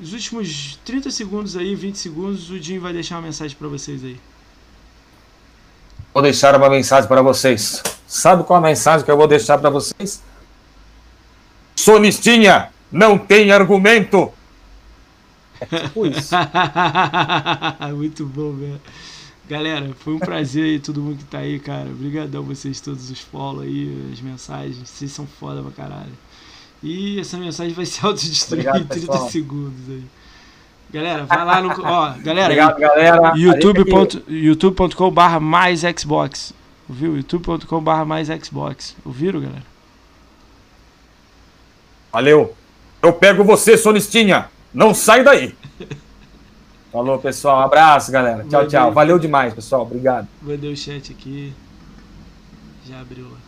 os 0.00 0.12
últimos 0.12 0.78
30 0.84 1.10
segundos 1.10 1.56
aí, 1.56 1.74
20 1.74 1.96
segundos, 1.96 2.50
o 2.50 2.58
Jim 2.58 2.78
vai 2.78 2.92
deixar 2.92 3.14
uma 3.16 3.22
mensagem 3.22 3.56
pra 3.56 3.68
vocês 3.68 4.04
aí. 4.04 4.20
Vou 6.12 6.22
deixar 6.22 6.54
uma 6.56 6.68
mensagem 6.68 7.08
para 7.08 7.22
vocês. 7.22 7.82
Sabe 8.06 8.44
qual 8.44 8.58
a 8.58 8.62
mensagem 8.62 9.04
que 9.04 9.10
eu 9.10 9.16
vou 9.16 9.26
deixar 9.26 9.56
para 9.58 9.70
vocês? 9.70 10.22
Sonistinha, 11.84 12.70
não 12.90 13.18
tem 13.18 13.52
argumento. 13.52 14.32
Tipo 15.68 16.06
isso. 16.06 16.34
Muito 17.94 18.24
bom, 18.24 18.52
velho. 18.52 18.80
Galera, 19.46 19.90
foi 19.98 20.14
um 20.14 20.18
prazer 20.18 20.64
aí, 20.64 20.78
todo 20.78 21.02
mundo 21.02 21.18
que 21.18 21.24
tá 21.24 21.38
aí, 21.38 21.58
cara. 21.58 21.90
Obrigadão 21.90 22.42
vocês 22.42 22.80
todos 22.80 23.10
os 23.10 23.20
follow 23.20 23.60
aí, 23.60 24.10
as 24.10 24.20
mensagens. 24.22 24.88
Vocês 24.88 25.12
são 25.12 25.26
foda 25.26 25.62
pra 25.62 25.72
caralho. 25.72 26.12
E 26.82 27.20
essa 27.20 27.36
mensagem 27.36 27.74
vai 27.74 27.84
se 27.84 28.02
autodestruir 28.04 28.66
Obrigado, 28.66 28.82
em 28.82 28.86
30 28.86 29.06
pessoal. 29.06 29.30
segundos 29.30 29.88
aí. 29.90 30.04
Galera, 30.90 31.26
vai 31.26 31.44
lá 31.44 31.60
no. 31.60 31.68
Ó, 31.68 32.14
galera, 32.22 32.44
Obrigado, 32.44 32.78
galera. 32.78 33.32
youtube.com 33.36 34.32
youtube 34.32 35.10
barra 35.12 35.38
mais 35.38 35.82
Xbox. 35.98 36.54
Ouviu? 36.88 37.22
barra 37.82 38.06
mais 38.06 38.28
Xbox. 38.28 38.96
Ouviram, 39.04 39.40
galera? 39.40 39.73
Valeu. 42.14 42.54
Eu 43.02 43.12
pego 43.12 43.42
você, 43.42 43.76
Sonistinha. 43.76 44.48
Não 44.72 44.94
sai 44.94 45.24
daí. 45.24 45.52
Falou, 46.92 47.18
pessoal. 47.18 47.58
Um 47.58 47.64
abraço, 47.64 48.12
galera. 48.12 48.44
Tchau, 48.44 48.50
Valeu. 48.50 48.68
tchau. 48.68 48.92
Valeu 48.92 49.18
demais, 49.18 49.52
pessoal. 49.52 49.82
Obrigado. 49.82 50.28
Mandei 50.40 50.72
o 50.72 50.76
chat 50.76 51.10
aqui. 51.10 51.52
Já 52.86 53.00
abriu 53.00 53.24
lá. 53.24 53.43